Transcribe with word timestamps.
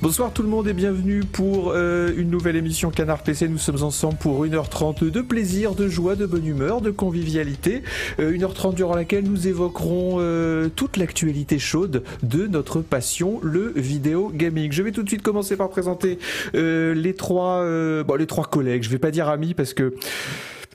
Bonsoir 0.00 0.32
tout 0.32 0.44
le 0.44 0.48
monde 0.48 0.68
et 0.68 0.74
bienvenue 0.74 1.24
pour 1.24 1.72
euh, 1.72 2.12
une 2.16 2.30
nouvelle 2.30 2.54
émission 2.54 2.92
Canard 2.92 3.24
PC. 3.24 3.48
Nous 3.48 3.58
sommes 3.58 3.82
ensemble 3.82 4.16
pour 4.16 4.46
1h30 4.46 5.10
de 5.10 5.20
plaisir, 5.20 5.74
de 5.74 5.88
joie, 5.88 6.14
de 6.14 6.24
bonne 6.24 6.46
humeur, 6.46 6.80
de 6.80 6.92
convivialité. 6.92 7.82
Euh, 8.20 8.30
1h30 8.30 8.74
durant 8.74 8.94
laquelle 8.94 9.24
nous 9.24 9.48
évoquerons 9.48 10.18
euh, 10.20 10.68
toute 10.68 10.98
l'actualité 10.98 11.58
chaude 11.58 12.04
de 12.22 12.46
notre 12.46 12.80
passion, 12.80 13.40
le 13.42 13.72
vidéo 13.74 14.30
gaming. 14.32 14.70
Je 14.70 14.84
vais 14.84 14.92
tout 14.92 15.02
de 15.02 15.08
suite 15.08 15.22
commencer 15.22 15.56
par 15.56 15.68
présenter 15.68 16.20
euh, 16.54 16.94
les 16.94 17.14
trois, 17.14 17.64
bon, 18.04 18.14
les 18.14 18.26
trois 18.28 18.44
collègues. 18.44 18.84
Je 18.84 18.90
vais 18.90 18.98
pas 18.98 19.10
dire 19.10 19.28
amis 19.28 19.54
parce 19.54 19.74
que 19.74 19.94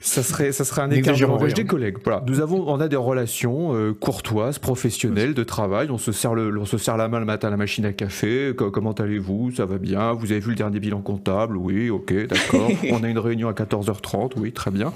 ça 0.06 0.22
serait, 0.22 0.52
ça 0.52 0.66
serait 0.66 0.82
un 0.82 0.92
écart 0.92 1.16
de 1.16 1.52
des 1.54 1.66
collègues. 1.66 1.98
Voilà. 2.04 2.24
Nous 2.28 2.42
avons, 2.42 2.66
on 2.68 2.80
a 2.82 2.88
des 2.90 2.96
relations 2.98 3.74
euh, 3.74 3.94
courtoises, 3.94 4.60
professionnelles, 4.60 5.34
de 5.34 5.44
travail. 5.44 5.88
On 5.92 5.98
se 5.98 6.12
serre 6.12 6.36
le, 6.36 6.56
on 6.60 6.66
se 6.66 6.78
serre 6.78 6.98
la 6.98 7.08
main 7.08 7.20
le 7.20 7.26
matin 7.26 7.48
à 7.48 7.52
la 7.52 7.58
machine 7.58 7.86
à 7.86 7.94
café. 7.94 8.52
Co- 8.58 8.70
comment 8.70 8.92
allez-vous? 8.92 9.52
Ça 9.56 9.66
va 9.66 9.78
bien? 9.78 10.12
Vous 10.12 10.32
avez 10.32 10.42
vu 10.42 10.50
le 10.50 10.56
dernier 10.56 10.80
bilan 10.82 11.00
comptable? 11.02 11.56
Oui, 11.56 11.90
ok, 11.90 12.14
d'accord. 12.28 12.70
on 12.92 13.02
a 13.04 13.08
une 13.08 13.18
réunion 13.18 13.48
à 13.48 13.54
14h30. 13.54 14.34
Oui, 14.38 14.52
très 14.52 14.72
bien. 14.72 14.92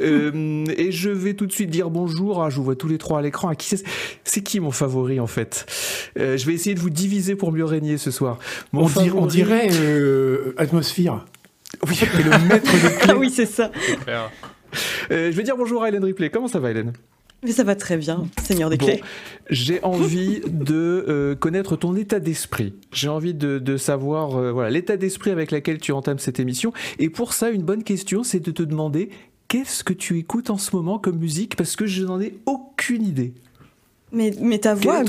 Euh, 0.00 0.64
et 0.76 0.92
je 0.92 1.10
vais 1.10 1.34
tout 1.34 1.46
de 1.46 1.52
suite 1.52 1.70
dire 1.70 1.90
bonjour. 1.90 2.42
Ah, 2.44 2.48
je 2.50 2.56
vous 2.56 2.64
vois 2.64 2.76
tous 2.76 2.88
les 2.88 2.98
trois 2.98 3.18
à 3.18 3.22
l'écran. 3.22 3.48
À 3.48 3.56
qui 3.56 3.66
c'est 3.76 3.82
C'est 4.22 4.42
qui 4.42 4.60
mon 4.60 4.70
favori 4.70 5.18
en 5.18 5.26
fait? 5.26 5.66
Euh, 6.18 6.36
Je 6.36 6.46
vais 6.46 6.52
essayer 6.54 6.74
de 6.76 6.80
vous 6.80 6.90
diviser 6.90 7.34
pour 7.34 7.50
mieux 7.50 7.64
régner 7.64 7.98
ce 7.98 8.10
soir. 8.12 8.38
Mon 8.72 8.82
On, 8.84 8.86
dir- 8.86 9.16
on 9.16 9.26
favori- 9.26 9.30
dirait 9.30 9.68
euh, 9.72 10.54
atmosphère. 10.56 11.24
Oui, 11.88 11.98
le 12.22 12.48
maître 12.48 12.70
clés. 13.00 13.08
Ah 13.08 13.16
oui, 13.16 13.30
c'est 13.34 13.46
ça. 13.46 13.70
Euh, 15.10 15.30
je 15.30 15.36
vais 15.36 15.42
dire 15.42 15.56
bonjour 15.56 15.82
à 15.82 15.88
Hélène 15.88 16.04
Ripley. 16.04 16.30
Comment 16.30 16.48
ça 16.48 16.58
va, 16.58 16.70
Hélène? 16.70 16.92
Mais 17.44 17.50
ça 17.50 17.64
va 17.64 17.74
très 17.74 17.96
bien, 17.96 18.28
Seigneur 18.40 18.70
des 18.70 18.76
Bon, 18.76 18.86
clés. 18.86 19.02
J'ai 19.50 19.82
envie 19.82 20.40
de 20.46 21.04
euh, 21.08 21.34
connaître 21.34 21.74
ton 21.74 21.96
état 21.96 22.20
d'esprit. 22.20 22.72
J'ai 22.92 23.08
envie 23.08 23.34
de, 23.34 23.58
de 23.58 23.76
savoir 23.76 24.36
euh, 24.36 24.52
voilà 24.52 24.70
l'état 24.70 24.96
d'esprit 24.96 25.32
avec 25.32 25.50
lequel 25.50 25.78
tu 25.78 25.90
entames 25.90 26.20
cette 26.20 26.38
émission. 26.38 26.72
Et 27.00 27.10
pour 27.10 27.32
ça, 27.32 27.50
une 27.50 27.62
bonne 27.64 27.82
question, 27.82 28.22
c'est 28.22 28.38
de 28.38 28.52
te 28.52 28.62
demander 28.62 29.10
qu'est-ce 29.48 29.82
que 29.82 29.92
tu 29.92 30.18
écoutes 30.18 30.50
en 30.50 30.56
ce 30.56 30.76
moment 30.76 31.00
comme 31.00 31.18
musique? 31.18 31.56
Parce 31.56 31.74
que 31.74 31.84
je 31.84 32.04
n'en 32.04 32.20
ai 32.20 32.34
aucune 32.46 33.02
idée. 33.04 33.34
Mais, 34.12 34.32
mais 34.40 34.58
ta 34.58 34.74
voix, 34.74 35.02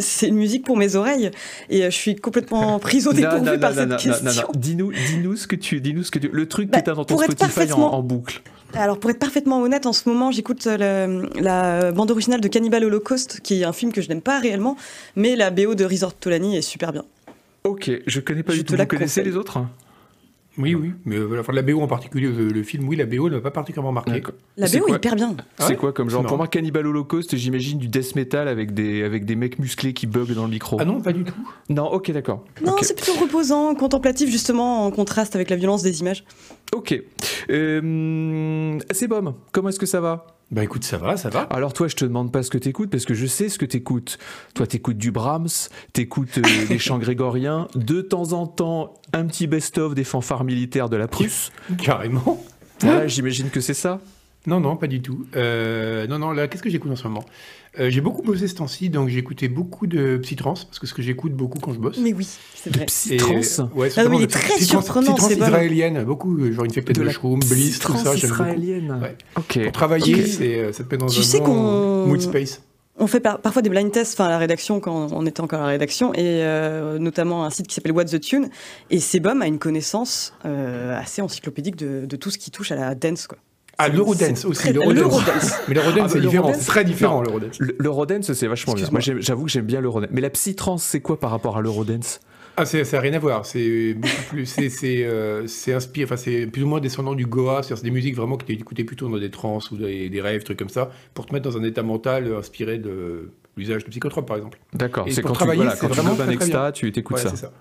c'est 0.00 0.28
une 0.28 0.36
musique 0.36 0.64
pour 0.64 0.76
mes 0.76 0.94
oreilles. 0.94 1.30
Et 1.70 1.82
euh, 1.82 1.90
je 1.90 1.96
suis 1.96 2.14
complètement 2.16 2.78
prise 2.78 3.08
au 3.08 3.12
dépourvu 3.12 3.58
par 3.58 3.74
cette 3.74 3.96
question. 3.96 4.48
Dis-nous, 4.56 4.92
dis-nous 4.92 5.36
ce 5.36 5.46
que 5.46 5.56
tu, 5.56 5.80
dis-nous 5.80 6.04
ce 6.04 6.10
que 6.12 6.20
tu, 6.20 6.28
le 6.32 6.46
truc 6.46 6.70
Bah, 6.70 6.78
que 6.80 6.84
tu 6.84 6.90
as 6.90 6.94
dans 6.94 7.04
ton 7.04 7.16
Spotify 7.18 7.42
en, 7.42 7.46
parfaitement- 7.46 7.94
en 7.94 8.02
boucle. 8.02 8.42
Alors, 8.74 8.98
pour 8.98 9.10
être 9.10 9.18
parfaitement 9.18 9.60
honnête, 9.60 9.86
en 9.86 9.92
ce 9.92 10.08
moment, 10.08 10.30
j'écoute 10.30 10.66
euh, 10.66 11.26
la 11.40 11.92
bande 11.92 12.10
originale 12.10 12.40
de 12.40 12.48
Cannibal 12.48 12.84
Holocaust, 12.84 13.40
qui 13.40 13.60
est 13.62 13.64
un 13.64 13.72
film 13.72 13.92
que 13.92 14.00
je 14.02 14.08
n'aime 14.08 14.20
pas 14.20 14.38
réellement, 14.38 14.76
mais 15.16 15.34
la 15.36 15.50
BO 15.50 15.74
de 15.74 15.84
Resort 15.84 16.14
Tolani 16.14 16.56
est 16.56 16.62
super 16.62 16.92
bien. 16.92 17.04
Ok, 17.64 17.90
je 18.06 18.20
connais 18.20 18.42
pas 18.42 18.52
Je 18.52 18.58
du 18.58 18.64
tout. 18.64 18.76
la 18.76 18.84
Vous 18.84 18.88
connaissez 18.90 19.22
les 19.24 19.36
autres? 19.36 19.58
Oui, 20.58 20.74
oui. 20.74 20.92
Mais 21.04 21.16
euh, 21.16 21.40
enfin, 21.40 21.52
la 21.52 21.62
BO 21.62 21.80
en 21.80 21.86
particulier, 21.86 22.28
le 22.28 22.62
film, 22.62 22.88
oui, 22.88 22.96
la 22.96 23.04
BO 23.06 23.28
ne 23.28 23.36
m'a 23.36 23.40
pas 23.40 23.50
particulièrement 23.50 23.92
marqué. 23.92 24.12
D'accord. 24.12 24.34
La 24.56 24.66
C'est 24.66 24.78
BO 24.78 24.86
quoi 24.86 24.96
hyper 24.96 25.14
bien. 25.16 25.36
Ah 25.38 25.42
C'est 25.58 25.68
ouais 25.70 25.76
quoi 25.76 25.92
comme 25.92 26.08
genre 26.08 26.24
Pour 26.24 26.36
moi, 26.36 26.48
Cannibal 26.48 26.86
Holocaust, 26.86 27.36
j'imagine 27.36 27.78
du 27.78 27.88
death 27.88 28.14
metal 28.16 28.48
avec 28.48 28.72
des, 28.72 29.02
avec 29.02 29.24
des 29.24 29.36
mecs 29.36 29.58
musclés 29.58 29.92
qui 29.92 30.06
bug 30.06 30.32
dans 30.32 30.44
le 30.44 30.50
micro. 30.50 30.78
Ah 30.80 30.84
non, 30.84 31.00
pas 31.00 31.12
du 31.12 31.24
tout. 31.24 31.34
Non, 31.68 31.86
ok, 31.86 32.10
d'accord. 32.12 32.44
Non, 32.64 32.76
c'est 32.80 32.96
plutôt 32.96 33.18
reposant, 33.20 33.74
contemplatif, 33.74 34.30
justement, 34.30 34.86
en 34.86 34.90
contraste 34.90 35.34
avec 35.34 35.50
la 35.50 35.56
violence 35.56 35.82
des 35.82 36.00
images. 36.00 36.24
Ok. 36.74 36.98
Euh, 37.50 38.78
c'est 38.90 39.08
Bom, 39.08 39.34
comment 39.52 39.68
est-ce 39.68 39.78
que 39.78 39.86
ça 39.86 40.00
va? 40.00 40.26
Bah 40.52 40.62
écoute, 40.62 40.84
ça 40.84 40.96
va, 40.96 41.16
ça 41.16 41.28
va. 41.28 41.40
Alors 41.42 41.72
toi, 41.72 41.88
je 41.88 41.96
te 41.96 42.04
demande 42.04 42.30
pas 42.30 42.44
ce 42.44 42.50
que 42.50 42.58
t'écoutes 42.58 42.90
parce 42.90 43.04
que 43.04 43.14
je 43.14 43.26
sais 43.26 43.48
ce 43.48 43.58
que 43.58 43.64
t'écoutes. 43.64 44.18
Toi, 44.54 44.66
t'écoutes 44.66 44.96
du 44.96 45.10
Brahms, 45.10 45.48
t'écoutes 45.92 46.38
euh, 46.38 46.42
des 46.68 46.78
chants 46.78 46.98
grégoriens, 46.98 47.66
de 47.74 48.00
temps 48.00 48.32
en 48.32 48.46
temps 48.46 48.94
un 49.12 49.26
petit 49.26 49.48
best-of 49.48 49.94
des 49.94 50.04
fanfares 50.04 50.44
militaires 50.44 50.88
de 50.88 50.96
la 50.96 51.08
Prusse. 51.08 51.50
Carrément. 51.82 52.44
Voilà, 52.80 53.08
j'imagine 53.08 53.50
que 53.50 53.60
c'est 53.60 53.74
ça. 53.74 54.00
Non, 54.46 54.60
non, 54.60 54.76
pas 54.76 54.86
du 54.86 55.02
tout. 55.02 55.26
Euh, 55.34 56.06
non, 56.06 56.20
non, 56.20 56.30
là, 56.30 56.46
qu'est-ce 56.46 56.62
que 56.62 56.70
j'écoute 56.70 56.92
en 56.92 56.96
ce 56.96 57.08
moment? 57.08 57.24
Euh, 57.78 57.90
J'ai 57.90 58.00
beaucoup 58.00 58.22
bossé 58.22 58.48
ce 58.48 58.54
temps-ci, 58.54 58.88
donc 58.88 59.08
j'ai 59.08 59.18
écouté 59.18 59.48
beaucoup 59.48 59.86
de 59.86 60.16
psytrance, 60.18 60.64
parce 60.64 60.78
que 60.78 60.86
ce 60.86 60.94
que 60.94 61.02
j'écoute 61.02 61.32
beaucoup 61.34 61.58
quand 61.58 61.72
je 61.74 61.78
bosse. 61.78 61.98
Mais 61.98 62.14
oui, 62.14 62.26
c'est 62.54 62.70
vrai. 62.74 62.84
Et- 62.84 62.86
psytrance. 62.86 63.60
Ouais, 63.74 63.90
Ah 63.96 64.04
oui, 64.08 64.16
il 64.20 64.22
est 64.22 64.26
très 64.28 64.58
surprenant, 64.60 65.14
bon. 65.14 65.28
israélienne, 65.28 66.02
beaucoup, 66.04 66.38
euh, 66.38 66.52
genre 66.52 66.64
Infected 66.64 66.96
De 66.96 67.02
la 67.02 67.08
Mushroom, 67.08 67.40
Bliss, 67.40 67.78
tout 67.78 67.92
psytrance 67.92 68.02
ça, 68.04 68.16
j'aime 68.16 68.30
beaucoup. 68.30 68.42
israélienne. 68.44 68.98
Ouais. 69.02 69.16
Ok. 69.36 69.62
Pour 69.64 69.72
travailler, 69.72 70.14
Ok. 70.14 70.26
c'est, 70.26 70.54
euh, 70.58 70.72
ça 70.72 70.84
te 70.84 70.90
met 70.94 70.96
dans 70.98 71.06
Tu 71.06 71.20
un 71.20 71.22
sais 71.22 71.38
bon 71.40 71.44
qu'on- 71.46 72.06
mood 72.06 72.20
space. 72.20 72.62
On 72.98 73.06
fait 73.06 73.20
par- 73.20 73.40
parfois 73.42 73.60
des 73.60 73.68
blind 73.68 73.92
tests, 73.92 74.14
enfin 74.14 74.24
à 74.24 74.30
la 74.30 74.38
rédaction 74.38 74.80
quand 74.80 75.08
on 75.12 75.26
était 75.26 75.42
encore 75.42 75.58
à 75.60 75.64
la 75.64 75.68
rédaction, 75.68 76.14
et 76.14 76.20
euh, 76.22 76.98
notamment 76.98 77.44
un 77.44 77.50
site 77.50 77.66
qui 77.66 77.74
s'appelle 77.74 77.92
What's 77.92 78.12
the 78.12 78.20
Tune. 78.20 78.48
Et 78.88 79.00
Sebum 79.00 79.42
a 79.42 79.46
une 79.46 79.58
connaissance 79.58 80.32
euh, 80.46 80.98
assez 80.98 81.20
encyclopédique 81.20 81.76
de, 81.76 82.06
de 82.06 82.16
tout 82.16 82.30
ce 82.30 82.38
qui 82.38 82.50
touche 82.50 82.72
à 82.72 82.76
la 82.76 82.94
dance, 82.94 83.26
quoi. 83.26 83.36
Ah, 83.78 83.88
l'Eurodance 83.88 84.44
aussi, 84.46 84.72
l'Eurodance. 84.72 85.52
Mais 85.68 85.74
l'Eurodance, 85.74 86.02
Ah, 86.06 86.08
c'est 86.08 86.20
différent, 86.20 86.52
c'est 86.54 86.66
très 86.66 86.84
différent, 86.84 87.22
l'Eurodance. 87.22 87.58
Le- 87.58 87.76
L'Eurodance, 87.78 88.32
c'est 88.32 88.46
vachement 88.46 88.74
bien. 88.74 88.88
Moi, 88.90 89.00
j'avoue 89.00 89.44
que 89.44 89.50
j'aime 89.50 89.66
bien 89.66 89.80
l'Eurodance. 89.80 90.10
Mais 90.12 90.20
la 90.20 90.30
psytrance, 90.30 90.82
c'est 90.82 91.00
quoi 91.00 91.20
par 91.20 91.30
rapport 91.30 91.56
à 91.58 91.60
l'Eurodance 91.60 92.20
Ah, 92.56 92.64
ça 92.64 92.78
n'a 92.80 93.00
rien 93.00 93.12
à 93.12 93.18
voir. 93.18 93.44
C'est 93.44 93.96
plus. 94.30 94.46
C'est 94.46 94.70
c'est, 94.70 95.04
euh, 95.04 95.46
c'est 95.46 95.74
inspiré. 95.74 96.06
Enfin, 96.06 96.16
c'est 96.16 96.46
plus 96.46 96.62
ou 96.62 96.66
moins 96.68 96.80
descendant 96.80 97.14
du 97.14 97.26
Goa. 97.26 97.62
C'est 97.62 97.82
des 97.82 97.90
musiques 97.90 98.16
vraiment 98.16 98.36
que 98.38 98.44
tu 98.46 98.52
écoutais 98.54 98.84
plutôt 98.84 99.08
dans 99.10 99.18
des 99.18 99.30
trans 99.30 99.58
ou 99.70 99.76
des, 99.76 100.08
des 100.08 100.20
rêves, 100.22 100.42
trucs 100.42 100.58
comme 100.58 100.70
ça, 100.70 100.90
pour 101.12 101.26
te 101.26 101.34
mettre 101.34 101.50
dans 101.50 101.58
un 101.58 101.62
état 101.64 101.82
mental 101.82 102.26
euh, 102.28 102.38
inspiré 102.38 102.78
de 102.78 103.30
l'usage 103.58 103.84
de 103.84 103.90
psychotropes, 103.90 104.26
par 104.26 104.38
exemple. 104.38 104.58
D'accord. 104.72 105.06
Et 105.06 105.10
C'est 105.12 105.20
quand 105.22 105.28
tu, 105.30 105.34
travailler, 105.34 105.56
voilà, 105.62 105.76
c'est 105.76 105.86
quand 105.86 105.92
tu 105.94 106.00
vraiment 106.00 106.18
un 106.22 106.30
extra, 106.30 106.72
tu 106.72 106.90
t'écoutes 106.92 107.18
Voilà, 107.20 107.36
ça. 107.36 107.52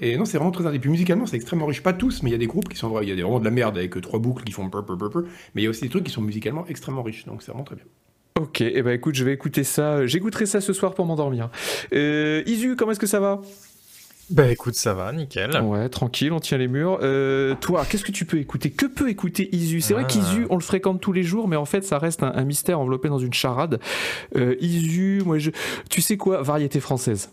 Et 0.00 0.16
non, 0.16 0.24
c'est 0.24 0.38
vraiment 0.38 0.50
très. 0.50 0.74
Et 0.74 0.78
puis 0.78 0.90
musicalement, 0.90 1.26
c'est 1.26 1.36
extrêmement 1.36 1.66
riche. 1.66 1.82
Pas 1.82 1.92
tous, 1.92 2.22
mais 2.22 2.30
il 2.30 2.32
y 2.32 2.36
a 2.36 2.38
des 2.38 2.46
groupes 2.46 2.68
qui 2.68 2.76
sont 2.76 2.88
vrais. 2.88 3.04
Il 3.04 3.08
y 3.08 3.12
a 3.12 3.16
des- 3.16 3.22
vraiment 3.22 3.38
de 3.40 3.44
la 3.44 3.50
merde 3.50 3.76
avec 3.76 3.96
euh, 3.96 4.00
trois 4.00 4.18
boucles 4.18 4.44
qui 4.44 4.52
font 4.52 4.68
pur, 4.70 4.84
pur, 4.84 4.96
pur, 4.96 5.10
pur. 5.10 5.22
Mais 5.54 5.62
il 5.62 5.64
y 5.64 5.66
a 5.66 5.70
aussi 5.70 5.82
des 5.82 5.88
trucs 5.88 6.04
qui 6.04 6.12
sont 6.12 6.22
musicalement 6.22 6.64
extrêmement 6.68 7.02
riches. 7.02 7.26
Donc 7.26 7.42
c'est 7.42 7.50
vraiment 7.52 7.64
très 7.64 7.76
bien. 7.76 7.84
Ok, 8.38 8.62
et 8.62 8.72
eh 8.76 8.82
ben 8.82 8.92
écoute, 8.92 9.14
je 9.14 9.24
vais 9.24 9.34
écouter 9.34 9.64
ça. 9.64 10.06
J'écouterai 10.06 10.46
ça 10.46 10.60
ce 10.62 10.72
soir 10.72 10.94
pour 10.94 11.04
m'endormir. 11.04 11.50
Euh, 11.92 12.42
Isu, 12.46 12.74
comment 12.76 12.92
est-ce 12.92 13.00
que 13.00 13.06
ça 13.06 13.20
va? 13.20 13.42
Bah 14.30 14.46
écoute, 14.50 14.74
ça 14.76 14.94
va, 14.94 15.12
nickel. 15.12 15.50
Ouais, 15.60 15.88
tranquille, 15.88 16.32
on 16.32 16.38
tient 16.38 16.56
les 16.56 16.68
murs. 16.68 17.00
Euh, 17.02 17.56
toi, 17.60 17.84
qu'est-ce 17.84 18.04
que 18.04 18.12
tu 18.12 18.24
peux 18.24 18.38
écouter? 18.38 18.70
Que 18.70 18.86
peut 18.86 19.10
écouter 19.10 19.48
Isu? 19.54 19.80
C'est 19.80 19.92
vrai 19.92 20.04
Ah. 20.06 20.08
qu'Isu, 20.08 20.46
on 20.50 20.54
le 20.54 20.60
fréquente 20.62 21.00
tous 21.00 21.12
les 21.12 21.24
jours, 21.24 21.48
mais 21.48 21.56
en 21.56 21.64
fait, 21.64 21.82
ça 21.84 21.98
reste 21.98 22.22
un, 22.22 22.32
un 22.34 22.44
mystère 22.44 22.78
enveloppé 22.78 23.08
dans 23.08 23.18
une 23.18 23.32
charade. 23.34 23.80
Euh, 24.36 24.54
Isu, 24.60 25.22
moi, 25.26 25.38
je, 25.38 25.50
tu 25.90 26.00
sais 26.00 26.16
quoi? 26.16 26.42
Variété 26.42 26.78
française. 26.78 27.30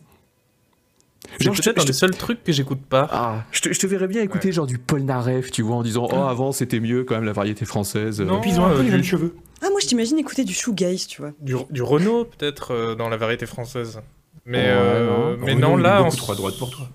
C'est 1.38 1.44
Genre, 1.46 1.54
je 1.54 1.62
te- 1.62 1.66
peut-être 1.66 1.78
un 1.80 1.82
je 1.82 1.88
des 1.88 1.94
seuls 1.94 2.16
trucs 2.18 2.44
que 2.44 2.52
j'écoute 2.52 2.82
pas. 2.88 3.08
Ah, 3.12 3.44
je 3.52 3.62
te, 3.62 3.72
je 3.74 3.80
te 3.80 3.86
verrais 3.88 4.08
bien 4.08 4.22
écouter 4.22 4.52
genre 4.52 4.66
du 4.66 4.78
Paul 4.78 5.02
Naref, 5.02 5.52
tu 5.52 5.62
vois, 5.62 5.76
en 5.76 5.84
disant 5.84 6.08
oh 6.12 6.16
avant 6.24 6.52
c'était 6.52 6.80
mieux 6.80 7.04
quand 7.04 7.16
même 7.16 7.26
la 7.26 7.34
variété 7.34 7.66
française. 7.66 8.22
Non. 8.22 8.38
Et 8.38 8.42
puis 8.42 8.52
ils 8.52 8.60
ont 8.60 8.66
un 8.66 8.70
peu 8.76 8.80
euh, 8.80 8.98
les 8.98 9.04
cheveux. 9.04 9.36
Ah, 9.62 9.68
moi 9.70 9.80
je 9.82 9.88
t'imagine 9.88 10.18
écouter 10.18 10.44
du 10.46 10.54
shoegaze, 10.54 11.08
tu 11.08 11.22
vois. 11.22 11.32
Du, 11.42 11.56
du 11.70 11.82
Renault, 11.82 12.26
peut-être, 12.26 12.72
euh, 12.74 12.96
dans 12.96 13.10
la 13.10 13.18
variété 13.18 13.46
française. 13.46 14.02
Mais, 14.46 14.60
Ouais, 14.60 14.66
euh, 14.70 15.36
non. 15.38 15.46
mais 15.46 15.54
Oh, 15.56 15.60
non, 15.60 15.76
là. 15.78 16.08
trop 16.16 16.32
à 16.32 16.36
droite 16.36 16.58
pour 16.58 16.70
toi. 16.72 16.88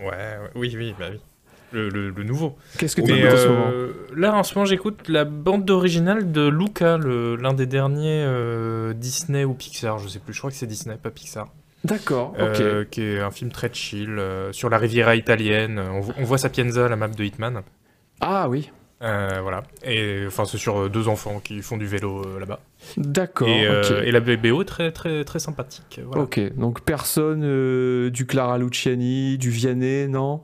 Ouais, 0.00 0.06
ouais, 0.06 0.50
oui, 0.54 0.74
oui, 0.76 0.94
bah 0.98 1.06
oui. 1.10 1.18
Le, 1.72 1.88
le- 1.88 2.10
le 2.10 2.22
nouveau. 2.24 2.56
Qu'est-ce 2.78 2.94
que 2.94 3.00
tu 3.00 3.12
écoutes 3.12 3.32
en 3.32 3.36
ce 3.36 3.48
moment 3.48 3.66
euh, 3.72 3.92
là, 4.14 4.34
en 4.36 4.42
ce 4.44 4.54
moment, 4.54 4.64
j'écoute 4.66 5.08
la 5.08 5.24
bande 5.24 5.68
originale 5.70 6.30
de 6.30 6.46
Luca, 6.46 6.98
l'un 6.98 7.52
des 7.52 7.66
derniers 7.66 8.22
euh, 8.24 8.92
Disney 8.92 9.44
ou 9.44 9.54
Pixar, 9.54 9.98
je 9.98 10.06
sais 10.08 10.20
plus. 10.20 10.32
Je 10.34 10.38
crois 10.38 10.50
que 10.50 10.56
c'est 10.56 10.66
Disney, 10.68 10.96
pas 11.02 11.10
Pixar. 11.10 11.48
D'accord, 11.84 12.32
ok. 12.38 12.60
Euh, 12.60 12.84
qui 12.90 13.02
est 13.02 13.20
un 13.20 13.30
film 13.30 13.50
très 13.50 13.70
chill 13.72 14.18
euh, 14.18 14.52
sur 14.52 14.70
la 14.70 14.78
Riviera 14.78 15.16
italienne. 15.16 15.78
On, 15.78 16.00
on 16.18 16.24
voit 16.24 16.38
Sapienza, 16.38 16.88
la 16.88 16.96
map 16.96 17.08
de 17.08 17.22
Hitman. 17.24 17.62
Ah 18.20 18.48
oui, 18.48 18.70
Euh, 19.02 19.40
voilà. 19.42 19.64
Et 19.84 20.24
enfin, 20.26 20.46
c'est 20.46 20.56
sur 20.56 20.88
deux 20.88 21.08
enfants 21.08 21.40
qui 21.44 21.60
font 21.60 21.76
du 21.76 21.86
vélo 21.86 22.38
là-bas. 22.38 22.60
d'accord. 22.96 23.48
Et, 23.48 23.68
ok. 23.68 23.90
et 24.02 24.10
la 24.12 24.20
BO 24.20 24.64
très 24.64 24.92
très 24.92 25.24
très 25.24 25.38
sympathique. 25.40 26.00
Voilà. 26.06 26.22
Ok, 26.22 26.40
donc 26.56 26.80
personne 26.82 28.08
du 28.10 28.26
Clara 28.26 28.56
Luciani, 28.56 29.36
du 29.36 29.50
Vianney, 29.50 30.08
non? 30.08 30.42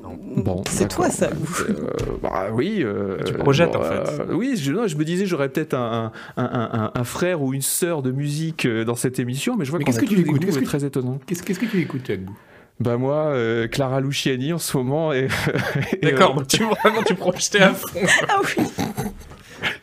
Bon, 0.00 0.62
C'est 0.68 0.88
toi 0.88 1.10
ça. 1.10 1.26
Euh, 1.26 1.74
bah 2.22 2.48
oui. 2.52 2.78
euh, 2.82 3.18
Tu 3.24 3.34
projettes, 3.34 3.76
en 3.76 3.82
euh, 3.82 4.04
fait. 4.04 4.32
oui, 4.32 4.56
je, 4.56 4.72
non, 4.72 4.86
je 4.86 4.96
me 4.96 5.04
disais 5.04 5.26
j'aurais 5.26 5.48
peut-être 5.50 5.74
un, 5.74 6.10
un, 6.36 6.42
un- 6.44 6.70
un- 6.72 6.90
un 6.94 7.04
frère 7.04 7.42
ou 7.42 7.52
une 7.54 7.60
sœur 7.62 8.02
de 8.02 8.10
musique 8.10 8.64
euh, 8.64 8.84
dans 8.84 8.94
cette 8.96 9.18
émission, 9.18 9.56
mais 9.56 9.64
je 9.64 9.70
vois 9.70 9.78
Mais 9.78 9.84
qu'on 9.84 9.90
qu'est-ce 9.92 9.98
a 9.98 10.02
que 10.02 10.06
tous 10.06 10.14
tu 10.14 10.22
des 10.22 10.28
écoutes? 10.28 10.40
goûts 10.40 10.46
Qu'est-ce 10.46 10.58
que 10.58 10.64
très 10.64 10.84
étonnants. 10.84 11.18
Qu'est-ce 11.26 11.42
qu'est-ce 11.42 11.60
que 11.60 11.66
tu 11.66 11.78
écoutes, 11.80 12.08
Agbou 12.10 12.32
Bah 12.80 12.96
moi, 12.96 13.26
euh, 13.26 13.68
Clara 13.68 14.00
Luciani 14.00 14.52
en 14.54 14.58
ce 14.58 14.76
moment, 14.76 15.12
et, 15.12 15.28
et, 16.02 16.06
D'accord, 16.10 16.32
euh, 16.32 16.34
donc 16.38 16.48
tu 16.48 16.64
vraiment 16.64 17.02
tu 17.04 17.14
projetais 17.14 17.60
à 17.60 17.74
fond. 17.74 17.88
Ah 18.28 18.40
oui 18.42 18.64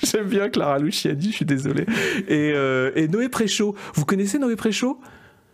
j'aime 0.04 0.28
bien 0.28 0.50
Clara 0.50 0.78
Luciani, 0.80 1.28
je 1.32 1.36
suis 1.38 1.46
désolé. 1.46 1.86
Et, 2.28 2.52
euh, 2.54 2.92
et 2.96 3.08
Noé 3.08 3.30
Préchaud, 3.30 3.76
vous 3.94 4.04
connaissez 4.06 4.38
Noé 4.40 4.56
Préchaud? 4.58 5.00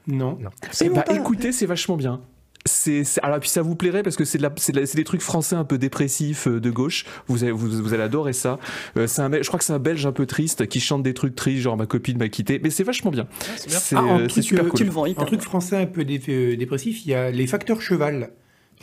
Non. 0.07 0.37
Eh 0.41 0.65
Absolument 0.65 0.95
bah 0.97 1.03
pas. 1.03 1.13
écoutez, 1.13 1.51
c'est 1.51 1.65
vachement 1.67 1.95
bien. 1.97 2.21
C'est 2.65 3.03
c'est- 3.03 3.21
alors 3.23 3.39
puis 3.39 3.49
ça 3.49 3.61
vous 3.61 3.75
plairait 3.75 4.01
parce 4.03 4.15
que 4.15 4.25
c'est 4.25 4.37
de 4.39 4.43
la- 4.43 4.53
c'est 4.57 4.71
de 4.73 4.79
la- 4.79 4.85
c'est 4.85 4.97
des 4.97 5.03
trucs 5.03 5.21
français 5.21 5.55
un 5.55 5.63
peu 5.65 5.77
dépressifs 5.77 6.47
euh, 6.47 6.59
de 6.59 6.69
gauche. 6.71 7.05
Vous 7.27 7.43
allez, 7.43 7.51
vous, 7.51 7.67
vous 7.69 7.93
allez 7.93 8.03
adorer 8.03 8.33
ça. 8.33 8.59
Euh, 8.97 9.07
c'est 9.07 9.21
un, 9.21 9.31
je 9.31 9.47
crois 9.47 9.59
que 9.59 9.65
c'est 9.65 9.73
un 9.73 9.79
Belge 9.79 10.05
un 10.05 10.11
peu 10.11 10.25
triste 10.25 10.67
qui 10.67 10.79
chante 10.79 11.03
des 11.03 11.13
trucs 11.13 11.35
tristes, 11.35 11.61
genre 11.61 11.77
ma 11.77 11.85
copine 11.85 12.17
m'a 12.17 12.27
quitté. 12.29 12.59
Mais 12.63 12.69
c'est 12.71 12.83
vachement 12.83 13.11
bien. 13.11 13.27
c'est 13.57 13.67
bien. 13.69 13.79
C'est 13.79 13.95
Ah, 13.95 13.99
un 13.99 14.19
euh, 14.19 14.21
c'est 14.23 14.27
truc, 14.29 14.43
super 14.45 14.65
euh, 14.65 14.69
cool. 14.69 14.87
Vends 14.87 15.05
Un 15.05 15.13
truc 15.25 15.41
français 15.41 15.77
un 15.77 15.85
peu 15.85 16.03
dé- 16.05 16.21
euh, 16.29 16.55
dépressif, 16.57 17.05
il 17.05 17.11
y 17.11 17.13
a 17.13 17.29
les 17.31 17.47
Facteurs 17.47 17.81
Cheval. 17.81 18.31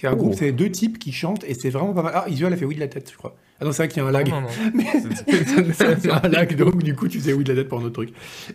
C'est 0.00 0.06
un 0.06 0.12
Oh. 0.14 0.17
groupe, 0.17 0.34
c'est 0.38 0.52
deux 0.52 0.70
types 0.70 0.99
qui 0.99 1.12
chantent 1.12 1.44
et 1.44 1.55
c'est 1.55 1.69
vraiment 1.70 1.93
pas 1.93 2.02
mal. 2.02 2.12
Ah, 2.14 2.25
Isuel 2.29 2.52
a 2.52 2.56
fait 2.56 2.64
oui 2.64 2.75
de 2.76 2.81
la 2.81 2.88
tête, 2.88 3.11
je 3.12 3.17
crois. 3.17 3.37
Ah 3.61 3.64
non, 3.64 3.73
c'est 3.73 3.82
vrai 3.84 3.88
qu'il 3.88 4.02
y 4.02 4.05
a 4.05 4.08
un 4.08 4.11
lag. 4.11 4.26
Non, 4.29 4.40
non, 4.40 4.49
non. 4.75 4.82
c'est 5.75 6.11
un 6.25 6.29
lag, 6.29 6.56
donc 6.56 6.82
du 6.82 6.94
coup, 6.96 7.08
tu 7.08 7.19
faisais 7.20 7.32
oui 7.34 7.44
de 7.44 7.52
la 7.52 7.61
tête 7.61 7.69
pour 7.69 7.79
un 7.79 7.84
autre 7.84 7.93
truc. 7.93 8.11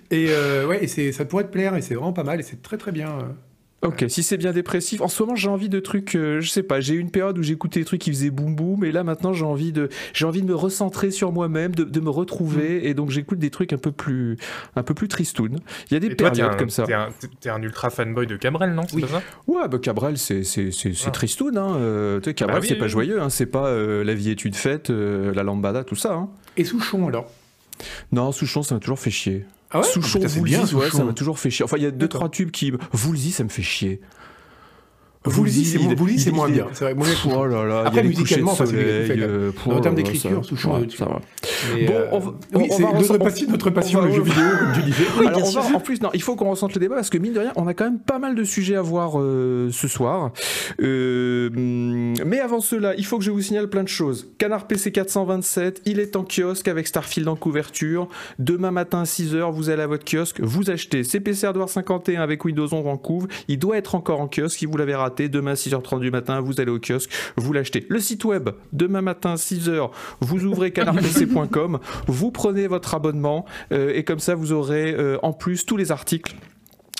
Et 0.09 0.27
euh, 0.29 0.65
ouais, 0.67 0.83
et 0.83 0.87
c'est- 0.87 1.11
ça 1.11 1.25
pourrait 1.25 1.43
te 1.45 1.51
plaire 1.51 1.75
et 1.75 1.81
c'est 1.81 1.93
vraiment 1.95 2.11
pas 2.13 2.23
mal 2.23 2.39
et 2.39 2.43
c'est 2.43 2.61
très 2.61 2.77
très 2.77 2.91
bien. 2.91 3.35
Ok, 3.83 4.05
si 4.07 4.23
c'est 4.23 4.37
bien 4.37 4.53
dépressif. 4.53 5.01
En 5.01 5.07
ce 5.07 5.21
moment, 5.21 5.35
j'ai 5.35 5.49
envie 5.49 5.69
de 5.69 5.79
trucs, 5.79 6.15
euh, 6.15 6.41
je 6.41 6.49
sais 6.49 6.63
pas, 6.63 6.79
j'ai 6.81 6.95
eu 6.95 6.99
une 6.99 7.11
période 7.11 7.37
où 7.37 7.43
j'écoutais 7.43 7.79
des 7.81 7.85
trucs 7.85 8.01
qui 8.01 8.09
faisaient 8.09 8.31
boum 8.31 8.55
boum, 8.55 8.83
et 8.83 8.91
là 8.91 9.03
maintenant 9.03 9.33
j'ai 9.33 9.45
envie 9.45 9.71
de, 9.71 9.89
j'ai 10.15 10.25
envie 10.25 10.41
de 10.41 10.47
me 10.47 10.55
recentrer 10.55 11.11
sur 11.11 11.31
moi-même, 11.31 11.75
de, 11.75 11.83
de 11.83 11.99
me 11.99 12.09
retrouver, 12.09 12.87
et 12.89 12.95
donc 12.95 13.11
j'écoute 13.11 13.37
des 13.37 13.51
trucs 13.51 13.73
un 13.73 13.77
peu 13.77 13.91
plus, 13.91 14.37
un 14.75 14.81
peu 14.81 14.95
plus 14.95 15.07
tristoun. 15.07 15.59
Il 15.89 15.93
y 15.93 15.97
a 15.97 15.99
des 15.99 16.07
Et 16.07 16.15
toi, 16.15 16.31
t'es 16.31 16.37
périodes 16.37 16.55
un, 16.55 16.57
comme 16.57 16.71
ça. 16.71 16.85
t'es 17.39 17.49
un, 17.49 17.61
ultra 17.61 17.91
fanboy 17.91 18.25
de 18.25 18.35
Cabrel, 18.35 18.73
non? 18.73 18.81
C'est 18.87 18.95
Oui. 18.95 19.01
pas 19.03 19.07
ça? 19.09 19.21
Ouais, 19.45 19.67
bah 19.67 19.77
Cabrel, 19.77 20.17
c'est, 20.17 20.43
c'est, 20.43 20.71
Ah. 21.05 21.11
tristoun, 21.11 21.55
hein. 21.55 21.75
euh, 21.75 22.19
tu 22.19 22.31
sais, 22.31 22.33
Cabrel, 22.33 22.55
Bah 22.57 22.61
oui, 22.63 22.67
c'est 22.69 22.75
pas 22.75 22.85
oui. 22.85 22.89
joyeux, 22.91 23.21
hein. 23.21 23.29
C'est 23.29 23.45
pas 23.45 23.67
euh, 23.67 24.03
la 24.03 24.15
vie 24.15 24.31
est 24.31 24.43
une 24.43 24.55
fête, 24.55 24.89
euh, 24.89 25.31
la 25.35 25.43
lambada, 25.43 25.83
tout 25.83 25.95
ça, 25.95 26.13
hein. 26.13 26.29
Et 26.57 26.63
Souchon 26.63 27.07
alors? 27.07 27.29
Non, 28.11 28.31
Souchon, 28.31 28.63
ça 28.63 28.73
m'a 28.73 28.79
toujours 28.81 28.97
fait 28.97 29.11
chier. 29.11 29.45
Ah 29.71 29.79
ouais 29.79 29.85
Souchon, 29.85 30.19
Ah, 30.23 30.39
Woolsey, 30.39 30.75
ouais, 30.75 30.89
ça 30.89 31.03
m'a 31.03 31.13
toujours 31.13 31.39
fait 31.39 31.49
chier. 31.49 31.65
Enfin, 31.65 31.77
il 31.77 31.83
y 31.83 31.87
a 31.87 31.91
deux, 31.91 32.07
trois 32.07 32.29
tubes 32.29 32.51
qui. 32.51 32.71
Woolsey, 33.05 33.31
ça 33.31 33.43
me 33.43 33.49
fait 33.49 33.63
chier. 33.63 34.01
Woolsey, 35.27 35.63
c'est 35.63 35.79
il- 35.79 36.19
c'est 36.19 36.31
moins 36.31 36.47
il- 36.47 36.53
bien. 36.55 36.67
C'est 36.73 36.85
vrai, 36.85 36.93
moins 36.93 37.05
bien 37.05 37.15
Oh 37.35 37.45
là 37.45 37.65
là, 37.65 37.83
Après, 37.85 38.03
musicalement, 38.03 38.53
c'est 38.55 38.63
euh, 38.73 39.51
en 39.65 39.79
termes 39.81 39.95
d'écriture, 39.95 40.43
Souchon 40.45 40.79
Bon, 41.87 41.93
on 42.11 42.19
va- 42.19 42.33
oui, 42.55 42.67
c'est 42.71 42.81
va 42.83 42.93
notre 42.93 43.17
passion, 43.17 43.47
notre 43.49 43.69
passion, 43.69 44.01
le 44.01 44.11
jeu 44.13 44.21
vidéo, 44.21 44.43
comme 44.59 44.73
tu 44.75 44.81
disais. 44.83 45.03
Oui, 45.19 45.27
Alors, 45.27 45.41
on 45.47 45.51
va- 45.51 45.75
en 45.75 45.79
plus, 45.79 46.01
non, 46.01 46.09
il 46.13 46.21
faut 46.21 46.35
qu'on 46.35 46.49
recentre 46.49 46.75
le 46.75 46.79
débat 46.79 46.95
parce 46.95 47.09
que 47.09 47.17
mine 47.17 47.33
de 47.33 47.39
rien, 47.39 47.51
on 47.55 47.67
a 47.67 47.73
quand 47.73 47.85
même 47.85 47.99
pas 47.99 48.19
mal 48.19 48.35
de 48.35 48.43
sujets 48.43 48.75
à 48.75 48.81
voir 48.81 49.13
euh, 49.19 49.69
ce 49.71 49.87
soir. 49.87 50.31
Euh, 50.81 51.49
mais 52.25 52.39
avant 52.39 52.59
cela, 52.61 52.95
il 52.95 53.05
faut 53.05 53.17
que 53.17 53.23
je 53.23 53.31
vous 53.31 53.41
signale 53.41 53.69
plein 53.69 53.83
de 53.83 53.87
choses. 53.87 54.27
Canard 54.37 54.67
PC 54.67 54.91
427, 54.91 55.81
il 55.85 55.99
est 55.99 56.15
en 56.15 56.23
kiosque 56.23 56.67
avec 56.67 56.87
Starfield 56.87 57.27
en 57.27 57.35
couverture. 57.35 58.07
Demain 58.39 58.71
matin 58.71 59.01
à 59.01 59.05
6h, 59.05 59.51
vous 59.51 59.69
allez 59.69 59.81
à 59.83 59.87
votre 59.87 60.05
kiosque, 60.05 60.39
vous 60.41 60.69
achetez 60.69 61.03
CPC 61.03 61.45
Hardware 61.47 61.69
51 61.69 62.21
avec 62.21 62.45
Windows 62.45 62.67
11 62.71 62.87
en 62.87 62.97
couve. 62.97 63.27
Il 63.47 63.59
doit 63.59 63.77
être 63.77 63.95
encore 63.95 64.21
en 64.21 64.27
kiosque. 64.27 64.59
Si 64.59 64.65
vous 64.65 64.77
l'avez 64.77 64.95
raté, 64.95 65.16
demain 65.27 65.51
à 65.51 65.55
6h30 65.55 65.99
du 65.99 66.11
matin, 66.11 66.39
vous 66.41 66.61
allez 66.61 66.71
au 66.71 66.79
kiosque, 66.79 67.09
vous 67.35 67.51
l'achetez. 67.53 67.85
Le 67.89 67.99
site 67.99 68.23
web, 68.25 68.49
demain 68.73 69.01
matin 69.01 69.31
à 69.31 69.35
6h, 69.35 69.89
vous 70.21 70.45
ouvrez 70.45 70.71
canardpc.com, 70.71 71.79
vous 72.07 72.31
prenez 72.31 72.67
votre 72.67 72.93
abonnement 72.95 73.45
euh, 73.71 73.91
et 73.95 74.03
comme 74.03 74.19
ça, 74.19 74.35
vous 74.35 74.51
aurez 74.51 74.93
euh, 74.93 75.17
en 75.23 75.33
plus 75.33 75.65
tous 75.65 75.77
les 75.77 75.91
articles. 75.91 76.35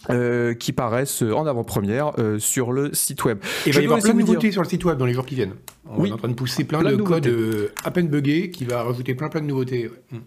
euh, 0.09 0.53
qui 0.53 0.71
paraissent 0.71 1.21
en 1.21 1.45
avant-première 1.47 2.13
euh, 2.17 2.39
sur 2.39 2.71
le 2.71 2.93
site 2.93 3.25
web. 3.25 3.39
Et 3.65 3.71
va 3.71 3.81
y 3.81 3.85
avoir 3.85 3.99
plein 3.99 4.13
de 4.13 4.19
nouveautés 4.19 4.51
sur 4.53 4.61
le 4.61 4.67
site 4.69 4.85
web 4.85 4.97
dans 4.97 5.05
les 5.05 5.13
jours 5.13 5.25
qui 5.25 5.35
viennent. 5.35 5.55
On 5.89 6.01
Oui. 6.01 6.09
est 6.09 6.13
en 6.13 6.17
train 6.17 6.29
de 6.29 6.33
pousser 6.33 6.63
plein, 6.63 6.79
Plein 6.79 6.91
de 6.91 6.95
de 6.95 7.01
codes 7.01 7.27
euh, 7.27 7.73
à 7.83 7.91
peine 7.91 8.07
buggés 8.07 8.49
qui 8.49 8.63
va 8.63 8.83
rajouter 8.83 9.15
plein 9.15 9.27
plein 9.27 9.41
de 9.41 9.47
nouveautés. 9.47 9.87
ouais. 9.89 10.19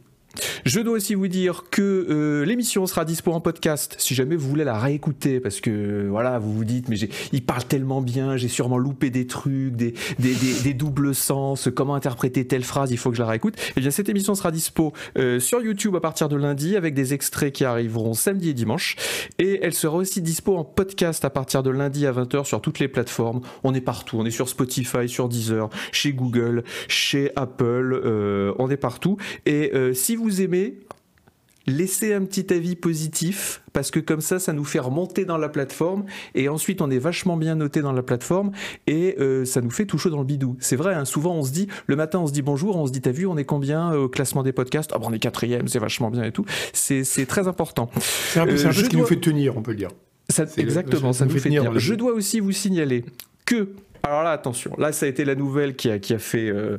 Je 0.64 0.80
dois 0.80 0.94
aussi 0.94 1.14
vous 1.14 1.28
dire 1.28 1.64
que 1.70 1.82
euh, 1.82 2.44
l'émission 2.44 2.86
sera 2.86 3.04
dispo 3.04 3.32
en 3.32 3.40
podcast 3.40 3.96
si 3.98 4.14
jamais 4.14 4.36
vous 4.36 4.48
voulez 4.48 4.64
la 4.64 4.78
réécouter 4.78 5.40
parce 5.40 5.60
que 5.60 6.06
voilà 6.08 6.38
vous 6.38 6.52
vous 6.52 6.64
dites 6.64 6.88
mais 6.88 6.96
il 7.32 7.44
parle 7.44 7.64
tellement 7.64 8.00
bien 8.00 8.36
j'ai 8.36 8.48
sûrement 8.48 8.78
loupé 8.78 9.10
des 9.10 9.26
trucs 9.26 9.74
des, 9.74 9.94
des, 10.18 10.34
des- 10.62 10.74
doubles 10.74 11.14
sens 11.14 11.68
comment 11.74 11.94
interpréter 11.94 12.46
telle 12.46 12.62
phrase 12.62 12.90
il 12.92 12.96
faut 12.96 13.10
que 13.10 13.16
je 13.16 13.22
la 13.22 13.28
réécoute. 13.28 13.56
Et 13.76 13.80
bien 13.80 13.90
cette 13.90 14.08
émission 14.08 14.34
sera 14.34 14.50
dispo 14.52 14.92
euh, 15.18 15.40
sur 15.40 15.60
YouTube 15.60 15.96
à 15.96 16.00
partir 16.00 16.28
de 16.28 16.36
lundi 16.36 16.76
avec 16.76 16.94
des 16.94 17.12
extraits 17.12 17.52
qui 17.52 17.64
arriveront 17.64 18.14
samedi 18.14 18.50
et 18.50 18.54
dimanche. 18.54 18.96
Et 19.38 19.58
elle 19.62 19.74
sera 19.74 19.96
aussi 19.96 20.22
dispo 20.22 20.56
en 20.56 20.64
podcast 20.64 21.24
à 21.24 21.30
partir 21.30 21.62
de 21.62 21.70
lundi 21.70 22.06
à 22.06 22.12
20h 22.12 22.44
sur 22.44 22.60
toutes 22.60 22.78
les 22.78 22.88
plateformes. 22.88 23.40
On 23.64 23.74
est 23.74 23.80
partout. 23.80 24.16
On 24.18 24.24
est 24.24 24.30
sur 24.30 24.48
Spotify 24.48 25.08
sur 25.08 25.28
Deezer 25.28 25.68
chez 25.92 26.12
Google 26.12 26.62
chez 26.88 27.30
Apple 27.36 28.00
euh, 28.04 28.52
on 28.58 28.70
est 28.70 28.76
partout. 28.76 29.16
Et 29.46 29.72
si 29.94 30.16
vous 30.16 30.19
aimez, 30.28 30.78
laissez 31.66 32.14
un 32.14 32.24
petit 32.24 32.52
avis 32.52 32.74
positif 32.74 33.62
parce 33.72 33.90
que 33.90 34.00
comme 34.00 34.20
ça, 34.20 34.38
ça 34.38 34.52
nous 34.52 34.64
fait 34.64 34.78
remonter 34.80 35.24
dans 35.24 35.36
la 35.38 35.48
plateforme 35.48 36.04
et 36.34 36.48
ensuite 36.48 36.80
on 36.80 36.90
est 36.90 36.98
vachement 36.98 37.36
bien 37.36 37.54
noté 37.54 37.80
dans 37.80 37.92
la 37.92 38.02
plateforme 38.02 38.50
et 38.86 39.14
euh, 39.20 39.44
ça 39.44 39.60
nous 39.60 39.70
fait 39.70 39.86
tout 39.86 39.96
chaud 39.98 40.10
dans 40.10 40.18
le 40.18 40.24
bidou. 40.24 40.56
C'est 40.58 40.74
vrai, 40.76 40.94
hein, 40.94 41.04
souvent 41.04 41.34
on 41.36 41.42
se 41.44 41.52
dit, 41.52 41.68
le 41.86 41.96
matin 41.96 42.18
on 42.18 42.26
se 42.26 42.32
dit 42.32 42.42
bonjour, 42.42 42.76
on 42.76 42.86
se 42.86 42.92
dit 42.92 43.00
t'as 43.00 43.12
vu, 43.12 43.26
on 43.26 43.36
est 43.36 43.44
combien 43.44 43.92
euh, 43.92 44.04
au 44.04 44.08
classement 44.08 44.42
des 44.42 44.52
podcasts? 44.52 44.90
Ah 44.94 44.98
bon, 44.98 45.08
on 45.10 45.12
est 45.12 45.18
quatrième, 45.20 45.68
c'est 45.68 45.78
vachement 45.78 46.10
bien 46.10 46.24
et 46.24 46.32
tout. 46.32 46.44
C'est 46.72 47.04
très 47.28 47.46
important. 47.46 47.88
C'est 48.00 48.40
un 48.40 48.46
peu, 48.46 48.52
Euh, 48.54 48.66
un 48.66 48.72
qui 48.72 48.96
nous 48.96 49.06
fait 49.06 49.20
tenir, 49.20 49.56
on 49.56 49.62
peut 49.62 49.70
le 49.72 49.76
dire. 49.76 49.90
Ça, 50.28 50.46
C'est 50.46 50.58
le- 50.62 50.66
exactement, 50.66 51.12
ça 51.12 51.20
ça 51.20 51.24
nous 51.26 51.32
fait 51.32 51.40
tenir 51.40 51.78
Je 51.78 51.94
dois 51.94 52.12
aussi 52.12 52.40
vous 52.40 52.52
signaler 52.52 53.04
que. 53.46 53.68
Alors 54.02 54.22
là, 54.22 54.30
attention, 54.30 54.74
là 54.78 54.92
ça 54.92 55.06
a 55.06 55.08
été 55.08 55.24
la 55.24 55.34
nouvelle 55.34 55.76
qui 55.76 55.90
a, 55.90 55.98
qui 55.98 56.14
a 56.14 56.18
fait 56.18 56.48
euh, 56.48 56.78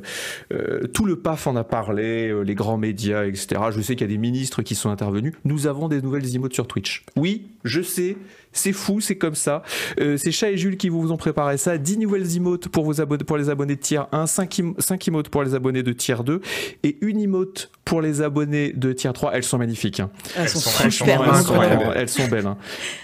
euh, 0.52 0.86
tout 0.88 1.04
le 1.04 1.16
PAF 1.16 1.46
en 1.46 1.56
a 1.56 1.64
parlé, 1.64 2.28
euh, 2.28 2.42
les 2.42 2.54
grands 2.54 2.78
médias, 2.78 3.24
etc. 3.24 3.60
Je 3.70 3.80
sais 3.80 3.94
qu'il 3.94 4.06
y 4.06 4.10
a 4.10 4.12
des 4.12 4.18
ministres 4.18 4.62
qui 4.62 4.74
sont 4.74 4.90
intervenus. 4.90 5.34
Nous 5.44 5.66
avons 5.66 5.88
des 5.88 6.02
nouvelles 6.02 6.34
emotes 6.34 6.54
sur 6.54 6.66
Twitch. 6.66 7.04
Oui, 7.16 7.51
je 7.64 7.80
sais, 7.82 8.16
c'est 8.52 8.72
fou, 8.72 9.00
c'est 9.00 9.16
comme 9.16 9.34
ça. 9.34 9.62
Euh, 10.00 10.16
c'est 10.18 10.30
Chat 10.30 10.50
et 10.50 10.56
Jules 10.58 10.76
qui 10.76 10.88
vous 10.90 11.10
ont 11.12 11.16
préparé 11.16 11.56
ça. 11.56 11.78
10 11.78 11.98
nouvelles 11.98 12.36
emotes 12.36 12.68
pour, 12.68 12.84
vos 12.84 13.00
abonnés, 13.00 13.24
pour 13.24 13.36
les 13.38 13.48
abonnés 13.48 13.76
de 13.76 13.80
tier 13.80 14.00
1, 14.12 14.26
5, 14.26 15.08
emotes 15.08 15.28
pour 15.30 15.42
les 15.42 15.54
abonnés 15.54 15.82
de 15.82 15.92
tier 15.92 16.16
2 16.24 16.40
et 16.82 16.98
une 17.00 17.18
emote 17.20 17.70
pour 17.84 18.02
les 18.02 18.20
abonnés 18.20 18.72
de 18.74 18.92
tier 18.92 19.10
3. 19.12 19.32
Elles 19.34 19.42
sont 19.44 19.56
magnifiques. 19.58 20.00
hein. 20.00 20.10
Elles 20.36 20.48
sont 20.50 20.58
sont- 20.58 20.70
elles 20.84 20.92
sont 20.92 21.04
super. 21.04 21.22
Elles 21.22 21.42
sont, 21.42 21.52
incroyables. 21.54 21.92
elles 21.96 22.08
sont 22.08 22.28
belles. 22.28 22.46
hein. 22.46 22.58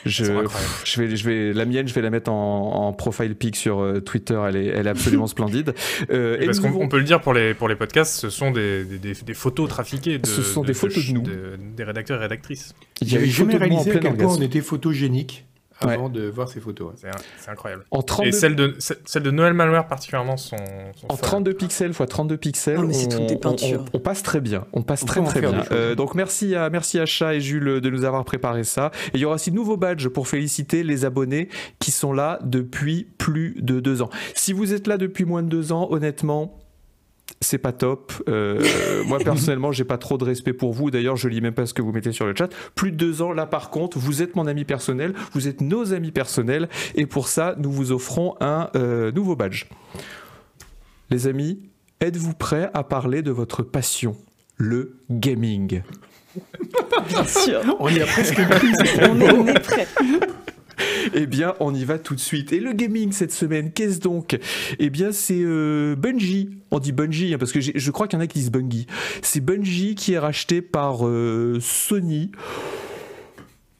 Je, 0.04 0.24
pff, 0.24 0.98
vais, 0.98 1.16
je 1.16 1.24
vais, 1.24 1.52
la 1.54 1.64
mienne, 1.64 1.88
je 1.88 1.94
vais 1.94 2.02
la 2.02 2.10
mettre 2.10 2.30
en, 2.30 2.86
en 2.88 2.92
profile 2.92 3.34
pic 3.34 3.56
sur 3.56 3.80
euh, 3.80 4.00
Twitter. 4.00 4.38
Elle 4.48 4.56
est, 4.56 4.66
elle 4.66 4.86
est 4.86 4.90
absolument 4.90 5.26
splendide. 5.28 5.72
Euh, 6.10 6.36
Et 6.40 6.46
Parce 6.46 6.60
qu'on 6.60 6.88
peut 6.88 6.98
le 6.98 7.04
dire 7.04 7.20
pour 7.22 7.32
les, 7.32 7.54
pour 7.54 7.68
les 7.68 7.76
podcasts, 7.76 8.14
ce 8.20 8.28
sont 8.28 8.50
des, 8.50 8.84
des, 8.84 8.98
des- 8.98 9.14
des 9.14 9.34
photos 9.34 9.68
trafiquées. 9.68 10.18
De, 10.18 10.26
Ce 10.26 10.42
sont 10.42 10.62
des 10.62 10.74
photos 10.74 11.06
de 11.06 11.12
nous. 11.12 11.22
des 11.76 11.84
rédacteurs 11.84 12.18
et 12.18 12.22
rédactrices. 12.24 12.74
il 13.00 13.06
y 13.06 13.10
a 13.10 13.14
J'avais 13.14 13.26
une 13.26 13.32
jamais 13.32 13.54
de 13.54 13.58
réalisé 13.60 13.90
à 13.92 13.98
quel 13.98 14.16
point 14.16 14.26
on. 14.34 14.47
Était 14.48 14.60
photogénique 14.60 15.44
avant 15.80 16.08
de 16.08 16.22
voir 16.28 16.48
ces 16.48 16.58
photos. 16.58 16.88
ouais. 17.04 17.10
C'est 17.38 17.50
incroyable. 17.52 17.84
En 17.92 18.00
Et 18.00 18.04
32, 18.04 18.32
celles 18.32 18.56
de, 18.56 18.74
ce- 18.80 18.94
celles 19.04 19.22
de 19.22 19.30
Noël 19.30 19.52
Malware 19.54 19.86
particulièrement 19.86 20.36
sont, 20.36 20.56
sont 20.96 21.06
en 21.08 21.14
folles. 21.14 21.20
32 21.20 21.54
pixels 21.54 21.90
x 21.92 22.00
32 22.08 22.36
pixels, 22.36 22.78
Ah, 22.80 22.82
mais 22.84 22.96
on, 22.96 23.08
toutes 23.08 23.26
des 23.26 23.34
on- 23.36 23.38
peintures. 23.38 23.84
on- 23.94 23.98
on 23.98 24.00
passe 24.00 24.24
très 24.24 24.40
bien. 24.40 24.66
On 24.72 24.82
passe 24.82 25.04
On 25.04 25.06
très 25.06 25.40
bien. 25.40 25.62
Euh, 25.70 25.94
donc 25.94 26.16
merci 26.16 26.56
à 26.56 26.68
merci 26.68 26.98
à 26.98 27.06
Chat 27.06 27.34
et 27.36 27.40
Jules 27.40 27.80
de 27.80 27.90
nous 27.90 28.02
avoir 28.04 28.24
préparé 28.24 28.64
ça. 28.64 28.90
Et 29.08 29.18
il 29.18 29.20
y 29.20 29.24
aura 29.24 29.36
aussi 29.36 29.52
de 29.52 29.56
nouveaux 29.56 29.76
badges 29.76 30.08
pour 30.08 30.26
féliciter 30.26 30.82
les 30.82 31.04
abonnés 31.04 31.48
qui 31.78 31.92
sont 31.92 32.12
là 32.12 32.40
depuis 32.42 33.04
plus 33.16 33.54
de 33.60 33.78
deux 33.78 34.02
ans. 34.02 34.10
Si 34.34 34.52
vous 34.52 34.74
êtes 34.74 34.88
là 34.88 34.96
depuis 34.96 35.24
moins 35.26 35.44
de 35.44 35.48
deux 35.48 35.70
ans, 35.70 35.86
honnêtement. 35.92 36.58
C'est 37.40 37.58
pas 37.58 37.72
top. 37.72 38.12
Euh, 38.28 39.04
moi 39.06 39.18
personnellement, 39.18 39.70
j'ai 39.70 39.84
pas 39.84 39.98
trop 39.98 40.18
de 40.18 40.24
respect 40.24 40.52
pour 40.52 40.72
vous. 40.72 40.90
D'ailleurs, 40.90 41.16
je 41.16 41.28
lis 41.28 41.40
même 41.40 41.54
pas 41.54 41.66
ce 41.66 41.74
que 41.74 41.82
vous 41.82 41.92
mettez 41.92 42.12
sur 42.12 42.26
le 42.26 42.34
chat. 42.36 42.48
Plus 42.74 42.90
de 42.90 42.96
deux 42.96 43.22
ans, 43.22 43.32
là 43.32 43.46
par 43.46 43.70
contre, 43.70 43.98
vous 43.98 44.22
êtes 44.22 44.34
mon 44.34 44.46
ami 44.46 44.64
personnel, 44.64 45.14
vous 45.32 45.46
êtes 45.46 45.60
nos 45.60 45.92
amis 45.92 46.10
personnels, 46.10 46.68
et 46.94 47.06
pour 47.06 47.28
ça, 47.28 47.54
nous 47.58 47.70
vous 47.70 47.92
offrons 47.92 48.34
un 48.40 48.70
euh, 48.74 49.12
nouveau 49.12 49.36
badge. 49.36 49.66
Les 51.10 51.26
amis, 51.26 51.60
êtes-vous 52.00 52.34
prêts 52.34 52.70
à 52.74 52.82
parler 52.82 53.22
de 53.22 53.30
votre 53.30 53.62
passion, 53.62 54.16
le 54.56 54.98
gaming? 55.08 55.82
Bien 57.08 57.24
sûr. 57.24 57.60
On 57.78 57.88
y 57.88 58.00
a 58.00 58.06
presque. 58.06 58.38
On 59.00 59.20
est, 59.20 59.32
on 59.32 59.46
est 59.46 59.60
prêt. 59.60 59.86
Eh 61.14 61.26
bien, 61.26 61.54
on 61.60 61.74
y 61.74 61.84
va 61.84 61.98
tout 61.98 62.14
de 62.14 62.20
suite. 62.20 62.52
Et 62.52 62.60
le 62.60 62.72
gaming 62.72 63.12
cette 63.12 63.32
semaine, 63.32 63.72
qu'est-ce 63.72 64.00
donc? 64.00 64.38
Eh 64.78 64.90
bien, 64.90 65.12
c'est 65.12 65.40
euh, 65.40 65.96
Bungie. 65.96 66.50
On 66.70 66.78
dit 66.78 66.92
Bungie 66.92 67.34
hein, 67.34 67.38
parce 67.38 67.52
que 67.52 67.60
je 67.60 67.90
crois 67.90 68.08
qu'il 68.08 68.18
y 68.18 68.20
en 68.20 68.24
a 68.24 68.26
qui 68.26 68.38
disent 68.38 68.50
Bungie. 68.50 68.86
C'est 69.22 69.40
Bungie 69.40 69.94
qui 69.94 70.12
est 70.12 70.18
racheté 70.18 70.62
par 70.62 71.06
euh, 71.06 71.58
Sony. 71.60 72.30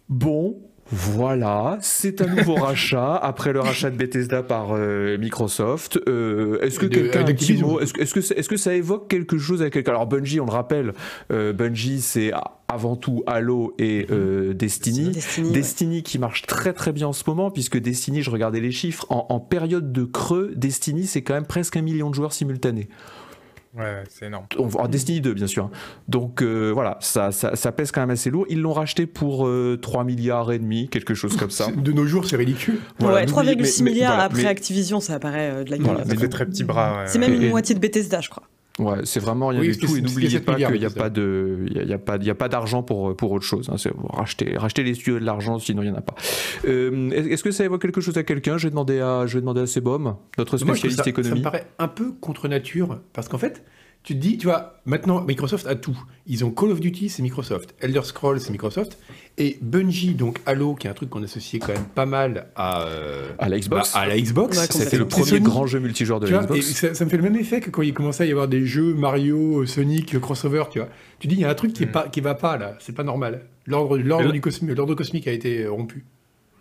Bon. 0.09 0.68
Voilà, 0.91 1.79
c'est 1.83 2.23
un 2.23 2.27
nouveau 2.35 2.55
rachat 2.57 3.15
après 3.17 3.53
le 3.53 3.61
rachat 3.61 3.91
de 3.91 3.97
Bethesda 3.97 4.43
par 4.43 4.69
euh, 4.73 5.19
Microsoft. 5.19 5.99
Euh, 6.09 6.59
est-ce 6.63 6.79
que 6.79 6.87
quelqu'un 6.87 7.27
Est-ce 7.27 7.93
que, 7.93 8.01
est-ce 8.01 8.15
que, 8.15 8.21
ça- 8.21 8.35
est-ce 8.37 8.49
que 8.49 8.57
ça 8.57 8.75
évoque 8.75 9.09
quelque 9.09 9.37
chose 9.39 9.63
à 9.63 9.71
quelqu'un? 9.71 9.91
Alors 9.93 10.07
Bungie, 10.07 10.41
on 10.41 10.47
le 10.47 10.51
rappelle, 10.53 10.95
euh, 11.31 11.53
Bungie 11.53 12.01
c'est 12.01 12.33
avant 12.69 12.97
tout 12.97 13.23
Halo 13.27 13.75
et 13.79 14.07
euh, 14.11 14.55
Destiny. 14.55 15.11
Destiny. 15.11 15.49
ouais. 15.49 15.53
Destiny 15.55 16.03
qui 16.03 16.19
marche 16.19 16.43
très 16.43 16.73
très 16.73 16.93
bien 16.93 17.09
en 17.09 17.13
ce 17.13 17.25
moment, 17.27 17.51
puisque 17.51 17.79
Destiny, 17.79 18.23
je 18.23 18.31
regardais 18.31 18.61
les 18.61 18.73
chiffres, 18.73 19.07
en, 19.11 19.27
en 19.29 19.41
période 19.41 19.93
de 19.93 20.05
creux, 20.05 20.53
Destiny 20.57 21.07
c'est 21.07 21.23
quand 21.23 21.35
même 21.35 21.47
presque 21.47 21.77
un 21.77 21.83
million 21.83 22.09
de 22.11 22.15
joueurs 22.15 22.33
simultanés. 22.33 22.89
Ouais, 23.77 24.03
c'est 24.09 24.27
énorme. 24.27 24.47
On 24.59 24.67
va 24.67 24.81
en 24.81 24.89
Destiny 24.89 25.21
2, 25.21 25.35
bien 25.35 25.47
sûr. 25.47 25.65
hein. 25.67 25.71
Donc 26.09 26.43
euh, 26.43 26.71
voilà, 26.73 26.97
ça, 27.01 27.31
ça, 27.33 27.55
ça 27.55 27.71
pèse 27.71 27.93
quand 27.93 28.01
même 28.01 28.11
assez 28.11 28.31
lourd. 28.31 28.47
Ils 28.49 28.61
l'ont 28.61 28.73
racheté 28.73 29.07
pour 29.07 29.47
euh, 29.47 29.79
3 29.81 30.05
milliards 30.05 30.51
et 30.53 30.59
demi, 30.59 30.89
quelque 30.89 31.15
chose 31.15 31.37
comme 31.37 31.51
ça. 31.51 31.67
C'est- 31.67 31.77
De 31.83 31.93
nos 31.93 32.07
jours, 32.07 32.25
c'est 32.27 32.37
ridicule. 32.37 32.81
Voilà, 32.99 33.17
ouais, 33.19 33.27
n'oubliez- 33.27 33.55
3,6 33.55 33.79
mais- 33.83 33.85
mais 33.85 33.91
milliards 33.93 34.13
voilà, 34.13 34.25
après 34.25 34.43
mais- 34.43 34.49
Activision, 34.49 35.01
ça 35.01 35.15
apparaît 35.15 35.51
euh, 35.51 35.65
de 35.65 35.71
la 35.71 35.77
gueule. 35.77 35.87
Voilà, 35.87 36.01
là. 36.01 36.07
mais 36.09 36.17
Des 36.17 36.29
très 36.29 36.47
petits 36.47 36.65
bras. 36.65 36.99
ouais. 37.01 37.07
C'est 37.07 37.19
même 37.19 37.33
Et- 37.33 37.37
une 37.37 37.43
et- 37.45 37.51
moitié 37.51 37.75
de 37.75 37.81
Bethesda, 37.81 38.21
je 38.21 38.31
crois. 38.31 38.45
Ouais, 38.79 38.99
c'est 39.05 39.21
vraiment 39.21 39.49
rien 39.49 39.61
Oui, 39.61 39.69
du 39.71 39.79
tout. 39.79 39.97
Et 39.97 40.01
n'oubliez 40.01 40.31
7 40.31 40.45
pas 40.45 40.55
qu'il 40.55 40.73
n'y 40.79 40.85
a 40.85 40.91
pas 40.91 41.11
de, 41.11 41.67
il 41.69 41.87
y 41.89 41.93
a, 41.93 41.99
pas, 41.99 42.17
il 42.17 42.25
y 42.25 42.31
a 42.31 42.35
pas 42.35 42.49
d'argent 42.49 42.83
pour 42.83 43.17
pour 43.17 43.33
autre 43.33 43.45
chose. 43.45 43.69
hein. 43.73 43.77
C'est 43.77 43.91
racheter, 44.11 44.57
racheter 44.57 44.83
les 44.85 44.95
studios 44.95 45.19
de 45.19 45.25
l'argent, 45.25 45.59
sinon 45.59 45.83
il 45.83 45.89
y 45.89 45.91
en 45.91 45.97
a 45.97 46.01
pas. 46.01 46.15
Euh, 46.67 47.11
Est-ce 47.11 47.43
que 47.43 47.51
ça 47.51 47.65
évoque 47.65 47.83
quelque 47.83 48.01
chose 48.01 48.17
à 48.19 48.23
quelqu'un? 48.23 48.57
Je 48.57 48.65
vais 48.67 48.71
demander 48.71 49.01
à, 49.01 49.27
je 49.27 49.35
vais 49.35 49.41
demander 49.41 49.63
à 49.63 49.67
Sebom, 49.67 50.15
notre 50.39 50.57
Moi, 50.65 50.75
spécialiste 50.77 50.99
ça, 50.99 51.05
ça 51.05 51.11
économie. 51.11 51.39
me 51.41 51.43
paraît 51.45 51.67
un 51.79 51.89
peu 51.89 52.13
contre 52.21 52.47
nature, 52.49 53.01
parce 53.13 53.29
qu'en 53.29 53.39
fait, 53.39 53.65
tu 54.05 54.15
te 54.15 54.21
dis, 54.21 54.39
tu 54.39 54.47
vois, 54.47 54.81
maintenant, 54.87 55.21
Microsoft 55.23 55.67
a 55.67 55.75
tout. 55.75 55.99
Ils 56.27 56.43
ont 56.45 56.51
Call 56.51 56.71
of 56.71 56.81
Duty, 56.81 57.09
c'est 57.11 57.23
Microsoft. 57.23 57.75
Elder 57.81 58.01
Scrolls, 58.05 58.41
c'est 58.41 58.51
Microsoft. 58.51 58.97
Et 59.37 59.59
Bungie, 59.61 60.15
donc 60.15 60.39
Halo, 60.47 60.75
qui 60.75 60.87
est 60.87 60.91
un 60.91 60.95
truc 60.95 61.11
qu'on 61.11 61.23
associait 61.23 61.59
quand 61.59 61.73
même 61.75 61.85
pas 61.95 62.07
mal 62.07 62.49
à, 62.57 62.83
euh, 62.87 63.29
À 63.39 63.49
la 63.49 63.59
Xbox. 63.59 63.93
bah, 63.93 64.01
à 64.01 64.07
la 64.07 64.19
Xbox. 64.19 64.57
Ouais, 64.59 64.67
C'était 64.71 64.97
le 64.97 65.07
premier 65.07 65.27
Sony. 65.27 65.41
grand 65.45 65.67
jeu 65.67 65.79
multijoueur 65.79 66.21
de 66.21 66.27
Tu 66.27 66.33
la 66.33 66.41
vois, 66.41 66.57
et 66.57 66.61
Xbox. 66.61 66.81
ça, 66.81 66.95
ça 66.95 67.05
me 67.05 67.11
fait 67.11 67.17
le 67.19 67.23
même 67.23 67.37
effet 67.37 67.61
que 67.61 67.71
quand 67.71 67.83
il 67.83 67.93
commençait 67.93 68.25
à 68.25 68.27
y 68.27 68.31
avoir 68.33 68.49
des 68.49 68.65
jeux 68.67 68.95
Mario, 68.95 69.67
Sonic, 69.67 70.19
crossover, 70.21 70.65
tu 70.71 70.79
vois. 70.79 70.89
Tu 71.19 71.29
dis, 71.29 71.35
il 71.37 71.41
y 71.41 71.45
a 71.45 71.51
un 71.51 71.55
truc 71.55 71.73
qui, 71.75 71.83
est 71.83 71.87
Mm. 71.87 71.93
pas, 71.93 72.09
qui 72.09 72.21
va 72.21 72.35
pas 72.35 72.57
là, 72.57 72.77
c'est 72.81 72.95
pas 72.95 73.05
normal. 73.05 73.43
L'ordre 73.67 73.99
cosmi- 73.99 74.95
cosmique 74.95 75.29
a 75.29 75.33
été 75.33 75.65
euh, 75.65 75.71
rompu. 75.71 76.05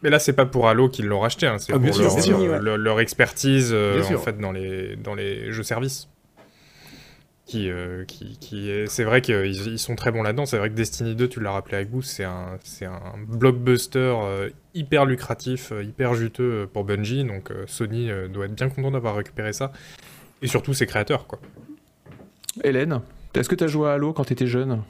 Mais 0.03 0.10
là, 0.12 0.20
c'est 0.20 0.34
pas 0.34 0.46
pour 0.46 0.67
Halo 0.67 0.89
qu'ils 0.89 1.06
l'ont 1.06 1.22
racheté, 1.22 1.48
hein, 1.48 1.58
c'est 1.58 1.72
Ah, 1.72 1.75
pour 1.75 1.82
bien 1.84 1.91
sûr, 1.94 2.03
leur, 2.03 2.13
bien 2.13 2.22
sûr. 2.24 2.39
euh, 2.39 2.60
leur- 2.60 2.77
leur 2.77 3.00
expertise 3.00 3.70
euh, 3.74 4.03
en 4.13 4.17
fait 4.20 4.38
dans 4.39 4.51
les 4.51 4.96
dans 4.98 5.15
les 5.15 5.51
jeux 5.51 5.63
services. 5.63 6.08
Qui, 7.48 7.70
euh, 7.70 8.04
qui, 8.04 8.38
qui 8.39 8.70
est- 8.70 8.88
c'est 8.88 9.06
vrai 9.06 9.22
qu'ils 9.22 9.46
ils 9.68 9.80
sont 9.80 9.96
très 9.96 10.12
bons 10.12 10.22
là-dedans. 10.22 10.46
C'est 10.46 10.58
vrai 10.58 10.70
que 10.70 10.75
Destiny 10.75 11.16
2, 11.16 11.30
tu 11.30 11.39
l'as 11.39 11.51
rappelé 11.51 11.77
avec 11.77 11.89
vous, 11.89 12.01
c'est 12.01 12.25
un, 12.25 12.58
c'est 12.63 12.86
un 12.86 13.00
blockbuster 13.25 14.00
euh, 14.22 14.50
hyper 14.74 15.06
lucratif, 15.06 15.72
euh, 15.72 15.82
hyper 15.82 16.13
juteux 16.13 16.68
pour 16.72 16.84
Bungie. 16.84 17.24
Donc 17.24 17.51
Sony 17.66 18.10
doit 18.34 18.46
être 18.46 18.54
bien 18.56 18.68
content 18.68 18.92
d'avoir 18.92 19.16
récupéré 19.16 19.54
ça. 19.54 19.72
Et 20.42 20.48
surtout 20.48 20.74
ses 20.74 20.86
créateurs, 20.88 21.25
quoi. 21.25 21.39
Hélène, 22.66 23.00
est-ce 23.34 23.48
que 23.48 23.56
tu 23.56 23.63
as 23.63 23.68
joué 23.68 23.88
à 23.89 23.94
Halo 23.94 24.12
quand 24.13 24.25
tu 24.25 24.34
étais 24.34 24.48
jeune? 24.48 24.82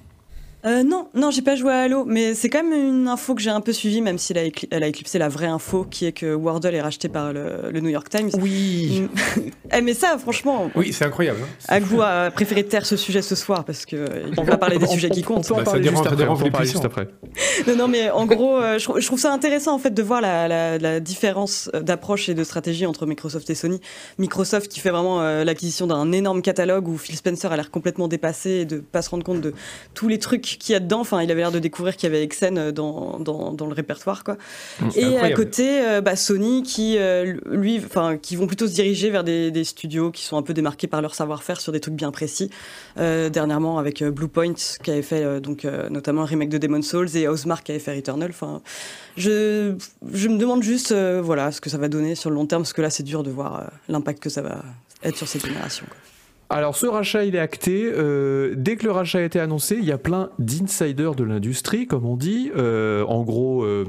Euh, 0.65 0.81
non, 0.83 1.07
non, 1.13 1.29
j'ai 1.29 1.43
pas 1.43 1.55
joué 1.55 1.71
à 1.71 1.81
Halo, 1.83 2.03
mais 2.03 2.33
c'est 2.33 2.49
quand 2.49 2.63
même 2.63 2.73
une 3.01 3.07
info 3.07 3.35
que 3.35 3.41
j'ai 3.41 3.51
un 3.51 3.61
peu 3.61 3.71
suivie, 3.71 4.01
même 4.01 4.17
si 4.17 4.33
elle 4.33 4.39
a, 4.39 4.43
écli- 4.45 4.67
elle 4.71 4.83
a 4.83 4.87
éclipsé 4.87 5.19
la 5.19 5.29
vraie 5.29 5.45
info, 5.47 5.85
qui 5.89 6.05
est 6.07 6.11
que 6.11 6.33
Wordle 6.33 6.73
est 6.73 6.81
racheté 6.81 7.09
par 7.09 7.31
le, 7.31 7.69
le 7.71 7.79
New 7.79 7.89
York 7.89 8.09
Times. 8.09 8.31
Oui. 8.41 9.03
Eh, 9.77 9.81
mais 9.81 9.93
ça, 9.93 10.17
franchement, 10.17 10.71
Oui, 10.75 10.93
c'est 10.93 11.03
incroyable. 11.03 11.39
hein. 11.43 11.47
Agbu 11.67 11.99
a 12.01 12.31
préféré 12.31 12.63
taire 12.63 12.85
ce 12.85 12.95
sujet 12.95 13.21
ce 13.21 13.35
soir 13.35 13.65
parce 13.65 13.85
que 13.85 13.97
euh, 13.97 14.23
il 14.31 14.39
On 14.39 14.43
va 14.43 14.55
parler 14.55 14.77
des 14.77 14.85
on- 14.85 14.91
sujets 14.91 15.09
on- 15.11 15.13
qui 15.13 15.23
On 15.27 15.33
comptent. 15.35 15.47
peut 15.49 15.53
en 15.55 15.57
Bah, 15.57 15.65
ça 15.65 15.81
juste 15.81 15.93
ça 15.93 15.99
après. 16.03 16.15
dérange 16.15 16.39
on 16.39 16.45
peut 16.45 16.51
parler 16.51 16.69
juste 16.69 16.85
après. 16.85 17.09
Non, 17.67 17.75
non, 17.75 17.87
mais 17.89 18.09
en 18.09 18.25
gros, 18.25 18.55
euh, 18.55 18.79
je, 18.79 18.85
trou- 18.85 18.99
je 19.01 19.05
trouve 19.05 19.19
ça 19.19 19.33
intéressant 19.33 19.73
en 19.75 19.77
fait 19.77 19.89
de 19.93 20.01
voir 20.01 20.21
la, 20.21 20.47
la- 20.47 20.77
la 20.77 20.99
différence 21.01 21.69
d'approche 21.81 22.29
et 22.29 22.33
de 22.33 22.45
stratégie 22.45 22.85
entre 22.85 23.05
Microsoft 23.05 23.49
et 23.49 23.55
Sony. 23.55 23.81
Microsoft 24.19 24.69
qui 24.69 24.79
fait 24.79 24.89
vraiment 24.89 25.19
euh, 25.21 25.43
l'acquisition 25.43 25.85
d'un 25.85 26.13
énorme 26.13 26.41
catalogue 26.41 26.87
où 26.87 26.97
Phil 26.97 27.17
Spencer 27.17 27.51
a 27.51 27.57
l'air 27.57 27.69
complètement 27.69 28.07
dépassé 28.07 28.49
et 28.51 28.65
de 28.65 28.77
pas 28.77 29.01
se 29.01 29.09
rendre 29.09 29.25
compte 29.25 29.41
de 29.41 29.53
tous 29.93 30.07
les 30.07 30.17
trucs 30.17 30.46
qu'il 30.55 30.73
y 30.73 30.75
a 30.75 30.79
dedans. 30.79 31.01
Enfin, 31.01 31.21
il 31.21 31.29
avait 31.31 31.41
l'air 31.41 31.51
de 31.51 31.59
découvrir 31.59 31.97
qu'il 31.97 32.09
y 32.09 32.13
avait 32.15 32.23
Exen 32.23 32.71
dans, 32.71 33.19
dans, 33.19 33.51
dans 33.51 33.65
le 33.65 33.73
répertoire, 33.73 34.23
quoi. 34.23 34.37
C'est 34.91 35.01
Et 35.01 35.17
à 35.17 35.31
côté, 35.31 35.81
euh, 35.81 35.99
bah, 36.01 36.15
Sony 36.15 36.63
qui, 36.63 36.97
euh, 36.97 37.35
lui, 37.51 37.81
enfin, 37.85 38.17
qui 38.17 38.35
vont 38.37 38.47
plutôt 38.47 38.67
se 38.67 38.73
diriger 38.73 39.09
vers 39.09 39.23
des, 39.23 39.51
des 39.51 39.63
studios 39.65 40.11
qui 40.11 40.23
sont 40.23 40.37
un 40.37 40.43
peu 40.43 40.53
démarqués 40.53 40.87
par 40.87 41.01
leur 41.01 41.13
savoir-faire 41.13 41.59
sur 41.59 41.71
des 41.73 41.81
trucs 41.81 41.95
bien 41.95 42.11
précis. 42.11 42.49
Euh, 42.97 43.29
dernièrement 43.29 43.77
avec 43.79 44.01
euh, 44.01 44.11
Bluepoint 44.11 44.53
qui 44.83 44.91
avait 44.91 45.01
fait 45.01 45.23
euh, 45.23 45.39
donc 45.39 45.65
euh, 45.65 45.89
notamment 45.89 46.21
un 46.21 46.25
remake 46.25 46.49
de 46.49 46.57
Demon's 46.57 46.87
Souls 46.87 47.15
et 47.17 47.27
Housemarque 47.27 47.65
qui 47.65 47.71
avait 47.71 47.79
fait 47.79 47.95
Returnal. 47.95 48.29
Enfin, 48.29 48.61
je, 49.17 49.75
je 50.13 50.27
me 50.27 50.37
demande 50.37 50.63
juste, 50.63 50.91
euh, 50.91 51.21
voilà, 51.23 51.51
ce 51.51 51.59
que 51.59 51.69
ça 51.69 51.77
va 51.77 51.87
donner 51.89 52.15
sur 52.15 52.29
le 52.29 52.35
long 52.35 52.45
terme, 52.45 52.61
parce 52.61 52.73
que 52.73 52.81
là, 52.81 52.89
c'est 52.89 53.03
dur 53.03 53.23
de 53.23 53.31
voir 53.31 53.59
euh, 53.59 53.63
l'impact 53.89 54.21
que 54.21 54.29
ça 54.29 54.41
va 54.41 54.63
être 55.03 55.17
sur 55.17 55.27
cette 55.27 55.45
génération. 55.45 55.85
quoi. 55.87 55.97
Alors 56.49 56.77
ce 56.77 56.85
rachat 56.85 57.25
il 57.25 57.35
est 57.35 57.39
acté. 57.39 57.91
Euh, 57.93 58.53
dès 58.55 58.77
que 58.77 58.85
le 58.85 58.91
rachat 58.91 59.19
a 59.19 59.21
été 59.23 59.37
annoncé, 59.39 59.75
il 59.77 59.83
y 59.83 59.91
a 59.91 59.97
plein 59.97 60.29
d'insiders 60.39 61.13
de 61.13 61.25
l'industrie, 61.25 61.87
comme 61.87 62.05
on 62.05 62.15
dit. 62.15 62.51
Euh, 62.55 63.03
en 63.03 63.23
gros, 63.23 63.63
euh, 63.63 63.83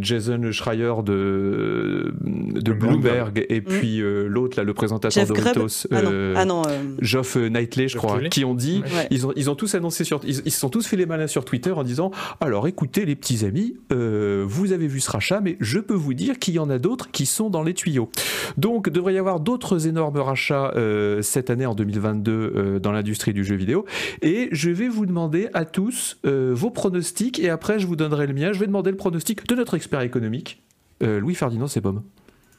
Jason 0.00 0.40
Schreier 0.52 0.92
de, 1.04 2.14
de 2.22 2.72
Bloomberg 2.72 3.44
et 3.48 3.60
puis 3.60 4.00
euh, 4.00 4.28
l'autre 4.28 4.56
là, 4.56 4.62
le 4.62 4.72
présentateur 4.72 5.10
Jeff 5.10 5.28
de 5.28 5.34
Grubb 5.34 5.46
Ritos, 5.48 5.86
Ah 5.90 6.02
non, 6.02 6.10
ah 6.36 6.44
non, 6.44 6.62
euh, 6.68 6.70
Geoff 7.00 7.36
Knightley, 7.36 7.88
je 7.88 7.94
Geoff 7.94 8.02
crois, 8.06 8.20
qui 8.28 8.44
ont 8.44 8.54
dit, 8.54 8.82
Ouais. 8.94 9.08
ils 9.10 9.26
ont, 9.26 9.32
ils 9.34 9.50
ont 9.50 9.56
tous 9.56 9.74
annoncé 9.74 10.04
sur, 10.04 10.20
ils, 10.24 10.42
ils 10.44 10.52
se 10.52 10.60
sont 10.60 10.68
tous 10.70 10.86
fait 10.86 10.96
les 10.96 11.06
malins 11.06 11.26
sur 11.26 11.44
Twitter 11.44 11.72
en 11.72 11.82
disant, 11.82 12.12
alors 12.40 12.68
écoutez 12.68 13.04
les 13.04 13.16
petits 13.16 13.44
amis, 13.44 13.76
euh, 13.92 14.44
vous 14.46 14.72
avez 14.72 14.86
vu 14.86 15.00
ce 15.00 15.10
rachat, 15.10 15.40
mais 15.40 15.56
je 15.60 15.80
peux 15.80 15.94
vous 15.94 16.14
dire 16.14 16.38
qu'il 16.38 16.54
y 16.54 16.58
en 16.60 16.70
a 16.70 16.78
d'autres 16.78 17.10
qui 17.10 17.26
sont 17.26 17.50
dans 17.50 17.64
les 17.64 17.74
tuyaux. 17.74 18.10
Donc, 18.58 18.90
devrait 18.90 19.14
y 19.14 19.18
avoir 19.18 19.40
d'autres 19.40 19.88
énormes 19.88 20.18
rachats 20.18 20.72
euh, 20.76 21.20
cette 21.22 21.50
année 21.50 21.66
en 21.66 21.74
2022 22.00 22.32
euh, 22.32 22.78
dans 22.78 22.92
l'industrie 22.92 23.32
du 23.32 23.44
jeu 23.44 23.56
vidéo. 23.56 23.84
Et 24.22 24.48
je 24.52 24.70
vais 24.70 24.88
vous 24.88 25.06
demander 25.06 25.48
à 25.54 25.64
tous 25.64 26.18
euh, 26.26 26.52
vos 26.54 26.70
pronostics 26.70 27.38
et 27.38 27.48
après 27.50 27.78
je 27.78 27.86
vous 27.86 27.96
donnerai 27.96 28.26
le 28.26 28.34
mien. 28.34 28.52
Je 28.52 28.58
vais 28.60 28.66
demander 28.66 28.90
le 28.90 28.96
pronostic 28.96 29.46
de 29.46 29.54
notre 29.54 29.74
expert 29.74 30.00
économique, 30.02 30.62
euh, 31.02 31.18
Louis 31.20 31.34
Ferdinand 31.34 31.66
Sebom. 31.66 32.02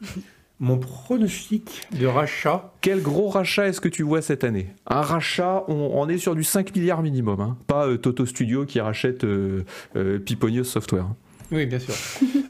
Mon 0.59 0.79
pronostic 0.79 1.87
de 1.99 2.07
rachat, 2.07 2.73
Quel 2.81 3.03
gros 3.03 3.29
rachat 3.29 3.67
est-ce 3.67 3.79
que 3.79 3.89
tu 3.89 4.01
vois 4.01 4.23
cette 4.23 4.43
année? 4.43 4.69
Un 4.87 5.01
rachat, 5.01 5.63
on, 5.67 5.91
on 5.93 6.09
est 6.09 6.17
sur 6.17 6.33
du 6.33 6.43
5 6.43 6.75
milliards 6.75 7.03
minimum, 7.03 7.39
hein. 7.41 7.57
pas 7.67 7.85
euh, 7.87 7.97
Toto 7.97 8.25
Studio 8.25 8.65
qui 8.65 8.79
rachète 8.79 9.23
euh, 9.23 9.65
euh, 9.95 10.17
Piponios 10.17 10.63
Software. 10.63 11.05
oui, 11.51 11.67
bien 11.67 11.77
sûr. 11.77 11.93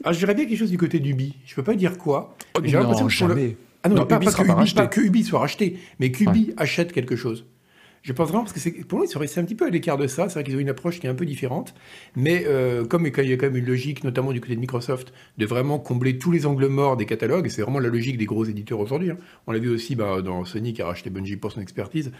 Alors, 0.04 0.14
je 0.14 0.18
dirais 0.20 0.34
bien 0.34 0.46
quelque 0.46 0.58
chose 0.58 0.70
du 0.70 0.78
côté 0.78 1.00
d'Ubi. 1.00 1.36
Je 1.44 1.54
peux 1.54 1.62
pas 1.62 1.74
dire 1.74 1.98
quoi. 1.98 2.34
l'impression 2.54 2.80
non, 2.80 2.92
pour 2.94 3.04
le- 3.04 3.10
jamais. 3.10 3.56
Ah 3.82 3.88
non, 3.88 4.04
pas, 4.06 4.18
que 4.18 4.24
Ubi, 4.42 4.50
racheté. 4.52 4.76
pas 4.76 4.86
que 4.86 5.00
Ubi 5.00 5.22
soit 5.24 5.38
racheté, 5.38 5.78
mais 6.00 6.10
qu'Ubi 6.10 6.52
achète 6.56 6.92
quelque 6.92 7.16
chose. 7.16 7.46
Je 8.02 8.12
pense 8.12 8.28
vraiment 8.28 8.44
parce 8.44 8.52
que 8.52 8.84
pour 8.84 8.98
moi 8.98 9.06
c'est 9.08 9.26
c'est 9.26 9.40
un 9.40 9.44
petit 9.44 9.56
peu 9.56 9.66
à 9.66 9.70
l'écart 9.70 9.98
de 9.98 10.06
ça. 10.06 10.28
C'est 10.28 10.34
vrai 10.34 10.44
qu'ils 10.44 10.54
ont 10.56 10.60
une 10.60 10.68
approche 10.68 11.00
qui 11.00 11.06
est 11.06 11.10
un 11.10 11.14
peu 11.16 11.26
différente, 11.26 11.74
mais 12.16 12.44
euh, 12.46 12.84
comme 12.84 13.06
il 13.06 13.28
y 13.28 13.32
a 13.32 13.36
quand 13.36 13.46
même 13.46 13.56
une 13.56 13.66
logique, 13.66 14.04
notamment 14.04 14.32
du 14.32 14.40
côté 14.40 14.54
de 14.54 14.60
Microsoft, 14.60 15.12
de 15.36 15.44
vraiment 15.46 15.78
combler 15.80 16.16
tous 16.16 16.30
les 16.30 16.46
angles 16.46 16.68
morts 16.68 16.96
des 16.96 17.06
catalogues. 17.06 17.46
et 17.46 17.50
C'est 17.50 17.62
vraiment 17.62 17.80
la 17.80 17.88
logique 17.88 18.16
des 18.16 18.24
gros 18.24 18.44
éditeurs 18.44 18.78
aujourd'hui. 18.80 19.10
hein. 19.10 19.18
On 19.46 19.52
l'a 19.52 19.58
vu 19.58 19.68
aussi 19.68 19.96
bah, 19.96 20.22
dans 20.22 20.44
Sony 20.44 20.72
qui 20.72 20.80
a 20.80 20.86
racheté 20.86 21.10
Bungie 21.10 21.36
pour 21.36 21.50
son 21.52 21.60
expertise. 21.60 22.12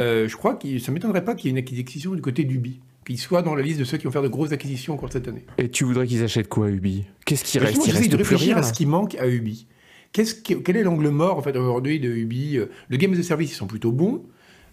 Euh, 0.00 0.28
je 0.28 0.36
crois 0.36 0.54
que 0.54 0.78
ça 0.78 0.90
m'étonnerait 0.92 1.24
pas 1.24 1.34
qu'il 1.34 1.46
y 1.46 1.48
ait 1.48 1.58
une 1.58 1.58
acquisition 1.58 2.12
du 2.14 2.20
côté 2.20 2.42
d'Ubi, 2.44 2.80
qu'il 3.06 3.18
soit 3.18 3.42
dans 3.42 3.54
la 3.54 3.62
liste 3.62 3.78
de 3.78 3.84
ceux 3.84 3.98
qui 3.98 4.04
vont 4.04 4.10
faire 4.12 4.22
de 4.22 4.28
grosses 4.28 4.52
acquisitions 4.52 4.94
au 4.94 4.96
cours 4.96 5.08
de 5.08 5.12
cette 5.14 5.28
année. 5.28 5.44
Et 5.58 5.68
tu 5.68 5.84
voudrais 5.84 6.06
qu'ils 6.08 6.24
achètent 6.24 6.48
quoi, 6.48 6.68
Ubi? 6.68 7.04
Qu'est-ce 7.24 7.44
qui 7.44 7.58
reste? 7.60 7.74
Justement, 7.76 7.86
Il 7.94 7.98
reste 7.98 8.10
de 8.10 8.16
plus 8.16 8.22
réfléchir 8.34 8.56
rien. 8.56 8.56
à 8.58 8.62
ce 8.64 8.72
qui 8.72 8.84
manque 8.84 9.14
à 9.14 9.28
Ubi. 9.28 9.66
Quel 10.12 10.76
est 10.76 10.82
l'angle 10.82 11.08
mort 11.08 11.38
en 11.38 11.42
fait 11.42 11.56
aujourd'hui 11.56 12.00
de 12.00 12.08
Ubi 12.08 12.56
euh, 12.58 12.66
Le 12.88 12.96
game 12.96 13.12
as 13.14 13.18
a 13.18 13.22
service, 13.22 13.52
ils 13.52 13.54
sont 13.54 13.66
plutôt 13.66 13.92
bons. 13.92 14.22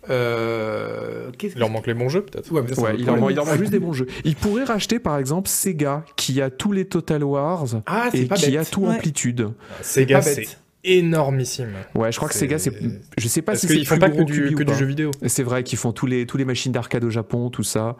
Euh, 0.09 1.31
Il 1.43 1.59
leur 1.59 1.69
manque 1.69 1.87
les 1.87 1.93
bons 1.93 2.09
jeux, 2.09 2.21
peut-être. 2.23 2.51
Ouais, 2.51 2.61
Ouais, 2.61 2.95
il, 2.97 3.09
en, 3.09 3.17
manque- 3.17 3.57
juste 3.57 3.71
des 3.71 3.79
bons 3.79 3.93
jeux. 3.93 4.07
Il 4.23 4.35
pourrait 4.35 4.63
racheter 4.63 4.99
par 4.99 5.17
exemple 5.17 5.49
Sega 5.49 6.05
qui 6.15 6.41
a 6.41 6.49
tous 6.49 6.71
les 6.71 6.85
Total 6.85 7.23
Wars 7.23 7.65
Ah, 7.85 8.09
et 8.13 8.25
pas 8.25 8.35
qui 8.35 8.51
bête. 8.51 8.59
a 8.59 8.65
tout 8.65 8.81
Ouais. 8.83 8.95
amplitude. 8.95 9.49
Sega, 9.81 10.21
c'est 10.21 10.47
énormissime. 10.83 11.69
Ouais, 11.95 12.11
je 12.11 12.17
crois 12.17 12.29
que 12.29 12.35
Sega, 12.35 12.57
c'est, 12.57 12.71
je 13.17 13.27
sais 13.27 13.41
pas 13.41 13.51
Parce 13.51 13.61
si 13.61 13.67
c'est 13.67 13.73
qu'ils 13.75 13.85
font 13.87 13.95
plus 13.95 13.99
pas 13.99 14.09
que 14.09 14.23
du, 14.23 14.55
que 14.55 14.73
jeu 14.73 14.85
vidéo? 14.85 15.11
C'est 15.25 15.43
vrai 15.43 15.63
qu'ils 15.63 15.77
font 15.77 15.91
tous 15.91 16.05
les, 16.05 16.25
tous 16.25 16.37
les 16.37 16.45
machines 16.45 16.71
d'arcade 16.71 17.03
au 17.03 17.09
Japon, 17.09 17.49
tout 17.49 17.63
ça. 17.63 17.97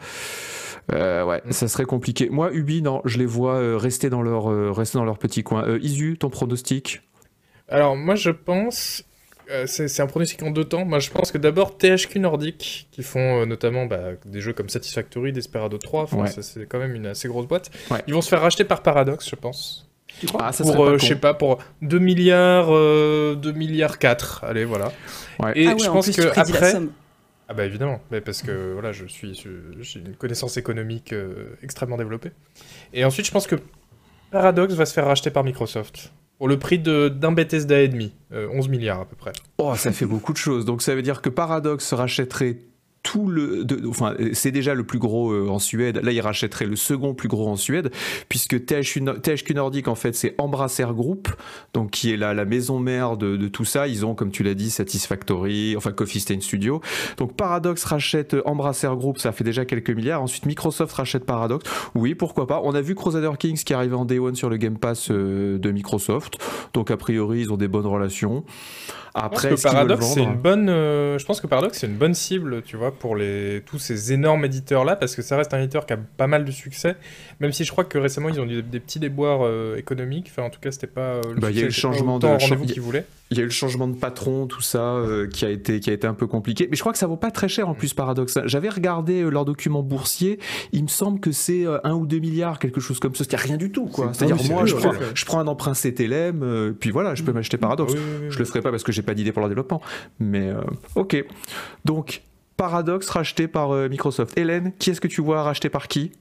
Euh, 0.94 1.26
ouais, 1.26 1.42
Mm. 1.46 1.52
ça 1.52 1.68
serait 1.68 1.84
compliqué. 1.86 2.30
Moi, 2.32 2.52
Ubi, 2.54 2.82
non, 2.82 3.02
je 3.04 3.18
les 3.18 3.26
vois 3.26 3.56
euh, 3.56 3.76
rester, 3.78 4.10
dans 4.10 4.22
leur, 4.22 4.50
euh, 4.50 4.72
rester 4.72 4.98
dans 4.98 5.04
leur 5.04 5.18
petit 5.18 5.44
coin. 5.44 5.66
Euh, 5.68 5.80
Isu, 5.82 6.16
ton 6.18 6.30
pronostic? 6.30 7.02
Alors, 7.70 7.96
moi, 7.96 8.16
je 8.16 8.30
pense. 8.32 9.04
euh, 9.52 9.66
c'est 9.66 10.02
un 10.02 10.08
pronostic 10.08 10.44
en 10.44 10.52
deux 10.52 10.66
temps. 10.66 10.86
Moi, 10.86 11.00
je 11.00 11.10
pense 11.10 11.32
que 11.32 11.38
d'abord 11.38 11.78
THQ 11.78 12.20
Nordic, 12.20 12.88
qui 12.92 13.04
font 13.04 13.42
euh, 13.42 13.46
notamment 13.46 13.86
bah, 13.86 14.12
des 14.26 14.42
jeux 14.42 14.54
comme 14.54 14.70
Satisfactory, 14.70 15.32
Desperado 15.34 15.78
3, 15.78 16.04
enfin, 16.04 16.18
Ouais. 16.18 16.28
ça, 16.28 16.42
c'est 16.42 16.66
quand 16.66 16.80
même 16.80 16.96
une 16.96 17.06
assez 17.08 17.28
grosse 17.28 17.46
boîte. 17.48 17.70
Ouais. 17.90 18.02
Ils 18.08 18.14
vont 18.14 18.22
se 18.22 18.30
faire 18.30 18.42
racheter 18.42 18.64
par 18.66 18.82
Paradox, 18.84 19.30
je 19.30 19.36
pense. 19.36 19.90
Tu 20.20 20.26
crois 20.26 20.42
Ah, 20.46 20.52
ça 20.52 20.64
pour, 20.64 20.74
serait 20.74 20.84
pas 20.84 20.90
euh, 20.90 20.92
con. 20.94 20.98
je 20.98 21.06
sais 21.06 21.16
pas, 21.16 21.34
pour 21.34 21.60
2 21.82 22.00
milliards, 22.00 22.68
euh, 22.74 23.36
2 23.36 23.52
milliards 23.54 24.00
4. 24.00 24.44
Allez, 24.46 24.66
voilà. 24.66 24.92
Ouais. 25.40 25.52
Et 25.56 25.68
ah 25.68 25.74
ouais, 25.74 25.80
je 25.80 25.90
en 25.90 25.94
pense 25.94 26.06
plus, 26.10 26.16
que 26.16 26.40
après. 26.40 26.74
Ah 27.50 27.54
bah 27.54 27.64
évidemment, 27.66 28.02
mais 28.12 28.20
parce 28.20 28.42
que 28.42 28.74
voilà, 28.74 28.92
je 28.92 29.06
suis, 29.06 29.34
j'ai 29.80 30.00
une 30.02 30.16
connaissance 30.16 30.58
économique 30.58 31.14
euh, 31.14 31.56
extrêmement 31.64 31.96
développée. 31.96 32.32
Et 32.94 33.06
ensuite, 33.06 33.26
je 33.26 33.32
pense 33.32 33.48
que 33.48 33.56
Paradox 34.32 34.74
va 34.74 34.86
se 34.86 34.94
faire 34.94 35.06
racheter 35.06 35.30
par 35.30 35.46
Microsoft 35.46 36.12
pour 36.38 36.48
le 36.48 36.60
prix 36.60 36.80
d'un 36.80 37.32
Bethesda 37.32 37.82
et 37.82 37.88
demi, 37.88 38.14
euh, 38.32 38.48
11 38.54 38.70
milliards 38.70 39.02
à 39.02 39.06
peu 39.06 39.16
près. 39.16 39.34
Oh, 39.58 39.74
ça 39.76 39.92
fait 39.92 40.06
beaucoup 40.06 40.34
de 40.34 40.38
choses. 40.38 40.66
Donc 40.66 40.82
ça 40.82 40.94
veut 40.96 41.02
dire 41.02 41.22
que 41.22 41.30
Paradox 41.30 41.94
rachèterait 41.94 42.58
tout 43.08 43.30
le, 43.30 43.66
enfin, 43.88 44.16
c'est 44.34 44.52
déjà 44.52 44.74
le 44.74 44.84
plus 44.84 45.00
gros 45.00 45.32
euh, 45.32 45.48
en 45.48 45.60
Suède. 45.60 46.02
Là, 46.04 46.12
il 46.12 46.20
rachèterait 46.20 46.66
le 46.66 46.76
second 46.76 47.14
plus 47.14 47.30
gros 47.30 47.48
en 47.48 47.56
Suède, 47.56 47.90
puisque 48.28 48.66
THQ, 48.66 49.54
Nordic, 49.56 49.88
en 49.88 49.96
fait, 49.96 50.14
c'est 50.14 50.36
Embracer 50.38 50.88
Group, 50.92 51.30
donc 51.74 51.92
qui 51.92 52.12
est 52.12 52.18
la, 52.18 52.34
la 52.34 52.44
maison 52.44 52.80
mère 52.80 53.16
de, 53.16 53.48
tout 53.48 53.64
ça. 53.64 53.88
Ils 53.88 54.06
ont, 54.06 54.14
comme 54.14 54.30
tu 54.30 54.44
l'as 54.44 54.56
dit, 54.56 54.70
Satisfactory, 54.70 55.78
enfin 55.78 55.94
Coffee 55.94 56.20
Stain 56.20 56.42
Studio. 56.42 56.82
Donc 57.16 57.38
Paradox 57.38 57.82
rachète 57.86 58.36
Embracer 58.44 58.92
Group, 58.98 59.20
ça 59.20 59.32
fait 59.32 59.46
déjà 59.46 59.64
quelques 59.64 59.92
milliards. 59.92 60.22
Ensuite, 60.22 60.46
Microsoft 60.46 60.94
rachète 60.94 61.26
Paradox. 61.26 61.64
Oui, 61.96 62.14
pourquoi 62.14 62.46
pas. 62.46 62.60
On 62.66 62.76
a 62.76 62.82
vu 62.82 62.94
Crusader 62.94 63.32
Kings 63.40 63.64
qui 63.64 63.74
arrivait 63.74 63.96
en 63.96 64.04
Day 64.04 64.20
One 64.20 64.36
sur 64.36 64.50
le 64.50 64.58
Game 64.58 64.78
Pass 64.78 65.12
euh, 65.12 65.58
de 65.58 65.72
Microsoft. 65.72 66.34
Donc 66.74 66.92
a 66.92 66.98
priori, 66.98 67.40
ils 67.40 67.54
ont 67.54 67.58
des 67.58 67.70
bonnes 67.70 67.88
relations. 67.88 68.44
Après, 69.18 69.50
je 69.50 69.54
pense 69.56 69.64
que 69.64 69.70
Paradox, 69.70 70.06
c'est 70.06 70.24
une 70.24 70.36
bonne. 70.36 70.70
Euh, 70.70 71.18
je 71.18 71.26
pense 71.26 71.42
que 71.42 71.48
Paradox, 71.48 71.80
c'est 71.80 71.88
une 71.88 71.98
bonne 71.98 72.14
cible, 72.14 72.62
tu 72.62 72.78
vois, 72.78 72.92
pour 72.98 73.16
les 73.16 73.64
tous 73.66 73.80
ces 73.80 74.14
énormes 74.14 74.46
éditeurs 74.46 74.86
là, 74.86 74.96
parce 74.96 75.16
que 75.16 75.22
ça 75.22 75.38
reste 75.38 75.54
un 75.54 75.60
éditeur 75.60 75.86
qui 75.86 75.94
a 75.94 75.98
pas 75.98 76.28
mal 76.28 76.46
de 76.46 76.52
succès. 76.52 76.96
Même 77.40 77.52
si 77.52 77.64
je 77.64 77.72
crois 77.72 77.84
que 77.84 77.98
récemment 77.98 78.30
ils 78.30 78.40
ont 78.40 78.46
eu 78.46 78.62
des 78.62 78.80
petits 78.80 79.00
déboires 79.00 79.42
euh, 79.44 79.76
économiques. 79.78 80.28
Enfin, 80.30 80.44
en 80.44 80.50
tout 80.50 80.60
cas, 80.60 80.72
c'était 80.72 80.88
pas. 80.88 81.16
Euh, 81.16 81.22
bah, 81.38 81.50
il 81.52 81.58
y 81.58 81.60
a 81.60 81.64
eu 81.64 81.66
le 81.66 81.72
changement 81.72 82.20
de 82.20 82.66
qu'ils 82.66 82.82
voulaient. 82.82 83.06
Il 83.30 83.38
y 83.38 83.42
a 83.42 83.44
eu 83.44 83.48
le 83.48 83.52
changement 83.52 83.90
de 83.90 83.96
patron, 83.96 84.48
tout 84.48 84.62
ça, 84.62 85.02
qui 85.34 85.44
a 85.44 85.50
été 85.50 85.82
qui 85.82 85.90
a 85.90 85.94
été 85.94 86.08
un 86.08 86.14
peu 86.14 86.28
compliqué. 86.28 86.68
Mais 86.70 86.78
je 86.78 86.82
crois 86.82 86.94
que 86.94 86.98
ça 86.98 87.08
vaut 87.08 87.18
pas 87.18 87.32
très 87.32 87.50
cher 87.50 87.68
en 87.68 87.74
plus 87.74 87.94
Paradox. 87.94 88.40
J'avais 88.46 88.70
regardé 88.70 89.30
leur 89.30 89.44
document 89.44 89.84
boursier. 89.84 90.40
Il 90.72 90.84
me 90.84 90.88
semble 90.88 91.20
que 91.20 91.34
c'est 91.34 91.66
1 91.84 91.92
ou 91.92 92.06
2 92.06 92.20
milliards, 92.20 92.58
quelque 92.58 92.80
chose 92.80 93.00
comme 93.02 93.16
ça. 93.16 93.26
C'est 93.30 93.36
rien 93.36 93.58
du 93.58 93.70
tout, 93.70 93.88
quoi. 93.88 94.12
C'est-à-dire 94.14 94.38
moi, 94.50 94.66
je 94.66 94.76
prends, 94.76 94.94
je 95.14 95.26
prends, 95.26 95.40
un 95.40 95.48
emprunt 95.48 95.74
CTLM, 95.74 96.76
puis 96.80 96.92
voilà, 96.92 97.16
je 97.16 97.24
peux 97.24 97.34
m'acheter 97.34 97.58
Paradox. 97.58 97.94
je 98.30 98.40
le 98.40 98.46
ferai 98.46 98.62
pas 98.62 98.72
parce 98.72 98.84
que 98.84 98.94
j'ai 98.94 99.02
pas 99.02 99.14
d'idée 99.14 99.34
pour 99.34 99.42
leur 99.42 99.50
développement. 99.50 99.82
Mais 100.20 100.50
euh, 100.50 100.62
ok. 100.96 101.26
Donc, 101.86 102.22
Paradox 102.58 103.10
racheté 103.10 103.48
par 103.48 103.72
euh, 103.72 103.88
Microsoft. 103.88 104.38
Hélène, 104.38 104.74
qui 104.80 104.90
est-ce 104.90 105.00
que 105.00 105.08
tu 105.08 105.22
vois 105.22 105.44
racheté 105.44 105.70
par 105.70 105.88
qui? 105.88 106.12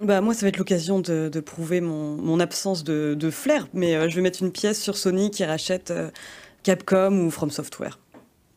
Bah, 0.00 0.20
moi, 0.20 0.34
ça 0.34 0.42
va 0.42 0.48
être 0.48 0.58
l'occasion 0.58 1.00
de, 1.00 1.40
prouver 1.40 1.80
mon, 1.80 2.40
absence 2.40 2.84
de, 2.84 3.30
flair, 3.30 3.68
mais 3.72 3.94
euh, 3.94 4.08
je 4.08 4.16
vais 4.16 4.22
mettre 4.22 4.42
une 4.42 4.52
pièce 4.52 4.80
sur 4.80 4.96
Sony 4.96 5.30
qui 5.30 5.44
rachète 5.44 5.92
Capcom 6.62 7.26
ou 7.26 7.30
From 7.30 7.50
Software. 7.50 7.98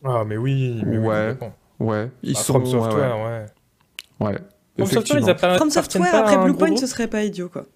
Ah, 0.04 0.24
mais 0.26 0.36
oui, 0.36 0.82
mais 0.84 0.98
ouais, 0.98 1.36
ouais, 1.78 2.10
ils 2.22 2.34
bah, 2.34 2.40
sont 2.40 2.54
From 2.54 2.66
Software, 2.66 3.16
ouais. 3.18 3.46
Ouais. 4.20 4.38
From 4.76 4.86
Software, 4.86 5.56
From 5.56 5.70
Software 5.70 6.14
après 6.14 6.38
Bluepoint, 6.38 6.76
ce 6.76 6.86
serait 6.86 7.08
pas 7.08 7.22
idiot, 7.22 7.48
quoi. 7.48 7.66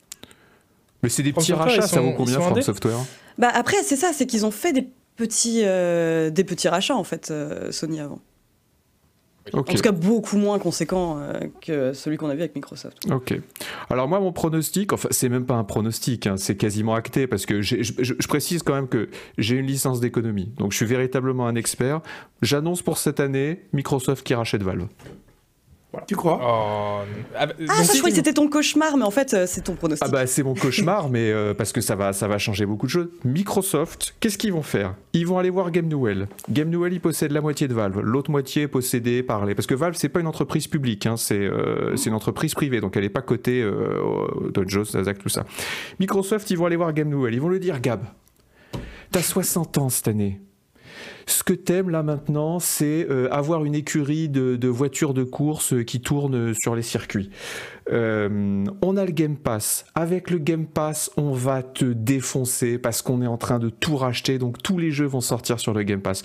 Mais 1.02 1.08
c'est 1.08 1.22
des 1.22 1.32
petits 1.32 1.52
rachats, 1.52 1.82
ça 1.82 2.00
vaut 2.00 2.12
combien 2.12 2.40
From 2.40 2.60
Software? 2.60 2.98
Bah 3.38 3.50
après, 3.52 3.82
c'est 3.82 3.96
ça, 3.96 4.12
c'est 4.12 4.26
qu'ils 4.26 4.46
ont 4.46 4.50
fait 4.50 4.72
des 4.72 4.88
petits, 5.16 5.62
euh, 5.64 6.30
des 6.30 6.44
petits 6.44 6.68
rachats, 6.68 6.96
en 6.96 7.04
fait, 7.04 7.30
euh, 7.30 7.70
Sony 7.70 8.00
avant. 8.00 8.20
En 9.52 9.62
tout 9.62 9.74
cas, 9.76 9.92
beaucoup 9.92 10.36
moins 10.36 10.58
conséquent 10.58 11.18
euh, 11.18 11.40
que 11.60 11.92
celui 11.92 12.16
qu'on 12.16 12.28
a 12.28 12.34
vu 12.34 12.40
avec 12.40 12.54
Microsoft. 12.54 12.98
Ok. 13.10 13.38
Alors 13.90 14.08
moi, 14.08 14.20
mon 14.20 14.32
pronostic, 14.32 14.92
enfin, 14.92 15.08
c'est 15.10 15.28
même 15.28 15.46
pas 15.46 15.54
un 15.54 15.64
pronostic, 15.64 16.26
hein, 16.26 16.36
c'est 16.36 16.56
quasiment 16.56 16.94
acté 16.94 17.26
parce 17.26 17.46
que 17.46 17.62
je, 17.62 17.82
je, 17.82 18.26
précise 18.26 18.62
quand 18.62 18.74
même 18.74 18.88
que 18.88 19.08
j'ai 19.38 19.56
une 19.56 19.66
licence 19.66 20.00
d'économie, 20.00 20.50
donc 20.58 20.72
je 20.72 20.76
suis 20.76 20.86
véritablement 20.86 21.46
un 21.46 21.54
expert. 21.54 22.00
J'annonce 22.42 22.82
pour 22.82 22.98
cette 22.98 23.20
année 23.20 23.62
Microsoft 23.72 24.26
qui 24.26 24.34
rachète 24.34 24.62
Valve. 24.62 24.88
Tu 26.06 26.16
crois 26.16 26.38
oh, 26.42 27.00
Ah, 27.36 27.46
ah 27.68 27.84
ça, 27.84 27.92
je 27.92 27.98
croyais 27.98 28.10
que 28.10 28.16
c'était 28.16 28.32
ton 28.32 28.48
cauchemar, 28.48 28.96
mais 28.96 29.04
en 29.04 29.10
fait, 29.10 29.34
euh, 29.34 29.44
c'est 29.46 29.62
ton 29.62 29.74
pronostic. 29.74 30.06
Ah 30.06 30.10
bah 30.10 30.26
c'est 30.26 30.42
mon 30.42 30.54
cauchemar, 30.54 31.08
mais 31.10 31.30
euh, 31.30 31.54
parce 31.54 31.72
que 31.72 31.80
ça 31.80 31.96
va, 31.96 32.12
ça 32.12 32.28
va 32.28 32.38
changer 32.38 32.66
beaucoup 32.66 32.86
de 32.86 32.90
choses. 32.90 33.08
Microsoft, 33.24 34.14
qu'est-ce 34.20 34.38
qu'ils 34.38 34.52
vont 34.52 34.62
faire? 34.62 34.94
Ils 35.12 35.26
vont 35.26 35.38
aller 35.38 35.50
voir 35.50 35.70
Game 35.70 35.86
Newell. 35.86 36.28
Game 36.50 36.68
Newell, 36.68 36.92
il 36.92 37.00
possède 37.00 37.32
la 37.32 37.40
moitié 37.40 37.68
de 37.68 37.74
Valve, 37.74 38.00
l'autre 38.00 38.30
moitié 38.30 38.62
est 38.62 38.68
possédée 38.68 39.22
par 39.22 39.46
les. 39.46 39.54
Parce 39.54 39.66
que 39.66 39.74
Valve, 39.74 39.94
c'est 39.96 40.08
pas 40.08 40.20
une 40.20 40.26
entreprise 40.26 40.66
publique, 40.66 41.06
hein, 41.06 41.16
c'est 41.16 41.38
euh, 41.38 41.96
une 41.96 42.14
entreprise 42.14 42.54
privée, 42.54 42.80
donc 42.80 42.96
elle 42.96 43.02
n'est 43.02 43.08
pas 43.08 43.22
cotée 43.22 43.62
euh, 43.62 44.50
Dodge, 44.52 44.76
Nasdaq, 44.94 45.18
tout 45.18 45.28
ça. 45.28 45.44
Microsoft, 46.00 46.50
ils 46.50 46.58
vont 46.58 46.66
aller 46.66 46.76
voir 46.76 46.92
Game 46.92 47.08
Newell, 47.08 47.34
ils 47.34 47.40
vont 47.40 47.48
lui 47.48 47.60
dire 47.60 47.80
Gab, 47.80 48.04
t'as 49.10 49.22
60 49.22 49.78
ans 49.78 49.88
cette 49.88 50.08
année 50.08 50.40
ce 51.26 51.42
que 51.42 51.52
t'aimes 51.52 51.90
là 51.90 52.02
maintenant, 52.02 52.60
c'est 52.60 53.06
euh, 53.10 53.28
avoir 53.32 53.64
une 53.64 53.74
écurie 53.74 54.28
de, 54.28 54.68
voitures 54.68 55.12
de 55.12 55.24
course 55.24 55.72
euh, 55.72 55.82
qui 55.82 56.00
tournent 56.00 56.54
sur 56.54 56.76
les 56.76 56.82
circuits. 56.82 57.30
Euh, 57.92 58.64
on 58.82 58.96
a 58.96 59.04
le 59.04 59.12
Game 59.12 59.36
Pass. 59.36 59.84
Avec 59.94 60.30
le 60.30 60.38
Game 60.38 60.66
Pass, 60.66 61.10
on 61.16 61.32
va 61.32 61.62
te 61.62 61.84
défoncer 61.84 62.78
parce 62.78 63.02
qu'on 63.02 63.22
est 63.22 63.26
en 63.26 63.36
train 63.36 63.58
de 63.58 63.68
tout 63.68 63.96
racheter. 63.96 64.38
Donc 64.38 64.62
tous 64.62 64.78
les 64.78 64.90
jeux 64.90 65.06
vont 65.06 65.20
sortir 65.20 65.60
sur 65.60 65.72
le 65.72 65.82
Game 65.82 66.00
Pass. 66.00 66.22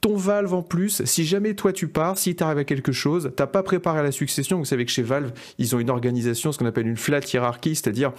Ton 0.00 0.16
Valve 0.16 0.54
en 0.54 0.62
plus, 0.62 1.04
si 1.04 1.24
jamais 1.24 1.54
toi 1.54 1.72
tu 1.72 1.88
pars, 1.88 2.18
si 2.18 2.34
t'arrives 2.34 2.58
à 2.58 2.64
quelque 2.64 2.92
chose, 2.92 3.32
t'as 3.36 3.46
pas 3.46 3.62
préparé 3.62 4.02
la 4.02 4.12
succession. 4.12 4.58
Vous 4.58 4.64
savez 4.64 4.84
que 4.84 4.90
chez 4.90 5.02
Valve, 5.02 5.32
ils 5.58 5.74
ont 5.76 5.78
une 5.78 5.90
organisation, 5.90 6.52
ce 6.52 6.58
qu'on 6.58 6.66
appelle 6.66 6.86
une 6.86 6.96
flat 6.96 7.20
hierarchy, 7.32 7.76
c'est-à-dire 7.76 8.12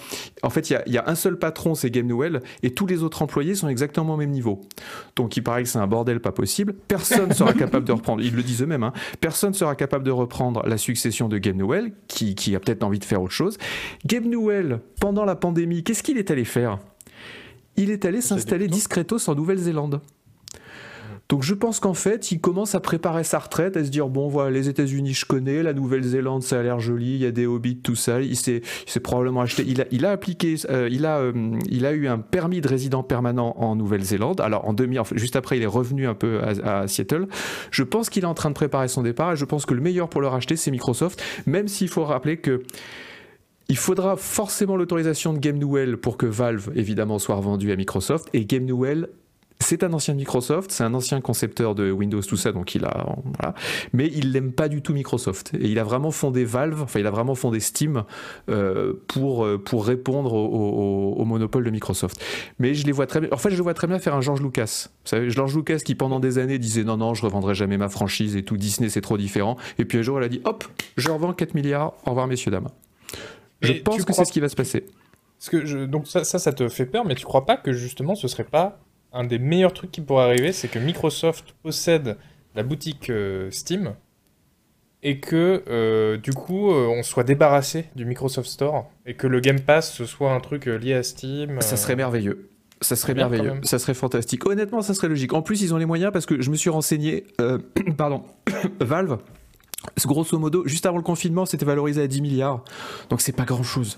en 0.44 0.50
fait 0.50 0.70
il 0.70 0.94
y, 0.94 0.98
a 0.98 1.04
un 1.08 1.16
seul 1.16 1.38
patron, 1.38 1.76
c'est 1.76 1.90
Game 1.90 2.08
Newell, 2.08 2.42
et 2.64 2.72
tous 2.72 2.86
les 2.86 3.04
autres 3.04 3.22
employés 3.22 3.56
sont 3.56 3.70
exactement 3.70 4.16
au 4.16 4.18
même 4.18 4.32
niveau. 4.32 4.62
Donc 5.16 5.38
il 5.38 5.44
paraît 5.44 5.64
que 5.64 5.70
c'est 5.70 5.80
un 5.80 5.88
bordel 5.88 6.20
pas 6.20 6.32
possible. 6.32 6.74
Personne 6.88 7.34
sera 7.34 7.54
capable 7.54 7.86
de 7.86 7.92
reprendre. 7.92 8.22
Ils 8.22 8.36
le 8.36 8.44
disent 8.44 8.62
eux-mêmes. 8.62 8.84
Hein, 8.84 8.94
personne 9.22 9.54
sera 9.54 9.76
capable 9.76 10.04
de 10.04 10.12
reprendre 10.12 10.66
la 10.66 10.78
succession 10.78 11.28
de 11.28 11.38
Game 11.38 11.58
Newell, 11.58 11.92
qui, 12.08 12.56
a 12.56 12.60
peut-être 12.78 12.84
envie 12.84 13.00
de 13.00 13.06
faire 13.06 13.22
autre 13.22 13.34
chose. 13.34 13.58
Gabe 14.06 14.26
Newell, 14.26 14.80
pendant 15.02 15.26
la 15.26 15.36
pandémie, 15.36 15.84
qu'est-ce 15.84 16.04
qu'il 16.04 16.18
est 16.18 16.32
allé 16.32 16.46
faire? 16.46 16.78
Il 17.76 17.92
est 17.92 18.06
allé 18.06 18.22
s'installer 18.22 18.68
discretos 18.68 19.30
en 19.30 19.36
Nouvelle-Zélande. 19.36 20.02
Donc 21.30 21.44
je 21.44 21.54
pense 21.54 21.80
qu'en 21.80 21.94
fait, 21.94 22.32
il 22.32 22.40
commence 22.40 22.74
à 22.74 22.80
préparer 22.80 23.24
sa 23.26 23.40
retraite, 23.40 23.76
à 23.76 23.84
se 23.84 23.90
dire 23.90 24.08
bon 24.08 24.30
voilà, 24.30 24.52
les 24.52 24.70
États-Unis 24.70 25.14
je 25.14 25.26
connais, 25.26 25.62
la 25.62 25.74
Nouvelle-Zélande 25.74 26.42
ça 26.42 26.60
a 26.60 26.64
l'air 26.64 26.80
joli, 26.80 27.16
il 27.16 27.18
y 27.18 27.26
a 27.26 27.32
des 27.32 27.46
hobbits 27.46 27.78
tout 27.78 27.96
ça. 27.96 28.22
Il 28.22 28.38
s'est, 28.38 28.62
probablement 29.04 29.42
acheté, 29.42 29.64
il 29.68 29.82
a, 29.82 29.86
il 29.92 30.06
a 30.06 30.12
appliqué, 30.12 30.56
euh, 30.70 30.88
il 30.90 31.06
a, 31.06 31.18
euh, 31.18 31.60
il 31.70 31.86
a 31.86 31.92
eu 31.92 32.08
un 32.08 32.18
permis 32.18 32.62
de 32.62 32.68
résident 32.68 33.04
permanent 33.04 33.56
en 33.58 33.76
Nouvelle-Zélande. 33.76 34.40
Alors 34.40 34.68
en 34.68 34.74
demi, 34.74 34.98
juste 35.16 35.36
après 35.36 35.58
il 35.58 35.64
est 35.64 35.68
revenu 35.68 36.08
un 36.08 36.16
peu 36.16 36.42
à, 36.42 36.88
Seattle. 36.88 37.28
Je 37.72 37.84
pense 37.84 38.10
qu'il 38.10 38.24
est 38.24 38.28
en 38.28 38.34
train 38.34 38.50
de 38.50 38.56
préparer 38.56 38.88
son 38.88 39.04
départ 39.04 39.34
et 39.34 39.36
je 39.36 39.46
pense 39.46 39.66
que 39.66 39.74
le 39.74 39.82
meilleur 39.82 40.10
pour 40.10 40.22
le 40.22 40.28
racheter 40.28 40.56
c'est 40.56 40.72
Microsoft, 40.72 41.22
même 41.46 41.68
s'il 41.68 41.90
faut 41.90 42.06
rappeler 42.06 42.38
que 42.38 42.64
il 43.70 43.78
faudra 43.78 44.16
forcément 44.16 44.78
l'autorisation 44.78 45.34
de 45.34 45.40
Game 45.40 45.58
Newell 45.58 45.98
pour 45.98 46.16
que 46.16 46.26
Valve, 46.26 46.72
évidemment, 46.76 47.20
soit 47.20 47.36
revendu 47.36 47.70
à 47.74 47.76
Microsoft. 47.76 48.30
Et 48.32 48.46
Game 48.46 48.64
Newell 48.64 49.10
c'est 49.60 49.84
un 49.84 49.92
ancien 49.94 50.14
Microsoft, 50.14 50.72
c'est 50.72 50.84
un 50.84 50.94
ancien 50.94 51.20
concepteur 51.20 51.76
de 51.76 51.92
Windows, 51.92 52.22
tout 52.22 52.38
ça, 52.38 52.52
donc 52.52 52.76
il 52.76 52.86
a. 52.86 53.16
Mais 53.92 54.08
il 54.14 54.32
n'aime 54.32 54.52
pas 54.52 54.70
du 54.70 54.82
tout 54.82 54.94
Microsoft. 54.94 55.52
Et 55.60 55.68
il 55.68 55.80
a 55.80 55.84
vraiment 55.84 56.12
fondé 56.12 56.46
Valve, 56.46 56.84
enfin, 56.84 57.00
il 57.00 57.08
a 57.08 57.12
vraiment 57.12 57.36
fondé 57.36 57.60
Steam 57.60 58.04
euh, 58.50 58.94
pour, 59.08 59.46
euh, 59.46 59.58
pour 59.58 59.86
répondre 59.86 60.34
au, 60.34 61.26
monopole 61.26 61.64
de 61.64 61.70
Microsoft. 61.70 62.24
Mais 62.60 62.74
je 62.74 62.86
les 62.86 62.92
vois 62.92 63.08
très 63.08 63.20
bien. 63.20 63.30
En 63.32 63.38
fait, 63.38 63.50
je 63.50 63.58
le 63.58 63.64
vois 63.64 63.74
très 63.74 63.88
bien 63.88 64.00
faire 64.00 64.16
un 64.16 64.22
George 64.22 64.42
Lucas. 64.42 64.88
Vous 65.04 65.10
savez, 65.10 65.30
George 65.30 65.56
Lucas 65.56 65.78
qui 65.78 65.96
pendant 65.96 66.20
des 66.20 66.38
années 66.38 66.60
disait 66.60 66.84
non, 66.84 66.98
non, 66.98 67.14
je 67.14 67.24
revendrai 67.24 67.54
jamais 67.56 67.78
ma 67.78 67.90
franchise 67.90 68.36
et 68.36 68.44
tout, 68.44 68.58
Disney 68.58 68.90
c'est 68.90 69.02
trop 69.02 69.18
différent. 69.18 69.58
Et 69.80 69.86
puis 69.86 69.98
un 69.98 70.02
jour, 70.02 70.18
elle 70.18 70.24
a 70.24 70.30
dit 70.30 70.42
hop, 70.46 70.64
je 70.96 71.10
revends 71.10 71.34
4 71.34 71.56
milliards, 71.56 71.94
au 72.06 72.12
revoir, 72.12 72.28
messieurs, 72.28 72.52
dames. 72.52 72.70
Je 73.62 73.74
pense 73.74 74.06
que 74.06 74.14
c'est 74.14 74.26
ce 74.26 74.32
qui 74.32 74.40
va 74.40 74.50
se 74.50 74.56
passer. 74.56 74.86
Parce 75.40 75.50
que 75.50 75.66
je... 75.66 75.80
Donc 75.80 76.08
ça, 76.08 76.24
ça, 76.24 76.40
ça 76.40 76.54
te 76.54 76.68
fait 76.70 76.86
peur, 76.86 77.06
mais 77.06 77.16
tu 77.16 77.26
crois 77.26 77.46
pas 77.46 77.58
que 77.58 77.72
justement 77.74 78.16
ce 78.16 78.28
serait 78.28 78.44
pas 78.44 78.80
un 79.14 79.24
des 79.24 79.40
meilleurs 79.40 79.74
trucs 79.74 79.92
qui 79.92 80.02
pourrait 80.02 80.26
arriver, 80.26 80.52
c'est 80.52 80.68
que 80.68 80.80
Microsoft 80.80 81.56
possède 81.64 82.18
la 82.56 82.64
boutique 82.64 83.10
euh, 83.10 83.50
Steam 83.52 83.94
et 85.04 85.20
que 85.20 85.64
euh, 85.70 86.18
du 86.18 86.34
coup 86.34 86.72
euh, 86.72 86.88
on 86.88 87.04
soit 87.04 87.24
débarrassé 87.24 87.86
du 87.96 88.04
Microsoft 88.06 88.50
Store 88.50 88.90
et 89.06 89.14
que 89.14 89.28
le 89.28 89.40
Game 89.40 89.60
Pass 89.60 89.94
ce 89.94 90.06
soit 90.06 90.34
un 90.34 90.40
truc 90.40 90.66
lié 90.66 90.94
à 90.94 91.04
Steam. 91.04 91.62
Ça 91.62 91.78
serait 91.78 91.96
merveilleux. 91.96 92.50
Ça 92.82 92.96
serait 92.96 93.16
merveilleux, 93.16 93.60
ça 93.64 93.80
serait 93.80 93.96
fantastique. 93.96 94.46
Honnêtement, 94.46 94.84
ça 94.84 94.94
serait 94.94 95.08
logique. 95.08 95.34
En 95.34 95.42
plus, 95.42 95.64
ils 95.64 95.74
ont 95.74 95.78
les 95.78 95.88
moyens 95.88 96.14
parce 96.14 96.28
que 96.28 96.40
je 96.40 96.52
me 96.52 96.56
suis 96.56 96.70
renseigné. 96.70 97.26
pardon, 97.98 98.24
Valve, 98.80 99.18
grosso 100.06 100.38
modo, 100.38 100.68
juste 100.68 100.86
avant 100.86 100.98
le 100.98 101.04
confinement, 101.04 101.48
c'était 101.48 101.66
valorisé 101.66 102.04
à 102.04 102.08
10 102.08 102.22
milliards. 102.22 102.64
Donc 103.10 103.22
c'est 103.22 103.32
pas 103.32 103.46
grand 103.46 103.64
chose. 103.64 103.98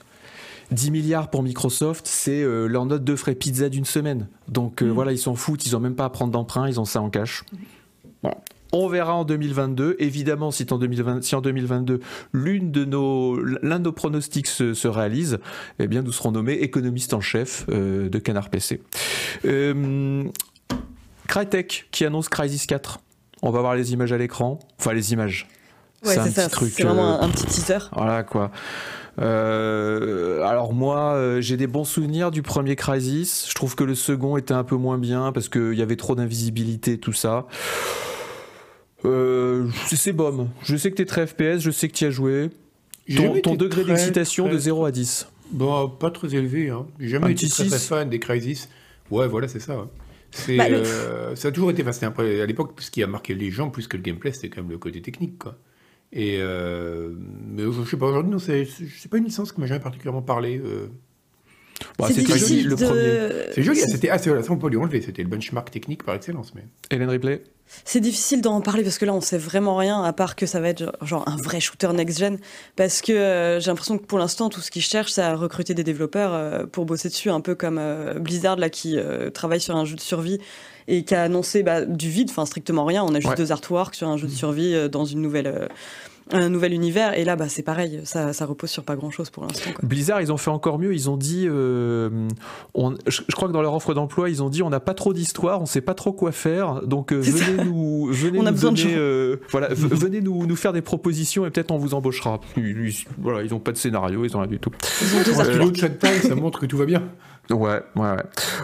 10 0.72 0.92
milliards 0.92 1.30
pour 1.30 1.44
Microsoft, 1.44 2.06
c'est 2.08 2.42
euh, 2.42 2.68
leur 2.68 2.86
note 2.86 3.04
de 3.04 3.16
frais 3.16 3.36
pizza 3.36 3.70
d'une 3.70 3.86
semaine. 3.86 4.28
Donc 4.48 4.82
euh, 4.82 4.88
mm. 4.88 4.92
voilà, 4.92 5.12
ils 5.12 5.18
s'en 5.18 5.36
foutent, 5.36 5.66
ils 5.66 5.76
ont 5.76 5.80
même 5.80 5.96
pas 5.96 6.06
à 6.06 6.10
prendre 6.10 6.32
d'emprunt, 6.32 6.68
ils 6.68 6.80
ont 6.80 6.86
ça 6.86 7.02
en 7.02 7.10
cash. 7.10 7.44
On 8.72 8.88
verra 8.88 9.16
en 9.16 9.26
2022. 9.26 9.96
Évidemment, 9.98 10.52
si 10.52 10.68
en, 10.70 10.78
2022 10.78 12.00
l'une 12.34 12.72
de 12.72 12.86
nos, 12.86 13.42
l'un 13.42 13.80
de 13.80 13.86
nos 13.86 13.92
pronostics 13.92 14.46
se, 14.46 14.88
réalise, 14.88 15.40
eh 15.80 15.88
bien, 15.88 16.04
nous 16.04 16.12
serons 16.12 16.32
nommés 16.32 16.54
économistes 16.54 17.16
en 17.16 17.22
chef 17.22 17.66
euh, 17.70 18.10
de 18.10 18.20
Canard 18.20 18.50
PC. 18.50 18.82
Crytek 21.28 21.88
qui 21.92 22.06
annonce 22.06 22.30
Crysis 22.30 22.68
4. 22.68 23.00
On 23.42 23.52
va 23.52 23.62
voir 23.62 23.76
les 23.76 23.94
images 23.94 24.12
à 24.12 24.18
l'écran. 24.18 24.60
Enfin, 24.80 24.94
les 24.94 25.14
images. 25.14 25.48
Ouais, 26.06 26.16
c'est 26.16 26.32
ça. 26.32 26.50
C'est 26.50 26.84
vraiment 26.84 27.22
un 27.22 27.30
petit 27.30 27.46
teaser. 27.46 27.80
Voilà 27.94 28.24
quoi. 28.24 28.52
Euh, 29.20 30.42
alors 30.44 30.74
moi, 30.74 31.14
euh, 31.14 31.42
j'ai 31.42 31.58
des 31.58 31.68
bons 31.68 31.84
souvenirs 31.84 32.32
du 32.32 32.42
premier 32.42 32.76
Crisis. 32.76 33.48
Je 33.50 33.54
trouve 33.56 33.76
que 33.76 33.84
le 33.84 33.96
second 33.96 34.38
était 34.38 34.54
un 34.54 34.64
peu 34.64 34.76
moins 34.76 34.98
bien 34.98 35.32
parce 35.32 35.50
qu'il 35.50 35.74
y 35.74 35.82
avait 35.82 35.96
trop 35.98 36.16
d'invisibilité, 36.16 36.98
tout 36.98 37.14
ça. 37.14 37.48
Euh, 39.06 39.68
c'est 39.88 40.14
bon. 40.14 40.50
Je 40.64 40.76
sais 40.76 40.92
que 40.92 40.96
t'es 40.96 41.06
très 41.06 41.26
FPS, 41.28 41.60
je 41.60 41.72
sais 41.72 41.88
que 41.88 41.94
tu 41.94 42.06
as 42.06 42.12
joué. 42.12 42.50
Ton, 43.16 43.40
ton 43.42 43.56
degré 43.56 43.84
d'excitation 43.84 44.46
très- 44.46 44.54
de 44.54 44.60
0 44.60 44.86
à 44.86 44.92
10. 44.92 45.28
Bon, 45.52 45.90
pas 45.90 46.12
très 46.12 46.36
élevé. 46.36 46.70
Hein. 46.70 46.86
J'ai 47.00 47.16
Un 47.18 47.22
jamais 47.22 47.32
été 47.32 47.48
très, 47.50 47.66
fan 47.70 48.10
des 48.10 48.20
Crysis. 48.20 48.70
Ouais, 49.10 49.28
voilà, 49.28 49.48
c'est 49.48 49.60
ça. 49.60 49.78
ouais. 49.78 49.86
C'est, 50.32 50.58
Bah, 50.58 50.70
le- 50.70 50.84
euh, 50.86 51.36
ça 51.36 51.48
a 51.48 51.52
toujours 51.52 51.72
été. 51.72 51.82
Enfin, 51.82 51.92
c'était 51.92 52.06
à 52.42 52.46
l'époque, 52.46 52.74
ce 52.80 52.92
qui 52.92 53.02
a 53.02 53.08
marqué 53.08 53.34
les 53.34 53.50
gens 53.50 53.72
plus 53.72 53.88
que 53.88 53.98
le 53.98 54.04
gameplay, 54.04 54.32
c'était 54.32 54.50
quand 54.50 54.62
même 54.62 54.70
le 54.70 54.78
côté 54.78 55.02
technique, 55.02 55.40
quoi. 55.40 55.58
Et 56.12 56.38
euh, 56.40 57.10
mais 57.48 57.64
je, 57.64 57.90
sais 57.90 57.98
pas 57.98 58.08
aujourd'hui, 58.08 58.32
non, 58.32 58.40
c'est, 58.40 58.66
c'est 58.66 59.10
pas 59.10 59.18
une 59.18 59.26
licence 59.26 59.52
qui 59.52 59.62
m'a 59.62 59.68
jamais 59.68 59.80
particulièrement 59.80 60.22
parlé. 60.24 60.58
euh. 60.58 60.88
Bah, 61.98 62.06
c'est 62.08 62.16
c'est 62.16 62.24
très 62.24 62.40
joli, 62.40 62.64
difficile 62.64 62.68
le 62.68 62.76
premier. 62.76 63.52
C'est 63.54 63.64
joli. 63.64 63.80
ah, 63.84 63.88
C'était, 63.88 64.10
ah, 64.10 64.18
c'est, 64.18 64.30
voilà, 64.30 64.44
ça 64.44 64.52
on 64.52 64.58
peut 64.58 64.70
lui 64.70 64.78
enlever. 64.78 65.02
C'était 65.02 65.24
le 65.24 65.30
benchmark 65.30 65.72
technique 65.72 66.04
par 66.04 66.16
excellence. 66.16 66.54
Mais 66.56 66.66
Hélène 66.92 67.10
Ripley 67.10 67.42
C'est 67.86 68.02
difficile 68.02 68.42
d'en 68.42 68.60
parler 68.60 68.84
parce 68.84 68.98
que 68.98 69.06
là, 69.06 69.14
on 69.14 69.22
sait 69.22 69.38
vraiment 69.38 69.78
rien, 69.78 70.04
à 70.04 70.12
part 70.12 70.36
que 70.36 70.46
ça 70.46 70.60
va 70.60 70.70
être 70.70 70.80
genre- 70.80 70.98
genre 71.06 71.28
un 71.30 71.38
vrai 71.38 71.60
shooter 71.62 71.94
next-gen. 71.94 72.38
Parce 72.76 73.02
que 73.02 73.14
euh, 73.14 73.60
j'ai 73.62 73.68
l'impression 73.72 73.98
que 73.98 74.04
pour 74.06 74.20
l'instant, 74.20 74.50
tout 74.50 74.60
ce 74.60 74.72
qu'ils 74.72 74.82
cherchent, 74.82 75.12
c'est 75.12 75.22
à 75.22 75.36
recruter 75.36 75.74
des 75.74 75.84
développeurs 75.86 76.34
euh, 76.34 76.66
pour 76.66 76.86
bosser 76.86 77.08
dessus, 77.08 77.30
un 77.30 77.40
peu 77.40 77.56
comme 77.56 77.78
euh, 77.80 78.16
Blizzard, 78.20 78.58
là, 78.58 78.70
qui 78.70 78.98
euh, 78.98 79.30
travaille 79.30 79.62
sur 79.62 79.76
un 79.78 79.86
jeu 79.86 79.96
de 79.96 80.02
survie 80.02 80.40
et 80.92 81.04
qui 81.04 81.14
a 81.16 81.22
annoncé 81.24 81.62
bah, 81.64 81.86
du 81.86 82.10
vide, 82.10 82.30
enfin 82.32 82.46
strictement 82.46 82.84
rien. 82.84 83.04
On 83.04 83.10
a 83.14 83.20
juste 83.20 83.30
Ouais. 83.30 83.36
deux 83.36 83.52
artworks 83.52 83.96
sur 83.96 84.08
un 84.08 84.18
jeu 84.18 84.28
de 84.28 84.32
survie 84.34 84.74
euh, 84.74 84.88
dans 84.90 85.06
une 85.06 85.22
nouvelle, 85.22 85.48
euh, 85.48 85.68
un 86.32 86.50
nouvel 86.50 86.74
univers. 86.74 87.18
Et 87.18 87.24
là, 87.26 87.36
bah, 87.36 87.50
c'est 87.50 87.64
pareil, 87.64 88.02
ça, 88.04 88.34
ça 88.34 88.46
repose 88.46 88.70
sur 88.70 88.84
pas 88.84 88.96
grand-chose 88.96 89.30
pour 89.30 89.44
l'instant. 89.44 89.72
quoi. 89.72 89.88
Blizzard, 89.88 90.22
ils 90.22 90.32
ont 90.32 90.38
fait 90.38 90.50
encore 90.52 90.80
mieux. 90.80 90.94
Ils 90.94 91.10
ont 91.10 91.18
dit, 91.18 91.46
euh, 91.48 92.28
on- 92.74 92.96
je, 93.08 93.22
je 93.28 93.36
crois 93.36 93.48
que 93.48 93.54
dans 93.54 93.62
leur 93.62 93.74
offre 93.74 93.94
d'emploi, 93.94 94.30
ils 94.30 94.44
ont 94.44 94.50
dit, 94.50 94.62
on 94.64 94.70
n'a 94.70 94.80
pas 94.80 94.94
trop 94.94 95.14
d'histoire, 95.14 95.62
on 95.62 95.66
sait 95.66 95.82
pas 95.82 95.94
trop 95.94 96.14
quoi 96.14 96.32
faire, 96.32 96.82
donc 96.84 97.12
euh, 97.14 97.22
ça. 97.24 97.32
venez 97.32 97.64
nous, 97.64 98.06
venez 98.12 98.40
On 98.40 98.46
a 98.46 98.52
nous 98.52 98.58
donner, 98.60 98.96
euh, 98.96 99.38
voilà, 99.50 99.68
v- 99.70 99.76
venez 99.92 100.22
nous, 100.22 100.46
nous 100.46 100.56
faire 100.56 100.74
des 100.74 100.82
propositions 100.82 101.46
et 101.46 101.50
peut-être 101.52 101.72
on 101.72 101.78
vous 101.78 101.94
embauchera. 101.94 102.40
Ils- 102.58 102.88
ils- 102.88 103.06
voilà, 103.18 103.42
ils 103.44 103.54
ont 103.54 103.60
pas 103.60 103.72
de 103.72 103.78
scénario, 103.78 104.24
ils 104.26 104.36
ont 104.36 104.40
rien 104.40 104.48
du 104.48 104.60
tout. 104.60 104.72
Ils 105.02 105.32
ont 105.32 105.74
ça 106.22 106.36
montre 106.36 106.60
que 106.60 106.66
tout 106.66 106.78
va 106.78 106.86
bien. 106.86 107.04
Ouais, 107.50 107.58
ouais, 107.96 108.02
ouais. 108.12 108.16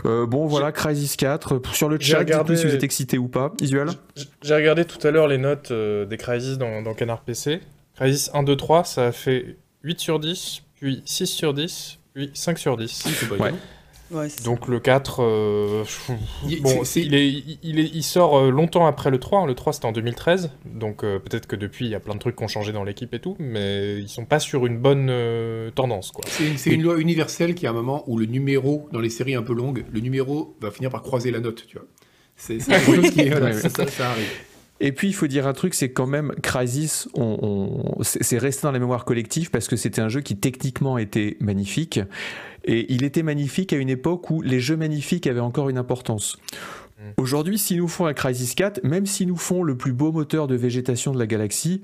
Euh, 0.06 0.28
bon, 0.28 0.46
voilà, 0.46 0.72
Crysis 0.72 1.16
4. 1.18 1.60
Sur 1.74 1.90
le 1.90 1.98
J'ai 2.00 2.12
chat, 2.12 2.20
regardé- 2.20 2.54
dites-nous 2.54 2.62
si 2.62 2.68
vous 2.68 2.76
êtes 2.76 2.84
excité 2.84 3.18
ou 3.18 3.28
pas. 3.28 3.52
Visuel 3.60 3.88
J- 4.16 4.30
J'ai 4.44 4.54
regardé 4.54 4.86
tout 4.86 5.00
à 5.08 5.10
l'heure 5.10 5.28
les 5.28 5.40
notes 5.40 5.72
euh, 5.72 6.06
des 6.06 6.18
Crysis 6.18 6.60
dans, 6.60 6.84
dans 6.84 6.94
Canard 6.94 7.22
PC. 7.22 7.55
Crysis 7.96 8.30
1, 8.34 8.44
2, 8.44 8.56
3, 8.56 8.84
ça 8.84 9.08
a 9.08 9.12
fait 9.12 9.58
8 9.84 10.00
sur 10.00 10.20
10, 10.20 10.62
puis 10.80 11.02
6 11.06 11.28
sur 11.28 11.54
10, 11.54 12.00
puis 12.14 12.32
5 12.34 12.58
sur 12.58 12.78
10. 12.78 12.90
C'est 12.92 13.30
pas 13.30 13.36
Ouais. 13.36 13.54
Ouais, 14.12 14.30
ça. 14.30 14.44
Donc 14.44 14.68
le 14.68 14.80
4, 14.80 15.24
euh, 15.24 15.84
Il- 16.48 16.62
bon, 16.62 16.70
c'est- 16.70 16.86
c'est- 16.86 17.02
il, 17.02 17.16
est, 17.16 17.28
il, 17.64 17.80
est- 17.80 17.90
il 17.92 18.04
sort 18.04 18.38
euh, 18.38 18.52
longtemps 18.52 18.86
après 18.86 19.10
le 19.10 19.20
3. 19.20 19.48
Le 19.48 19.56
3 19.56 19.74
c'était 19.74 19.88
en 19.88 19.92
2013, 19.94 20.52
donc 20.64 21.04
euh, 21.04 21.18
peut-être 21.18 21.48
que 21.48 21.56
depuis 21.56 21.86
il 21.86 21.92
y 21.92 21.96
a 21.96 22.00
plein 22.00 22.14
de 22.14 22.20
trucs 22.20 22.36
qui 22.36 22.44
ont 22.44 22.48
changé 22.48 22.72
dans 22.72 22.84
l'équipe 22.84 23.12
et 23.16 23.20
tout, 23.20 23.36
mais 23.40 23.98
ils 24.00 24.08
sont 24.08 24.26
pas 24.26 24.38
sur 24.40 24.68
une 24.68 24.78
bonne 24.78 25.08
euh, 25.10 25.72
tendance 25.72 26.12
quoi. 26.12 26.24
C'est 26.28 26.70
une, 26.70 26.84
loi 26.84 27.00
universelle 27.00 27.56
qui 27.56 27.66
a 27.66 27.72
un 27.72 27.74
moment 27.74 28.04
où 28.06 28.20
le 28.20 28.28
numéro, 28.28 28.88
dans 28.92 29.00
les 29.00 29.10
séries 29.10 29.34
un 29.34 29.42
peu 29.42 29.54
longues, 29.56 29.86
le 29.92 30.00
numéro 30.02 30.56
va 30.62 30.70
finir 30.70 30.92
par 30.92 31.02
croiser 31.02 31.32
la 31.32 31.40
note, 31.40 31.66
tu 31.66 31.78
vois. 31.78 31.88
C'est 32.36 32.60
ça, 32.60 32.74
ça- 33.70 33.88
ça 33.88 34.10
arrive. 34.12 34.30
Et 34.82 34.92
puis 34.92 35.08
il 35.08 35.14
faut 35.14 35.28
dire 35.28 35.48
un 35.48 35.54
truc, 35.54 35.74
c'est 35.74 35.92
quand 35.92 36.08
même 36.08 36.34
on, 37.14 37.38
on- 37.98 38.04
c'est 38.04 38.38
resté 38.38 38.64
dans 38.64 38.72
la 38.72 38.80
mémoire 38.80 39.06
collective 39.06 39.50
parce 39.50 39.68
que 39.68 39.76
c'était 39.76 40.02
un 40.02 40.10
jeu 40.10 40.22
qui 40.22 40.36
techniquement 40.36 40.98
était 40.98 41.38
magnifique. 41.40 42.00
Et 42.66 42.92
il 42.94 43.04
était 43.04 43.24
magnifique 43.24 43.72
à 43.74 43.78
une 43.78 43.90
époque 43.90 44.30
où 44.30 44.42
les 44.42 44.60
jeux 44.60 44.76
magnifiques 44.76 45.28
avaient 45.28 45.40
encore 45.40 45.70
une 45.70 45.78
importance. 45.78 46.38
Mm. 47.00 47.04
Aujourd'hui, 47.18 47.58
s'ils 47.58 47.78
nous 47.78 47.88
font 47.88 48.06
un 48.06 48.14
Crysis 48.14 48.54
4, 48.56 48.84
même 48.84 49.06
s'ils 49.06 49.28
nous 49.28 49.38
font 49.38 49.64
le 49.64 49.78
plus 49.78 49.94
beau 49.94 50.12
moteur 50.12 50.48
de 50.48 50.56
végétation 50.56 51.14
de 51.14 51.20
la 51.20 51.28
galaxie, 51.28 51.82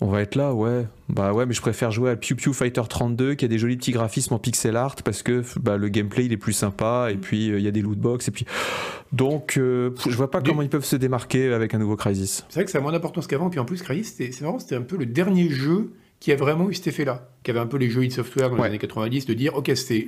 on 0.00 0.08
va 0.08 0.22
être 0.22 0.34
là, 0.34 0.54
ouais. 0.54 0.86
Bah 1.08 1.32
ouais, 1.32 1.44
mais 1.44 1.52
je 1.52 1.60
préfère 1.60 1.90
jouer 1.90 2.10
à 2.10 2.16
Pew 2.16 2.34
Pew 2.34 2.52
Fighter 2.52 2.82
32 2.88 3.34
qui 3.34 3.44
a 3.44 3.48
des 3.48 3.58
jolis 3.58 3.76
petits 3.76 3.92
graphismes 3.92 4.34
en 4.34 4.38
pixel 4.38 4.76
art 4.76 4.96
parce 5.04 5.22
que 5.22 5.42
bah, 5.60 5.76
le 5.76 5.88
gameplay 5.88 6.24
il 6.24 6.32
est 6.32 6.38
plus 6.38 6.52
sympa 6.52 7.08
et 7.10 7.16
puis 7.16 7.50
euh, 7.50 7.58
il 7.58 7.64
y 7.64 7.68
a 7.68 7.70
des 7.70 7.82
loot 7.82 7.98
box 7.98 8.28
et 8.28 8.30
puis 8.30 8.46
donc 9.12 9.56
euh, 9.56 9.90
je 10.08 10.16
vois 10.16 10.30
pas 10.30 10.40
comment 10.40 10.62
ils 10.62 10.70
peuvent 10.70 10.84
se 10.84 10.96
démarquer 10.96 11.52
avec 11.52 11.74
un 11.74 11.78
nouveau 11.78 11.96
Crysis. 11.96 12.44
C'est 12.48 12.60
vrai 12.60 12.64
que 12.64 12.70
ça 12.70 12.78
a 12.78 12.80
moins 12.80 12.92
d'importance 12.92 13.26
qu'avant. 13.26 13.50
Puis 13.50 13.60
en 13.60 13.64
plus, 13.64 13.78
c'était 13.78 14.32
c'est 14.32 14.42
marrant, 14.42 14.58
c'était 14.58 14.76
un 14.76 14.82
peu 14.82 14.96
le 14.96 15.06
dernier 15.06 15.50
jeu 15.50 15.90
qui 16.20 16.30
a 16.32 16.36
vraiment 16.36 16.68
eu 16.70 16.74
cet 16.74 16.86
effet-là. 16.88 17.28
Qui 17.42 17.50
avait 17.50 17.60
un 17.60 17.66
peu 17.66 17.78
les 17.78 17.88
jeux 17.88 18.04
id 18.04 18.12
Software 18.12 18.50
dans 18.50 18.56
Ouais. 18.56 18.62
les 18.64 18.68
années 18.68 18.78
90 18.78 19.24
de 19.26 19.32
dire, 19.32 19.54
ok, 19.56 19.72
c'est 19.74 20.06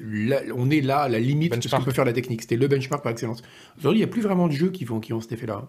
on 0.55 0.71
est 0.71 0.83
là 0.83 0.99
à 1.01 1.09
la 1.09 1.19
limite 1.19 1.53
de 1.57 1.57
ce 1.57 1.69
Benchmark. 1.69 1.83
qu'on 1.83 1.85
peut 1.87 1.95
faire 1.95 2.05
la 2.05 2.13
technique. 2.13 2.43
C'était 2.43 2.57
le 2.57 2.69
benchmark 2.69 3.03
par 3.03 3.11
excellence. 3.13 3.43
Aujourd'hui, 3.79 4.01
il 4.01 4.05
n'y 4.05 4.11
a 4.11 4.13
plus 4.13 4.21
vraiment 4.21 4.47
de 4.47 4.53
jeux 4.53 4.69
qui, 4.71 4.85
vont, 4.85 5.01
qui 5.01 5.15
ont 5.15 5.21
cet 5.23 5.33
effet-là. 5.33 5.67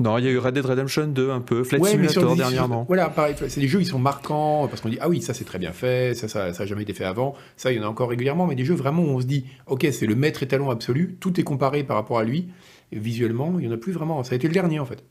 Non, 0.00 0.16
il 0.16 0.24
y 0.24 0.28
a 0.28 0.30
eu 0.30 0.38
Red 0.38 0.54
Dead 0.54 0.64
Redemption 0.64 1.06
2 1.08 1.30
un 1.30 1.40
peu, 1.42 1.62
Flight 1.64 1.82
Ouais, 1.82 1.90
mais 1.96 2.08
Simulator 2.08 2.32
des- 2.32 2.38
dernièrement. 2.38 2.84
Voilà, 2.88 3.10
pareil, 3.10 3.34
c'est 3.48 3.60
des 3.60 3.68
jeux 3.68 3.78
qui 3.80 3.84
sont 3.84 3.98
marquants 3.98 4.66
parce 4.68 4.80
qu'on 4.80 4.88
dit 4.88 4.98
ah 5.00 5.08
oui 5.10 5.20
ça 5.20 5.34
c'est 5.34 5.44
très 5.44 5.58
bien 5.58 5.72
fait, 5.72 6.14
ça 6.14 6.28
ça 6.28 6.52
ça 6.54 6.62
a 6.62 6.66
jamais 6.66 6.82
été 6.82 6.92
fait 6.94 7.04
avant, 7.04 7.34
ça 7.56 7.72
il 7.72 7.76
y 7.76 7.80
en 7.80 7.84
a 7.84 7.86
encore 7.86 8.08
régulièrement, 8.10 8.46
mais 8.46 8.54
des 8.54 8.64
jeux 8.64 8.74
vraiment 8.74 9.02
où 9.02 9.08
on 9.08 9.20
se 9.20 9.26
dit 9.26 9.44
ok 9.66 9.86
c'est 9.92 10.06
le 10.06 10.14
maître 10.14 10.42
étalon 10.42 10.70
absolu, 10.70 11.16
tout 11.20 11.38
est 11.40 11.42
comparé 11.42 11.84
par 11.84 11.96
rapport 11.96 12.18
à 12.18 12.24
lui, 12.24 12.48
et 12.92 12.98
visuellement 12.98 13.56
il 13.58 13.64
y 13.64 13.68
en 13.68 13.72
a 13.72 13.76
plus 13.78 13.92
vraiment, 13.92 14.22
ça 14.24 14.32
a 14.34 14.36
été 14.36 14.46
le 14.46 14.52
dernier 14.54 14.78
en 14.78 14.86
fait. 14.86 15.04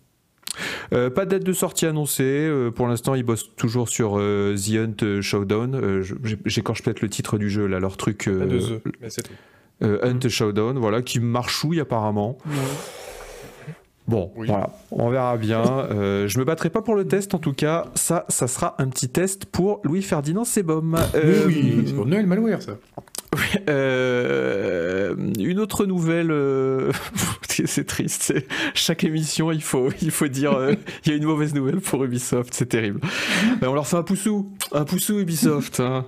Euh, 0.93 1.09
pas 1.09 1.25
de 1.25 1.31
date 1.31 1.43
de 1.43 1.53
sortie 1.53 1.85
annoncée. 1.85 2.23
euh, 2.23 2.69
pour 2.69 2.87
l'instant, 2.87 3.15
ils 3.15 3.23
bossent 3.23 3.55
toujours 3.55 3.89
sur 3.89 4.17
euh, 4.17 4.55
The 4.55 4.75
Hunt 4.75 5.21
Showdown. 5.21 6.03
J'écorche 6.45 6.83
peut-être 6.83 7.01
le 7.01 7.09
titre 7.09 7.37
du 7.37 7.49
jeu, 7.49 7.65
là, 7.65 7.79
leur 7.79 7.97
truc. 7.97 8.25
Pas 8.25 8.45
de 8.45 8.57
œufs, 8.57 8.81
mais 8.99 9.09
c'est 9.09 9.23
tout. 9.23 9.33
Hunt 9.81 10.19
Showdown, 10.27 10.77
voilà, 10.77 11.01
qui 11.01 11.19
marchouille 11.19 11.79
apparemment. 11.79 12.37
Bon, 14.11 14.31
Oui. 14.35 14.47
voilà, 14.47 14.69
on 14.91 15.09
verra 15.09 15.37
bien. 15.37 15.63
Euh, 15.91 16.27
je 16.27 16.37
me 16.37 16.43
battrai 16.43 16.69
pas 16.69 16.81
pour 16.81 16.95
le 16.95 17.07
test, 17.07 17.33
en 17.33 17.39
tout 17.39 17.53
cas. 17.53 17.85
Ça, 17.95 18.25
ça 18.29 18.47
sera 18.47 18.75
un 18.77 18.87
petit 18.89 19.09
test 19.09 19.45
pour 19.45 19.79
Louis-Ferdinand 19.85 20.43
Sebom. 20.43 20.97
Euh, 21.15 21.45
oui, 21.47 21.83
c'est 21.87 21.93
pour 21.95 22.05
Noël 22.05 22.27
Malware 22.27 22.61
ça. 22.61 22.73
Euh, 23.69 25.15
une 25.39 25.59
autre 25.59 25.85
nouvelle, 25.85 26.31
euh, 26.31 26.91
c'est 27.65 27.85
triste. 27.85 28.33
Chaque 28.73 29.03
émission, 29.03 29.51
il 29.51 29.61
faut, 29.61 29.89
il 30.01 30.11
faut 30.11 30.27
dire, 30.27 30.53
euh, 30.53 30.73
il 31.05 31.11
y 31.11 31.13
a 31.13 31.17
une 31.17 31.25
mauvaise 31.25 31.53
nouvelle 31.53 31.79
pour 31.79 32.03
Ubisoft, 32.03 32.53
c'est 32.53 32.67
terrible. 32.67 32.99
On 33.61 33.73
leur 33.73 33.87
fait 33.87 33.97
un 33.97 34.03
poussou, 34.03 34.51
un 34.73 34.83
poussou 34.85 35.19
Ubisoft. 35.19 35.79
hein. 35.79 36.05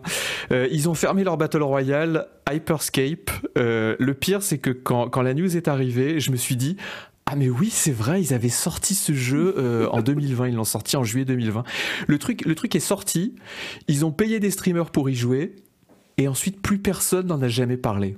Ils 0.51 0.89
ont 0.89 0.93
fermé 0.93 1.23
leur 1.23 1.37
Battle 1.37 1.63
Royale 1.63 2.27
Hyperscape. 2.51 3.31
Le 3.55 4.11
pire, 4.13 4.41
c'est 4.43 4.57
que 4.57 4.69
quand, 4.71 5.09
quand 5.09 5.21
la 5.21 5.33
news 5.33 5.55
est 5.55 5.67
arrivée, 5.67 6.19
je 6.19 6.31
me 6.31 6.35
suis 6.37 6.55
dit. 6.55 6.77
Ah 7.25 7.36
mais 7.36 7.49
oui 7.49 7.69
c'est 7.69 7.91
vrai 7.91 8.21
ils 8.21 8.33
avaient 8.33 8.49
sorti 8.49 8.95
ce 8.95 9.13
jeu 9.13 9.55
euh, 9.57 9.88
en 9.89 10.01
2020 10.01 10.49
ils 10.49 10.55
l'ont 10.55 10.63
sorti 10.63 10.97
en 10.97 11.03
juillet 11.03 11.25
2020 11.25 11.63
le 12.07 12.19
truc 12.19 12.45
le 12.45 12.53
truc 12.53 12.75
est 12.75 12.81
sorti 12.81 13.33
ils 13.88 14.03
ont 14.03 14.12
payé 14.12 14.39
des 14.39 14.51
streamers 14.51 14.91
pour 14.91 15.09
y 15.09 15.15
jouer 15.15 15.55
et 16.17 16.27
ensuite 16.27 16.62
plus 16.62 16.79
personne 16.79 17.27
n'en 17.27 17.41
a 17.41 17.47
jamais 17.47 17.77
parlé. 17.77 18.17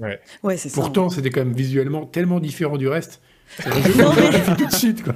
Ouais. 0.00 0.20
Ouais, 0.42 0.56
c'est 0.56 0.68
ça. 0.68 0.80
Pourtant 0.80 1.08
c'était 1.10 1.30
quand 1.30 1.44
même 1.44 1.54
visuellement 1.54 2.06
tellement 2.06 2.40
différent 2.40 2.76
du 2.76 2.88
reste. 2.88 3.20
Quoi. 5.04 5.14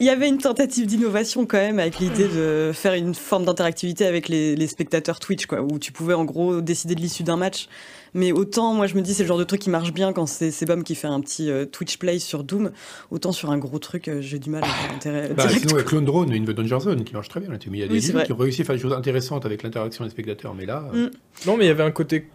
Il 0.00 0.04
y 0.04 0.10
avait 0.10 0.28
une 0.28 0.38
tentative 0.38 0.86
d'innovation 0.86 1.46
quand 1.46 1.58
même 1.58 1.78
avec 1.78 2.00
l'idée 2.00 2.28
de 2.28 2.72
faire 2.74 2.94
une 2.94 3.14
forme 3.14 3.44
d'interactivité 3.44 4.04
avec 4.04 4.28
les, 4.28 4.56
les 4.56 4.66
spectateurs 4.66 5.20
Twitch, 5.20 5.46
quoi, 5.46 5.62
où 5.62 5.78
tu 5.78 5.92
pouvais 5.92 6.14
en 6.14 6.24
gros 6.24 6.60
décider 6.60 6.96
de 6.96 7.00
l'issue 7.00 7.22
d'un 7.22 7.36
match. 7.36 7.68
Mais 8.14 8.32
autant, 8.32 8.74
moi 8.74 8.86
je 8.86 8.94
me 8.94 9.02
dis, 9.02 9.14
c'est 9.14 9.22
le 9.22 9.28
genre 9.28 9.38
de 9.38 9.44
truc 9.44 9.60
qui 9.60 9.70
marche 9.70 9.92
bien 9.92 10.12
quand 10.12 10.26
c'est 10.26 10.50
Sebum 10.50 10.82
qui 10.84 10.94
fait 10.94 11.06
un 11.08 11.20
petit 11.20 11.50
euh, 11.50 11.64
Twitch 11.66 11.98
play 11.98 12.18
sur 12.18 12.44
Doom, 12.44 12.70
autant 13.10 13.32
sur 13.32 13.50
un 13.50 13.58
gros 13.58 13.78
truc, 13.78 14.08
euh, 14.08 14.20
j'ai 14.20 14.38
du 14.38 14.50
mal 14.50 14.62
à 14.64 14.66
avoir 14.66 14.94
intérêt. 14.94 15.28
Bah, 15.34 15.46
direct. 15.46 15.60
sinon 15.60 15.74
il 15.76 15.78
y 15.78 15.80
a 15.80 15.84
Clone 15.84 16.04
Drone, 16.04 16.32
une 16.32 16.44
Danger 16.44 16.80
Zone 16.80 17.04
qui 17.04 17.14
marche 17.14 17.28
très 17.28 17.40
bien 17.40 17.50
là-dessus. 17.50 17.70
Mais 17.70 17.78
il 17.78 17.80
y 17.80 17.84
a 17.84 17.88
des 17.88 17.94
Oui, 17.94 18.00
jeux 18.00 18.22
qui 18.22 18.32
ont 18.32 18.36
réussi 18.36 18.62
à 18.62 18.64
faire 18.64 18.74
des 18.76 18.80
choses 18.82 18.92
intéressantes 18.92 19.44
avec 19.46 19.62
l'interaction 19.62 20.04
des 20.04 20.10
spectateurs, 20.10 20.54
mais 20.54 20.66
là. 20.66 20.88
euh, 20.94 21.06
Mm. 21.08 21.10
Non, 21.46 21.56
mais 21.56 21.64
il 21.64 21.68
y 21.68 21.70
avait 21.70 21.82
un 21.84 21.90
côté 21.90 22.26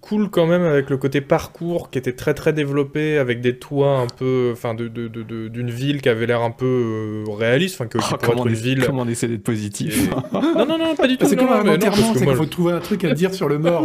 cool 0.00 0.30
quand 0.30 0.46
même 0.46 0.62
avec 0.62 0.90
le 0.90 0.96
côté 0.96 1.20
parcours 1.20 1.90
qui 1.90 1.98
était 1.98 2.14
très 2.14 2.34
très 2.34 2.52
développé 2.52 3.18
avec 3.18 3.40
des 3.40 3.56
toits 3.56 3.98
un 3.98 4.06
peu 4.06 4.50
enfin 4.52 4.74
de, 4.74 4.88
de- 4.88 5.06
de- 5.06 5.22
de- 5.22 5.48
d'une 5.48 5.70
ville 5.70 6.00
qui 6.02 6.08
avait 6.08 6.26
l'air 6.26 6.40
un 6.42 6.50
peu 6.50 6.64
euh, 6.66 7.24
réaliste 7.32 7.76
enfin 7.76 7.86
que 7.86 7.98
Oh, 7.98 8.16
comment, 8.20 8.32
être 8.32 8.40
on 8.40 8.46
une 8.46 8.52
essaie, 8.52 8.62
ville 8.62 8.84
comment 8.86 9.02
on 9.02 9.08
essaie 9.08 9.28
d'être 9.28 9.44
positif 9.44 10.10
non 10.32 10.66
non 10.66 10.78
non 10.78 10.94
pas 10.96 11.06
du 11.06 11.16
tout 11.18 11.26
c'est 11.26 11.36
non, 11.36 11.46
comme 11.46 11.66
non, 11.66 11.72
un 11.72 11.74
enterrement, 11.76 12.14
c'est 12.14 12.24
moi, 12.24 12.32
qu'il 12.32 12.42
faut 12.42 12.46
trouver 12.46 12.72
un 12.72 12.80
truc 12.80 13.04
à 13.04 13.12
dire 13.14 13.32
sur 13.34 13.48
le 13.48 13.58
mort. 13.60 13.84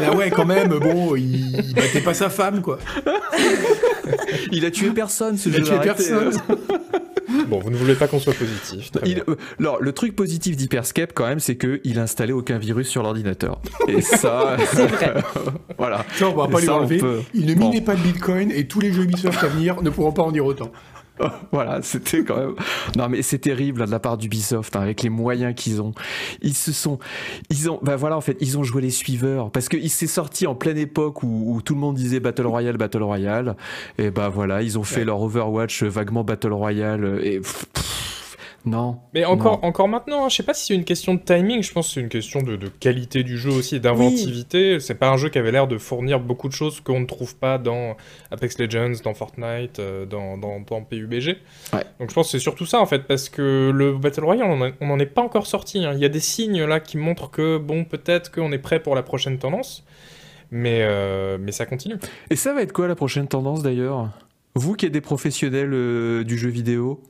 ah 0.00 0.14
ouais, 0.16 0.30
quand 0.30 0.46
même, 0.46 0.68
bon, 0.78 1.14
il, 1.16 1.74
battait 1.74 2.00
pas 2.00 2.14
sa 2.14 2.30
femme, 2.30 2.62
quoi. 2.62 2.78
Il 4.52 4.64
a 4.64 4.70
tué 4.70 4.90
personne 4.90 5.36
ce 5.36 5.48
Il 5.48 5.56
a 5.56 5.60
tué 5.60 5.76
personne. 5.82 6.30
bon 7.48 7.60
vous 7.60 7.70
ne 7.70 7.76
voulez 7.76 7.94
pas 7.94 8.06
qu'on 8.08 8.18
soit 8.18 8.32
positif 8.34 8.90
très 8.90 9.06
Il- 9.08 9.14
bien. 9.16 9.24
euh, 9.28 9.36
alors, 9.60 9.80
le 9.80 9.92
truc 9.92 10.16
positif 10.16 10.56
d'Hyperscape, 10.56 11.12
quand 11.14 11.26
même, 11.26 11.40
c'est 11.40 11.56
qu'il 11.56 11.98
a 11.98 12.02
installé 12.02 12.32
aucun 12.32 12.58
virus 12.58 12.88
sur 12.88 13.02
l'ordinateur. 13.02 13.60
Et 13.88 14.00
ça, 14.00 14.56
C'est 14.72 14.86
vrai. 14.86 15.14
voilà. 15.78 16.04
Ça, 16.14 16.28
on 16.28 16.34
va 16.34 16.48
pas 16.48 16.60
lui 16.60 16.68
enlever. 16.68 16.98
peut- 16.98 17.20
Il 17.34 17.46
ne 17.46 17.54
Bon. 17.54 17.68
minait 17.68 17.80
pas 17.80 17.94
de 17.96 18.00
bitcoin 18.02 18.50
et 18.50 18.66
tous 18.66 18.80
les 18.80 18.92
jeux 18.92 19.02
Ubisoft 19.04 19.42
à 19.42 19.48
venir 19.48 19.82
ne 19.82 19.90
pourront 19.90 20.12
pas 20.12 20.22
en 20.22 20.32
dire 20.32 20.44
autant. 20.46 20.70
Voilà, 21.52 21.80
c'était 21.82 22.24
quand 22.24 22.36
même. 22.38 22.54
Non, 22.96 23.10
mais 23.10 23.20
c'est 23.20 23.38
terrible 23.40 23.80
là, 23.80 23.86
de 23.86 23.90
la 23.90 23.98
part 23.98 24.16
d'Ubisoft 24.16 24.74
hein, 24.74 24.80
avec 24.80 25.02
les 25.02 25.10
moyens 25.10 25.54
qu'ils 25.54 25.82
ont. 25.82 25.92
Ils 26.40 26.54
se 26.56 26.72
sont, 26.72 26.98
ils 27.50 27.68
ont, 27.70 27.78
bah 27.82 27.96
voilà, 27.96 28.16
en 28.16 28.22
fait, 28.22 28.38
ils 28.40 28.56
ont 28.56 28.62
joué 28.62 28.80
les 28.80 28.88
suiveurs 28.90 29.50
parce 29.50 29.68
que 29.68 29.76
il 29.76 29.90
s'est 29.90 30.06
sorti 30.06 30.46
en 30.46 30.54
pleine 30.54 30.78
époque 30.78 31.22
où, 31.22 31.44
où 31.54 31.60
tout 31.60 31.74
le 31.74 31.80
monde 31.80 31.96
disait 31.96 32.20
Battle 32.20 32.46
Royale, 32.46 32.78
Battle 32.78 33.02
Royale. 33.02 33.56
Et 33.98 34.10
bah 34.10 34.30
voilà, 34.30 34.62
ils 34.62 34.78
ont 34.78 34.82
fait 34.82 35.00
Ouais. 35.00 35.04
leur 35.04 35.20
Overwatch 35.20 35.82
euh, 35.82 35.88
vaguement 35.90 36.24
Battle 36.24 36.54
Royale 36.54 37.04
euh, 37.04 37.20
et. 37.22 37.40
pff, 37.40 37.66
pff, 37.74 38.09
Non. 38.66 38.98
Mais 39.14 39.24
encore, 39.24 39.60
Non. 39.62 39.68
encore 39.68 39.88
maintenant, 39.88 40.24
hein, 40.24 40.28
je 40.28 40.36
sais 40.36 40.42
pas 40.42 40.52
si 40.52 40.66
c'est 40.66 40.74
une 40.74 40.84
question 40.84 41.14
de 41.14 41.20
timing, 41.20 41.62
je 41.62 41.72
pense 41.72 41.88
que 41.88 41.94
c'est 41.94 42.00
une 42.00 42.10
question 42.10 42.42
de, 42.42 42.56
de 42.56 42.68
qualité 42.68 43.22
du 43.22 43.38
jeu 43.38 43.50
aussi 43.50 43.76
et 43.76 43.80
d'inventivité. 43.80 44.78
C'est 44.80 44.96
pas 44.96 45.08
un 45.08 45.16
jeu 45.16 45.30
qui 45.30 45.38
avait 45.38 45.50
l'air 45.50 45.66
de 45.66 45.78
fournir 45.78 46.20
beaucoup 46.20 46.46
de 46.46 46.52
choses 46.52 46.80
qu'on 46.80 47.00
ne 47.00 47.06
trouve 47.06 47.36
pas 47.36 47.56
dans 47.56 47.96
Apex 48.30 48.58
Legends, 48.58 48.92
dans 49.02 49.14
Fortnite, 49.14 49.78
euh, 49.78 50.04
dans, 50.04 50.36
dans, 50.36 50.60
dans 50.60 50.82
PUBG. 50.82 51.38
Ouais. 51.72 51.84
Donc 51.98 52.10
je 52.10 52.14
pense 52.14 52.26
que 52.26 52.32
c'est 52.32 52.38
surtout 52.38 52.66
ça 52.66 52.80
en 52.80 52.86
fait, 52.86 53.04
parce 53.06 53.30
que 53.30 53.70
le 53.74 53.96
Battle 53.96 54.24
Royale, 54.24 54.48
on 54.50 54.60
en- 54.60 54.72
on 54.82 54.86
n'en 54.88 54.98
est 54.98 55.06
pas 55.06 55.22
encore 55.22 55.46
sorti. 55.46 55.84
hein. 55.84 55.92
Il 55.94 56.00
y 56.00 56.04
a 56.04 56.10
des 56.10 56.20
signes 56.20 56.62
là 56.64 56.80
qui 56.80 56.98
montrent 56.98 57.30
que, 57.30 57.56
bon, 57.56 57.84
peut-être 57.84 58.30
qu'on 58.30 58.52
est 58.52 58.58
prêt 58.58 58.80
pour 58.80 58.94
la 58.94 59.02
prochaine 59.02 59.38
tendance, 59.38 59.84
mais, 60.50 60.80
euh, 60.82 61.38
mais 61.40 61.52
ça 61.52 61.64
continue. 61.64 61.96
Et 62.28 62.36
ça 62.36 62.52
va 62.52 62.60
être 62.60 62.72
quoi 62.72 62.88
la 62.88 62.94
prochaine 62.94 63.26
tendance 63.26 63.62
d'ailleurs? 63.62 64.10
Vous 64.54 64.74
qui 64.74 64.84
êtes 64.84 64.92
des 64.92 65.00
professionnels 65.00 65.72
euh, 65.72 66.24
du 66.24 66.36
jeu 66.36 66.50
vidéo? 66.50 67.00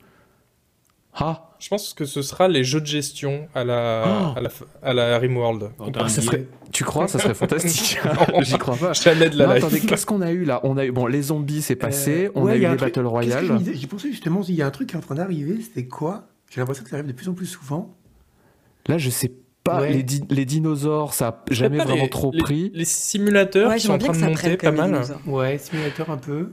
Ah 1.13 1.51
Je 1.59 1.69
pense 1.69 1.93
que 1.93 2.05
ce 2.05 2.23
sera 2.23 2.47
les 2.49 2.63
jeux 2.65 2.81
de 2.81 2.87
gestion 2.87 3.49
à 3.55 3.65
la, 3.65 4.05
Oh. 4.07 4.39
à 4.39 4.41
la, 4.41 4.51
à 4.83 4.95
la 4.95 5.19
Rimworld. 5.19 5.71
En 5.79 5.91
Ah, 5.97 6.09
ça 6.09 6.23
serait- 6.23 6.47
Tu 6.73 6.85
crois 6.85 7.09
Ça 7.09 7.19
serait 7.19 7.35
fantastique. 7.35 7.99
J'y 8.43 8.57
crois 8.59 8.77
pas. 8.77 8.93
Jamais 8.93 9.29
de 9.29 9.37
la 9.37 9.47
Non, 9.49 9.55
life. 9.55 9.65
attendez, 9.65 9.81
qu'est-ce 9.81 10.07
qu'on 10.07 10.21
a 10.23 10.31
eu 10.31 10.45
là? 10.45 10.61
On 10.63 10.77
a 10.79 10.85
eu 10.85 10.93
bon 10.93 11.07
les 11.07 11.23
zombies 11.23 11.63
c'est 11.63 11.75
passé, 11.77 12.27
Euh, 12.27 12.33
on 12.37 12.45
ouais, 12.45 12.53
a 12.53 12.57
il 12.57 12.59
eu 12.63 12.71
les 12.71 12.77
truc- 12.77 12.81
battle 12.95 13.07
royale. 13.07 13.59
disais 13.59 13.75
J'y 13.75 13.87
pensais 13.89 14.11
justement, 14.11 14.43
il 14.49 14.55
y 14.55 14.63
a 14.63 14.67
un 14.67 14.71
truc 14.71 14.89
qui 14.89 14.95
est 14.95 14.99
en 14.99 15.03
train 15.03 15.17
d'arriver, 15.17 15.59
c'était 15.61 15.87
quoi? 15.89 16.29
J'ai 16.49 16.61
l'impression 16.61 16.85
que 16.85 16.91
ça 16.91 16.97
arrive 16.97 17.09
de 17.09 17.13
plus 17.13 17.29
en 17.29 17.35
plus 17.35 17.47
souvent. 17.47 17.95
Là 18.87 18.97
je 18.99 19.11
sais 19.11 19.33
pas 19.65 19.81
Ouais. 19.83 19.93
les, 19.93 20.03
di- 20.05 20.25
les 20.31 20.45
dinosaures 20.47 21.13
ça 21.13 21.29
a 21.29 21.53
jamais 21.53 21.79
vraiment 21.79 22.05
les- 22.05 22.09
trop 22.09 22.31
les- 22.33 22.39
pris. 22.41 22.71
Les 22.73 22.85
simulateurs 22.87 23.69
Ouais, 23.71 23.77
qui 23.77 23.87
sont 23.87 23.93
en 23.95 23.99
train 23.99 24.13
de 24.13 24.17
ça 24.17 24.27
monter 24.29 24.57
pas 24.57 24.71
mal. 24.71 25.03
Ouais, 25.27 25.59
simulateur 25.59 26.09
un 26.09 26.17
peu. 26.17 26.51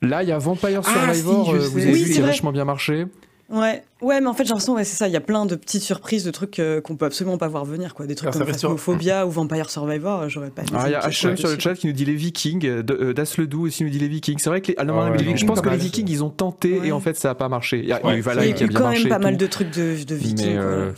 Là 0.00 0.22
il 0.22 0.28
y 0.28 0.32
a 0.32 0.38
Vampire 0.38 0.80
Ah, 0.86 1.12
Survivor, 1.12 1.50
euh, 1.54 1.58
vous 1.58 1.78
avez 1.78 1.92
Oui, 1.92 2.04
vu 2.04 2.12
qui 2.14 2.20
a 2.22 2.26
vachement 2.26 2.52
bien 2.52 2.64
marché. 2.64 3.06
Ouais, 3.54 3.84
ouais, 4.02 4.20
mais 4.20 4.26
en 4.26 4.34
fait, 4.34 4.42
j'ai 4.44 4.48
l'impression, 4.48 4.74
ouais, 4.74 4.82
c'est 4.82 4.96
ça. 4.96 5.06
Il 5.06 5.12
y 5.12 5.16
a 5.16 5.20
plein 5.20 5.46
de 5.46 5.54
petites 5.54 5.82
surprises, 5.82 6.24
de 6.24 6.32
trucs 6.32 6.58
euh, 6.58 6.80
qu'on 6.80 6.96
peut 6.96 7.06
absolument 7.06 7.38
pas 7.38 7.46
voir 7.46 7.64
venir, 7.64 7.94
quoi. 7.94 8.06
Des 8.06 8.16
trucs 8.16 8.34
Alors, 8.34 8.38
comme 8.46 8.48
sur- 8.58 8.68
Phasmophobia 8.70 9.26
ou 9.26 9.30
Vampire 9.30 9.70
Survivor, 9.70 10.22
euh, 10.22 10.28
j'aurais 10.28 10.50
pas. 10.50 10.62
Ah, 10.74 10.84
il 10.86 10.92
y 10.92 10.94
a 10.96 11.00
H&M 11.00 11.36
sur 11.36 11.48
le 11.50 11.58
chat 11.58 11.74
qui 11.74 11.86
nous 11.86 11.92
dit 11.92 12.04
les 12.04 12.14
Vikings, 12.16 12.66
euh, 12.66 12.82
euh, 12.90 13.12
Das 13.14 13.36
le 13.38 13.46
Doux 13.46 13.66
aussi 13.66 13.84
nous 13.84 13.90
dit 13.90 14.00
les 14.00 14.08
Vikings. 14.08 14.38
C'est 14.38 14.50
vrai 14.50 14.60
que 14.60 14.68
les, 14.68 14.74
ah, 14.76 14.84
non, 14.84 15.00
Ah 15.00 15.06
non, 15.06 15.12
les 15.12 15.18
Vikings, 15.18 15.36
je 15.36 15.46
pense 15.46 15.60
que 15.60 15.68
les 15.68 15.76
Vikings 15.76 16.10
ils 16.10 16.24
ont 16.24 16.30
tenté 16.30 16.80
Ouais. 16.80 16.88
et 16.88 16.92
en 16.92 16.98
fait 17.00 17.16
ça 17.16 17.30
a 17.30 17.34
pas 17.36 17.48
marché. 17.48 17.78
Il 17.78 17.86
y 17.86 17.92
a, 17.92 18.00
il 18.00 18.06
y 18.06 18.08
a 18.08 18.12
Ouais, 18.12 18.18
eu 18.18 18.20
Valhalla 18.22 18.46
Il 18.46 18.50
y 18.50 18.54
qui 18.54 18.64
a 18.64 18.66
a 18.66 18.70
eu 18.70 18.72
quand 18.74 18.90
même 18.90 19.08
pas 19.08 19.18
mal 19.20 19.36
de 19.36 19.46
trucs 19.46 19.70
de, 19.70 20.04
de 20.04 20.14
vikings. 20.14 20.56
Euh, 20.56 20.90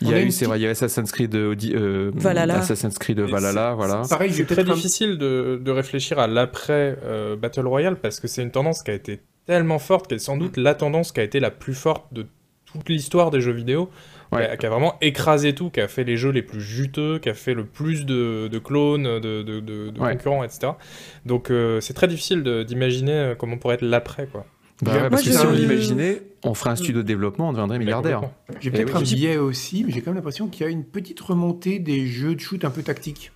il 0.00 0.08
y 0.08 0.14
a 0.14 0.18
a 0.18 0.20
eu, 0.20 0.30
c'est 0.30 0.44
vrai, 0.44 0.60
il 0.60 0.62
y 0.62 0.66
a 0.66 0.70
Assassin's 0.70 1.10
Creed, 1.10 1.34
Valhalla. 1.34 2.58
Assassin's 2.58 2.96
Creed 2.98 3.18
Valhalla, 3.18 3.74
voilà. 3.74 4.02
Pareil, 4.08 4.32
C'est 4.32 4.44
très 4.46 4.62
difficile 4.62 5.18
de, 5.18 5.70
réfléchir 5.70 6.18
à 6.20 6.28
l'après 6.28 6.96
Battle 7.40 7.66
Royale 7.66 7.96
parce 7.96 8.20
que 8.20 8.28
c'est 8.28 8.42
une 8.42 8.52
tendance 8.52 8.82
qui 8.82 8.92
a 8.92 8.94
été 8.94 9.20
tellement 9.46 9.78
forte 9.78 10.06
qu'elle 10.08 10.16
est 10.16 10.18
sans 10.20 10.36
doute 10.36 10.56
la 10.56 10.74
tendance 10.74 11.12
qui 11.12 11.20
a 11.20 11.22
été 11.22 11.40
la 11.40 11.50
plus 11.50 11.74
forte 11.74 12.12
de 12.12 12.26
toute 12.64 12.88
l'histoire 12.88 13.30
des 13.30 13.40
jeux 13.40 13.52
vidéo, 13.52 13.88
qui, 14.32 14.38
a, 14.40 14.56
qui 14.56 14.66
a 14.66 14.70
vraiment 14.70 14.96
écrasé 15.00 15.54
tout, 15.54 15.70
qui 15.70 15.80
a 15.80 15.86
fait 15.86 16.02
les 16.02 16.16
jeux 16.16 16.30
les 16.30 16.42
plus 16.42 16.60
juteux, 16.60 17.18
qui 17.20 17.28
a 17.28 17.34
fait 17.34 17.54
le 17.54 17.64
plus 17.64 18.04
de, 18.04 18.48
de 18.48 18.58
clones, 18.58 19.04
de, 19.04 19.42
de- 19.42 19.60
de- 19.60 19.90
de 19.90 20.00
Ouais. 20.00 20.12
concurrents, 20.16 20.42
etc. 20.42 20.72
Donc 21.24 21.50
euh, 21.50 21.80
c'est 21.80 21.94
très 21.94 22.08
difficile 22.08 22.42
d'imaginer 22.66 23.12
euh, 23.12 23.34
comment 23.36 23.58
pourrait 23.58 23.76
être 23.76 23.82
l'après. 23.82 24.26
quoi. 24.26 24.44
Bah 24.82 24.92
ouais, 25.02 25.08
parce 25.10 25.22
que 25.22 25.30
si 25.30 25.46
on 25.46 25.52
l'imaginait, 25.52 26.22
on 26.42 26.52
ferait 26.54 26.70
un 26.70 26.76
studio 26.76 27.02
de 27.02 27.06
développement, 27.06 27.50
on 27.50 27.52
deviendrait 27.52 27.78
milliardaire. 27.78 28.22
J'ai 28.60 28.70
Eh 28.70 28.72
peut-être 28.72 28.96
oui. 28.96 29.00
un 29.00 29.14
biais 29.14 29.36
aussi, 29.36 29.84
mais 29.84 29.92
j'ai 29.92 30.00
quand 30.00 30.10
même 30.10 30.16
l'impression 30.16 30.48
qu'il 30.48 30.66
y 30.66 30.68
a 30.68 30.72
une 30.72 30.84
petite 30.84 31.20
remontée 31.20 31.78
des 31.78 32.08
jeux 32.08 32.34
de 32.34 32.40
shoot 32.40 32.64
un 32.64 32.70
peu 32.70 32.82
tactiques. 32.82 33.30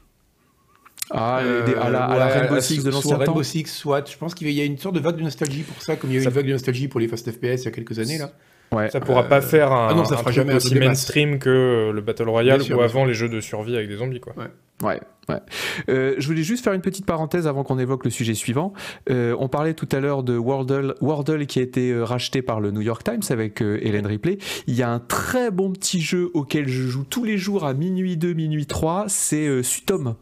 Ah, 1.11 1.41
Euh, 1.43 1.65
des- 1.65 1.75
à 1.75 1.89
la, 1.91 2.05
à 2.05 2.19
la 2.19 2.27
ouais, 2.27 2.33
Rainbow 2.41 2.61
Six 2.61 2.77
de 2.79 2.83
soit 2.83 2.91
l'ancien 2.93 3.17
temps. 3.19 3.33
Rainbow 3.33 3.43
Six, 3.43 3.67
soit. 3.67 4.09
Je 4.11 4.17
pense 4.17 4.35
qu'il 4.35 4.51
y 4.51 4.61
a 4.61 4.65
une 4.65 4.79
sorte 4.79 4.95
de 4.95 5.01
vague 5.01 5.17
de 5.17 5.23
nostalgie 5.23 5.63
pour 5.63 5.81
ça, 5.83 5.97
comme 5.97 6.11
il 6.11 6.15
y 6.15 6.17
a 6.17 6.21
eu 6.21 6.25
Ça- 6.25 6.31
une 6.31 6.35
vague 6.37 6.47
de 6.47 6.53
nostalgie 6.53 6.89
pour 6.89 7.01
les 7.01 7.09
Fast 7.09 7.31
FPS 7.31 7.63
il 7.63 7.65
y 7.65 7.69
a 7.69 7.71
quelques 7.71 7.99
années 7.99 8.19
là. 8.19 8.31
Ouais. 8.71 8.91
Ça 8.91 9.01
pourra 9.01 9.21
Euh, 9.25 9.29
pas 9.29 9.41
faire 9.41 9.73
un, 9.73 9.89
ah 9.91 9.95
non, 9.95 10.05
ça 10.05 10.13
un 10.15 10.19
fera 10.19 10.25
truc 10.25 10.35
jamais 10.35 10.55
aussi 10.55 10.75
mainstream 10.75 11.39
que 11.39 11.49
euh, 11.49 11.93
le 11.93 12.03
Battle 12.03 12.29
Royale 12.29 12.61
sûr, 12.61 12.77
ou 12.77 12.83
avant 12.83 13.07
les 13.07 13.15
jeux 13.15 13.31
de 13.31 13.41
survie 13.41 13.75
avec 13.75 13.89
des 13.89 13.97
zombies. 13.97 14.21
quoi. 14.21 14.35
Ouais, 14.37 15.01
ouais. 15.31 15.41
Euh, 15.89 16.15
je 16.19 16.27
voulais 16.27 16.43
juste 16.43 16.65
faire 16.65 16.75
une 16.75 16.83
petite 16.83 17.07
parenthèse 17.07 17.47
avant 17.47 17.65
qu'on 17.65 17.79
évoque 17.79 18.05
le 18.05 18.11
sujet 18.11 18.35
suivant. 18.35 18.75
Euh, 19.09 19.35
on 19.39 19.49
parlait 19.49 19.73
tout 19.73 19.89
à 19.91 20.01
l'heure 20.01 20.23
de 20.23 20.37
Wordle, 20.37 20.95
Wordle 21.01 21.47
qui 21.47 21.61
a 21.61 21.63
été 21.63 21.93
euh, 21.93 22.05
racheté 22.05 22.43
par 22.43 22.61
le 22.61 22.71
New 22.71 22.83
York 22.83 23.03
Times 23.03 23.23
avec 23.31 23.63
euh, 23.63 23.79
Hélène 23.81 24.07
Ripley. 24.07 24.37
Il 24.67 24.75
y 24.75 24.83
a 24.83 24.91
un 24.91 24.99
très 25.01 25.51
bon 25.51 25.73
petit 25.73 26.03
jeu 26.03 26.31
auquel 26.35 26.69
je 26.69 26.83
joue 26.83 27.05
tous 27.05 27.25
les 27.25 27.39
jours 27.39 27.65
à 27.65 27.73
minuit 27.73 28.19
2, 28.19 28.35
minuit 28.35 28.67
3, 28.67 29.07
c'est 29.09 29.47
euh, 29.49 29.63
Sutom. 29.63 30.15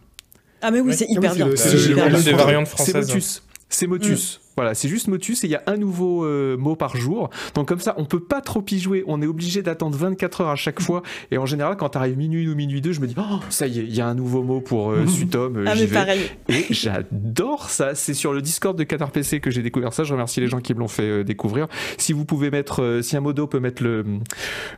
Ah, 0.63 0.71
mais 0.71 0.81
oui, 0.81 0.89
Ouais. 0.91 0.97
c'est 0.97 1.07
mais 1.09 1.15
hyper 1.15 1.31
c'est 1.33 1.37
bien. 1.37 1.47
le- 1.47 1.57
C'est 1.57 1.79
c'est 1.79 1.93
bien. 1.95 2.09
des 2.21 2.33
variantes 2.33 2.67
C'est 2.67 2.73
françaises. 2.77 3.09
Motus. 3.09 3.43
C'est 3.69 3.87
Motus. 3.87 4.41
Voilà, 4.57 4.75
c'est 4.75 4.89
juste 4.89 5.09
Motus 5.09 5.45
et 5.45 5.47
il 5.47 5.51
y 5.51 5.55
a 5.55 5.63
un 5.67 5.77
nouveau 5.77 6.25
euh, 6.25 6.57
mot 6.57 6.77
par 6.77 6.97
jour. 6.97 7.29
Donc 7.55 7.69
comme 7.69 7.81
ça, 7.81 7.95
on 7.99 8.05
peut 8.07 8.21
pas 8.21 8.41
trop 8.41 8.65
y 8.71 8.79
jouer. 8.79 9.05
On 9.07 9.21
est 9.21 9.27
obligé 9.27 9.63
d'attendre 9.63 9.97
24 9.97 10.41
heures 10.41 10.49
à 10.49 10.57
chaque 10.57 10.81
fois. 10.81 11.03
Et 11.31 11.39
en 11.39 11.47
général, 11.47 11.77
quand 11.77 11.91
t'arrives 11.91 12.17
minuit 12.17 12.49
ou 12.49 12.55
minuit 12.55 12.81
2, 12.81 12.93
je 12.93 13.01
me 13.01 13.07
dis, 13.07 13.15
oh, 13.19 13.41
ça 13.51 13.67
y 13.67 13.81
est, 13.81 13.85
il 13.85 13.95
y 13.95 14.01
a 14.01 14.07
un 14.07 14.15
nouveau 14.15 14.43
mot 14.43 14.61
pour 14.61 14.91
euh, 14.93 15.07
Sutom. 15.09 15.57
euh, 15.59 15.65
Ah, 15.69 15.75
mais 15.75 15.87
vais. 15.87 15.95
pareil. 15.95 16.21
Et 16.49 16.67
j'adore 16.71 17.69
ça. 17.71 17.95
C'est 17.95 18.15
sur 18.15 18.33
le 18.33 18.41
Discord 18.43 18.77
de 18.79 18.85
Qatar 18.85 19.11
PC 19.11 19.41
que 19.41 19.51
j'ai 19.51 19.63
découvert 19.63 19.93
ça. 19.93 20.05
Je 20.05 20.13
remercie 20.13 20.41
les 20.41 20.49
gens 20.49 20.61
qui 20.61 20.73
me 20.75 20.79
l'ont 20.81 20.89
fait 20.89 21.03
euh, 21.03 21.23
découvrir. 21.25 21.67
Si 21.99 22.13
vous 22.15 22.25
pouvez 22.25 22.51
mettre, 22.51 22.83
euh, 22.83 23.03
si 23.03 23.17
un 23.17 23.21
modo 23.21 23.47
peut 23.47 23.61
mettre 23.61 23.83
le 23.83 24.05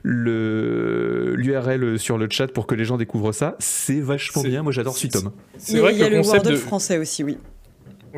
le 0.03 1.35
l'URL 1.37 1.99
sur 1.99 2.19
le 2.19 2.27
chat 2.31 2.49
pour 2.49 2.67
que 2.67 2.75
les 2.75 2.85
gens 2.85 2.97
découvrent 2.97 3.33
ça, 3.33 3.57
c'est 3.59 4.01
vachement 4.01 4.43
bien. 4.43 4.62
Moi, 4.62 4.73
j'adore 4.73 4.97
Sutom. 4.97 5.31
C'est 5.57 5.73
Il 5.73 5.77
y 5.77 5.79
a, 5.79 5.83
vrai 5.83 5.93
il 5.95 5.99
que 5.99 6.03
y 6.03 6.07
a 6.07 6.09
le 6.09 6.17
le 6.17 6.23
concept 6.23 6.45
Wordle 6.47 6.51
de... 6.53 6.57
français 6.61 6.99
aussi, 6.99 7.23
oui. 7.25 7.38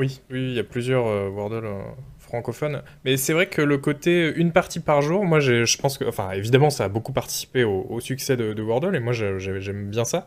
Oui, 0.00 0.22
oui, 0.30 0.38
il 0.52 0.54
y 0.54 0.58
a 0.58 0.64
plusieurs 0.64 1.06
euh, 1.06 1.28
Wordle 1.28 1.66
euh, 1.66 1.82
francophones. 2.18 2.80
Mais 3.04 3.18
c'est 3.18 3.34
vrai 3.34 3.48
que 3.50 3.60
le 3.60 3.76
côté 3.76 4.32
une 4.34 4.50
partie 4.50 4.80
par 4.80 5.02
jour, 5.02 5.26
moi 5.26 5.40
je 5.40 5.76
pense 5.76 5.98
que, 5.98 6.06
enfin 6.06 6.30
évidemment 6.30 6.70
ça 6.70 6.84
a 6.84 6.88
beaucoup 6.88 7.12
participé 7.12 7.64
au, 7.64 8.00
succès 8.00 8.34
de, 8.38 8.54
de 8.54 8.62
Wordle 8.62 8.96
et 8.96 9.00
moi 9.00 9.12
j'ai- 9.12 9.38
j'ai- 9.38 9.60
j'aime 9.60 9.90
bien 9.90 10.06
ça. 10.06 10.26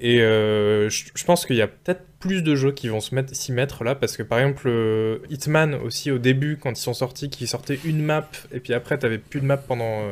Et 0.00 0.22
euh, 0.22 0.88
je, 0.88 1.24
pense 1.24 1.46
qu'il 1.46 1.54
y 1.54 1.62
a 1.62 1.68
peut-être 1.68 2.02
plus 2.18 2.42
de 2.42 2.56
jeux 2.56 2.72
qui 2.72 2.88
vont 2.88 2.98
se 3.00 3.14
mettre 3.14 3.32
s'y 3.36 3.52
mettre 3.52 3.84
là 3.84 3.94
parce 3.94 4.16
que 4.16 4.24
par 4.24 4.40
exemple 4.40 4.64
euh, 4.66 5.18
Hitman 5.30 5.76
aussi 5.76 6.10
au 6.10 6.18
début 6.18 6.56
quand 6.56 6.70
ils 6.72 6.76
sont 6.82 6.94
sortis, 6.94 7.30
qui 7.30 7.46
sortaient 7.46 7.78
une 7.84 8.02
map 8.02 8.28
et 8.52 8.58
puis 8.58 8.74
après 8.74 8.98
t'avais 8.98 9.18
plus 9.18 9.40
de 9.40 9.46
map 9.46 9.56
pendant 9.56 10.02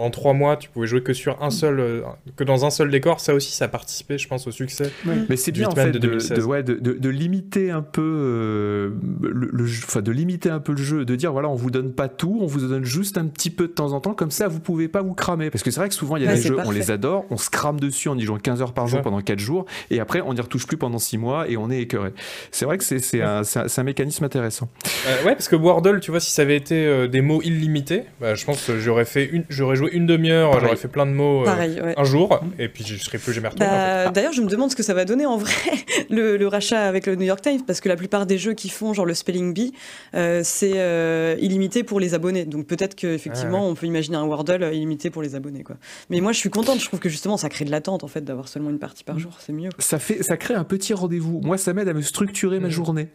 pendant 0.00 0.10
trois 0.10 0.32
mois, 0.32 0.56
tu 0.56 0.70
pouvais 0.70 0.86
jouer 0.86 1.02
que 1.02 1.12
sur 1.12 1.42
un 1.42 1.50
seul, 1.50 1.78
euh, 1.78 2.00
que 2.36 2.42
dans 2.42 2.64
un 2.64 2.70
seul 2.70 2.90
décor. 2.90 3.20
Ça 3.20 3.34
aussi, 3.34 3.52
ça 3.52 3.66
a 3.66 3.68
participé, 3.68 4.16
je 4.16 4.26
pense, 4.28 4.46
au 4.46 4.50
succès. 4.50 4.90
Mais 5.28 5.36
c'est 5.36 5.52
Du 5.52 5.60
bien 5.60 5.68
en 5.68 5.74
fait 5.74 5.90
de 5.90 5.98
de, 5.98 6.08
2016. 6.08 6.38
de- 6.38 6.42
ouais, 6.44 6.62
de, 6.62 6.74
de- 6.74 6.94
de 6.94 7.08
limiter 7.10 7.70
un 7.70 7.82
peu 7.82 8.00
euh, 8.02 8.90
le, 9.22 9.50
le 9.52 9.66
jeu- 9.66 9.84
enfin 9.86 10.00
de 10.00 10.10
limiter 10.10 10.48
un 10.48 10.58
peu 10.60 10.72
le 10.72 10.82
jeu, 10.82 11.04
de 11.04 11.14
dire 11.16 11.32
voilà 11.32 11.48
on 11.50 11.54
vous 11.54 11.70
donne 11.70 11.92
pas 11.92 12.08
tout, 12.08 12.38
on 12.40 12.46
vous 12.46 12.60
donne 12.66 12.84
juste 12.84 13.18
un 13.18 13.26
petit 13.26 13.50
peu 13.50 13.66
de 13.66 13.72
temps 13.72 13.92
en 13.92 14.00
temps, 14.00 14.14
comme 14.14 14.30
ça 14.30 14.48
vous 14.48 14.60
pouvez 14.60 14.88
pas 14.88 15.02
vous 15.02 15.12
cramer. 15.14 15.50
Parce 15.50 15.62
que 15.62 15.70
c'est 15.70 15.80
vrai 15.80 15.90
que 15.90 15.94
souvent 15.94 16.16
il 16.16 16.22
y 16.22 16.26
a 16.26 16.30
Ouais, 16.30 16.36
des 16.36 16.42
jeux, 16.42 16.56
on 16.64 16.70
les 16.70 16.90
adore, 16.90 17.26
on 17.30 17.36
se 17.36 17.50
crame 17.50 17.78
dessus 17.78 18.08
en 18.08 18.16
y 18.16 18.22
jouant 18.22 18.38
15 18.38 18.62
heures 18.62 18.72
par 18.72 18.86
jour 18.86 18.98
Ouais. 19.00 19.02
pendant 19.04 19.20
4 19.20 19.38
jours, 19.38 19.66
et 19.90 20.00
après 20.00 20.22
on 20.22 20.32
n'y 20.32 20.40
retouche 20.40 20.66
plus 20.66 20.76
pendant 20.78 20.98
6 20.98 21.18
mois 21.18 21.46
et 21.48 21.56
on 21.58 21.70
est 21.70 21.80
écœuré. 21.82 22.12
C'est 22.52 22.64
vrai 22.64 22.78
que 22.78 22.84
c'est 22.84 23.20
un, 23.22 23.44
c'est 23.44 23.58
un- 23.60 23.66
un 23.80 23.82
mécanisme 23.84 24.24
intéressant. 24.24 24.68
Euh, 25.06 25.24
ouais, 25.26 25.32
parce 25.32 25.48
que 25.48 25.56
Wordle, 25.56 26.00
tu 26.00 26.10
vois, 26.10 26.20
si 26.20 26.30
ça 26.30 26.42
avait 26.42 26.56
été 26.56 26.86
euh, 26.86 27.06
des 27.08 27.20
mots 27.20 27.42
illimités, 27.42 28.04
bah, 28.20 28.34
je 28.34 28.44
pense 28.44 28.64
que 28.64 28.78
j'aurais 28.78 29.04
fait 29.04 29.24
une, 29.26 29.44
j'aurais 29.48 29.76
joué 29.76 29.89
une 29.92 30.06
demi-heure, 30.06 30.58
j'aurais 30.60 30.76
fait 30.76 30.88
plein 30.88 31.06
de 31.06 31.12
mots 31.12 31.42
euh, 31.42 31.44
Pareil, 31.44 31.80
ouais. 31.80 31.94
un 31.96 32.04
jour, 32.04 32.40
et 32.58 32.68
puis 32.68 32.84
je 32.84 32.96
serais 32.96 33.18
plus 33.18 33.32
jamais 33.32 33.48
retourné. 33.48 33.66
en 33.66 33.70
fait. 33.74 34.04
Bah, 34.06 34.10
D'ailleurs, 34.10 34.32
je 34.32 34.42
me 34.42 34.48
demande 34.48 34.70
ce 34.70 34.76
que 34.76 34.82
ça 34.82 34.94
va 34.94 35.04
donner 35.04 35.26
en 35.26 35.36
vrai, 35.36 35.52
le, 36.10 36.36
le 36.36 36.46
rachat 36.48 36.82
avec 36.86 37.06
le 37.06 37.16
New 37.16 37.24
York 37.26 37.40
Times, 37.42 37.62
parce 37.66 37.80
que 37.80 37.88
la 37.88 37.96
plupart 37.96 38.26
des 38.26 38.38
jeux 38.38 38.54
qui 38.54 38.68
font, 38.68 38.92
genre 38.94 39.06
le 39.06 39.14
Spelling 39.14 39.52
Bee, 39.54 39.72
euh, 40.14 40.40
c'est 40.44 40.72
euh, 40.76 41.36
illimité 41.40 41.82
pour 41.82 42.00
les 42.00 42.14
abonnés. 42.14 42.44
Donc 42.44 42.66
peut-être 42.66 42.94
qu'effectivement, 42.94 43.60
Ah 43.62 43.68
on 43.70 43.74
peut 43.74 43.86
imaginer 43.86 44.16
un 44.16 44.24
Wordle 44.24 44.70
illimité 44.72 45.10
pour 45.10 45.22
les 45.22 45.34
abonnés. 45.34 45.62
Quoi. 45.62 45.76
Mais 46.10 46.20
moi, 46.20 46.32
je 46.32 46.38
suis 46.38 46.50
contente, 46.50 46.80
je 46.80 46.86
trouve 46.86 47.00
que 47.00 47.08
justement, 47.08 47.36
ça 47.36 47.48
crée 47.48 47.64
de 47.64 47.70
l'attente 47.70 48.04
en 48.04 48.08
fait 48.08 48.22
d'avoir 48.24 48.48
seulement 48.48 48.70
une 48.70 48.78
partie 48.78 49.04
par 49.04 49.18
jour, 49.18 49.32
c'est 49.40 49.52
mieux. 49.52 49.70
Ça, 49.78 49.98
fait, 49.98 50.22
ça 50.22 50.36
crée 50.36 50.54
un 50.54 50.64
petit 50.64 50.94
rendez-vous. 50.94 51.40
Moi 51.42 51.58
ça 51.58 51.72
m'aide 51.72 51.88
à 51.88 51.92
me 51.92 52.02
structurer 52.02 52.58
ma 52.60 52.66
Mhm. 52.68 52.72
journée. 52.72 53.08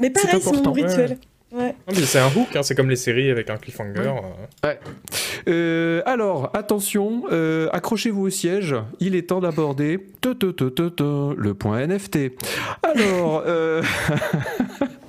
Mais 0.00 0.10
pareil, 0.10 0.40
c'est 0.42 0.52
mon 0.64 0.72
rituel. 0.72 1.10
Ouais. 1.12 1.18
C'est 1.92 2.18
un 2.18 2.28
hook, 2.28 2.54
hein, 2.56 2.62
c'est 2.62 2.74
comme 2.74 2.90
les 2.90 2.96
séries 2.96 3.30
avec 3.30 3.50
un 3.50 3.56
cliffhanger. 3.56 4.12
euh. 4.64 4.74
Euh, 5.48 6.02
alors, 6.06 6.50
attention, 6.54 7.24
euh, 7.30 7.68
accrochez-vous 7.72 8.22
au 8.22 8.30
siège, 8.30 8.74
il 9.00 9.14
est 9.14 9.28
temps 9.28 9.40
d'aborder 9.40 9.98
le 11.38 11.52
point 11.52 11.86
NFT. 11.86 12.32
Alors, 12.82 13.42
euh, 13.46 13.82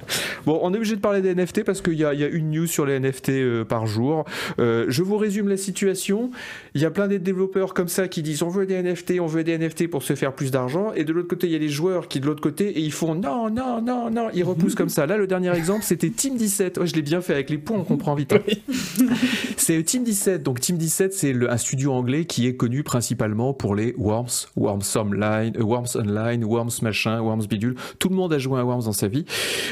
bon, 0.46 0.60
on 0.62 0.74
est 0.74 0.78
obligé 0.78 0.96
de 0.96 1.02
parler 1.02 1.22
des 1.22 1.34
NFT 1.36 1.64
parce 1.64 1.82
qu'il 1.82 1.94
y, 1.94 2.06
a- 2.06 2.14
il 2.14 2.20
y 2.20 2.24
a 2.24 2.28
une 2.28 2.52
news 2.52 2.68
sur 2.68 2.86
les 2.86 3.00
NFT 3.00 3.30
euh, 3.30 3.64
par 3.66 3.88
jour. 3.88 4.26
Euh, 4.60 4.86
je 4.88 5.04
vous 5.04 5.18
résume 5.18 5.48
la 5.48 5.58
situation. 5.58 6.32
Il 6.74 6.82
y 6.82 6.86
a 6.86 6.92
plein 6.92 7.08
de 7.08 7.18
développeurs 7.18 7.74
comme 7.74 7.88
ça 7.88 8.08
qui 8.08 8.22
disent 8.22 8.44
on 8.44 8.50
veut 8.50 8.66
des 8.66 8.82
NFT, 8.82 9.20
on 9.20 9.28
veut 9.28 9.44
des 9.44 9.58
NFT 9.58 9.88
pour 9.90 10.04
se 10.04 10.16
faire 10.16 10.34
plus 10.34 10.52
d'argent. 10.52 10.92
Et 10.96 11.04
de 11.04 11.14
l'autre 11.14 11.28
côté, 11.28 11.48
il 11.48 11.54
y 11.54 11.56
a 11.56 11.60
les 11.60 11.70
joueurs 11.70 12.08
qui, 12.08 12.20
de 12.20 12.26
l'autre 12.26 12.42
côté, 12.42 12.68
et 12.70 12.80
ils 12.82 12.92
font 12.92 13.16
non, 13.16 13.50
non, 13.50 13.82
non, 13.82 14.10
non, 14.10 14.28
ils 14.34 14.44
repoussent 14.44 14.76
comme 14.76 14.90
ça. 14.90 15.06
Là, 15.06 15.18
le 15.18 15.28
dernier 15.28 15.54
exemple, 15.56 15.84
c'était 15.84 16.10
Team 16.10 16.36
17. 16.38 16.78
Ouais, 16.78 16.88
je 16.88 16.96
l'ai 16.96 17.02
bien 17.02 17.22
fait 17.22 17.34
avec 17.34 17.50
les 17.50 17.58
points, 17.58 17.78
on 17.78 17.84
comprend 17.84 18.16
vite. 18.16 18.34
hein. 18.34 18.40
C'est 19.58 19.82
Team 19.84 20.04
17. 20.04 20.44
Donc 20.44 20.60
Team 20.60 20.78
17, 20.78 21.14
c'est 21.14 21.34
un 21.50 21.58
studio 21.58 21.94
anglais 21.94 22.26
qui 22.26 22.48
est 22.48 22.56
connu 22.56 22.84
principalement 22.84 23.54
pour 23.54 23.76
les 23.76 23.94
Worms, 23.98 24.28
Worms 24.56 24.82
Online, 24.96 25.54
euh, 25.58 25.64
Worms 25.64 25.88
Online, 25.96 26.44
Worms 26.44 26.72
machin, 26.82 27.20
Worms 27.22 27.46
bidule. 27.50 27.76
Tout 28.00 28.10
le 28.10 28.16
monde 28.16 28.34
a 28.34 28.40
joué 28.40 28.60
à 28.60 28.66
Worms 28.66 28.84
dans 28.84 28.92
sa 28.94 29.08
vie. 29.08 29.26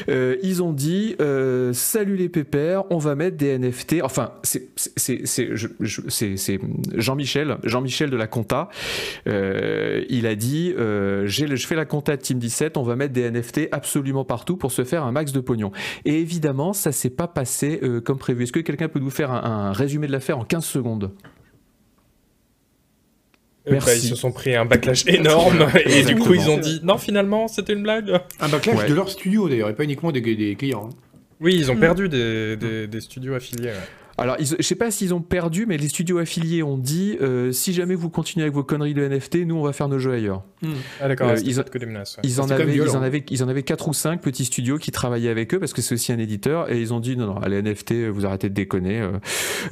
Euh, 0.08 0.23
ils 0.42 0.62
ont 0.62 0.72
dit 0.72 1.16
euh, 1.20 1.72
salut 1.72 2.16
les 2.16 2.28
pépères, 2.28 2.84
on 2.90 2.98
va 2.98 3.14
mettre 3.14 3.36
des 3.36 3.58
NFT. 3.58 3.96
Enfin, 4.02 4.32
c'est 4.42 4.68
c'est 4.76 5.26
c'est 5.26 5.56
je- 5.56 5.68
je- 5.80 6.00
c'est- 6.08 6.36
c'est 6.36 6.58
Jean-Michel, 6.94 7.56
Jean-Michel 7.64 8.10
de 8.10 8.16
la 8.16 8.26
Compta. 8.26 8.68
Euh, 9.28 10.04
il 10.08 10.26
a 10.26 10.34
dit 10.34 10.74
euh, 10.78 11.26
je 11.26 11.66
fais 11.66 11.74
la 11.76 11.84
compta 11.84 12.16
de 12.16 12.22
Team 12.22 12.38
17, 12.38 12.76
on 12.76 12.82
va 12.82 12.96
mettre 12.96 13.12
des 13.12 13.22
NFT 13.30 13.68
absolument 13.72 14.24
partout 14.24 14.56
pour 14.56 14.72
se 14.72 14.84
faire 14.84 15.04
un 15.04 15.12
max 15.12 15.32
de 15.32 15.40
pognon. 15.40 15.72
Et 16.04 16.20
évidemment, 16.20 16.72
ça 16.72 16.92
s'est 16.92 17.10
pas 17.10 17.28
passé 17.28 17.80
euh, 17.82 18.00
comme 18.00 18.18
prévu. 18.18 18.44
Est-ce 18.44 18.52
que 18.52 18.60
quelqu'un 18.60 18.88
peut 18.88 19.00
nous 19.00 19.10
faire 19.10 19.30
un, 19.30 19.72
résumé 19.72 20.06
de 20.06 20.12
l'affaire 20.12 20.38
en 20.38 20.44
15 20.44 20.64
secondes? 20.64 21.10
Euh, 21.14 21.43
Merci. 23.70 23.86
bah, 23.86 23.94
ils 23.96 24.08
se 24.08 24.14
sont 24.16 24.30
pris 24.32 24.54
un 24.54 24.64
backlash 24.66 25.06
énorme 25.06 25.66
et 25.86 26.02
du 26.04 26.16
coup 26.16 26.34
ils 26.34 26.48
ont 26.50 26.58
dit 26.58 26.80
non 26.82 26.98
finalement 26.98 27.48
c'était 27.48 27.72
une 27.72 27.82
blague. 27.82 28.10
Un 28.40 28.48
backlash 28.48 28.76
Ouais. 28.78 28.88
de 28.88 28.94
leur 28.94 29.08
studio 29.08 29.48
d'ailleurs, 29.48 29.70
et 29.70 29.74
pas 29.74 29.84
uniquement 29.84 30.12
des, 30.12 30.20
des 30.20 30.54
clients. 30.56 30.90
hein. 30.92 30.96
Oui 31.40 31.54
ils 31.56 31.70
ont 31.70 31.74
Mm. 31.74 31.80
perdu 31.80 32.08
des, 32.08 32.56
des, 32.56 32.86
des 32.86 33.00
studios 33.00 33.34
affiliés. 33.34 33.68
ouais. 33.70 33.74
Alors, 34.16 34.36
ils, 34.38 34.46
je 34.46 34.62
sais 34.62 34.74
pas 34.76 34.90
s'ils 34.90 35.12
ont 35.12 35.20
perdu, 35.20 35.66
mais 35.66 35.76
les 35.76 35.88
studios 35.88 36.18
affiliés 36.18 36.62
ont 36.62 36.78
dit 36.78 37.16
euh, 37.20 37.50
si 37.52 37.72
jamais 37.72 37.94
vous 37.96 38.10
continuez 38.10 38.44
avec 38.44 38.54
vos 38.54 38.62
conneries 38.62 38.94
de 38.94 39.06
NFT, 39.06 39.44
nous 39.46 39.56
on 39.56 39.62
va 39.62 39.72
faire 39.72 39.88
nos 39.88 39.98
jeux 39.98 40.12
ailleurs. 40.12 40.42
Ah 41.00 41.08
d'accord, 41.08 41.28
Euh, 41.30 41.36
ils 41.44 41.52
ont- 41.58 41.62
peut-être 41.62 41.70
que 41.72 41.78
des 41.78 41.86
menaces. 41.86 42.16
ouais. 42.16 42.22
Ils 42.24 42.40
en, 42.40 42.46
C'est 42.46 42.54
avaient, 42.54 42.74
ils, 42.74 42.96
en 42.96 43.02
avaient, 43.02 43.24
ils 43.28 43.42
en 43.44 43.48
avaient 43.48 43.62
4 43.64 43.88
ou 43.88 43.92
5 43.92 44.20
petits 44.20 44.44
studios 44.44 44.78
qui 44.78 44.92
travaillaient 44.92 45.28
avec 45.30 45.52
eux 45.52 45.58
parce 45.58 45.72
que 45.72 45.82
c'est 45.82 45.94
aussi 45.94 46.12
un 46.12 46.18
éditeur 46.18 46.70
et 46.72 46.80
ils 46.80 46.94
ont 46.94 47.00
dit 47.00 47.16
non, 47.16 47.26
non, 47.26 47.36
allez, 47.38 47.60
NFT, 47.60 48.08
vous 48.08 48.24
arrêtez 48.24 48.48
de 48.48 48.54
déconner. 48.54 49.00
euh. 49.00 49.10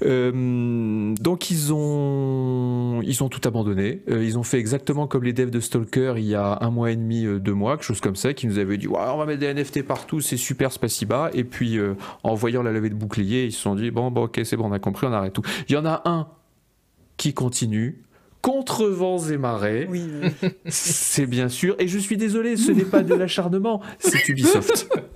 Euh, 0.05 1.15
donc 1.21 1.51
ils 1.51 1.73
ont, 1.73 3.01
ils 3.03 3.23
ont 3.23 3.29
tout 3.29 3.41
abandonné. 3.47 4.03
Euh, 4.11 4.25
ils 4.25 4.39
ont 4.39 4.43
fait 4.43 4.59
exactement 4.59 5.07
comme 5.07 5.25
les 5.25 5.33
devs 5.33 5.51
de 5.51 5.61
Stalker 5.61 6.15
il 6.17 6.25
y 6.25 6.35
a 6.35 6.59
un 6.61 6.71
mois 6.71 6.91
et 6.91 6.97
demi, 6.97 7.25
euh, 7.27 7.39
deux 7.39 7.55
mois, 7.55 7.77
quelque 7.77 7.85
chose 7.87 8.01
comme 8.01 8.17
ça, 8.17 8.35
qui 8.35 8.47
nous 8.47 8.59
avaient 8.59 8.77
dit 8.77 8.87
ouais, 8.89 8.99
on 9.15 9.19
va 9.19 9.27
mettre 9.27 9.41
des 9.41 9.53
NFT 9.55 9.83
partout, 9.85 10.21
c'est 10.21 10.37
super, 10.37 10.73
spasiba. 10.73 11.31
Et 11.35 11.45
puis 11.45 11.79
euh, 11.79 11.95
en 12.23 12.35
voyant 12.35 12.63
la 12.63 12.73
levée 12.73 12.91
de 12.91 12.95
bouclier, 12.95 13.45
ils 13.45 13.53
se 13.53 13.61
sont 13.61 13.75
dit 13.75 13.91
bon, 13.91 14.11
bon 14.11 14.27
ok, 14.39 14.45
c'est 14.45 14.57
bon, 14.57 14.69
on 14.69 14.73
a 14.73 14.79
compris, 14.79 15.07
on 15.07 15.13
arrête 15.13 15.33
tout. 15.33 15.43
Il 15.69 15.75
y 15.75 15.77
en 15.77 15.85
a 15.87 16.03
un 16.05 16.29
qui 17.17 17.35
continue. 17.35 18.03
Contre 18.41 18.87
vents 18.87 19.25
et 19.29 19.37
marées, 19.37 19.87
Oui, 19.89 20.03
oui. 20.43 20.49
c'est 20.67 21.27
bien 21.27 21.49
sûr, 21.49 21.77
et 21.79 21.87
je 21.87 21.97
suis 21.97 22.17
désolé, 22.17 22.57
ce 22.57 22.73
n'est 22.73 22.85
pas 22.85 23.05
de 23.05 23.15
l'acharnement, 23.15 23.81
c'est 24.01 24.29
Ubisoft. 24.29 24.89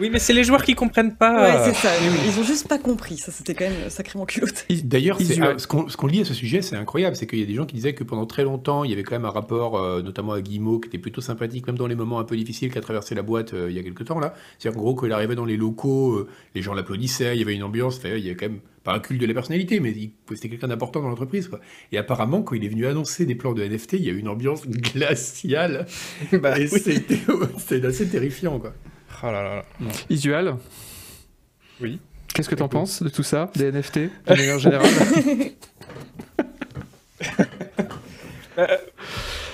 Oui 0.00 0.08
mais 0.10 0.18
c'est 0.18 0.32
les 0.32 0.44
joueurs 0.44 0.62
qui 0.64 0.74
comprennent 0.74 1.14
pas. 1.14 1.42
Ouais, 1.64 1.72
c'est 1.72 1.76
ça. 1.80 1.90
Ils 2.26 2.40
ont 2.40 2.44
juste 2.44 2.66
pas 2.68 2.78
compris. 2.78 3.18
Ça, 3.18 3.30
c'était 3.32 3.54
quand 3.54 3.66
même 3.68 3.90
sacrément 3.90 4.24
culotté. 4.26 4.76
D'ailleurs, 4.82 5.18
ah, 5.42 5.54
ce 5.58 5.66
qu'on 5.66 6.06
lit 6.06 6.22
à 6.22 6.24
ce 6.24 6.34
sujet, 6.34 6.62
c'est 6.62 6.76
incroyable. 6.76 7.16
C'est 7.16 7.26
qu'il 7.26 7.38
y 7.38 7.42
a 7.42 7.46
des 7.46 7.54
gens 7.54 7.66
qui 7.66 7.74
disaient 7.74 7.94
que 7.94 8.04
pendant 8.04 8.26
très 8.26 8.42
longtemps, 8.44 8.84
il 8.84 8.90
y 8.90 8.92
avait 8.92 9.02
quand 9.02 9.14
même 9.14 9.24
un 9.26 9.30
rapport, 9.30 9.78
euh, 9.78 10.02
notamment 10.02 10.32
à 10.32 10.40
Guillemot, 10.40 10.80
qui 10.80 10.88
était 10.88 10.98
plutôt 10.98 11.20
sympathique, 11.20 11.66
même 11.66 11.76
dans 11.76 11.86
les 11.86 11.94
moments 11.94 12.18
un 12.18 12.24
peu 12.24 12.36
difficiles 12.36 12.72
qu'a 12.72 12.80
traversé 12.80 13.14
la 13.14 13.22
boîte 13.22 13.52
euh, 13.54 13.66
il 13.70 13.76
y 13.76 13.78
a 13.78 13.82
quelques 13.82 14.04
temps. 14.06 14.18
là. 14.18 14.34
C'est-à-dire 14.58 14.76
qu'en 14.78 14.82
gros, 14.84 14.94
quand 14.94 15.06
il 15.06 15.12
arrivait 15.12 15.34
dans 15.34 15.44
les 15.44 15.56
locaux, 15.56 16.14
euh, 16.14 16.28
les 16.54 16.62
gens 16.62 16.72
l'applaudissaient, 16.74 17.36
il 17.36 17.40
y 17.40 17.42
avait 17.42 17.54
une 17.54 17.62
ambiance, 17.62 17.98
enfin, 17.98 18.10
il 18.16 18.26
y 18.26 18.30
a 18.30 18.34
quand 18.34 18.46
même 18.48 18.60
pas 18.82 18.94
un 18.94 18.98
culte 19.00 19.20
de 19.20 19.26
la 19.26 19.34
personnalité, 19.34 19.78
mais 19.80 19.90
il- 19.90 20.12
c'était 20.34 20.48
quelqu'un 20.48 20.68
d'important 20.68 21.02
dans 21.02 21.08
l'entreprise. 21.10 21.50
Et 21.92 21.98
apparemment, 21.98 22.40
quand 22.42 22.54
il 22.54 22.64
est 22.64 22.68
venu 22.68 22.86
annoncer 22.86 23.26
des 23.26 23.34
plans 23.34 23.52
de 23.52 23.62
NFT, 23.62 23.94
il 23.98 24.04
y 24.04 24.08
a 24.08 24.12
eu 24.12 24.18
une 24.18 24.28
ambiance 24.28 24.66
glaciale. 24.66 25.86
Bah, 26.40 26.58
et 26.58 26.62
oui. 26.72 26.80
c'était 26.82 27.18
c'était 27.58 27.86
assez 27.86 28.08
terrifiant. 28.08 28.58
Quoi. 28.58 28.72
Oh 29.22 29.26
là 29.26 29.42
là. 29.42 29.62
Isual 30.08 30.56
Oui. 31.80 31.98
Qu'est-ce 32.32 32.48
que 32.48 32.54
t'en 32.54 32.68
penses 32.68 33.02
de 33.02 33.08
tout 33.08 33.22
ça, 33.24 33.50
des 33.56 33.70
NFT, 33.72 33.98
de 33.98 34.10
manière 34.28 34.58
générale 34.58 34.88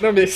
Non 0.03 0.13
mais 0.13 0.27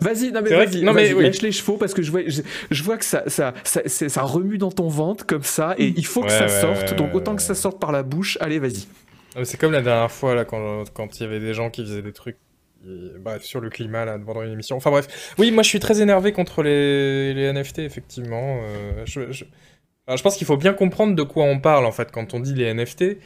Vas-y, 0.00 0.30
non 0.30 0.40
mais 0.42 0.50
vas-y, 0.50 0.82
non, 0.82 0.92
mais 0.92 1.06
vas-y, 1.06 1.14
oui. 1.14 1.24
lâche 1.24 1.42
les 1.42 1.50
chevaux 1.50 1.76
parce 1.76 1.94
que 1.94 2.02
je 2.02 2.12
vois, 2.12 2.20
je, 2.28 2.42
je 2.70 2.82
vois 2.84 2.96
que 2.96 3.04
ça, 3.04 3.24
ça, 3.28 3.54
ça, 3.64 3.80
ça 3.86 4.22
remue 4.22 4.56
dans 4.56 4.70
ton 4.70 4.86
ventre 4.88 5.26
comme 5.26 5.42
ça 5.42 5.74
et 5.78 5.92
il 5.96 6.06
faut 6.06 6.20
que 6.20 6.26
Ouais, 6.28 6.38
ça 6.38 6.44
ouais, 6.44 6.60
sorte. 6.60 6.90
ouais, 6.92 6.96
donc 6.96 7.08
ouais, 7.08 7.16
autant 7.16 7.34
que 7.34 7.42
ça 7.42 7.56
sorte 7.56 7.80
par 7.80 7.90
la 7.90 8.04
bouche, 8.04 8.38
allez, 8.40 8.60
vas-y. 8.60 8.86
Ah, 9.34 9.44
C'est 9.44 9.56
comme 9.58 9.72
la 9.72 9.82
dernière 9.82 10.12
fois 10.12 10.34
là 10.36 10.44
quand 10.44 10.84
quand 10.94 11.18
il 11.18 11.24
y 11.24 11.26
avait 11.26 11.40
des 11.40 11.54
gens 11.54 11.70
qui 11.70 11.82
faisaient 11.82 12.02
des 12.02 12.12
trucs 12.12 12.36
bref 13.18 13.42
sur 13.42 13.60
le 13.60 13.70
climat 13.70 14.04
là 14.04 14.18
pendant 14.18 14.42
une 14.42 14.52
émission. 14.52 14.76
Enfin 14.76 14.90
bref. 14.90 15.34
Oui, 15.38 15.50
moi 15.50 15.62
je 15.62 15.68
suis 15.68 15.80
très 15.80 16.00
énervé 16.00 16.32
contre 16.32 16.62
les, 16.62 17.34
les 17.34 17.52
NFT 17.52 17.80
effectivement. 17.80 18.60
Euh, 18.64 19.02
je, 19.06 19.30
je- 19.32 19.44
Alors, 20.06 20.16
je 20.16 20.22
pense 20.22 20.36
qu'il 20.36 20.46
faut 20.46 20.56
bien 20.56 20.72
comprendre 20.72 21.14
de 21.14 21.22
quoi 21.22 21.44
on 21.44 21.58
parle 21.60 21.84
en 21.86 21.92
fait 21.92 22.10
quand 22.10 22.34
on 22.34 22.40
dit 22.40 22.54
les 22.54 22.72
NFT. 22.74 23.18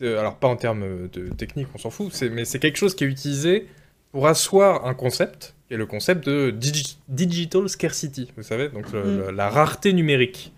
Euh, 0.00 0.18
alors 0.18 0.36
pas 0.36 0.48
en 0.48 0.56
termes 0.56 1.08
de 1.12 1.28
technique, 1.34 1.68
on 1.74 1.78
s'en 1.78 1.90
fout, 1.90 2.12
mais 2.32 2.44
c'est 2.44 2.58
quelque 2.58 2.76
chose 2.78 2.94
qui 2.94 3.04
est 3.04 3.06
utilisé 3.06 3.68
pour 4.10 4.26
asseoir 4.26 4.86
un 4.86 4.94
concept, 4.94 5.54
qui 5.68 5.74
est 5.74 5.76
le 5.76 5.86
concept 5.86 6.26
de 6.26 6.50
digi- 6.50 6.96
digital 7.08 7.68
scarcity, 7.68 8.32
vous 8.36 8.42
savez, 8.42 8.68
donc 8.68 8.90
le- 8.92 9.30
Mm. 9.30 9.36
la 9.36 9.48
rareté 9.48 9.92
numérique. 9.92 10.52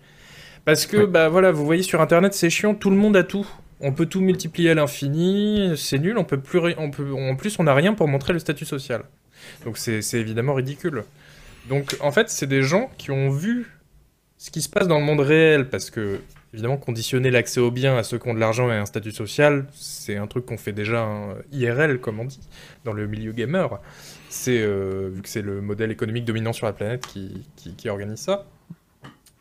Parce 0.65 0.87
que 0.87 0.97
Ouais. 0.97 1.07
bah 1.07 1.29
voilà, 1.29 1.51
vous 1.51 1.63
voyez 1.65 1.83
sur 1.83 2.01
internet, 2.01 2.33
c'est 2.33 2.49
chiant, 2.49 2.73
tout 2.73 2.89
le 2.89 2.95
monde 2.95 3.15
a 3.15 3.23
tout. 3.23 3.45
On 3.81 3.91
peut 3.91 4.05
tout 4.05 4.21
multiplier 4.21 4.71
à 4.71 4.73
l'infini, 4.73 5.73
c'est 5.77 5.99
nul, 5.99 6.17
on 6.17 6.23
peut 6.23 6.39
plus 6.39 6.59
on 6.77 6.91
peut 6.91 7.11
en 7.11 7.35
plus 7.35 7.59
on 7.59 7.63
n'a 7.63 7.73
rien 7.73 7.93
pour 7.93 8.07
montrer 8.07 8.33
le 8.33 8.39
statut 8.39 8.65
social. 8.65 9.03
Donc 9.63 9.77
c'est 9.77 10.01
évidemment 10.13 10.53
ridicule. 10.53 11.03
Donc 11.69 11.97
en 11.99 12.11
fait, 12.11 12.29
c'est 12.29 12.47
des 12.47 12.61
gens 12.61 12.89
qui 12.97 13.11
ont 13.11 13.29
vu 13.29 13.67
ce 14.37 14.51
qui 14.51 14.61
se 14.61 14.69
passe 14.69 14.87
dans 14.87 14.99
le 14.99 15.05
monde 15.05 15.19
réel 15.19 15.69
parce 15.69 15.89
que 15.89 16.19
évidemment 16.53 16.77
conditionner 16.77 17.31
l'accès 17.31 17.59
aux 17.59 17.71
biens 17.71 17.97
à 17.97 18.03
ceux 18.03 18.17
qui 18.17 18.29
ont 18.29 18.33
de 18.33 18.39
l'argent 18.39 18.71
et 18.71 18.75
un 18.75 18.85
statut 18.85 19.11
social, 19.11 19.65
c'est 19.73 20.15
un 20.15 20.27
truc 20.27 20.45
qu'on 20.45 20.57
fait 20.57 20.71
déjà 20.71 21.01
hein, 21.01 21.35
IRL 21.51 21.99
comme 21.99 22.19
on 22.19 22.25
dit 22.25 22.39
dans 22.85 22.93
le 22.93 23.07
milieu 23.07 23.33
gamer. 23.33 23.81
C'est 24.29 24.61
euh, 24.61 25.09
vu 25.13 25.21
que 25.21 25.29
c'est 25.29 25.41
le 25.41 25.61
modèle 25.61 25.91
économique 25.91 26.25
dominant 26.25 26.53
sur 26.53 26.65
la 26.65 26.73
planète 26.73 27.05
qui, 27.07 27.45
qui 27.55 27.89
organise 27.89 28.19
ça. 28.19 28.45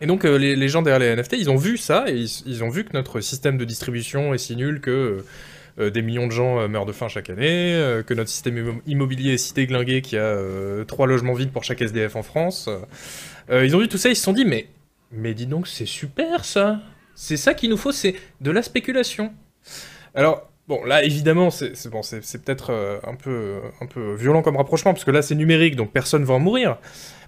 Et 0.04 0.06
donc 0.06 0.26
euh, 0.26 0.36
les, 0.36 0.68
gens 0.68 0.82
derrière 0.82 0.98
les 0.98 1.16
NFT, 1.16 1.36
ils 1.38 1.48
ont 1.48 1.56
vu 1.56 1.78
ça 1.78 2.04
et 2.08 2.26
ils, 2.44 2.62
ont 2.62 2.68
vu 2.68 2.84
que 2.84 2.92
notre 2.92 3.22
système 3.22 3.56
de 3.56 3.64
distribution 3.64 4.34
est 4.34 4.38
si 4.38 4.54
nul 4.54 4.82
que 4.82 5.24
euh, 5.80 5.88
des 5.88 6.02
millions 6.02 6.26
de 6.26 6.30
gens 6.30 6.60
euh, 6.60 6.68
meurent 6.68 6.84
de 6.84 6.92
faim 6.92 7.08
chaque 7.08 7.30
année, 7.30 7.72
euh, 7.72 8.02
que 8.02 8.12
notre 8.12 8.28
système 8.28 8.58
immo- 8.58 8.82
immobilier 8.86 9.32
est 9.32 9.38
si 9.38 9.54
déglingué 9.54 10.02
qu'il 10.02 10.16
y 10.16 10.20
a 10.20 10.24
euh, 10.24 10.84
trois 10.84 11.06
logements 11.06 11.32
vides 11.32 11.52
pour 11.52 11.64
chaque 11.64 11.80
SDF 11.80 12.16
en 12.16 12.22
France. 12.22 12.68
Euh, 13.48 13.64
ils 13.64 13.74
ont 13.74 13.78
vu 13.78 13.88
tout 13.88 13.96
ça, 13.96 14.10
ils 14.10 14.14
se 14.14 14.22
sont 14.22 14.34
dit 14.34 14.44
mais 14.44 14.68
mais 15.10 15.32
dis 15.32 15.46
donc 15.46 15.66
c'est 15.66 15.86
super 15.86 16.44
ça, 16.44 16.82
c'est 17.14 17.38
ça 17.38 17.54
qu'il 17.54 17.70
nous 17.70 17.78
faut, 17.78 17.90
c'est 17.90 18.14
de 18.42 18.50
la 18.50 18.60
spéculation. 18.60 19.32
Alors 20.14 20.50
bon 20.68 20.84
là 20.84 21.02
évidemment 21.02 21.50
c'est 21.50 21.88
bon 21.88 22.02
peut-être 22.02 22.74
euh, 22.74 22.98
un 23.04 23.14
peu 23.14 23.60
un 23.80 23.86
peu 23.86 24.12
violent 24.16 24.42
comme 24.42 24.58
rapprochement 24.58 24.92
parce 24.92 25.04
que 25.04 25.10
là 25.10 25.22
c'est 25.22 25.34
numérique 25.34 25.76
donc 25.76 25.92
personne 25.92 26.24
va 26.24 26.34
en 26.34 26.40
mourir. 26.40 26.76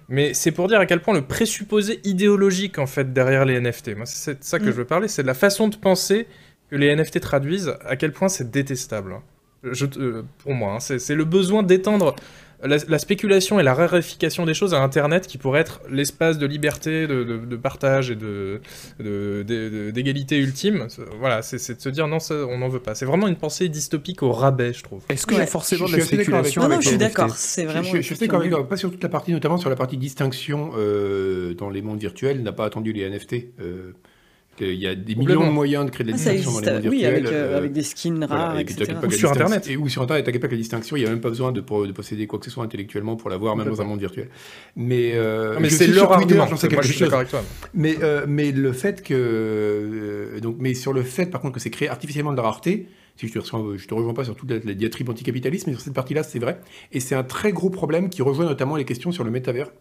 Mais 0.09 0.33
c'est 0.33 0.51
pour 0.51 0.67
dire 0.67 0.79
à 0.79 0.85
quel 0.85 1.01
point 1.01 1.13
le 1.13 1.21
présupposé 1.25 1.99
idéologique 2.03 2.79
en 2.79 2.85
fait 2.87 3.11
derrière 3.13 3.45
les 3.45 3.59
NFT. 3.59 3.95
Moi 3.95 4.05
c'est 4.05 4.43
ça 4.43 4.59
que 4.59 4.65
Mm. 4.65 4.67
je 4.67 4.71
veux 4.71 4.85
parler, 4.85 5.07
c'est 5.07 5.21
de 5.21 5.27
la 5.27 5.33
façon 5.33 5.67
de 5.67 5.75
penser 5.75 6.27
que 6.69 6.75
les 6.75 6.95
NFT 6.95 7.19
traduisent, 7.19 7.73
à 7.85 7.95
quel 7.95 8.11
point 8.11 8.29
c'est 8.29 8.49
détestable. 8.51 9.15
Je, 9.63 9.85
euh, 9.97 10.23
pour 10.39 10.53
moi, 10.53 10.75
hein. 10.75 10.79
c'est 10.79 11.15
le 11.15 11.25
besoin 11.25 11.63
d'étendre 11.63 12.15
la, 12.63 12.77
la 12.87 12.99
spéculation 12.99 13.59
et 13.59 13.63
la 13.63 13.73
raréfication 13.73 14.45
des 14.45 14.53
choses 14.53 14.73
à 14.73 14.81
Internet 14.81 15.27
qui 15.27 15.37
pourrait 15.37 15.61
être 15.61 15.81
l'espace 15.91 16.37
de 16.39 16.45
liberté, 16.45 17.05
de, 17.07 17.23
de- 17.23 17.37
de 17.45 17.55
partage 17.55 18.09
et 18.11 18.15
de 18.15 18.61
de- 18.99 19.43
de- 19.47 19.69
de- 19.69 19.91
d'égalité 19.91 20.37
ultime. 20.39 20.85
C'est- 20.89 21.01
Voilà, 21.19 21.41
c'est 21.41 21.57
de 21.75 21.81
se 21.81 21.89
dire 21.89 22.07
non, 22.07 22.19
ça, 22.19 22.33
on 22.35 22.57
n'en 22.57 22.67
veut 22.69 22.79
pas. 22.79 22.95
C'est 22.95 23.05
vraiment 23.05 23.27
une 23.27 23.35
pensée 23.35 23.69
dystopique 23.69 24.23
au 24.23 24.31
rabais, 24.31 24.73
je 24.73 24.83
trouve. 24.83 25.03
Est-ce 25.09 25.25
qu'il 25.27 25.35
y 25.35 25.39
a 25.39 25.41
Ouais. 25.43 25.47
forcément 25.47 25.85
Je 25.87 25.93
de 25.93 25.97
la 25.99 26.05
spéculation 26.05 26.61
Non, 26.63 26.69
non, 26.69 26.81
je 26.81 26.87
suis 26.89 26.97
d'accord. 26.97 27.29
C'est 27.35 27.63
Je, 27.63 27.67
vraiment. 27.67 27.83
je- 27.83 27.97
je 27.97 28.01
suis 28.01 28.15
d'accord 28.15 28.39
effectivement 28.41 28.57
avec 28.57 28.67
toi, 28.67 28.69
pas 28.69 28.77
sur 28.77 28.91
toute 28.91 29.03
la 29.03 29.09
partie, 29.09 29.31
notamment 29.31 29.57
sur 29.57 29.69
la 29.69 29.75
partie 29.75 29.97
distinction 29.97 30.71
euh, 30.77 31.53
dans 31.53 31.69
les 31.69 31.81
mondes 31.81 31.99
virtuels, 31.99 32.41
n'a 32.43 32.51
pas 32.53 32.65
attendu 32.65 32.91
les 32.93 33.03
NFT. 33.09 33.51
euh, 33.59 33.93
qu'il 34.57 34.73
y 34.75 34.87
a 34.87 34.95
des 34.95 35.15
millions 35.15 35.45
de 35.45 35.51
moyens 35.51 35.85
de 35.85 35.91
créer 35.91 36.05
de 36.05 36.11
la 36.11 36.15
Ah, 36.15 36.17
distinction 36.17 36.51
dans 36.51 36.59
les 36.59 36.71
mondes 36.73 36.85
oui, 36.87 36.97
virtuels. 36.99 37.13
avec, 37.13 37.25
euh, 37.27 37.53
euh, 37.53 37.57
avec 37.57 37.71
des 37.71 37.83
skins 37.83 38.25
voilà, 38.27 38.43
rares, 38.47 38.59
etc. 38.59 38.93
Ou 39.05 39.11
sur 39.11 39.31
Internet. 39.31 39.67
Et, 39.69 39.77
ou 39.77 39.87
sur 39.87 40.01
Internet, 40.01 40.25
t'inquiète 40.25 40.41
pas 40.41 40.47
que 40.47 40.53
la 40.53 40.57
distinction, 40.57 40.95
il 40.97 41.01
n'y 41.01 41.05
a 41.05 41.09
même 41.09 41.21
pas 41.21 41.29
besoin 41.29 41.51
de, 41.51 41.61
posséder 41.61 42.27
quoi 42.27 42.39
que 42.39 42.45
ce 42.45 42.51
soit 42.51 42.63
intellectuellement 42.63 43.15
pour 43.15 43.29
l'avoir, 43.29 43.55
même 43.55 43.67
dans 43.69 43.81
un 43.81 43.85
monde 43.85 43.99
virtuel. 43.99 44.29
Mais, 44.75 45.11
euh, 45.15 45.53
Non, 45.53 45.59
mais 45.61 45.69
c'est 45.69 45.87
leur 45.87 45.95
sur 45.95 46.17
Twitter, 46.17 46.33
argument. 46.39 46.47
j'en 46.47 46.55
sais 46.57 46.67
quelque 46.67 46.81
je 46.83 46.87
suis 46.87 46.97
chose. 46.99 47.07
d'accord 47.07 47.19
avec 47.19 47.29
toi. 47.29 47.43
Mais, 47.73 47.95
euh, 48.01 48.25
mais 48.27 48.51
le 48.51 48.73
fait 48.73 49.01
que. 49.03 49.13
euh, 49.13 50.39
donc, 50.39 50.57
mais 50.59 50.73
sur 50.73 50.93
le 50.93 51.03
fait, 51.03 51.27
par 51.27 51.41
contre, 51.41 51.53
que 51.55 51.59
c'est 51.59 51.69
créé 51.69 51.89
artificiellement 51.89 52.31
de 52.31 52.37
la 52.37 52.43
rareté, 52.43 52.87
si 53.15 53.27
je 53.27 53.33
te, 53.33 53.39
reçois- 53.39 53.73
je 53.77 53.87
te 53.87 53.93
rejoins 53.93 54.13
pas 54.13 54.23
sur 54.25 54.35
toute 54.35 54.49
la, 54.51 54.57
la 54.63 54.73
diatribe 54.73 55.09
anticapitalisme, 55.09 55.69
mais 55.69 55.73
sur 55.75 55.81
cette 55.83 55.93
partie-là, 55.93 56.23
c'est 56.23 56.39
vrai. 56.39 56.59
Et 56.91 56.99
c'est 56.99 57.15
un 57.15 57.23
très 57.23 57.51
gros 57.51 57.69
problème 57.69 58.09
qui 58.09 58.21
rejoint 58.21 58.45
notamment 58.45 58.75
les 58.75 58.85
questions 58.85 59.11
sur 59.11 59.23
le 59.23 59.31
métavers. 59.31 59.71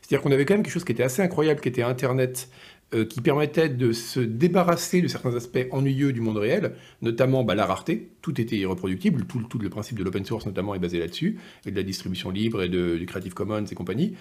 C'est-à-dire 0.00 0.22
qu'on 0.22 0.32
avait 0.32 0.44
quand 0.44 0.54
même 0.54 0.62
quelque 0.62 0.72
chose 0.72 0.84
qui 0.84 0.92
était 0.92 1.02
assez 1.02 1.22
incroyable, 1.22 1.60
qui 1.60 1.68
était 1.68 1.82
Internet, 1.82 2.48
euh, 2.92 3.04
qui 3.04 3.20
permettait 3.20 3.68
de 3.68 3.92
se 3.92 4.20
débarrasser 4.20 5.00
de 5.00 5.08
certains 5.08 5.34
aspects 5.34 5.66
ennuyeux 5.70 6.12
du 6.12 6.20
monde 6.20 6.36
réel, 6.36 6.74
notamment 7.02 7.42
bah, 7.42 7.54
la 7.54 7.66
rareté. 7.66 8.10
Tout 8.22 8.40
était 8.40 8.56
irreproductible, 8.56 9.24
tout, 9.24 9.58
le 9.58 9.70
principe 9.70 9.98
de 9.98 10.04
l'open 10.04 10.24
source 10.24 10.46
notamment 10.46 10.74
est 10.74 10.78
basé 10.78 10.98
là-dessus, 10.98 11.38
et 11.66 11.70
de 11.70 11.76
la 11.76 11.82
distribution 11.82 12.30
libre 12.30 12.62
et 12.62 12.68
du 12.68 13.04
Creative 13.06 13.34
Commons 13.34 13.64
et 13.64 13.74
compagnie. 13.74 14.14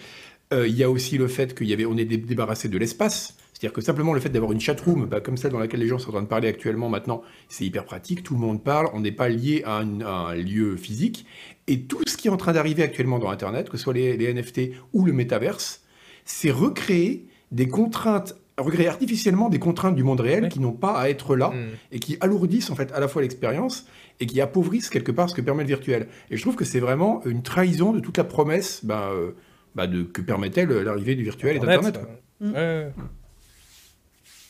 Euh, 0.54 0.68
Il 0.68 0.76
y 0.76 0.84
a 0.84 0.90
aussi 0.90 1.18
le 1.18 1.28
fait 1.28 1.56
qu'il 1.56 1.68
y 1.68 1.74
avait, 1.74 1.86
on 1.86 1.98
est 1.98 2.06
dé- 2.06 2.18
débarrassé 2.18 2.70
de 2.70 2.78
l'espace. 2.78 3.38
C'est-à-dire 3.54 3.74
que 3.74 3.82
simplement 3.82 4.14
le 4.14 4.20
fait 4.20 4.30
d'avoir 4.30 4.52
une 4.52 4.60
chatroom, 4.60 5.06
bah, 5.06 5.22
comme 5.22 5.38
celle 5.38 5.52
dans 5.52 5.60
laquelle 5.60 5.80
les 5.80 5.88
gens 5.88 6.00
sont 6.00 6.10
en 6.10 6.14
train 6.14 6.22
de 6.24 6.28
parler 6.28 6.48
actuellement 6.48 6.90
maintenant, 6.90 7.22
c'est 7.50 7.66
hyper 7.66 7.86
pratique, 7.86 8.24
tout 8.24 8.34
le 8.34 8.40
monde 8.40 8.64
parle, 8.64 8.90
on 8.94 9.00
n'est 9.02 9.12
pas 9.12 9.30
lié 9.30 9.62
à 9.66 9.80
un, 9.80 10.02
à 10.02 10.32
un, 10.32 10.36
lieu 10.36 10.76
physique. 10.78 11.26
Et 11.68 11.82
tout 11.84 12.02
ce 12.08 12.18
qui 12.18 12.28
est 12.28 12.32
en 12.32 12.38
train 12.38 12.54
d'arriver 12.54 12.84
actuellement 12.84 13.20
dans 13.20 13.30
Internet, 13.30 13.70
que 13.70 13.78
ce 13.78 13.84
soit 13.84 13.94
les, 13.94 14.18
les 14.18 14.34
NFT 14.34 14.72
ou 14.94 15.06
le 15.06 15.14
métaverse, 15.14 15.84
c'est 16.26 16.52
recréer 16.52 17.28
des 17.52 17.68
contraintes 17.68 18.36
recréer 18.58 18.88
artificiellement 18.88 19.50
des 19.50 19.60
contraintes 19.60 19.96
du 19.96 20.04
monde 20.04 20.20
réel 20.20 20.50
qui 20.50 20.60
n'ont 20.60 20.74
pas 20.74 20.94
à 21.00 21.10
être 21.10 21.36
là 21.36 21.50
Mm. 21.50 21.70
et 21.92 22.00
qui 22.00 22.18
alourdissent 22.22 22.70
en 22.70 22.76
fait 22.76 22.92
à 22.92 23.00
la 23.00 23.08
fois 23.08 23.22
l'expérience 23.24 23.88
et 24.20 24.26
qui 24.28 24.40
appauvrissent 24.42 24.90
quelque 24.90 25.12
part 25.12 25.30
ce 25.30 25.36
que 25.36 25.42
permet 25.42 25.64
le 25.64 25.68
virtuel. 25.70 26.08
Et 26.30 26.38
je 26.38 26.42
trouve 26.42 26.56
que 26.56 26.66
c'est 26.66 26.80
vraiment 26.80 27.24
une 27.26 27.42
trahison 27.42 27.94
de 27.94 28.00
toute 28.00 28.18
la 28.18 28.24
promesse 28.24 28.86
bah, 28.86 29.10
euh, 29.12 29.32
bah, 29.74 29.88
de, 29.88 30.04
que 30.04 30.22
permettait 30.22 30.66
l'arrivée 30.68 31.16
du 31.16 31.24
virtuel 31.24 31.56
et 31.56 31.60
d'Internet. 31.60 32.00
euh, 32.44 32.90
ouais, 32.90 32.94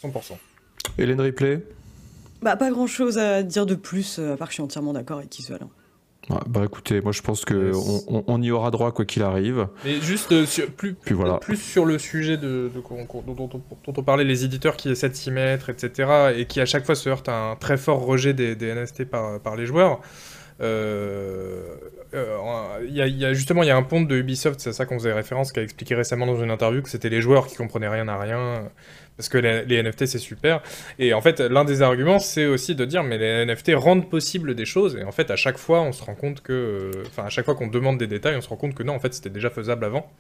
ouais. 0.03 0.11
100%. 0.11 0.33
Hélène 0.97 1.21
Ripley? 1.21 1.63
Bah, 2.41 2.57
pas 2.57 2.69
grand 2.71 2.87
chose 2.87 3.17
à 3.17 3.41
dire 3.41 3.65
de 3.65 3.75
plus, 3.75 4.19
euh, 4.19 4.33
à 4.33 4.37
part 4.37 4.47
que 4.49 4.51
je 4.51 4.55
suis 4.55 4.63
entièrement 4.63 4.91
d'accord 4.91 5.19
avec 5.19 5.39
Isuel. 5.39 5.61
Ouais, 6.29 6.37
Bah 6.47 6.61
écoutez, 6.63 7.01
moi 7.01 7.11
je 7.11 7.21
pense 7.21 7.43
que 7.43 7.53
Euh, 7.53 7.73
on, 8.27 8.41
y 8.41 8.49
aura 8.51 8.71
droit 8.71 8.91
quoi 8.93 9.03
qu'il 9.05 9.23
arrive. 9.23 9.67
Mais 9.83 9.99
juste 9.99 10.31
euh, 10.31 10.45
sur- 10.45 10.71
plus, 10.71 10.93
Puis 10.93 11.13
voilà. 11.13 11.37
plus 11.37 11.57
sur 11.57 11.85
le 11.85 11.99
sujet 11.99 12.37
de, 12.37 12.71
dont, 12.73 13.33
dont- 13.33 13.47
dont 13.47 13.93
on 13.97 14.03
parlait, 14.03 14.23
les 14.23 14.45
éditeurs 14.45 14.77
qui 14.77 14.89
essaient 14.89 15.09
de 15.09 15.15
s'y 15.15 15.31
mettre, 15.31 15.69
etc., 15.69 16.33
et 16.37 16.45
qui 16.45 16.61
à 16.61 16.65
chaque 16.65 16.85
fois 16.85 16.95
se 16.95 17.09
heurtent 17.09 17.27
à 17.29 17.51
un 17.51 17.55
très 17.57 17.75
fort 17.77 18.05
rejet 18.05 18.33
des, 18.33 18.55
des 18.55 18.73
NFT 18.73 19.03
par, 19.05 19.39
par 19.41 19.55
les 19.57 19.65
joueurs. 19.65 19.99
Euh, 20.61 21.63
euh, 22.13 22.37
y 22.89 23.01
a- 23.01 23.07
il 23.07 23.17
y 23.17 23.25
a, 23.25 23.33
justement, 23.33 23.63
il 23.63 23.67
y 23.67 23.71
a 23.71 23.75
un 23.75 23.83
ponte 23.83 24.07
de 24.07 24.15
Ubisoft, 24.15 24.59
c'est 24.59 24.69
à 24.69 24.73
ça 24.73 24.85
qu'on 24.85 24.97
faisait 24.99 25.11
référence, 25.13 25.51
qui 25.51 25.59
a 25.59 25.63
expliqué 25.63 25.95
récemment 25.95 26.25
dans 26.25 26.41
une 26.41 26.51
interview 26.51 26.81
que 26.81 26.89
c'était 26.89 27.09
les 27.09 27.21
joueurs 27.21 27.47
qui 27.47 27.55
comprenaient 27.55 27.89
rien 27.89 28.07
à 28.07 28.17
rien, 28.17 28.69
parce 29.17 29.29
que 29.29 29.37
les, 29.37 29.83
NFT 29.83 30.05
c'est 30.05 30.19
super. 30.19 30.61
Et 30.99 31.13
en 31.13 31.21
fait, 31.21 31.39
l'un 31.39 31.65
des 31.65 31.81
arguments, 31.81 32.19
c'est 32.19 32.45
aussi 32.45 32.75
de 32.75 32.85
dire, 32.85 33.03
mais 33.03 33.17
les 33.17 33.45
NFT 33.45 33.71
rendent 33.75 34.09
possible 34.09 34.55
des 34.55 34.65
choses, 34.65 34.95
et 34.95 35.03
en 35.03 35.11
fait, 35.11 35.31
à 35.31 35.35
chaque 35.35 35.57
fois, 35.57 35.81
on 35.81 35.91
se 35.91 36.03
rend 36.03 36.15
compte 36.15 36.41
que, 36.41 36.53
euh, 36.53 37.03
enfin, 37.07 37.25
à 37.25 37.29
chaque 37.29 37.45
fois 37.45 37.55
qu'on 37.55 37.67
demande 37.67 37.97
des 37.97 38.07
détails, 38.07 38.35
on 38.35 38.41
se 38.41 38.49
rend 38.49 38.57
compte 38.57 38.75
que 38.75 38.83
non, 38.83 38.93
en 38.93 38.99
fait, 38.99 39.13
c'était 39.13 39.29
déjà 39.29 39.49
faisable 39.49 39.85
avant. 39.85 40.11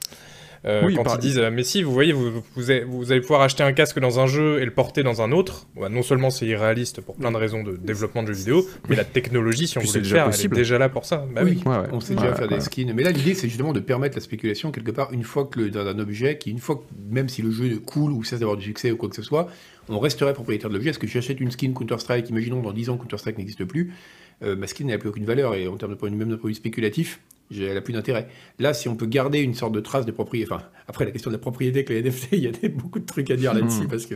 Euh, 0.65 0.83
Oui, 0.85 0.95
quand 0.95 1.03
par- 1.03 1.15
ils 1.15 1.19
disent, 1.19 1.41
mais 1.51 1.63
si, 1.63 1.83
vous 1.83 1.91
voyez, 1.91 2.13
vous, 2.13 2.41
vous, 2.55 2.71
allez, 2.71 2.85
vous 2.85 3.11
allez 3.11 3.19
pouvoir 3.19 3.41
acheter 3.41 3.63
un 3.63 3.73
casque 3.73 3.99
dans 3.99 4.19
un 4.21 4.27
jeu 4.27 4.61
et 4.61 4.65
le 4.65 4.71
porter 4.71 5.03
dans 5.03 5.21
un 5.21 5.33
autre. 5.33 5.67
Bah, 5.75 5.89
non 5.89 6.03
seulement 6.03 6.29
c'est 6.29 6.45
irréaliste 6.45 7.01
pour 7.01 7.15
plein 7.15 7.31
de 7.31 7.37
raisons 7.37 7.63
de 7.63 7.75
développement 7.75 8.23
de 8.23 8.27
jeux 8.27 8.33
vidéo, 8.33 8.65
mais 8.87 8.95
la 8.95 9.03
technologie, 9.03 9.67
si 9.67 9.77
on 9.77 9.81
Puis 9.81 9.89
voulait 9.89 9.99
le 9.99 10.03
déjà 10.05 10.15
faire, 10.15 10.25
possible. 10.27 10.55
elle 10.55 10.59
est 10.59 10.63
déjà 10.63 10.77
là 10.77 10.87
pour 10.87 11.03
ça. 11.03 11.25
Bah 11.35 11.41
oui. 11.43 11.61
Oui, 11.65 11.71
Ouais, 11.71 11.77
ouais. 11.79 11.87
on 11.91 11.99
sait 11.99 12.15
Ouais, 12.15 12.21
déjà 12.21 12.33
faire 12.35 12.49
ouais. 12.49 12.55
des 12.55 12.61
skins. 12.61 12.93
Mais 12.95 13.03
là, 13.03 13.11
l'idée, 13.11 13.33
c'est 13.33 13.49
justement 13.49 13.73
de 13.73 13.81
permettre 13.81 14.15
la 14.15 14.21
spéculation 14.21 14.71
quelque 14.71 14.91
part 14.91 15.11
une 15.11 15.23
fois 15.23 15.45
que 15.45 15.59
le, 15.59 15.69
dans 15.69 15.85
un 15.85 15.99
objet, 15.99 16.37
qui 16.37 16.49
une 16.51 16.59
fois 16.59 16.75
que, 16.77 17.13
même 17.13 17.27
si 17.27 17.41
le 17.41 17.51
jeu 17.51 17.77
coule 17.79 18.11
ou 18.13 18.23
cesse 18.23 18.39
d'avoir 18.39 18.57
du 18.57 18.63
succès 18.63 18.91
ou 18.91 18.95
quoi 18.95 19.09
que 19.09 19.15
ce 19.17 19.21
soit, 19.21 19.49
on 19.89 19.99
resterait 19.99 20.33
propriétaire 20.33 20.69
de 20.69 20.75
l'objet. 20.75 20.91
Est-ce 20.91 20.99
que 20.99 21.07
j'achète 21.07 21.41
une 21.41 21.51
skin 21.51 21.73
Counter-Strike, 21.73 22.29
imaginons 22.29 22.61
dans 22.61 22.71
10 22.71 22.89
ans 22.89 22.95
Counter-Strike 22.97 23.37
n'existe 23.37 23.65
plus, 23.65 23.91
euh, 24.43 24.55
ma 24.55 24.67
skin 24.67 24.85
n'a 24.85 24.97
plus 24.97 25.09
aucune 25.09 25.25
valeur 25.25 25.55
et 25.55 25.67
en 25.67 25.75
termes 25.75 25.91
de 25.91 25.97
point 25.97 26.07
de 26.09 26.13
vue 26.13 26.19
même 26.19 26.29
de 26.29 26.37
produit 26.37 26.55
spéculatif, 26.55 27.19
elle 27.61 27.77
a 27.77 27.81
plus 27.81 27.93
d'intérêt. 27.93 28.27
Là, 28.59 28.73
si 28.73 28.87
on 28.89 28.95
peut 28.95 29.05
garder 29.05 29.39
une 29.39 29.53
sorte 29.53 29.73
de 29.73 29.79
trace 29.79 30.05
de 30.05 30.11
propriété, 30.11 30.51
enfin, 30.51 30.63
après 30.87 31.05
la 31.05 31.11
question 31.11 31.29
de 31.31 31.35
la 31.35 31.39
propriété 31.41 31.79
avec 31.79 31.89
les 31.89 32.01
NFT, 32.09 32.27
il 32.33 32.39
y 32.39 32.47
a 32.47 32.51
des- 32.51 32.69
beaucoup 32.69 32.99
de 32.99 33.05
trucs 33.05 33.29
à 33.31 33.35
dire 33.35 33.53
là-dessus 33.53 33.81
Mhm. 33.83 33.87
parce 33.89 34.05
que 34.05 34.15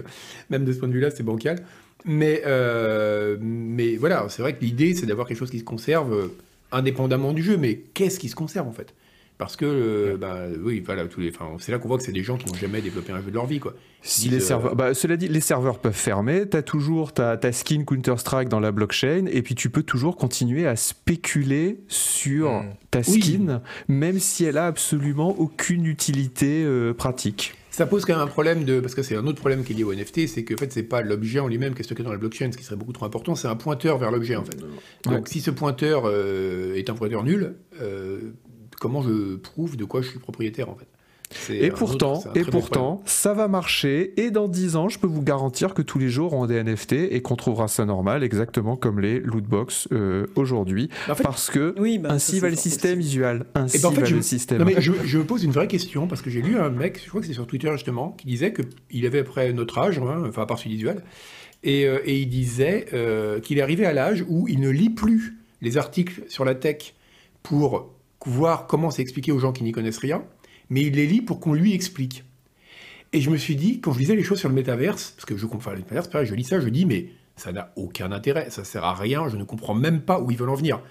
même 0.49 0.65
de 0.65 0.71
ce 0.73 0.79
point 0.79 0.87
de 0.87 0.93
vue-là, 0.93 1.11
c'est 1.11 1.23
bancal. 1.23 1.59
Mais, 2.05 2.41
euh, 2.45 3.37
mais 3.41 3.95
voilà, 3.97 4.25
c'est 4.29 4.41
vrai 4.41 4.55
que 4.55 4.63
l'idée, 4.63 4.93
c'est 4.95 5.05
d'avoir 5.05 5.27
quelque 5.27 5.37
chose 5.39 5.49
qui 5.51 5.59
se 5.59 5.63
conserve 5.63 6.13
euh, 6.13 6.27
indépendamment 6.71 7.33
du 7.33 7.43
jeu. 7.43 7.57
Mais 7.57 7.75
qu'est-ce 7.93 8.19
qui 8.19 8.29
se 8.29 8.35
conserve 8.35 8.67
en 8.67 8.71
fait? 8.71 8.93
Parce 9.37 9.55
que, 9.55 9.65
euh, 9.65 10.17
bah, 10.17 10.45
oui, 10.63 10.81
voilà, 10.83 11.05
tous 11.05 11.19
les, 11.19 11.29
enfin, 11.29 11.51
c'est 11.59 11.71
là 11.71 11.77
qu'on 11.77 11.87
voit 11.87 11.97
que 11.99 12.03
c'est 12.03 12.11
des 12.11 12.23
gens 12.23 12.37
qui 12.37 12.47
n'ont 12.47 12.55
jamais 12.57 12.81
développé 12.81 13.11
un 13.11 13.21
jeu 13.21 13.29
de 13.29 13.35
leur 13.35 13.45
vie, 13.45 13.59
quoi. 13.59 13.75
Si 14.01 14.29
les 14.29 14.37
euh, 14.37 14.39
serveurs, 14.39 14.75
bah, 14.75 14.95
cela 14.95 15.15
dit, 15.15 15.27
les 15.27 15.41
serveurs 15.41 15.77
peuvent 15.77 15.93
fermer. 15.93 16.47
T'as 16.49 16.63
toujours 16.63 17.13
ta, 17.13 17.37
ta 17.37 17.51
skin 17.51 17.83
Counter 17.83 18.15
Strike 18.17 18.49
dans 18.49 18.59
la 18.59 18.71
blockchain, 18.71 19.25
et 19.31 19.43
puis 19.43 19.53
tu 19.53 19.69
peux 19.69 19.83
toujours 19.83 20.15
continuer 20.17 20.65
à 20.65 20.75
spéculer 20.75 21.79
sur 21.87 22.49
Mm. 22.51 22.73
ta 22.91 22.99
Oui. 23.07 23.21
skin, 23.21 23.61
même 23.87 24.19
si 24.19 24.43
elle 24.43 24.57
a 24.57 24.65
absolument 24.67 25.37
aucune 25.39 25.85
utilité 25.85 26.63
euh, 26.65 26.93
pratique. 26.93 27.53
Ça 27.69 27.85
pose 27.85 28.05
quand 28.05 28.13
même 28.13 28.23
un 28.23 28.27
problème 28.27 28.63
de, 28.63 28.79
parce 28.79 28.95
que 28.95 29.03
c'est 29.03 29.15
un 29.15 29.27
autre 29.27 29.37
problème 29.37 29.63
qui 29.63 29.73
est 29.73 29.75
lié 29.75 29.83
au 29.83 29.93
NFT, 29.93 30.27
c'est 30.27 30.43
que 30.43 30.55
en 30.55 30.57
fait, 30.57 30.73
c'est 30.73 30.81
pas 30.81 31.01
l'objet 31.03 31.39
en 31.39 31.47
lui-même 31.47 31.75
qui 31.75 31.81
est 31.81 31.83
stocké 31.83 32.01
dans 32.01 32.11
la 32.11 32.17
blockchain, 32.17 32.51
ce 32.51 32.57
qui 32.57 32.63
serait 32.63 32.75
beaucoup 32.75 32.93
trop 32.93 33.05
important, 33.05 33.35
c'est 33.35 33.47
un 33.47 33.55
pointeur 33.55 33.99
vers 33.99 34.09
l'objet 34.09 34.35
en 34.35 34.43
fait. 34.43 34.57
Donc, 34.57 35.13
Ouais. 35.13 35.21
si 35.27 35.41
ce 35.41 35.51
pointeur 35.51 36.03
euh, 36.05 36.73
est 36.73 36.89
un 36.89 36.95
pointeur 36.95 37.23
nul, 37.23 37.53
euh, 37.79 38.31
comment 38.79 39.01
je 39.01 39.35
prouve 39.35 39.77
de 39.77 39.85
quoi 39.85 40.01
je 40.01 40.09
suis 40.09 40.19
propriétaire 40.19 40.69
en 40.69 40.75
fait 40.75 40.87
C'est 41.31 41.57
Et 41.57 41.71
pourtant, 41.71 42.19
autre- 42.19 42.27
et 42.35 42.41
problème. 42.41 42.51
pourtant, 42.51 43.01
ça 43.05 43.33
va 43.33 43.47
marcher. 43.47 44.13
Et 44.21 44.31
dans 44.31 44.47
10 44.47 44.75
ans, 44.77 44.87
je 44.87 44.97
peux 44.99 45.07
vous 45.07 45.21
garantir 45.21 45.73
que 45.73 45.81
tous 45.81 45.99
les 45.99 46.09
jours 46.09 46.33
on 46.33 46.43
a 46.43 46.47
des 46.47 46.55
NFT 46.63 46.93
et 47.11 47.21
qu'on 47.21 47.35
trouvera 47.35 47.67
ça 47.67 47.85
normal, 47.85 48.23
exactement 48.23 48.75
comme 48.77 48.99
les 48.99 49.19
lootbox 49.19 49.89
euh, 49.91 50.27
aujourd'hui. 50.35 50.89
En 51.09 51.15
fait, 51.15 51.23
Parce 51.23 51.49
que 51.49 51.75
Oui, 51.79 51.97
bah, 51.97 52.09
ainsi 52.11 52.35
ça, 52.37 52.41
va 52.43 52.49
le 52.49 52.55
système 52.55 52.99
visuel. 52.99 53.45
Ainsi 53.55 53.79
ben, 53.81 53.89
en 53.89 53.91
fait, 53.91 54.01
va 54.01 54.05
je- 54.07 54.15
le 54.15 54.21
système. 54.21 54.59
Non, 54.59 54.65
mais 54.65 54.75
je, 54.79 54.93
je 55.05 55.17
me 55.17 55.23
pose 55.25 55.43
une 55.43 55.51
vraie 55.51 55.67
question 55.67 56.07
parce 56.07 56.21
que 56.21 56.29
j'ai 56.29 56.41
lu 56.41 56.57
un 56.57 56.69
mec, 56.69 57.01
je 57.03 57.09
crois 57.09 57.19
que 57.21 57.27
c'est 57.27 57.33
sur 57.33 57.47
Twitter 57.47 57.69
justement, 57.73 58.11
qui 58.11 58.27
disait 58.27 58.53
qu'il 58.53 59.05
avait 59.05 59.19
après 59.19 59.51
notre 59.53 59.77
âge, 59.79 59.99
hein, 59.99 60.23
enfin 60.27 60.43
à 60.43 60.45
part 60.45 60.59
celui 60.59 60.71
visuel, 60.75 61.03
et, 61.63 61.85
euh, 61.87 61.99
et 62.05 62.19
il 62.21 62.27
disait 62.29 62.85
euh, 62.93 63.39
qu'il 63.41 63.57
est 63.57 63.61
arrivé 63.61 63.85
à 63.85 63.91
l'âge 63.91 64.23
où 64.29 64.47
il 64.47 64.59
ne 64.61 64.69
lit 64.69 64.91
plus 64.91 65.37
les 65.61 65.77
articles 65.77 66.21
sur 66.29 66.45
la 66.45 66.53
tech 66.55 66.93
pour 67.43 67.89
voir 68.27 68.67
comment 68.67 68.91
c'est 68.91 69.01
expliqué 69.01 69.31
aux 69.31 69.39
gens 69.39 69.51
qui 69.51 69.63
n'y 69.63 69.71
connaissent 69.71 69.97
rien, 69.97 70.23
mais 70.69 70.81
il 70.83 70.93
les 70.93 71.07
lit 71.07 71.21
pour 71.21 71.39
qu'on 71.39 71.53
lui 71.53 71.73
explique. 71.73 72.23
Et 73.13 73.21
je 73.21 73.29
me 73.29 73.37
suis 73.37 73.55
dit, 73.55 73.79
quand 73.79 73.93
je 73.93 73.99
lisais 73.99 74.15
les 74.15 74.23
choses 74.23 74.39
sur 74.39 74.49
le 74.49 74.55
métaverse, 74.55 75.11
parce 75.15 75.25
que 75.25 75.37
je 75.37 75.45
comprends 75.45 75.71
le 75.71 75.77
métaverse, 75.77 76.07
pareil, 76.07 76.27
je 76.27 76.35
lis 76.35 76.43
ça, 76.43 76.59
je 76.59 76.67
dis, 76.67 76.85
mais 76.85 77.09
ça 77.35 77.51
n'a 77.51 77.71
aucun 77.75 78.11
intérêt, 78.11 78.49
ça 78.49 78.63
sert 78.63 78.83
à 78.83 78.93
rien, 78.93 79.29
je 79.29 79.37
ne 79.37 79.43
comprends 79.43 79.73
même 79.73 80.01
pas 80.01 80.19
où 80.19 80.29
ils 80.31 80.37
veulent 80.37 80.49
en 80.49 80.55
venir. 80.55 80.81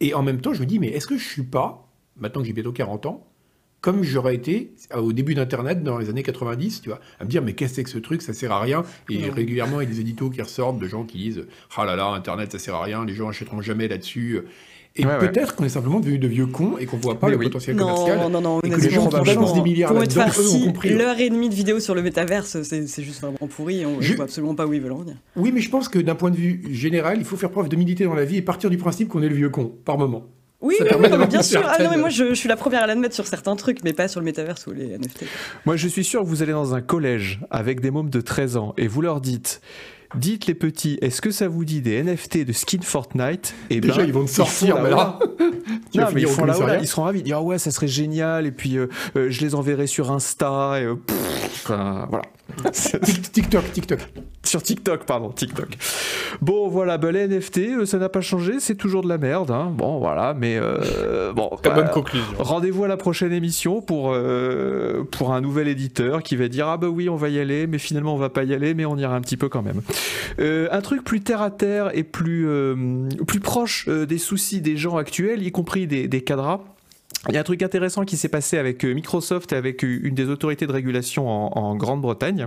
Et 0.00 0.12
en 0.14 0.22
même 0.22 0.40
temps, 0.40 0.52
je 0.52 0.60
me 0.60 0.66
dis, 0.66 0.78
mais 0.78 0.88
est-ce 0.88 1.06
que 1.06 1.16
je 1.16 1.24
suis 1.24 1.44
pas, 1.44 1.88
maintenant 2.16 2.40
que 2.40 2.46
j'ai 2.46 2.52
bientôt 2.52 2.72
40 2.72 3.06
ans, 3.06 3.26
comme 3.80 4.02
j'aurais 4.02 4.34
été 4.34 4.72
au 4.94 5.12
début 5.12 5.34
d'Internet 5.34 5.84
dans 5.84 5.98
les 5.98 6.08
années 6.08 6.24
90, 6.24 6.82
tu 6.82 6.88
vois, 6.88 6.98
à 7.20 7.24
me 7.24 7.30
dire, 7.30 7.42
mais 7.42 7.52
qu'est-ce 7.52 7.70
que 7.70 7.76
c'est 7.76 7.84
que 7.84 7.90
ce 7.90 7.98
truc, 7.98 8.20
ça 8.20 8.32
sert 8.32 8.50
à 8.50 8.60
rien. 8.60 8.82
Et 9.08 9.30
régulièrement, 9.30 9.80
il 9.80 9.84
y 9.84 9.86
a 9.86 9.94
des 9.94 10.00
éditos 10.00 10.30
qui 10.30 10.42
ressortent 10.42 10.80
de 10.80 10.88
gens 10.88 11.04
qui 11.04 11.18
disent, 11.18 11.46
ah 11.76 11.84
là 11.84 11.94
là, 11.94 12.08
Internet, 12.08 12.50
ça 12.50 12.58
sert 12.58 12.74
à 12.74 12.82
rien, 12.82 13.04
les 13.04 13.14
gens 13.14 13.28
achèteront 13.28 13.60
jamais 13.60 13.86
là-dessus. 13.86 14.40
Et 14.98 15.04
Ouais, 15.04 15.12
ouais. 15.12 15.18
peut-être 15.28 15.54
qu'on 15.54 15.64
est 15.64 15.68
simplement 15.68 16.00
devenu 16.00 16.18
de 16.18 16.26
vieux 16.26 16.46
cons 16.46 16.78
et 16.78 16.86
qu'on 16.86 16.96
voit 16.96 17.18
pas 17.18 17.26
Mais 17.26 17.32
le 17.34 17.38
oui. 17.38 17.46
potentiel 17.46 17.76
commercial. 17.76 18.18
Non, 18.18 18.30
non, 18.30 18.40
non, 18.40 18.60
et 18.62 18.70
que 18.70 18.80
les 18.80 18.90
gens 18.90 19.08
dépensent 19.08 19.54
des 19.54 19.60
milliards 19.60 19.92
Pour 19.92 20.02
être 20.02 20.14
là-dedans, 20.16 20.42
eux, 20.42 20.48
ont 20.56 20.64
compris. 20.66 20.90
l'heure 20.94 21.18
et 21.20 21.28
demie 21.30 21.48
de 21.50 21.54
vidéo 21.54 21.80
sur 21.80 21.94
le 21.94 22.02
métaverse, 22.02 22.62
c'est 22.62 23.02
juste 23.02 23.20
vraiment 23.20 23.36
pourri. 23.48 23.84
On 23.84 24.00
Je- 24.00 24.12
ne 24.12 24.16
voit 24.16 24.24
absolument 24.24 24.54
pas 24.54 24.66
où 24.66 24.72
ils 24.72 24.80
veulent 24.80 24.92
en 24.92 24.98
venir. 24.98 25.16
Oui, 25.36 25.52
mais 25.52 25.60
je 25.60 25.68
pense 25.70 25.88
que 25.88 25.98
d'un 25.98 26.14
point 26.14 26.30
de 26.30 26.36
vue 26.36 26.62
général, 26.70 27.18
il 27.18 27.24
faut 27.24 27.36
faire 27.36 27.50
preuve 27.50 27.68
d'humilité 27.68 28.04
dans 28.04 28.14
la 28.14 28.24
vie 28.24 28.36
et 28.38 28.42
partir 28.42 28.70
du 28.70 28.78
principe 28.78 29.08
qu'on 29.08 29.22
est 29.22 29.28
le 29.28 29.34
vieux 29.34 29.50
con, 29.50 29.72
par 29.84 29.98
moment. 29.98 30.24
Oui, 30.62 30.74
oui, 30.80 30.86
oui, 30.98 31.10
non, 31.10 31.26
bien 31.26 31.42
sûr. 31.42 31.60
Ah 31.66 31.82
non, 31.82 31.90
mais 31.90 31.98
moi, 31.98 32.08
je, 32.08 32.30
je 32.30 32.34
suis 32.34 32.48
la 32.48 32.56
première 32.56 32.82
à 32.82 32.86
l'admettre 32.86 33.14
sur 33.14 33.26
certains 33.26 33.54
trucs, 33.56 33.84
mais 33.84 33.92
pas 33.92 34.08
sur 34.08 34.20
le 34.20 34.24
métaverse 34.24 34.66
ou 34.66 34.72
les 34.72 34.96
NFT. 34.96 35.24
Moi, 35.66 35.76
je 35.76 35.86
suis 35.86 36.02
sûr 36.02 36.22
que 36.22 36.26
vous 36.26 36.42
allez 36.42 36.52
dans 36.52 36.74
un 36.74 36.80
collège 36.80 37.40
avec 37.50 37.80
des 37.80 37.90
mômes 37.90 38.08
de 38.08 38.22
13 38.22 38.56
ans 38.56 38.72
et 38.78 38.88
vous 38.88 39.02
leur 39.02 39.20
dites 39.20 39.60
Dites 40.14 40.46
les 40.46 40.54
petits, 40.54 40.98
est-ce 41.02 41.20
que 41.20 41.30
ça 41.30 41.48
vous 41.48 41.64
dit 41.64 41.80
des 41.80 42.02
NFT 42.02 42.44
de 42.44 42.52
skin 42.52 42.80
Fortnite? 42.82 43.54
Et 43.70 43.80
Déjà, 43.80 44.04
ils 44.04 44.12
vont 44.12 44.24
te 44.24 44.30
sortir, 44.30 44.80
mais 44.82 44.90
là, 44.90 45.18
Non, 45.94 46.06
mais 46.12 46.22
ils 46.22 46.28
font 46.28 46.46
ils 46.80 46.86
seront 46.86 47.04
ravis. 47.04 47.22
Ils 47.24 47.32
ah 47.32 47.42
ouais, 47.42 47.58
ça 47.58 47.70
serait 47.70 47.88
génial. 47.88 48.46
Et 48.46 48.52
puis, 48.52 48.76
euh, 48.76 48.88
euh, 49.16 49.30
je 49.30 49.40
les 49.40 49.54
enverrai 49.54 49.86
sur 49.86 50.10
Insta. 50.10 50.80
Et, 50.80 50.84
euh, 50.84 50.94
pff, 50.94 51.66
voilà. 51.66 52.22
TikTok, 53.32 53.72
TikTok. 53.72 53.98
sur 54.44 54.62
TikTok, 54.62 55.04
pardon, 55.04 55.30
TikTok. 55.30 55.68
Bon, 56.40 56.68
voilà, 56.68 56.96
bah, 56.98 57.10
les 57.12 57.26
NFT, 57.28 57.58
euh, 57.58 57.86
ça 57.86 57.98
n'a 57.98 58.08
pas 58.08 58.20
changé. 58.20 58.60
C'est 58.60 58.76
toujours 58.76 59.02
de 59.02 59.08
la 59.08 59.18
merde. 59.18 59.50
hein. 59.50 59.70
Bon, 59.74 59.98
voilà, 59.98 60.34
mais 60.34 60.56
euh, 60.60 61.32
bon. 61.32 61.50
Bah, 61.62 61.70
bonne 61.70 61.90
conclusion. 61.90 62.26
Rendez-vous 62.38 62.84
à 62.84 62.88
la 62.88 62.96
prochaine 62.96 63.32
émission 63.32 63.80
pour, 63.82 64.12
euh, 64.12 65.04
pour 65.10 65.32
un 65.32 65.40
nouvel 65.40 65.68
éditeur 65.68 66.22
qui 66.22 66.36
va 66.36 66.48
dire 66.48 66.68
Ah 66.68 66.76
bah 66.76 66.88
oui, 66.88 67.08
on 67.08 67.16
va 67.16 67.28
y 67.28 67.38
aller, 67.38 67.66
mais 67.66 67.78
finalement 67.78 68.14
on 68.14 68.18
va 68.18 68.30
pas 68.30 68.44
y 68.44 68.54
aller, 68.54 68.74
mais 68.74 68.84
on 68.86 68.96
ira 68.96 69.14
un 69.14 69.20
petit 69.20 69.36
peu 69.36 69.48
quand 69.48 69.62
même. 69.62 69.82
Euh, 70.38 70.68
un 70.70 70.80
truc 70.80 71.02
plus 71.04 71.20
terre 71.20 71.42
à 71.42 71.50
terre 71.50 71.90
et 71.94 72.04
plus, 72.04 72.46
euh, 72.48 73.08
plus 73.26 73.40
proche 73.40 73.86
euh, 73.88 74.06
des 74.06 74.18
soucis 74.18 74.60
des 74.60 74.76
gens 74.76 74.96
actuels, 74.96 75.42
y 75.42 75.50
compris 75.52 75.86
des, 75.86 76.08
des 76.08 76.20
cadras. 76.22 76.60
Il 77.28 77.34
y 77.34 77.38
a 77.38 77.40
un 77.40 77.44
truc 77.44 77.62
intéressant 77.62 78.04
qui 78.04 78.16
s'est 78.16 78.28
passé 78.28 78.58
avec 78.58 78.84
euh, 78.84 78.94
Microsoft 78.94 79.52
et 79.52 79.56
avec 79.56 79.84
euh, 79.84 80.00
une 80.02 80.14
des 80.14 80.28
autorités 80.28 80.66
de 80.66 80.72
régulation 80.72 81.28
en, 81.28 81.76
Grande-Bretagne. 81.76 82.46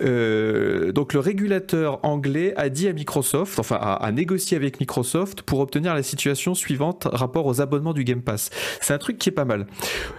Euh, 0.00 0.92
donc 0.92 1.12
le 1.12 1.20
régulateur 1.20 2.04
anglais 2.04 2.54
a 2.56 2.68
dit 2.68 2.88
à 2.88 2.92
Microsoft, 2.92 3.58
enfin 3.58 3.76
a, 3.76 4.12
négocié 4.12 4.56
avec 4.56 4.80
Microsoft 4.80 5.42
pour 5.42 5.60
obtenir 5.60 5.94
la 5.94 6.02
situation 6.02 6.54
suivante 6.54 7.08
rapport 7.10 7.46
aux 7.46 7.60
abonnements 7.60 7.92
du 7.92 8.04
Game 8.04 8.22
Pass. 8.22 8.50
C'est 8.80 8.94
un 8.94 8.98
truc 8.98 9.18
qui 9.18 9.28
est 9.28 9.32
pas 9.32 9.44
mal. 9.44 9.66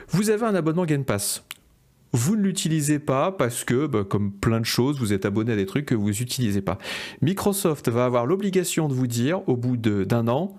Vous 0.10 0.30
avez 0.30 0.46
un 0.46 0.56
abonnement 0.56 0.86
Game 0.86 1.06
Pass. 1.06 1.44
Vous 2.12 2.36
ne 2.36 2.44
l'utilisez 2.44 3.00
pas 3.00 3.32
parce 3.32 3.64
que, 3.64 3.88
bah, 3.88 4.04
comme 4.08 4.32
plein 4.32 4.60
de 4.60 4.66
choses, 4.66 5.00
vous 5.00 5.12
êtes 5.12 5.26
abonné 5.26 5.54
à 5.54 5.56
des 5.56 5.66
trucs 5.66 5.86
que 5.86 5.96
vous 5.96 6.10
n'utilisez 6.10 6.62
pas. 6.62 6.78
Microsoft 7.22 7.90
va 7.90 8.06
avoir 8.06 8.26
l'obligation 8.26 8.88
de 8.88 8.94
vous 8.94 9.08
dire, 9.08 9.42
au 9.50 9.58
bout 9.58 9.76
d'un 9.76 10.28
an, 10.28 10.56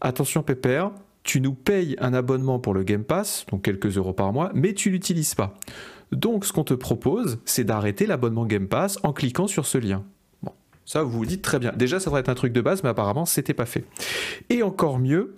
attention 0.00 0.42
pépère, 0.42 0.92
tu 1.22 1.40
nous 1.40 1.54
payes 1.54 1.96
un 1.98 2.14
abonnement 2.14 2.58
pour 2.58 2.74
le 2.74 2.82
Game 2.82 3.04
Pass, 3.04 3.46
donc 3.50 3.62
quelques 3.62 3.96
euros 3.96 4.12
par 4.12 4.32
mois, 4.32 4.50
mais 4.54 4.74
tu 4.74 4.90
l'utilises 4.90 5.34
pas. 5.34 5.54
Donc 6.12 6.44
ce 6.44 6.52
qu'on 6.52 6.64
te 6.64 6.74
propose, 6.74 7.38
c'est 7.44 7.64
d'arrêter 7.64 8.06
l'abonnement 8.06 8.46
Game 8.46 8.68
Pass 8.68 8.98
en 9.02 9.12
cliquant 9.12 9.46
sur 9.46 9.66
ce 9.66 9.78
lien. 9.78 10.04
Bon, 10.42 10.52
ça 10.84 11.02
vous 11.02 11.10
vous 11.10 11.26
dites 11.26 11.42
très 11.42 11.58
bien. 11.58 11.72
Déjà, 11.76 12.00
ça 12.00 12.06
devrait 12.06 12.20
être 12.20 12.28
un 12.28 12.34
truc 12.34 12.52
de 12.52 12.60
base, 12.60 12.82
mais 12.82 12.88
apparemment, 12.88 13.26
c'était 13.26 13.54
pas 13.54 13.66
fait. 13.66 13.84
Et 14.48 14.62
encore 14.62 14.98
mieux, 14.98 15.36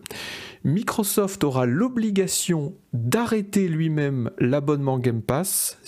Microsoft 0.64 1.42
aura 1.44 1.66
l'obligation 1.66 2.74
d'arrêter 2.92 3.68
lui-même 3.68 4.30
l'abonnement 4.38 4.98
Game 4.98 5.22
Pass 5.22 5.78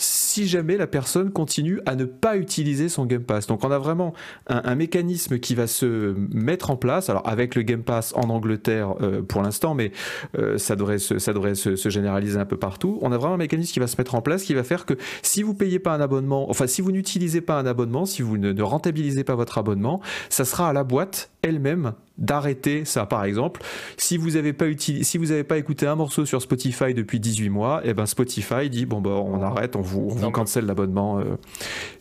jamais 0.43 0.75
la 0.75 0.87
personne 0.87 1.31
continue 1.31 1.79
à 1.85 1.95
ne 1.95 2.03
pas 2.03 2.35
utiliser 2.35 2.89
son 2.89 3.05
Game 3.05 3.23
Pass. 3.23 3.47
Donc 3.47 3.63
on 3.63 3.71
a 3.71 3.79
vraiment 3.79 4.13
un, 4.47 4.75
mécanisme 4.75 5.39
qui 5.39 5.55
va 5.55 5.67
se 5.67 6.13
mettre 6.33 6.69
en 6.69 6.75
place, 6.75 7.09
alors 7.09 7.27
avec 7.27 7.55
le 7.55 7.61
Game 7.61 7.83
Pass 7.83 8.13
en 8.15 8.29
Angleterre 8.29 8.95
euh, 9.01 9.21
pour 9.21 9.41
l'instant, 9.41 9.73
mais 9.73 9.91
euh, 10.37 10.57
ça 10.57 10.75
devrait, 10.75 10.99
se, 10.99 11.89
généraliser 11.89 12.37
un 12.37 12.45
peu 12.45 12.57
partout. 12.57 12.99
On 13.01 13.11
a 13.13 13.17
vraiment 13.17 13.35
un 13.35 13.37
mécanisme 13.37 13.71
qui 13.71 13.79
va 13.79 13.87
se 13.87 13.95
mettre 13.97 14.15
en 14.15 14.21
place 14.21 14.43
qui 14.43 14.53
va 14.53 14.63
faire 14.63 14.85
que 14.85 14.95
si 15.21 15.43
vous 15.43 15.53
payez 15.53 15.79
pas 15.79 15.93
un 15.93 16.01
abonnement, 16.01 16.49
enfin 16.49 16.67
si 16.67 16.81
vous 16.81 16.91
n'utilisez 16.91 17.41
pas 17.41 17.57
un 17.57 17.65
abonnement, 17.65 18.05
si 18.05 18.21
vous 18.21 18.37
ne 18.37 18.61
rentabilisez 18.61 19.23
pas 19.23 19.35
votre 19.35 19.57
abonnement, 19.57 20.01
ça 20.29 20.43
sera 20.43 20.69
à 20.69 20.73
la 20.73 20.83
boîte 20.83 21.31
elle-même 21.41 21.93
d'arrêter 22.17 22.85
ça. 22.85 23.05
Par 23.05 23.25
exemple, 23.25 23.61
si 23.97 24.17
vous 24.17 24.31
n'avez 24.31 24.53
pas 24.53 24.67
utilisé, 24.67 25.03
si 25.03 25.17
vous 25.17 25.27
n'avez 25.27 25.43
pas 25.43 25.57
écouté 25.57 25.87
un 25.87 25.95
morceau 25.95 26.25
sur 26.25 26.41
Spotify 26.41 26.93
depuis 26.93 27.19
18 27.19 27.49
mois, 27.49 27.81
et 27.83 27.89
eh 27.89 27.93
ben 27.93 28.05
Spotify 28.05 28.69
dit 28.69 28.85
bon 28.85 29.01
bah 29.01 29.11
on 29.11 29.41
arrête, 29.41 29.75
on 29.75 29.81
vous, 29.81 30.07
on 30.11 30.15
vous 30.15 30.31
cancelle 30.31 30.65
l'abonnement. 30.65 31.19
Euh. 31.19 31.37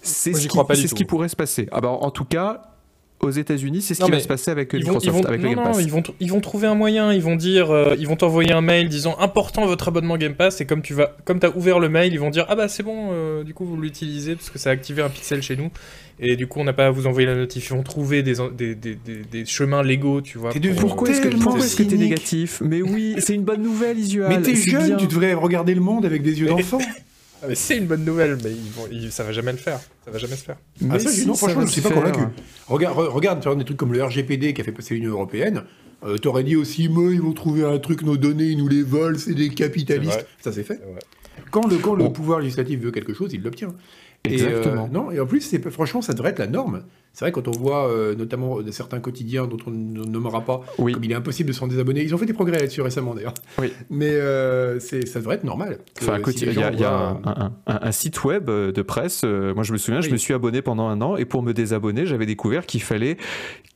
C'est 0.03 0.33
ce, 0.33 0.49
qui, 0.49 0.59
c'est 0.75 0.89
ce 0.89 0.95
qui 0.95 1.05
pourrait 1.05 1.29
se 1.29 1.37
passer. 1.37 1.69
Ah 1.73 1.81
bah, 1.81 1.89
en 1.89 2.11
tout 2.11 2.25
cas, 2.25 2.74
aux 3.25 3.31
États-Unis, 3.31 3.83
c'est 3.83 3.95
ce 3.95 4.05
qui 4.05 4.11
va 4.11 4.21
se 4.21 4.29
passer 4.29 4.51
avec 4.51 4.73
Microsoft, 4.73 5.27
avec 5.27 5.43
le 5.43 5.49
Game 5.49 5.63
Pass. 5.65 5.79
ils 5.81 5.91
vont, 5.91 6.03
ils 6.21 6.31
vont 6.31 6.41
trouver 6.41 6.67
un 6.67 6.75
moyen. 6.75 7.13
Ils 7.13 7.23
vont 7.23 7.37
dire, 7.37 7.71
euh, 7.71 7.97
ils 7.99 8.07
vont 8.07 8.17
t'envoyer 8.17 8.53
un 8.53 8.61
mail 8.61 8.89
disant 8.89 9.17
important 9.19 9.67
votre 9.67 9.89
abonnement 9.89 10.17
Game 10.17 10.35
Pass. 10.35 10.61
Et 10.61 10.67
comme 10.67 10.83
tu 10.83 10.95
vas, 10.95 11.17
comme 11.25 11.41
as 11.43 11.57
ouvert 11.57 11.79
le 11.79 11.89
mail, 11.89 12.13
ils 12.13 12.21
vont 12.21 12.31
dire 12.31 12.47
ah 12.49 12.55
bah 12.55 12.69
c'est 12.69 12.83
bon. 12.83 13.11
Euh, 13.13 13.45
du 13.45 13.55
coup 13.55 13.65
vous 13.65 13.81
l'utilisez 13.81 14.35
parce 14.37 14.51
que 14.51 14.59
ça 14.59 14.71
a 14.71 14.73
activé 14.73 15.03
un 15.03 15.09
pixel 15.09 15.43
chez 15.43 15.57
nous. 15.57 15.71
Et 16.21 16.37
du 16.37 16.47
coup 16.47 16.61
on 16.61 16.65
n'a 16.65 16.73
pas 16.73 16.87
à 16.87 16.91
vous 16.91 17.07
envoyer 17.07 17.27
la 17.27 17.35
notif. 17.35 17.71
Ils 17.71 17.77
vont 17.77 17.83
trouver 17.83 18.23
des, 18.23 18.35
des, 18.57 18.75
des, 18.75 18.97
des 18.97 19.45
chemins 19.45 19.83
légaux, 19.83 20.21
tu 20.21 20.39
vois. 20.39 20.51
pourquoi 20.79 21.09
est-ce 21.11 21.21
que, 21.21 21.59
est-ce 21.59 21.77
que 21.77 21.83
t'es 21.83 21.97
négatif? 21.97 22.63
Mais 22.65 22.83
oui, 22.83 23.17
c'est 23.19 23.35
une 23.35 23.45
bonne 23.45 23.63
nouvelle, 23.63 23.99
Isual. 23.99 24.29
Mais 24.29 24.43
t'es 24.43 24.55
jeune, 24.55 24.97
tu 24.97 25.07
devrais 25.07 25.35
regarder 25.35 25.75
le 25.75 25.81
monde 25.81 26.05
avec 26.05 26.23
des 26.23 26.41
yeux 26.41 26.47
d'enfant. 26.47 26.79
Ah, 27.45 27.49
mais 27.49 27.55
c'est 27.55 27.77
une 27.77 27.87
bonne 27.87 28.05
nouvelle, 28.05 28.39
mais 28.43 28.53
ils 28.91 29.13
ça 29.13 29.23
va 29.23 29.33
jamais 29.33 29.53
le 29.53 29.59
faire. 29.59 29.79
Ça 30.05 30.11
va 30.11 30.19
jamais 30.19 30.37
se 30.37 30.45
faire. 30.45 30.57
Mais 30.81 30.95
ah, 30.95 30.99
ça, 30.99 31.27
non, 31.27 31.35
franchement, 31.35 31.67
je 31.67 31.73
suis 31.73 31.83
pas 31.83 31.91
convaincu. 31.91 32.21
Regarde, 32.67 32.97
regarde, 32.99 33.41
tu 33.43 33.57
des 33.57 33.65
trucs 33.65 33.77
comme 33.77 33.93
le 33.93 34.03
RGPD 34.03 34.55
qui 34.55 34.61
a 34.61 34.65
fait 34.65 34.73
passer 34.73 34.95
l'Union 34.95 35.11
européenne. 35.11 35.65
Euh, 36.05 36.17
T'aurais 36.19 36.45
dit 36.45 36.57
aussi, 36.57 36.89
moi, 36.89 37.13
ils 37.13 37.21
vont 37.21 37.33
trouver 37.33 37.65
un 37.65 37.79
truc, 37.79 38.03
nos 38.03 38.17
données, 38.17 38.47
ils 38.47 38.59
nous 38.59 38.69
les 38.69 38.83
volent, 38.83 39.19
c'est 39.19 39.35
des 39.35 39.51
capitalistes. 39.51 40.27
Ça, 40.41 40.53
c'est 40.53 40.65
fait. 40.65 40.81
Quand 41.51 41.67
le, 41.67 41.79
quand 41.79 41.95
le 41.95 42.13
pouvoir 42.13 42.41
législatif 42.41 42.81
veut 42.81 42.91
quelque 42.91 43.15
chose, 43.15 43.33
il 43.33 43.43
l'obtient. 43.43 43.75
Exactement. 44.25 44.87
Et, 44.87 44.89
euh, 44.89 44.93
non, 44.93 45.11
et 45.11 45.21
en 45.21 45.27
plus, 45.27 45.57
franchement, 45.71 46.01
ça 46.01 46.15
devrait 46.15 46.31
être 46.31 46.39
la 46.39 46.47
norme. 46.47 46.83
C'est 47.13 47.27
vrai, 47.27 47.33
quand 47.33 47.47
on 47.47 47.53
voit 47.53 47.89
euh, 47.89 48.17
notamment 48.17 48.59
certains 48.73 48.99
quotidiens 48.99 49.47
dont 49.47 49.59
on 49.67 49.71
ne 49.71 50.05
nommera 50.05 50.41
pas, 50.41 50.63
comme 50.77 51.05
il 51.05 51.13
est 51.13 51.15
impossible 51.15 51.49
de 51.49 51.55
s'en 51.55 51.69
désabonner, 51.69 52.03
ils 52.03 52.15
ont 52.15 52.19
fait 52.19 52.27
des 52.27 52.33
progrès 52.33 52.59
là-dessus 52.59 52.81
récemment 52.81 53.15
d'ailleurs. 53.15 53.35
Oui. 53.59 53.73
Mais 53.91 54.11
euh, 54.11 54.81
ça 54.81 55.21
devrait 55.21 55.37
être 55.37 55.45
normal. 55.45 55.79
Enfin, 56.01 56.19
il 56.27 56.53
y 56.55 56.85
a, 56.85 57.53
un, 57.67 57.93
site 57.93 58.25
web 58.25 58.47
de 58.47 58.83
presse. 58.83 59.23
moi, 59.23 59.63
je 59.63 59.73
me 59.73 59.79
souviens, 59.79 60.01
je 60.01 60.11
me 60.11 60.17
suis 60.17 60.35
abonné 60.35 60.63
pendant 60.63 60.89
un 60.89 61.01
an 61.03 61.17
et 61.17 61.25
pour 61.25 61.43
me 61.43 61.53
désabonner, 61.53 62.07
j'avais 62.07 62.27
découvert 62.27 62.67
qu'il 62.67 62.83
fallait 62.83 63.17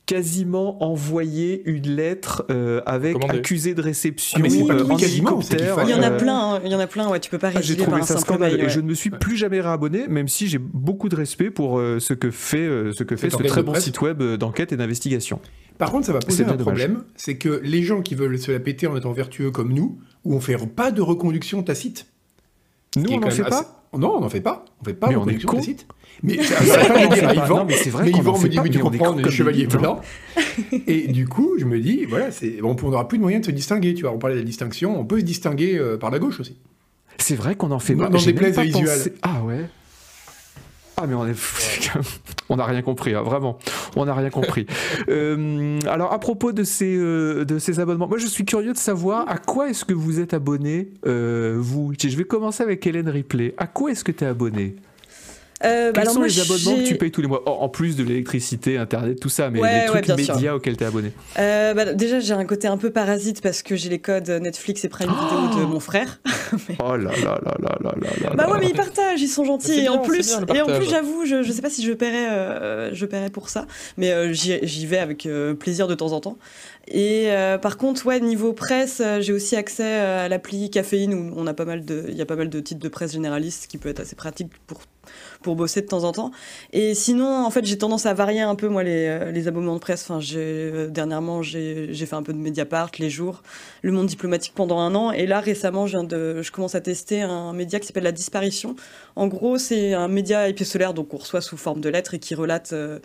quasiment 0.09 0.83
envoyer 0.83 1.61
une 1.69 1.87
lettre 1.87 2.45
avec 2.87 3.15
accusé 3.29 3.75
de 3.75 3.81
réception 3.81 4.39
ah, 4.43 4.47
mais 4.49 4.65
pas 4.65 4.83
en 4.83 4.97
quasiment, 4.97 5.39
Il 5.83 5.89
y 5.89 5.93
en 5.93 6.01
a 6.01 6.09
plein, 6.09 6.55
hein. 6.55 6.61
il 6.65 6.71
y 6.71 6.75
en 6.75 6.79
a 6.79 6.87
plein. 6.87 7.07
Ouais, 7.09 7.19
tu 7.19 7.29
peux 7.29 7.37
pas 7.37 7.51
ah, 7.53 7.85
par 7.85 7.93
un 7.93 8.01
simple 8.01 8.39
mail. 8.39 8.65
Je 8.69 8.79
ne 8.79 8.87
me 8.87 8.95
suis 8.95 9.11
plus 9.11 9.37
jamais 9.37 9.61
réabonné, 9.61 10.07
même 10.07 10.27
si 10.27 10.47
j'ai 10.47 10.57
beaucoup 10.57 11.09
de 11.09 11.15
respect 11.15 11.51
pour 11.51 11.77
ce 11.77 12.13
que 12.13 12.31
fait 12.31 12.67
ce 12.91 13.03
que 13.03 13.15
fait 13.15 13.29
ce 13.29 13.37
très 13.37 13.61
bon 13.61 13.75
site 13.75 14.01
web 14.01 14.23
d'enquête 14.23 14.71
et 14.71 14.77
d'investigation. 14.77 15.39
Par 15.77 15.91
contre, 15.91 16.07
ça 16.07 16.13
va 16.13 16.19
poser 16.19 16.43
un 16.43 16.57
problème, 16.57 17.03
c'est 17.15 17.37
que 17.37 17.61
les 17.63 17.83
gens 17.83 18.01
qui 18.01 18.15
veulent 18.15 18.37
se 18.37 18.51
la 18.51 18.59
péter 18.59 18.87
en 18.87 18.97
étant 18.97 19.13
vertueux 19.13 19.51
comme 19.51 19.73
nous, 19.73 19.99
où 20.25 20.35
on 20.35 20.41
fait 20.41 20.57
pas 20.57 20.91
de 20.91 21.01
reconduction 21.01 21.63
tacite. 21.63 22.07
Nous, 22.97 23.11
on 23.11 23.19
n'en 23.19 23.29
fait 23.29 23.43
pas 23.43 23.78
Non, 23.97 24.15
on 24.17 24.21
n'en 24.21 24.29
fait 24.29 24.41
pas. 24.41 24.65
On 24.81 24.85
fait 24.85 24.93
pas 24.93 25.09
de 25.09 25.15
reconduction 25.15 25.49
tacite. 25.49 25.87
Mais 26.21 26.37
c'est 26.43 27.35
Yvan, 27.35 27.65
mais 27.65 27.75
c'est 27.75 27.89
vrai 27.89 28.05
mais 28.05 28.11
Yvan 28.11 28.37
me 28.37 28.47
dit, 28.47 28.59
mais 28.61 28.69
tu 28.69 28.79
comprends, 28.79 29.13
on 29.15 29.17
est 29.17 29.31
chevalier 29.31 29.67
blanc. 29.67 30.01
Et 30.87 31.07
du 31.07 31.27
coup, 31.27 31.55
je 31.57 31.65
me 31.65 31.79
dis, 31.79 32.05
voilà, 32.05 32.29
on 32.63 32.73
n'aura 32.73 33.07
plus 33.07 33.17
de 33.17 33.23
moyens 33.23 33.41
de 33.41 33.51
se 33.51 33.55
distinguer. 33.55 33.93
Tu 33.93 34.03
vois, 34.03 34.11
on 34.11 34.19
parlait 34.19 34.35
de 34.35 34.41
la 34.41 34.45
distinction, 34.45 34.99
on 34.99 35.05
peut 35.05 35.19
se 35.19 35.25
distinguer 35.25 35.77
euh, 35.77 35.97
par 35.97 36.11
la 36.11 36.19
gauche 36.19 36.39
aussi. 36.39 36.57
C'est 37.17 37.35
vrai 37.35 37.55
qu'on 37.55 37.71
en 37.71 37.79
fait 37.79 37.95
pas. 37.95 38.09
Dans 38.09 38.21
des 38.21 38.33
plaies 38.33 38.51
visuelles. 38.51 39.13
Ah 39.21 39.43
ouais. 39.43 39.65
Ah 41.01 41.07
mais 41.07 41.15
on 41.15 41.25
est, 41.25 41.35
on 42.49 42.57
n'a 42.57 42.65
rien 42.65 42.81
compris, 42.81 43.13
hein, 43.13 43.21
vraiment, 43.21 43.57
on 43.95 44.05
n'a 44.05 44.13
rien 44.13 44.29
compris. 44.29 44.65
Euh, 45.07 45.79
alors 45.87 46.13
à 46.13 46.19
propos 46.19 46.51
de 46.51 46.63
ces 46.63 46.95
euh, 46.97 47.45
de 47.45 47.57
ces 47.57 47.79
abonnements, 47.79 48.07
moi 48.07 48.17
je 48.17 48.27
suis 48.27 48.45
curieux 48.45 48.73
de 48.73 48.77
savoir 48.77 49.27
à 49.29 49.37
quoi 49.37 49.69
est-ce 49.69 49.85
que 49.85 49.93
vous 49.93 50.19
êtes 50.19 50.33
abonné, 50.33 50.91
euh, 51.05 51.57
vous? 51.59 51.93
Je 51.97 52.15
vais 52.15 52.25
commencer 52.25 52.63
avec 52.63 52.85
Hélène 52.85 53.09
Ripley. 53.09 53.53
À 53.57 53.67
quoi 53.67 53.91
est-ce 53.91 54.03
que 54.03 54.11
tu 54.11 54.23
es 54.23 54.27
abonné? 54.27 54.75
Euh, 55.63 55.91
bah 55.91 56.01
Quels 56.01 56.11
sont 56.11 56.21
les 56.21 56.39
abonnements 56.39 56.83
que 56.83 56.87
tu 56.87 56.95
payes 56.95 57.11
tous 57.11 57.21
les 57.21 57.27
mois 57.27 57.43
En 57.47 57.67
plus 57.67 57.95
de 57.95 58.03
l'électricité, 58.03 58.77
Internet, 58.77 59.19
tout 59.19 59.29
ça, 59.29 59.49
mais 59.49 59.59
les 59.61 59.87
trucs 59.87 60.07
médias 60.07 60.53
auxquels 60.53 60.77
tu 60.77 60.83
es 60.83 60.87
abonné 60.87 61.11
euh, 61.37 61.73
bah, 61.73 61.93
Déjà, 61.93 62.19
j'ai 62.19 62.33
un 62.33 62.45
côté 62.45 62.67
un 62.67 62.77
peu 62.77 62.91
parasite 62.91 63.41
parce 63.41 63.61
que 63.61 63.75
j'ai 63.75 63.89
les 63.89 63.99
codes 63.99 64.29
Netflix 64.29 64.85
et 64.85 64.89
Prime 64.89 65.09
Video 65.09 65.59
de 65.59 65.65
mon 65.65 65.79
frère. 65.79 66.21
Oh 66.79 66.95
là 66.95 67.11
là 67.23 67.39
là 67.45 67.55
là 67.59 67.77
là 67.81 67.91
là 68.21 68.29
Bah 68.35 68.49
ouais, 68.49 68.59
mais 68.59 68.69
ils 68.69 68.75
partagent, 68.75 69.21
ils 69.21 69.27
sont 69.27 69.45
gentils. 69.45 69.81
et, 69.81 69.89
en 69.89 69.99
plus, 69.99 70.31
et 70.53 70.61
en 70.61 70.65
plus, 70.65 70.89
j'avoue, 70.89 71.25
je, 71.25 71.43
je 71.43 71.51
sais 71.51 71.61
pas 71.61 71.69
si 71.69 71.83
je 71.83 71.93
paierais, 71.93 72.31
euh, 72.31 72.89
je 72.93 73.05
paierais 73.05 73.29
pour 73.29 73.49
ça, 73.49 73.67
mais 73.97 74.33
j'y 74.33 74.85
vais 74.85 74.97
avec 74.97 75.27
plaisir 75.59 75.87
de 75.87 75.93
temps 75.93 76.11
en 76.11 76.21
temps. 76.21 76.37
Et 76.87 77.29
par 77.61 77.77
contre, 77.77 78.05
ouais, 78.07 78.19
niveau 78.19 78.53
presse, 78.53 79.01
j'ai 79.19 79.33
aussi 79.33 79.55
accès 79.55 79.99
à 79.99 80.27
l'appli 80.27 80.69
Caféine 80.71 81.13
où 81.13 81.33
on 81.35 81.45
a 81.45 81.53
pas 81.53 81.65
mal 81.65 81.85
de, 81.85 82.05
il 82.07 82.15
y 82.15 82.21
a 82.21 82.25
pas 82.25 82.35
mal 82.35 82.49
de 82.49 82.59
titres 82.59 82.81
de 82.81 82.89
presse 82.89 83.13
généralistes, 83.13 83.67
qui 83.67 83.77
peut 83.77 83.89
être 83.89 83.99
assez 83.99 84.15
pratique 84.15 84.49
pour 84.65 84.81
pour 85.41 85.55
bosser 85.55 85.81
de 85.81 85.87
temps 85.87 86.03
en 86.03 86.11
temps. 86.11 86.31
Et 86.73 86.93
sinon, 86.93 87.45
en 87.45 87.49
fait, 87.49 87.65
j'ai 87.65 87.77
tendance 87.77 88.05
à 88.05 88.13
varier 88.13 88.41
un 88.41 88.55
peu, 88.55 88.67
moi, 88.67 88.83
les, 88.83 89.07
euh, 89.07 89.47
abonnements 89.47 89.75
de 89.75 89.79
presse. 89.79 90.09
Enfin, 90.09 90.19
euh, 90.35 90.87
dernièrement, 90.87 91.41
j'ai 91.41 91.93
fait 91.93 92.15
un 92.15 92.23
peu 92.23 92.33
de 92.33 92.37
Mediapart, 92.37 92.91
Les 92.99 93.09
Jours, 93.09 93.41
Le 93.81 93.91
Monde 93.91 94.07
Diplomatique 94.07 94.53
pendant 94.55 94.79
un 94.79 94.95
an. 94.95 95.11
Et 95.11 95.25
là, 95.25 95.39
récemment, 95.39 95.87
je 95.87 96.51
commence 96.51 96.75
à 96.75 96.81
tester 96.81 97.21
un 97.21 97.53
média 97.53 97.79
qui 97.79 97.87
s'appelle 97.87 98.03
La 98.03 98.11
Disparition. 98.11 98.75
En 99.15 99.27
gros, 99.27 99.57
c'est 99.57 99.93
un 99.93 100.07
média 100.07 100.47
épistolaire, 100.49 100.93
donc 100.93 101.13
on 101.13 101.17
reçoit 101.17 101.41
sous 101.41 101.57
forme 101.57 101.81
de 101.81 101.89
lettres 101.89 102.13
et 102.13 102.19
qui 102.19 102.35
relate... 102.35 102.73
Euh, 102.73 102.99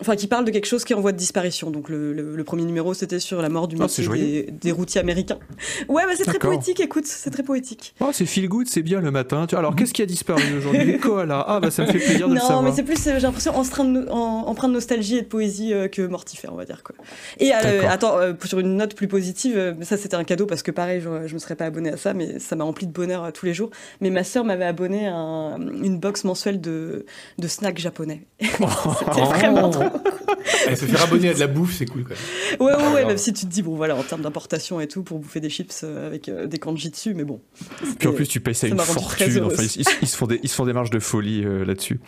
enfin 0.00 0.16
qui 0.16 0.26
parle 0.26 0.44
de 0.44 0.50
quelque 0.50 0.66
chose 0.66 0.84
qui 0.84 0.92
est 0.92 0.96
en 0.96 1.00
voie 1.00 1.12
de 1.12 1.16
disparition. 1.16 1.70
Donc 1.70 1.88
le, 1.88 2.12
le, 2.12 2.44
premier 2.44 2.64
numéro 2.64 2.94
c'était 2.94 3.20
sur 3.20 3.42
la 3.42 3.48
mort 3.48 3.68
du 3.68 3.76
ah, 3.78 3.82
métier 3.82 4.48
des, 4.50 4.72
routiers 4.72 5.00
américains. 5.00 5.38
Ouais, 5.88 6.02
bah, 6.06 6.12
c'est 6.16 6.24
très 6.24 6.38
poétique, 6.38 6.80
écoute, 6.80 7.06
c'est 7.06 7.30
très 7.30 7.42
poétique. 7.42 7.94
Oh, 8.00 8.10
c'est 8.12 8.26
feel 8.26 8.48
good, 8.48 8.66
c'est 8.68 8.82
bien 8.82 9.00
le 9.00 9.10
matin. 9.10 9.46
Alors 9.52 9.76
qu'est-ce 9.76 9.92
qui 9.92 10.02
a 10.02 10.06
disparu 10.06 10.42
aujourd'hui 10.58 10.84
Les 10.84 10.98
koalas. 10.98 11.44
Ah 11.46 11.60
bah 11.60 11.70
ça 11.70 11.84
me 11.84 11.92
fait 11.92 11.98
plaisir 11.98 12.28
de 12.28 12.34
le 12.34 12.40
savoir. 12.40 12.62
Non, 12.62 12.68
mais 12.68 12.74
c'est 12.74 12.82
plus, 12.82 13.02
j'ai 13.04 13.18
l'impression, 13.20 13.54
empreint 13.54 13.84
de, 13.84 14.72
nostalgie 14.72 15.18
et 15.18 15.22
de 15.22 15.26
poésie 15.26 15.72
euh, 15.72 15.88
que 15.88 16.02
mortifère, 16.02 16.52
on 16.52 16.56
va 16.56 16.64
dire 16.64 16.82
quoi. 16.82 16.94
Et 17.38 17.52
euh, 17.52 17.88
attends, 17.88 18.18
euh, 18.18 18.32
sur 18.44 18.58
une 18.58 18.76
note 18.76 18.94
plus 18.94 19.08
positive, 19.08 19.76
ça 19.82 19.96
c'était 19.96 20.16
un 20.16 20.24
cadeau 20.24 20.46
parce 20.46 20.62
que 20.62 20.70
pareil, 20.70 21.00
je, 21.00 21.26
je 21.26 21.34
me 21.34 21.38
serais 21.38 21.56
pas 21.56 21.66
abonné 21.66 21.90
à 21.90 21.96
ça, 21.96 22.14
mais 22.14 22.38
ça 22.38 22.56
m'a 22.56 22.64
rempli 22.64 22.86
de 22.86 22.92
bonheur 22.92 23.32
tous 23.32 23.46
les 23.46 23.54
jours. 23.54 23.70
Mais 24.00 24.10
ma 24.10 24.24
sœur 24.24 24.44
m'avait 24.44 24.64
abonné 24.64 25.08
à 25.08 25.56
une 25.58 25.98
box 25.98 26.24
mensuelle 26.24 26.60
de, 26.60 27.04
de 27.38 27.48
snacks 27.48 27.78
japonais. 27.78 28.26
c'était 28.40 29.22
vraiment 29.22 29.70
trop 29.70 29.89
se 30.76 30.84
faire 30.84 31.02
abonner 31.02 31.30
à 31.30 31.34
de 31.34 31.40
la 31.40 31.46
bouffe, 31.46 31.74
c'est 31.74 31.86
cool 31.86 32.04
quand 32.04 32.14
même. 32.14 32.60
Ouais, 32.60 32.74
ouais, 32.74 32.92
ouais, 32.94 33.04
même 33.04 33.18
si 33.18 33.32
tu 33.32 33.46
te 33.46 33.50
dis, 33.50 33.62
bon 33.62 33.76
voilà, 33.76 33.96
en 33.96 34.02
termes 34.02 34.22
d'importation 34.22 34.80
et 34.80 34.88
tout, 34.88 35.02
pour 35.02 35.18
bouffer 35.18 35.40
des 35.40 35.50
chips 35.50 35.82
euh, 35.84 36.06
avec 36.06 36.28
euh, 36.28 36.46
des 36.46 36.58
kanji 36.58 36.90
dessus, 36.90 37.14
mais 37.14 37.24
bon. 37.24 37.40
Puis 37.98 38.08
en 38.08 38.12
plus, 38.12 38.26
tu 38.26 38.40
payes 38.40 38.54
ça, 38.54 38.68
une 38.68 38.78
fortune. 38.78 39.44
Enfin, 39.44 39.62
ils, 39.62 40.08
se 40.08 40.16
font 40.16 40.26
des, 40.26 40.40
ils 40.42 40.48
se 40.48 40.54
font 40.54 40.66
des 40.66 40.72
marges 40.72 40.90
de 40.90 40.98
folie 40.98 41.44
euh, 41.44 41.64
là-dessus. 41.64 42.00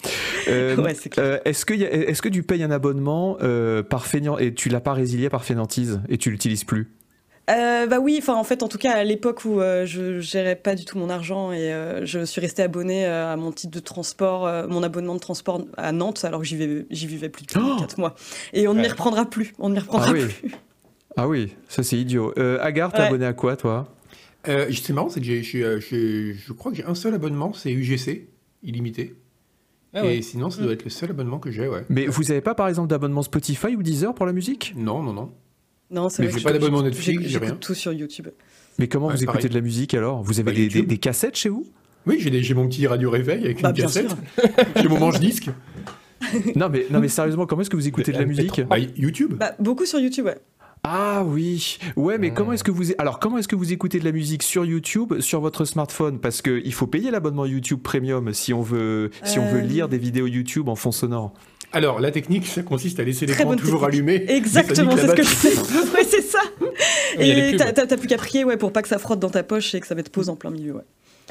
ouais, 0.49 0.95
c'est 0.95 1.11
clair. 1.11 1.41
est-ce, 1.45 1.65
que 1.65 1.75
est-ce 1.75 2.23
que 2.23 2.29
tu 2.29 2.43
payes 2.43 2.63
un 2.63 2.71
abonnement 2.71 3.39
par 3.89 4.07
feignant 4.07 4.39
et 4.39 4.55
tu 4.55 4.69
l'as 4.69 4.81
pas 4.81 4.93
résilié 4.93 5.29
par 5.29 5.45
fainéantise 5.45 6.01
et 6.09 6.19
tu 6.19 6.31
l'utilises 6.31 6.65
plus? 6.65 6.91
Euh, 7.51 7.87
bah 7.87 7.99
oui, 7.99 8.17
enfin 8.21 8.35
en 8.35 8.45
fait 8.45 8.63
en 8.63 8.69
tout 8.69 8.79
cas 8.79 8.93
à 8.93 9.05
l'époque 9.05 9.45
où 9.45 9.61
euh, 9.61 9.85
je 9.85 10.21
gérais 10.21 10.55
pas 10.55 10.75
du 10.75 10.85
tout 10.85 10.97
mon 10.97 11.11
argent 11.11 11.53
et 11.53 11.73
euh, 11.73 12.07
je 12.07 12.25
suis 12.25 12.41
restée 12.41 12.63
abonnée 12.63 13.05
à 13.05 13.37
mon 13.37 13.51
titre 13.51 13.73
de 13.73 13.81
transport, 13.81 14.49
mon 14.69 14.83
abonnement 14.83 15.15
de 15.15 15.21
transport 15.21 15.65
à 15.77 15.93
Nantes 15.93 16.25
alors 16.25 16.41
que 16.41 16.47
j'y 16.47 16.57
vivais, 16.57 16.87
j'y 16.91 17.07
vivais 17.07 17.29
plus 17.29 17.45
de 17.45 17.53
4 17.53 17.59
oh 17.61 18.01
mois 18.01 18.15
et 18.53 18.69
on 18.69 18.75
ne 18.75 18.81
m'y 18.81 18.89
reprendra 18.89 19.29
plus, 19.29 19.55
on 19.59 19.69
ne 19.69 19.75
m'y 19.75 19.81
reprendra 19.81 20.09
ah 20.11 20.13
oui. 20.13 20.27
plus. 20.27 20.53
Ah 21.15 21.29
oui, 21.29 21.53
ça 21.69 21.83
c'est 21.83 21.99
idiot. 21.99 22.33
Agar, 22.39 22.91
t'es 22.91 23.03
abonné 23.03 23.27
à 23.27 23.35
quoi 23.35 23.55
toi? 23.55 23.87
C'est 24.47 24.93
marrant, 24.95 25.11
c'est 25.11 25.21
que 25.21 25.27
j'ai, 25.27 25.43
je 25.43 26.53
crois 26.55 26.73
que 26.73 26.79
j'ai 26.79 26.87
un 26.87 26.95
seul 26.95 27.13
abonnement, 27.13 27.53
c'est 27.53 27.71
UGC 27.71 28.31
illimité. 28.63 29.15
Ah 29.95 30.07
et 30.07 30.23
sinon, 30.23 30.49
ça 30.49 30.63
doit 30.63 30.71
mm. 30.71 30.75
être 30.75 30.85
le 30.85 30.91
seul 30.91 31.11
abonnement 31.11 31.39
que 31.39 31.51
j'ai, 31.51 31.69
ouais. 31.69 31.85
Mais 31.91 32.07
vous 32.07 32.31
avez 32.31 32.41
pas 32.41 32.55
par 32.55 32.69
exemple 32.69 32.89
d'abonnement 32.89 33.23
Spotify 33.23 33.77
ou 33.77 33.83
Deezer 33.83 34.15
pour 34.15 34.25
la 34.25 34.33
musique? 34.33 34.73
Non, 34.75 35.03
non, 35.03 35.13
non. 35.13 35.31
Non, 35.93 36.09
c'est 36.09 36.23
Mais 36.25 36.31
j'ai 36.33 36.41
pas 36.41 36.53
d'abonnement 36.53 36.83
Netflix, 36.83 37.23
j'ai 37.27 37.39
rien. 37.39 37.49
J'écoute 37.49 37.61
tout 37.61 37.75
sur 37.75 37.93
YouTube. 37.93 38.29
Mais 38.79 38.89
comment 38.89 39.07
Ouais, 39.09 39.13
vous 39.15 39.23
écoutez 39.23 39.39
pareil. 39.39 39.51
de 39.51 39.55
la 39.55 39.61
musique 39.61 39.93
alors? 39.95 40.23
Vous 40.23 40.41
avez 40.41 40.45
Bah, 40.45 40.51
des, 40.53 40.57
des- 40.69 40.75
YouTube. 40.75 40.87
des 40.89 40.99
cassettes 40.99 41.37
chez 41.37 41.49
vous? 41.51 41.67
Oui, 42.07 42.17
j'ai 42.19 42.55
mon 42.55 42.67
petit 42.67 42.87
radio 42.87 43.11
réveil 43.11 43.45
avec 43.45 43.63
Bah, 43.63 43.69
une 43.69 43.75
bien 43.75 43.85
cassette. 43.85 44.17
J'ai 44.77 44.89
mon 44.89 44.99
manche-disque. 44.99 45.51
non 46.57 46.69
mais, 46.71 46.87
non 46.91 47.01
mais 47.01 47.09
sérieusement, 47.09 47.47
comment 47.47 47.63
est-ce 47.63 47.71
que 47.71 47.77
vous 47.77 47.87
écoutez 47.89 48.13
de 48.13 48.17
la 48.19 48.25
MP3. 48.25 48.29
musique? 48.29 48.61
Bah, 48.69 48.79
YouTube. 48.79 49.35
Bah, 49.39 49.55
beaucoup 49.59 49.85
sur 49.87 49.99
YouTube, 50.01 50.25
ouais. 50.27 50.39
Ah 50.85 51.23
oui, 51.25 51.79
ouais, 51.95 52.19
mais 52.19 52.33
comment 52.35 52.53
est-ce 52.53 52.65
que 52.65 52.73
vous 52.73 52.87
alors 52.99 53.21
comment 53.21 53.39
est-ce 53.39 53.47
que 53.47 53.55
vous 53.55 53.73
écoutez 53.73 54.01
de 54.01 54.05
la 54.05 54.11
musique 54.11 54.43
sur 54.43 54.65
YouTube, 54.65 55.21
sur 55.21 55.41
votre 55.41 55.65
smartphone? 55.65 56.19
Parce 56.19 56.43
que 56.43 56.61
il 56.65 56.73
faut 56.75 56.89
payer 56.89 57.13
l'abonnement 57.13 57.47
YouTube 57.47 57.79
Premium 57.85 58.33
si 58.33 58.53
on 58.53 58.63
veut 58.63 59.11
si 59.23 59.39
on 59.39 59.47
veut 59.49 59.61
Euh. 59.61 59.65
lire 59.65 59.89
des 59.89 59.99
vidéos 59.99 60.27
YouTube 60.27 60.69
en 60.69 60.75
fond 60.75 60.91
sonore. 60.91 61.35
Alors, 61.73 62.01
la 62.01 62.11
technique, 62.11 62.47
ça 62.47 62.63
consiste 62.63 63.01
à 63.01 63.05
laisser 63.05 63.27
l'écran 63.27 63.57
toujours 63.57 63.85
allumé. 63.85 64.25
Exactement, 64.29 64.97
c'est 64.97 65.07
ça 65.07 65.09
ce 65.09 65.15
que 65.15 65.23
je 65.23 65.29
fais. 65.29 65.49
ouais, 65.97 66.05
c'est 66.09 66.23
ça. 66.23 66.41
il 67.19 67.27
y 67.27 67.31
a 67.31 67.35
les 67.35 67.51
Et 67.55 67.57
t'as 67.57 67.97
plus 67.97 68.09
qu'à 68.09 68.17
prier, 68.19 68.45
ouais, 68.45 68.57
pour 68.57 68.73
pas 68.73 68.83
que 68.83 68.89
ça 68.89 68.99
frotte 68.99 69.21
dans 69.21 69.31
ta 69.31 69.43
poche 69.43 69.75
et 69.75 69.81
que 69.81 69.87
ça 69.87 69.95
mette 69.95 70.11
pause 70.11 70.29
en 70.29 70.37
plein 70.37 70.51
milieu, 70.51 70.73
ouais. 70.75 70.83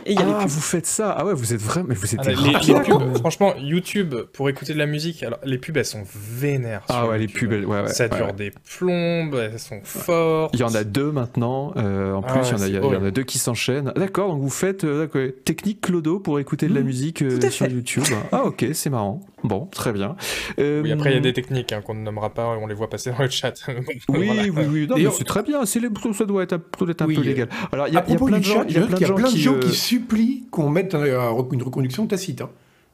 Et 0.05 0.13
y 0.13 0.17
a 0.17 0.21
Ah, 0.39 0.45
vous 0.47 0.61
faites 0.61 0.87
ça 0.87 1.11
Ah 1.15 1.25
ouais, 1.25 1.33
vous 1.35 1.53
êtes 1.53 1.61
vraiment 1.61 1.89
mais 1.89 1.95
vous 1.95 2.15
êtes 2.15 2.21
Ah, 2.25 3.13
franchement, 3.19 3.53
YouTube, 3.59 4.15
pour 4.33 4.49
écouter 4.49 4.73
de 4.73 4.79
la 4.79 4.87
musique, 4.87 5.21
alors 5.21 5.37
les 5.43 5.59
pubs, 5.59 5.77
elles 5.77 5.85
sont 5.85 6.03
vénères. 6.15 6.81
Ah 6.89 7.07
ouais, 7.07 7.19
les 7.19 7.27
pubs, 7.27 7.51
elles- 7.51 7.65
ouais, 7.65 7.81
ouais, 7.81 7.87
Ça 7.93 8.07
dure 8.07 8.27
ouais. 8.27 8.33
des 8.33 8.51
plombes, 8.77 9.35
elles 9.35 9.59
sont 9.59 9.81
fortes. 9.83 10.55
Il 10.55 10.59
y 10.61 10.63
en 10.63 10.73
a 10.73 10.83
deux 10.83 11.11
maintenant. 11.11 11.73
euh, 11.75 12.13
en 12.13 12.23
Ah 12.25 12.31
plus, 12.31 12.39
ouais, 12.39 12.47
il 12.47 12.75
y 12.75 12.79
en 12.79 12.83
a- 12.83 12.87
y, 12.87 12.93
y 12.93 13.07
en 13.07 13.11
deux 13.11 13.23
qui 13.23 13.37
s'enchaînent. 13.37 13.91
D'accord, 13.95 14.29
donc 14.33 14.41
vous 14.41 14.49
faites 14.49 14.85
euh, 14.85 15.07
technique 15.45 15.81
Clodo 15.81 16.19
pour 16.19 16.39
écouter 16.39 16.67
de 16.67 16.73
la 16.73 16.81
Mmh, 16.81 16.83
musique 16.85 17.21
euh, 17.21 17.39
sur 17.51 17.67
fait. 17.67 17.71
YouTube. 17.71 18.03
Ah 18.31 18.45
ok, 18.45 18.65
c'est 18.73 18.89
marrant. 18.89 19.21
Bon, 19.43 19.65
très 19.67 19.91
bien. 19.93 20.15
Euh, 20.59 20.81
Oui, 20.83 20.91
après, 20.91 21.11
il 21.11 21.15
y 21.15 21.17
a 21.17 21.21
des 21.21 21.33
techniques 21.33 21.71
hein, 21.73 21.81
qu'on 21.81 21.93
ne 21.95 22.01
nommera 22.01 22.29
pas, 22.29 22.47
on 22.61 22.67
les 22.67 22.75
voit 22.75 22.89
passer 22.89 23.11
dans 23.11 23.23
le 23.23 23.29
chat. 23.29 23.53
Oui, 24.09 24.25
Voilà. 24.27 24.43
oui, 24.43 24.51
oui. 24.71 24.87
D'ailleurs- 24.87 25.13
c'est 25.13 25.23
très 25.23 25.43
bien. 25.43 25.65
C'est 25.65 25.79
les... 25.79 25.89
Ça 26.13 26.25
doit 26.25 26.43
être 26.43 26.59
doit 26.79 26.89
être 26.91 27.01
un 27.01 27.05
Oui, 27.07 27.15
peu 27.15 27.21
euh, 27.21 27.25
légal. 27.25 27.49
Alors, 27.71 27.87
il 27.87 27.93
y 27.93 27.97
a, 27.97 28.01
à 28.01 28.03
il 28.07 28.11
y 28.11 28.13
a 28.13 28.15
propos 28.17 28.25
plein 28.27 28.37
du 28.37 28.43
de 28.43 28.47
gens, 28.53 28.61
chat, 28.61 28.65
il 28.69 28.75
y 28.75 28.77
a 28.77 28.81
plein 28.87 28.97
de 28.99 29.05
gens 29.05 29.25
qui, 29.25 29.41
qui, 29.41 29.47
euh, 29.47 29.71
supplient 29.71 30.47
qu'on 30.51 30.69
mette 30.69 30.93
un- 30.95 31.05
une 31.51 31.63
reconduction 31.63 32.05
tacite. 32.07 32.41
hein. 32.41 32.49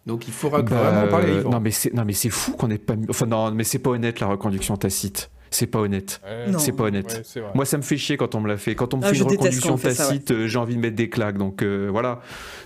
Donc 0.06 0.26
il 0.28 0.34
faudra 0.34 0.62
bah, 0.62 0.74
vraiment 0.76 1.04
en 1.04 1.08
parler 1.10 1.44
non, 1.44 1.60
mais 1.60 1.72
c'est 1.72 1.94
non, 1.94 2.04
mais 2.06 2.14
c'est 2.14 2.30
fou 2.30 2.54
qu'on 2.54 2.70
ait 2.72 2.78
pas. 2.78 2.96
mis- 2.96 3.08
Enfin, 3.10 3.26
non, 3.26 3.52
mais 3.52 3.66
c'est 3.66 3.80
pas 3.80 3.90
honnête 3.90 4.22
la 4.22 4.28
reconduction 4.28 4.78
tacite. 4.78 5.30
C'est 5.50 5.68
pas 5.68 5.80
honnête. 5.80 6.22
Ouais. 6.26 6.54
C'est 6.60 6.72
pas 6.74 6.86
honnête. 6.86 7.24
ouais. 7.36 7.42
Moi, 7.56 7.66
ça 7.66 7.78
me 7.78 7.82
fait 7.82 7.98
chier 7.98 8.16
quand 8.18 8.36
on 8.36 8.42
me 8.42 8.48
l'a 8.48 8.58
fait. 8.58 8.76
Quand 8.76 8.94
on 8.94 8.98
me 8.98 9.04
Ah, 9.06 9.10
fait 9.10 9.18
une 9.18 9.24
reconduction 9.24 9.76
ouais. 9.76 9.82
tacite, 9.82 10.32
euh, 10.32 10.48
j'ai 10.48 10.58
envie 10.60 10.76
de 10.76 10.80
mettre 10.82 10.96
des 10.96 11.10
claques. 11.10 11.38
Donc 11.38 11.62
euh, 11.62 11.88
voilà. 11.92 12.22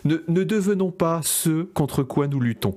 Ne, 0.06 0.18
ne 0.28 0.44
devenons 0.44 0.92
pas 0.92 1.22
ceux 1.24 1.66
contre 1.74 2.04
quoi 2.04 2.28
nous 2.28 2.40
luttons. 2.40 2.76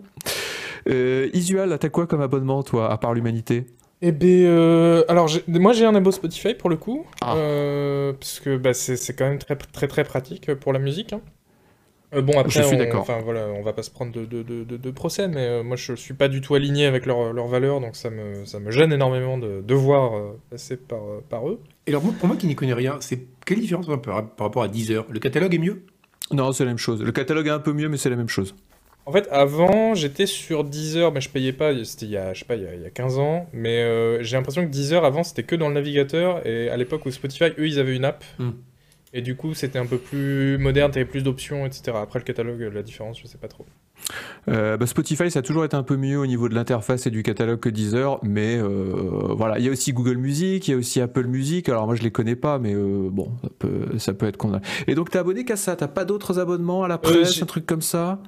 Euh, 0.88 1.28
Isual, 1.32 1.76
t'as 1.78 1.88
quoi 1.88 2.06
comme 2.06 2.20
abonnement, 2.20 2.62
toi, 2.62 2.90
à 2.90 2.98
part 2.98 3.14
l'humanité? 3.14 3.66
Eh 4.02 4.12
ben, 4.12 4.44
euh, 4.44 5.04
alors 5.08 5.30
moi 5.48 5.72
j'ai 5.72 5.86
un 5.86 5.94
abo 5.94 6.10
Spotify 6.10 6.52
pour 6.54 6.68
le 6.68 6.76
coup, 6.76 7.06
Ah. 7.22 7.36
euh, 7.36 8.12
parce 8.12 8.38
que 8.40 8.56
bah, 8.58 8.74
c'est 8.74 9.16
quand 9.16 9.26
même 9.26 9.38
très 9.38 9.56
très 9.56 9.88
très 9.88 10.04
pratique 10.04 10.52
pour 10.56 10.72
la 10.74 10.78
musique. 10.78 11.14
hein. 11.14 11.20
Euh, 12.14 12.20
bon 12.20 12.38
après, 12.38 12.60
Je 12.60 12.66
suis 12.66 12.76
on, 12.76 12.78
d'accord. 12.78 13.00
enfin 13.00 13.20
voilà, 13.24 13.46
on 13.48 13.62
va 13.62 13.72
pas 13.72 13.82
se 13.82 13.90
prendre 13.90 14.12
de, 14.12 14.24
de, 14.26 14.42
de, 14.42 14.62
de- 14.64 14.76
de 14.76 14.90
procès, 14.90 15.26
mais 15.26 15.46
euh, 15.46 15.62
moi 15.62 15.76
je 15.76 15.94
suis 15.94 16.12
pas 16.12 16.28
du 16.28 16.40
tout 16.42 16.54
aligné 16.54 16.84
avec 16.86 17.06
leurs 17.06 17.32
leurs 17.32 17.48
valeurs, 17.48 17.80
donc 17.80 17.96
ça 17.96 18.10
me 18.10 18.44
ça 18.44 18.60
me 18.60 18.70
gêne 18.70 18.92
énormément 18.92 19.38
de 19.38 19.62
devoir 19.62 20.14
euh, 20.16 20.38
passer 20.50 20.76
par 20.76 21.00
par 21.30 21.48
eux. 21.48 21.60
Et 21.86 21.90
alors, 21.90 22.02
pour 22.02 22.28
moi 22.28 22.36
qui 22.36 22.46
n'y 22.46 22.54
connais 22.54 22.74
rien, 22.74 22.98
c'est 23.00 23.20
quelle 23.46 23.60
différence 23.60 23.86
par, 23.86 24.00
par 24.00 24.46
rapport 24.46 24.62
à 24.62 24.68
Deezer? 24.68 25.06
Le 25.08 25.18
catalogue 25.18 25.54
est 25.54 25.58
mieux? 25.58 25.82
Non, 26.30 26.52
c'est 26.52 26.64
la 26.64 26.70
même 26.70 26.78
chose. 26.78 27.02
Le 27.02 27.12
catalogue 27.12 27.46
est 27.46 27.50
un 27.50 27.58
peu 27.58 27.72
mieux, 27.72 27.88
mais 27.88 27.96
c'est 27.96 28.10
la 28.10 28.16
même 28.16 28.28
chose. 28.28 28.54
En 29.06 29.12
fait, 29.12 29.28
avant, 29.30 29.94
j'étais 29.94 30.24
sur 30.26 30.64
Deezer, 30.64 31.12
mais 31.12 31.20
je 31.20 31.28
payais 31.28 31.52
pas, 31.52 31.72
c'était 31.84 32.06
il 32.06 32.12
y 32.12 32.16
a, 32.16 32.32
je 32.32 32.38
sais 32.40 32.44
pas, 32.46 32.56
il 32.56 32.62
y 32.62 32.66
a, 32.66 32.74
il 32.74 32.80
y 32.80 32.86
a 32.86 32.90
15 32.90 33.18
ans, 33.18 33.46
mais 33.52 33.82
euh, 33.82 34.22
j'ai 34.22 34.36
l'impression 34.36 34.62
que 34.64 34.70
Deezer, 34.70 35.04
avant, 35.04 35.22
c'était 35.22 35.42
que 35.42 35.54
dans 35.56 35.68
le 35.68 35.74
navigateur, 35.74 36.46
et 36.46 36.70
à 36.70 36.76
l'époque 36.78 37.04
où 37.04 37.10
Spotify, 37.10 37.50
eux, 37.58 37.66
ils 37.66 37.78
avaient 37.78 37.94
une 37.96 38.04
app, 38.06 38.24
Hmm. 38.38 38.52
et 39.12 39.20
du 39.20 39.36
coup, 39.36 39.52
c'était 39.54 39.78
un 39.78 39.84
peu 39.86 39.98
plus 39.98 40.56
moderne, 40.58 40.90
t'avais 40.90 41.04
plus 41.04 41.22
d'options, 41.22 41.66
etc. 41.66 41.98
Après, 42.00 42.18
le 42.18 42.24
catalogue, 42.24 42.60
la 42.72 42.82
différence, 42.82 43.20
je 43.20 43.26
sais 43.26 43.38
pas 43.38 43.48
trop. 43.48 43.66
Euh, 44.48 44.76
bah, 44.76 44.86
Spotify, 44.86 45.30
ça 45.30 45.38
a 45.38 45.42
toujours 45.42 45.64
été 45.64 45.74
un 45.76 45.82
peu 45.82 45.96
mieux 45.96 46.18
au 46.18 46.26
niveau 46.26 46.48
de 46.50 46.54
l'interface 46.54 47.06
et 47.06 47.10
du 47.10 47.22
catalogue 47.22 47.60
que 47.60 47.70
Deezer, 47.70 48.18
mais 48.22 48.56
euh, 48.58 48.92
voilà, 49.30 49.58
il 49.58 49.64
y 49.64 49.68
a 49.68 49.72
aussi 49.72 49.92
Google 49.94 50.18
Music, 50.18 50.68
il 50.68 50.70
y 50.72 50.74
a 50.74 50.76
aussi 50.76 51.00
Apple 51.00 51.26
Music. 51.26 51.68
Alors 51.70 51.86
moi, 51.86 51.94
je 51.94 52.02
les 52.02 52.10
connais 52.10 52.36
pas, 52.36 52.58
mais 52.58 52.74
euh, 52.74 53.08
bon, 53.10 53.30
ça 53.42 53.48
peut, 53.58 53.98
ça 53.98 54.12
peut 54.12 54.26
être 54.26 54.36
qu'on 54.36 54.54
a. 54.54 54.60
Et 54.86 54.94
donc, 54.94 55.10
t'es 55.10 55.18
abonné 55.18 55.44
qu'à 55.44 55.56
ça? 55.56 55.76
T'as 55.76 55.88
pas 55.88 56.04
d'autres 56.04 56.38
abonnements 56.38 56.84
à 56.84 56.88
la 56.88 56.98
presse, 56.98 57.42
un 57.42 57.46
truc 57.46 57.64
comme 57.64 57.82
ça? 57.82 58.18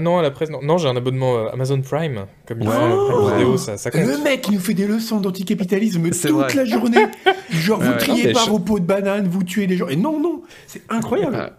Non, 0.00 0.18
à 0.18 0.22
la 0.22 0.30
presse, 0.30 0.50
non, 0.50 0.60
non 0.62 0.78
j'ai 0.78 0.88
un 0.88 0.96
abonnement 0.96 1.48
Amazon 1.48 1.80
Prime, 1.80 2.26
comme 2.46 2.62
il 2.62 2.68
Ouais, 2.68 2.74
ouais. 2.74 3.32
Vidéo, 3.32 3.56
ça, 3.56 3.76
ça 3.76 3.90
compte. 3.90 4.02
Le 4.02 4.22
mec, 4.22 4.46
il 4.48 4.54
nous 4.54 4.60
fait 4.60 4.74
des 4.74 4.86
leçons 4.86 5.20
d'anticapitalisme 5.20 6.08
toute 6.10 6.30
vrai. 6.30 6.54
la 6.54 6.64
journée. 6.64 7.04
Genre, 7.50 7.80
vous 7.80 7.92
triez 7.98 8.32
pas 8.32 8.44
je- 8.44 8.50
vos 8.50 8.58
pots 8.60 8.78
de 8.78 8.84
banane, 8.86 9.26
vous 9.28 9.42
tuez 9.42 9.66
des 9.66 9.76
gens. 9.76 9.88
Et 9.88 9.96
non, 9.96 10.20
non, 10.20 10.42
c'est 10.68 10.82
incroyable. 10.88 11.52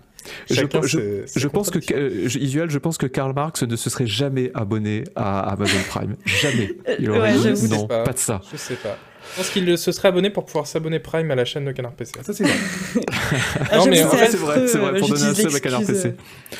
Je, 0.49 0.55
Chacun 0.55 0.82
je- 0.82 0.88
ses- 0.88 1.28
ses 1.28 1.39
je 1.39 1.47
pense 1.47 1.69
que 1.69 1.80
euh, 1.93 2.28
je 2.69 2.78
pense 2.80 2.97
Karl 3.07 3.34
Marx 3.34 3.63
ne 3.63 3.76
se 3.76 3.89
serait 3.89 4.07
jamais 4.07 4.51
abonné 4.53 5.03
à 5.15 5.39
Amazon 5.51 5.78
Prime. 5.89 6.15
Jamais. 6.26 6.71
Il 6.99 7.09
Euh, 7.09 7.17
aurait 7.17 7.38
ouais, 7.38 7.53
dit 7.53 7.69
non, 7.69 7.88
pas. 7.88 8.03
pas 8.03 8.13
de 8.13 8.17
ça. 8.17 8.41
Je 8.51 8.57
sais 8.57 8.76
pas. 8.76 8.97
Je 9.32 9.38
pense 9.38 9.49
qu'il 9.49 9.78
se 9.78 9.91
serait 9.91 10.07
abonné 10.09 10.30
pour 10.30 10.45
pouvoir 10.45 10.67
s'abonner 10.67 10.99
Prime 10.99 11.30
à 11.32 11.36
la 11.36 11.45
chaîne 11.45 11.65
de 11.65 11.71
Canard 11.71 11.93
PC. 11.93 12.13
Ça, 12.23 12.34
c'est 12.34 12.43
vrai. 12.43 12.53
Ah, 13.71 13.78
Non, 13.78 13.86
mais 13.88 14.03
en 14.03 14.09
c'est 14.11 14.17
fait, 14.17 14.32
c'est 14.32 14.38
vrai, 14.38 14.67
c'est 14.67 14.78
vrai, 14.78 14.99
pour 14.99 15.09
donner 15.09 15.23
un 15.23 15.34
sub 15.34 15.53
à 15.53 15.59
Canard 15.59 15.84
PC. 15.84 16.13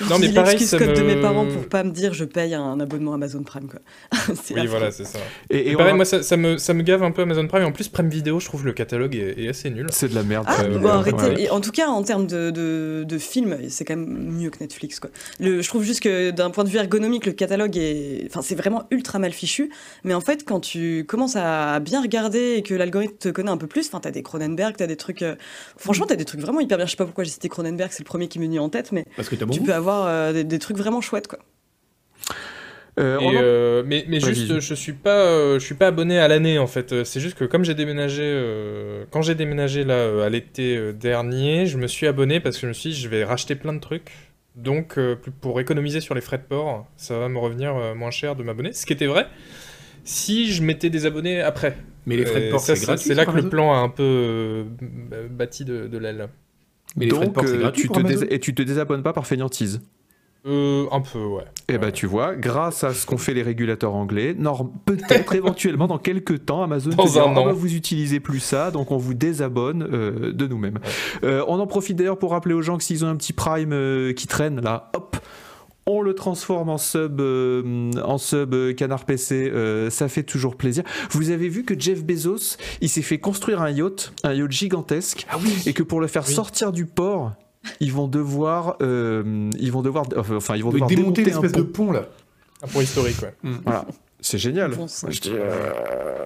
Non, 0.09 0.20
mais 0.20 0.30
pareil, 0.34 0.59
ça 0.59 0.78
code 0.78 0.93
de 0.93 1.01
mes 1.03 1.16
me- 1.16 1.22
parents 1.22 1.45
pour 1.45 1.68
pas 1.68 1.84
me 1.84 1.91
dire 1.91 2.13
je 2.13 2.26
paye 2.26 2.53
un 2.53 2.80
abonnement 2.80 3.13
Amazon 3.13 3.43
Prime, 3.43 3.68
quoi. 3.68 3.80
C'est 4.43 4.53
Oui, 4.53 4.61
affreux. 4.61 4.70
voilà, 4.72 4.91
c'est 4.91 5.05
ça. 5.05 5.20
Et, 5.49 5.74
pareil, 5.74 5.91
va- 5.91 5.93
moi, 5.95 6.05
ça, 6.05 6.24
ça 6.24 6.38
me, 6.38 6.57
ça 6.57 6.74
me 6.74 6.82
gave 6.84 7.03
un 7.03 7.11
peu 7.11 7.22
Amazon 7.22 7.47
Prime. 7.47 7.63
En 7.63 7.72
plus, 7.72 7.88
Prime 7.88 8.09
Vidéo, 8.09 8.39
je 8.39 8.45
trouve 8.45 8.66
le 8.66 8.74
catalogue 8.74 9.16
est, 9.16 9.39
est 9.43 9.47
assez 9.49 9.70
nul. 9.70 9.88
c'est 9.91 10.09
de 10.09 10.16
la 10.16 10.24
merde. 10.24 10.45
Ah, 10.47 10.63
Euh, 10.63 10.78
bon, 10.78 10.86
ouais, 10.86 10.91
arrêtez. 10.91 11.18
ouais. 11.18 11.41
Et 11.43 11.49
en 11.49 11.61
tout 11.61 11.72
cas, 11.72 11.88
en 11.88 12.03
termes 12.03 12.28
de, 12.28 12.49
de, 12.51 13.03
de 13.07 13.18
films, 13.18 13.57
c'est 13.70 13.86
quand 13.86 13.95
même 13.95 14.32
mieux 14.34 14.49
que 14.49 14.59
Netflix. 14.59 14.99
Quoi. 14.99 15.09
Le, 15.39 15.61
je 15.61 15.68
trouve 15.68 15.84
juste 15.84 16.01
que 16.01 16.32
d'un 16.32 16.49
point 16.49 16.63
de 16.63 16.70
vue 16.70 16.78
ergonomique, 16.78 17.26
le 17.26 17.32
catalogue 17.32 17.78
est. 17.78 18.24
Enfin, 18.28 18.41
c'est 18.41 18.55
vraiment 18.55 18.84
ultra 18.91 19.20
mal 19.20 19.32
fichu. 19.32 19.70
Mais 20.03 20.13
en 20.13 20.22
fait, 20.22 20.43
quand 20.45 20.59
tu 20.59 21.05
commences 21.07 21.36
à 21.36 21.80
bien 21.80 22.01
regarder 22.01 22.55
et 22.58 22.64
que 22.64 22.74
l'algorithme 22.74 23.18
te 23.18 23.30
connaît 23.30 23.51
un 23.51 23.58
peu 23.58 23.68
plus, 23.68 23.88
enfin, 23.88 23.99
t'as 23.99 24.12
des 24.12 24.24
Cronenberg, 24.24 24.76
t'as 24.78 24.88
des 24.88 24.97
trucs. 24.97 25.22
euh, 25.22 25.36
Franchement, 25.78 26.06
t'as 26.08 26.16
des 26.16 26.26
trucs 26.26 26.41
vraiment 26.41 26.60
hyper 26.60 26.78
bien. 26.78 26.86
Je 26.86 26.91
sais 26.91 26.97
pas 26.97 27.06
pourquoi 27.06 27.24
j'ai 27.24 27.32
cité 27.32 27.49
Cronenberg, 27.49 27.89
c'est 27.91 28.03
le 28.03 28.08
premier 28.08 28.28
qui 28.28 28.39
me 28.39 28.47
vient 28.47 28.62
en 28.64 28.70
tête, 28.70 28.91
mais 28.91 29.06
Parce 29.16 29.30
que 29.30 29.36
bon 29.36 29.53
tu 29.53 29.60
goût. 29.60 29.66
peux 29.66 29.74
avoir 29.74 30.08
euh, 30.08 30.34
des, 30.34 30.43
des 30.43 30.60
trucs 30.60 30.78
vraiment 30.78 31.01
chouettes, 31.01 31.28
quoi. 31.28 31.39
Euh, 32.97 33.18
en- 33.20 33.32
euh, 33.36 33.84
mais 33.86 34.06
juste, 34.22 34.62
je 34.62 34.74
suis 34.74 34.93
pas, 34.93 35.26
euh, 35.26 35.60
je 35.60 35.66
suis 35.66 35.76
pas 35.76 35.88
abonné 35.88 36.18
à 36.18 36.30
l'année 36.30 36.58
en 36.60 36.68
fait. 36.68 37.03
C'est 37.03 37.20
juste 37.20 37.38
que 37.38 37.43
comme 37.43 37.66
j'ai 37.66 37.74
déménagé, 37.74 38.22
euh, 38.24 39.03
quand 39.12 39.22
j'ai 39.22 39.36
déménagé 39.36 39.84
là 39.84 39.95
euh, 39.95 40.26
à 40.26 40.30
l'été 40.30 40.78
euh, 40.78 40.93
dernier, 40.93 41.66
je 41.66 41.78
me 41.78 41.88
suis 41.88 42.08
abonné 42.08 42.39
parce 42.39 42.56
que 42.56 42.62
je 42.62 42.68
me 42.68 42.74
suis 42.74 42.91
dit 42.91 42.95
je 42.95 43.10
vais 43.10 43.26
racheter 43.26 43.56
plein 43.56 43.74
de 43.74 43.82
trucs. 43.82 44.12
Donc 44.56 44.97
euh, 44.97 45.18
pour 45.41 45.60
économiser 45.60 45.99
sur 45.99 46.16
les 46.16 46.22
frais 46.22 46.38
de 46.38 46.43
port, 46.43 46.88
ça 46.95 47.20
va 47.20 47.28
me 47.28 47.38
revenir 47.38 47.76
euh, 47.76 47.95
moins 47.95 48.12
cher 48.12 48.38
de 48.38 48.43
m'abonner. 48.43 48.72
Ce 48.72 48.86
qui 48.86 48.93
était 48.93 49.08
vrai 49.08 49.28
si 50.06 50.51
je 50.51 50.64
mettais 50.64 50.89
des 50.89 51.06
abonnés 51.06 51.41
après. 51.41 51.78
Mais 52.06 52.16
les 52.16 52.26
frais 52.26 52.39
de 52.41 52.45
Et 52.45 52.49
port, 52.51 52.62
c'est 52.62 52.80
gratuit. 52.80 53.08
C'est 53.08 53.16
là 53.16 53.26
que 53.26 53.32
le 53.32 53.49
plan 53.49 53.74
a 53.74 53.78
un 53.78 53.89
peu 53.89 54.03
euh, 54.03 54.64
bâti 55.30 55.66
de, 55.66 55.88
de 55.88 55.97
l'aile. 55.97 56.30
Mais 56.95 57.06
les 57.06 57.12
frais 57.12 57.22
de 57.22 57.26
Donc, 57.26 57.34
port, 57.34 57.43
c'est 57.47 57.56
euh, 57.56 57.60
gratuit 57.60 57.82
tu 57.82 57.88
pour 57.88 57.97
te 57.97 58.08
dés- 58.08 58.28
et 58.30 58.39
tu 58.39 58.53
te 58.56 58.62
désabonnes 58.62 59.03
pas 59.03 59.12
par 59.12 59.28
fainéantise. 59.28 59.82
Euh, 60.47 60.86
un 60.91 61.01
peu, 61.01 61.18
ouais. 61.26 61.45
Eh 61.70 61.80
ben, 61.80 61.91
tu 61.91 62.06
vois, 62.06 62.36
grâce 62.36 62.84
à 62.84 62.93
ce 62.93 63.08
qu'ont 63.08 63.18
fait 63.18 63.34
les 63.34 63.41
régulateurs 63.41 63.95
anglais, 63.95 64.36
peut-être 64.86 65.34
éventuellement 65.36 65.88
dans 65.88 65.97
quelques 65.97 66.45
temps, 66.45 66.62
Amazon 66.62 66.91
Dans 66.91 67.06
te 67.06 67.12
dira, 67.12 67.34
Ah 67.36 67.43
bah, 67.45 67.51
vous 67.51 67.74
utilisez 67.74 68.20
plus 68.20 68.39
ça, 68.39 68.70
donc 68.70 68.91
on 68.91 68.97
vous 68.97 69.16
désabonne 69.16 69.82
euh, 69.91 70.32
de 70.32 70.45
nous-mêmes. 70.45 70.78
Euh, 71.24 71.43
on 71.47 71.60
en 71.60 71.66
profite 71.66 71.97
d'ailleurs 71.97 72.20
pour 72.20 72.30
rappeler 72.30 72.53
aux 72.53 72.62
gens 72.62 72.78
que 72.78 72.84
s'ils 72.84 73.03
ont 73.03 73.08
un 73.08 73.16
petit 73.16 73.34
Prime 73.34 73.74
euh, 73.74 74.14
qui 74.14 74.28
traîne 74.28 74.62
là, 74.62 74.91
hop. 74.95 75.18
On 75.88 76.02
le 76.02 76.16
transforme 76.16 76.70
en 76.70 76.80
sub, 76.80 77.22
euh, 77.22 77.92
en 78.04 78.18
sub 78.18 78.56
euh, 78.56 78.74
Canard 78.74 79.06
PC, 79.06 79.52
euh, 79.54 79.92
ça 79.92 80.08
fait 80.08 80.24
toujours 80.24 80.56
plaisir. 80.56 80.84
Vous 81.12 81.30
avez 81.30 81.48
vu 81.48 81.64
que 81.64 81.80
Jeff 81.80 82.04
Bezos, 82.04 82.58
il 82.82 82.90
s'est 82.90 83.04
fait 83.04 83.20
construire 83.20 83.62
un 83.62 83.70
yacht, 83.70 84.12
un 84.24 84.34
yacht 84.34 84.52
gigantesque, 84.52 85.28
Ah 85.30 85.38
oui. 85.40 85.54
et 85.68 85.74
que 85.74 85.84
pour 85.84 86.02
le 86.02 86.08
faire 86.08 86.24
Oui. 86.28 86.34
sortir 86.34 86.72
du 86.72 86.88
port, 86.88 87.34
ils 87.80 87.94
vont 87.94 88.08
devoir, 88.08 88.78
euh, 88.82 89.50
ils 89.60 89.72
vont 89.72 89.84
devoir, 89.84 90.06
enfin 90.18 90.56
ils 90.56 90.64
vont 90.64 90.72
devoir 90.72 90.90
démonter 90.90 91.22
démonter 91.22 91.22
un 91.22 91.42
l'espèce 91.42 91.52
de 91.52 91.62
pont. 91.62 91.86
pont 91.88 91.92
là. 91.92 92.06
Un 92.64 92.68
point 92.68 92.82
historique, 92.82 93.22
ouais. 93.22 93.34
Voilà, 93.64 93.86
c'est 94.22 94.40
génial. 94.40 94.72
Bon 94.76 94.88
sang. 94.88 95.08
Je 95.12 95.22
dis, 95.22 95.30
euh, 95.34 96.26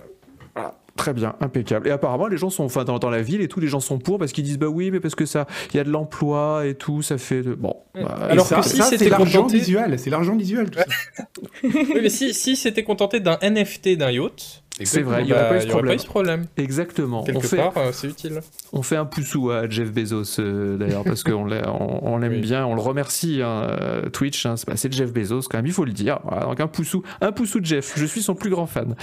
voilà, 0.56 0.74
très 1.00 1.14
bien, 1.14 1.34
impeccable. 1.40 1.88
Et 1.88 1.92
apparemment, 1.92 2.28
les 2.28 2.36
gens 2.36 2.50
sont, 2.50 2.66
enfin, 2.66 2.84
dans, 2.84 3.00
dans 3.00 3.10
la 3.10 3.22
ville 3.22 3.40
et 3.40 3.48
tout, 3.48 3.62
les 3.62 3.68
gens 3.70 3.80
sont 3.80 4.00
pour 4.00 4.20
parce 4.20 4.34
qu'ils 4.34 4.44
disent 4.44 4.60
bah 4.60 4.68
oui, 4.68 4.92
mais 4.92 5.00
parce 5.00 5.16
que 5.16 5.26
ça, 5.26 5.48
il 5.74 5.78
y 5.78 5.80
a 5.80 5.86
de 5.86 5.90
l'emploi 5.90 6.66
et 6.68 6.76
tout, 6.76 7.02
ça 7.02 7.18
fait 7.18 7.42
de... 7.42 7.54
bon. 7.56 7.74
Bah, 7.96 8.18
Alors 8.30 8.46
ça, 8.46 8.58
que 8.58 8.68
si 8.68 8.76
ça, 8.78 8.84
c'était 8.84 9.06
c'est 9.06 9.10
l'argent 9.10 9.44
contenté- 9.44 9.58
visuel. 9.60 9.98
C'est 9.98 10.10
l'argent 10.10 10.36
visuel 10.36 10.70
tout 10.70 10.80
ça. 10.80 11.24
oui, 11.64 11.88
mais 12.02 12.10
si, 12.10 12.34
si 12.34 12.58
c'était 12.58 12.84
contenté 12.84 13.22
d'un 13.22 13.38
NFT 13.42 13.96
d'un 13.98 14.12
yacht, 14.12 14.59
C'est 14.86 15.02
vrai, 15.02 15.22
il 15.22 15.26
n'y 15.26 15.32
Bah, 15.32 15.38
aurait 15.42 15.50
pas 15.50 15.58
eu 15.58 15.62
ce 15.62 15.68
problème. 15.68 16.00
ce 16.00 16.06
problème. 16.06 16.46
Exactement. 16.58 17.22
On 17.22 17.24
Quelque 17.24 17.48
fait, 17.48 17.58
part, 17.58 17.74
euh, 17.78 17.90
c'est 17.92 18.08
utile. 18.08 18.42
on 18.74 18.82
fait 18.82 18.96
un 18.96 19.06
poussou 19.06 19.52
à 19.52 19.70
Jeff 19.70 19.92
Bezos 19.92 20.40
euh, 20.40 20.78
d'ailleurs 20.78 21.04
parce 21.04 21.24
qu'on 21.24 21.46
l'a- 21.46 21.70
on, 21.72 22.14
on 22.14 22.18
l'aime 22.18 22.34
Oui. 22.34 22.42
bien, 22.42 22.66
on 22.66 22.76
le 22.76 22.82
remercie 22.82 23.42
hein, 23.44 23.64
euh, 23.64 24.10
Twitch, 24.10 24.46
hein, 24.46 24.56
c'est 24.58 24.68
bah, 24.68 24.74
c'est 24.76 24.92
Jeff 24.94 25.12
Bezos 25.14 25.42
quand 25.50 25.58
même, 25.58 25.66
il 25.68 25.74
faut 25.74 25.86
le 25.86 25.92
dire. 25.92 26.20
Voilà, 26.24 26.46
donc 26.46 26.60
un 26.60 26.68
poussou, 26.68 27.04
un 27.22 27.32
poussou 27.32 27.60
de 27.60 27.66
Jeff, 27.66 27.94
je 27.98 28.06
suis 28.06 28.22
son 28.22 28.36
plus 28.36 28.50
grand 28.50 28.66
fan. 28.68 28.96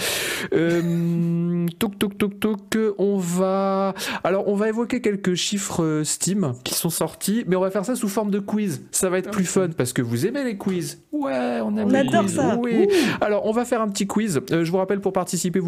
Euh, 0.53 1.65
toc 1.79 1.97
toc 1.99 2.17
toc 2.17 2.39
toc, 2.39 2.77
on 2.97 3.17
va 3.17 3.93
alors 4.23 4.47
on 4.47 4.55
va 4.55 4.69
évoquer 4.69 5.01
quelques 5.01 5.35
chiffres 5.35 6.01
Steam 6.03 6.53
qui 6.63 6.73
sont 6.73 6.89
sortis, 6.89 7.43
mais 7.47 7.55
on 7.55 7.61
va 7.61 7.71
faire 7.71 7.85
ça 7.85 7.95
sous 7.95 8.07
forme 8.09 8.31
de 8.31 8.39
quiz. 8.39 8.81
Ça 8.91 9.09
va 9.09 9.19
être 9.19 9.31
plus 9.31 9.45
fun 9.45 9.69
parce 9.77 9.93
que 9.93 10.01
vous 10.01 10.25
aimez 10.25 10.43
les 10.43 10.57
quiz. 10.57 11.01
Ouais, 11.11 11.59
on 11.63 11.75
aime 11.77 11.87
On 11.87 11.89
les 11.89 11.97
adore 11.99 12.23
quiz. 12.23 12.35
ça. 12.35 12.57
Oui. 12.61 12.87
Alors, 13.21 13.45
on 13.45 13.51
va 13.51 13.65
faire 13.65 13.81
un 13.81 13.87
petit 13.89 14.07
quiz. 14.07 14.39
Euh, 14.51 14.63
je 14.63 14.71
vous 14.71 14.77
rappelle, 14.77 14.99
pour 14.99 15.13
participer, 15.13 15.59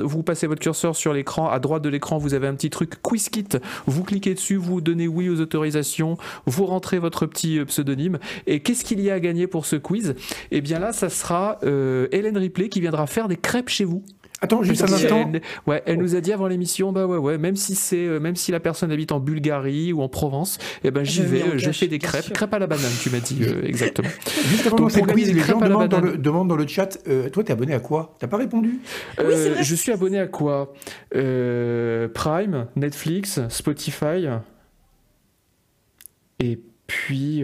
vous 0.00 0.22
passez 0.22 0.46
votre 0.46 0.60
curseur 0.60 0.96
sur 0.96 1.12
l'écran. 1.12 1.48
À 1.48 1.58
droite 1.58 1.82
de 1.82 1.88
l'écran, 1.88 2.18
vous 2.18 2.34
avez 2.34 2.46
un 2.46 2.54
petit 2.54 2.70
truc 2.70 3.00
Quiz 3.02 3.28
Kit. 3.28 3.48
Vous 3.86 4.04
cliquez 4.04 4.34
dessus, 4.34 4.56
vous 4.56 4.80
donnez 4.80 5.08
oui 5.08 5.28
aux 5.28 5.40
autorisations, 5.40 6.16
vous 6.46 6.66
rentrez 6.66 6.98
votre 6.98 7.26
petit 7.26 7.58
euh, 7.58 7.64
pseudonyme. 7.64 8.18
Et 8.46 8.60
qu'est-ce 8.60 8.84
qu'il 8.84 9.00
y 9.00 9.10
a 9.10 9.14
à 9.14 9.20
gagner 9.20 9.46
pour 9.46 9.66
ce 9.66 9.76
quiz? 9.76 10.14
Eh 10.50 10.60
bien 10.60 10.78
là, 10.78 10.92
ça 10.92 11.08
sera 11.08 11.58
euh, 11.62 12.08
Hélène 12.12 12.38
Ripley 12.38 12.68
qui 12.68 12.80
viendra 12.80 13.06
faire 13.06 13.28
des 13.28 13.36
crêpes 13.36 13.68
chez 13.68 13.84
vous. 13.84 14.02
Attends, 14.40 14.62
juste 14.62 14.82
un 14.82 14.92
instant. 14.92 15.30
qu'elle- 15.32 15.42
ouais, 15.66 15.82
elle 15.84 15.98
nous 15.98 16.14
a 16.14 16.20
dit 16.20 16.32
avant 16.32 16.46
l'émission, 16.46 16.92
bah 16.92 17.06
ouais, 17.06 17.16
ouais, 17.18 17.38
même 17.38 17.56
si 17.56 17.74
c'est, 17.74 18.06
euh, 18.06 18.20
même 18.20 18.36
si 18.36 18.52
la 18.52 18.60
personne 18.60 18.92
habite 18.92 19.10
en 19.10 19.18
Bulgarie 19.18 19.92
ou 19.92 20.00
en 20.00 20.08
Provence, 20.08 20.58
eh 20.84 20.92
ben 20.92 21.02
j'y 21.04 21.22
Je 21.22 21.22
vais, 21.22 21.58
je 21.58 21.70
fais 21.72 21.88
des 21.88 21.98
crêpes, 21.98 22.32
crêpes 22.32 22.54
à 22.54 22.58
la 22.60 22.68
banane, 22.68 22.92
tu 23.02 23.10
m'as 23.10 23.18
dit 23.18 23.38
euh, 23.42 23.62
exactement. 23.64 24.08
Juste 24.46 24.66
avant 24.68 24.86
de 24.86 25.12
quiz, 25.12 25.32
les 25.34 25.40
gens 25.40 25.58
demandent 25.58 25.88
dans, 25.88 26.00
le, 26.00 26.16
demandent 26.16 26.48
dans 26.48 26.56
le 26.56 26.66
chat 26.68 26.98
euh, 27.08 27.28
Toi, 27.30 27.42
t'es 27.42 27.52
abonné 27.52 27.74
à 27.74 27.80
quoi? 27.80 28.14
T'as 28.20 28.28
pas 28.28 28.36
répondu? 28.36 28.78
Oui, 28.78 28.80
c'est 29.16 29.22
Euh, 29.24 29.52
vrai. 29.54 29.64
je 29.64 29.74
suis 29.74 29.90
abonné 29.90 30.20
à 30.20 30.28
quoi? 30.28 30.72
Euh, 31.16 32.06
Prime, 32.08 32.66
Netflix, 32.76 33.40
Spotify. 33.48 34.28
Et 36.38 36.60
puis. 36.86 37.42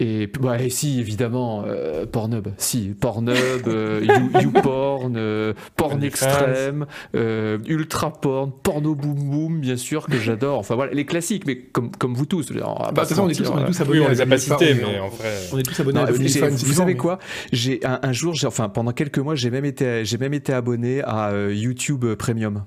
Et, 0.00 0.28
bah, 0.40 0.62
et 0.62 0.70
si, 0.70 1.00
évidemment, 1.00 1.64
euh, 1.66 2.06
Pornhub. 2.06 2.46
Si, 2.56 2.94
Pornhub, 3.00 3.34
euh, 3.66 4.00
You- 4.04 4.40
YouPorn, 4.42 5.16
euh, 5.16 5.54
Porn. 5.74 6.00
Extrême, 6.04 6.86
euh, 7.16 7.58
Ultra 7.66 8.12
Porn, 8.12 8.52
Porno 8.62 8.94
Boom 8.94 9.14
Boom, 9.28 9.60
bien 9.60 9.76
sûr, 9.76 10.06
que 10.06 10.16
j'adore. 10.16 10.60
Enfin 10.60 10.76
voilà, 10.76 10.92
les 10.94 11.04
classiques, 11.04 11.46
mais 11.46 11.56
comme, 11.56 11.90
comme 11.90 12.14
vous 12.14 12.26
tous. 12.26 12.52
va 12.52 12.60
Bah, 12.60 12.90
De 12.92 12.98
toute 13.00 13.08
façon, 13.08 13.22
on 13.24 13.28
est 13.28 13.34
tous, 13.34 13.48
on 13.50 13.58
est 13.58 13.66
tous 13.66 13.80
abonnés 13.80 13.98
Oui, 13.98 14.06
on 14.06 14.10
les 14.10 14.20
a 14.20 14.26
pas 14.26 14.38
cités, 14.38 14.74
mais 14.74 15.00
en 15.00 15.08
vrai. 15.08 15.34
On 15.52 15.58
est 15.58 15.62
tous 15.64 15.80
abonnés 15.80 15.98
Non, 15.98 16.06
à 16.06 16.10
vous 16.12 16.28
savez 16.28 16.84
mais- 16.92 16.96
quoi? 16.96 17.18
J'ai 17.50 17.84
un, 17.84 17.98
un 18.00 18.12
jour, 18.12 18.34
j'ai- 18.34 18.46
enfin 18.46 18.68
pendant 18.68 18.92
quelques 18.92 19.18
mois, 19.18 19.34
j'ai 19.34 19.50
même 19.50 19.64
été, 19.64 20.04
j'ai 20.04 20.18
même 20.18 20.32
été 20.34 20.52
abonné 20.52 21.02
à 21.02 21.30
euh, 21.30 21.52
YouTube 21.52 22.04
Premium. 22.14 22.62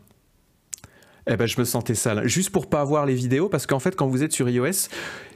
Eh 1.27 1.38
ben, 1.38 1.45
je 1.47 1.57
me 1.59 1.63
sentais 1.65 1.95
sale, 1.95 2.27
juste 2.27 2.49
pour 2.49 2.67
pas 2.67 2.82
avoir 2.82 3.05
les 3.05 3.13
vidéos, 3.15 3.47
parce 3.47 3.67
qu'en 3.67 3.79
fait, 3.79 3.95
quand 3.95 4.07
vous 4.07 4.21
êtes 4.23 4.34
sur 4.34 4.49
iOS, 4.49 4.89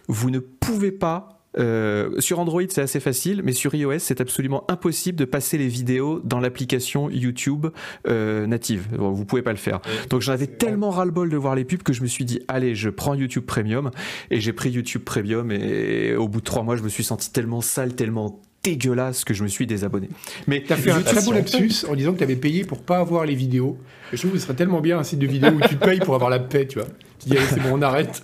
vous 0.10 0.30
ne 0.30 0.40
pouvez 0.40 0.92
pas. 0.92 1.35
Euh, 1.58 2.20
sur 2.20 2.40
Android, 2.40 2.62
c'est 2.70 2.82
assez 2.82 3.00
facile, 3.00 3.42
mais 3.44 3.54
sur 3.54 3.74
iOS, 3.74 4.00
c'est 4.00 4.22
absolument 4.22 4.64
impossible 4.70 5.18
de 5.18 5.26
passer 5.26 5.58
les 5.58 5.68
vidéos 5.68 6.22
dans 6.24 6.40
l'application 6.40 7.10
YouTube 7.10 7.68
euh, 8.08 8.48
native. 8.48 8.88
Bon, 8.98 9.12
vous 9.12 9.26
pouvez 9.26 9.42
pas 9.42 9.52
le 9.52 9.58
faire. 9.58 9.80
Donc 10.10 10.22
j'en 10.22 10.34
avais 10.34 10.48
tellement 10.48 10.90
ras-le-bol 10.90 11.30
de 11.30 11.38
voir 11.38 11.56
les 11.56 11.66
pubs 11.66 11.84
que 11.84 11.94
je 11.94 12.02
me 12.02 12.08
suis 12.08 12.26
dit, 12.26 12.42
allez, 12.48 12.76
je 12.76 12.90
prends 12.90 13.14
YouTube 13.14 13.46
Premium. 13.46 13.92
Et 14.32 14.40
j'ai 14.40 14.54
pris 14.54 14.70
YouTube 14.70 15.04
Premium 15.04 15.52
et 15.52 16.16
au 16.16 16.28
bout 16.28 16.40
de 16.40 16.46
trois 16.46 16.64
mois, 16.64 16.76
je 16.76 16.84
me 16.84 16.90
suis 16.90 17.04
senti 17.04 17.32
tellement 17.32 17.62
sale, 17.62 17.96
tellement 17.96 18.42
dégueulasse 18.64 19.24
que 19.24 19.34
je 19.34 19.44
me 19.44 19.48
suis 19.48 19.68
désabonné. 19.68 20.10
Mais 20.48 20.64
T'as 20.68 20.76
fait 20.76 20.92
un 20.92 21.02
très 21.02 21.24
beau 21.24 21.32
lapsus 21.32 21.86
en 21.88 21.96
disant 21.96 22.14
que 22.14 22.20
t'avais 22.20 22.36
payé 22.36 22.64
pour 22.64 22.82
pas 22.82 22.98
avoir 22.98 23.26
les 23.26 23.36
vidéos. 23.36 23.78
Et 24.12 24.18
je 24.18 24.22
trouve 24.22 24.32
que 24.32 24.40
ce 24.40 24.46
serait 24.46 24.56
tellement 24.56 24.82
bien 24.82 24.98
un 24.98 25.04
site 25.04 25.20
de 25.20 25.28
vidéo 25.28 25.52
où 25.52 25.68
tu 25.68 25.76
payes 25.76 26.00
pour 26.00 26.16
avoir 26.16 26.32
la 26.32 26.40
paix, 26.40 26.66
tu 26.66 26.80
vois. 26.80 26.88
Tu 27.20 27.30
dis, 27.30 27.38
allez, 27.38 27.46
c'est 27.48 27.62
bon, 27.62 27.70
on 27.74 27.82
arrête. 27.82 28.24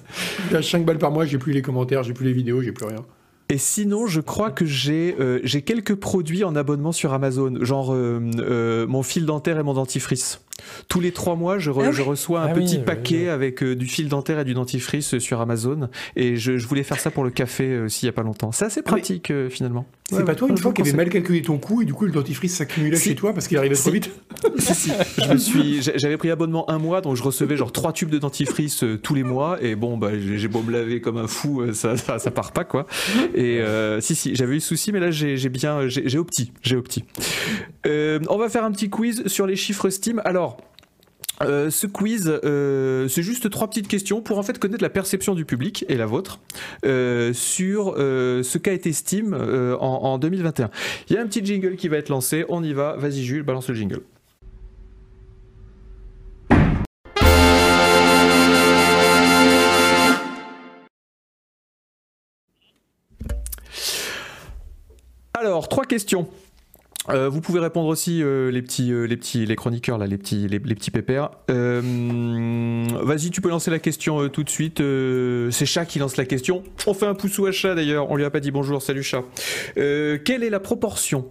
À 0.54 0.62
5 0.62 0.84
balles 0.84 0.98
par 0.98 1.12
mois, 1.12 1.26
j'ai 1.26 1.38
plus 1.38 1.54
les 1.54 1.62
commentaires, 1.62 2.02
j'ai 2.04 2.14
plus 2.14 2.26
les 2.26 2.34
vidéos, 2.34 2.62
j'ai 2.62 2.72
plus 2.72 2.86
rien. 2.86 3.06
Et 3.52 3.58
sinon, 3.58 4.08
je 4.08 4.22
crois 4.22 4.50
que 4.50 4.66
j'ai 4.66 5.14
euh, 5.20 5.42
j'ai 5.44 5.62
quelques 5.62 5.96
produits 5.96 6.46
en 6.46 6.56
abonnement 6.56 6.94
sur 6.94 7.12
Amazon, 7.12 7.54
genre 7.60 7.94
euh, 7.94 8.22
euh, 8.40 8.88
mon 8.88 9.04
fil 9.04 9.26
dentaire 9.26 9.60
et 9.60 9.64
mon 9.64 9.74
dentifrice. 9.74 10.40
Tous 10.88 11.00
les 11.00 11.12
trois 11.12 11.36
mois, 11.36 11.60
je, 11.60 11.72
re- 11.72 11.82
Ah 11.86 11.90
oui. 11.90 11.96
je 11.96 12.02
reçois 12.02 12.42
un 12.42 12.48
Ah 12.48 12.54
petit 12.54 12.78
oui, 12.78 12.84
paquet 12.86 13.24
oui. 13.24 13.30
avec 13.30 13.64
euh, 13.64 13.76
du 13.76 13.86
fil 13.88 14.08
dentaire 14.10 14.40
et 14.40 14.46
du 14.46 14.54
dentifrice 14.54 15.14
euh, 15.16 15.20
sur 15.20 15.40
Amazon. 15.42 15.90
Et 16.16 16.36
je, 16.36 16.58
je 16.58 16.68
voulais 16.68 16.84
faire 16.84 17.00
ça 17.00 17.12
pour 17.12 17.24
le 17.24 17.30
café 17.30 17.66
euh, 17.68 17.86
aussi 17.86 18.06
il 18.06 18.08
y 18.08 18.10
a 18.10 18.14
pas 18.14 18.24
longtemps. 18.24 18.52
C'est 18.52 18.66
assez 18.66 18.82
pratique 18.82 19.32
euh, 19.32 19.50
finalement. 19.50 19.86
C'est 20.10 20.18
Ouais, 20.18 20.26
pas 20.26 20.36
toi 20.36 20.50
une 20.50 20.58
fois 20.58 20.74
qui 20.74 20.82
avait 20.82 20.92
mal 20.92 21.10
calculé 21.10 21.42
ton 21.42 21.58
coût 21.58 21.82
et 21.82 21.86
du 21.86 21.94
coup 21.94 22.06
le 22.06 22.12
dentifrice 22.12 22.56
s'accumulait 22.58 22.98
Si. 22.98 23.10
chez 23.10 23.16
toi 23.16 23.34
parce 23.34 23.48
qu'il 23.48 23.58
arrivait 23.58 23.76
trop 23.76 23.92
vite 23.92 24.12
si, 24.58 24.74
si. 24.76 24.92
Je 25.18 25.32
me 25.32 25.38
suis, 25.38 25.82
j'avais 25.96 26.18
pris 26.18 26.30
abonnement 26.32 26.70
un 26.70 26.80
mois, 26.80 27.00
donc 27.00 27.16
je 27.16 27.24
recevais 27.24 27.56
genre 27.56 27.72
trois 27.72 27.94
tubes 27.94 28.10
de 28.10 28.18
dentifrice 28.18 28.84
tous 29.04 29.14
les 29.16 29.24
mois. 29.24 29.58
Et 29.64 29.76
bon, 29.76 29.98
bah, 29.98 30.10
j'ai 30.20 30.48
beau 30.50 30.62
me 30.64 30.72
laver 30.72 31.00
comme 31.00 31.16
un 31.18 31.28
fou, 31.28 31.64
ça, 31.74 31.96
ça, 31.96 32.20
ça 32.20 32.30
part 32.32 32.52
pas 32.52 32.66
quoi. 32.66 32.88
Et 33.36 33.62
si, 34.02 34.16
si, 34.16 34.36
j'avais 34.36 34.58
eu 34.58 34.60
souci, 34.60 34.92
mais 34.92 35.00
là 35.00 35.12
j'ai 35.12 35.38
bien, 35.50 35.88
j'ai 35.88 36.10
j'ai 36.10 36.18
opti, 36.18 36.52
j'ai 36.62 36.76
opti. 36.76 37.06
On 37.86 38.38
va 38.38 38.50
faire 38.50 38.66
un 38.66 38.72
petit 38.72 38.90
quiz 38.90 39.24
sur 39.28 39.48
les 39.48 39.56
chiffres 39.56 39.90
Steam. 39.90 40.22
Alors. 40.26 40.51
Euh, 41.46 41.70
ce 41.70 41.88
quiz, 41.88 42.32
euh, 42.44 43.08
c'est 43.08 43.24
juste 43.24 43.50
trois 43.50 43.70
petites 43.70 43.88
questions 43.88 44.22
pour 44.22 44.38
en 44.38 44.44
fait 44.44 44.60
connaître 44.60 44.84
la 44.84 44.90
perception 44.90 45.36
du 45.36 45.46
public 45.46 45.86
et 45.90 45.96
la 45.96 46.06
vôtre 46.06 46.40
euh, 46.86 47.34
sur 47.34 47.96
ce 47.96 48.58
qu'a 48.58 48.74
été 48.74 48.94
Steam 48.94 49.34
en, 49.34 49.80
en 49.80 50.18
2021. 50.18 50.70
Il 51.10 51.16
y 51.16 51.18
a 51.18 51.22
un 51.22 51.28
petit 51.28 51.46
jingle 51.46 51.76
qui 51.76 51.88
va 51.88 51.98
être 51.98 52.10
lancé, 52.10 52.46
on 52.50 52.64
y 52.64 52.74
va. 52.74 52.96
Vas-y 52.98 53.24
Jules, 53.24 53.44
balance 53.44 53.70
le 53.70 53.76
jingle. 53.76 54.02
Alors, 65.34 65.70
trois 65.70 65.86
questions. 65.86 66.28
Euh, 67.10 67.30
vous 67.30 67.42
pouvez 67.42 67.60
répondre 67.60 67.88
aussi 67.88 68.22
euh, 68.22 68.52
les 68.52 68.62
petits, 68.62 68.92
euh, 68.92 69.06
les 69.06 69.18
petits, 69.18 69.46
les 69.46 69.56
chroniqueurs 69.56 69.98
là, 69.98 70.06
les 70.06 70.18
petits, 70.18 70.48
les, 70.48 70.60
petits 70.60 70.92
pépères. 70.92 71.32
Vas-y, 71.48 73.32
tu 73.32 73.42
peux 73.42 73.50
lancer 73.50 73.72
la 73.72 73.80
question 73.80 74.30
tout 74.30 74.44
de 74.44 74.50
suite. 74.50 74.82
C'est 75.52 75.66
Chat 75.66 75.86
qui 75.86 76.00
lance 76.00 76.18
la 76.18 76.26
question. 76.26 76.64
On 76.86 76.94
fait 76.94 77.08
un 77.08 77.16
poussou 77.16 77.46
à 77.46 77.52
Chat 77.52 77.76
d'ailleurs. 77.76 78.12
On 78.12 78.16
lui 78.16 78.26
a 78.26 78.30
pas 78.30 78.40
dit 78.40 78.52
bonjour. 78.52 78.82
Salut 78.82 79.04
Chat. 79.04 79.24
Quelle 79.76 80.44
est 80.44 80.50
la 80.50 80.60
proportion 80.60 81.26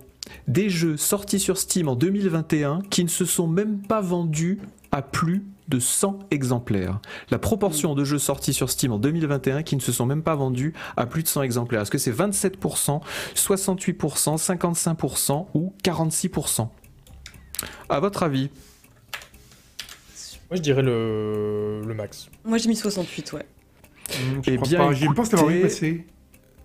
des 0.49 0.68
jeux 0.68 0.97
sortis 0.97 1.41
sur 1.41 1.59
Steam 1.59 1.89
en 1.89 1.97
2021 1.97 2.83
qui 2.91 3.05
ne 3.05 3.09
se 3.09 3.25
sont 3.25 3.47
même 3.47 3.81
pas 3.81 4.01
vendus 4.01 4.59
à 4.93 5.03
plus 5.03 5.45
de 5.71 5.79
100 5.79 6.18
exemplaires. 6.31 7.01
La 7.31 7.39
proportion 7.39 7.95
de 7.95 8.05
jeux 8.05 8.18
sortis 8.18 8.53
sur 8.53 8.68
Steam 8.68 8.93
en 8.93 8.99
2021 8.99 9.62
qui 9.62 9.77
ne 9.77 9.81
se 9.81 9.93
sont 9.93 10.05
même 10.05 10.23
pas 10.23 10.35
vendus 10.35 10.75
à 10.97 11.07
plus 11.07 11.23
de 11.23 11.29
100 11.29 11.43
exemplaires. 11.43 11.81
Est-ce 11.83 11.91
que 11.91 11.97
c'est 11.99 12.12
27%, 12.12 13.01
68%, 13.35 14.37
55% 14.37 15.47
ou 15.55 15.73
46% 15.83 16.68
À 17.89 18.01
votre 18.01 18.23
avis? 18.23 18.51
Moi, 20.51 20.57
je 20.57 20.62
dirais 20.62 20.83
le, 20.83 21.83
le 21.87 21.95
max. 21.95 22.29
Moi, 22.45 22.59
j'ai 22.59 22.68
mis 22.68 22.77
68, 22.77 23.33
ouais. 23.35 23.47
Je 24.11 24.51
Eh 24.51 24.57
pense 24.59 24.68
bien, 24.68 24.79
pas, 24.79 24.93
je 24.93 25.07
pense 25.07 25.29
t'avoir 25.31 25.49
vu 25.49 25.59
écoutez- 25.59 25.68
passer. 25.68 26.07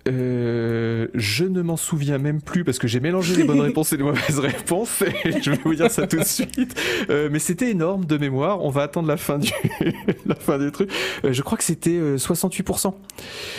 Euh, 0.08 1.08
je 1.16 1.46
ne 1.46 1.62
m'en 1.64 1.78
souviens 1.78 2.18
même 2.20 2.40
plus 2.42 2.64
parce 2.64 2.78
que 2.78 2.88
j'ai 2.88 3.00
mélangé 3.00 3.36
les 3.36 3.44
bonnes 3.44 3.60
réponses 3.70 3.92
et 3.92 3.98
les 3.98 4.04
mauvaises 4.04 4.38
réponses 4.40 5.02
et 5.02 5.42
je 5.42 5.52
vais 5.52 5.60
vous 5.66 5.74
dire 5.76 5.90
ça 5.90 6.06
tout 6.06 6.18
de 6.20 6.24
suite. 6.24 6.80
Euh, 7.10 7.30
mais 7.32 7.40
c'était 7.40 7.72
énorme 7.72 8.06
de 8.06 8.18
mémoire. 8.18 8.64
On 8.64 8.70
va 8.70 8.84
attendre 8.84 9.08
la 9.08 9.18
fin 9.18 9.40
du, 9.40 9.50
la 10.26 10.36
fin 10.36 10.60
du 10.60 10.72
truc. 10.72 10.92
Euh, 11.24 11.34
je 11.34 11.42
crois 11.42 11.58
que 11.58 11.64
c'était 11.64 11.90
euh, 11.98 12.18
68%. 12.18 12.94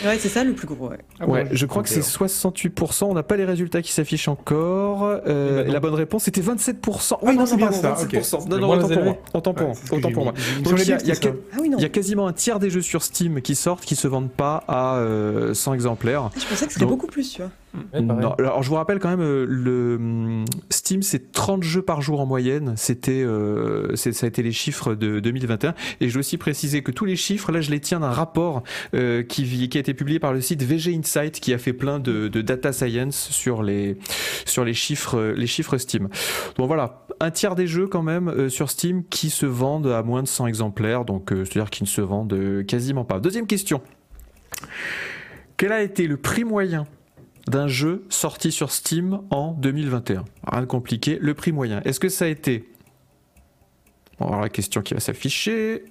Ouais, 0.05 0.17
c'est 0.19 0.29
ça 0.29 0.43
le 0.45 0.53
plus 0.53 0.67
gros, 0.67 0.87
ouais. 0.89 0.97
Ah 1.19 1.27
ouais, 1.27 1.43
bon, 1.43 1.49
je 1.51 1.65
crois 1.65 1.83
que 1.83 1.89
c'est 1.89 1.99
68%. 1.99 3.03
On 3.05 3.13
n'a 3.13 3.23
pas 3.23 3.35
les 3.35 3.45
résultats 3.45 3.81
qui 3.81 3.91
s'affichent 3.91 4.27
encore. 4.29 5.03
Euh, 5.03 5.19
Eh 5.27 5.63
ben 5.63 5.69
et 5.69 5.71
la 5.73 5.79
bonne 5.81 5.95
réponse 5.95 6.23
c'était 6.23 6.41
27%. 6.41 7.17
Ah 7.25 7.33
non, 7.33 7.45
c'est 7.45 7.57
bien 7.57 7.71
ça, 7.71 7.93
27%. 7.93 8.35
ok. 8.43 8.49
Non, 8.49 8.57
non, 8.59 8.69
autant 8.71 8.87
pour 8.89 9.03
moi. 9.03 9.17
Autant 9.33 9.53
pour 9.53 9.67
Ouais, 9.67 9.73
moi. 9.73 9.97
Autant 9.97 10.11
pour 10.11 10.23
moi. 10.23 10.33
Donc, 10.63 10.79
il 10.81 10.87
y 10.87 10.93
a- 10.93 11.03
y 11.03 11.11
a. 11.11 11.15
Ah 11.53 11.57
oui, 11.59 11.71
y 11.77 11.85
a 11.85 11.89
quasiment 11.89 12.27
un 12.27 12.33
tiers 12.33 12.59
des 12.59 12.69
jeux 12.69 12.81
sur 12.81 13.03
Steam 13.03 13.41
qui 13.41 13.55
sortent 13.55 13.83
qui 13.83 13.95
se 13.95 14.07
vendent 14.07 14.31
pas 14.31 14.63
à 14.67 14.97
euh, 14.97 15.53
100 15.53 15.73
exemplaires. 15.73 16.29
Je 16.39 16.47
pensais 16.47 16.67
que 16.67 16.73
c'était 16.73 16.85
Donc- 16.85 16.91
beaucoup 16.91 17.07
plus, 17.07 17.31
tu 17.33 17.41
vois. 17.41 17.51
Ouais, 17.73 18.01
pareil. 18.05 18.23
Non, 18.23 18.33
alors 18.33 18.63
je 18.63 18.69
vous 18.69 18.75
rappelle 18.75 18.99
quand 18.99 19.09
même, 19.09 19.21
euh, 19.21 19.45
le 19.47 19.95
hum, 19.95 20.45
Steam 20.69 21.01
c'est 21.01 21.31
30 21.31 21.63
jeux 21.63 21.81
par 21.81 22.01
jour 22.01 22.19
en 22.19 22.25
moyenne, 22.25 22.73
c'était, 22.75 23.23
euh, 23.23 23.95
ça 23.95 24.09
a 24.25 24.27
été 24.27 24.41
les 24.41 24.51
chiffres 24.51 24.95
de 24.95 25.19
2021. 25.19 25.73
Et 25.99 26.09
je 26.09 26.13
veux 26.13 26.19
aussi 26.19 26.37
préciser 26.37 26.81
que 26.81 26.91
tous 26.91 27.05
les 27.05 27.15
chiffres, 27.15 27.51
là 27.51 27.61
je 27.61 27.69
les 27.69 27.79
tiens 27.79 27.99
d'un 27.99 28.11
rapport 28.11 28.63
euh, 28.95 29.21
qui, 29.23 29.69
a 29.75 29.79
été 29.79 29.93
publié 29.93 30.19
par 30.19 30.33
le 30.33 30.41
site 30.41 30.63
VG 30.63 30.95
Insight 30.95 31.39
qui 31.39 31.53
a 31.53 31.57
fait 31.57 31.73
plein 31.73 31.99
de, 31.99 32.27
de 32.27 32.41
data 32.41 32.71
science 32.73 33.29
sur 33.29 33.63
les, 33.63 33.97
sur 34.45 34.63
les 34.63 34.73
chiffres, 34.73 35.33
les 35.35 35.47
chiffres 35.47 35.77
Steam. 35.77 36.09
Donc 36.57 36.67
voilà, 36.67 37.05
un 37.19 37.31
tiers 37.31 37.55
des 37.55 37.67
jeux 37.67 37.87
quand 37.87 38.03
même 38.03 38.27
euh, 38.29 38.49
sur 38.49 38.69
Steam 38.69 39.03
qui 39.03 39.29
se 39.29 39.45
vendent 39.45 39.87
à 39.87 40.03
moins 40.03 40.23
de 40.23 40.27
100 40.27 40.47
exemplaires, 40.47 41.05
donc 41.05 41.31
euh, 41.31 41.45
c'est-à-dire 41.45 41.69
qui 41.69 41.83
ne 41.83 41.87
se 41.87 42.01
vendent 42.01 42.63
quasiment 42.67 43.05
pas. 43.05 43.19
Deuxième 43.19 43.47
question. 43.47 43.81
Quel 45.57 45.71
a 45.71 45.81
été 45.81 46.05
le 46.05 46.17
prix 46.17 46.43
moyen 46.43 46.85
d'un 47.47 47.67
jeu 47.67 48.05
sorti 48.09 48.51
sur 48.51 48.71
Steam 48.71 49.21
en 49.31 49.53
2021 49.53 50.23
Rien 50.45 50.61
de 50.61 50.67
compliqué. 50.67 51.17
Le 51.19 51.33
prix 51.33 51.51
moyen. 51.51 51.81
Est-ce 51.81 51.99
que 51.99 52.09
ça 52.09 52.25
a 52.25 52.27
été? 52.27 52.69
Bon, 54.19 54.27
alors 54.27 54.41
la 54.41 54.49
question 54.49 54.81
qui 54.81 54.93
va 54.93 54.99
s'afficher. 54.99 55.85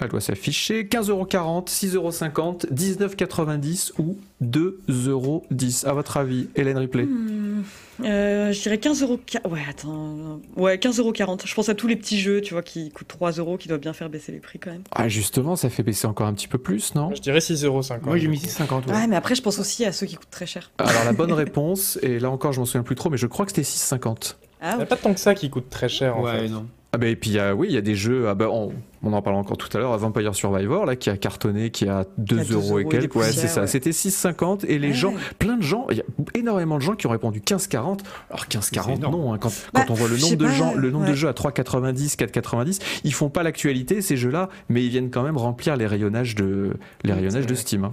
Elle 0.00 0.08
doit 0.08 0.20
s'afficher 0.20 0.82
15,40€, 0.84 1.68
6,50€, 1.68 2.66
19,90€ 2.72 3.92
ou 3.98 4.18
2,10€. 4.42 5.86
À 5.86 5.92
votre 5.92 6.16
avis, 6.16 6.48
Hélène 6.56 6.78
Ripley 6.78 7.04
Hmm, 7.04 7.62
euh, 8.04 8.52
je 8.52 8.60
dirais 8.60 8.78
15 8.78 9.02
euros. 9.02 9.20
Ouais, 9.48 9.60
attends. 9.68 10.40
Ouais, 10.56 10.76
15,40€. 10.76 11.46
Je 11.46 11.54
pense 11.54 11.68
à 11.68 11.74
tous 11.74 11.86
les 11.86 11.94
petits 11.96 12.18
jeux, 12.18 12.40
tu 12.40 12.54
vois, 12.54 12.62
qui 12.62 12.90
coûtent 12.90 13.06
3 13.08 13.32
euros, 13.32 13.56
qui 13.56 13.68
doivent 13.68 13.80
bien 13.80 13.92
faire 13.92 14.10
baisser 14.10 14.32
les 14.32 14.40
prix 14.40 14.58
quand 14.58 14.70
même. 14.72 14.82
Ah, 14.90 15.08
justement, 15.08 15.54
ça 15.54 15.70
fait 15.70 15.82
baisser 15.84 16.06
encore 16.08 16.26
un 16.26 16.34
petit 16.34 16.48
peu 16.48 16.58
plus, 16.58 16.94
non? 16.96 17.14
Je 17.14 17.20
dirais 17.20 17.38
6,50€. 17.38 18.00
Moi, 18.04 18.16
j'ai 18.18 18.26
mis 18.28 18.38
6,50. 18.38 18.86
Ouais. 18.88 18.92
Ouais. 18.94 19.06
mais 19.06 19.16
après, 19.16 19.34
je 19.36 19.42
pense 19.42 19.58
aussi 19.60 19.84
à 19.84 19.92
ceux 19.92 20.06
qui 20.06 20.16
coûtent 20.16 20.30
très 20.30 20.46
cher. 20.46 20.72
Alors, 20.78 21.04
la 21.04 21.12
bonne 21.12 21.32
réponse, 21.44 21.98
et 22.02 22.18
là 22.18 22.30
encore, 22.30 22.52
je 22.52 22.58
m'en 22.60 22.66
souviens 22.66 22.82
plus 22.82 22.96
trop, 22.96 23.10
mais 23.10 23.16
je 23.16 23.26
crois 23.28 23.46
que 23.46 23.52
c'était 23.52 23.62
6,50. 23.62 24.34
Ah, 24.60 24.72
Il 24.72 24.76
n'y 24.78 24.82
a 24.82 24.86
pas 24.86 24.96
tant 24.96 25.14
que 25.14 25.20
ça 25.20 25.34
qui 25.34 25.50
coûte 25.50 25.68
très 25.70 25.88
cher 25.88 26.16
en 26.16 26.22
Ouais, 26.24 26.40
fait. 26.40 26.48
non. 26.48 26.66
Ah 26.94 26.98
bah 26.98 27.08
et 27.08 27.16
puis 27.16 27.30
il 27.30 27.36
y 27.36 27.40
a, 27.40 27.56
oui, 27.56 27.66
il 27.70 27.74
y 27.74 27.76
a 27.76 27.80
des 27.80 27.96
jeux, 27.96 28.28
ah 28.28 28.34
bah, 28.36 28.46
on, 28.50 28.72
on 29.02 29.12
en 29.12 29.20
parle 29.20 29.34
encore 29.34 29.56
tout 29.56 29.68
à 29.76 29.80
l'heure, 29.80 29.92
à 29.92 29.96
Vampire 29.96 30.32
Survivor, 30.34 30.86
là, 30.86 30.94
qui 30.94 31.10
a 31.10 31.16
cartonné, 31.16 31.70
qui 31.70 31.88
a 31.88 32.04
2 32.18 32.38
À 32.38 32.44
2 32.44 32.54
euros 32.54 32.62
et 32.62 32.68
euros 32.68 32.78
et 32.80 32.84
des 32.84 32.90
quelques, 33.00 33.16
ouais, 33.16 33.32
c'est 33.32 33.48
ça, 33.48 33.62
ouais. 33.62 33.66
c'était 33.66 33.90
6,50 33.90 34.64
et 34.68 34.78
les 34.78 34.88
Ouais. 34.88 34.94
gens, 34.94 35.14
plein 35.40 35.56
de 35.56 35.62
gens, 35.62 35.86
il 35.90 35.96
y 35.96 36.00
a 36.00 36.04
énormément 36.34 36.76
de 36.76 36.82
gens 36.82 36.94
qui 36.94 37.08
ont 37.08 37.10
répondu 37.10 37.40
15,40, 37.40 37.98
alors 38.30 38.46
15,40 38.48 38.84
C'est 38.84 38.92
énorme. 38.94 39.12
non, 39.16 39.32
hein, 39.32 39.38
quand, 39.40 39.50
Bah, 39.72 39.82
quand 39.86 39.92
on 39.92 39.94
voit 39.94 40.08
le 40.08 40.16
nombre 40.18 40.36
de 40.36 40.44
pas, 40.46 40.52
gens, 40.52 40.74
le 40.74 40.90
nombre 40.92 41.06
de 41.06 41.14
jeux 41.14 41.26
à 41.28 41.32
3,90, 41.32 42.16
4,90, 42.16 42.80
ils 43.02 43.12
font 43.12 43.28
pas 43.28 43.42
l'actualité 43.42 44.00
ces 44.00 44.16
jeux-là, 44.16 44.48
mais 44.68 44.84
ils 44.84 44.90
viennent 44.90 45.10
quand 45.10 45.24
même 45.24 45.36
remplir 45.36 45.76
les 45.76 45.86
rayonnages 45.86 46.36
de, 46.36 46.74
les 47.02 47.12
rayonnages 47.12 47.46
de. 47.46 47.54
Steam. 47.56 47.84
hein. 47.86 47.90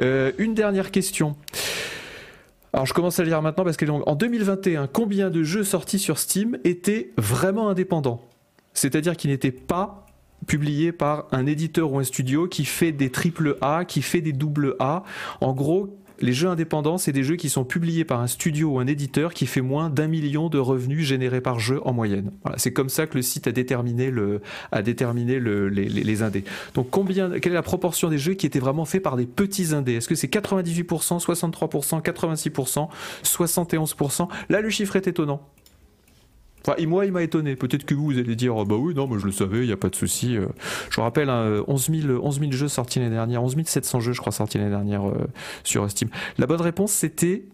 Euh, 0.00 0.32
une 0.38 0.54
dernière 0.54 0.90
question. 0.90 1.36
Alors 2.72 2.86
je 2.86 2.94
commence 2.94 3.18
à 3.18 3.24
lire 3.24 3.42
maintenant 3.42 3.64
parce 3.64 3.76
qu'elle. 3.76 3.90
En 3.90 4.14
2021, 4.14 4.86
combien 4.86 5.30
de 5.30 5.42
jeux 5.42 5.64
sortis 5.64 5.98
sur 5.98 6.18
Steam 6.18 6.58
étaient 6.64 7.12
vraiment 7.18 7.68
indépendants? 7.68 8.22
C'est-à-dire 8.72 9.16
qu'ils 9.16 9.30
n'étaient 9.30 9.50
pas 9.52 10.06
publiés 10.46 10.92
par 10.92 11.26
un 11.32 11.46
éditeur 11.46 11.92
ou 11.92 11.98
un 11.98 12.04
studio 12.04 12.48
qui 12.48 12.64
fait 12.64 12.92
des 12.92 13.10
triple 13.10 13.56
A, 13.60 13.84
qui 13.84 14.02
fait 14.02 14.20
des 14.20 14.32
double 14.32 14.76
A. 14.80 15.04
En 15.40 15.52
gros, 15.52 15.98
les 16.22 16.32
jeux 16.32 16.48
indépendants, 16.48 16.98
c'est 16.98 17.12
des 17.12 17.24
jeux 17.24 17.36
qui 17.36 17.48
sont 17.48 17.64
publiés 17.64 18.04
par 18.04 18.20
un 18.20 18.26
studio 18.26 18.70
ou 18.70 18.78
un 18.78 18.86
éditeur 18.86 19.34
qui 19.34 19.46
fait 19.46 19.60
moins 19.60 19.90
d'un 19.90 20.06
million 20.06 20.48
de 20.48 20.58
revenus 20.58 21.04
générés 21.04 21.40
par 21.40 21.58
jeu 21.58 21.80
en 21.84 21.92
moyenne. 21.92 22.30
C'est 22.56 22.72
comme 22.72 22.88
ça 22.88 23.06
que 23.06 23.16
le 23.16 23.22
site 23.22 23.48
a 23.48 23.52
déterminé, 23.52 24.10
les 24.10 26.22
indés. 26.22 26.44
Donc 26.74 26.88
combien, 26.90 27.30
quelle 27.40 27.52
est 27.52 27.56
la 27.56 27.62
proportion 27.62 28.08
des 28.08 28.18
jeux 28.18 28.34
qui 28.34 28.46
étaient 28.46 28.60
vraiment 28.60 28.84
faits 28.84 29.02
par 29.02 29.16
des 29.16 29.26
petits 29.26 29.74
indés? 29.74 29.94
Est-ce 29.94 30.08
que 30.08 30.14
c'est 30.14 30.32
98%, 30.32 31.20
63%, 31.20 32.02
86%, 32.02 32.88
71% 33.24 34.28
Là, 34.48 34.60
le 34.60 34.70
chiffre 34.70 34.96
est 34.96 35.08
étonnant. 35.08 35.42
Enfin, 36.64 36.74
et 36.78 36.86
moi, 36.86 37.06
il 37.06 37.12
m'a 37.12 37.22
étonné. 37.22 37.56
Peut-être 37.56 37.84
que 37.84 37.94
vous, 37.94 38.04
vous 38.04 38.18
allez 38.18 38.36
dire, 38.36 38.56
oh, 38.56 38.64
bah 38.64 38.76
oui, 38.76 38.94
non, 38.94 39.06
moi 39.06 39.18
je 39.18 39.26
le 39.26 39.32
savais, 39.32 39.58
il 39.58 39.66
n'y 39.66 39.72
a 39.72 39.76
pas 39.76 39.88
de 39.88 39.96
souci. 39.96 40.36
Euh, 40.36 40.46
Je 40.90 40.96
vous 40.96 41.02
rappelle, 41.02 41.28
hein, 41.28 41.62
11, 41.66 41.90
000, 42.02 42.20
11 42.24 42.38
000 42.40 42.52
jeux 42.52 42.68
sortis 42.68 42.98
l'année 43.00 43.10
dernière, 43.14 43.42
11 43.42 43.56
700 43.64 44.00
jeux, 44.00 44.12
je 44.12 44.20
crois, 44.20 44.32
sortis 44.32 44.58
l'année 44.58 44.70
dernière 44.70 45.08
euh, 45.08 45.14
sur 45.64 45.90
Steam. 45.90 46.08
La 46.38 46.46
bonne 46.46 46.60
réponse, 46.60 46.92
c'était 46.92 47.44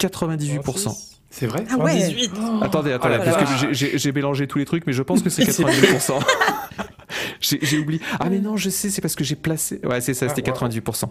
98%. 0.00 0.96
C'est 1.30 1.46
vrai? 1.46 1.64
Ah 1.70 1.76
ouais. 1.78 1.96
18 1.96 2.30
Attendez, 2.62 2.92
attendez, 2.92 3.18
la 3.18 3.24
parce 3.24 3.62
que 3.62 3.72
j'ai- 3.72 4.12
mélangé 4.12 4.46
tous 4.46 4.58
les 4.58 4.64
trucs, 4.64 4.86
mais 4.86 4.92
je 4.92 5.02
pense 5.02 5.22
que 5.22 5.28
c'est 5.28 5.44
C'est 5.50 5.64
98%. 5.64 6.12
J'ai 7.40 7.78
oublié. 7.78 8.00
Ah 8.20 8.28
mais 8.30 8.38
non, 8.38 8.56
je 8.56 8.70
sais, 8.70 8.90
c'est 8.90 9.00
parce 9.00 9.14
que 9.14 9.24
j'ai 9.24 9.36
placé. 9.36 9.80
Ouais, 9.84 10.00
c'est 10.00 10.14
ça, 10.14 10.26
Ah, 10.28 10.34
c'était 10.34 10.50
wow. 10.50 10.56
98%. 10.56 11.06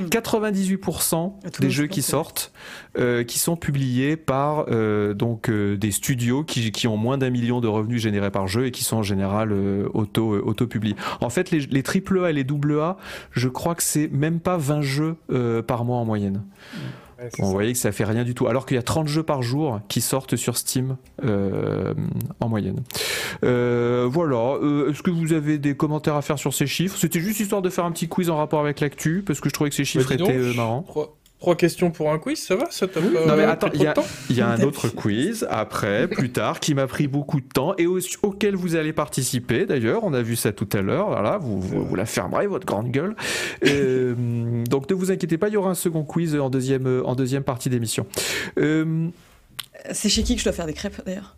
Mm. 0.00 0.04
98% 0.06 1.32
Ah, 1.44 1.50
tout 1.50 1.62
le 1.62 1.68
des 1.68 1.72
jeux 1.72 1.86
qui 1.86 2.02
sortent, 2.02 2.52
euh, 2.98 3.24
qui 3.24 3.38
sont 3.38 3.56
publiés 3.56 4.16
par 4.16 4.66
euh, 4.68 5.14
donc 5.14 5.48
euh, 5.48 5.76
des 5.76 5.90
studios 5.90 6.44
qui, 6.44 6.72
qui 6.72 6.86
ont 6.86 6.96
moins 6.96 7.18
d'un 7.18 7.30
million 7.30 7.60
de 7.60 7.68
revenus 7.68 8.00
générés 8.02 8.30
par 8.30 8.48
jeu 8.48 8.66
et 8.66 8.70
qui 8.70 8.84
sont 8.84 8.98
en 8.98 9.02
général 9.02 9.52
auto 9.52 10.34
euh, 10.34 10.42
auto-publiés. 10.44 10.96
En 11.20 11.30
fait, 11.30 11.50
les, 11.50 11.60
les 11.60 11.82
triple 11.82 12.24
A 12.24 12.30
et 12.30 12.32
les 12.32 12.44
double 12.44 12.78
A, 12.80 12.96
je 13.32 13.48
crois 13.48 13.74
que 13.74 13.82
c'est 13.82 14.08
même 14.08 14.40
pas 14.40 14.56
20 14.56 14.82
jeux 14.82 15.16
par 15.66 15.84
mois 15.84 15.98
en 15.98 16.04
moyenne. 16.04 16.42
Ouais, 17.20 17.28
Bon, 17.38 17.46
vous 17.46 17.52
voyez 17.52 17.72
que 17.72 17.78
ça 17.78 17.92
fait 17.92 18.04
rien 18.04 18.24
du 18.24 18.34
tout. 18.34 18.46
Alors 18.46 18.64
qu'il 18.66 18.76
y 18.76 18.78
a 18.78 18.82
30 18.82 19.06
jeux 19.08 19.22
par 19.22 19.42
jour 19.42 19.80
qui 19.88 20.00
sortent 20.00 20.36
sur 20.36 20.56
Steam 20.56 20.96
euh, 21.24 21.92
en 22.40 22.48
moyenne. 22.48 22.80
Euh, 23.44 24.08
voilà. 24.10 24.56
Euh, 24.62 24.90
Est-ce 24.90 25.02
que 25.02 25.10
vous 25.10 25.32
avez 25.32 25.58
des 25.58 25.76
commentaires 25.76 26.16
à 26.16 26.22
faire 26.22 26.38
sur 26.38 26.54
ces 26.54 26.66
chiffres? 26.66 26.96
C'était 26.96 27.20
juste 27.20 27.40
histoire 27.40 27.62
de 27.62 27.68
faire 27.70 27.84
un 27.84 27.92
petit 27.92 28.08
quiz 28.08 28.30
en 28.30 28.36
rapport 28.36 28.60
avec 28.60 28.80
l'actu 28.80 29.22
parce 29.26 29.40
que 29.40 29.48
je 29.48 29.54
trouvais 29.54 29.70
que 29.70 29.76
ces 29.76 29.84
chiffres 29.84 30.08
Bah, 30.08 30.16
donc, 30.16 30.28
étaient 30.30 30.38
euh, 30.38 30.54
marrants. 30.54 30.84
Trois 31.40 31.56
questions 31.56 31.90
pour 31.90 32.12
un 32.12 32.18
quiz, 32.18 32.38
ça 32.38 32.54
va 32.54 32.66
Ça 32.70 32.86
t'a 32.86 33.00
pas 33.00 33.06
Non 33.06 33.34
mais 33.36 33.42
euh, 33.44 33.50
attends, 33.50 33.70
il 33.74 33.82
y 33.82 33.86
a, 33.86 33.90
de 33.90 33.94
temps 33.94 34.04
il 34.28 34.36
y 34.36 34.40
a 34.42 34.48
un 34.48 34.60
autre 34.62 34.88
quiz 34.88 35.46
après, 35.50 36.06
plus 36.06 36.30
tard, 36.30 36.60
qui 36.60 36.74
m'a 36.74 36.86
pris 36.86 37.08
beaucoup 37.08 37.40
de 37.40 37.46
temps 37.48 37.74
et 37.78 37.86
au- 37.86 37.98
auquel 38.22 38.54
vous 38.56 38.76
allez 38.76 38.92
participer 38.92 39.64
d'ailleurs. 39.66 40.04
On 40.04 40.12
a 40.12 40.22
vu 40.22 40.36
ça 40.36 40.52
tout 40.52 40.68
à 40.72 40.82
l'heure. 40.82 41.08
Voilà, 41.08 41.38
vous, 41.38 41.60
vous, 41.60 41.84
vous 41.84 41.94
la 41.96 42.04
fermerez 42.06 42.46
votre 42.46 42.66
grande 42.66 42.90
gueule. 42.90 43.16
Euh, 43.66 44.14
donc 44.68 44.88
ne 44.90 44.94
vous 44.94 45.10
inquiétez 45.10 45.38
pas, 45.38 45.48
il 45.48 45.54
y 45.54 45.56
aura 45.56 45.70
un 45.70 45.74
second 45.74 46.04
quiz 46.04 46.36
en 46.36 46.50
deuxième, 46.50 47.02
en 47.04 47.14
deuxième 47.14 47.42
partie 47.42 47.70
d'émission. 47.70 48.06
Euh, 48.58 49.08
C'est 49.92 50.08
chez 50.08 50.22
qui 50.22 50.34
que 50.34 50.40
je 50.40 50.44
dois 50.44 50.52
faire 50.52 50.66
des 50.66 50.74
crêpes 50.74 51.00
d'ailleurs? 51.04 51.36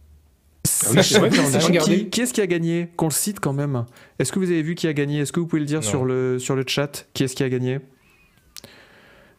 oui, 0.90 1.03
c'est 1.03 1.18
vrai, 1.18 1.30
on 1.32 1.40
a 1.46 1.50
Sachez 1.50 1.66
regardé. 1.68 1.98
qui, 2.05 2.11
qui 2.11 2.20
est-ce 2.22 2.32
qui 2.32 2.40
a 2.40 2.46
gagné? 2.46 2.88
Qu'on 2.96 3.07
le 3.07 3.11
cite 3.12 3.40
quand 3.40 3.53
même. 3.53 3.84
Est-ce 4.18 4.30
que 4.32 4.38
vous 4.38 4.50
avez 4.50 4.62
vu 4.62 4.74
qui 4.74 4.86
a 4.86 4.92
gagné? 4.92 5.20
Est-ce 5.20 5.32
que 5.32 5.40
vous 5.40 5.46
pouvez 5.46 5.61
le 5.61 5.66
dire 5.66 5.80
Non. 5.80 5.86
sur 5.88 6.05
le, 6.05 6.38
sur 6.38 6.55
le 6.57 6.64
chat? 6.66 7.07
Qui 7.14 7.24
est-ce 7.24 7.34
qui 7.36 7.42
a 7.44 7.48
gagné? 7.48 7.80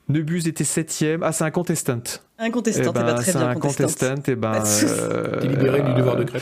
Nebus 0.10 0.48
était 0.48 0.64
septième. 0.64 1.24
Ah, 1.24 1.32
c'est 1.32 1.44
un 1.44 1.52
contestant. 1.52 2.02
Un 2.38 2.50
contestant, 2.52 2.90
Eh 2.90 2.94
ben, 2.94 3.02
eh 3.02 3.06
ben, 3.06 3.16
très 3.16 3.32
c'est 3.32 3.38
bien, 3.38 3.48
un 3.50 3.56
contestant. 3.56 4.16
Et 4.28 4.36
ben, 4.36 4.60
de 4.60 4.66
soucis. 4.66 4.86
euh, 4.90 5.40
T'es 5.40 5.48
libéré 5.48 5.82
du 5.82 5.94
devoir 5.94 6.16
de 6.18 6.24
crêpe. 6.24 6.42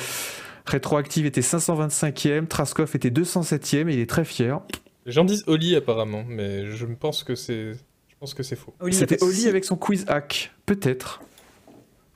Rétroactive 0.66 1.26
était 1.26 1.42
525e, 1.42 2.48
Traskov 2.48 2.92
était 2.96 3.10
207e 3.10 3.90
et 3.90 3.94
il 3.94 4.00
est 4.00 4.10
très 4.10 4.26
fier. 4.26 4.60
Les 5.06 5.12
gens 5.12 5.26
disent 5.26 5.44
Oli 5.48 5.76
apparemment, 5.76 6.24
mais 6.28 6.68
je 6.72 6.86
pense 6.86 7.24
que 7.24 7.36
c'est, 7.36 7.74
je 7.74 8.16
pense 8.20 8.34
que 8.34 8.44
c'est 8.44 8.56
faux. 8.56 8.74
C'était 8.92 9.18
de 9.18 9.24
Oli 9.26 9.48
avec 9.48 9.66
son 9.66 9.76
quiz 9.76 10.06
hack, 10.08 10.52
peut-être. 10.66 11.22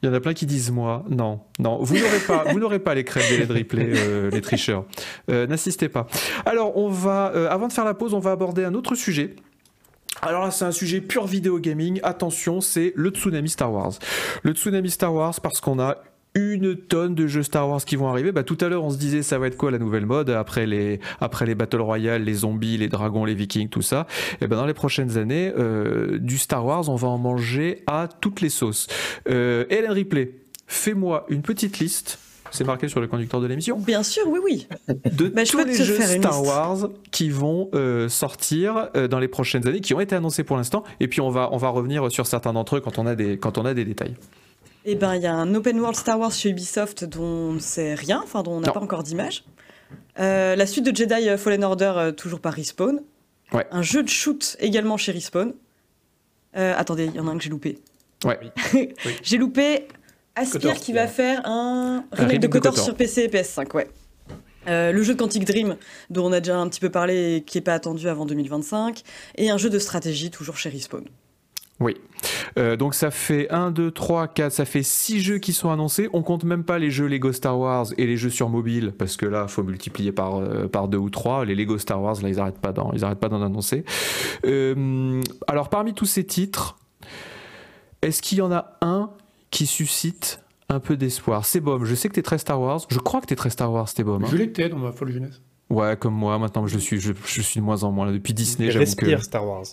Il 0.03 0.07
y 0.07 0.09
en 0.09 0.13
a 0.13 0.19
plein 0.19 0.33
qui 0.35 0.45
disent 0.45 0.69
moi. 0.69 1.03
Non, 1.09 1.39
non, 1.57 1.81
vous 1.81 1.95
n'aurez 1.97 2.19
pas, 2.19 2.43
vous 2.51 2.59
n'aurez 2.59 2.77
pas 2.77 2.93
les 2.93 3.03
crêpes 3.03 3.27
des 3.29 3.37
LED 3.39 3.51
replay, 3.51 3.89
euh, 3.95 4.29
les 4.29 4.41
tricheurs. 4.41 4.85
Euh, 5.31 5.47
N'assistez 5.47 5.89
pas. 5.89 6.05
Alors, 6.45 6.77
on 6.77 6.89
va, 6.89 7.31
euh, 7.33 7.49
avant 7.49 7.67
de 7.67 7.73
faire 7.73 7.85
la 7.85 7.95
pause, 7.95 8.13
on 8.13 8.19
va 8.19 8.31
aborder 8.31 8.63
un 8.65 8.75
autre 8.75 8.93
sujet. 8.93 9.35
Alors 10.25 10.43
là, 10.43 10.49
c'est 10.49 10.65
un 10.65 10.71
sujet 10.71 11.01
pur 11.01 11.27
vidéo 11.27 11.59
gaming. 11.59 11.99
Attention, 12.01 12.59
c'est 12.59 12.93
le 12.95 13.11
tsunami 13.11 13.47
Star 13.47 13.71
Wars. 13.71 13.93
Le 14.41 14.53
tsunami 14.53 14.89
Star 14.89 15.13
Wars 15.13 15.39
parce 15.39 15.61
qu'on 15.61 15.79
a 15.79 15.97
une 16.33 16.75
tonne 16.75 17.13
de 17.13 17.27
jeux 17.27 17.43
Star 17.43 17.69
Wars 17.69 17.85
qui 17.85 17.95
vont 17.95 18.07
arriver. 18.07 18.31
Bah, 18.31 18.43
tout 18.43 18.57
à 18.61 18.67
l'heure, 18.67 18.83
on 18.83 18.89
se 18.89 18.97
disait 18.97 19.21
ça 19.21 19.37
va 19.37 19.45
être 19.45 19.55
quoi 19.55 19.69
la 19.69 19.77
nouvelle 19.77 20.07
mode 20.07 20.31
après 20.31 20.65
les, 20.65 20.99
après 21.21 21.45
les 21.45 21.53
Battle 21.53 21.79
Royale, 21.79 22.23
les 22.23 22.33
zombies, 22.33 22.75
les 22.77 22.89
dragons, 22.89 23.23
les 23.23 23.35
vikings, 23.35 23.69
tout 23.69 23.83
ça? 23.83 24.07
Et 24.41 24.47
ben 24.47 24.55
dans 24.55 24.65
les 24.65 24.73
prochaines 24.73 25.15
années, 25.19 25.53
euh, 25.55 26.17
du 26.17 26.39
Star 26.39 26.65
Wars, 26.65 26.89
on 26.89 26.95
va 26.95 27.07
en 27.07 27.19
manger 27.19 27.83
à 27.85 28.09
toutes 28.19 28.41
les 28.41 28.49
sauces. 28.49 28.87
Euh, 29.29 29.65
Hélène 29.69 29.91
Ripley, 29.91 30.31
fais-moi 30.65 31.27
une 31.29 31.43
petite 31.43 31.77
liste. 31.77 32.17
C'est 32.55 32.63
marqué 32.63 32.87
sur 32.87 33.01
le 33.01 33.07
conducteur 33.07 33.41
de 33.41 33.47
l'émission 33.47 33.77
Bien 33.77 34.01
sûr, 34.01 34.23
oui, 34.27 34.39
oui. 34.43 34.67
de 34.87 35.27
Bah, 35.27 35.43
tous 35.43 35.63
les 35.63 35.75
jeux 35.75 35.99
Star. 35.99 36.43
Wars 36.43 36.89
qui 37.11 37.29
vont 37.29 37.69
euh, 37.73 38.07
sortir 38.09 38.89
euh, 38.95 39.07
dans 39.07 39.19
les 39.19 39.27
prochaines 39.27 39.67
années, 39.67 39.81
qui 39.81 39.93
ont 39.93 39.99
été 39.99 40.15
annoncés 40.15 40.43
pour 40.43 40.57
l'instant, 40.57 40.83
et 40.99 41.07
puis 41.07 41.21
on 41.21 41.29
va 41.29 41.49
on 41.51 41.57
va 41.57 41.69
revenir 41.69 42.09
sur 42.11 42.25
certains 42.25 42.53
d'entre 42.53 42.77
eux 42.77 42.79
quand 42.79 42.97
on 42.97 43.05
a 43.05 43.15
des 43.15 43.37
quand 43.37 43.57
on 43.57 43.65
a 43.65 43.73
des 43.73 43.85
détails. 43.85 44.15
Eh 44.85 44.95
ben, 44.95 45.15
il 45.15 45.21
y 45.21 45.27
a 45.27 45.33
un 45.33 45.53
open 45.55 45.79
world 45.79 45.95
Star 45.95 46.19
Wars 46.19 46.31
chez 46.31 46.49
Ubisoft 46.49 47.05
dont 47.05 47.23
on 47.23 47.53
ne 47.53 47.59
sait 47.59 47.95
rien, 47.95 48.21
enfin 48.23 48.43
dont 48.43 48.53
on 48.53 48.59
n'a 48.61 48.71
pas 48.71 48.79
encore 48.79 49.03
d'image. 49.03 49.43
Euh, 50.19 50.55
la 50.55 50.65
suite 50.65 50.85
de 50.85 50.95
Jedi 50.95 51.27
Fallen 51.37 51.63
Order, 51.63 51.93
euh, 51.97 52.11
toujours 52.11 52.39
par 52.39 52.53
Respawn. 52.53 53.01
Ouais. 53.51 53.65
Un 53.71 53.81
jeu 53.81 54.03
de 54.03 54.09
shoot 54.09 54.55
également 54.59 54.97
chez 54.97 55.11
Respawn. 55.11 55.53
Euh, 56.55 56.73
attendez, 56.77 57.05
il 57.05 57.15
y 57.15 57.19
en 57.19 57.27
a 57.27 57.31
un 57.31 57.37
que 57.37 57.43
j'ai 57.43 57.49
loupé. 57.49 57.79
Ouais. 58.23 58.39
j'ai 59.23 59.37
loupé 59.37 59.87
Aspire 60.35 60.75
qui 60.75 60.93
va 60.93 61.01
ouais. 61.01 61.07
faire 61.07 61.45
un 61.45 62.03
remake, 62.11 62.19
remake 62.19 62.39
de 62.41 62.47
Kotor, 62.47 62.77
sur 62.77 62.95
PC 62.95 63.23
et 63.23 63.27
PS5, 63.27 63.75
ouais. 63.75 63.87
Euh, 64.67 64.91
le 64.91 65.03
jeu 65.03 65.13
de 65.13 65.19
Quantic 65.19 65.45
Dream, 65.45 65.77
dont 66.09 66.25
on 66.25 66.31
a 66.31 66.39
déjà 66.39 66.57
un 66.57 66.67
petit 66.67 66.79
peu 66.79 66.89
parlé 66.89 67.35
et 67.35 67.41
qui 67.43 67.57
n'est 67.57 67.63
pas 67.63 67.73
attendu 67.73 68.09
avant 68.09 68.25
2025. 68.25 69.01
Et 69.35 69.49
un 69.49 69.57
jeu 69.57 69.69
de 69.69 69.79
stratégie, 69.79 70.31
toujours 70.31 70.57
chez 70.57 70.69
Respawn. 70.69 71.05
Oui. 71.79 71.95
Euh, 72.57 72.77
donc 72.77 72.95
ça 72.95 73.11
fait 73.11 73.51
1, 73.51 73.71
2, 73.71 73.91
3, 73.91 74.29
4, 74.29 74.51
ça 74.51 74.65
fait 74.65 74.81
6 74.81 75.19
jeux 75.19 75.37
qui 75.39 75.51
sont 75.51 75.69
annoncés. 75.69 76.09
On 76.13 76.23
compte 76.23 76.45
même 76.45 76.63
pas 76.63 76.79
les 76.79 76.89
jeux 76.89 77.07
Lego 77.07 77.33
Star 77.33 77.59
Wars 77.59 77.87
et 77.97 78.05
les 78.05 78.15
jeux 78.15 78.29
sur 78.29 78.49
mobile, 78.49 78.93
parce 78.97 79.17
que 79.17 79.25
là, 79.25 79.47
faut 79.47 79.63
multiplier 79.63 80.13
par, 80.13 80.37
euh, 80.37 80.67
par 80.67 80.87
2 80.87 80.97
ou 80.97 81.09
3. 81.09 81.43
Les 81.43 81.53
Lego 81.53 81.77
Star 81.77 82.01
Wars, 82.01 82.15
là, 82.21 82.29
ils 82.29 82.39
arrêtent 82.39 82.59
pas 82.59 82.71
d'en, 82.71 82.93
ils 82.93 83.03
arrêtent 83.03 83.19
pas 83.19 83.29
d'en 83.29 83.41
annoncer. 83.41 83.83
Euh, 84.45 85.21
alors 85.47 85.69
parmi 85.69 85.93
tous 85.93 86.05
ces 86.05 86.23
titres, 86.23 86.77
est-ce 88.01 88.21
qu'il 88.21 88.37
y 88.37 88.41
en 88.41 88.53
a 88.53 88.77
un 88.81 89.09
qui 89.51 89.65
suscite 89.67 90.41
un 90.69 90.79
peu 90.79 90.97
d'espoir 90.97 91.45
C'est 91.45 91.59
Bob, 91.59 91.83
je 91.85 91.93
sais 91.95 92.09
que 92.09 92.13
t'es 92.15 92.21
très 92.23 92.37
Star 92.37 92.59
Wars. 92.59 92.81
Je 92.89 92.99
crois 92.99 93.21
que 93.21 93.27
t'es 93.27 93.35
très 93.35 93.49
Star 93.49 93.71
Wars, 93.71 93.87
Bob. 93.99 94.23
hein. 94.23 94.27
Je 94.31 94.37
l'étais 94.37 94.69
dans 94.69 94.77
ma 94.79 94.91
folle 94.91 95.11
jeunesse. 95.11 95.41
Ouais, 95.69 95.97
comme 95.97 96.13
moi, 96.13 96.37
maintenant 96.37 96.67
je 96.67 96.77
suis, 96.77 96.99
je, 96.99 97.11
je 97.25 97.41
suis 97.41 97.59
de 97.59 97.65
moins 97.65 97.83
en 97.83 97.91
moins. 97.91 98.05
là. 98.05 98.11
Depuis 98.11 98.33
Disney, 98.33 98.67
j'avoue 98.69 98.79
respire 98.85 99.17
que. 99.17 99.23
Star 99.23 99.47
Wars. 99.47 99.65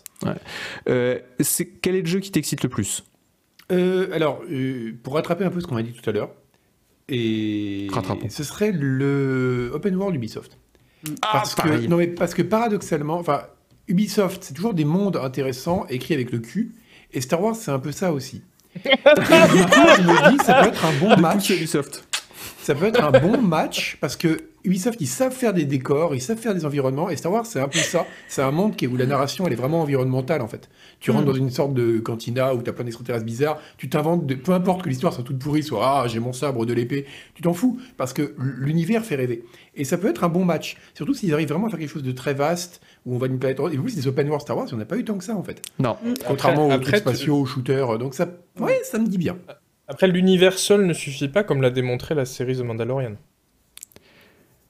Euh, 0.89 1.19
c'est- 1.41 1.67
quel 1.67 1.97
est 1.97 2.01
le 2.03 2.07
jeu 2.07 2.21
qui 2.21 2.31
t'excite 2.31 2.63
le 2.63 2.69
plus? 2.69 3.05
Euh, 3.71 4.09
alors, 4.15 4.41
euh, 4.51 4.93
pour 5.03 5.15
rattraper 5.15 5.45
un 5.45 5.51
peu 5.51 5.61
ce 5.61 5.67
qu'on 5.67 5.77
a 5.77 5.83
dit 5.83 5.93
tout 5.93 6.09
à 6.09 6.13
l'heure, 6.13 6.31
et 7.09 7.89
Rattrapons. 7.91 8.29
ce 8.31 8.45
serait 8.45 8.73
le 8.73 9.71
Open 9.75 9.95
World 9.97 10.17
Ubisoft. 10.17 10.59
parce 11.21 11.55
que, 11.57 11.63
Ah, 11.69 11.79
non, 11.89 11.97
mais 11.97 12.07
parce 12.07 12.33
que 12.33 12.43
paradoxalement, 12.43 13.19
enfin, 13.19 13.43
Ubisoft, 13.89 14.45
c'est 14.45 14.55
toujours 14.55 14.73
des 14.75 14.85
mondes 14.85 15.17
intéressants 15.17 15.85
écrits 15.89 16.15
avec 16.15 16.31
le 16.31 16.39
cul, 16.39 16.75
et 17.13 17.21
Star 17.21 17.43
Wars, 17.43 17.57
c'est 17.57 17.71
un 17.73 17.79
peu 17.81 17.91
ça 17.93 18.13
aussi. 18.13 18.43
Je 18.75 20.03
me 20.03 20.31
dis, 20.39 20.45
ça 20.45 20.63
peut 20.63 20.69
être 20.69 20.85
un 20.85 20.93
bon 21.01 21.17
match. 21.21 21.51
Ubisoft. 21.51 22.05
Ça 22.63 22.77
peut 22.77 22.87
être 22.87 23.03
un 23.03 23.11
bon 23.11 23.43
match 23.43 23.97
parce 24.01 24.15
que 24.15 24.39
Ubisoft, 24.63 25.01
ils 25.01 25.09
savent 25.09 25.33
faire 25.35 25.53
des 25.53 25.65
décors, 25.65 26.15
ils 26.15 26.21
savent 26.23 26.39
faire 26.39 26.55
des 26.55 26.65
environnements. 26.65 27.11
Et 27.11 27.17
Star 27.17 27.33
Wars, 27.33 27.45
c'est 27.45 27.59
un 27.59 27.67
peu 27.67 27.81
ça. 27.81 28.07
C'est 28.29 28.41
un 28.43 28.53
monde 28.53 28.77
qui 28.77 28.87
où 28.87 28.97
la 28.97 29.07
narration, 29.07 29.45
elle 29.49 29.53
est 29.53 29.57
vraiment 29.57 29.81
environnementale, 29.83 30.41
en 30.43 30.47
fait. 30.47 30.69
Tu 31.01 31.11
rentres 31.11 31.25
dans 31.25 31.35
une 31.35 31.51
sorte 31.51 31.75
de 31.75 31.99
cantina 31.99 32.55
où 32.55 32.63
tu 32.63 32.71
as 32.71 32.73
plein 32.73 32.85
d'extraterrestres 32.85 33.27
bizarres. 33.27 33.59
Tu 33.79 33.89
t'inventes, 33.89 34.27
de- 34.27 34.37
peu 34.37 34.53
importe 34.53 34.83
que 34.83 34.89
l'histoire 34.89 35.13
soit 35.13 35.25
toute 35.25 35.41
pourrie, 35.41 35.65
soit 35.65 35.85
ah, 35.85 36.07
j'ai 36.07 36.21
mon 36.21 36.33
sabre 36.33 36.65
de 36.65 36.73
l'épée. 36.73 37.05
Tu 37.35 37.43
t'en 37.43 37.53
fous 37.53 37.81
parce 37.97 38.13
que 38.13 38.33
l'univers 38.39 39.05
fait 39.05 39.17
rêver. 39.17 39.43
Et 39.75 39.83
ça 39.85 39.99
peut 39.99 40.09
être 40.09 40.23
un 40.23 40.29
bon 40.29 40.45
match. 40.45 40.77
Surtout 40.95 41.15
s'ils 41.15 41.35
arrivent 41.35 41.49
vraiment 41.49 41.67
à 41.67 41.71
faire 41.71 41.81
quelque 41.81 41.91
chose 41.93 42.05
de 42.05 42.13
très 42.13 42.35
vaste 42.35 42.81
où 43.07 43.15
on 43.15 43.19
va 43.19 43.29
d'une 43.29 43.39
planète. 43.39 43.59
à 43.59 43.63
l'autre. 43.63 43.75
Et 43.75 43.79
en 43.79 43.83
plus, 43.83 43.95
des 43.97 44.07
open 44.07 44.27
world 44.29 44.43
Star 44.43 44.57
Wars, 44.57 44.67
il 44.71 44.75
n'y 44.75 44.81
en 44.81 44.83
a 44.83 44.87
pas 44.87 44.97
eu 44.97 45.05
tant 45.05 45.17
que 45.19 45.25
ça, 45.25 45.35
en 45.35 45.43
fait. 45.43 45.61
Non. 45.79 45.97
Contrairement 46.27 46.67
Après- 46.71 46.77
aux 46.77 46.81
trucs 46.81 46.97
spatiaux, 46.97 47.37
aux 47.41 47.47
shooters. 47.47 47.99
Donc 47.99 48.15
ça, 48.15 48.27
ouais, 48.61 48.81
ça 48.85 48.99
me 48.99 49.07
dit 49.07 49.19
bien. 49.19 49.37
Après, 49.89 50.07
l'univers 50.07 50.59
seul 50.59 50.87
ne 50.87 50.93
suffit 50.93 51.29
pas, 51.29 51.43
comme 51.45 51.61
l'a 51.63 51.71
démontré 51.71 52.15
la 52.15 52.25
série 52.25 52.57
The 52.57 52.61
Mandalorian. 52.63 53.17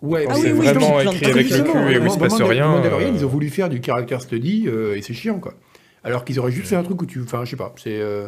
Ouais, 0.00 0.26
Ah 0.28 0.34
c'est 0.34 0.50
oui, 0.52 0.66
vraiment 0.66 1.00
écrit 1.00 1.26
avec 1.26 1.48
le 1.50 1.62
cul 1.62 1.92
et 1.94 1.98
où 1.98 2.04
il 2.04 2.10
se 2.10 2.18
passe 2.18 2.34
rien. 2.40 2.68
Mandalorian, 2.68 3.08
euh, 3.10 3.12
ils 3.14 3.24
ont 3.24 3.28
voulu 3.28 3.50
faire 3.50 3.68
du 3.68 3.80
character 3.80 4.18
study 4.18 4.64
euh, 4.66 4.96
et 4.96 5.02
c'est 5.02 5.14
chiant 5.14 5.38
quoi. 5.38 5.54
Alors 6.02 6.24
qu'ils 6.24 6.40
auraient 6.40 6.50
juste 6.50 6.66
fait 6.66 6.74
un 6.76 6.82
truc 6.82 7.00
où 7.02 7.06
tu, 7.06 7.20
enfin 7.22 7.44
je 7.44 7.50
sais 7.50 7.56
pas, 7.56 7.72
c'est 7.76 8.00
euh, 8.00 8.26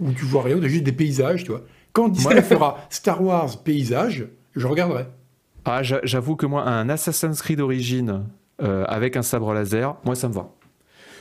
où 0.00 0.10
tu 0.12 0.24
vois 0.24 0.42
rien, 0.42 0.56
où 0.56 0.60
t'as 0.60 0.68
juste 0.68 0.84
des 0.84 0.92
paysages, 0.92 1.44
tu 1.44 1.50
vois. 1.50 1.62
Quand 1.92 2.08
Disney 2.08 2.40
fera 2.40 2.86
Star 2.88 3.22
Wars 3.22 3.62
paysage, 3.62 4.26
je 4.56 4.66
regarderai. 4.66 5.04
Ah, 5.66 5.82
j'a- 5.82 6.00
j'avoue 6.02 6.34
que 6.34 6.46
moi, 6.46 6.62
un 6.66 6.88
Assassin's 6.88 7.42
Creed 7.42 7.60
Origin 7.60 8.24
euh, 8.60 8.84
avec 8.86 9.16
un 9.16 9.22
sabre 9.22 9.52
laser, 9.54 9.96
moi 10.04 10.14
ça 10.14 10.28
me 10.28 10.34
va. 10.34 10.50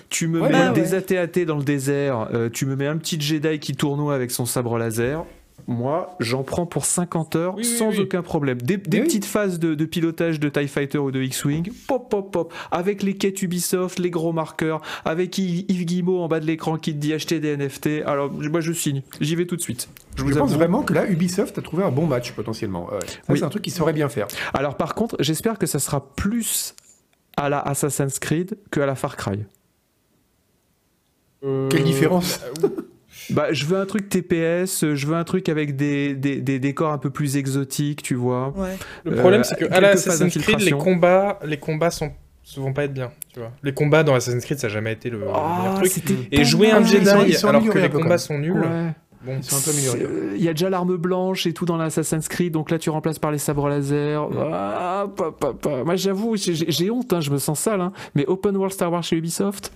Tu 0.09 0.27
me 0.27 0.41
Ouais, 0.41 0.49
mets 0.49 0.53
bah 0.53 0.69
des 0.71 0.93
ouais. 0.93 1.13
AT-AT 1.17 1.45
dans 1.45 1.57
le 1.57 1.63
désert, 1.63 2.27
euh, 2.33 2.49
tu 2.49 2.65
me 2.65 2.75
mets 2.75 2.87
un 2.87 2.97
petit 2.97 3.19
Jedi 3.19 3.59
qui 3.59 3.73
tournoie 3.75 4.13
avec 4.13 4.31
son 4.31 4.45
sabre 4.45 4.77
laser. 4.77 5.23
Moi, 5.67 6.15
j'en 6.19 6.41
prends 6.41 6.65
pour 6.65 6.85
50 6.85 7.35
heures 7.35 7.53
Oui, 7.55 7.63
sans 7.63 7.89
oui. 7.89 7.99
aucun 7.99 8.23
problème. 8.23 8.59
Des, 8.61 8.79
petites 8.79 9.25
phases 9.25 9.59
de, 9.59 9.75
de 9.75 9.85
pilotage 9.85 10.39
de 10.39 10.49
TIE 10.49 10.67
Fighter 10.67 10.97
ou 10.97 11.11
de 11.11 11.21
X-Wing, 11.21 11.71
pop, 11.87 12.09
pop, 12.09 12.31
pop, 12.31 12.53
avec 12.71 13.03
les 13.03 13.13
quêtes 13.15 13.43
Ubisoft, 13.43 13.99
les 13.99 14.09
gros 14.09 14.33
marqueurs, 14.33 14.81
avec 15.05 15.37
Yves 15.37 15.85
Guillemot 15.85 16.19
en 16.23 16.27
bas 16.27 16.39
de 16.39 16.47
l'écran 16.47 16.77
qui 16.77 16.93
te 16.93 16.97
dit 16.97 17.13
acheter 17.13 17.39
des 17.39 17.55
NFT. 17.55 18.01
Alors, 18.07 18.31
moi, 18.31 18.59
je 18.59 18.73
signe. 18.73 19.03
J'y 19.21 19.35
vais 19.35 19.45
tout 19.45 19.55
de 19.55 19.61
suite. 19.61 19.87
Je 20.17 20.23
pense 20.33 20.51
vraiment 20.53 20.81
que 20.81 20.93
là, 20.93 21.07
Ubisoft 21.07 21.57
a 21.59 21.61
trouvé 21.61 21.83
un 21.83 21.91
bon 21.91 22.07
match 22.07 22.31
potentiellement. 22.31 22.89
Ouais. 22.91 23.37
C'est 23.37 23.43
un 23.43 23.49
truc 23.49 23.61
qu'ils 23.63 23.71
sauraient 23.73 23.93
bien 23.93 24.09
faire. 24.09 24.27
Alors, 24.55 24.75
par 24.77 24.95
contre, 24.95 25.15
j'espère 25.19 25.59
que 25.59 25.67
ça 25.67 25.77
sera 25.77 26.05
plus 26.15 26.73
à 27.37 27.49
la 27.49 27.59
Assassin's 27.59 28.19
Creed 28.19 28.57
que 28.71 28.79
à 28.81 28.85
la 28.85 28.95
Far 28.95 29.15
Cry. 29.17 29.39
Quelle 31.41 31.83
différence 31.83 32.41
Bah, 33.29 33.51
je 33.53 33.65
veux 33.65 33.77
un 33.77 33.85
truc 33.85 34.09
TPS, 34.09 34.83
euh, 34.83 34.95
je 34.95 35.05
veux 35.05 35.15
un 35.15 35.23
truc 35.23 35.47
avec 35.49 35.75
des, 35.75 36.15
des, 36.15 36.41
des 36.41 36.59
décors 36.59 36.91
un 36.91 36.97
peu 36.97 37.09
plus 37.09 37.37
exotiques, 37.37 38.01
tu 38.01 38.15
vois. 38.15 38.49
Ouais. 38.57 38.75
Le 39.05 39.15
problème, 39.15 39.41
Euh, 39.41 39.43
c'est 39.43 39.55
que 39.57 39.65
à 39.65 39.67
quelques 39.69 39.81
la 39.81 39.89
Assassin's 39.89 40.37
Creed, 40.37 40.59
les 40.61 40.71
combats, 40.71 41.39
les 41.45 41.57
combats 41.57 41.91
sont 41.91 42.11
souvent 42.41 42.73
pas 42.73 42.85
être 42.85 42.93
bien, 42.93 43.11
tu 43.33 43.39
vois. 43.39 43.51
Les 43.63 43.73
combats 43.73 44.03
dans 44.03 44.15
Assassin's 44.15 44.43
Creed, 44.43 44.59
ça 44.59 44.67
n'a 44.67 44.73
jamais 44.73 44.93
été 44.93 45.09
le 45.09 45.19
meilleur 45.19 45.35
Ah, 45.35 45.73
truc. 45.77 46.03
Et 46.31 46.43
jouer 46.45 46.71
un 46.71 46.83
Jedi 46.83 47.09
alors 47.45 47.63
que 47.69 47.77
les 47.77 47.89
combats 47.89 48.17
sont 48.17 48.37
nuls, 48.39 48.53
Ouais. 48.59 48.91
Bon, 49.25 49.37
Ils 49.37 49.43
sont 49.43 49.57
un 49.57 49.61
peu 49.61 49.71
améliorés. 49.71 50.01
Euh, 50.03 50.33
Il 50.35 50.43
y 50.43 50.47
a 50.49 50.53
déjà 50.53 50.69
l'arme 50.69 50.95
blanche 50.97 51.45
et 51.45 51.53
tout 51.53 51.65
dans 51.65 51.77
l'Assassin's 51.77 52.27
Creed, 52.27 52.53
donc 52.53 52.71
là 52.71 52.77
tu 52.79 52.89
remplaces 52.89 53.19
par 53.19 53.31
les 53.31 53.37
sabres 53.37 53.69
laser. 53.69 54.27
Ah, 54.53 55.07
pa, 55.15 55.31
pa, 55.31 55.53
pa. 55.53 55.83
Moi 55.83 55.95
j'avoue, 55.95 56.35
j'ai- 56.37 56.89
honte, 56.91 57.13
hein, 57.13 57.21
je 57.21 57.29
me 57.31 57.37
sens 57.37 57.59
sale, 57.59 57.81
hein. 57.81 57.91
mais 58.15 58.25
Open 58.27 58.55
World 58.57 58.73
Star 58.73 58.91
Wars 58.91 59.03
chez 59.03 59.15
Ubisoft, 59.15 59.71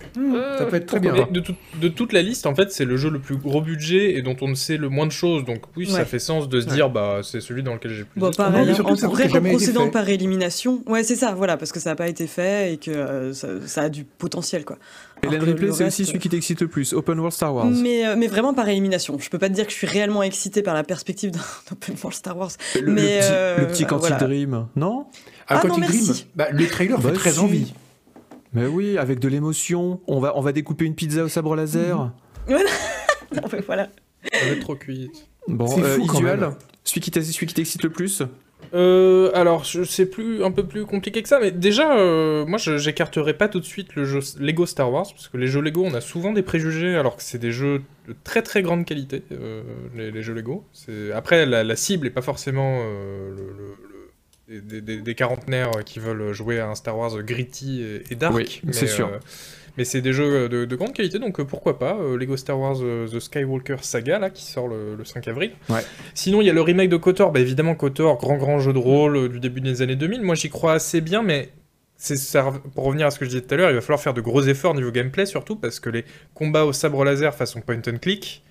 ça 0.58 0.64
peut 0.66 0.76
être 0.76 0.86
très 0.86 1.00
bien. 1.00 1.14
de, 1.30 1.40
tout- 1.40 1.54
de 1.80 1.88
toute 1.88 2.12
la 2.12 2.22
liste, 2.22 2.46
en 2.46 2.54
fait, 2.54 2.70
c'est 2.72 2.84
le 2.84 2.96
jeu 2.96 3.10
le 3.10 3.18
plus 3.18 3.36
gros 3.36 3.60
budget 3.60 4.14
et 4.16 4.22
dont 4.22 4.36
on 4.40 4.48
ne 4.48 4.54
sait 4.54 4.76
le 4.76 4.88
moins 4.88 5.06
de 5.06 5.12
choses. 5.12 5.44
Donc 5.44 5.60
oui, 5.76 5.86
ça 5.86 6.04
fait 6.04 6.18
sens 6.18 6.48
de 6.48 6.60
se 6.60 6.66
dire, 6.66 6.90
bah, 6.90 7.20
c'est 7.22 7.40
celui 7.40 7.62
dans 7.62 7.74
lequel 7.74 7.92
j'ai 7.92 8.04
plus 8.04 8.20
Bon, 8.20 8.30
de 8.30 8.36
pareil, 8.36 8.68
hein, 8.70 8.74
en, 8.84 8.94
vrai, 9.08 9.28
en 9.36 9.40
procédant 9.42 9.88
par 9.90 10.08
élimination, 10.08 10.82
ouais, 10.86 11.02
c'est 11.04 11.16
ça, 11.16 11.34
voilà, 11.34 11.56
parce 11.56 11.72
que 11.72 11.80
ça 11.80 11.90
n'a 11.90 11.96
pas 11.96 12.08
été 12.08 12.26
fait 12.26 12.74
et 12.74 12.76
que 12.78 12.90
euh, 12.90 13.32
ça, 13.32 13.48
ça 13.66 13.82
a 13.82 13.88
du 13.88 14.04
potentiel, 14.04 14.64
quoi. 14.64 14.76
Que 15.22 15.28
Ripley 15.28 15.66
le 15.68 15.72
c'est 15.72 15.86
aussi 15.86 16.04
celui 16.06 16.18
qui 16.18 16.28
t'excite 16.28 16.60
le 16.60 16.68
plus, 16.68 16.92
Open 16.92 17.18
World 17.18 17.32
Star 17.34 17.54
Wars. 17.54 17.66
Mais, 17.66 18.06
euh, 18.06 18.14
mais 18.16 18.26
vraiment 18.26 18.54
par 18.54 18.68
élimination. 18.68 19.18
Je 19.18 19.28
peux 19.30 19.38
pas 19.38 19.48
te 19.48 19.54
dire 19.54 19.64
que 19.66 19.72
je 19.72 19.76
suis 19.76 19.86
réellement 19.86 20.22
excitée 20.22 20.62
par 20.62 20.74
la 20.74 20.84
perspective 20.84 21.30
d'un 21.30 21.40
Open 21.72 21.94
World 21.96 22.14
Star 22.16 22.36
Wars. 22.36 22.50
Le, 22.74 22.80
le 22.82 22.92
mais, 22.92 23.00
petit, 23.20 23.28
euh, 23.32 23.58
le 23.58 23.66
petit 23.68 23.84
Quantic 23.86 24.08
voilà. 24.08 24.16
Dream, 24.24 24.66
non 24.76 25.06
Ah, 25.48 25.56
Ah 25.56 25.58
quand 25.62 25.68
non. 25.68 25.78
Dream, 25.86 26.04
bah, 26.34 26.48
le 26.52 26.66
trailer 26.66 26.98
Bah, 27.00 27.08
fait 27.10 27.14
très 27.16 27.32
si. 27.32 27.38
envie. 27.38 27.74
Mais 28.52 28.66
oui, 28.66 28.98
avec 28.98 29.18
de 29.18 29.28
l'émotion, 29.28 30.00
on 30.06 30.20
va, 30.20 30.36
on 30.36 30.40
va 30.40 30.52
découper 30.52 30.84
une 30.84 30.94
pizza 30.94 31.24
au 31.24 31.28
sabre 31.28 31.56
laser. 31.56 32.12
Non, 33.34 33.42
mais 33.52 33.60
voilà. 33.66 33.88
Ça 34.32 34.44
va 34.46 34.52
être 34.52 34.60
trop 34.60 34.76
cuit. 34.76 35.10
Bon, 35.48 35.66
C'est 35.66 35.82
euh, 35.82 35.96
fou, 35.96 36.06
t'a- 36.06 36.52
celui 36.84 37.00
qui 37.00 37.10
t'excite 37.54 37.82
le 37.82 37.90
plus 37.90 38.22
Euh, 38.74 39.30
alors, 39.34 39.64
c'est 39.66 40.06
plus 40.06 40.42
un 40.44 40.50
peu 40.50 40.64
plus 40.64 40.86
compliqué 40.86 41.22
que 41.22 41.28
ça, 41.28 41.38
mais 41.40 41.50
déjà, 41.50 41.96
euh, 41.96 42.44
moi, 42.46 42.58
je- 42.58 42.76
j'écarterai 42.78 43.34
pas 43.34 43.48
tout 43.48 43.60
de 43.60 43.64
suite 43.64 43.94
le 43.94 44.04
jeu 44.04 44.20
Lego 44.38 44.66
Star 44.66 44.90
Wars, 44.92 45.06
parce 45.12 45.28
que 45.28 45.36
les 45.36 45.46
jeux 45.46 45.60
Lego, 45.60 45.84
on 45.84 45.94
a 45.94 46.00
souvent 46.00 46.32
des 46.32 46.42
préjugés, 46.42 46.96
alors 46.96 47.16
que 47.16 47.22
c'est 47.22 47.38
des 47.38 47.52
jeux 47.52 47.82
de 48.08 48.14
très 48.24 48.42
très 48.42 48.62
grande 48.62 48.84
qualité, 48.84 49.22
euh, 49.32 49.62
les, 49.96 50.10
les 50.10 50.22
jeux 50.22 50.34
Lego. 50.34 50.64
Après, 51.14 51.46
la, 51.46 51.64
la 51.64 51.76
cible 51.76 52.06
est 52.06 52.10
pas 52.10 52.22
forcément 52.22 52.80
euh, 52.82 53.30
le- 53.30 53.36
le- 53.36 53.76
le- 54.54 54.60
des, 54.60 54.80
des- 54.80 55.00
des 55.00 55.14
quarantenaires 55.16 55.70
qui 55.84 55.98
veulent 55.98 56.32
jouer 56.32 56.60
à 56.60 56.68
un 56.68 56.74
Star 56.76 56.96
Wars 56.96 57.20
gritty 57.22 57.82
et, 57.82 58.02
et 58.12 58.14
dark. 58.14 58.34
Oui, 58.64 58.72
c'est 58.72 58.86
sûr. 58.86 59.10
Euh, 59.76 59.78
mais 59.78 59.84
c'est 59.84 60.00
des 60.00 60.12
jeux 60.12 60.48
de, 60.48 60.64
de 60.64 60.76
grande 60.76 60.92
qualité, 60.92 61.18
donc 61.18 61.38
euh, 61.40 61.44
pourquoi 61.44 61.78
pas. 61.78 61.96
euh, 62.00 62.16
Lego 62.16 62.36
Star 62.36 62.58
Wars 62.58 62.76
euh, 62.82 63.06
The 63.08 63.20
Skywalker 63.20 63.76
Saga, 63.82 64.18
là, 64.18 64.30
qui 64.30 64.44
sort 64.44 64.68
le, 64.68 64.94
le 64.96 65.04
5 65.04 65.26
avril. 65.28 65.52
Ouais. 65.68 65.80
Sinon, 66.14 66.40
il 66.40 66.46
y 66.46 66.50
a 66.50 66.52
le 66.52 66.60
remake 66.62 66.88
de 66.90 66.96
KOTOR. 66.96 67.32
Bah, 67.32 67.40
évidemment, 67.40 67.74
KOTOR, 67.74 68.16
grand 68.18 68.36
grand 68.36 68.58
jeu 68.58 68.72
de 68.72 68.78
rôle 68.78 69.16
euh, 69.16 69.28
du 69.28 69.40
début 69.40 69.60
des 69.60 69.82
années 69.82 69.96
2000. 69.96 70.22
Moi, 70.22 70.34
j'y 70.34 70.48
crois 70.50 70.72
assez 70.74 71.00
bien, 71.00 71.22
mais 71.22 71.50
c'est 71.98 72.16
ça, 72.16 72.52
pour 72.74 72.84
revenir 72.84 73.06
à 73.06 73.10
ce 73.10 73.18
que 73.18 73.24
je 73.24 73.30
disais 73.30 73.42
tout 73.42 73.54
à 73.54 73.56
l'heure, 73.56 73.70
il 73.70 73.74
va 73.74 73.80
falloir 73.80 74.00
faire 74.00 74.12
de 74.14 74.20
gros 74.20 74.42
efforts 74.42 74.74
niveau 74.74 74.90
gameplay, 74.90 75.24
surtout 75.26 75.56
parce 75.56 75.80
que 75.80 75.88
les 75.90 76.04
combats 76.34 76.64
au 76.64 76.72
sabre 76.74 77.04
laser 77.04 77.34
façon 77.34 77.60
point 77.62 77.76
and 77.88 77.98
click, 78.02 78.42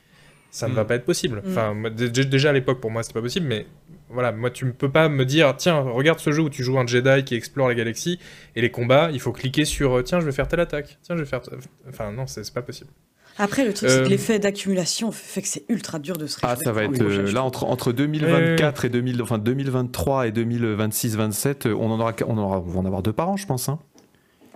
ça 0.49 0.67
ne 0.67 0.71
Mm. 0.73 0.75
va 0.77 0.85
pas 0.85 0.95
être 0.95 1.05
possible. 1.05 1.41
Mm. 1.45 1.49
Enfin, 1.49 1.75
déjà 1.91 2.49
à 2.49 2.53
l'époque, 2.53 2.79
pour 2.81 2.89
moi, 2.89 3.03
c'était 3.03 3.13
pas 3.13 3.21
possible, 3.21 3.45
mais 3.45 3.65
voilà, 4.09 4.31
moi, 4.31 4.49
tu 4.51 4.65
ne 4.65 4.71
peux 4.71 4.89
pas 4.91 5.09
me 5.09 5.25
dire, 5.25 5.55
tiens, 5.57 5.79
regarde 5.79 6.19
ce 6.19 6.31
jeu 6.31 6.41
où 6.43 6.49
tu 6.49 6.63
joues 6.63 6.77
un 6.77 6.85
Jedi 6.87 7.23
qui 7.23 7.35
explore 7.35 7.67
la 7.67 7.75
galaxie, 7.75 8.19
et 8.55 8.61
les 8.61 8.71
combats, 8.71 9.09
il 9.11 9.19
faut 9.19 9.31
cliquer 9.31 9.65
sur, 9.65 9.97
euh, 9.97 10.01
tiens, 10.03 10.19
je 10.19 10.25
vais 10.25 10.31
faire 10.31 10.47
telle 10.47 10.59
attaque, 10.59 10.97
tiens, 11.01 11.15
je 11.15 11.21
vais 11.23 11.27
faire. 11.29 11.41
t- 11.41 11.51
Enfin, 11.89 12.11
non, 12.11 12.27
c'est 12.27 12.53
pas 12.53 12.61
possible. 12.61 12.89
Après, 13.37 13.65
le 13.65 13.73
truc, 13.73 13.89
c'est 13.89 13.97
Euh, 13.97 14.03
que 14.05 14.09
l'effet 14.09 14.39
d'accumulation 14.39 15.11
fait 15.11 15.41
que 15.41 15.47
c'est 15.49 15.65
ultra 15.67 15.99
dur 15.99 16.15
de 16.15 16.25
se 16.25 16.37
Ah, 16.43 16.55
ça 16.55 16.71
va 16.71 16.83
être 16.85 17.01
euh, 17.01 17.31
là 17.33 17.43
entre, 17.43 17.65
entre 17.65 17.91
2024 17.91 18.85
et 18.85 18.89
2000, 18.89 19.21
enfin 19.21 19.37
2023 19.39 20.27
et 20.27 20.31
2026-27, 20.31 21.73
on 21.73 21.91
en 21.91 21.99
aura, 21.99 22.13
on 22.27 22.37
aura, 22.37 22.59
on 22.59 22.69
va 22.69 22.79
en 22.79 22.85
avoir 22.85 23.01
deux 23.03 23.11
par 23.13 23.29
an, 23.29 23.37
je 23.37 23.45
pense. 23.45 23.67
Hein. 23.69 23.79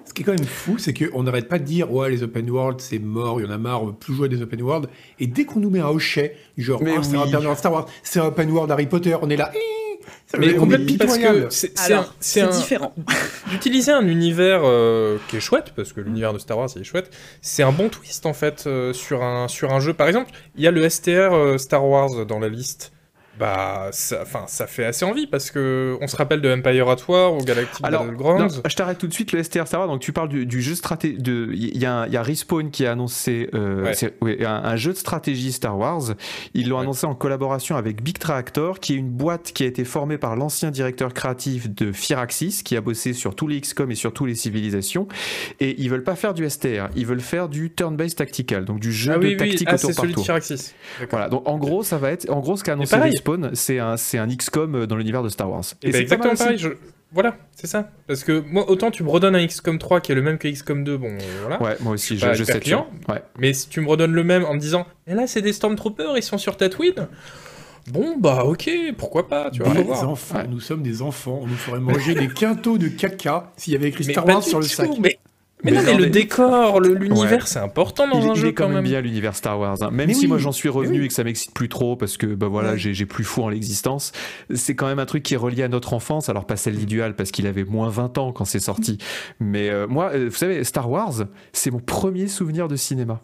Ce 0.10 0.14
qui 0.16 0.24
est 0.24 0.26
quand 0.26 0.34
même 0.34 0.44
fou, 0.44 0.80
c'est 0.80 0.92
qu'on 0.92 1.22
n'arrête 1.22 1.48
pas 1.48 1.60
de 1.60 1.64
dire 1.64 1.94
ouais 1.94 2.10
les 2.10 2.24
open 2.24 2.50
world 2.50 2.82
c'est 2.82 2.98
mort, 2.98 3.40
il 3.40 3.46
y 3.46 3.48
en 3.48 3.52
a 3.52 3.60
marre, 3.60 3.84
on 3.84 3.88
veut 3.88 3.94
plus 3.94 4.16
jouer 4.16 4.26
à 4.26 4.28
des 4.28 4.42
open 4.42 4.60
world. 4.60 4.90
Et 5.20 5.28
dès 5.28 5.46
qu'on 5.46 5.60
nous 5.60 5.70
met 5.70 5.82
un 5.82 5.90
hochet, 5.90 6.36
genre 6.58 6.82
Mais 6.82 6.96
oh, 6.98 7.04
c'est 7.04 7.16
un 7.16 7.22
oui. 7.22 7.28
open 7.28 7.44
world 7.44 7.60
Star 7.60 7.72
Wars, 7.72 7.86
c'est 8.02 8.20
un 8.20 8.26
open 8.26 8.50
world 8.50 8.72
Harry 8.72 8.88
Potter, 8.88 9.16
on 9.22 9.30
est 9.30 9.38
là. 9.38 9.52
Mais 9.54 10.48
on 10.48 10.50
est 10.50 10.56
complètement, 10.56 10.98
parce 10.98 11.14
pitoyable. 11.14 11.48
que 11.48 11.54
c'est 12.20 12.50
différent. 12.50 12.96
d'utiliser 13.52 13.92
un 13.92 14.08
univers 14.08 14.62
euh, 14.64 15.20
qui 15.28 15.38
est 15.38 15.42
chouette, 15.42 15.74
parce 15.76 15.94
que 15.94 16.02
l'univers 16.02 16.34
de 16.34 16.40
Star 16.40 16.58
Wars 16.58 16.70
il 16.76 16.82
est 16.82 16.86
chouette, 16.86 17.16
c'est 17.42 17.62
un 17.62 17.72
bon 17.72 17.90
twist 17.90 18.26
en 18.26 18.34
fait 18.34 18.64
euh, 18.66 18.94
sur, 18.94 19.24
un, 19.24 19.48
sur 19.48 19.72
un 19.72 19.80
jeu. 19.80 19.94
Par 19.94 20.08
exemple, 20.08 20.32
il 20.56 20.64
y 20.64 20.68
a 20.68 20.72
le 20.72 20.90
STR 20.90 21.34
euh, 21.34 21.58
Star 21.60 21.86
Wars 21.86 22.26
dans 22.26 22.40
la 22.40 22.50
liste. 22.50 22.94
Bah, 23.40 23.88
ça, 23.92 24.20
enfin, 24.22 24.44
ça 24.48 24.68
fait 24.68 24.84
assez 24.86 25.06
envie 25.06 25.26
parce 25.26 25.50
que 25.50 25.98
on 26.02 26.08
se 26.08 26.16
rappelle 26.18 26.42
de 26.42 26.52
Empire 26.54 26.90
at 26.90 26.98
War 27.08 27.34
ou 27.34 27.38
Galactic 27.38 27.86
Alors, 27.86 28.04
Battlegrounds. 28.04 28.40
non, 28.58 28.62
je 28.68 28.76
t'arrête 28.76 28.98
tout 28.98 29.08
de 29.08 29.14
suite, 29.14 29.32
le 29.32 29.42
STR 29.42 29.66
Star 29.66 29.80
Wars. 29.80 29.88
Donc, 29.88 30.02
tu 30.02 30.12
parles 30.12 30.28
du, 30.30 30.46
du 30.46 30.62
jeu 30.62 30.76
stratégie. 30.76 31.18
Il 31.24 31.78
y, 31.78 31.80
y 31.80 31.86
a 31.86 32.22
Respawn 32.22 32.70
qui 32.70 32.86
a 32.86 32.92
annoncé 32.92 33.50
euh, 33.54 33.84
Ouais. 33.84 33.94
c'est- 33.94 34.14
ouais, 34.22 34.46
un, 34.46 34.52
un 34.66 34.76
jeu 34.76 34.92
de 34.92 34.98
stratégie 34.98 35.52
Star 35.54 35.78
Wars. 35.78 36.02
Ils 36.54 36.68
l'ont 36.68 36.76
Ouais. 36.78 36.84
annoncé 36.84 37.06
en 37.08 37.16
collaboration 37.16 37.78
avec 37.78 38.04
Big 38.04 38.18
Tractor, 38.20 38.80
qui 38.80 38.94
est 38.94 38.98
une 38.98 39.10
boîte 39.10 39.52
qui 39.54 39.64
a 39.64 39.68
été 39.68 39.86
formée 39.86 40.18
par 40.18 40.36
l'ancien 40.36 40.70
directeur 40.72 41.14
créatif 41.14 41.70
de 41.70 41.92
Firaxis, 41.94 42.62
qui 42.64 42.76
a 42.76 42.82
bossé 42.82 43.14
sur 43.14 43.36
tous 43.36 43.48
les 43.48 43.62
XCOM 43.62 43.90
et 43.92 43.96
sur 43.96 44.12
tous 44.14 44.26
les 44.26 44.36
civilisations. 44.36 45.08
Et 45.62 45.76
ils 45.82 45.90
veulent 45.90 46.04
pas 46.04 46.16
faire 46.16 46.34
du 46.34 46.50
STR, 46.50 46.90
ils 46.96 47.06
veulent 47.06 47.20
faire 47.22 47.48
du 47.48 47.72
turn-based 47.72 48.16
tactical, 48.18 48.66
donc 48.66 48.80
du 48.80 48.92
jeu 48.92 49.14
ah 49.16 49.18
de 49.18 49.24
oui, 49.24 49.30
oui, 49.32 49.38
tactique 49.38 49.68
ah, 49.72 49.76
au 49.76 49.78
tour 49.78 49.90
c'est 49.90 49.96
par 49.96 50.04
celui 50.04 50.16
de. 50.16 50.20
Firaxis. 50.20 50.74
Voilà, 51.10 51.30
donc 51.30 51.48
en 51.48 51.58
gros, 51.58 51.84
ça 51.84 51.98
va 51.98 52.12
être, 52.12 52.30
en 52.30 52.40
gros, 52.40 52.58
ce 52.58 52.64
qu'a 52.64 52.74
annoncé 52.74 52.96
pareil. 52.96 53.14
Respawn, 53.32 53.52
c'est 53.56 53.80
un, 53.80 53.98
c'est 53.98 54.18
un 54.18 54.28
XCOM 54.28 54.86
dans 54.86 54.96
l'univers 54.96 55.24
de 55.24 55.30
Star 55.30 55.50
Wars. 55.50 55.64
Et, 55.82 55.88
bah, 55.88 55.92
c'est 55.94 56.02
exactement 56.02 56.36
pareil. 56.36 56.66
Voilà, 57.12 57.38
c'est 57.56 57.66
ça. 57.66 57.90
Parce 58.06 58.24
que 58.24 58.44
moi, 58.48 58.70
autant 58.70 58.92
tu 58.92 59.04
me 59.04 59.10
redonnes 59.10 59.36
un 59.36 59.46
XCOM 59.46 59.80
3 59.80 60.00
qui 60.00 60.12
est 60.12 60.16
le 60.16 60.22
même 60.22 60.38
que 60.38 60.48
XCOM 60.48 60.84
2, 60.84 60.98
bon, 60.98 61.18
voilà. 61.42 61.62
Ouais, 61.62 61.76
moi 61.82 61.94
aussi, 61.94 62.18
Je 62.18 62.44
sais 62.44 62.60
client. 62.60 62.88
Ouais. 63.08 63.24
Mais 63.40 63.54
si 63.54 63.68
tu 63.68 63.82
me 63.82 63.88
redonnes 63.88 64.14
le 64.14 64.24
même 64.24 64.46
en 64.46 64.54
me 64.54 64.60
disant, 64.60 64.86
et 65.08 65.16
là, 65.16 65.26
c'est 65.26 65.42
des 65.42 65.54
Stormtroopers, 65.54 66.18
ils 66.18 66.24
sont 66.24 66.38
sur 66.38 66.56
Tatooine. 66.56 67.08
Bon, 67.92 68.18
bah, 68.20 68.44
ok, 68.46 68.70
pourquoi 68.98 69.28
pas, 69.28 69.50
tu 69.50 69.64
vois. 69.64 69.74
Des 69.74 69.82
voir. 69.82 70.08
enfants, 70.08 70.36
Ouais. 70.38 70.48
nous 70.48 70.60
sommes 70.60 70.84
des 70.84 71.02
enfants. 71.02 71.40
On 71.42 71.48
nous 71.48 71.56
ferait 71.56 71.80
manger 71.80 72.14
des 72.14 72.28
quintaux 72.28 72.78
de 72.78 72.88
caca 72.88 73.52
s'il 73.58 73.74
y 73.74 73.76
avait 73.76 73.88
écrit 73.90 74.04
Star 74.04 74.28
Wars 74.28 74.44
sur 74.44 74.60
le 74.60 74.66
tout, 74.66 74.72
sac. 74.72 74.90
Mais, 75.00 75.18
mais 75.64 75.72
Mais 75.72 75.78
non, 75.78 75.84
mais 75.84 75.92
non, 75.94 75.98
le 76.00 76.06
décor, 76.08 76.80
l'univers, 76.82 77.48
c'est 77.48 77.60
important 77.60 78.08
dans 78.08 78.20
Il, 78.22 78.30
un 78.30 78.34
il 78.34 78.40
jeu 78.40 78.48
est 78.50 78.54
quand, 78.54 78.66
même 78.68 78.76
même. 78.76 78.84
bien 78.86 79.02
l'univers 79.02 79.36
Star 79.36 79.60
Wars. 79.60 79.78
hein. 79.84 79.90
Même 79.92 80.08
Mais 80.08 80.14
si 80.14 80.22
oui. 80.22 80.28
moi 80.28 80.38
j'en 80.38 80.52
suis 80.54 80.70
revenu 80.70 81.00
oui. 81.00 81.06
et 81.06 81.08
que 81.10 81.14
ça 81.14 81.24
m'excite 81.24 81.54
plus 81.54 81.68
trop 81.70 81.96
parce 81.98 82.16
que 82.18 82.28
bah 82.28 82.48
voilà 82.48 82.72
Ouais. 82.74 82.78
j'ai 82.78 83.06
plus 83.06 83.24
foi 83.26 83.46
en 83.46 83.50
l'existence. 83.50 84.12
C'est 84.54 84.76
quand 84.76 84.88
même 84.88 85.00
un 85.00 85.06
truc 85.06 85.24
qui 85.24 85.34
est 85.34 85.38
relié 85.38 85.64
à 85.64 85.68
notre 85.68 85.94
enfance. 85.94 86.30
Alors 86.30 86.46
pas 86.46 86.56
celle 86.56 86.76
d'Idual 86.78 87.16
parce 87.16 87.32
qu'il 87.32 87.46
avait 87.48 87.66
moins 87.66 87.90
20 87.90 88.18
ans 88.18 88.32
quand 88.32 88.46
c'est 88.46 88.60
sorti. 88.60 88.98
Mais 89.40 89.70
euh, 89.70 89.86
moi, 89.88 90.12
euh, 90.14 90.30
vous 90.30 90.36
savez, 90.36 90.64
Star 90.64 90.90
Wars, 90.90 91.14
c'est 91.52 91.72
mon 91.72 91.80
premier 91.80 92.28
souvenir 92.28 92.68
de 92.68 92.76
cinéma. 92.76 93.20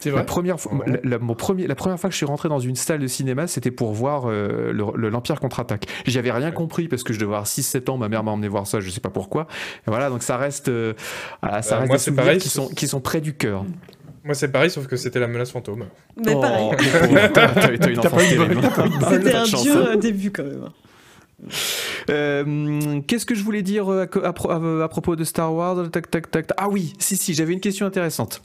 C'est 0.00 0.10
La 0.10 0.22
première, 0.24 0.60
fois, 0.60 0.74
Ouais. 0.74 1.00
la, 1.02 1.10
la- 1.10 1.18
mon 1.18 1.34
premier, 1.34 1.66
la 1.66 1.74
première 1.74 1.98
fois 1.98 2.10
que 2.10 2.12
je 2.14 2.18
suis 2.18 2.26
rentré 2.26 2.48
dans 2.50 2.58
une 2.58 2.74
salle 2.76 2.98
de 2.98 3.06
cinéma, 3.06 3.46
c'était 3.46 3.70
pour 3.70 3.92
voir 3.94 4.24
euh, 4.26 4.70
le- 4.72 4.84
le- 4.96 5.08
l'Empire 5.08 5.40
contre-attaque. 5.40 5.86
J'y 6.04 6.18
avais 6.18 6.30
rien 6.32 6.50
compris 6.50 6.88
parce 6.88 7.02
que 7.02 7.12
je 7.14 7.18
devais 7.18 7.30
avoir 7.30 7.46
6-7 7.46 7.88
ans, 7.88 7.96
ma 7.96 8.08
mère 8.10 8.22
m'a 8.22 8.32
emmené 8.32 8.48
voir 8.48 8.66
ça, 8.66 8.80
je 8.80 8.90
sais 8.90 9.00
pas 9.00 9.08
pourquoi. 9.10 9.46
Et 9.86 9.90
voilà, 9.90 10.10
donc 10.10 10.22
ça 10.22 10.36
reste, 10.36 10.68
euh, 10.68 10.92
voilà, 11.42 11.62
ça 11.62 11.76
Euh, 11.76 11.78
reste 11.78 11.88
moi, 11.88 11.96
des 11.96 12.02
souvenirs 12.02 12.24
pareil, 12.24 12.38
qui 12.38 12.48
sont, 12.50 12.68
qui 12.68 12.86
sont 12.86 13.00
près 13.00 13.20
du 13.22 13.34
cœur. 13.34 13.64
Moi, 14.24 14.34
c'est 14.34 14.48
pareil, 14.50 14.70
sauf 14.70 14.86
que 14.86 14.96
c'était 14.96 15.20
la 15.20 15.26
menace 15.28 15.50
fantôme. 15.52 15.84
Mais 16.16 16.32
pareil. 16.34 16.70
Oh, 16.72 16.74
t'as 17.32 17.48
t'as 17.48 17.72
une. 17.72 17.84
C'était 19.10 19.34
un 19.34 19.44
dur 19.44 19.88
hein. 19.92 19.96
début 19.96 20.30
quand 20.30 20.44
même. 20.44 20.68
Euh, 22.10 23.00
Qu'est-ce 23.06 23.26
que 23.26 23.34
je 23.34 23.42
voulais 23.42 23.62
dire 23.62 23.90
euh, 23.92 24.02
à, 24.02 24.06
co- 24.06 24.24
à 24.24 24.32
pro- 24.32 24.50
à- 24.50 24.84
à 24.84 24.88
propos 24.88 25.16
de 25.16 25.24
Star 25.24 25.54
Wars 25.54 25.90
Tac, 25.90 26.10
tac, 26.10 26.30
tac. 26.30 26.48
Ah 26.56 26.68
oui, 26.68 26.92
si, 26.98 27.16
si, 27.16 27.34
j'avais 27.34 27.52
une 27.52 27.60
question 27.60 27.86
intéressante. 27.86 28.42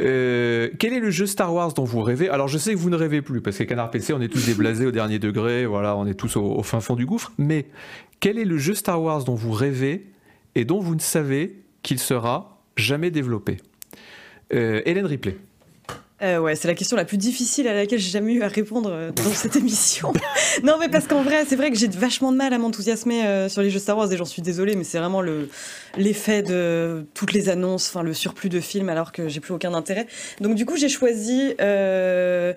Euh, 0.00 0.70
quel 0.78 0.92
est 0.92 1.00
le 1.00 1.10
jeu 1.10 1.26
Star 1.26 1.52
Wars 1.52 1.72
dont 1.74 1.84
vous 1.84 2.02
rêvez? 2.02 2.28
Alors, 2.28 2.48
je 2.48 2.58
sais 2.58 2.72
que 2.72 2.78
vous 2.78 2.90
ne 2.90 2.96
rêvez 2.96 3.22
plus, 3.22 3.40
parce 3.40 3.56
que 3.58 3.64
Canard 3.64 3.90
PC, 3.90 4.12
on 4.12 4.20
est 4.20 4.28
tous 4.28 4.46
déblasés 4.46 4.86
au 4.86 4.90
dernier 4.92 5.18
degré, 5.18 5.66
voilà, 5.66 5.96
on 5.96 6.06
est 6.06 6.14
tous 6.14 6.36
au, 6.36 6.62
fin 6.62 6.80
fond 6.80 6.96
du 6.96 7.06
gouffre. 7.06 7.32
Mais 7.38 7.66
quel 8.20 8.38
est 8.38 8.44
le 8.44 8.58
jeu 8.58 8.74
Star 8.74 9.02
Wars 9.02 9.24
dont 9.24 9.34
vous 9.34 9.52
rêvez 9.52 10.06
et 10.54 10.64
dont 10.64 10.80
vous 10.80 10.94
ne 10.94 11.00
savez 11.00 11.62
qu'il 11.82 11.98
sera 11.98 12.60
jamais 12.76 13.10
développé? 13.10 13.56
Euh, 14.54 14.80
Hélène 14.84 15.06
Ripley. 15.06 15.36
Euh, 16.22 16.38
ouais, 16.38 16.56
c'est 16.56 16.66
la 16.66 16.74
question 16.74 16.96
la 16.96 17.04
plus 17.04 17.18
difficile 17.18 17.68
à 17.68 17.74
laquelle 17.74 17.98
j'ai 17.98 18.10
jamais 18.10 18.32
eu 18.32 18.42
à 18.42 18.48
répondre 18.48 18.88
euh, 18.90 19.10
dans 19.12 19.30
cette 19.34 19.54
émission. 19.56 20.14
non, 20.62 20.78
mais 20.80 20.88
parce 20.88 21.06
qu'en 21.06 21.22
vrai, 21.22 21.44
c'est 21.46 21.56
vrai 21.56 21.70
que 21.70 21.76
j'ai 21.76 21.88
vachement 21.88 22.32
de 22.32 22.38
mal 22.38 22.54
à 22.54 22.58
m'enthousiasmer 22.58 23.26
euh, 23.26 23.48
sur 23.50 23.60
les 23.60 23.68
jeux 23.68 23.78
Star 23.78 23.98
Wars 23.98 24.10
et 24.10 24.16
j'en 24.16 24.24
suis 24.24 24.40
désolée, 24.40 24.76
mais 24.76 24.84
c'est 24.84 24.98
vraiment 24.98 25.20
le 25.20 25.50
l'effet 25.98 26.42
de 26.42 27.06
toutes 27.14 27.32
les 27.32 27.48
annonces, 27.48 27.88
enfin 27.88 28.02
le 28.02 28.12
surplus 28.14 28.48
de 28.48 28.60
films 28.60 28.88
alors 28.88 29.12
que 29.12 29.28
j'ai 29.28 29.40
plus 29.40 29.52
aucun 29.52 29.74
intérêt. 29.74 30.06
Donc 30.40 30.54
du 30.54 30.64
coup, 30.64 30.76
j'ai 30.76 30.88
choisi 30.88 31.54
de 31.58 32.54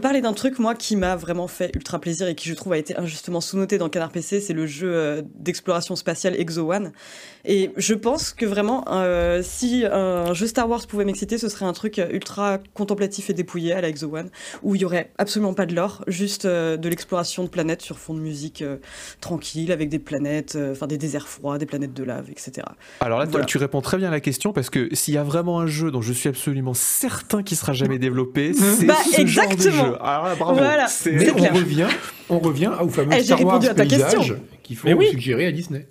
parler 0.00 0.20
d'un 0.20 0.32
truc 0.32 0.58
moi 0.58 0.74
qui 0.74 0.96
m'a 0.96 1.16
vraiment 1.16 1.46
fait 1.46 1.70
ultra 1.74 2.00
plaisir 2.00 2.28
et 2.28 2.34
qui 2.34 2.48
je 2.48 2.54
trouve 2.54 2.72
a 2.72 2.78
été 2.78 2.96
injustement 2.98 3.40
sous-noté 3.40 3.76
dans 3.76 3.88
Canard 3.90 4.10
PC, 4.12 4.40
c'est 4.40 4.54
le 4.54 4.66
jeu 4.66 5.22
d'exploration 5.34 5.94
spatiale 5.94 6.34
Exo 6.38 6.70
One. 6.70 6.92
Et 7.44 7.70
je 7.76 7.94
pense 7.94 8.32
que 8.32 8.46
vraiment, 8.46 8.84
si 9.42 9.84
un 9.84 10.32
jeu 10.32 10.46
Star 10.46 10.68
Wars 10.68 10.86
pouvait 10.86 11.04
m'exciter, 11.04 11.36
ce 11.36 11.50
serait 11.50 11.66
un 11.66 11.74
truc 11.74 12.00
ultra 12.10 12.60
contemplatif 12.90 13.30
et 13.30 13.34
dépouillé 13.34 13.72
à 13.72 13.80
la 13.80 13.88
Exo 13.88 14.12
One, 14.12 14.30
où 14.64 14.74
il 14.74 14.80
y 14.80 14.84
aurait 14.84 15.10
absolument 15.16 15.54
pas 15.54 15.64
de 15.64 15.74
lore, 15.76 16.02
juste 16.08 16.44
euh, 16.44 16.76
de 16.76 16.88
l'exploration 16.88 17.44
de 17.44 17.48
planètes 17.48 17.82
sur 17.82 17.98
fond 18.00 18.14
de 18.14 18.18
musique 18.20 18.62
euh, 18.62 18.78
tranquille, 19.20 19.70
avec 19.70 19.88
des 19.88 20.00
planètes, 20.00 20.56
euh, 20.56 20.72
enfin 20.72 20.88
des 20.88 20.98
déserts 20.98 21.28
froids, 21.28 21.56
des 21.58 21.66
planètes 21.66 21.94
de 21.94 22.02
lave, 22.02 22.28
etc. 22.30 22.66
Alors 22.98 23.20
là, 23.20 23.26
tu- 23.26 23.30
Voilà. 23.32 23.46
tu 23.46 23.58
réponds 23.58 23.80
très 23.80 23.96
bien 23.96 24.08
à 24.08 24.10
la 24.10 24.18
question 24.20 24.52
parce 24.52 24.70
que 24.70 24.92
s'il 24.92 25.14
y 25.14 25.18
a 25.18 25.22
vraiment 25.22 25.60
un 25.60 25.66
jeu 25.68 25.92
dont 25.92 26.02
je 26.02 26.12
suis 26.12 26.28
absolument 26.28 26.74
certain 26.74 27.44
qu'il 27.44 27.56
sera 27.56 27.72
jamais 27.72 27.98
développé, 28.00 28.52
c'est 28.54 28.86
Bah, 28.86 28.94
ce 29.04 29.24
genre 29.24 29.46
de 29.46 29.52
exactement. 29.52 29.86
jeu. 29.86 29.96
Alors 30.02 30.24
là, 30.24 30.34
bravo. 30.34 30.58
Voilà. 30.58 30.88
C'est- 30.88 31.12
Mais 31.12 31.26
C'est 31.26 31.30
on 31.30 31.36
clair. 31.36 31.54
revient, 31.54 31.86
on 32.28 32.38
revient 32.40 32.72
au 32.82 32.88
fameux 32.88 33.12
Eh, 33.12 33.18
j'ai 33.18 33.24
Star 33.24 33.40
Wars 33.44 33.54
répondu 33.60 33.68
à 33.68 33.74
ta 33.74 33.82
paysage 33.84 34.14
question. 34.14 34.36
qu'il 34.64 34.76
faut 34.76 34.88
Mais 34.88 34.94
oui. 34.94 35.08
suggérer 35.10 35.46
à 35.46 35.52
Disney. 35.52 35.86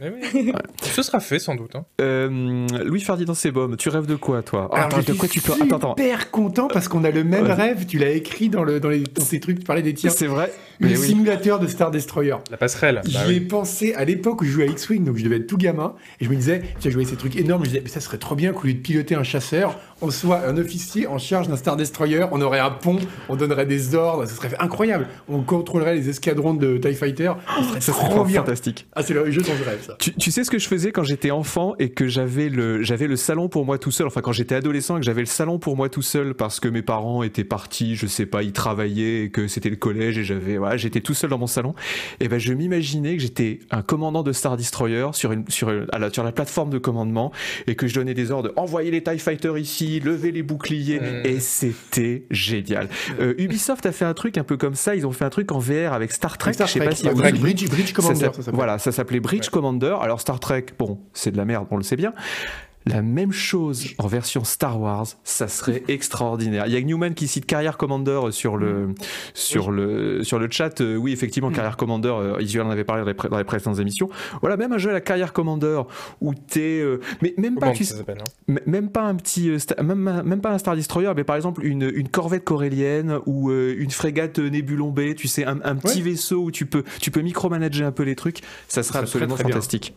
Mais 0.00 0.12
oui. 0.34 0.52
Ce 0.82 1.02
sera 1.02 1.20
fait 1.20 1.38
sans 1.38 1.54
doute. 1.54 1.76
hein. 1.76 1.84
Euh, 2.00 2.66
Louis 2.84 3.00
Ferdinand 3.00 3.34
Sebum, 3.34 3.76
tu 3.76 3.88
rêves 3.88 4.06
de 4.06 4.16
quoi 4.16 4.42
toi 4.42 4.68
Alors, 4.72 4.86
Attends, 4.86 4.96
je 5.00 5.06
de 5.06 5.10
suis 5.12 5.16
quoi 5.18 5.28
tu 5.28 5.40
peux 5.40 5.52
Attends, 5.52 5.76
attends. 5.76 5.94
super 5.96 6.30
content 6.30 6.68
parce 6.68 6.88
qu'on 6.88 7.04
a 7.04 7.10
le 7.10 7.22
même 7.24 7.44
Ouais. 7.46 7.52
rêve. 7.52 7.86
Tu 7.86 7.98
l'as 7.98 8.10
écrit 8.10 8.48
dans, 8.48 8.64
le, 8.64 8.80
dans, 8.80 8.88
les, 8.88 9.00
dans 9.00 9.24
tes 9.24 9.38
trucs, 9.40 9.58
tu 9.60 9.64
parlais 9.64 9.82
des 9.82 9.94
tiens. 9.94 10.10
C'est 10.10 10.26
vrai. 10.26 10.52
Le 10.80 10.88
Mais 10.88 10.96
oui. 10.98 11.06
simulateur 11.06 11.60
de 11.60 11.68
Star 11.68 11.90
Destroyer. 11.92 12.34
La 12.50 12.56
passerelle. 12.56 13.00
bah 13.04 13.10
J'y 13.10 13.18
ai 13.18 13.26
oui. 13.26 13.40
pensé 13.40 13.94
à 13.94 14.04
l'époque 14.04 14.42
où 14.42 14.44
je 14.44 14.50
jouais 14.50 14.64
à 14.64 14.66
X-Wing, 14.66 15.04
donc 15.04 15.16
je 15.16 15.22
devais 15.24 15.36
être 15.36 15.46
tout 15.46 15.56
gamin, 15.56 15.94
et 16.20 16.24
je 16.24 16.30
me 16.30 16.34
disais, 16.34 16.62
tiens, 16.80 16.90
je 16.90 16.96
voyais 16.96 17.08
ces 17.08 17.14
trucs 17.16 17.36
énormes, 17.36 17.62
je 17.62 17.68
me 17.68 17.72
disais, 17.74 17.82
mais 17.84 17.90
ça 17.90 18.00
serait 18.00 18.18
trop 18.18 18.34
bien 18.34 18.52
qu'au 18.52 18.66
lieu 18.66 18.74
de 18.74 18.78
piloter 18.80 19.14
un 19.14 19.22
chasseur, 19.22 19.78
on 20.00 20.10
soit 20.10 20.40
un 20.48 20.56
officier 20.56 21.06
en 21.06 21.18
charge 21.18 21.46
d'un 21.46 21.56
Star 21.56 21.76
Destroyer, 21.76 22.26
on 22.32 22.40
aurait 22.42 22.58
un 22.58 22.70
pont, 22.72 22.98
on 23.28 23.36
donnerait 23.36 23.66
des 23.66 23.94
ordres, 23.94 24.26
ça 24.26 24.34
serait 24.34 24.50
incroyable. 24.58 25.06
On 25.28 25.42
contrôlerait 25.42 25.94
les 25.94 26.08
escadrons 26.08 26.54
de 26.54 26.76
TIE 26.78 26.94
Fighter, 26.94 27.32
ça 27.46 27.62
serait 27.68 27.80
Ça 27.80 27.92
serait 27.92 28.08
trop 28.10 28.24
bien. 28.24 28.40
fantastique. 28.40 28.86
Ah, 28.96 29.02
c'est 29.04 29.14
le 29.14 29.30
jeu 29.30 29.42
dont 29.42 29.52
je 29.56 29.62
rêve, 29.64 29.80
ça. 29.84 29.96
Tu, 29.98 30.14
tu 30.14 30.30
sais 30.30 30.44
ce 30.44 30.50
que 30.50 30.58
je 30.58 30.68
faisais 30.68 30.92
quand 30.92 31.04
j'étais 31.04 31.30
enfant 31.30 31.74
et 31.78 31.90
que 31.90 32.08
j'avais 32.08 32.48
le, 32.48 32.82
j'avais 32.82 33.06
le 33.06 33.16
salon 33.16 33.48
pour 33.48 33.64
moi 33.64 33.78
tout 33.78 33.90
seul, 33.90 34.06
enfin 34.06 34.20
quand 34.20 34.32
j'étais 34.32 34.54
adolescent 34.54 34.96
et 34.96 35.00
que 35.00 35.06
j'avais 35.06 35.20
le 35.20 35.26
salon 35.26 35.58
pour 35.58 35.76
moi 35.76 35.88
tout 35.88 36.02
seul 36.02 36.34
parce 36.34 36.60
que 36.60 36.68
mes 36.68 36.82
parents 36.82 37.22
étaient 37.22 37.44
partis, 37.44 37.96
je 37.96 38.06
sais 38.06 38.26
pas, 38.26 38.42
ils 38.42 38.52
travaillaient 38.52 39.24
et 39.24 39.30
que 39.30 39.46
c'était 39.46 39.70
le 39.70 39.76
collège 39.76 40.18
et 40.18 40.24
j'avais, 40.24 40.56
voilà, 40.56 40.76
j'étais 40.76 41.00
tout 41.00 41.14
seul 41.14 41.30
dans 41.30 41.38
mon 41.38 41.46
salon. 41.46 41.74
Et 42.20 42.28
ben 42.28 42.38
je 42.38 42.52
m'imaginais 42.52 43.16
que 43.16 43.22
j'étais 43.22 43.60
un 43.70 43.82
commandant 43.82 44.22
de 44.22 44.32
Star 44.32 44.56
Destroyer 44.56 45.08
sur, 45.12 45.32
une, 45.32 45.48
sur, 45.48 45.70
à 45.92 45.98
la, 45.98 46.10
sur 46.10 46.24
la 46.24 46.32
plateforme 46.32 46.70
de 46.70 46.78
commandement 46.78 47.32
et 47.66 47.74
que 47.74 47.86
je 47.86 47.94
donnais 47.94 48.14
des 48.14 48.30
ordres, 48.30 48.52
envoyez 48.56 48.90
les 48.90 49.02
TIE 49.02 49.18
Fighters 49.18 49.58
ici, 49.58 50.00
levez 50.00 50.32
les 50.32 50.42
boucliers 50.42 51.00
et 51.24 51.40
c'était 51.40 52.24
génial. 52.30 52.88
Euh, 53.20 53.34
Ubisoft 53.38 53.86
a 53.86 53.92
fait 53.92 54.04
un 54.04 54.14
truc 54.14 54.38
un 54.38 54.44
peu 54.44 54.56
comme 54.56 54.74
ça, 54.74 54.94
ils 54.94 55.06
ont 55.06 55.12
fait 55.12 55.24
un 55.24 55.30
truc 55.30 55.52
en 55.52 55.58
VR 55.58 55.92
avec 55.92 56.12
Star 56.12 56.38
Trek, 56.38 56.54
Star 56.54 56.66
je 56.66 56.72
sais 56.74 56.80
pas 56.80 56.94
si 56.94 57.04
Trek, 57.04 57.32
Bridge, 57.32 57.68
Bridge 57.68 57.92
Commander, 57.92 58.30
ça. 58.40 58.50
Voilà, 58.52 58.78
ça 58.78 58.92
s'appelait 58.92 59.20
Bridge 59.20 59.48
Commander. 59.48 59.73
Alors 59.82 60.20
Star 60.20 60.40
Trek, 60.40 60.66
bon, 60.78 60.98
c'est 61.12 61.30
de 61.30 61.36
la 61.36 61.44
merde, 61.44 61.66
on 61.70 61.76
le 61.76 61.82
sait 61.82 61.96
bien. 61.96 62.12
La 62.86 63.00
même 63.00 63.32
chose 63.32 63.86
en 63.98 64.06
version 64.06 64.44
Star 64.44 64.78
Wars, 64.80 65.06
ça 65.24 65.48
serait 65.48 65.82
extraordinaire. 65.88 66.66
Il 66.66 66.72
y 66.74 66.76
a 66.76 66.80
Newman 66.82 67.14
qui 67.14 67.26
cite 67.28 67.46
Carrière 67.46 67.78
Commander 67.78 68.20
sur 68.30 68.58
le, 68.58 68.88
sur 69.32 69.70
le, 69.70 70.22
sur 70.22 70.38
le 70.38 70.48
chat. 70.50 70.80
Euh, 70.82 70.96
oui, 70.96 71.12
effectivement, 71.12 71.50
Carrière 71.50 71.78
Commander, 71.78 72.08
euh, 72.14 72.42
Isuel 72.42 72.66
en 72.66 72.70
avait 72.70 72.84
parlé 72.84 73.02
dans 73.02 73.08
les, 73.08 73.14
pré- 73.14 73.28
dans 73.30 73.38
les 73.38 73.44
précédentes 73.44 73.78
émissions. 73.78 74.10
Voilà, 74.42 74.58
même 74.58 74.72
un 74.72 74.78
jeu 74.78 74.90
à 74.90 74.92
la 74.92 75.00
Carrière 75.00 75.32
Commander 75.32 75.80
où 76.20 76.34
t'es. 76.34 76.80
euh, 76.80 77.00
mais 77.22 77.34
même 77.38 77.56
pas, 77.58 77.70
tu 77.70 77.84
hein 77.84 78.54
même 78.66 78.90
pas 78.90 79.02
un 79.04 79.14
petit 79.14 79.48
euh, 79.50 79.58
même, 79.82 80.40
pas 80.42 80.50
un 80.52 80.58
Star 80.58 80.76
Destroyer 80.76 81.12
mais 81.16 81.24
par 81.24 81.36
exemple 81.36 81.64
une, 81.64 81.90
une 81.94 82.08
corvette 82.08 82.44
corélienne 82.44 83.18
ou 83.26 83.50
une 83.50 83.90
frégate 83.90 84.38
Nebulon 84.38 84.90
B 84.90 85.14
tu 85.16 85.28
sais 85.28 85.44
un, 85.44 85.58
un 85.64 85.76
petit 85.76 85.98
Ouais. 85.98 86.10
vaisseau 86.10 86.42
où 86.44 86.50
tu 86.50 86.66
peux 86.66 86.82
tu 87.00 87.10
peux 87.10 87.20
micromanager 87.20 87.86
un 87.86 87.92
peu 87.92 88.02
les 88.02 88.14
trucs 88.16 88.40
ça 88.68 88.82
serait 88.82 88.98
absolument 88.98 89.36
fantastique 89.36 89.94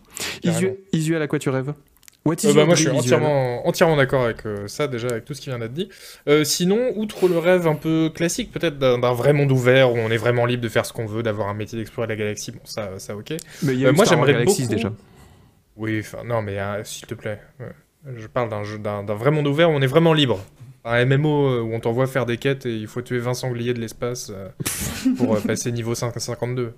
Isuel, 0.94 1.22
à 1.22 1.28
quoi 1.28 1.40
tu 1.40 1.50
rêves 1.50 1.74
What 2.28 2.36
is 2.44 2.48
Euh, 2.48 2.54
bah, 2.54 2.66
moi, 2.66 2.76
je 2.76 2.82
suis 2.82 2.90
entièrement, 2.90 3.68
entièrement 3.68 3.96
d'accord 3.96 4.24
avec 4.26 4.46
euh, 4.46 4.68
ça, 4.68 4.88
déjà, 4.88 5.08
avec 5.08 5.26
tout 5.26 5.34
ce 5.34 5.42
qui 5.42 5.50
vient 5.50 5.60
d'être 5.60 5.74
dit. 5.74 5.90
Euh, 6.28 6.44
sinon, 6.44 6.92
outre 6.96 7.28
le 7.28 7.38
rêve 7.38 7.68
un 7.68 7.76
peu 7.76 8.12
classique, 8.14 8.52
peut-être 8.52 8.78
d'un 8.78 9.14
vrai 9.14 9.34
monde 9.34 9.52
ouvert 9.52 9.92
où 9.94 9.98
on 9.98 10.10
est 10.12 10.18
vraiment 10.18 10.46
libre 10.46 10.62
de 10.64 10.70
faire 10.70 10.86
ce 10.86 10.94
qu'on 10.94 11.06
veut, 11.06 11.24
d'avoir 11.24 11.48
un 11.50 11.54
métier 11.54 11.78
d'explorer 11.78 12.08
la 12.08 12.16
galaxie, 12.16 12.52
bon, 12.52 12.60
ça, 12.66 12.92
ça 13.00 13.16
ok. 13.16 13.34
mais 13.64 13.74
il 13.74 13.80
y 13.80 13.86
a 13.86 13.90
Euh, 13.90 13.92
eu 13.92 13.96
moi, 13.96 14.06
j'aimerais 14.06 14.44
beaucoup- 14.44 14.68
déjà 14.68 14.92
Oui, 15.78 16.00
enfin, 16.02 16.24
non, 16.26 16.42
mais 16.42 16.60
euh, 16.60 16.84
s'il 16.84 17.06
te 17.08 17.14
plaît. 17.16 17.40
Je 18.16 18.28
parle 18.28 18.50
d'un 18.50 18.64
jeu, 18.64 18.78
d'un 18.78 19.04
d'un 19.04 19.16
vrai 19.16 19.32
monde 19.32 19.48
ouvert 19.48 19.70
où 19.70 19.74
on 19.74 19.82
est 19.82 19.88
vraiment 19.88 20.14
libre. 20.14 20.40
Un 20.86 21.04
MMO 21.06 21.62
où 21.64 21.74
on 21.74 21.80
t'envoie 21.82 22.08
faire 22.08 22.26
des 22.26 22.38
quêtes 22.38 22.66
et 22.66 22.74
il 22.74 22.88
faut 22.88 23.02
tuer 23.02 23.20
20 23.20 23.34
sangliers 23.34 23.74
de 23.74 23.82
l'espace 23.82 24.32
euh, 24.34 24.48
pour 25.18 25.36
euh, 25.36 25.40
passer 25.42 25.72
niveau 25.74 25.94
5 25.96 26.14
52. 26.18 26.74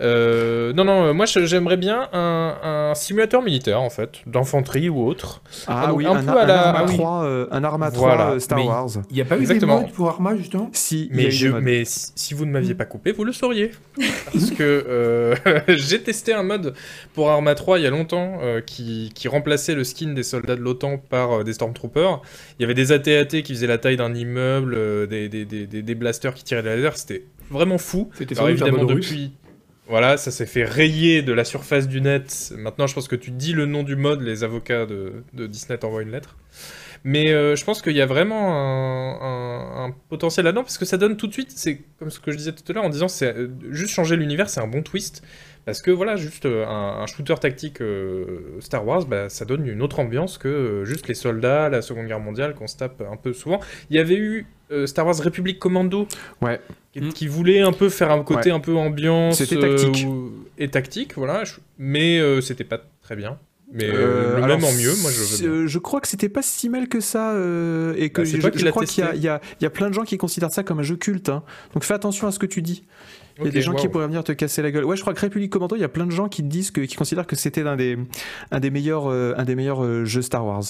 Euh, 0.00 0.72
non, 0.72 0.84
non, 0.84 1.14
moi 1.14 1.24
j'aimerais 1.26 1.76
bien 1.76 2.08
un, 2.12 2.56
un 2.90 2.94
simulateur 2.96 3.42
militaire 3.42 3.80
en 3.80 3.90
fait, 3.90 4.22
d'infanterie 4.26 4.88
ou 4.88 5.06
autre. 5.06 5.40
ah 5.68 5.86
donc 5.86 5.98
oui 5.98 6.06
un 6.06 6.16
un, 6.16 6.22
peu 6.24 6.30
un 6.30 6.36
à 6.42 6.46
la- 6.46 6.68
Arma 6.68 6.78
ah 6.80 6.86
oui. 6.88 6.94
3 6.96 7.24
euh, 7.24 7.46
un 7.52 7.62
Arma 7.64 7.90
3 7.92 8.08
Voilà, 8.08 8.30
euh, 8.32 8.38
Star 8.40 8.58
mais- 8.58 8.66
Wars 8.66 8.88
Il 9.10 9.14
n'y 9.14 9.20
a 9.22 9.24
pas 9.24 9.36
eu 9.36 9.40
Exactement. 9.42 9.76
des 9.78 9.82
modes 9.84 9.92
pour 9.92 10.08
Arma, 10.08 10.34
justement 10.36 10.68
si 10.72 11.08
il 11.12 11.16
y 11.16 11.20
a 11.20 11.22
Mais, 11.22 11.28
eu 11.28 11.30
je, 11.30 11.48
mais 11.48 11.84
si, 11.84 12.10
si 12.16 12.34
vous 12.34 12.44
ne 12.44 12.50
m'aviez 12.50 12.74
pas 12.74 12.86
coupé, 12.86 13.12
vous 13.12 13.22
le 13.24 13.32
sauriez. 13.32 13.70
Parce 14.32 14.50
que 14.50 14.62
euh, 14.62 15.34
j'ai 15.68 16.02
testé 16.02 16.32
un 16.32 16.42
mode 16.42 16.74
pour 17.14 17.30
Arma 17.30 17.54
3 17.54 17.78
il 17.78 17.82
y 17.82 17.86
a 17.86 17.90
longtemps 17.90 18.38
euh, 18.42 18.60
qui, 18.60 19.12
qui 19.14 19.28
remplaçait 19.28 19.76
le 19.76 19.84
skin 19.84 20.12
des 20.12 20.24
soldats 20.24 20.56
de 20.56 20.60
l'OTAN 20.60 20.98
par 20.98 21.40
euh, 21.40 21.44
des 21.44 21.52
Stormtroopers. 21.52 22.20
Il 22.58 22.62
y 22.62 22.64
avait 22.64 22.74
des 22.74 22.90
AT-AT 22.90 23.42
qui 23.42 23.54
faisaient 23.54 23.66
la 23.68 23.78
taille 23.78 23.96
d'un 23.96 24.12
immeuble, 24.14 24.74
euh, 24.76 25.06
des, 25.06 25.28
des, 25.28 25.44
des, 25.44 25.66
des- 25.68 25.82
des 25.82 25.94
blasters 25.94 26.34
qui 26.34 26.42
tiraient 26.42 26.62
des 26.64 26.70
lasers. 26.70 26.96
C'était 26.96 27.24
vraiment 27.50 27.78
fou. 27.78 28.10
C'était 28.14 28.34
évidemment 28.50 28.86
russe. 28.86 29.14
Voilà, 29.86 30.16
ça 30.16 30.30
s'est 30.30 30.46
fait 30.46 30.64
rayer 30.64 31.20
de 31.20 31.32
la 31.32 31.44
surface 31.44 31.88
du 31.88 32.00
net. 32.00 32.54
Maintenant, 32.56 32.86
je 32.86 32.94
pense 32.94 33.06
que 33.06 33.16
tu 33.16 33.30
dis 33.30 33.52
le 33.52 33.66
nom 33.66 33.82
du 33.82 33.96
mode, 33.96 34.22
les 34.22 34.42
avocats 34.42 34.86
de, 34.86 35.22
Disney 35.34 35.76
t'envoient 35.76 36.02
une 36.02 36.10
lettre. 36.10 36.36
Mais 37.04 37.32
euh, 37.32 37.54
je 37.54 37.64
pense 37.66 37.82
qu'il 37.82 37.92
y 37.94 38.00
a 38.00 38.06
vraiment 38.06 39.84
un 39.84 39.94
potentiel 40.08 40.44
là-dedans, 40.46 40.62
parce 40.62 40.78
que 40.78 40.86
ça 40.86 40.96
donne 40.96 41.18
tout 41.18 41.26
de 41.26 41.34
suite, 41.34 41.52
c'est 41.54 41.82
comme 41.98 42.10
ce 42.10 42.18
que 42.18 42.32
je 42.32 42.38
disais 42.38 42.52
tout 42.52 42.64
à 42.66 42.72
l'heure 42.72 42.84
en 42.84 42.88
disant, 42.88 43.08
c'est 43.08 43.36
euh, 43.36 43.48
juste 43.70 43.90
changer 43.92 44.16
l'univers, 44.16 44.48
c'est 44.48 44.60
un 44.60 44.66
bon 44.66 44.82
twist. 44.82 45.22
Parce 45.64 45.80
que 45.80 45.90
voilà, 45.90 46.16
juste 46.16 46.44
euh, 46.46 46.66
un, 46.66 47.02
un 47.02 47.06
shooter 47.06 47.34
tactique 47.40 47.80
euh, 47.80 48.58
Star 48.60 48.86
Wars, 48.86 49.06
bah, 49.06 49.28
ça 49.30 49.44
donne 49.46 49.66
une 49.66 49.80
autre 49.80 49.98
ambiance 50.00 50.36
que 50.36 50.48
euh, 50.48 50.84
juste 50.84 51.08
les 51.08 51.14
soldats, 51.14 51.68
la 51.70 51.80
Seconde 51.80 52.06
Guerre 52.06 52.20
mondiale 52.20 52.54
qu'on 52.54 52.66
se 52.66 52.76
tape 52.76 53.02
un 53.10 53.16
peu 53.16 53.32
souvent. 53.32 53.60
Il 53.88 53.96
y 53.96 53.98
avait 53.98 54.16
eu 54.16 54.46
euh, 54.72 54.86
Star 54.86 55.06
Wars 55.06 55.16
République 55.18 55.58
Commando, 55.58 56.06
Ouais. 56.42 56.60
qui, 56.92 57.00
Mm. 57.00 57.12
qui 57.12 57.26
voulait 57.28 57.60
un 57.60 57.72
peu 57.72 57.88
faire 57.88 58.10
un 58.10 58.22
côté 58.22 58.50
un 58.50 58.60
peu 58.60 58.74
ambiance 58.76 59.38
C'était 59.38 59.58
tactique. 59.58 60.06
où- 60.06 60.32
et 60.58 60.68
tactique, 60.68 61.14
voilà. 61.16 61.44
je- 61.44 61.54
Mais 61.78 62.18
euh, 62.18 62.40
c'était 62.42 62.64
pas 62.64 62.80
très 63.02 63.16
bien. 63.16 63.38
Mais 63.72 63.86
Euh, 63.86 63.94
euh, 63.94 64.36
le 64.36 64.42
alors, 64.44 64.58
même 64.58 64.64
en 64.68 64.72
mieux, 64.72 64.94
moi 65.02 65.10
je 65.10 65.46
veux 65.46 65.66
je 65.66 65.78
crois 65.78 66.00
que 66.00 66.06
c'était 66.06 66.28
pas 66.28 66.42
si 66.42 66.68
mal 66.68 66.86
que 66.88 67.00
ça 67.00 67.32
euh, 67.32 67.94
et 67.96 68.10
que 68.10 68.20
Bah, 68.20 68.28
je, 68.54 68.68
crois 68.68 68.84
qu'il 68.84 69.02
y 69.02 69.06
a, 69.06 69.14
y, 69.16 69.26
a, 69.28 69.40
y 69.60 69.66
a 69.66 69.70
plein 69.70 69.88
de 69.88 69.94
gens 69.94 70.04
qui 70.04 70.16
considèrent 70.18 70.52
ça 70.52 70.62
comme 70.62 70.78
un 70.80 70.82
jeu 70.84 70.96
culte. 70.96 71.30
hein. 71.30 71.42
Donc 71.72 71.82
fais 71.82 71.94
attention 71.94 72.26
à 72.28 72.32
ce 72.32 72.38
que 72.38 72.46
tu 72.46 72.60
dis. 72.62 72.84
Il 73.38 73.46
y 73.46 73.48
a 73.48 73.50
des 73.50 73.62
gens 73.62 73.74
qui 73.74 73.88
pourraient 73.88 74.06
venir 74.06 74.22
te 74.22 74.32
casser 74.32 74.62
la 74.62 74.70
gueule. 74.70 74.84
Ouais, 74.84 74.96
je 74.96 75.00
crois 75.00 75.12
que 75.12 75.20
République 75.20 75.50
Commando, 75.50 75.74
il 75.76 75.80
y 75.80 75.84
a 75.84 75.88
plein 75.88 76.06
de 76.06 76.12
gens 76.12 76.28
qui 76.28 76.42
disent 76.42 76.70
que, 76.70 76.80
qui 76.82 76.94
considèrent 76.94 77.26
que 77.26 77.36
c'était 77.36 77.62
un 77.62 77.76
des, 77.76 77.98
un 78.50 78.60
des 78.60 78.70
meilleurs, 78.70 79.10
euh, 79.10 79.34
un 79.36 79.44
des 79.44 79.54
meilleurs 79.54 79.84
euh, 79.84 80.04
jeux 80.04 80.22
Star 80.22 80.46
Wars. 80.46 80.62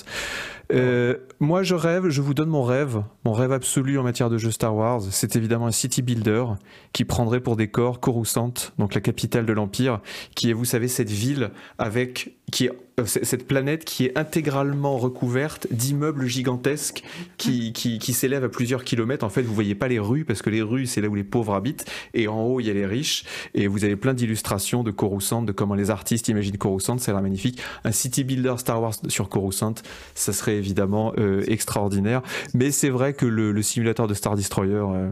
Euh, 0.72 1.16
moi, 1.40 1.62
je 1.62 1.74
rêve, 1.74 2.08
je 2.08 2.22
vous 2.22 2.32
donne 2.32 2.48
mon 2.48 2.62
rêve, 2.62 3.02
mon 3.24 3.32
rêve 3.32 3.52
absolu 3.52 3.98
en 3.98 4.02
matière 4.02 4.30
de 4.30 4.38
jeux 4.38 4.50
Star 4.50 4.74
Wars, 4.74 5.02
c'est 5.10 5.36
évidemment 5.36 5.66
un 5.66 5.72
city 5.72 6.00
builder 6.00 6.44
qui 6.92 7.04
prendrait 7.04 7.40
pour 7.40 7.56
décor 7.56 8.00
Coruscant, 8.00 8.54
donc 8.78 8.94
la 8.94 9.02
capitale 9.02 9.44
de 9.44 9.52
l'Empire, 9.52 10.00
qui 10.34 10.48
est, 10.48 10.54
vous 10.54 10.64
savez, 10.64 10.88
cette 10.88 11.10
ville 11.10 11.50
avec 11.78 12.34
qui 12.50 12.66
est 12.66 12.72
cette 13.06 13.48
planète 13.48 13.84
qui 13.84 14.06
est 14.06 14.16
intégralement 14.16 14.96
recouverte 14.98 15.66
d'immeubles 15.72 16.26
gigantesques 16.26 17.02
qui, 17.38 17.72
qui, 17.72 17.98
qui 17.98 18.12
s'élèvent 18.12 18.44
à 18.44 18.48
plusieurs 18.48 18.84
kilomètres. 18.84 19.24
En 19.24 19.28
fait, 19.30 19.42
vous 19.42 19.52
voyez 19.54 19.74
pas 19.74 19.88
les 19.88 19.98
rues 19.98 20.24
parce 20.24 20.42
que 20.42 20.50
les 20.50 20.62
rues, 20.62 20.86
c'est 20.86 21.00
là 21.00 21.08
où 21.08 21.14
les 21.16 21.24
pauvres 21.24 21.54
habitent. 21.54 21.84
Et 22.14 22.28
en 22.28 22.40
haut, 22.42 22.60
il 22.60 22.66
y 22.66 22.70
a 22.70 22.72
les 22.72 22.86
riches. 22.86 23.24
Et 23.54 23.66
vous 23.66 23.84
avez 23.84 23.96
plein 23.96 24.14
d'illustrations 24.14 24.84
de 24.84 24.92
Coruscant, 24.92 25.42
de 25.42 25.50
comment 25.50 25.74
les 25.74 25.90
artistes 25.90 26.28
imaginent 26.28 26.56
Coruscant. 26.56 26.98
C'est 26.98 27.10
l'air 27.10 27.20
magnifique. 27.22 27.60
Un 27.82 27.90
city 27.92 28.22
builder 28.22 28.54
Star 28.58 28.80
Wars 28.80 28.94
sur 29.08 29.28
Coruscant, 29.28 29.74
ça 30.14 30.32
serait 30.32 30.56
évidemment 30.56 31.12
euh, 31.18 31.42
extraordinaire. 31.48 32.22
Mais 32.54 32.70
c'est 32.70 32.90
vrai 32.90 33.12
que 33.12 33.26
le, 33.26 33.50
le 33.50 33.62
simulateur 33.62 34.06
de 34.06 34.14
Star 34.14 34.36
Destroyer. 34.36 34.74
euh, 34.74 35.10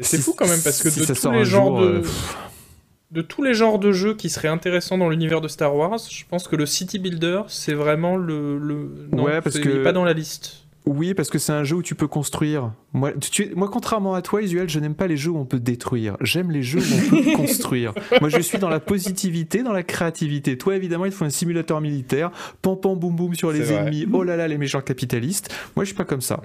C'est 0.00 0.18
si- 0.18 0.22
fou 0.22 0.34
quand 0.36 0.48
même 0.48 0.60
parce 0.62 0.82
que 0.82 0.90
si 0.90 1.00
de 1.00 1.04
ça 1.06 1.14
tous 1.14 1.20
sort 1.20 1.32
les 1.32 1.38
un 1.40 1.44
genres 1.44 1.78
jour, 1.78 1.80
de... 1.80 1.86
euh, 1.86 2.02
de 3.10 3.22
tous 3.22 3.42
les 3.42 3.54
genres 3.54 3.78
de 3.78 3.92
jeux 3.92 4.14
qui 4.14 4.28
seraient 4.28 4.48
intéressants 4.48 4.98
dans 4.98 5.08
l'univers 5.08 5.40
de 5.40 5.48
Star 5.48 5.74
Wars, 5.74 5.98
je 6.10 6.24
pense 6.28 6.48
que 6.48 6.56
le 6.56 6.66
City 6.66 6.98
Builder, 6.98 7.42
c'est 7.48 7.74
vraiment 7.74 8.16
le, 8.16 8.58
le... 8.58 8.90
non, 9.12 9.24
Ouais, 9.24 9.40
parce 9.40 9.58
que- 9.58 9.82
pas 9.84 9.92
dans 9.92 10.04
la 10.04 10.12
liste. 10.14 10.60
Oui, 10.86 11.14
parce 11.14 11.30
que 11.30 11.38
c'est 11.38 11.52
un 11.52 11.64
jeu 11.64 11.76
où 11.76 11.82
tu 11.82 11.94
peux 11.94 12.08
construire. 12.08 12.70
Moi, 12.92 13.12
tu- 13.18 13.54
moi 13.56 13.70
contrairement 13.72 14.12
à 14.14 14.20
toi, 14.20 14.42
Isuel, 14.42 14.68
je 14.68 14.78
n'aime 14.80 14.94
pas 14.94 15.06
les 15.06 15.16
jeux 15.16 15.30
où 15.30 15.38
on 15.38 15.46
peut 15.46 15.58
détruire. 15.58 16.18
J'aime 16.20 16.50
les 16.50 16.62
jeux 16.62 16.80
où 16.80 17.16
on 17.16 17.22
peut 17.22 17.32
construire. 17.36 17.94
Moi, 18.20 18.28
je 18.28 18.38
suis 18.40 18.58
dans 18.58 18.68
la 18.68 18.80
positivité, 18.80 19.62
dans 19.62 19.72
la 19.72 19.82
créativité. 19.82 20.58
Toi, 20.58 20.76
évidemment, 20.76 21.06
il 21.06 21.10
te 21.10 21.16
faut 21.16 21.24
un 21.24 21.30
simulateur 21.30 21.80
militaire. 21.80 22.30
Pam, 22.60 22.78
pam, 22.78 22.98
boum, 22.98 23.16
boum 23.16 23.34
sur 23.34 23.50
les 23.50 23.60
vrai. 23.60 23.76
ennemis. 23.76 24.06
Oh 24.12 24.24
là 24.24 24.36
là, 24.36 24.46
les 24.46 24.58
méchants 24.58 24.82
capitalistes. 24.82 25.50
Moi, 25.74 25.84
je 25.84 25.88
suis 25.88 25.96
pas 25.96 26.04
comme 26.04 26.20
ça. 26.20 26.42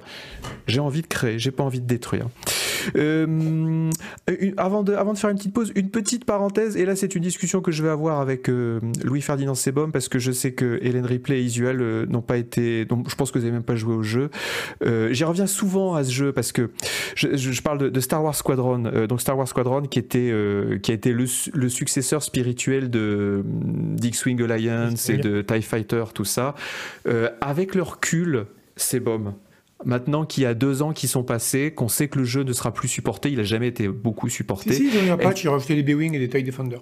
J'ai 0.68 0.80
envie 0.80 1.02
de 1.02 1.08
créer, 1.08 1.38
j'ai 1.38 1.52
pas 1.52 1.64
envie 1.66 1.82
de 1.82 1.88
détruire. 1.88 2.28
Euh, 2.96 3.90
avant, 4.58 4.84
de, 4.84 4.94
avant 4.94 5.14
de 5.14 5.18
faire 5.18 5.30
une 5.30 5.38
petite 5.38 5.54
pause, 5.54 5.72
une 5.76 5.90
petite 5.90 6.26
parenthèse. 6.26 6.78
Et 6.78 6.86
là, 6.86 6.96
c'est 6.96 7.16
une 7.16 7.24
discussion 7.24 7.62
que 7.62 7.72
je 7.72 7.84
vais 7.84 7.90
avoir 7.90 8.20
avec 8.22 8.50
euh, 8.50 8.80
Louis-Ferdinand 9.04 9.56
Sebom 9.56 9.92
parce 9.92 10.08
que 10.10 10.20
je 10.20 10.32
sais 10.32 10.52
que 10.54 10.80
Hélène 10.82 11.06
Ripley 11.06 11.40
et 11.40 11.44
Isuel 11.44 11.82
euh, 11.82 12.06
n'ont 12.06 12.22
pas 12.22 12.38
été. 12.38 12.86
Donc, 12.86 13.10
je 13.10 13.16
pense 13.16 13.32
que 13.32 13.40
vous 13.40 13.46
n'avez 13.46 13.54
même 13.56 13.64
pas 13.64 13.76
joué 13.76 13.96
au 13.96 14.04
jeu. 14.04 14.30
J'y 15.12 15.24
reviens 15.24 15.48
souvent 15.48 15.96
à 15.96 16.04
ce 16.04 16.12
jeu 16.12 16.32
parce 16.32 16.52
que 16.52 16.70
je, 17.16 17.36
je- 17.36 17.52
je 17.52 17.62
parle 17.62 17.78
de, 17.80 17.90
de 17.90 18.00
Star 18.00 18.24
Wars 18.24 18.36
Squadron. 18.36 18.80
Donc 19.08 19.22
Star 19.22 19.38
Wars 19.38 19.48
Squadron 19.48 19.82
qui 19.84 20.00
était 20.00 20.34
qui 20.82 20.92
a 20.92 20.94
été 20.94 21.12
le, 21.14 21.26
su- 21.26 21.52
le 21.54 21.70
successeur 21.70 22.24
spirituel 22.24 22.90
de 22.90 23.44
d'X-Wing 23.46 24.42
Alliance 24.44 25.10
et 25.10 25.14
X-Wing. 25.16 25.22
de 25.22 25.42
Tie 25.42 25.62
Fighter, 25.62 26.04
tout 26.14 26.26
ça. 26.26 26.56
Avec 27.42 27.76
le 27.76 27.84
recul, 27.84 28.46
bon. 29.02 29.34
Maintenant 29.86 30.26
qu'il 30.26 30.44
y 30.44 30.46
a 30.46 30.54
deux 30.54 30.82
ans 30.82 30.92
qui 30.92 31.08
sont 31.08 31.24
passés, 31.24 31.72
qu'on 31.74 31.88
sait 31.88 32.10
que 32.10 32.20
le 32.20 32.26
jeu 32.26 32.44
ne 32.44 32.52
sera 32.52 32.74
plus 32.74 32.88
supporté, 32.90 33.32
il 33.32 33.40
a 33.40 33.44
jamais 33.44 33.68
été 33.68 33.88
beaucoup 33.88 34.28
supporté. 34.28 34.74
Si, 34.74 34.90
si, 34.90 34.98
ils 34.98 35.02
ont 35.04 35.06
eu 35.06 35.10
un 35.12 35.18
patch, 35.18 35.44
ils 35.44 35.48
ont 35.48 35.54
rajouté 35.54 35.82
des 35.82 35.84
B-Wing 35.94 36.14
et 36.16 36.20
des 36.20 36.28
TIE 36.28 36.44
Defender. 36.44 36.80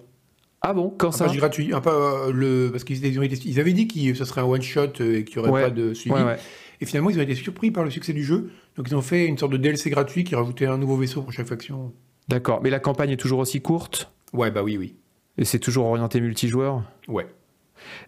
Ah 0.61 0.73
bon, 0.73 0.89
quand 0.97 1.09
Un 1.09 1.11
ça 1.11 1.25
patch 1.25 1.37
gratuit. 1.37 1.73
Un 1.73 1.81
pas, 1.81 1.93
euh, 1.93 2.31
le... 2.33 2.69
Parce 2.71 2.83
qu'ils 2.83 3.05
ils 3.05 3.59
avaient 3.59 3.73
dit 3.73 3.87
que 3.87 4.13
ce 4.15 4.25
serait 4.25 4.41
un 4.41 4.45
one-shot 4.45 4.93
et 5.01 5.23
qu'il 5.23 5.37
n'y 5.37 5.47
aurait 5.47 5.51
Ouais. 5.51 5.61
pas 5.65 5.69
de 5.69 5.93
suivi. 5.93 6.15
Ouais, 6.15 6.23
ouais. 6.23 6.37
Et 6.81 6.85
finalement, 6.85 7.09
ils 7.11 7.19
ont 7.19 7.21
été 7.21 7.35
surpris 7.35 7.69
par 7.69 7.83
le 7.83 7.91
succès 7.91 8.13
du 8.13 8.23
jeu. 8.23 8.49
Donc, 8.75 8.87
ils 8.89 8.95
ont 8.95 9.01
fait 9.01 9.25
une 9.25 9.37
sorte 9.37 9.51
de 9.51 9.57
DLC 9.57 9.89
gratuit 9.91 10.23
qui 10.23 10.35
rajoutait 10.35 10.65
un 10.65 10.77
nouveau 10.77 10.95
vaisseau 10.97 11.21
pour 11.21 11.31
chaque 11.31 11.47
faction. 11.47 11.93
D'accord. 12.27 12.61
Mais 12.63 12.69
la 12.71 12.79
campagne 12.79 13.11
est 13.11 13.17
toujours 13.17 13.39
aussi 13.39 13.61
courte? 13.61 14.11
Ouais, 14.33 14.49
bah 14.51 14.61
oui, 14.63 14.77
oui. 14.77 14.95
et 15.37 15.45
c'est 15.45 15.59
toujours 15.59 15.85
orienté 15.85 16.19
multijoueur? 16.19 16.83
Ouais. 17.07 17.27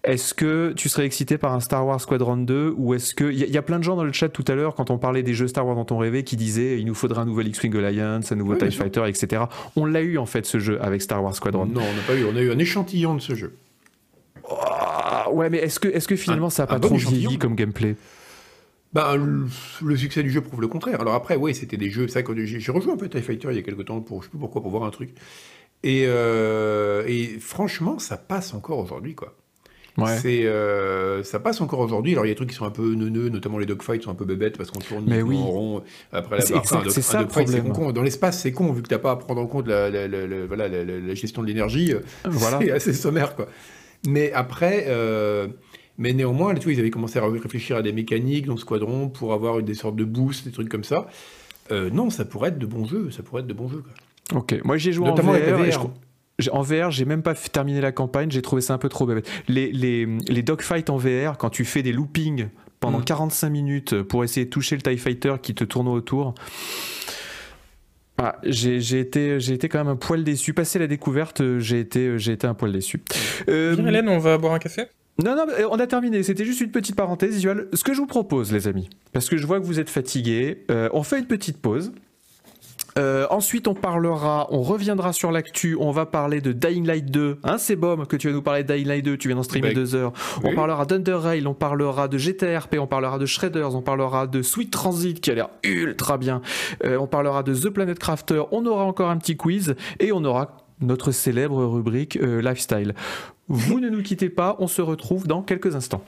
Est-ce 0.03 0.33
que 0.33 0.73
tu 0.75 0.89
serais 0.89 1.05
excité 1.05 1.37
par 1.37 1.53
un 1.53 1.59
Star 1.59 1.85
Wars 1.85 1.99
Squadron 2.01 2.37
2 2.37 2.73
ou 2.77 2.93
est-ce 2.93 3.13
que. 3.15 3.25
Il 3.31 3.37
y, 3.39 3.43
a- 3.43 3.47
il 3.47 3.53
y 3.53 3.57
a 3.57 3.61
plein 3.61 3.79
de 3.79 3.83
gens 3.83 3.95
dans 3.95 4.03
le 4.03 4.11
chat 4.13 4.29
tout 4.29 4.45
à 4.47 4.55
l'heure, 4.55 4.75
quand 4.75 4.89
on 4.91 4.97
parlait 4.97 5.23
des 5.23 5.33
jeux 5.33 5.47
Star 5.47 5.65
Wars 5.65 5.75
dont 5.75 5.95
on 5.95 5.97
rêvait, 5.97 6.23
qui 6.23 6.35
disaient 6.35 6.79
il 6.79 6.85
nous 6.85 6.93
faudrait 6.95 7.19
un 7.21 7.25
nouvel 7.25 7.47
X-Wing 7.47 7.75
Alliance, 7.77 8.31
un 8.31 8.35
nouveau 8.35 8.53
Oui, 8.53 8.59
TIE. 8.59 8.71
Fighter, 8.75 9.03
etc. 9.07 9.43
On 9.75 9.85
l'a 9.85 10.01
eu 10.01 10.17
en 10.17 10.25
fait 10.25 10.45
ce 10.45 10.59
jeu 10.59 10.81
avec 10.81 11.01
Star 11.01 11.23
Wars 11.23 11.35
Squadron. 11.35 11.65
Non, 11.65 11.81
on 11.81 11.95
n'a 11.95 12.01
pas 12.07 12.15
eu. 12.15 12.25
On 12.25 12.35
a 12.35 12.41
eu 12.41 12.51
un 12.51 12.59
échantillon 12.59 13.15
de 13.15 13.21
ce 13.21 13.35
jeu. 13.35 13.53
Ah, 14.49 15.29
ouais, 15.31 15.49
mais 15.49 15.57
est-ce 15.59 15.79
que, 15.79 15.87
est 15.87 16.05
que 16.07 16.15
finalement 16.15 16.47
Un- 16.47 16.51
ça 16.51 16.63
n'a 16.63 16.67
pas 16.67 16.79
trop 16.79 16.95
vieilli 16.95 17.37
comme 17.37 17.55
gameplay? 17.55 17.95
Bah, 18.93 19.15
le, 19.15 19.45
le 19.85 19.95
succès 19.97 20.23
du 20.23 20.31
jeu 20.31 20.41
prouve 20.41 20.61
le 20.61 20.67
contraire. 20.67 20.99
Alors 21.01 21.13
après, 21.13 21.35
oui, 21.35 21.53
c'était 21.53 21.77
des 21.77 21.91
jeux. 21.91 22.07
Que 22.07 22.45
j'ai 22.45 22.71
rejoué 22.71 22.91
un 22.91 22.97
peu 22.97 23.07
TIE 23.07 23.21
Fighter 23.21 23.49
il 23.51 23.55
y 23.55 23.59
a 23.59 23.61
quelques 23.61 23.85
temps, 23.85 24.01
pour, 24.01 24.21
je 24.21 24.25
sais 24.25 24.29
plus 24.31 24.39
pourquoi, 24.39 24.61
pour 24.61 24.71
voir 24.71 24.83
un 24.83 24.89
truc. 24.89 25.11
Et, 25.83 26.05
euh, 26.07 27.03
et 27.07 27.37
franchement, 27.39 27.99
ça 27.99 28.17
passe 28.17 28.53
encore 28.53 28.79
aujourd'hui, 28.79 29.13
quoi. 29.13 29.35
Ouais. 30.03 30.17
C'est, 30.21 30.45
euh, 30.45 31.23
ça 31.23 31.39
passe 31.39 31.61
encore 31.61 31.79
aujourd'hui. 31.79 32.13
Alors 32.13 32.25
il 32.25 32.29
y 32.29 32.31
a 32.31 32.33
des 32.33 32.37
trucs 32.37 32.49
qui 32.49 32.55
sont 32.55 32.65
un 32.65 32.71
peu 32.71 32.93
neuneux, 32.93 33.29
notamment 33.29 33.57
les 33.57 33.65
dogfights 33.65 34.03
sont 34.03 34.11
un 34.11 34.15
peu 34.15 34.25
bébêtes 34.25 34.57
parce 34.57 34.71
qu'on 34.71 34.79
tourne 34.79 35.05
Mais 35.07 35.21
oui. 35.21 35.37
en 35.37 35.45
rond. 35.45 35.83
Après 36.11 36.37
la 36.39 36.45
barre, 36.45 36.65
c'est 36.89 37.01
ça 37.01 37.21
le 37.21 37.27
problème. 37.27 37.71
con. 37.73 37.91
Dans 37.91 38.01
l'espace, 38.03 38.41
c'est 38.41 38.51
con 38.51 38.71
vu 38.73 38.81
que 38.81 38.87
t'as 38.87 38.97
pas 38.99 39.11
à 39.11 39.15
prendre 39.15 39.41
en 39.41 39.47
compte 39.47 39.67
la, 39.67 39.89
la- 39.89 40.07
la- 40.07 41.13
gestion 41.15 41.41
de 41.41 41.47
l'énergie. 41.47 41.93
euh, 41.93 41.99
Voilà. 42.25 42.59
C'est 42.61 42.71
assez 42.71 42.93
sommaire, 42.93 43.35
quoi. 43.35 43.47
Mais 44.07 44.31
après, 44.31 44.85
euh, 44.87 45.47
mais 45.97 46.13
néanmoins, 46.13 46.53
tu 46.55 46.63
vois, 46.63 46.73
ils 46.73 46.79
avaient 46.79 46.89
commencé 46.89 47.19
à 47.19 47.25
réfléchir 47.27 47.75
à 47.77 47.81
des 47.81 47.91
mécaniques 47.91 48.45
dans 48.45 48.55
Squadron 48.57 49.09
pour 49.09 49.33
avoir 49.33 49.61
des 49.61 49.73
sortes 49.73 49.95
de 49.97 50.05
boosts, 50.05 50.45
des 50.45 50.51
trucs 50.51 50.69
comme 50.69 50.83
ça. 50.85 51.07
Euh, 51.71 51.89
non, 51.91 52.09
ça 52.09 52.23
pourrait 52.25 52.49
être 52.49 52.57
de 52.59 52.65
bons 52.65 52.85
jeux. 52.85 53.11
Ça 53.11 53.21
pourrait 53.23 53.41
être 53.41 53.47
de 53.47 53.53
bons 53.53 53.67
jeux. 53.69 53.83
Quoi. 53.83 54.39
Ok, 54.39 54.59
moi 54.63 54.77
j'ai 54.77 54.91
joué 54.91 55.07
Notamment 55.07 55.31
en 55.31 55.35
avec 55.35 55.47
la 55.47 55.53
VR. 55.53 55.59
et 55.65 55.69
VR. 55.69 55.71
je 55.73 55.79
j'ai- 55.79 55.87
En 56.51 56.61
VR, 56.61 56.91
j'ai 56.91 57.05
même 57.05 57.21
pas 57.21 57.33
terminé 57.35 57.81
la 57.81 57.91
campagne, 57.91 58.31
j'ai 58.31 58.41
trouvé 58.41 58.61
ça 58.61 58.73
un 58.73 58.77
peu 58.77 58.89
trop 58.89 59.05
bébête. 59.05 59.29
Les, 59.47 59.71
les, 59.71 60.05
les 60.27 60.41
dogfights 60.41 60.89
en 60.89 60.97
VR, 60.97 61.37
quand 61.37 61.49
tu 61.49 61.65
fais 61.65 61.83
des 61.83 61.91
loopings 61.91 62.47
pendant 62.79 62.99
Mm. 62.99 63.05
45 63.05 63.49
minutes 63.49 64.01
pour 64.03 64.23
essayer 64.23 64.45
de 64.45 64.49
toucher 64.49 64.75
le 64.75 64.81
TIE 64.81 64.97
Fighter 64.97 65.35
qui 65.41 65.53
te 65.53 65.63
tourne 65.65 65.87
autour, 65.89 66.33
ah, 68.17 68.37
j'ai 68.43 68.99
été, 68.99 69.39
j'ai 69.39 69.53
été 69.53 69.69
quand 69.69 69.77
même 69.79 69.87
un 69.87 69.95
poil 69.95 70.23
déçu. 70.25 70.53
Passé 70.53 70.77
la 70.77 70.87
découverte, 70.87 71.41
j'ai 71.59 71.79
été, 71.79 72.19
j'ai 72.19 72.33
été 72.33 72.47
un 72.47 72.53
poil 72.53 72.73
déçu. 72.73 73.01
Euh, 73.47 73.77
Hélène, 73.77 74.09
on 74.09 74.19
va 74.19 74.37
boire 74.37 74.53
un 74.53 74.59
café? 74.59 74.83
Non, 75.23 75.35
non, 75.35 75.45
euh, 75.49 75.67
on 75.71 75.79
a 75.79 75.87
terminé. 75.87 76.23
C'était 76.23 76.45
juste 76.45 76.61
une 76.61 76.71
petite 76.71 76.95
parenthèse 76.95 77.33
visuelle. 77.33 77.67
Ce 77.73 77.83
que 77.83 77.93
je 77.93 77.99
vous 77.99 78.07
propose, 78.07 78.51
les 78.51 78.67
amis, 78.67 78.89
parce 79.13 79.29
que 79.29 79.37
je 79.37 79.45
vois 79.47 79.59
que 79.59 79.65
vous 79.65 79.79
êtes 79.79 79.89
fatigués, 79.89 80.65
euh, 80.69 80.89
on 80.93 81.03
fait 81.03 81.19
une 81.19 81.27
petite 81.27 81.61
pause. 81.61 81.93
Euh, 82.99 83.25
ensuite, 83.29 83.67
on 83.67 83.73
parlera, 83.73 84.47
on 84.51 84.61
reviendra 84.61 85.13
sur 85.13 85.31
l'actu. 85.31 85.77
On 85.79 85.91
va 85.91 86.05
parler 86.05 86.41
de 86.41 86.51
Dying 86.51 86.85
Light 86.85 87.09
2. 87.09 87.39
Hein, 87.43 87.57
c'est 87.57 87.77
Bom 87.77 88.05
que 88.05 88.17
tu 88.17 88.27
vas 88.27 88.33
nous 88.33 88.41
parler 88.41 88.63
de 88.63 88.73
Dying 88.73 88.87
Light 88.87 89.05
2. 89.05 89.17
Tu 89.17 89.29
viens 89.29 89.37
d'en 89.37 89.43
streamer 89.43 89.69
Bah, 89.69 89.73
deux 89.73 89.95
heures. 89.95 90.11
On 90.43 90.53
parlera 90.53 90.85
d'Under 90.85 91.13
Rail, 91.13 91.47
on 91.47 91.53
parlera 91.53 92.07
de 92.07 92.17
GTRP, 92.17 92.75
on 92.79 92.87
parlera 92.87 93.17
de 93.17 93.25
Shredders, 93.25 93.73
on 93.73 93.81
parlera 93.81 94.27
de 94.27 94.41
Sweet 94.41 94.71
Transit 94.71 95.21
qui 95.21 95.31
a 95.31 95.35
l'air 95.35 95.49
ultra 95.63 96.17
bien. 96.17 96.41
Euh, 96.83 96.97
on 96.97 97.07
parlera 97.07 97.41
de 97.43 97.55
The 97.55 97.69
Planet 97.69 97.97
Crafter. 97.97 98.43
On 98.51 98.65
aura 98.65 98.83
encore 98.83 99.09
un 99.09 99.17
petit 99.17 99.37
quiz 99.37 99.75
et 99.99 100.11
on 100.11 100.23
aura 100.25 100.57
notre 100.81 101.11
célèbre 101.11 101.63
rubrique 101.65 102.17
euh, 102.17 102.41
lifestyle. 102.41 102.93
Vous 103.47 103.79
ne 103.79 103.89
nous 103.89 104.03
quittez 104.03 104.29
pas, 104.29 104.55
on 104.59 104.67
se 104.67 104.81
retrouve 104.81 105.25
dans 105.27 105.41
quelques 105.41 105.75
instants. 105.75 106.03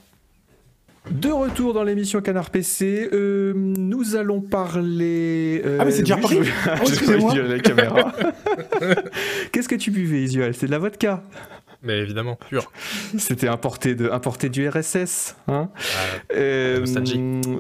De 1.10 1.30
retour 1.30 1.74
dans 1.74 1.84
l'émission 1.84 2.22
Canard 2.22 2.52
PC, 2.52 3.10
euh, 3.12 3.54
nous 3.56 4.16
allons 4.16 4.40
parler. 4.40 5.62
euh, 5.66 5.78
Ah, 5.82 5.86
mais 5.86 5.92
c'est 5.92 6.04
déjà 6.04 6.16
oui, 6.16 6.22
reparti 6.22 6.44
je- 6.44 6.70
Oh, 6.72 6.76
je 6.86 6.90
excusez-moi. 6.92 7.34
vois 7.34 7.42
la 7.44 7.60
caméra. 7.60 8.14
Qu'est-ce 9.52 9.68
que 9.68 9.76
tu 9.76 9.90
buvais, 9.90 10.22
Isuel? 10.24 10.54
C'est 10.54 10.68
de 10.68 10.72
la 10.72 10.78
vodka 10.78 11.24
Mais 11.84 12.00
évidemment, 12.00 12.38
pur. 12.50 12.72
C'était 13.18 13.48
importé, 13.48 13.96
de, 13.96 14.10
importé 14.10 14.50
du 14.50 14.68
RSS. 14.68 15.36
Hein 15.48 15.70
Ah, 15.74 16.34
Euh, 16.36 16.86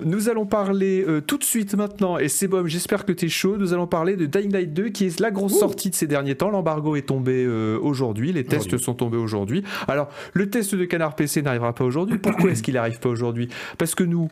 nous 0.06 0.30
allons 0.30 0.46
parler 0.46 1.04
euh, 1.08 1.22
tout 1.22 1.38
de 1.38 1.44
suite 1.44 1.76
maintenant, 1.76 2.18
et 2.18 2.30
c'est 2.30 2.48
bon, 2.48 2.68
j'espère 2.68 3.06
que 3.06 3.12
tu 3.12 3.26
es 3.26 3.30
chaud. 3.30 3.58
Nous 3.58 3.74
allons 3.74 3.88
parler 3.88 4.16
de 4.16 4.26
Dying 4.26 4.52
Light 4.52 4.74
2, 4.74 4.90
qui 4.90 5.06
est 5.06 5.20
la 5.20 5.32
grosse 5.32 5.54
Ouh. 5.54 5.60
sortie 5.60 5.90
de 5.90 5.96
ces 5.96 6.08
derniers 6.08 6.36
temps. 6.36 6.50
L'embargo 6.50 6.96
est 6.96 7.08
tombé 7.08 7.44
euh, 7.46 7.80
aujourd'hui, 7.82 8.32
les 8.32 8.44
tests 8.44 8.78
sont 8.78 8.94
tombés 8.94 9.18
aujourd'hui. 9.18 9.64
Alors, 9.88 10.10
le 10.34 10.50
test 10.50 10.76
de 10.76 10.86
Canard 10.86 11.16
PC 11.16 11.42
n'arrivera 11.42 11.74
pas 11.74 11.84
aujourd'hui. 11.84 12.18
Pourquoi 12.18 12.52
est-ce 12.52 12.64
qu'il 12.64 12.76
n'arrive 12.76 13.00
pas 13.00 13.10
aujourd'hui? 13.10 13.50
Parce 13.78 13.96
que 13.96 14.04
nous, 14.04 14.30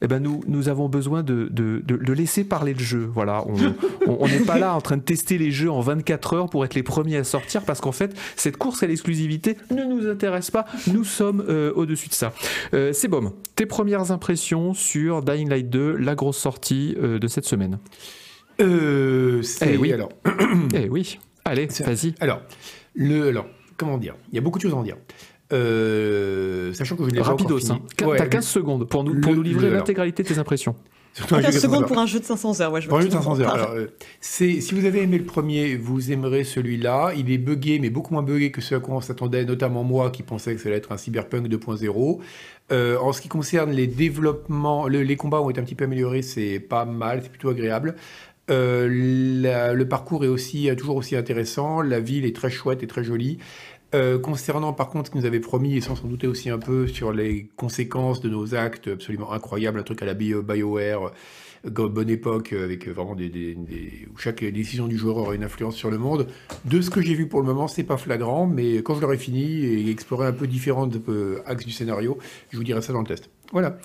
eh 0.00 0.06
ben 0.06 0.20
nous, 0.20 0.42
nous 0.46 0.68
avons 0.68 0.88
besoin 0.88 1.22
de, 1.22 1.48
de, 1.50 1.82
de, 1.84 2.12
laisser 2.12 2.44
parler 2.44 2.72
le 2.72 2.78
jeu. 2.80 3.10
Voilà, 3.12 3.44
on 4.06 4.28
n'est 4.28 4.38
pas 4.40 4.58
là 4.58 4.74
en 4.74 4.80
train 4.80 4.96
de 4.96 5.02
tester 5.02 5.38
les 5.38 5.50
jeux 5.50 5.70
en 5.70 5.80
24 5.80 6.34
heures 6.34 6.50
pour 6.50 6.64
être 6.64 6.74
les 6.74 6.84
premiers 6.84 7.16
à 7.16 7.24
sortir 7.24 7.62
parce 7.62 7.80
qu'en 7.80 7.92
fait, 7.92 8.16
cette 8.36 8.56
course 8.56 8.82
à 8.84 8.86
l'exclusivité 8.86 9.56
ne 9.70 9.84
nous 9.84 10.08
intéresse 10.08 10.52
pas. 10.52 10.66
Nous 10.86 11.02
sommes 11.02 11.44
euh, 11.48 11.72
au-dessus 11.74 12.08
de 12.08 12.14
ça. 12.14 12.32
Euh, 12.74 12.92
c'est 12.92 13.08
bon. 13.08 13.32
Tes 13.56 13.66
premières 13.66 14.12
impressions 14.12 14.72
sur 14.72 15.22
Dying 15.22 15.48
Light 15.48 15.68
2, 15.68 15.96
la 15.96 16.14
grosse 16.14 16.38
sortie 16.38 16.96
euh, 17.02 17.18
de 17.18 17.26
cette 17.26 17.44
semaine? 17.44 17.78
Euh, 18.60 19.42
Eh 19.62 19.76
oui. 19.76 19.92
Alors, 19.92 20.10
eh 20.74 20.88
oui. 20.88 21.18
Allez, 21.44 21.66
vas-y. 21.80 22.14
Alors, 22.20 22.42
le, 22.94 23.28
alors, 23.28 23.46
comment 23.76 23.98
dire? 23.98 24.14
Il 24.30 24.36
y 24.36 24.38
a 24.38 24.42
beaucoup 24.42 24.58
de 24.58 24.62
choses 24.62 24.74
à 24.74 24.76
en 24.76 24.82
dire. 24.82 24.96
Euh, 25.52 26.72
sachant 26.74 26.96
que 26.96 27.04
je 27.04 27.10
n'ai 27.10 27.20
pas 27.20 27.30
encore 27.30 27.58
fini. 27.58 27.72
Hein. 27.72 27.80
T'as 27.96 28.26
15 28.26 28.46
secondes 28.46 28.88
pour 28.88 29.04
nous, 29.04 29.20
pour 29.20 29.34
nous 29.34 29.42
livrer 29.42 29.70
l'intégralité 29.70 30.22
de 30.22 30.28
tes 30.28 30.38
impressions. 30.38 30.74
15 31.26 31.58
secondes 31.58 31.86
pour 31.86 31.98
un 31.98 32.06
jeu 32.06 32.20
de 32.20 32.24
500 32.24 32.60
heures. 32.60 32.72
Ouais, 32.72 32.80
pour 32.82 32.98
un 32.98 33.00
jeu 33.00 33.08
de 33.08 33.12
500 33.12 33.40
heures. 33.40 33.54
Alors, 33.54 33.70
euh, 33.70 33.86
si 34.20 34.60
vous 34.72 34.84
avez 34.84 35.02
aimé 35.02 35.18
le 35.18 35.24
premier, 35.24 35.76
vous 35.76 36.12
aimerez 36.12 36.44
celui-là. 36.44 37.12
Il 37.16 37.30
est 37.30 37.38
buggé, 37.38 37.78
mais 37.78 37.90
beaucoup 37.90 38.14
moins 38.14 38.22
buggé 38.22 38.50
que 38.50 38.60
ce 38.60 38.74
à 38.74 38.80
quoi 38.80 38.96
on 38.96 39.00
s'attendait, 39.00 39.44
notamment 39.44 39.84
moi 39.84 40.10
qui 40.10 40.22
pensais 40.22 40.54
que 40.54 40.60
ça 40.60 40.68
allait 40.68 40.78
être 40.78 40.92
un 40.92 40.96
cyberpunk 40.96 41.48
2.0. 41.48 42.18
Euh, 42.70 42.98
en 42.98 43.12
ce 43.12 43.20
qui 43.20 43.28
concerne 43.28 43.70
les 43.70 43.86
développements, 43.86 44.86
les 44.86 45.16
combats 45.16 45.40
ont 45.40 45.50
été 45.50 45.60
un 45.60 45.64
petit 45.64 45.74
peu 45.74 45.84
améliorés, 45.84 46.22
c'est 46.22 46.60
pas 46.60 46.84
mal, 46.84 47.20
c'est 47.22 47.30
plutôt 47.30 47.48
agréable. 47.48 47.96
Euh, 48.50 49.74
le 49.74 49.88
parcours 49.88 50.24
est 50.24 50.28
aussi 50.28 50.70
toujours 50.76 50.96
aussi 50.96 51.16
intéressant, 51.16 51.82
la 51.82 52.00
ville 52.00 52.24
est 52.24 52.34
très 52.34 52.50
chouette 52.50 52.82
et 52.82 52.86
très 52.86 53.04
jolie. 53.04 53.38
Euh, 53.94 54.18
concernant 54.18 54.74
par 54.74 54.90
contre 54.90 55.06
ce 55.06 55.12
qu'ils 55.12 55.22
nous 55.22 55.26
avait 55.26 55.40
promis, 55.40 55.76
et 55.76 55.80
sans 55.80 55.96
s'en 55.96 56.08
douter 56.08 56.26
aussi 56.26 56.50
un 56.50 56.58
peu 56.58 56.86
sur 56.86 57.10
les 57.10 57.48
conséquences 57.56 58.20
de 58.20 58.28
nos 58.28 58.54
actes 58.54 58.88
absolument 58.88 59.32
incroyables, 59.32 59.78
un 59.78 59.82
truc 59.82 60.02
à 60.02 60.04
la 60.04 60.12
BioWare, 60.12 61.12
euh, 61.64 61.88
bonne 61.88 62.10
époque, 62.10 62.52
euh, 62.52 62.64
avec 62.64 62.86
vraiment 62.86 63.14
des, 63.14 63.56
où 64.12 64.18
chaque 64.18 64.44
décision 64.44 64.88
du 64.88 64.98
joueur 64.98 65.16
aura 65.16 65.34
une 65.34 65.42
influence 65.42 65.74
sur 65.74 65.90
le 65.90 65.96
monde. 65.96 66.26
De 66.66 66.82
ce 66.82 66.90
que 66.90 67.00
j'ai 67.00 67.14
vu 67.14 67.28
pour 67.28 67.40
le 67.40 67.46
moment, 67.46 67.66
c'est 67.66 67.82
pas 67.82 67.96
flagrant, 67.96 68.46
mais 68.46 68.76
quand 68.82 68.94
je 68.94 69.00
l'aurai 69.00 69.16
fini 69.16 69.64
et 69.64 69.90
exploré 69.90 70.26
un 70.26 70.32
peu 70.32 70.46
différents 70.46 70.90
axes 71.46 71.64
du 71.64 71.72
scénario, 71.72 72.18
je 72.50 72.58
vous 72.58 72.64
dirai 72.64 72.82
ça 72.82 72.92
dans 72.92 73.00
le 73.00 73.06
test. 73.06 73.30
Voilà. 73.52 73.78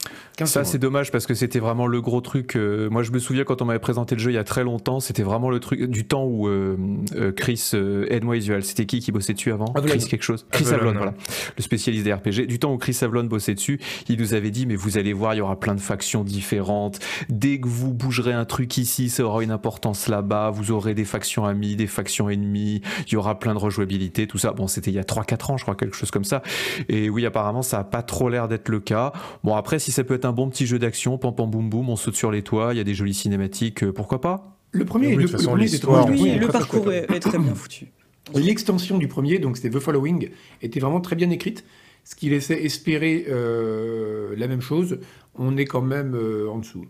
Ça, 0.44 0.66
c'est 0.66 0.78
dommage 0.78 1.12
parce 1.12 1.26
que 1.26 1.34
c'était 1.34 1.60
vraiment 1.60 1.88
le 1.88 2.02
gros 2.02 2.20
truc. 2.20 2.58
Euh, 2.58 2.90
moi, 2.90 3.04
je 3.04 3.12
me 3.12 3.20
souviens 3.20 3.46
quand 3.46 3.62
on 3.62 3.66
m'avait 3.66 3.80
présenté 3.80 4.16
le 4.16 4.20
jeu 4.20 4.32
il 4.32 4.34
y 4.34 4.38
a 4.40 4.44
très 4.44 4.64
longtemps, 4.64 5.00
c'était 5.00 5.24
vraiment 5.24 5.50
le 5.50 5.60
truc 5.60 5.84
du 5.84 6.06
temps 6.06 6.26
où 6.26 6.48
euh, 6.48 6.76
euh, 7.16 7.32
Chris, 7.32 7.72
aide-moi 8.10 8.38
Isual, 8.38 8.64
c'était 8.64 8.86
qui 8.86 9.00
qui 9.00 9.12
bossait 9.12 9.34
dessus 9.34 9.52
avant? 9.52 9.66
Chris 9.66 10.06
quelque 10.10 10.24
chose? 10.24 10.46
Chris 10.52 10.68
Avlon, 10.74 10.94
voilà. 10.94 11.14
Le 11.56 11.64
spécialiste 11.64 12.04
des 12.04 12.14
RPG. 12.14 12.48
Du 12.48 12.60
temps 12.60 12.74
où 12.74 12.78
Chris 12.78 12.98
Avlon 13.02 13.24
bossait 13.24 13.54
dessus, 13.54 13.80
il 14.10 14.20
nous 14.20 14.34
avait 14.34 14.52
dit, 14.52 14.66
mais 14.66 14.76
vous 14.76 14.98
allez 14.98 15.14
voir, 15.14 15.34
il 15.34 15.38
y 15.38 15.42
aura 15.42 15.60
plein 15.60 15.76
de 15.76 15.80
factions 15.80 16.24
différentes. 16.24 17.00
Dès 17.30 17.60
que 17.60 17.68
vous 17.68 17.94
bougerez 17.94 18.34
un 18.34 18.46
truc 18.46 18.78
ici, 18.78 19.10
ça 19.10 19.24
aura 19.24 19.44
une 19.44 19.52
importance 19.52 20.08
là-bas. 20.08 20.50
Vous 20.50 20.72
aurez 20.72 20.94
des 20.94 21.06
factions 21.06 21.46
amies, 21.46 21.76
des 21.76 21.88
factions 21.88 22.30
ennemies. 22.30 22.82
Il 23.08 23.14
y 23.14 23.16
aura 23.16 23.40
plein 23.40 23.54
de 23.54 23.60
rejouabilité, 23.60 24.28
tout 24.28 24.38
ça. 24.38 24.52
Bon, 24.52 24.68
c'était 24.68 24.92
il 24.92 24.96
y 24.96 25.00
a 25.00 25.04
3-4 25.04 25.52
ans, 25.52 25.58
je 25.58 25.64
crois, 25.64 25.76
quelque 25.76 25.96
chose 25.96 26.12
comme 26.12 26.26
ça. 26.26 26.42
Et 26.90 27.10
oui, 27.10 27.26
apparemment, 27.26 27.62
ça 27.62 27.80
a 27.80 27.84
pas 27.84 28.02
trop 28.02 28.28
l'air 28.30 28.48
d'être 28.48 28.70
le 28.70 28.80
cas. 28.80 29.14
Bon, 29.44 29.53
après, 29.56 29.80
si 29.80 29.92
ça 29.92 30.04
peut 30.04 30.14
être 30.14 30.26
un 30.26 30.32
bon 30.32 30.50
petit 30.50 30.66
jeu 30.66 30.80
d'action, 30.80 31.18
pam 31.18 31.36
pam 31.36 31.50
boum 31.50 31.70
boum, 31.70 31.90
on 31.90 31.96
saute 31.96 32.16
sur 32.16 32.32
les 32.32 32.42
toits, 32.42 32.74
il 32.74 32.78
y 32.78 32.80
a 32.80 32.84
des 32.84 32.94
jolies 32.94 33.14
cinématiques, 33.14 33.84
euh, 33.84 33.92
pourquoi 33.92 34.22
pas? 34.22 34.58
Le 34.72 34.86
premier, 34.86 35.16
oui, 35.16 35.16
le, 35.16 35.32
le, 35.32 35.38
premier 35.38 36.22
oui, 36.22 36.36
le 36.40 36.48
parcours 36.48 36.92
est, 36.92 37.20
très 37.20 37.38
bien 37.38 37.54
foutu. 37.54 37.92
L'extension 38.34 38.98
du 38.98 39.08
premier, 39.08 39.38
donc 39.38 39.58
c'était 39.58 39.70
The 39.70 39.80
Following, 39.80 40.30
était 40.62 40.80
vraiment 40.80 41.02
très 41.02 41.16
bien 41.16 41.30
écrite, 41.30 41.64
ce 42.04 42.16
qui 42.16 42.30
laissait 42.30 42.64
espérer 42.64 43.26
euh, 43.30 44.34
la 44.36 44.48
même 44.48 44.62
chose. 44.62 45.00
On 45.36 45.58
est 45.58 45.66
quand 45.66 45.82
même 45.82 46.16
euh, 46.16 46.50
en 46.50 46.60
dessous. 46.60 46.86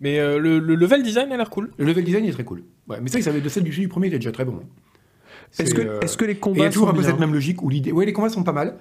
Mais 0.00 0.18
le, 0.18 0.58
level 0.58 1.02
design 1.02 1.30
a 1.32 1.36
l'air 1.36 1.50
cool. 1.50 1.72
Le 1.78 1.84
level 1.84 2.04
design 2.04 2.24
est 2.24 2.32
très 2.32 2.44
cool. 2.44 2.64
Ouais, 2.88 2.98
mais 3.00 3.08
ça, 3.08 3.20
ça 3.22 3.32
de 3.32 3.48
celle 3.48 3.62
du, 3.62 3.70
du 3.70 3.88
premier, 3.88 4.08
il 4.08 4.14
est 4.14 4.18
déjà 4.18 4.32
très 4.32 4.44
bon. 4.44 4.60
Est-ce 5.58 5.74
que, 5.74 5.80
est 5.80 6.16
que, 6.16 6.24
les 6.24 6.34
combats. 6.36 6.58
Il 6.58 6.62
y 6.62 6.66
a 6.66 6.70
toujours 6.70 6.88
un 6.88 6.94
peu 6.94 7.02
cette 7.02 7.18
même 7.18 7.32
logique 7.32 7.62
où 7.62 7.68
l'idée. 7.68 7.92
Ouais, 7.92 8.06
les 8.06 8.12
combats 8.12 8.28
sont 8.28 8.42
pas 8.42 8.52
mal 8.52 8.78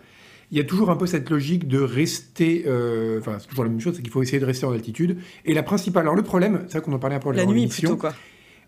il 0.52 0.58
y 0.58 0.62
a 0.62 0.66
toujours 0.66 0.90
un 0.90 0.98
peu 0.98 1.08
cette 1.08 1.30
logique 1.30 1.68
de 1.68 1.80
rester. 1.80 2.66
Euh, 2.68 3.20
enfin, 3.20 3.38
c'est 3.40 3.48
toujours 3.48 3.64
la 3.64 3.70
même 3.70 3.80
chose, 3.80 3.96
c'est 3.96 4.02
qu'il 4.02 4.12
faut 4.12 4.22
essayer 4.22 4.40
de 4.40 4.46
rester 4.46 4.66
en 4.66 4.74
altitude. 4.74 5.18
Et 5.46 5.54
la 5.54 5.64
principale. 5.64 6.04
Alors, 6.04 6.16
le 6.16 6.24
problème, 6.24 6.64
c'est 6.68 6.74
ça 6.74 6.82
qu'on 6.82 6.92
en 6.92 7.00
parlait 7.00 7.16
un 7.16 7.20
peu 7.20 7.32
La 7.32 7.46
nuit, 7.46 7.68
plutôt, 7.68 7.96
quoi. 7.96 8.14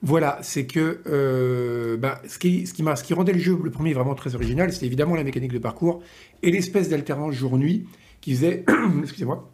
Voilà, 0.02 0.40
c'est 0.42 0.66
que 0.66 1.00
euh, 1.08 1.96
bah, 1.96 2.22
ce, 2.28 2.38
qui, 2.38 2.68
ce, 2.68 2.74
qui 2.74 2.84
ce 2.84 3.04
qui 3.04 3.14
rendait 3.14 3.32
le 3.32 3.40
jeu, 3.40 3.58
le 3.62 3.72
premier, 3.72 3.94
vraiment 3.94 4.16
très 4.16 4.36
original, 4.36 4.74
c'est 4.74 4.86
évidemment 4.86 5.16
la 5.16 5.24
mécanique 5.24 5.54
de 5.54 5.60
parcours 5.60 6.02
et 6.42 6.52
l'espèce 6.52 6.90
d'alternance 6.90 7.34
jour-nuit 7.34 7.86
qui 8.20 8.34
faisait, 8.34 8.66
excusez-moi, 9.02 9.50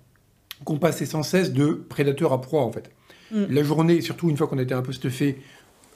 qu'on 0.64 0.80
passait 0.80 1.06
sans 1.06 1.22
cesse 1.22 1.54
de 1.54 1.74
prédateur 1.88 2.34
à 2.34 2.42
proie, 2.42 2.64
en 2.64 2.72
fait. 2.72 2.90
Mm. 3.32 3.46
La 3.50 3.64
journée, 3.64 4.02
surtout 4.02 4.30
une 4.30 4.38
fois 4.38 4.48
qu'on 4.48 4.58
était 4.58 4.74
un 4.74 4.82
peu 4.82 4.92
stuffé, 4.92 5.38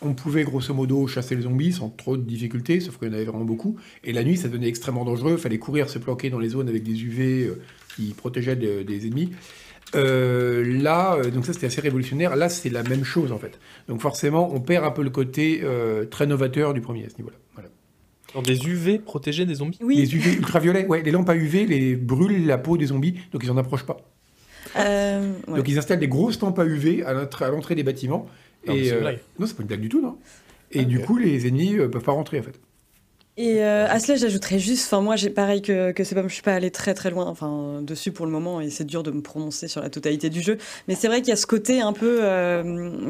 on 0.05 0.13
pouvait 0.13 0.43
grosso 0.43 0.73
modo 0.73 1.07
chasser 1.07 1.35
les 1.35 1.43
zombies 1.43 1.73
sans 1.73 1.89
trop 1.89 2.17
de 2.17 2.23
difficultés, 2.23 2.79
sauf 2.79 2.97
qu'il 2.97 3.07
y 3.07 3.11
en 3.11 3.13
avait 3.13 3.25
vraiment 3.25 3.45
beaucoup. 3.45 3.77
Et 4.03 4.13
la 4.13 4.23
nuit, 4.23 4.37
ça 4.37 4.47
devenait 4.47 4.67
extrêmement 4.67 5.05
dangereux. 5.05 5.33
Il 5.33 5.37
fallait 5.37 5.59
courir, 5.59 5.89
se 5.89 5.99
planquer 5.99 6.29
dans 6.29 6.39
les 6.39 6.49
zones 6.49 6.69
avec 6.69 6.83
des 6.83 7.03
UV 7.03 7.43
euh, 7.43 7.61
qui 7.95 8.13
protégeaient 8.13 8.55
des 8.55 9.07
ennemis. 9.07 9.31
Euh, 9.95 10.81
là, 10.81 11.15
euh, 11.15 11.29
donc 11.29 11.45
ça 11.45 11.53
c'était 11.53 11.67
assez 11.67 11.81
révolutionnaire. 11.81 12.35
Là, 12.35 12.49
c'est 12.49 12.69
la 12.69 12.83
même 12.83 13.03
chose 13.03 13.31
en 13.31 13.37
fait. 13.37 13.59
Donc 13.87 14.01
forcément, 14.01 14.53
on 14.53 14.59
perd 14.59 14.85
un 14.85 14.91
peu 14.91 15.03
le 15.03 15.09
côté 15.09 15.63
très 16.09 16.25
novateur 16.25 16.73
du 16.73 16.81
premier 16.81 17.05
à 17.05 17.09
ce 17.09 17.17
niveau-là. 17.17 17.37
Voilà. 17.53 18.45
des 18.45 18.67
UV 18.67 18.99
protégeaient 18.99 19.45
des 19.45 19.55
zombies? 19.55 19.79
Oui. 19.81 19.97
Les 19.97 20.15
UV 20.15 20.33
ultraviolets, 20.33 20.87
ouais. 20.87 21.03
Les 21.03 21.11
lampes 21.11 21.29
à 21.29 21.35
UV 21.35 21.65
les 21.65 21.95
brûlent 21.95 22.45
la 22.45 22.57
peau 22.57 22.77
des 22.77 22.87
zombies, 22.87 23.15
donc 23.31 23.43
ils 23.43 23.49
n'en 23.49 23.57
approchent 23.57 23.85
pas. 23.85 23.97
Donc 25.47 25.67
ils 25.67 25.77
installent 25.77 25.99
des 25.99 26.07
grosses 26.07 26.41
lampes 26.41 26.57
à 26.57 26.65
UV 26.65 27.03
à 27.03 27.13
l'entrée 27.49 27.75
des 27.75 27.83
bâtiments 27.83 28.27
non, 28.67 28.75
et, 28.75 28.91
euh, 28.91 29.11
non, 29.39 29.45
c'est 29.45 29.55
pas 29.55 29.61
une 29.61 29.67
blague 29.67 29.81
du 29.81 29.89
tout, 29.89 30.01
non. 30.01 30.17
Et 30.71 30.85
du 30.85 30.99
coup, 30.99 31.17
les 31.17 31.47
ennemis 31.47 31.77
euh, 31.77 31.87
peuvent 31.87 32.03
pas 32.03 32.13
rentrer, 32.13 32.39
en 32.39 32.43
fait. 32.43 32.59
Et 33.35 33.63
euh, 33.63 33.87
à 33.87 33.99
cela, 33.99 34.15
j'ajouterais 34.15 34.59
juste, 34.59 34.85
enfin 34.85 35.01
moi, 35.01 35.15
j'ai 35.15 35.31
pareil 35.31 35.63
que, 35.63 35.91
que 35.91 36.03
c'est 36.03 36.13
pas, 36.13 36.21
je 36.27 36.33
suis 36.33 36.43
pas 36.43 36.53
allé 36.53 36.69
très 36.69 36.93
très 36.93 37.09
loin, 37.09 37.25
enfin 37.25 37.81
dessus 37.81 38.11
pour 38.11 38.27
le 38.27 38.31
moment, 38.31 38.61
et 38.61 38.69
c'est 38.69 38.83
dur 38.83 39.01
de 39.01 39.09
me 39.09 39.21
prononcer 39.21 39.67
sur 39.67 39.81
la 39.81 39.89
totalité 39.89 40.29
du 40.29 40.39
jeu. 40.39 40.59
Mais 40.87 40.93
c'est 40.93 41.07
vrai 41.07 41.21
qu'il 41.21 41.29
y 41.29 41.31
a 41.31 41.35
ce 41.35 41.47
côté 41.47 41.81
un 41.81 41.93
peu, 41.93 42.21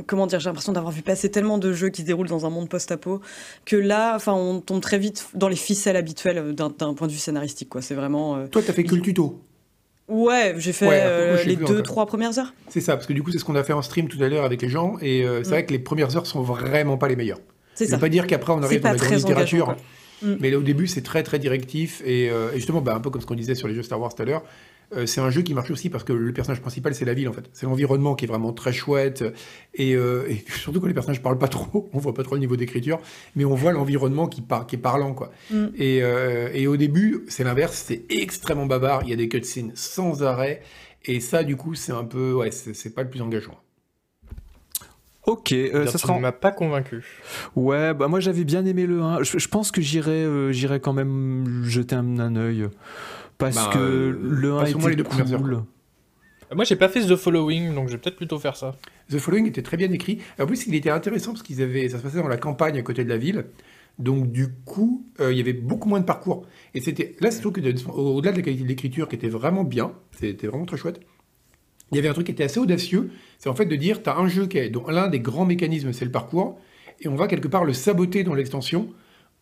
comment 0.07 0.25
dire, 0.25 0.39
j'ai 0.39 0.47
l'impression 0.47 0.71
d'avoir 0.71 0.93
vu 0.93 1.01
passer 1.01 1.29
tellement 1.29 1.57
de 1.57 1.73
jeux 1.73 1.89
qui 1.89 2.03
se 2.03 2.07
déroulent 2.07 2.29
dans 2.29 2.45
un 2.45 2.49
monde 2.49 2.69
post-apo 2.69 3.19
que 3.65 3.75
là, 3.75 4.15
enfin, 4.15 4.31
on 4.31 4.61
tombe 4.61 4.79
très 4.79 4.97
vite 4.97 5.27
dans 5.33 5.49
les 5.49 5.57
ficelles 5.57 5.97
habituelles 5.97 6.55
d'un 6.55 6.69
point 6.69 7.07
de 7.07 7.11
vue 7.11 7.17
scénaristique, 7.17 7.67
quoi. 7.67 7.81
C'est 7.81 7.95
vraiment. 7.95 8.47
Toi, 8.47 8.61
t'as 8.65 8.71
fait 8.71 8.85
que 8.85 8.95
le 8.95 9.01
tuto. 9.01 9.41
Ouais, 10.09 10.55
j'ai 10.57 10.73
fait 10.73 10.89
euh, 10.91 11.41
les 11.43 11.55
deux, 11.55 11.81
trois 11.81 12.05
premières 12.05 12.37
heures. 12.37 12.53
C'est 12.67 12.81
ça, 12.81 12.95
parce 12.95 13.07
que 13.07 13.13
du 13.13 13.23
coup, 13.23 13.31
c'est 13.31 13.37
ce 13.37 13.45
qu'on 13.45 13.55
a 13.55 13.63
fait 13.63 13.73
en 13.73 13.81
stream 13.81 14.07
tout 14.07 14.21
à 14.21 14.27
l'heure 14.27 14.43
avec 14.43 14.61
les 14.61 14.69
gens, 14.69 14.97
et 15.01 15.23
euh, 15.23 15.43
c'est 15.43 15.49
mm. 15.49 15.51
vrai 15.51 15.65
que 15.65 15.71
les 15.71 15.79
premières 15.79 16.15
heures 16.17 16.27
sont 16.27 16.41
vraiment 16.41 16.97
pas 16.97 17.07
les 17.07 17.15
meilleures. 17.15 17.39
C'est 17.75 17.87
ça. 17.87 17.97
pas 17.97 18.09
dire 18.09 18.27
qu'après 18.27 18.53
on 18.53 18.61
arrive 18.61 18.81
dans 18.81 18.91
la 18.91 18.97
grande 18.97 19.13
littérature, 19.13 19.75
mm. 20.21 20.35
mais 20.39 20.51
là 20.51 20.59
au 20.59 20.61
début 20.61 20.85
c'est 20.87 21.01
très 21.01 21.23
très 21.23 21.39
directif, 21.39 22.03
et, 22.05 22.29
euh, 22.29 22.51
et 22.51 22.57
justement, 22.57 22.81
bah, 22.81 22.95
un 22.95 22.99
peu 22.99 23.09
comme 23.09 23.21
ce 23.21 23.25
qu'on 23.25 23.35
disait 23.35 23.55
sur 23.55 23.67
les 23.67 23.73
jeux 23.73 23.81
Star 23.81 23.99
Wars 23.99 24.13
tout 24.13 24.21
à 24.21 24.25
l'heure, 24.25 24.43
c'est 25.05 25.21
un 25.21 25.29
jeu 25.29 25.41
qui 25.41 25.53
marche 25.53 25.71
aussi 25.71 25.89
parce 25.89 26.03
que 26.03 26.13
le 26.13 26.33
personnage 26.33 26.61
principal, 26.61 26.93
c'est 26.93 27.05
la 27.05 27.13
ville, 27.13 27.27
en 27.29 27.33
fait. 27.33 27.49
C'est 27.53 27.65
l'environnement 27.65 28.15
qui 28.15 28.25
est 28.25 28.27
vraiment 28.27 28.53
très 28.53 28.73
chouette. 28.73 29.23
Et, 29.75 29.95
euh, 29.95 30.27
surtout 30.61 30.79
quand 30.79 30.87
les 30.87 30.93
personnages 30.93 31.21
parlent 31.21 31.37
pas 31.37 31.47
trop, 31.47 31.89
on 31.93 31.99
voit 31.99 32.13
pas 32.13 32.23
trop 32.23 32.35
le 32.35 32.41
niveau 32.41 32.55
d'écriture, 32.55 32.99
mais 33.35 33.45
on 33.45 33.55
voit 33.55 33.71
l'environnement 33.71 34.27
qui, 34.27 34.43
qui 34.67 34.75
est 34.75 34.79
parlant, 34.79 35.13
quoi. 35.13 35.31
Mm. 35.51 35.65
Euh, 35.79 36.49
et, 36.53 36.67
au 36.67 36.77
début, 36.77 37.25
c'est 37.27 37.43
l'inverse, 37.43 37.83
c'est 37.87 38.03
extrêmement 38.09 38.65
bavard. 38.65 39.01
Il 39.03 39.09
y 39.09 39.13
a 39.13 39.15
des 39.15 39.29
cutscenes 39.29 39.71
sans 39.75 40.23
arrêt. 40.23 40.61
Et 41.05 41.19
ça, 41.19 41.43
du 41.43 41.55
coup, 41.55 41.75
c'est 41.75 41.91
un 41.91 42.05
peu. 42.05 42.33
Ouais, 42.33 42.51
c'est 42.51 42.95
pas 42.95 43.03
le 43.03 43.09
plus 43.09 43.21
engageant. 43.21 43.59
Ok, 45.25 45.53
ça 45.85 45.97
sera. 45.97 46.15
ne 46.15 46.19
m'a 46.19 46.33
pas 46.33 46.51
convaincu. 46.51 47.05
Ouais, 47.55 47.93
bah 47.93 48.09
moi 48.09 48.19
j'avais 48.19 48.43
bien 48.43 48.65
aimé 48.65 48.85
le 48.85 49.01
1. 49.01 49.23
Je, 49.23 49.47
pense 49.47 49.71
que 49.71 49.79
j'irai, 49.79 50.25
j'irai 50.51 50.81
quand 50.81 50.91
même 50.91 51.63
jeter 51.63 51.95
un, 51.95 52.19
un 52.19 52.35
œil. 52.35 52.67
Parce 53.43 53.55
bah, 53.55 53.71
que 53.73 53.79
euh, 53.79 54.17
le 54.21 54.53
1 54.53 54.65
était 54.65 54.95
les 54.95 55.03
cool. 55.03 55.53
Euh, 55.53 56.55
moi, 56.55 56.63
j'ai 56.63 56.75
pas 56.75 56.87
fait 56.87 57.01
The 57.01 57.15
Following, 57.15 57.75
donc 57.75 57.87
je 57.87 57.93
vais 57.93 57.97
peut-être 57.97 58.15
plutôt 58.15 58.39
faire 58.39 58.55
ça. 58.55 58.75
The 59.09 59.17
Following 59.17 59.47
était 59.47 59.61
très 59.61 59.77
bien 59.77 59.91
écrit. 59.91 60.19
En 60.39 60.45
plus, 60.45 60.65
il 60.67 60.75
était 60.75 60.89
intéressant 60.89 61.31
parce 61.31 61.43
qu'ils 61.43 61.61
avaient, 61.61 61.89
ça 61.89 61.97
se 61.97 62.03
passait 62.03 62.17
dans 62.17 62.27
la 62.27 62.37
campagne 62.37 62.77
à 62.77 62.81
côté 62.81 63.03
de 63.03 63.09
la 63.09 63.17
ville. 63.17 63.45
Donc, 63.99 64.31
du 64.31 64.47
coup, 64.65 65.05
euh, 65.19 65.31
il 65.31 65.37
y 65.37 65.41
avait 65.41 65.53
beaucoup 65.53 65.89
moins 65.89 65.99
de 65.99 66.05
parcours. 66.05 66.45
Et 66.73 66.81
c'était 66.81 67.15
là, 67.19 67.31
c'est 67.31 67.41
tout 67.41 67.51
que 67.51 67.61
au-delà 67.89 68.31
de 68.31 68.37
la 68.37 68.43
qualité 68.43 68.63
de 68.63 68.69
l'écriture 68.69 69.07
qui 69.07 69.15
était 69.15 69.29
vraiment 69.29 69.63
bien, 69.63 69.91
c'était 70.11 70.47
vraiment 70.47 70.65
très 70.65 70.77
chouette. 70.77 70.99
Il 71.91 71.97
y 71.97 71.99
avait 71.99 72.07
un 72.07 72.13
truc 72.13 72.25
qui 72.25 72.31
était 72.31 72.45
assez 72.45 72.59
audacieux, 72.59 73.11
c'est 73.37 73.49
en 73.49 73.53
fait 73.53 73.65
de 73.65 73.75
dire, 73.75 74.01
tu 74.01 74.09
as 74.09 74.17
un 74.17 74.27
jeu 74.27 74.47
qui 74.47 74.57
est, 74.57 74.69
dont 74.69 74.87
l'un 74.87 75.09
des 75.09 75.19
grands 75.19 75.45
mécanismes, 75.45 75.93
c'est 75.93 76.05
le 76.05 76.11
parcours, 76.11 76.57
et 77.01 77.07
on 77.07 77.15
va 77.15 77.27
quelque 77.27 77.47
part 77.47 77.65
le 77.65 77.73
saboter 77.73 78.23
dans 78.23 78.33
l'extension 78.33 78.89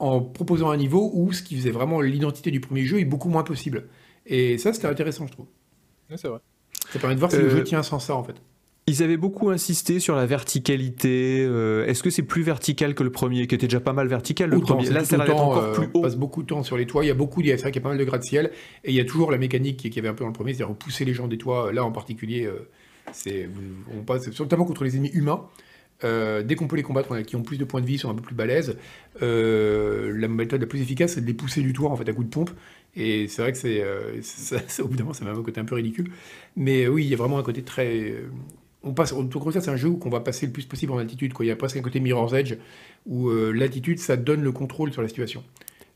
en 0.02 0.19
proposant 0.22 0.69
un 0.72 0.78
niveau 0.78 1.11
où 1.14 1.32
ce 1.32 1.41
qui 1.44 1.56
faisait 1.56 1.72
vraiment 1.72 2.02
l'identité 2.02 2.52
du 2.52 2.60
premier 2.60 2.84
jeu 2.86 2.99
est 2.99 3.06
beaucoup 3.06 3.30
moins 3.30 3.44
possible. 3.44 3.88
Et 4.26 4.57
ça, 4.57 4.73
c'était 4.73 4.88
intéressant, 4.88 5.28
je 5.28 5.32
trouve. 5.34 5.45
c'est 6.15 6.28
vrai. 6.28 6.40
Ça 6.91 6.99
permet 6.99 7.15
de 7.15 7.19
voir 7.19 7.32
si 7.32 7.38
le 7.38 7.49
jeu 7.49 7.60
euh, 7.60 7.64
tient 7.64 7.84
sans 7.84 7.99
ça, 7.99 8.15
en 8.15 8.23
fait. 8.23 8.36
Ils 8.88 9.03
avaient 9.03 9.18
beaucoup 9.18 9.49
insisté 9.52 9.99
sur 9.99 10.15
la 10.15 10.26
verticalité. 10.26 11.45
euh, 11.48 11.86
Est-ce 11.86 12.02
que 12.03 12.10
c'est 12.10 12.23
plus 12.23 12.41
vertical 12.41 12.95
que 12.95 13.03
le 13.03 13.11
premier, 13.11 13.45
qui 13.48 13.56
était 13.56 13.68
déjà 13.68 13.80
pas 13.80 13.94
mal 13.94 14.07
vertical 14.07 14.49
le 14.49 14.57
Autant, 14.57 14.73
premier? 14.76 14.88
c'est 14.88 14.94
Là, 14.94 15.06
ça 15.06 15.15
a 15.22 15.26
l'air 15.26 15.36
encore 15.38 15.57
euh, 15.64 15.73
plus 15.73 15.88
On 15.94 15.99
haut. 15.99 16.02
passe 16.02 16.15
beaucoup 16.18 16.41
de 16.41 16.48
temps 16.48 16.64
sur 16.64 16.78
les 16.78 16.88
toits. 16.88 17.06
Il 17.06 17.07
y 17.07 17.11
a 17.11 17.14
beaucoup, 17.14 17.41
il 17.41 17.48
y 17.48 17.52
a- 17.52 17.57
c'est 17.57 17.61
vrai 17.64 17.72
qu'il 17.72 17.80
y 17.80 17.84
a 17.84 17.88
pas 17.88 17.90
mal 17.90 17.98
de 17.99 18.03
gratte-ciel. 18.03 18.52
Et 18.84 18.90
il 18.90 18.95
y 18.95 18.99
a 18.99 19.06
toujours 19.06 19.32
la 19.32 19.38
mécanique 19.38 19.78
qui, 19.78 19.90
qui 19.91 19.99
avait 19.99 20.07
un 20.10 20.14
peu 20.14 20.23
dans 20.23 20.28
le 20.30 20.34
premier, 20.34 20.53
c'est-à-dire 20.53 20.76
pousser 20.76 21.06
les 21.06 21.14
gens 21.14 21.28
des 21.28 21.38
toits. 21.38 21.72
Là, 21.72 21.86
en 21.86 21.91
particulier, 21.91 22.45
euh, 22.45 22.68
c'est, 23.14 23.49
on 23.98 24.02
passe, 24.03 24.28
notamment 24.40 24.65
contre 24.65 24.84
les 24.84 24.95
ennemis 24.95 25.11
humains. 25.14 25.45
Euh, 26.03 26.41
dès 26.44 26.56
qu'on 26.56 26.68
peut 26.68 26.76
les 26.76 26.84
combattre, 26.84 27.15
qui 27.22 27.36
ont 27.36 27.44
plus 27.44 27.57
de 27.57 27.64
points 27.65 27.82
de 27.82 27.86
vie, 27.86 27.98
sont 27.99 28.10
un 28.10 28.15
peu 28.15 28.22
plus 28.23 28.34
balèzes, 28.36 28.76
euh, 29.22 30.11
la 30.18 30.28
méthode 30.28 30.61
la 30.61 30.68
plus 30.68 30.82
efficace, 30.82 31.14
c'est 31.14 31.22
de 31.22 31.28
les 31.28 31.34
pousser 31.34 31.61
du 31.61 31.73
toit 31.73 31.90
en 31.90 31.95
fait 31.95 32.07
à 32.10 32.14
coup 32.14 32.23
de 32.23 32.30
pompe. 32.30 32.49
Et 32.95 33.28
c'est 33.28 33.41
vrai 33.41 33.52
que 33.52 33.57
c'est, 33.57 33.82
euh, 33.82 34.14
ça, 34.22 34.57
ça, 34.68 34.84
au 34.84 34.88
bout 34.88 34.95
d'un 34.95 35.03
moment, 35.03 35.14
ça 35.14 35.26
met 35.26 35.32
un 35.32 35.41
côté 35.41 35.60
un 35.60 35.65
peu 35.65 35.76
ridicule. 35.76 36.11
Mais 36.56 36.86
euh, 36.86 36.90
oui, 36.90 37.03
il 37.06 37.10
y 37.10 37.14
a 37.14 37.18
vraiment 37.18 37.38
un 37.38 37.44
côté 37.44 37.61
très. 37.61 38.15
On 38.84 38.94
passe, 38.94 39.14
en 39.14 39.26
tout 39.28 39.40
cas, 39.40 39.61
c'est 39.61 39.69
un 39.69 39.76
jeu 39.78 39.90
où 39.90 39.99
on 40.03 40.10
va 40.10 40.22
passer 40.22 40.48
le 40.48 40.52
plus 40.52 40.65
possible 40.65 40.91
en 40.91 40.98
altitude. 40.98 41.34
Quoi. 41.34 41.45
Il 41.45 41.49
y 41.49 41.52
a 41.52 41.56
presque 41.56 41.78
un 41.78 41.82
côté 41.82 41.99
Mirror's 41.99 42.34
Edge 42.34 42.56
où 43.06 43.30
euh, 43.30 43.52
l'altitude, 43.52 43.99
ça 43.99 44.18
donne 44.18 44.41
le 44.41 44.52
contrôle 44.52 44.91
sur 44.91 45.02
la 45.03 45.07
situation. 45.07 45.44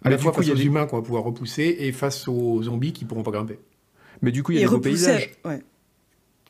À 0.03 0.10
Mais 0.10 0.11
la 0.11 0.18
fois 0.19 0.32
coup, 0.32 0.38
face 0.38 0.45
il 0.45 0.49
y 0.49 0.52
a 0.52 0.53
aux 0.53 0.57
des- 0.57 0.65
humains 0.65 0.86
qu'on 0.86 0.98
va 0.98 1.02
pouvoir 1.02 1.23
repousser 1.23 1.77
et 1.80 1.91
face 1.91 2.27
aux 2.27 2.61
zombies 2.61 2.94
qui 2.94 3.06
pourront 3.06 3.23
pas 3.23 3.32
grimper. 3.32 3.57
Mais 4.22 4.32
du 4.32 4.44
coup, 4.44 4.52
il 4.52 4.56
y 4.56 4.57
a 4.60 4.61
Et 4.61 4.65
des 4.65 4.69
beaux 4.69 4.77
repousser- 4.77 4.91
paysages. 4.91 5.30
ouais. 5.45 5.61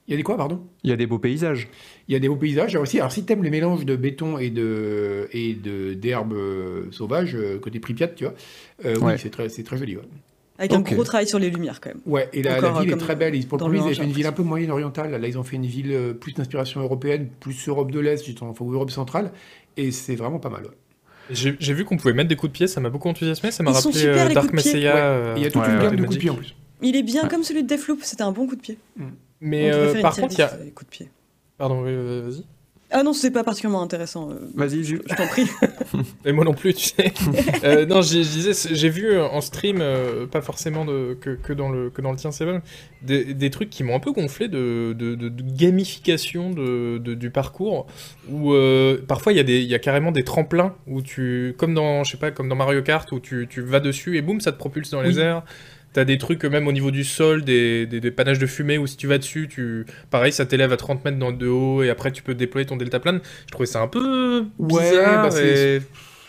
Il 0.07 0.11
y 0.11 0.13
a 0.13 0.17
des 0.17 0.23
quoi, 0.23 0.37
pardon? 0.37 0.61
Il 0.83 0.89
y 0.91 0.93
a 0.93 0.95
des 0.95 1.07
beaux 1.07 1.17
paysages. 1.17 1.67
Il 2.07 2.13
y 2.13 2.15
a 2.15 2.19
des 2.19 2.27
beaux 2.27 2.35
paysages. 2.35 2.71
Il 2.71 2.75
y 2.75 2.77
a 2.77 2.81
aussi, 2.81 2.99
alors 2.99 3.11
si 3.11 3.23
t'aimes 3.25 3.43
les 3.43 3.49
mélanges 3.49 3.85
de 3.85 3.95
béton 3.95 4.37
et 4.37 4.51
de 4.51 5.27
et 5.33 5.53
de 5.55 5.93
d'herbes 5.95 6.33
euh, 6.33 6.91
sauvages 6.91 7.35
euh, 7.35 7.57
côté 7.59 7.79
Pripyat, 7.79 8.09
tu 8.09 8.25
vois, 8.25 8.33
euh, 8.85 8.95
Ouais. 8.99 9.13
oui, 9.13 9.19
c'est 9.19 9.29
très 9.31 9.49
c'est 9.49 9.63
très 9.63 9.77
joli. 9.77 9.95
Ouais. 9.97 10.03
Avec 10.57 10.71
un 10.73 10.81
gros 10.81 11.03
travail 11.03 11.27
sur 11.27 11.39
les 11.39 11.49
lumières 11.49 11.81
quand 11.81 11.89
même. 11.89 12.01
Ouais, 12.05 12.29
et 12.33 12.41
la, 12.43 12.59
ville 12.79 12.91
est 12.93 12.97
très 12.97 13.15
belle. 13.15 13.35
Ils- 13.35 13.45
Pour 13.47 13.57
le 13.67 13.75
ils 13.75 13.81
un, 13.81 13.93
fait 13.93 14.03
une 14.03 14.11
ville 14.11 14.27
un 14.27 14.31
peu 14.31 14.43
moyenne 14.43 14.71
orientale. 14.71 15.11
Là, 15.19 15.27
ils 15.27 15.37
ont 15.37 15.43
fait 15.43 15.57
une 15.57 15.65
ville 15.65 16.15
plus 16.21 16.33
d'inspiration 16.33 16.79
européenne, 16.81 17.27
plus 17.41 17.67
Europe 17.67 17.91
de 17.91 17.99
l'Est, 17.99 18.23
justement, 18.23 18.51
enfin, 18.51 18.63
ou 18.63 18.71
Europe 18.71 18.91
centrale. 18.91 19.31
Et 19.75 19.91
c'est 19.91 20.15
vraiment 20.15 20.39
pas 20.39 20.49
mal. 20.49 20.63
ouais. 20.63 20.69
J'ai 21.31 21.73
vu 21.73 21.83
qu'on 21.83 21.97
pouvait 21.97 22.13
mettre 22.13 22.29
des 22.29 22.35
coups 22.35 22.51
de 22.53 22.57
pied, 22.57 22.67
ça 22.67 22.79
m'a 22.79 22.89
beaucoup 22.89 23.09
enthousiasmé, 23.09 23.51
ça 23.51 23.63
m'a 23.63 23.71
rappelé 23.71 23.93
super, 23.93 24.29
les 24.29 24.33
Dark 24.35 24.47
coups 24.49 24.63
de 24.63 24.69
pied. 24.69 24.73
Messiah. 24.75 24.93
Ouais. 24.93 25.01
euh, 25.01 25.33
il 25.35 25.43
y 25.43 25.45
a 25.45 25.51
toute 25.51 25.61
ouais, 25.63 25.67
une 25.69 25.77
ouais, 25.77 25.83
gamme 25.83 25.95
de 25.95 26.03
coups 26.03 26.15
de 26.15 26.19
pied 26.21 26.29
en 26.29 26.35
plus. 26.35 26.55
Il 26.81 26.95
est 26.95 27.03
bien 27.03 27.27
comme 27.27 27.43
celui 27.43 27.63
de 27.63 27.67
Deathloop, 27.67 27.99
c'était 28.03 28.21
un 28.23 28.31
bon 28.31 28.47
coup 28.47 28.55
de 28.55 28.61
pied. 28.61 28.77
Mais 29.41 29.71
euh, 29.71 30.01
par 30.01 30.15
contre, 30.15 30.33
il 30.33 30.39
y 30.39 30.43
a. 30.43 30.47
coups 30.49 30.85
de 30.85 30.89
pied. 30.89 31.09
Pardon, 31.57 31.83
oui, 31.83 31.93
vas-y. 31.95 32.43
Ah 32.91 33.01
non, 33.01 33.13
c'est 33.13 33.31
pas 33.31 33.43
particulièrement 33.43 33.81
intéressant. 33.81 34.29
euh, 34.29 34.35
Vas-y, 34.53 34.83
Jules. 34.83 35.01
je 35.09 35.15
t'en 35.15 35.25
prie. 35.27 35.47
Et 36.25 36.31
moi 36.31 36.45
non 36.45 36.53
plus, 36.53 36.73
tu 36.75 36.85
sais. 36.89 37.11
Euh, 37.63 37.85
non, 37.87 38.01
je 38.03 38.19
disais, 38.19 38.51
j'ai 38.75 38.89
vu 38.89 39.19
en 39.19 39.41
stream, 39.41 39.77
euh, 39.81 40.27
pas 40.27 40.41
forcément 40.41 40.85
de, 40.85 41.17
que, 41.19 41.31
que 41.31 41.51
dans 41.51 41.69
le, 41.69 41.89
que 41.89 42.01
dans 42.01 42.11
le 42.11 42.17
tien, 42.17 42.31
Seven, 42.31 42.61
des, 43.01 43.33
des 43.33 43.49
trucs 43.49 43.71
qui 43.71 43.83
m'ont 43.83 43.95
un 43.95 43.99
peu 43.99 44.11
gonflé 44.11 44.47
de, 44.47 44.93
de, 44.97 45.15
de- 45.15 45.29
de 45.29 45.43
gamification 45.57 46.51
de, 46.51 46.99
de- 46.99 47.15
du 47.15 47.31
parcours, 47.31 47.87
où 48.29 48.53
euh, 48.53 49.01
parfois 49.07 49.33
il 49.33 49.37
y, 49.37 49.39
a 49.39 49.43
des- 49.43 49.61
il 49.61 49.67
y 49.67 49.75
a 49.75 49.79
carrément 49.79 50.11
des 50.11 50.23
tremplins, 50.23 50.75
où 50.85 51.01
tu, 51.01 51.55
comme 51.57 51.73
dans, 51.73 52.03
je 52.03 52.11
sais 52.11 52.17
pas, 52.17 52.29
comme 52.31 52.49
dans 52.49 52.55
Mario 52.55 52.83
Kart, 52.83 53.11
où 53.11 53.19
tu, 53.19 53.47
tu 53.49 53.61
vas 53.61 53.79
dessus 53.79 54.15
et 54.17 54.21
boum, 54.21 54.39
ça 54.41 54.51
te 54.51 54.57
propulse 54.57 54.91
dans 54.91 55.01
les 55.01 55.15
Oui. 55.17 55.21
airs. 55.23 55.43
T'as 55.95 56.03
des 56.03 56.17
trucs 56.17 56.43
euh, 56.43 56.49
même 56.49 56.67
au 56.67 56.73
niveau 56.73 56.91
du 56.91 57.05
sol, 57.05 57.45
des, 57.45 57.85
des, 57.85 58.01
des 58.01 58.11
panaches 58.11 58.37
de 58.37 58.45
fumée 58.47 58.77
où 58.77 58.85
si 58.85 58.97
tu 58.97 59.07
vas 59.07 59.17
dessus, 59.17 59.47
tu 59.49 59.85
pareil, 60.11 60.33
ça 60.33 60.45
t'élève 60.45 60.73
à 60.73 60.77
30 60.77 61.05
mètres 61.05 61.17
dans, 61.17 61.31
de 61.31 61.47
haut 61.47 61.83
et 61.83 61.89
après 61.89 62.11
tu 62.11 62.21
peux 62.21 62.35
déployer 62.35 62.67
ton 62.67 62.75
deltaplane. 62.75 63.21
Je 63.47 63.51
trouvais 63.51 63.65
ça 63.65 63.81
un 63.81 63.87
peu 63.87 64.45
Ouais, 64.59 64.67
bizarre 64.91 65.23
bah, 65.23 65.31
c'est- 65.31 65.77
et- 65.77 65.81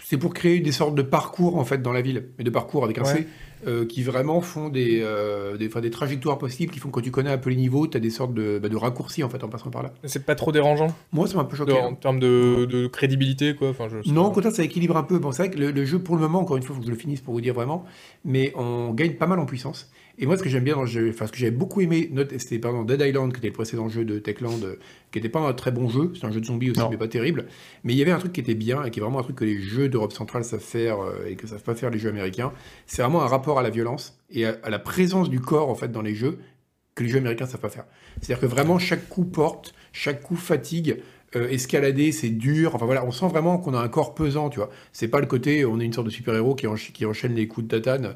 C'est 0.05 0.19
pour 0.19 0.35
créer 0.35 0.61
des 0.61 0.71
sortes 0.71 0.95
de 0.95 1.03
parcours 1.03 1.57
en 1.59 1.65
fait 1.65 1.83
dans 1.83 1.93
la 1.93 2.01
ville, 2.01 2.27
mais 2.39 2.45
de 2.45 2.51
parcours 2.51 2.85
avec 2.85 2.97
un 2.99 3.03
Ouais. 3.03 3.13
C, 3.13 3.27
euh, 3.67 3.87
qui 3.87 4.03
vraiment 4.03 4.41
font 4.41 4.69
des, 4.69 5.01
euh, 5.03 5.57
des, 5.57 5.91
trajectoires 5.91 6.39
possibles, 6.39 6.73
qui 6.73 6.79
font 6.79 6.89
que 6.91 6.95
quand 6.97 7.01
tu 7.01 7.11
connais 7.11 7.31
un 7.31 7.39
peu 7.39 7.51
les 7.51 7.57
niveaux, 7.57 7.87
tu 7.87 7.97
as 7.97 8.01
des 8.01 8.11
sortes 8.11 8.35
de, 8.35 8.59
bah, 8.59 8.69
de 8.69 8.77
raccourcis 8.77 9.25
en 9.25 9.29
fait 9.29 9.43
en 9.43 9.49
passant 9.49 9.71
par 9.71 9.83
là. 9.83 9.93
C'est 10.05 10.27
pas 10.27 10.35
trop 10.35 10.53
dérangeant? 10.53 10.89
Moi, 11.13 11.27
ça 11.27 11.37
m'a 11.37 11.43
un 11.43 11.45
peu 11.47 11.57
choqué. 11.57 11.73
de- 11.73 11.79
hein. 11.79 11.87
en 11.87 11.95
termes 11.95 12.21
de, 12.21 12.67
de 12.67 12.87
crédibilité, 12.87 13.55
quoi. 13.55 13.71
Enfin, 13.71 13.89
je 13.89 14.11
Non, 14.13 14.27
au 14.27 14.31
contraire, 14.31 14.53
ça 14.53 14.63
équilibre 14.63 14.97
un 14.97 15.03
peu. 15.03 15.19
Bon, 15.19 15.33
c'est 15.33 15.45
vrai 15.45 15.51
que 15.51 15.59
le, 15.59 15.71
le 15.71 15.85
jeu, 15.85 15.99
pour 15.99 16.17
le 16.17 16.23
moment, 16.23 16.41
encore 16.41 16.57
une 16.57 16.63
fois, 16.63 16.75
il 16.75 16.77
faut 16.77 16.81
que 16.81 16.87
je 16.87 16.93
le 16.93 16.99
finisse 16.99 17.21
pour 17.21 17.33
vous 17.35 17.41
dire 17.41 17.55
vraiment, 17.55 17.85
mais 18.25 18.53
on 18.57 18.93
gagne 18.93 19.15
pas 19.15 19.27
mal 19.27 19.39
en 19.39 19.47
puissance. 19.47 19.91
Et 20.19 20.25
moi, 20.27 20.39
ce 20.39 20.43
que 20.43 20.49
j'aime 20.49 20.65
bien 20.65 20.75
dans 20.77 20.83
le 20.83 20.87
jeu, 20.87 21.11
enfin, 21.11 21.27
ce 21.27 21.33
que 21.33 21.39
j'avais 21.39 21.51
beaucoup 21.51 21.81
aimé, 21.83 22.11
c'était 22.39 22.59
pardon, 22.59 22.85
Dead 22.85 23.01
Island, 23.01 23.33
qui 23.33 23.39
était 23.39 23.49
le 23.49 23.53
précédent 23.53 23.89
jeu 23.91 24.05
de 24.05 24.19
Techland, 24.19 24.63
euh, 24.65 24.77
qui 25.13 25.19
était 25.19 25.29
pas 25.29 25.41
un 25.41 25.53
très 25.53 25.71
bon 25.73 25.89
jeu, 25.89 26.13
c'est 26.19 26.27
un 26.27 26.31
jeu 26.33 26.41
de 26.41 26.47
zombies 26.47 26.71
aussi, 26.71 26.81
Non. 26.81 26.89
mais 26.91 26.97
pas 26.97 27.09
terrible. 27.09 27.47
Mais 27.85 27.93
il 27.93 27.99
y 27.99 28.03
avait 28.03 28.13
un 28.13 28.19
truc 28.19 28.33
qui 28.33 28.41
était 28.41 28.55
bien, 28.55 28.83
et 28.85 28.91
qui 28.91 28.99
est 28.99 29.03
vraiment 29.03 29.19
un 29.19 29.23
truc 29.23 29.37
que 29.37 29.45
les 29.45 29.59
jeux 29.61 29.89
d'Europe 29.91 30.13
centrale 30.13 30.43
savent 30.45 30.61
faire, 30.61 31.01
euh, 31.01 31.27
et 31.29 31.37
que 31.37 31.47
savent 31.47 31.63
pas 31.63 31.75
faire 31.75 31.91
les 31.91 31.99
jeux 31.99 32.09
américains. 32.09 32.53
C'est 32.87 33.03
vraiment 33.03 33.23
un 33.23 33.27
rapport 33.29 33.59
à 33.59 33.63
la 33.63 33.71
violence, 33.71 34.19
et 34.31 34.47
à, 34.47 34.57
à 34.63 34.71
la 34.71 34.79
présence 34.79 35.29
du 35.29 35.41
corps, 35.41 35.69
en 35.69 35.75
fait, 35.75 35.93
dans 35.93 36.03
les 36.03 36.15
jeux, 36.15 36.39
que 36.95 37.03
les 37.03 37.11
jeux 37.11 37.19
américains 37.19 37.45
savent 37.47 37.61
pas 37.61 37.69
faire. 37.69 37.85
C'est-à-dire 38.23 38.41
que 38.41 38.47
vraiment, 38.47 38.79
chaque 38.79 39.11
coup 39.11 39.25
porte, 39.27 39.75
chaque 39.93 40.23
coup 40.23 40.37
fatigue, 40.37 41.03
euh, 41.35 41.49
escalader, 41.51 42.11
c'est 42.13 42.31
dur. 42.31 42.75
Enfin 42.75 42.87
voilà, 42.87 43.05
on 43.05 43.11
sent 43.11 43.27
vraiment 43.29 43.59
qu'on 43.59 43.75
a 43.75 43.81
un 43.81 43.89
corps 43.89 44.15
pesant, 44.15 44.49
tu 44.49 44.61
vois. 44.61 44.71
C'est 44.93 45.09
pas 45.09 45.21
le 45.21 45.27
côté, 45.27 45.67
on 45.67 45.79
est 45.81 45.85
une 45.85 45.93
sorte 45.93 46.07
de 46.07 46.11
super-héros 46.13 46.55
qui, 46.55 46.67
encha- 46.67 46.93
qui 46.93 47.05
enchaîne 47.05 47.35
les 47.35 47.49
coups 47.49 47.67
de 47.67 47.77
tatane. 47.79 48.15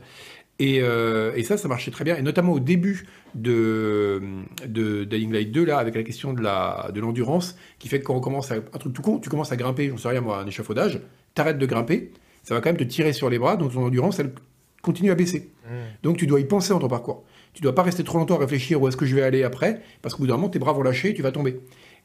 Et, 0.60 0.80
euh, 0.82 1.32
et 1.34 1.42
ça, 1.42 1.56
ça 1.56 1.66
marchait 1.68 1.90
très 1.90 2.04
bien. 2.04 2.16
Et 2.16 2.22
notamment 2.22 2.52
au 2.52 2.60
début 2.60 3.06
de, 3.34 4.20
de 4.66 5.04
Dying 5.04 5.32
Light 5.32 5.50
2, 5.50 5.64
là, 5.64 5.78
avec 5.78 5.94
la 5.94 6.02
question 6.02 6.32
de 6.34 6.42
la- 6.42 6.90
de 6.94 7.00
l'endurance, 7.00 7.56
qui 7.78 7.88
fait 7.88 7.98
que 7.98 8.04
quand 8.04 8.14
on 8.14 8.20
commence 8.20 8.50
à. 8.52 8.56
Un 8.56 8.78
truc 8.78 8.92
tout 8.92 9.02
con, 9.02 9.18
tu 9.18 9.28
commences 9.30 9.52
à 9.52 9.56
grimper, 9.56 9.88
j'en 9.88 9.96
sais 9.96 10.08
rien 10.08 10.20
moi, 10.20 10.38
un 10.40 10.46
échafaudage, 10.46 11.00
t'arrêtes 11.34 11.58
de 11.58 11.66
grimper, 11.66 12.12
ça 12.42 12.54
va 12.54 12.60
quand 12.60 12.68
même 12.68 12.76
te 12.76 12.84
tirer 12.84 13.12
sur 13.12 13.30
les 13.30 13.38
bras, 13.38 13.56
donc 13.56 13.72
ton 13.72 13.82
endurance, 13.84 14.18
elle 14.20 14.32
continue 14.82 15.10
à 15.10 15.14
baisser. 15.14 15.50
Mmh. 15.64 15.74
Donc 16.02 16.16
tu 16.18 16.26
dois 16.26 16.40
y 16.40 16.44
penser 16.44 16.70
dans 16.70 16.78
ton 16.78 16.88
parcours. 16.88 17.24
Tu 17.52 17.62
dois 17.62 17.74
pas 17.74 17.82
rester 17.82 18.04
trop 18.04 18.18
longtemps 18.18 18.36
à 18.36 18.40
réfléchir 18.40 18.80
où 18.80 18.86
est-ce 18.86 18.96
que 18.96 19.06
je 19.06 19.14
vais 19.16 19.22
aller 19.22 19.42
après, 19.42 19.80
parce 20.02 20.14
qu'au 20.14 20.22
bout 20.22 20.26
d'un 20.28 20.36
moment, 20.36 20.48
tes 20.50 20.58
bras 20.58 20.72
vont 20.72 20.82
lâcher 20.82 21.10
et 21.10 21.14
tu 21.14 21.22
vas 21.22 21.32
tomber. 21.32 21.58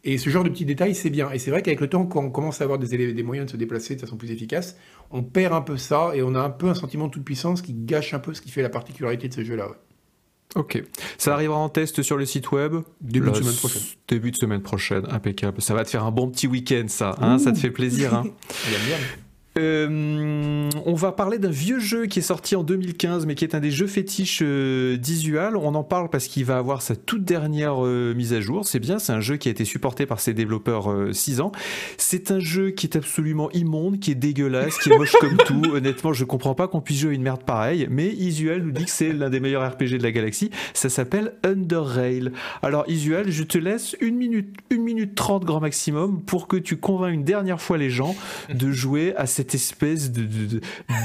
Et 0.08 0.20
ce 0.20 0.30
genre 0.30 0.44
de 0.44 0.50
petits 0.50 0.66
détails, 0.66 0.94
c'est 0.94 1.10
bien. 1.10 1.32
Et 1.32 1.40
c'est 1.40 1.50
vrai 1.50 1.64
qu'avec 1.64 1.82
le 1.82 1.90
temps, 1.90 2.06
quand 2.06 2.24
on 2.24 2.30
commence 2.30 2.62
à 2.62 2.64
avoir 2.64 2.78
des, 2.78 3.24
moyens 3.24 3.48
de 3.48 3.52
se 3.52 3.58
déplacer 3.58 3.96
de 3.96 4.02
façon 4.02 4.18
plus 4.18 4.32
efficace, 4.32 4.78
on 5.10 5.24
perd 5.24 5.52
un 5.52 5.62
peu 5.62 5.78
ça 5.78 6.12
et 6.14 6.22
on 6.22 6.36
a 6.36 6.40
un 6.40 6.52
peu 6.52 6.68
un 6.68 6.76
sentiment 6.76 7.08
de 7.08 7.12
toute 7.12 7.26
puissance 7.26 7.64
qui 7.64 7.74
gâche 7.74 8.14
un 8.14 8.20
peu 8.20 8.36
ce 8.36 8.42
qui 8.42 8.52
fait 8.52 8.62
la 8.62 8.70
particularité 8.70 9.28
de 9.28 9.34
ce 9.34 9.44
jeu-là. 9.44 9.68
ouais. 9.68 9.76
Ok. 10.56 10.82
Ça 11.18 11.34
arrivera 11.34 11.58
en 11.58 11.70
test 11.70 12.04
sur 12.04 12.18
le 12.18 12.26
site 12.26 12.52
web. 12.52 12.76
Début 13.02 13.32
de 13.32 13.36
semaine 13.36 13.56
prochaine. 13.56 13.82
Début 14.08 14.32
de 14.32 14.38
semaine 14.38 14.62
prochaine, 14.62 15.06
impeccable. 15.10 15.62
Ça 15.62 15.74
va 15.74 15.84
te 15.84 15.90
faire 15.90 16.06
un 16.06 16.12
bon 16.12 16.30
petit 16.30 16.48
week-end, 16.48 16.86
ça. 16.88 17.16
Hein 17.20 17.40
ça 17.40 17.52
te 17.52 17.58
fait 17.58 17.72
plaisir. 17.72 18.14
Hein 18.14 18.24
bien. 18.70 18.98
Euh, 19.58 20.70
on 20.86 20.96
va 20.96 21.14
parler 21.14 21.40
d'un 21.40 21.50
vieux 21.50 21.80
jeu 21.80 22.08
qui 22.08 22.20
est 22.20 22.24
sorti 22.24 22.58
en 22.58 22.64
2015, 22.64 23.26
mais 23.26 23.36
qui 23.36 23.46
est 23.46 23.56
un 23.56 23.62
des 23.62 23.72
jeux 23.72 23.88
fétiches 23.88 24.42
euh, 24.42 24.98
d'Isual. 24.98 25.56
On 25.56 25.76
en 25.76 25.84
parle 25.84 26.10
parce 26.10 26.28
qu'il 26.28 26.44
va 26.44 26.58
avoir 26.58 26.82
sa 26.82 26.98
toute 26.98 27.24
dernière 27.24 27.86
euh, 27.86 28.14
mise 28.14 28.34
à 28.34 28.42
jour. 28.42 28.68
C'est 28.68 28.80
bien, 28.80 29.00
c'est 29.00 29.14
un 29.14 29.22
jeu 29.22 29.38
qui 29.38 29.48
a 29.48 29.52
été 29.52 29.64
supporté 29.64 30.06
par 30.06 30.20
ses 30.20 30.34
développeurs 30.34 30.94
6 31.14 31.40
ans. 31.40 31.54
C'est 31.98 32.32
un 32.32 32.40
jeu 32.40 32.72
qui 32.72 32.86
est 32.86 32.98
absolument 32.98 33.50
immonde, 33.52 34.00
qui 34.00 34.12
est 34.12 34.16
dégueulasse, 34.16 34.78
qui 34.78 34.90
est 34.90 34.98
moche 34.98 35.16
comme 35.22 35.38
tout. 35.46 35.64
Honnêtement, 35.74 36.12
je 36.12 36.26
comprends 36.26 36.56
pas 36.56 36.68
qu'on 36.68 36.82
puisse 36.82 37.00
jouer 37.00 37.12
à 37.12 37.14
une 37.14 37.24
merde 37.24 37.44
pareille, 37.44 37.88
mais 37.90 38.08
Isual 38.10 38.62
nous 38.62 38.72
dit 38.72 38.86
que 38.86 38.92
c'est 38.92 39.14
l'un 39.14 39.30
des 39.30 39.40
meilleurs 39.40 39.66
RPG 39.72 39.98
de 39.98 40.04
la 40.04 40.12
galaxie. 40.12 40.52
Ça 40.74 40.90
s'appelle 40.90 41.34
Under 41.44 41.86
Rail. 41.86 42.32
Alors 42.62 42.84
Isual, 42.90 43.32
je 43.32 43.44
te 43.44 43.58
laisse 43.58 43.96
une 44.02 44.18
minute, 44.18 44.54
une 44.70 44.84
minute 44.84 45.16
trente 45.16 45.46
grand 45.46 45.62
maximum 45.62 46.22
pour 46.22 46.50
que 46.50 46.58
tu 46.58 46.76
convaincs 46.76 47.14
une 47.14 47.24
dernière 47.24 47.62
fois 47.62 47.78
les 47.78 47.90
gens 47.90 48.18
de 48.54 48.72
jouer 48.74 49.16
à 49.16 49.26
cette 49.26 49.45
espèce 49.54 50.12
de, 50.12 50.22
de- 50.22 50.46
de- 50.56 50.62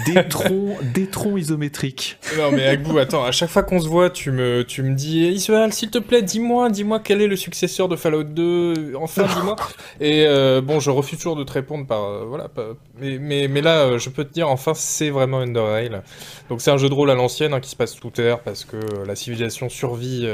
d'étron, 0.06 0.76
d'étron 0.94 1.36
isométrique. 1.36 2.18
Non, 2.38 2.50
mais 2.52 2.66
Agbou, 2.66 2.96
attends, 2.98 3.24
à 3.24 3.32
chaque 3.32 3.50
fois 3.50 3.62
qu'on 3.62 3.80
se 3.80 3.88
voit, 3.88 4.08
tu 4.08 4.30
me, 4.30 4.62
tu 4.64 4.82
me 4.82 4.94
dis 4.94 5.26
Isual, 5.28 5.72
s'il 5.72 5.90
te 5.90 5.98
plaît, 5.98 6.22
dis-moi, 6.22 6.70
dis-moi 6.70 7.00
quel 7.00 7.20
est 7.20 7.26
le 7.26 7.36
successeur 7.36 7.88
de 7.88 7.96
Fallout 7.96 8.22
2, 8.24 8.94
enfin, 8.96 9.24
dis-moi. 9.24 9.56
Et 10.00 10.24
euh, 10.26 10.60
bon, 10.62 10.80
je 10.80 10.90
refuse 10.90 11.18
toujours 11.18 11.36
de 11.36 11.44
te 11.44 11.52
répondre 11.52 11.86
par. 11.86 12.04
euh, 12.04 12.24
voilà, 12.26 12.48
pas- 12.48 12.74
mais, 12.98 13.18
mais, 13.18 13.48
mais 13.48 13.60
là, 13.60 13.80
euh, 13.80 13.98
je 13.98 14.08
peux 14.08 14.24
te 14.24 14.32
dire, 14.32 14.48
enfin, 14.48 14.72
c'est 14.74 15.10
vraiment 15.10 15.40
Under 15.40 15.64
Rail. 15.66 16.00
Donc, 16.48 16.60
c'est 16.62 16.70
un 16.70 16.78
jeu 16.78 16.88
de 16.88 16.94
rôle 16.94 17.10
à 17.10 17.14
l'ancienne 17.14 17.52
hein, 17.52 17.60
qui 17.60 17.68
se 17.70 17.76
passe 17.76 17.94
sous 17.94 18.10
terre 18.10 18.40
parce 18.40 18.64
que 18.64 18.76
la 19.06 19.16
civilisation 19.16 19.68
survit 19.68 20.26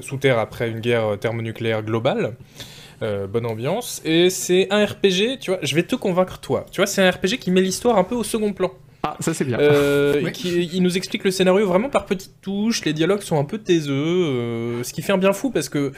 sous 0.00 0.16
terre 0.16 0.38
après 0.38 0.68
une 0.70 0.80
guerre 0.80 1.18
thermonucléaire 1.20 1.82
globale. 1.82 2.34
Euh, 3.02 3.26
bonne 3.26 3.44
ambiance. 3.44 4.00
Et 4.04 4.30
c'est 4.30 4.68
un 4.70 4.84
RPG, 4.84 5.38
tu 5.38 5.50
vois, 5.50 5.60
je 5.62 5.74
vais 5.74 5.82
te 5.82 5.94
convaincre 5.96 6.38
toi. 6.40 6.64
Tu 6.70 6.80
vois, 6.80 6.86
c'est 6.86 7.02
un 7.02 7.10
RPG 7.10 7.38
qui 7.38 7.50
met 7.50 7.60
l'histoire 7.60 7.98
un 7.98 8.04
peu 8.04 8.14
au 8.14 8.24
second 8.24 8.52
plan. 8.52 8.72
Ah, 9.08 9.16
ça 9.20 9.34
c'est 9.34 9.44
bien. 9.44 9.58
Euh, 9.60 10.30
qui, 10.30 10.64
il 10.72 10.82
nous 10.82 10.96
explique 10.96 11.22
le 11.22 11.30
scénario 11.30 11.66
vraiment 11.66 11.88
par 11.90 12.06
petites 12.06 12.40
touches, 12.40 12.84
les 12.84 12.92
dialogues 12.92 13.20
sont 13.22 13.38
un 13.38 13.44
peu 13.44 13.58
taiseux, 13.58 13.92
euh, 13.94 14.82
ce 14.82 14.92
qui 14.92 15.02
fait 15.02 15.12
un 15.12 15.18
bien 15.18 15.32
fou 15.32 15.50
parce 15.50 15.68
que 15.68 15.92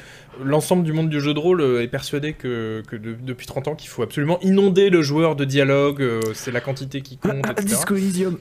l'ensemble 0.45 0.85
du 0.85 0.93
monde 0.93 1.09
du 1.09 1.21
jeu 1.21 1.33
de 1.35 1.39
rôle 1.39 1.61
euh, 1.63 1.83
est 1.83 1.89
persuadé 1.89 2.33
que, 2.35 2.83
que 2.89 2.97
de- 2.97 3.17
depuis 3.21 3.47
30 3.47 3.69
ans 3.69 3.75
qu'il 3.75 3.89
faut 3.89 4.03
absolument 4.03 4.39
inonder 4.43 4.91
le 4.91 5.01
joueur 5.03 5.37
de 5.37 5.45
dialogue, 5.45 6.03
euh, 6.03 6.21
c'est 6.35 6.53
la 6.53 6.61
quantité 6.61 7.01
qui 7.01 7.17
compte, 7.17 7.41
Ah, 7.45 7.53
etc. 7.53 7.67
Disco 7.67 7.97
Elysium. 7.97 8.39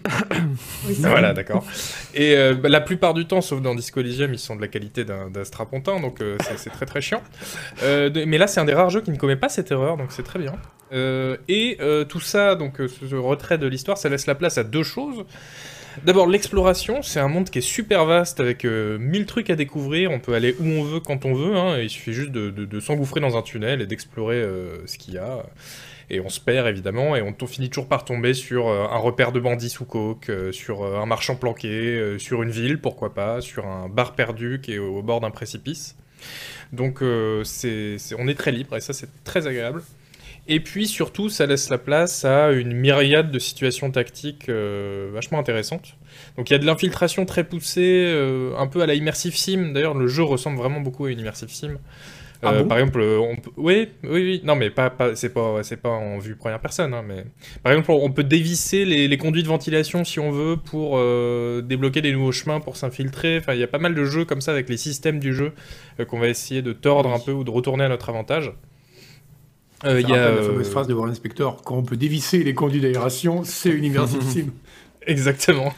Voilà, 0.99 1.33
d'accord. 1.33 1.65
Et 2.13 2.35
euh, 2.35 2.53
bah, 2.53 2.69
la 2.69 2.81
plupart 2.81 3.13
du 3.13 3.25
temps, 3.25 3.41
sauf 3.41 3.61
dans 3.61 3.73
Disco 3.75 3.99
Elysium, 3.99 4.33
ils 4.33 4.39
sont 4.39 4.55
de 4.55 4.61
la 4.61 4.67
qualité 4.67 5.05
d'un 5.05 5.29
strapontin, 5.43 5.99
donc 5.99 6.21
euh, 6.21 6.37
c'est- 6.41 6.57
c'est 6.57 6.69
très 6.69 6.85
très 6.85 7.01
chiant. 7.01 7.21
Euh, 7.83 8.09
de- 8.09 8.25
mais 8.25 8.37
là, 8.37 8.47
c'est 8.47 8.59
un 8.59 8.65
des 8.65 8.73
rares 8.73 8.89
jeux 8.89 9.01
qui 9.01 9.11
ne 9.11 9.17
commet 9.17 9.35
pas 9.35 9.49
cette 9.49 9.71
erreur, 9.71 9.97
donc 9.97 10.07
c'est 10.11 10.23
très 10.23 10.39
bien. 10.39 10.53
Euh, 10.91 11.37
et 11.47 11.77
euh, 11.81 12.05
tout 12.05 12.19
ça, 12.19 12.55
donc 12.55 12.79
euh, 12.79 12.87
ce, 12.87 13.15
retrait 13.15 13.57
de 13.57 13.67
l'histoire, 13.67 13.97
ça 13.97 14.09
laisse 14.09 14.27
la 14.27 14.35
place 14.35 14.57
à 14.57 14.63
deux 14.63 14.83
choses. 14.83 15.25
D'abord, 16.05 16.27
l'exploration, 16.27 17.01
c'est 17.01 17.19
un 17.19 17.27
monde 17.27 17.49
qui 17.49 17.57
est 17.57 17.61
super 17.61 18.05
vaste 18.05 18.39
avec 18.39 18.65
mille 18.65 19.25
trucs 19.25 19.49
à 19.49 19.55
découvrir. 19.55 20.11
On 20.11 20.19
peut 20.19 20.35
aller 20.35 20.55
où 20.59 20.65
on 20.65 20.83
veut, 20.83 20.99
quand 20.99 21.25
on 21.25 21.33
veut. 21.33 21.55
hein, 21.55 21.79
il 21.79 21.89
suffit 21.89 22.13
juste 22.13 22.31
de, 22.31 22.79
s'engouffrer 22.79 23.19
dans 23.19 23.35
un 23.35 23.41
tunnel 23.41 23.81
et 23.81 23.87
d'explorer 23.87 24.47
ce 24.85 24.95
qu'il 24.99 25.15
y 25.15 25.17
a. 25.17 25.43
Et 26.11 26.19
on 26.19 26.29
se 26.29 26.39
perd 26.39 26.67
évidemment, 26.67 27.15
et 27.15 27.23
on, 27.23 27.47
finit 27.47 27.69
toujours 27.69 27.87
par 27.87 28.05
tomber 28.05 28.35
sur 28.35 28.67
un 28.67 28.97
repère 28.97 29.31
de 29.31 29.39
bandits 29.39 29.71
sous 29.71 29.85
coke, 29.85 30.31
sur 30.51 30.85
un 30.85 31.07
marchand 31.07 31.35
planqué, 31.35 32.19
sur 32.19 32.43
une 32.43 32.51
ville, 32.51 32.79
pourquoi 32.79 33.15
pas, 33.15 33.41
sur 33.41 33.65
un 33.65 33.89
bar 33.89 34.13
perdu 34.13 34.59
qui 34.61 34.73
est 34.73 34.77
au, 34.77 35.01
bord 35.01 35.19
d'un 35.19 35.31
précipice. 35.31 35.95
Donc 36.73 36.99
on 37.01 37.41
est 37.43 38.37
très 38.37 38.51
libre, 38.51 38.77
et 38.77 38.81
ça 38.81 38.93
c'est 38.93 39.09
très 39.23 39.47
agréable. 39.47 39.81
Et 40.49 40.61
puis 40.61 40.87
surtout, 40.87 41.29
ça 41.29 41.45
laisse 41.45 41.69
la 41.69 41.77
place 41.77 42.23
à 42.23 42.51
une 42.51 42.71
myriade 42.73 43.31
de 43.31 43.39
situations 43.39 43.91
tactiques 43.91 44.47
euh, 44.47 45.09
vachement 45.13 45.39
intéressantes. 45.39 45.97
Donc 46.37 46.49
il 46.49 46.53
y 46.53 46.55
a 46.55 46.59
de 46.59 46.65
l'infiltration 46.65 47.25
très 47.25 47.43
poussée, 47.43 48.05
euh, 48.07 48.55
un 48.57 48.67
peu 48.67 48.81
à 48.81 48.85
la 48.85 48.93
immersive 48.95 49.35
sim. 49.35 49.71
D'ailleurs, 49.73 49.93
le 49.93 50.07
jeu 50.07 50.23
ressemble 50.23 50.57
vraiment 50.57 50.79
beaucoup 50.79 51.05
à 51.05 51.11
une 51.11 51.19
immersive 51.19 51.49
sim. 51.49 51.77
Ah 52.43 52.53
Euh, 52.53 52.63
bon? 52.63 52.65
par 52.65 52.77
exemple, 52.77 53.01
on 53.01 53.35
peut... 53.35 53.49
oui, 53.57 53.89
oui, 54.03 54.09
oui, 54.11 54.41
non, 54.43 54.55
mais 54.55 54.69
pas, 54.69 54.89
pas, 54.91 55.15
c'est 55.15 55.29
pas, 55.33 55.63
c'est 55.63 55.77
pas 55.77 55.89
en 55.89 56.19
vue 56.19 56.35
première 56.35 56.59
personne, 56.61 56.93
hein, 56.93 57.03
mais 57.05 57.25
par 57.63 57.71
exemple, 57.73 57.91
on 57.91 58.11
peut 58.11 58.23
dévisser 58.23 58.85
les, 58.85 59.07
les 59.07 59.17
conduits 59.17 59.43
de 59.43 59.47
ventilation 59.47 60.03
si 60.05 60.19
on 60.19 60.31
veut 60.31 60.55
pour 60.57 60.93
euh, 60.97 61.61
débloquer 61.61 62.01
des 62.01 62.11
nouveaux 62.13 62.31
chemins 62.31 62.59
pour 62.59 62.77
s'infiltrer. 62.77 63.39
Enfin, 63.39 63.53
il 63.55 63.59
y 63.59 63.63
a 63.63 63.67
pas 63.67 63.79
mal 63.79 63.95
de 63.95 64.05
jeux 64.05 64.23
comme 64.25 64.41
ça 64.41 64.51
avec 64.51 64.69
les 64.69 64.77
systèmes 64.77 65.19
du 65.19 65.33
jeu 65.33 65.53
euh, 65.99 66.05
qu'on 66.05 66.19
va 66.19 66.27
essayer 66.29 66.61
de 66.61 66.73
tordre 66.73 67.11
un 67.11 67.19
peu 67.19 67.31
ou 67.31 67.43
de 67.43 67.51
retourner 67.51 67.85
à 67.85 67.89
notre 67.89 68.09
avantage. 68.09 68.53
Euh, 69.85 70.01
Il 70.01 70.09
y 70.09 70.13
a 70.13 70.17
la 70.17 70.23
euh, 70.27 70.47
fameuse 70.47 70.69
phrase 70.69 70.87
de 70.87 70.93
Warren 70.93 71.13
Spector 71.13 71.61
quand 71.63 71.75
on 71.77 71.83
peut 71.83 71.97
dévisser 71.97 72.43
les 72.43 72.53
conduits 72.53 72.81
d'aération, 72.81 73.43
c'est 73.43 73.69
une 73.77 73.83
immersive 73.83 74.21
sim. 74.23 74.47
exactement. 75.07 75.73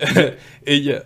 Et 0.66 0.76
il 0.76 0.84
y 0.84 0.92
a, 0.92 1.02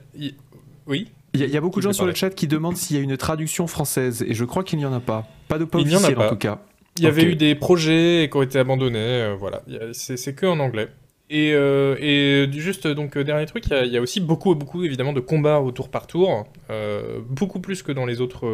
oui. 0.86 1.08
Il 1.34 1.40
y, 1.40 1.42
a- 1.42 1.46
il 1.46 1.52
y 1.52 1.56
a 1.56 1.60
beaucoup 1.60 1.80
de 1.80 1.84
gens 1.84 1.92
sur 1.92 2.06
le 2.06 2.14
chat 2.14 2.30
qui 2.30 2.46
demandent 2.48 2.76
s'il 2.76 2.96
y 2.96 3.00
a 3.00 3.02
une 3.02 3.16
traduction 3.16 3.66
française, 3.66 4.24
et 4.26 4.34
je 4.34 4.44
crois 4.44 4.64
qu'il 4.64 4.78
n'y 4.78 4.86
en 4.86 4.92
a 4.92 5.00
pas. 5.00 5.26
Pas 5.46 5.58
de 5.58 5.64
pas 5.64 5.78
Il 5.78 5.86
n'y 5.86 5.94
en 5.96 6.02
en 6.02 6.28
tout 6.30 6.36
cas. 6.36 6.60
Il 6.96 7.04
y 7.04 7.06
avait 7.06 7.24
eu 7.24 7.36
des 7.36 7.54
projets 7.54 8.28
qui 8.30 8.36
ont 8.36 8.42
été 8.42 8.58
abandonnés, 8.58 8.98
euh, 8.98 9.36
voilà. 9.38 9.62
C'est 9.92 10.34
que 10.34 10.46
en 10.46 10.58
anglais. 10.58 10.88
Et, 11.30 11.52
euh, 11.52 11.94
et 12.00 12.48
juste, 12.52 12.86
donc, 12.86 13.16
euh, 13.16 13.24
dernier 13.24 13.44
truc, 13.44 13.64
il 13.70 13.92
y, 13.92 13.98
a, 13.98 14.00
aussi 14.00 14.18
beaucoup, 14.20 14.54
beaucoup, 14.54 14.82
évidemment, 14.82 15.12
de 15.12 15.20
combats 15.20 15.60
au 15.60 15.72
tour 15.72 15.90
par 15.90 16.06
tour. 16.06 16.46
euh, 16.70 17.20
beaucoup 17.28 17.60
plus 17.60 17.82
que 17.82 17.92
dans 17.92 18.06
les 18.06 18.20
autres 18.20 18.46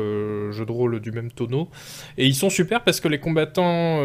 jeux 0.51 0.67
de 0.67 0.73
rôle 0.73 1.01
du 1.01 1.13
même 1.13 1.31
tonneau. 1.31 1.69
Et 2.19 2.27
ils 2.27 2.35
sont 2.35 2.51
super 2.51 2.83
parce 2.83 3.01
que 3.01 3.09
les 3.09 3.19
combattants 3.21 4.01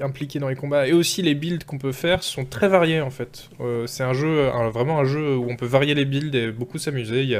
impliqués 0.00 0.38
dans 0.38 0.48
les 0.48 0.56
combats 0.56 0.86
et 0.86 0.92
aussi 0.92 1.22
les 1.22 1.34
builds 1.34 1.64
qu'on 1.64 1.78
peut 1.78 1.92
faire 1.92 2.22
sont 2.22 2.44
très 2.44 2.68
variés, 2.68 3.00
en 3.00 3.10
fait. 3.10 3.48
C'est 3.86 4.04
un 4.04 4.12
jeu, 4.12 4.48
vraiment 4.72 4.98
un 5.00 5.04
jeu 5.04 5.36
où 5.36 5.50
on 5.50 5.56
peut 5.56 5.66
varier 5.66 5.94
les 5.94 6.04
builds 6.04 6.34
et 6.34 6.52
beaucoup 6.52 6.78
s'amuser. 6.78 7.36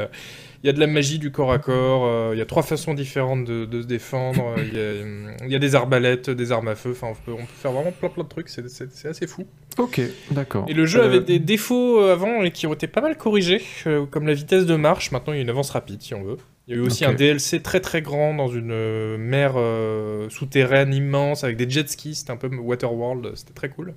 Y 0.66 0.70
a 0.70 0.72
de 0.72 0.80
la 0.80 0.86
magie 0.86 1.18
du 1.18 1.32
corps 1.32 1.51
à 1.52 1.59
corps, 1.59 2.05
euh, 2.06 2.30
il 2.34 2.39
y 2.39 2.40
a 2.43 2.47
trois 2.47 2.62
façons 2.62 2.94
différentes 2.94 3.44
de, 3.44 3.64
de 3.64 3.82
se 3.82 3.86
défendre, 3.86 4.55
euh, 4.56 4.62
il 4.62 4.74
y, 4.76 4.80
a, 4.80 5.02
hum, 5.02 5.30
il 5.47 5.51
y 5.51 5.56
a 5.56 5.59
des 5.59 5.74
arbalètes, 5.74 6.30
des 6.30 6.52
armes 6.52 6.68
à 6.68 6.74
feu, 6.74 6.90
enfin 6.93 7.09
on 7.10 7.14
peut, 7.14 7.32
on 7.32 7.44
peut 7.44 7.52
faire 7.60 7.72
vraiment 7.72 7.93
plein 7.93 8.09
plein 8.09 8.22
de 8.24 8.28
trucs, 8.28 8.48
c'est- 8.48 8.64
assez 9.09 9.26
fou. 9.26 9.47
Ok, 9.78 10.01
d'accord. 10.30 10.64
Et 10.68 10.74
le 10.74 10.86
jeu 10.86 11.01
Euh, 11.01 11.06
avait 11.06 11.20
des 11.20 11.39
défauts 11.39 12.01
euh, 12.01 12.12
avant 12.12 12.43
et 12.43 12.51
qui 12.52 12.66
ont 12.66 12.74
été 12.74 12.86
pas 12.86 13.01
mal 13.01 13.16
corrigés, 13.16 13.62
euh, 13.86 14.06
comme 14.06 14.26
la 14.26 14.34
vitesse 14.34 14.66
de 14.66 14.76
marche, 14.76 15.10
maintenant 15.12 15.32
il 15.32 15.36
y 15.36 15.39
a 15.40 15.43
une 15.43 15.51
avance 15.51 15.70
rapide 15.70 16.01
si 16.02 16.14
on 16.14 16.22
veut. 16.22 16.36
Il 16.68 16.74
y 16.76 16.78
a 16.78 16.80
eu 16.80 16.86
aussi 16.86 17.05
un 17.05 17.12
DLC 17.12 17.60
très 17.60 17.80
très 17.80 18.02
grand 18.02 18.34
dans 18.34 18.47
une 18.47 18.70
euh, 18.70 19.18
mer 19.18 19.55
euh, 19.56 20.28
souterraine 20.30 20.94
immense 20.94 21.43
avec 21.43 21.56
des 21.56 21.68
jet 21.68 21.89
skis, 21.89 22.14
c'était 22.14 22.30
un 22.30 22.36
peu 22.36 22.48
Waterworld, 22.55 23.32
c'était 23.34 23.52
très 23.52 23.68
cool. 23.68 23.94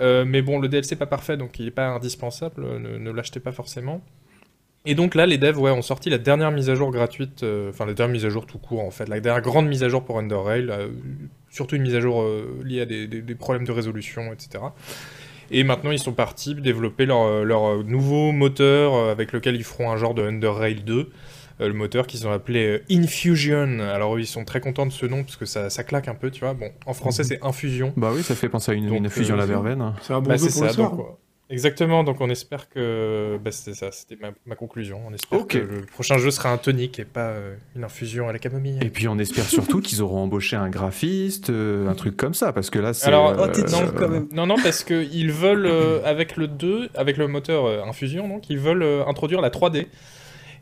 Euh, 0.00 0.24
mais 0.26 0.42
bon, 0.42 0.58
le 0.58 0.68
DLC 0.68 0.94
n'est 0.94 0.98
pas 0.98 1.06
parfait, 1.06 1.36
donc 1.36 1.58
il 1.58 1.66
n'est 1.66 1.70
pas 1.70 1.86
indispensable, 1.88 2.64
euh, 2.64 2.78
ne, 2.78 2.98
ne 2.98 3.10
l'achetez 3.12 3.38
pas 3.40 3.52
forcément. 3.52 4.00
Et 4.86 4.94
donc 4.94 5.14
là, 5.14 5.26
les 5.26 5.36
devs 5.36 5.58
ouais, 5.58 5.70
ont 5.70 5.82
sorti 5.82 6.08
la 6.08 6.16
dernière 6.18 6.50
mise 6.52 6.70
à 6.70 6.74
jour 6.74 6.90
gratuite, 6.90 7.42
euh, 7.42 7.68
enfin 7.68 7.84
la 7.84 7.92
dernière 7.92 8.12
mise 8.14 8.24
à 8.24 8.30
jour 8.30 8.46
tout 8.46 8.58
court 8.58 8.80
en 8.80 8.90
fait, 8.90 9.08
la 9.08 9.20
dernière 9.20 9.42
grande 9.42 9.68
mise 9.68 9.82
à 9.84 9.90
jour 9.90 10.02
pour 10.04 10.18
Underrail, 10.18 10.70
euh, 10.70 10.88
surtout 11.50 11.76
une 11.76 11.82
mise 11.82 11.94
à 11.94 12.00
jour 12.00 12.22
euh, 12.22 12.58
liée 12.64 12.80
à 12.80 12.86
des, 12.86 13.06
des- 13.06 13.20
des 13.20 13.34
problèmes 13.34 13.66
de 13.66 13.72
résolution, 13.72 14.32
etc. 14.32 14.72
Et 15.50 15.64
maintenant, 15.64 15.90
ils 15.90 15.98
sont 15.98 16.12
partis 16.12 16.54
développer 16.54 17.04
leur, 17.06 17.22
euh, 17.22 17.44
leur 17.44 17.64
euh, 17.66 17.82
nouveau 17.82 18.32
moteur 18.32 18.94
euh, 18.94 19.12
avec 19.12 19.32
lequel 19.32 19.56
ils 19.56 19.64
feront 19.64 19.90
un 19.90 19.96
genre 19.98 20.14
de 20.14 20.22
Underrail 20.22 20.76
2. 20.82 21.10
euh, 21.60 21.68
le 21.68 21.74
moteur 21.74 22.06
qu'ils 22.06 22.26
ont 22.26 22.32
appelé 22.32 22.66
euh, 22.66 22.82
Infusion. 22.90 23.80
Alors, 23.80 24.16
eux, 24.16 24.20
ils 24.20 24.26
sont 24.26 24.44
très 24.46 24.60
contents 24.60 24.86
de 24.86 24.92
ce 24.92 25.04
nom 25.06 25.24
parce 25.24 25.36
que 25.36 25.44
ça, 25.44 25.68
ça 25.68 25.84
claque 25.84 26.08
un 26.08 26.14
peu, 26.14 26.30
tu 26.30 26.40
vois. 26.40 26.54
Bon, 26.54 26.70
en 26.86 26.94
français, 26.94 27.24
c'est 27.24 27.44
Infusion. 27.44 27.92
Bah 27.98 28.12
oui, 28.14 28.22
ça 28.22 28.34
fait 28.34 28.48
penser 28.48 28.70
à 28.72 28.74
une, 28.74 28.88
Donc, 28.88 28.96
une 28.98 29.10
fusion 29.10 29.34
à 29.34 29.38
la 29.38 29.42
euh, 29.42 29.46
verveine. 29.46 29.92
C'est 30.00 30.14
un 30.14 30.20
bon 30.22 30.30
Bah, 30.30 30.36
jeu 30.36 30.44
le 30.44 30.50
ça, 30.50 30.68
soir. 30.72 30.90
donc, 30.92 30.98
ouais. 31.00 31.14
Exactement, 31.50 32.04
donc 32.04 32.20
on 32.20 32.30
espère 32.30 32.68
que. 32.68 33.38
Bah, 33.44 33.50
c'était 33.50 33.74
ça, 33.76 33.90
c'était 33.90 34.16
ma, 34.20 34.30
ma 34.46 34.54
conclusion. 34.54 35.00
On 35.06 35.12
espère 35.12 35.46
que 35.48 35.58
le 35.58 35.80
prochain 35.82 36.16
jeu 36.16 36.30
sera 36.30 36.50
un 36.52 36.58
tonique 36.58 37.00
et 37.00 37.04
pas 37.04 37.30
euh, 37.30 37.56
une 37.74 37.82
infusion 37.84 38.28
à 38.28 38.32
la 38.32 38.38
camomille. 38.38 38.78
Et 38.82 38.88
puis 38.88 39.08
on 39.08 39.18
espère 39.18 39.44
surtout 39.44 39.80
qu'ils 39.80 40.00
auront 40.00 40.20
embauché 40.22 40.54
un 40.56 40.70
graphiste, 40.70 41.50
euh, 41.50 41.88
un 41.88 41.94
truc 41.94 42.16
comme 42.16 42.34
ça, 42.34 42.52
parce 42.52 42.70
que 42.70 42.78
là 42.78 42.94
c'est. 42.94 43.08
Alors, 43.08 43.34
Oh, 43.38 43.46
t'es 43.48 43.64
dur, 43.64 43.78
euh, 43.80 43.92
quand 43.96 44.08
même. 44.08 44.28
Non, 44.32 44.46
non, 44.46 44.56
parce 44.62 44.84
qu'ils 44.84 45.32
veulent, 45.32 45.66
euh, 45.66 46.00
avec 46.04 46.36
le 46.36 46.46
2, 46.46 46.90
avec 46.94 47.16
le 47.16 47.26
moteur 47.26 47.64
euh, 47.64 47.82
Infusion, 47.84 48.28
donc, 48.28 48.48
ils 48.48 48.58
veulent 48.58 48.82
euh, 48.82 49.04
introduire 49.06 49.40
la 49.40 49.50
3D. 49.50 49.86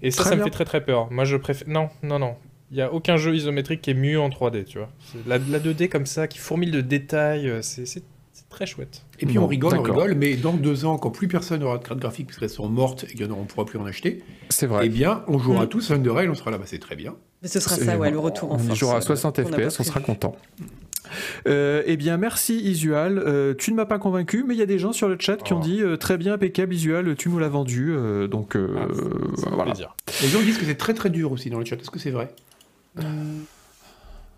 Et 0.00 0.10
ça, 0.10 0.22
Très 0.22 0.30
ça 0.30 0.36
me 0.36 0.44
fait 0.44 0.50
très 0.50 0.64
très 0.64 0.84
peur. 0.84 1.10
Moi, 1.10 1.24
je 1.24 1.36
préfère. 1.36 1.68
Non, 1.68 1.88
non, 2.02 2.18
non. 2.18 2.36
Il 2.70 2.76
n'y 2.76 2.82
a 2.82 2.92
aucun 2.92 3.16
jeu 3.16 3.34
isométrique 3.34 3.80
qui 3.80 3.90
est 3.90 3.94
mieux 3.94 4.20
en 4.20 4.28
3D, 4.28 4.64
tu 4.64 4.78
vois. 4.78 4.90
La, 5.26 5.38
la 5.38 5.58
2D 5.58 5.88
comme 5.88 6.06
ça, 6.06 6.28
qui 6.28 6.38
fourmille 6.38 6.70
de 6.70 6.80
détails, 6.82 7.48
euh, 7.48 7.62
c'est 7.62 8.02
très 8.50 8.66
chouette. 8.66 9.02
Et 9.20 9.26
puis 9.26 9.36
Bon, 9.36 9.42
on 9.44 9.46
rigole, 9.46 9.74
on 9.78 9.82
rigole, 9.82 10.14
mais 10.14 10.34
dans 10.36 10.54
deux 10.54 10.84
ans, 10.84 10.96
quand 10.98 11.10
plus 11.10 11.28
personne 11.28 11.60
n'aura 11.60 11.78
de 11.78 11.84
cartes 11.86 12.00
graphiques 12.00 12.26
parce 12.28 12.38
qu'elles 12.38 12.48
sont 12.50 12.68
mortes 12.68 13.04
et 13.10 13.14
qu'on 13.16 13.40
ne 13.40 13.44
pourra 13.46 13.64
plus 13.66 13.78
en 13.78 13.84
acheter, 13.86 14.22
C'est 14.48 14.66
eh 14.66 14.68
vrai. 14.68 14.88
bien, 14.88 15.22
on 15.28 15.38
jouera 15.38 15.64
Mm. 15.64 15.68
tous 15.68 15.90
à 15.90 15.94
Underrail, 15.94 16.28
on 16.28 16.34
sera 16.34 16.50
là, 16.50 16.58
bah, 16.58 16.64
c'est 16.66 16.78
très 16.78 16.96
bien. 16.96 17.14
Mais 17.42 17.48
ce 17.48 17.60
sera 17.60 17.76
ça, 17.76 17.96
ouais, 17.98 18.10
le 18.10 18.18
retour 18.18 18.50
en 18.52 18.56
On 18.56 18.58
y 18.58 18.66
force. 18.68 18.78
jouera 18.78 18.94
à 18.94 18.98
euh, 18.98 19.00
60 19.00 19.42
qu'on 19.42 19.48
n'a 19.50 19.56
pas 19.56 19.70
FPS, 19.70 19.80
on 19.80 19.84
sera 19.84 20.00
content. 20.00 20.34
Euh, 21.46 21.82
eh 21.86 21.96
bien, 21.96 22.16
merci 22.18 22.58
Isual. 22.60 23.18
Euh, 23.18 23.54
tu 23.56 23.70
ne 23.70 23.76
m'as 23.76 23.86
pas 23.86 23.98
convaincu, 23.98 24.44
mais 24.46 24.54
il 24.54 24.58
y 24.58 24.62
a 24.62 24.66
des 24.66 24.78
gens 24.78 24.92
sur 24.92 25.08
le 25.08 25.16
chat 25.18 25.36
qui 25.36 25.52
ont 25.54 25.60
Oh. 25.60 25.64
dit 25.64 25.80
euh, 25.82 25.96
très 25.96 26.18
bien, 26.18 26.34
impeccable 26.34 26.74
Isual, 26.74 27.14
tu 27.16 27.28
nous 27.30 27.38
l'as 27.38 27.48
vendu. 27.48 27.92
euh, 27.96 28.26
donc 28.28 28.56
euh, 28.56 28.74
Ah, 28.76 28.86
c'est- 28.92 29.40
c'est 29.40 29.46
un 29.46 29.50
voilà. 29.50 29.64
plaisir. 29.72 29.94
Les 30.22 30.28
gens 30.28 30.40
disent 30.40 30.58
que 30.58 30.66
c'est 30.66 30.74
très 30.74 30.92
très 30.94 31.08
dur 31.10 31.32
aussi 31.32 31.48
dans 31.48 31.58
le 31.58 31.64
chat. 31.64 31.76
Est-ce 31.76 31.90
que 31.90 31.98
c'est 31.98 32.10
vrai? 32.10 32.28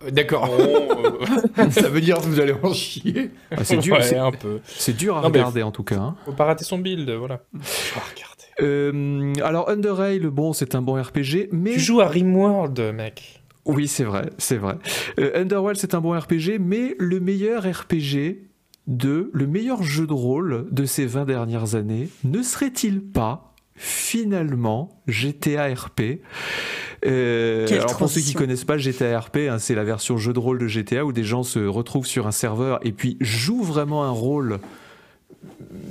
Euh, 0.04 0.10
D'accord. 0.10 0.48
Ça 1.70 1.88
veut 1.88 2.00
dire 2.00 2.16
que 2.18 2.22
vous 2.24 2.40
allez 2.40 2.54
en 2.62 2.72
chier. 2.72 3.30
Ah, 3.50 3.64
c'est 3.64 3.76
dur, 3.78 3.94
Ouais, 3.96 4.02
c'est- 4.02 4.16
un 4.16 4.30
peu. 4.32 4.60
c'est 4.64 4.96
dur 4.96 5.16
à 5.16 5.20
Non, 5.22 5.28
regarder 5.28 5.62
en 5.62 5.70
tout 5.70 5.82
cas. 5.84 5.96
hein. 5.98 6.16
Faut 6.24 6.32
pas 6.32 6.44
rater 6.46 6.64
son 6.64 6.78
build, 6.78 7.08
voilà. 7.10 7.40
Faut 7.60 8.00
pas 8.00 8.06
regarder. 8.14 8.26
Euh, 8.62 9.32
alors 9.44 9.68
Underrail, 9.70 10.20
bon, 10.20 10.52
c'est 10.52 10.74
un 10.74 10.82
bon 10.82 11.00
RPG, 11.00 11.48
mais 11.52 11.72
Tu 11.74 11.80
joues 11.80 12.00
à 12.00 12.08
Rimworld, 12.08 12.78
mec. 12.94 13.42
Oui, 13.66 13.88
c'est 13.88 14.04
vrai, 14.04 14.30
c'est 14.38 14.56
vrai. 14.56 14.76
Euh, 15.18 15.40
Underworld, 15.42 15.78
c'est 15.78 15.94
un 15.94 16.00
bon 16.00 16.18
RPG, 16.18 16.58
mais 16.58 16.94
le 16.98 17.20
meilleur 17.20 17.62
RPG 17.64 18.42
de, 18.86 19.30
le 19.32 19.46
meilleur 19.46 19.82
jeu 19.82 20.06
de 20.06 20.12
rôle 20.12 20.66
de 20.72 20.84
ces 20.84 21.06
20 21.06 21.24
dernières 21.26 21.74
années, 21.74 22.08
ne 22.24 22.42
serait-il 22.42 23.00
pas 23.02 23.49
finalement 23.80 25.00
GTA 25.08 25.74
RP 25.74 26.20
Euh, 27.06 27.66
alors 27.70 27.96
pour 27.96 28.10
ceux 28.10 28.20
qui 28.20 28.34
connaissent 28.34 28.66
pas 28.66 28.76
GTA 28.76 29.18
RP, 29.18 29.38
hein, 29.48 29.58
c'est 29.58 29.74
la 29.74 29.84
version 29.84 30.18
jeu 30.18 30.34
de 30.34 30.38
rôle 30.38 30.58
de 30.58 30.66
GTA 30.66 31.06
où 31.06 31.12
des 31.12 31.24
gens 31.24 31.42
se 31.42 31.58
retrouvent 31.58 32.06
sur 32.06 32.26
un 32.26 32.30
serveur 32.30 32.78
et 32.82 32.92
puis 32.92 33.16
jouent 33.22 33.62
vraiment 33.62 34.04
un 34.04 34.10
rôle 34.10 34.58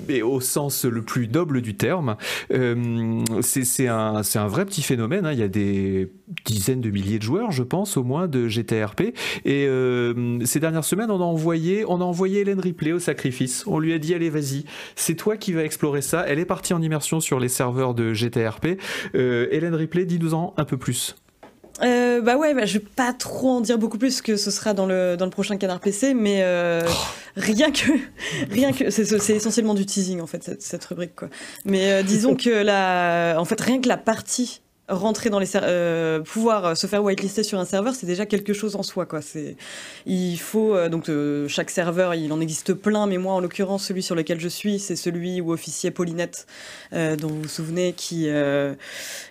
mais 0.10 0.22
au 0.23 0.41
sens 0.41 0.86
le 0.86 1.03
plus 1.03 1.27
noble 1.27 1.61
du 1.61 1.76
terme. 1.76 2.18
Euh, 2.52 3.23
c'est 3.41 3.88
un, 3.88 4.48
vrai 4.48 4.65
petit 4.65 4.81
phénomène. 4.81 5.26
hein. 5.26 5.31
Il 5.31 5.40
y 5.40 5.44
a 5.44 5.48
des 5.48 6.11
dizaines 6.45 6.81
de 6.81 6.90
milliers 6.90 7.19
de 7.19 7.23
joueurs, 7.23 7.52
je 7.52 7.64
pense, 7.64 7.95
au 7.95 8.03
moins, 8.03 8.27
de 8.27 8.48
GTRP. 8.48 9.14
Et 9.45 9.68
euh, 9.68 10.44
ces 10.45 10.60
dernières 10.60 10.84
semaines, 10.84 11.11
on 11.11 11.22
a 11.22 11.23
envoyé, 11.23 11.86
on 11.88 12.02
a 12.02 12.03
envoyé 12.03 12.41
Hélène 12.41 12.60
Ripley 12.60 12.91
au 12.91 12.99
sacrifice. 12.99 13.64
On 13.68 13.80
lui 13.80 13.94
a 13.94 13.99
dit, 13.99 14.14
allez, 14.14 14.30
vas-y, 14.30 14.65
c'est 14.95 15.15
toi 15.15 15.38
qui 15.38 15.53
vas 15.53 15.64
explorer 15.64 16.02
ça. 16.02 16.26
Elle 16.27 16.40
est 16.40 16.45
partie 16.45 16.73
en 16.73 16.81
immersion 16.81 17.19
sur 17.19 17.40
les 17.40 17.49
serveurs 17.49 17.94
de 17.94 18.14
GTRP. 18.14 18.80
Euh, 19.15 19.48
Hélène 19.52 19.76
Ripley, 19.76 20.06
dis-nous-en 20.06 20.53
un 20.57 20.65
peu 20.65 20.77
plus. 20.77 21.15
Euh, 21.81 22.22
bah 22.22 22.38
ouais, 22.38 22.53
bah, 22.53 22.65
je 22.65 22.73
vais 22.73 22.85
pas 22.95 23.14
trop 23.14 23.49
en 23.49 23.61
dire 23.61 23.77
beaucoup 23.77 23.97
plus 23.97 24.22
que 24.22 24.35
ce 24.35 24.51
sera 24.51 24.73
dans 24.73 24.85
le, 24.85 25.15
dans 25.18 25.26
le 25.26 25.31
prochain 25.31 25.57
canard 25.57 25.80
PC, 25.80 26.14
mais 26.14 26.41
euh, 26.43 26.81
rien 27.35 27.72
que, 27.72 27.91
rien 28.51 28.73
que, 28.73 28.89
c'est 28.89 29.06
c'est 29.19 29.35
essentiellement 29.35 29.73
du 29.73 29.85
teasing 29.85 30.19
en 30.22 30.27
fait 30.27 30.43
cette, 30.43 30.61
cette 30.61 30.84
rubrique 30.85 31.15
quoi. 31.15 31.30
Mais 31.65 31.91
euh, 31.91 32.03
disons 32.03 32.35
que 32.35 32.49
la, 32.49 33.35
en 33.39 33.45
fait 33.45 33.60
rien 33.61 33.80
que 33.80 33.88
la 33.88 33.97
partie 33.97 34.61
rentrer 34.89 35.30
dans 35.30 35.39
les 35.39 35.56
euh, 35.56 36.19
pouvoir 36.22 36.76
se 36.76 36.88
faire 36.88 37.03
whitelister 37.03 37.43
sur 37.43 37.60
un 37.60 37.65
serveur, 37.65 37.95
c'est 37.95 38.07
déjà 38.07 38.26
quelque 38.26 38.53
chose 38.53 38.76
en 38.76 38.84
soi 38.84 39.06
quoi. 39.06 39.22
C'est 39.22 39.56
il 40.06 40.38
faut 40.38 40.76
euh, 40.76 40.89
donc 40.89 41.10
euh, 41.10 41.47
chaque 41.47 41.69
serveur, 41.69 42.15
il 42.15 42.31
en 42.34 42.41
existe 42.41 42.73
plein, 42.73 43.07
mais 43.07 43.18
moi 43.18 43.34
en 43.34 43.39
l'occurrence 43.39 43.85
celui 43.85 44.03
sur 44.03 44.15
lequel 44.15 44.39
je 44.39 44.47
suis, 44.47 44.80
c'est 44.80 44.95
celui 44.95 45.41
où 45.41 45.51
officier 45.51 45.91
Paulinette, 45.91 46.47
dont 46.91 47.27
vous 47.27 47.43
vous 47.43 47.47
souvenez, 47.47 47.93
qui 47.93 48.27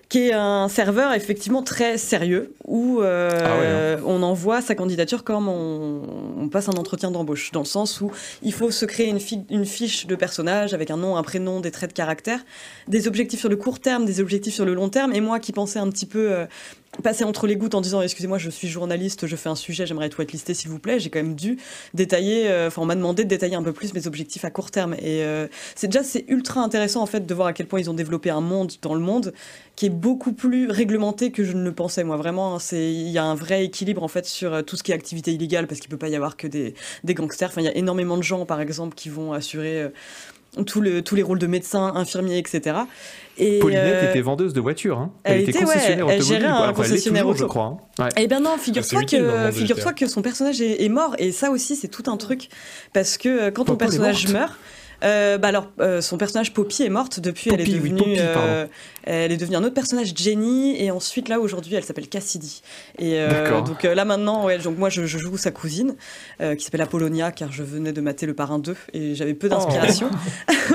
qui 0.08 0.28
est 0.28 0.32
un 0.32 0.68
serveur 0.68 1.12
effectivement 1.12 1.62
très 1.62 1.98
sérieux 1.98 2.54
où 2.64 3.00
euh, 3.00 3.30
ah 3.44 3.98
hein. 3.98 4.02
on 4.06 4.22
envoie 4.22 4.62
sa 4.62 4.74
candidature 4.74 5.22
comme 5.22 5.48
on, 5.48 6.48
passe 6.48 6.68
un 6.70 6.78
entretien 6.78 7.10
d'embauche, 7.10 7.52
dans 7.52 7.60
le 7.60 7.66
sens 7.66 8.00
où 8.00 8.10
il 8.42 8.54
faut 8.54 8.70
se 8.70 8.86
créer 8.86 9.08
une, 9.08 9.18
une, 9.50 9.66
fiche 9.66 10.06
de 10.06 10.16
personnage 10.16 10.72
avec 10.72 10.90
un 10.90 10.96
nom, 10.96 11.18
un 11.18 11.22
prénom, 11.22 11.60
des 11.60 11.70
traits 11.70 11.90
de 11.90 11.94
caractère, 11.94 12.40
des 12.86 13.06
objectifs 13.06 13.40
sur 13.40 13.50
le 13.50 13.56
court 13.56 13.80
terme, 13.80 14.06
des 14.06 14.20
objectifs 14.20 14.54
sur 14.54 14.64
le 14.64 14.72
long 14.72 14.88
terme. 14.88 15.12
Et 15.12 15.20
moi 15.20 15.40
qui 15.40 15.52
pensais 15.52 15.78
un 15.78 15.90
petit 15.90 16.06
peu 16.06 16.32
euh, 16.32 16.46
passer 17.02 17.24
entre 17.24 17.46
les 17.46 17.56
gouttes 17.56 17.74
en 17.74 17.80
disant 17.80 18.02
excusez-moi 18.02 18.38
je 18.38 18.50
suis 18.50 18.68
journaliste 18.68 19.26
je 19.26 19.36
fais 19.36 19.48
un 19.48 19.54
sujet 19.54 19.86
j'aimerais 19.86 20.06
être 20.06 20.18
whitelisté 20.18 20.54
s'il 20.54 20.70
vous 20.70 20.78
plaît. 20.78 20.98
J'ai 20.98 21.10
quand 21.10 21.20
même 21.20 21.34
dû 21.34 21.58
détailler 21.94 22.48
euh, 22.48 22.68
enfin 22.68 22.82
on 22.82 22.86
m'a 22.86 22.94
demandé 22.94 23.24
de 23.24 23.28
détailler 23.28 23.54
un 23.54 23.62
peu 23.62 23.72
plus 23.72 23.94
mes 23.94 24.06
objectifs 24.06 24.44
à 24.44 24.50
court 24.50 24.70
terme. 24.70 24.94
Et 24.94 25.22
euh, 25.22 25.46
c'est 25.74 25.88
déjà 25.88 26.02
c'est 26.02 26.24
ultra 26.28 26.60
intéressant 26.60 27.02
en 27.02 27.06
fait 27.06 27.26
de 27.26 27.34
voir 27.34 27.48
à 27.48 27.52
quel 27.52 27.66
point 27.66 27.80
ils 27.80 27.90
ont 27.90 27.94
développé 27.94 28.30
un 28.30 28.40
monde 28.40 28.72
dans 28.82 28.94
le 28.94 29.00
monde 29.00 29.32
qui 29.76 29.86
est 29.86 29.90
beaucoup 29.90 30.32
plus 30.32 30.70
réglementé 30.70 31.30
que 31.30 31.44
je 31.44 31.52
ne 31.52 31.62
le 31.62 31.72
pensais 31.72 32.04
moi. 32.04 32.16
Vraiment 32.16 32.56
hein, 32.56 32.58
c'est 32.58 32.92
il 32.92 33.08
y 33.08 33.18
a 33.18 33.24
un 33.24 33.34
vrai 33.34 33.64
équilibre 33.64 34.02
en 34.02 34.08
fait 34.08 34.26
sur 34.26 34.54
euh, 34.54 34.62
tout 34.62 34.76
ce 34.76 34.82
qui 34.82 34.92
est 34.92 34.94
activité 34.94 35.32
illégale 35.32 35.66
parce 35.66 35.80
qu'il 35.80 35.90
peut 35.90 35.96
pas 35.96 36.08
y 36.08 36.16
avoir 36.16 36.36
que 36.36 36.46
des, 36.46 36.74
des 37.04 37.14
gangsters. 37.14 37.48
Enfin 37.48 37.60
il 37.60 37.66
y 37.66 37.68
a 37.68 37.76
énormément 37.76 38.16
de 38.16 38.22
gens 38.22 38.44
par 38.46 38.60
exemple 38.60 38.94
qui 38.94 39.08
vont 39.08 39.32
assurer 39.32 39.88
tous 40.64 40.80
les 40.82 41.22
rôles 41.22 41.38
de 41.38 41.46
médecin, 41.46 41.92
infirmier, 41.94 42.38
etc. 42.38 42.76
Et 43.38 43.58
Paulinette 43.60 44.04
euh, 44.04 44.10
était 44.10 44.20
vendeuse 44.20 44.52
de 44.52 44.60
voitures. 44.60 44.98
Hein. 44.98 45.12
Elle, 45.22 45.42
était 45.42 45.52
concessionnaire 45.52 46.06
ouais, 46.06 46.14
elle 46.14 46.22
gérait 46.22 46.46
un 46.46 46.72
concessionnaire 46.72 47.26
auto. 47.26 47.38
je 47.38 47.44
crois. 47.44 47.78
Hein. 47.98 48.08
Eh 48.16 48.26
bien 48.26 48.40
non, 48.40 48.56
figure-toi 48.58 49.04
que, 49.04 49.50
figure 49.52 49.94
que 49.94 50.06
son 50.06 50.22
personnage 50.22 50.60
est, 50.60 50.82
est, 50.82 50.88
mort. 50.88 51.14
Et 51.18 51.32
ça 51.32 51.50
aussi, 51.50 51.76
c'est 51.76 51.88
tout 51.88 52.10
un 52.10 52.16
truc. 52.16 52.48
Parce 52.92 53.16
que 53.16 53.28
euh, 53.28 53.50
quand 53.50 53.64
ton 53.64 53.76
personnage 53.76 54.28
meurt... 54.28 54.54
Euh, 55.04 55.38
bah 55.38 55.48
alors, 55.48 55.68
euh, 55.80 56.00
son 56.00 56.18
personnage 56.18 56.52
Poppy 56.52 56.82
est 56.82 56.88
morte 56.88 57.20
depuis. 57.20 57.50
elle 57.52 57.60
est 57.60 57.64
devenue, 57.64 58.16
euh, 58.18 58.66
elle 59.08 59.32
est 59.32 59.36
devenue 59.36 59.56
un 59.56 59.64
autre 59.64 59.74
personnage, 59.74 60.12
Jenny, 60.14 60.80
et 60.82 60.90
ensuite 60.90 61.28
là 61.28 61.40
aujourd'hui, 61.40 61.74
elle 61.74 61.84
s'appelle 61.84 62.08
Cassidy. 62.08 62.62
Et 62.98 63.24
donc 63.64 63.82
là 63.82 64.04
maintenant, 64.04 64.44
ouais, 64.46 64.58
donc 64.58 64.78
moi 64.78 64.90
je, 64.90 65.06
joue 65.06 65.36
sa 65.36 65.50
cousine 65.50 65.94
qui 66.38 66.64
s'appelle 66.64 66.82
Apollonia, 66.82 67.32
car 67.32 67.50
je 67.52 67.62
venais 67.62 67.92
de 67.92 68.00
mater 68.00 68.26
le 68.26 68.34
parrain 68.34 68.58
2 68.58 68.76
et 68.92 69.14
j'avais 69.14 69.34
peu 69.34 69.48
d'inspiration. 69.48 70.10
Oh. 70.70 70.74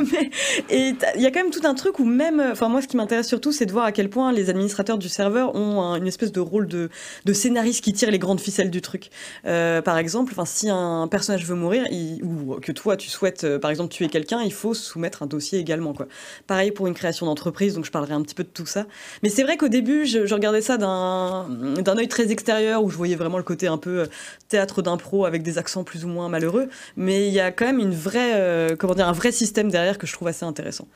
et 0.69 0.93
il 1.15 1.21
y 1.21 1.25
a 1.25 1.31
quand 1.31 1.41
même 1.41 1.51
tout 1.51 1.65
un 1.65 1.75
truc 1.75 1.99
où 1.99 2.05
même, 2.05 2.41
enfin 2.51 2.67
moi 2.67 2.81
ce 2.81 2.87
qui 2.87 2.97
m'intéresse 2.97 3.27
surtout, 3.27 3.51
c'est 3.51 3.65
de 3.65 3.71
voir 3.71 3.85
à 3.85 3.91
quel 3.91 4.09
point 4.09 4.31
les 4.31 4.49
administrateurs 4.49 4.97
du 4.97 5.07
serveur 5.07 5.55
ont 5.55 5.95
une 5.95 6.07
espèce 6.07 6.31
de 6.31 6.39
rôle 6.39 6.67
de, 6.67 6.89
de 7.25 7.33
scénariste 7.33 7.83
qui 7.83 7.93
tire 7.93 8.09
les 8.09 8.19
grandes 8.19 8.39
ficelles 8.39 8.71
du 8.71 8.81
truc. 8.81 9.09
par 9.43 9.97
exemple, 9.97 10.31
enfin 10.33 10.45
si 10.45 10.69
un 10.69 11.07
personnage 11.07 11.45
veut 11.45 11.55
mourir, 11.55 11.85
ou 12.23 12.55
que 12.59 12.71
toi 12.71 12.97
tu 12.97 13.09
souhaites, 13.09 13.57
par 13.59 13.71
exemple 13.71 13.93
tuer 13.93 14.07
quelqu'un, 14.07 14.41
il 14.41 14.53
faut 14.53 14.73
soumettre 14.73 15.23
un 15.23 15.27
dossier 15.27 15.59
également. 15.59 15.93
Quoi. 15.93 16.07
Pareil 16.47 16.71
pour 16.71 16.87
une 16.87 16.93
création 16.93 17.25
d'entreprise, 17.25 17.75
donc 17.75 17.85
je 17.85 17.91
parlerai 17.91 18.13
un 18.13 18.22
petit 18.23 18.35
peu 18.35 18.43
de 18.43 18.49
tout 18.49 18.65
ça. 18.65 18.85
Mais 19.21 19.29
c'est 19.29 19.43
vrai 19.43 19.57
qu'au 19.57 19.67
début, 19.67 20.05
je, 20.05 20.33
regardais 20.33 20.61
ça 20.61 20.77
d'un 20.77 21.97
œil 21.97 22.07
très 22.07 22.31
extérieur, 22.31 22.83
où 22.83 22.89
je 22.89 22.97
voyais 22.97 23.15
vraiment 23.15 23.37
le 23.37 23.43
côté 23.43 23.67
un 23.67 23.77
peu 23.77 24.01
euh, 24.01 24.05
théâtre 24.47 24.81
d'impro 24.81 25.25
avec 25.25 25.43
des 25.43 25.57
accents 25.57 25.83
plus 25.83 26.05
ou 26.05 26.07
moins 26.07 26.29
malheureux. 26.29 26.69
Mais 26.97 27.27
il 27.27 27.33
y 27.33 27.39
a 27.39 27.51
quand 27.51 27.65
même 27.65 27.79
une 27.79 27.93
vraie, 27.93 28.33
euh, 28.35 28.75
comment 28.75 28.95
dire, 28.95 29.07
un 29.07 29.13
vrai 29.13 29.31
système 29.31 29.69
derrière 29.69 29.97
que 29.97 30.07
je 30.07 30.13
trouve 30.13 30.27
assez 30.27 30.45
intéressant. 30.45 30.87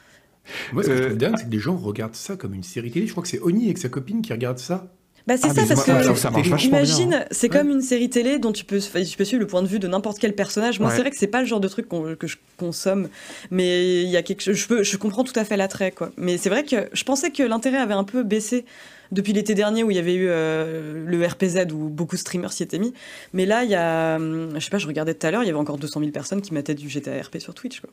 Moi, 0.73 0.83
ce 0.83 0.89
que 0.89 0.95
je 0.95 1.01
trouve 1.01 1.13
euh, 1.13 1.17
dingue, 1.17 1.35
c'est 1.37 1.45
que 1.45 1.49
des 1.49 1.59
gens 1.59 1.75
regardent 1.75 2.15
ça 2.15 2.35
comme 2.35 2.53
une 2.53 2.63
série 2.63 2.91
télé. 2.91 3.05
Je 3.05 3.11
crois 3.11 3.23
que 3.23 3.29
c'est 3.29 3.41
Oni 3.41 3.65
avec 3.65 3.77
sa 3.77 3.89
copine 3.89 4.21
qui 4.21 4.33
regarde 4.33 4.57
ça. 4.57 4.87
Bah 5.27 5.35
c'est 5.35 5.49
ah, 5.49 5.53
ça 5.53 5.65
parce 5.67 5.83
que 5.83 6.65
imagine 6.67 7.13
hein. 7.13 7.25
c'est 7.31 7.49
comme 7.49 7.69
une 7.69 7.81
série 7.81 8.09
télé 8.09 8.39
dont 8.39 8.53
tu 8.53 8.63
peux 8.63 8.79
tu 8.79 9.17
peux 9.17 9.25
suivre 9.25 9.41
le 9.41 9.47
point 9.47 9.61
de 9.61 9.67
vue 9.67 9.77
de 9.77 9.87
n'importe 9.87 10.19
quel 10.19 10.33
personnage. 10.33 10.79
Moi 10.79 10.89
c'est 10.89 11.01
vrai 11.01 11.11
que 11.11 11.17
c'est 11.17 11.27
pas 11.27 11.41
le 11.41 11.45
genre 11.45 11.59
de 11.59 11.67
truc 11.67 11.89
que 11.89 12.27
je 12.27 12.37
consomme, 12.55 13.09
mais 13.51 14.03
il 14.03 14.09
y 14.09 14.15
a 14.15 14.23
quelque 14.23 14.41
chose. 14.41 14.55
Je 14.55 14.67
peux 14.67 14.83
je 14.83 14.95
comprends 14.95 15.25
tout 15.25 15.37
à 15.37 15.43
fait 15.43 15.57
l'attrait 15.57 15.91
quoi. 15.91 16.11
Mais 16.15 16.37
c'est 16.37 16.49
vrai 16.49 16.63
que 16.63 16.87
je 16.93 17.03
pensais 17.03 17.29
que 17.31 17.43
l'intérêt 17.43 17.77
avait 17.77 17.93
un 17.93 18.05
peu 18.05 18.23
baissé 18.23 18.63
depuis 19.11 19.33
l'été 19.33 19.53
dernier 19.53 19.83
où 19.83 19.91
il 19.91 19.97
y 19.97 19.99
avait 19.99 20.15
eu 20.15 20.27
euh, 20.29 21.05
le 21.05 21.25
RPZ 21.25 21.73
où 21.73 21.89
beaucoup 21.89 22.15
de 22.15 22.21
streamers 22.21 22.53
s'y 22.53 22.63
étaient 22.63 22.79
mis. 22.79 22.93
Mais 23.33 23.45
là 23.45 23.65
il 23.65 23.69
y 23.69 23.75
a 23.75 24.17
je 24.17 24.59
sais 24.59 24.69
pas 24.69 24.77
je 24.77 24.87
regardais 24.87 25.13
tout 25.13 25.27
à 25.27 25.31
l'heure 25.31 25.43
il 25.43 25.47
y 25.47 25.49
avait 25.49 25.59
encore 25.59 25.77
200 25.77 25.99
000 25.99 26.11
personnes 26.11 26.41
qui 26.41 26.53
mettaient 26.53 26.75
du 26.75 26.87
GTA 26.87 27.21
RP 27.21 27.39
sur 27.39 27.53
Twitch 27.53 27.81
quoi. 27.81 27.89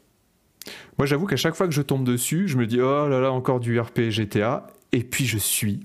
Moi 0.98 1.06
j'avoue 1.06 1.26
qu'à 1.26 1.36
chaque 1.36 1.56
fois 1.56 1.66
que 1.66 1.74
je 1.74 1.82
tombe 1.82 2.04
dessus 2.04 2.46
je 2.46 2.56
me 2.56 2.68
dis 2.68 2.80
oh 2.80 3.08
là 3.08 3.18
là 3.18 3.32
encore 3.32 3.58
du 3.58 3.80
RP 3.80 4.10
GTA 4.10 4.68
et 4.92 5.02
puis 5.02 5.26
je 5.26 5.38
suis 5.38 5.80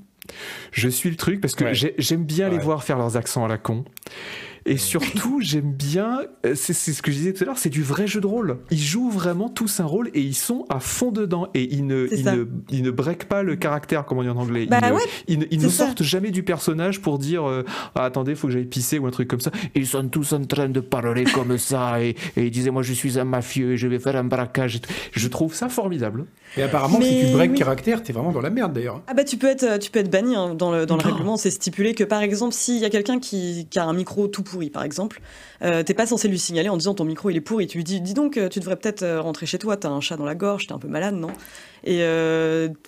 je 0.71 0.89
suis 0.89 1.09
le 1.09 1.15
truc 1.15 1.41
parce 1.41 1.55
que 1.55 1.73
j'aime 1.73 2.23
bien 2.23 2.49
les 2.49 2.57
voir 2.57 2.83
faire 2.83 2.97
leurs 2.97 3.17
accents 3.17 3.45
à 3.45 3.47
la 3.47 3.57
con. 3.57 3.85
Et 4.65 4.77
surtout, 4.77 5.39
j'aime 5.41 5.73
bien, 5.73 6.21
euh, 6.45 6.53
c'est 6.55 6.73
ce 6.73 7.01
que 7.01 7.11
je 7.11 7.17
disais 7.17 7.33
tout 7.33 7.43
à 7.43 7.47
l'heure, 7.47 7.57
c'est 7.57 7.69
du 7.69 7.83
vrai 7.83 8.07
jeu 8.07 8.21
de 8.21 8.27
rôle. 8.27 8.57
Ils 8.71 8.81
jouent 8.81 9.09
vraiment 9.09 9.49
tous 9.49 9.79
un 9.79 9.85
rôle 9.85 10.09
et 10.13 10.21
ils 10.21 10.35
sont 10.35 10.65
à 10.69 10.79
fond 10.79 11.11
dedans. 11.11 11.47
Et 11.53 11.73
ils 11.73 11.85
ne, 11.85 12.07
ils 12.11 12.25
ne, 12.25 12.45
ils 12.69 12.83
ne 12.83 12.91
breakent 12.91 13.25
pas 13.25 13.43
le 13.43 13.55
caractère, 13.55 14.05
comme 14.05 14.19
on 14.19 14.23
dit 14.23 14.29
en 14.29 14.37
anglais. 14.37 14.65
Bah 14.65 14.79
ils, 15.27 15.39
ne, 15.39 15.45
ils 15.51 15.71
sortent 15.71 16.03
jamais 16.03 16.31
du 16.31 16.43
personnage 16.43 17.01
pour 17.01 17.19
dire 17.19 17.47
euh, 17.47 17.63
ah, 17.95 18.05
attendez, 18.05 18.35
faut 18.35 18.47
que 18.47 18.53
j'aille 18.53 18.65
pisser 18.65 18.99
ou 18.99 19.07
un 19.07 19.11
truc 19.11 19.27
comme 19.27 19.41
ça. 19.41 19.51
Ils 19.75 19.87
sont 19.87 20.07
tous 20.07 20.33
en 20.33 20.43
train 20.43 20.69
de 20.69 20.79
parler 20.79 21.23
comme 21.33 21.57
ça 21.57 22.01
et, 22.01 22.15
et 22.35 22.45
ils 22.45 22.51
disaient 22.51 22.71
moi 22.71 22.83
je 22.83 22.93
suis 22.93 23.19
un 23.19 23.25
mafieux 23.25 23.73
et 23.73 23.77
je 23.77 23.87
vais 23.87 23.99
faire 23.99 24.15
un 24.15 24.23
braquage. 24.23 24.81
Je 25.11 25.27
trouve 25.27 25.53
ça 25.53 25.69
formidable. 25.69 26.25
Et 26.57 26.63
apparemment, 26.63 26.99
si 27.01 27.25
tu 27.25 27.31
breaks 27.31 27.53
caractère, 27.53 28.01
t'es 28.01 28.13
vraiment 28.13 28.31
dans 28.31 28.41
la 28.41 28.49
merde 28.49 28.73
d'ailleurs. 28.73 29.01
Ah 29.07 29.13
bah 29.13 29.23
tu 29.23 29.37
peux 29.37 29.47
être, 29.47 29.79
tu 29.79 29.91
peux 29.91 29.99
être 29.99 30.09
banni 30.09 30.35
hein, 30.35 30.55
dans 30.55 30.71
le, 30.71 30.85
dans 30.85 30.97
le 30.97 31.03
règlement. 31.03 31.37
C'est 31.37 31.51
stipulé 31.51 31.93
que 31.93 32.03
par 32.03 32.21
exemple, 32.21 32.53
s'il 32.53 32.77
y 32.77 32.85
a 32.85 32.89
quelqu'un 32.89 33.19
qui, 33.19 33.67
qui, 33.69 33.79
a 33.79 33.85
un 33.85 33.93
micro 33.93 34.27
tout 34.27 34.43
pourri, 34.49 34.69
par 34.69 34.83
exemple, 34.83 35.21
euh, 35.61 35.83
t'es 35.83 35.93
pas 35.93 36.05
censé 36.05 36.27
lui 36.27 36.39
signaler 36.39 36.69
en 36.69 36.77
disant 36.77 36.93
ton 36.93 37.05
micro 37.05 37.29
il 37.29 37.37
est 37.37 37.41
pourri. 37.41 37.67
Tu 37.67 37.77
lui 37.77 37.83
dis, 37.83 38.01
dis 38.01 38.13
donc, 38.13 38.37
euh, 38.37 38.49
tu 38.49 38.59
devrais 38.59 38.75
peut-être 38.75 39.03
euh, 39.03 39.21
rentrer 39.21 39.45
chez 39.45 39.57
toi. 39.57 39.77
T'as 39.77 39.89
un 39.89 40.01
chat 40.01 40.17
dans 40.17 40.25
la 40.25 40.35
gorge, 40.35 40.67
t'es 40.67 40.73
un 40.73 40.79
peu 40.79 40.87
malade, 40.87 41.15
non? 41.15 41.31
Et 41.85 42.03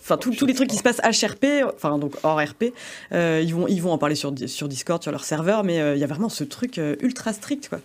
enfin 0.02 0.18
tous 0.18 0.46
les 0.46 0.54
trucs 0.54 0.70
qui 0.70 0.76
se 0.76 0.84
passent 0.84 1.00
HRP, 1.00 1.64
enfin 1.74 1.98
donc 1.98 2.16
hors 2.24 2.42
RP, 2.42 2.74
ils 3.14 3.54
vont 3.54 3.66
ils 3.66 3.82
vont 3.82 3.94
en 3.94 3.98
parler 3.98 4.16
sur 4.16 4.34
sur 4.48 4.68
Discord, 4.68 5.02
sur 5.02 5.14
leur 5.14 5.24
serveur, 5.24 5.64
mais 5.64 5.78
il 5.96 5.98
y 5.98 6.04
a 6.04 6.08
vraiment 6.08 6.28
ce 6.28 6.44
truc 6.44 6.78
ultra 7.00 7.32
strict 7.32 7.70
quoi. 7.70 7.80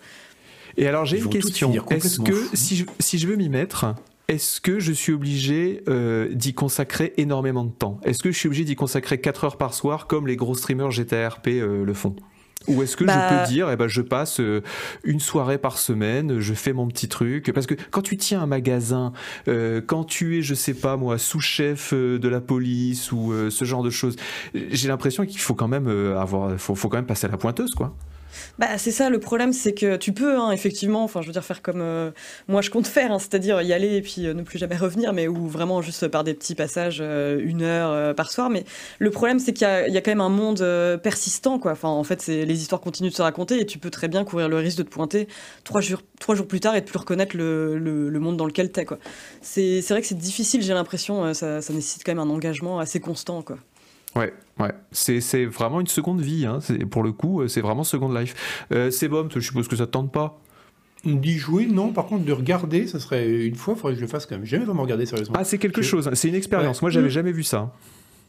Et 0.75 0.85
alors 0.85 1.05
j'ai 1.05 1.19
une 1.19 1.29
question. 1.29 1.71
Est-ce 1.89 2.19
que 2.19 2.49
si 2.53 2.75
je, 2.75 2.85
si 2.99 3.19
je 3.19 3.27
veux 3.27 3.37
m'y 3.37 3.47
mettre, 3.47 3.95
est-ce 4.27 4.59
que 4.59 4.79
je 4.79 4.91
suis 4.91 5.13
obligé 5.13 5.83
euh, 5.87 6.27
d'y 6.33 6.53
consacrer 6.53 7.13
énormément 7.15 7.63
de 7.63 7.71
temps? 7.71 7.99
Est-ce 8.03 8.21
que 8.21 8.31
je 8.31 8.37
suis 8.37 8.47
obligé 8.47 8.65
d'y 8.65 8.75
consacrer 8.75 9.21
4 9.21 9.45
heures 9.45 9.57
par 9.57 9.73
soir 9.73 10.05
comme 10.05 10.27
les 10.27 10.35
gros 10.35 10.53
streamers 10.53 10.91
GTRP 10.91 11.47
euh, 11.47 11.85
le 11.85 11.93
font? 11.93 12.13
Ou 12.67 12.83
est-ce 12.83 12.97
que 12.97 13.05
je 13.05 13.07
bah 13.07 13.29
peux 13.29 13.47
dire, 13.47 13.69
eh 13.71 13.75
ben, 13.75 13.87
je 13.87 14.01
passe 14.01 14.39
euh, 14.39 14.61
une 15.03 15.19
soirée 15.19 15.57
par 15.57 15.77
semaine, 15.77 16.39
je 16.39 16.53
fais 16.53 16.73
mon 16.73 16.87
petit 16.87 17.07
truc? 17.07 17.51
Parce 17.53 17.65
que 17.65 17.75
quand 17.91 18.01
tu 18.01 18.17
tiens 18.17 18.41
un 18.41 18.45
magasin, 18.47 19.13
quand 19.45 20.03
tu 20.03 20.37
es, 20.37 20.41
je 20.41 20.53
sais 20.53 20.73
pas 20.73 20.97
moi, 20.97 21.17
sous-chef 21.17 21.93
de 21.93 22.27
la 22.27 22.41
police 22.41 23.11
ou 23.11 23.33
ce 23.49 23.65
genre 23.65 23.83
de 23.83 23.89
choses, 23.89 24.15
j'ai 24.53 24.87
l'impression 24.87 25.25
qu'il 25.25 25.39
faut 25.39 25.55
quand 25.55 25.67
même 25.67 25.87
avoir, 25.87 26.59
faut, 26.59 26.75
faut 26.75 26.89
quand 26.89 26.97
même 26.97 27.05
passer 27.05 27.27
à 27.27 27.29
la 27.29 27.37
pointeuse, 27.37 27.73
quoi. 27.73 27.95
Bah, 28.59 28.77
c'est 28.77 28.91
ça, 28.91 29.09
le 29.09 29.19
problème, 29.19 29.53
c'est 29.53 29.73
que 29.73 29.95
tu 29.95 30.13
peux, 30.13 30.37
hein, 30.37 30.51
effectivement, 30.51 31.03
enfin, 31.03 31.21
je 31.21 31.27
veux 31.27 31.33
dire, 31.33 31.43
faire 31.43 31.61
comme 31.61 31.81
euh, 31.81 32.11
moi 32.47 32.61
je 32.61 32.69
compte 32.69 32.87
faire, 32.87 33.11
hein, 33.11 33.19
c'est-à-dire 33.19 33.61
y 33.61 33.73
aller 33.73 33.95
et 33.95 34.01
puis 34.01 34.25
euh, 34.25 34.33
ne 34.33 34.41
plus 34.43 34.57
jamais 34.57 34.75
revenir, 34.75 35.13
mais 35.13 35.27
ou 35.27 35.47
vraiment 35.47 35.81
juste 35.81 36.07
par 36.07 36.23
des 36.23 36.33
petits 36.33 36.55
passages, 36.55 36.99
euh, 37.01 37.39
une 37.43 37.61
heure 37.61 38.15
par 38.15 38.31
soir. 38.31 38.49
Mais 38.49 38.63
le 38.99 39.11
problème, 39.11 39.39
c'est 39.39 39.53
qu'il 39.53 39.67
y, 39.67 39.91
y, 39.91 39.97
a 39.97 40.01
quand 40.01 40.11
même 40.11 40.21
un 40.21 40.29
monde 40.29 40.59
persistant, 41.01 41.59
quoi. 41.59 41.71
Enfin, 41.71 41.89
en 41.89 42.03
fait, 42.03 42.25
les 42.27 42.61
histoires 42.61 42.81
continuent 42.81 43.09
de 43.09 43.15
se 43.15 43.21
raconter 43.21 43.59
et 43.59 43.65
tu 43.65 43.79
peux 43.79 43.89
très 43.89 44.07
bien 44.07 44.23
courir 44.23 44.49
le 44.49 44.57
risque 44.57 44.77
de 44.77 44.83
te 44.83 44.89
pointer 44.89 45.27
trois 45.63 45.81
jours, 45.81 46.01
trois 46.19 46.35
jours 46.35 46.47
plus 46.47 46.59
tard 46.59 46.75
et 46.75 46.81
de 46.81 46.85
plus 46.85 46.97
reconnaître 46.97 47.35
le, 47.35 47.77
le, 47.77 48.19
monde 48.19 48.37
dans 48.37 48.45
lequel 48.45 48.71
t'es, 48.71 48.85
quoi. 48.85 48.97
C'est 49.41 49.81
vrai 49.89 50.01
que 50.01 50.07
c'est 50.07 50.17
difficile, 50.17 50.61
j'ai 50.61 50.73
l'impression, 50.73 51.33
ça, 51.33 51.61
ça 51.61 51.73
nécessite 51.73 52.03
quand 52.03 52.11
même 52.13 52.27
un 52.27 52.29
engagement 52.29 52.79
assez 52.79 52.99
constant, 52.99 53.41
quoi. 53.41 53.57
Ouais, 54.17 54.33
ouais. 54.59 54.71
C'est 54.91 55.45
vraiment 55.45 55.79
une 55.79 55.87
seconde 55.87 56.21
vie. 56.21 56.45
Hein. 56.45 56.59
Pour 56.89 57.03
le 57.03 57.11
coup, 57.11 57.41
euh, 57.41 57.47
c'est 57.47 57.61
vraiment 57.61 57.83
Second 57.83 58.11
Life. 58.11 58.65
Euh, 58.71 58.91
c'est 58.91 59.07
bon, 59.07 59.29
je 59.33 59.39
suppose 59.39 59.67
que 59.67 59.75
ça 59.75 59.85
te 59.85 59.91
tente 59.91 60.11
pas 60.11 60.39
D'y 61.05 61.37
jouer, 61.37 61.67
non. 61.67 61.93
Par 61.93 62.07
contre, 62.07 62.25
de 62.25 62.33
regarder, 62.33 62.87
ça 62.87 62.99
serait 62.99 63.45
une 63.45 63.55
fois, 63.55 63.75
il 63.75 63.79
faudrait 63.79 63.93
que 63.93 63.99
je 63.99 64.03
le 64.03 64.09
fasse 64.09 64.25
quand 64.25 64.35
même. 64.35 64.45
J'ai 64.45 64.57
jamais 64.57 64.65
vraiment 64.65 64.81
regardé 64.81 65.05
sérieusement. 65.05 65.35
Ah, 65.37 65.43
c'est 65.43 65.59
quelque 65.59 65.81
chose, 65.81 66.09
c'est 66.13 66.27
une 66.27 66.35
expérience. 66.35 66.81
Moi, 66.81 66.91
j'avais 66.91 67.09
jamais 67.09 67.31
vu 67.31 67.43
ça. 67.43 67.71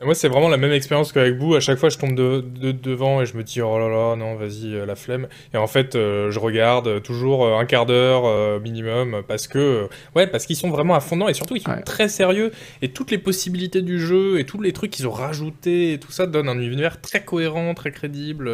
Moi, 0.01 0.15
c'est 0.15 0.29
vraiment 0.29 0.49
la 0.49 0.59
même 0.59 0.71
expérience 0.71 1.11
qu'avec 1.11 1.37
vous. 1.37 1.57
À 1.57 1.61
chaque 1.61 1.79
fois, 1.79 1.89
je 1.89 1.99
tombe 1.99 2.15
de, 2.15 2.41
devant 2.71 3.21
et 3.21 3.27
je 3.27 3.37
me 3.37 3.43
dis, 3.43 3.61
oh 3.61 3.79
là 3.79 3.89
là, 3.89 4.15
non, 4.15 4.37
vas-y, 4.37 4.75
euh, 4.75 4.87
la 4.87 4.95
flemme. 4.95 5.27
Et 5.53 5.57
en 5.57 5.67
fait, 5.67 5.97
euh, 5.97 6.31
je 6.31 6.39
regarde 6.39 7.03
toujours 7.03 7.45
euh, 7.45 7.59
un 7.59 7.65
quart 7.65 7.85
d'heure 7.85 8.61
minimum 8.61 9.23
parce 9.27 9.49
que, 9.49 9.89
ouais, 10.15 10.29
parce 10.29 10.47
qu'ils 10.47 10.57
sont 10.57 10.71
vraiment 10.71 10.95
à 10.95 11.01
fond 11.01 11.17
dedans 11.17 11.29
et 11.29 11.35
surtout, 11.35 11.57
ils 11.57 11.63
sont 11.63 11.83
très 11.85 12.09
sérieux. 12.09 12.53
Et 12.81 12.91
toutes 12.91 13.11
les 13.11 13.19
possibilités 13.19 13.83
du 13.83 13.99
jeu 13.99 14.39
et 14.39 14.45
tous 14.45 14.61
les 14.61 14.73
trucs 14.73 14.93
qu'ils 14.93 15.09
ont 15.09 15.13
rajoutés 15.13 15.95
et 15.95 15.99
tout 15.99 16.13
ça 16.13 16.27
donnent 16.27 16.49
un 16.49 16.61
univers 16.61 17.01
très 17.01 17.25
cohérent, 17.25 17.75
très 17.75 17.91
crédible. 17.91 18.49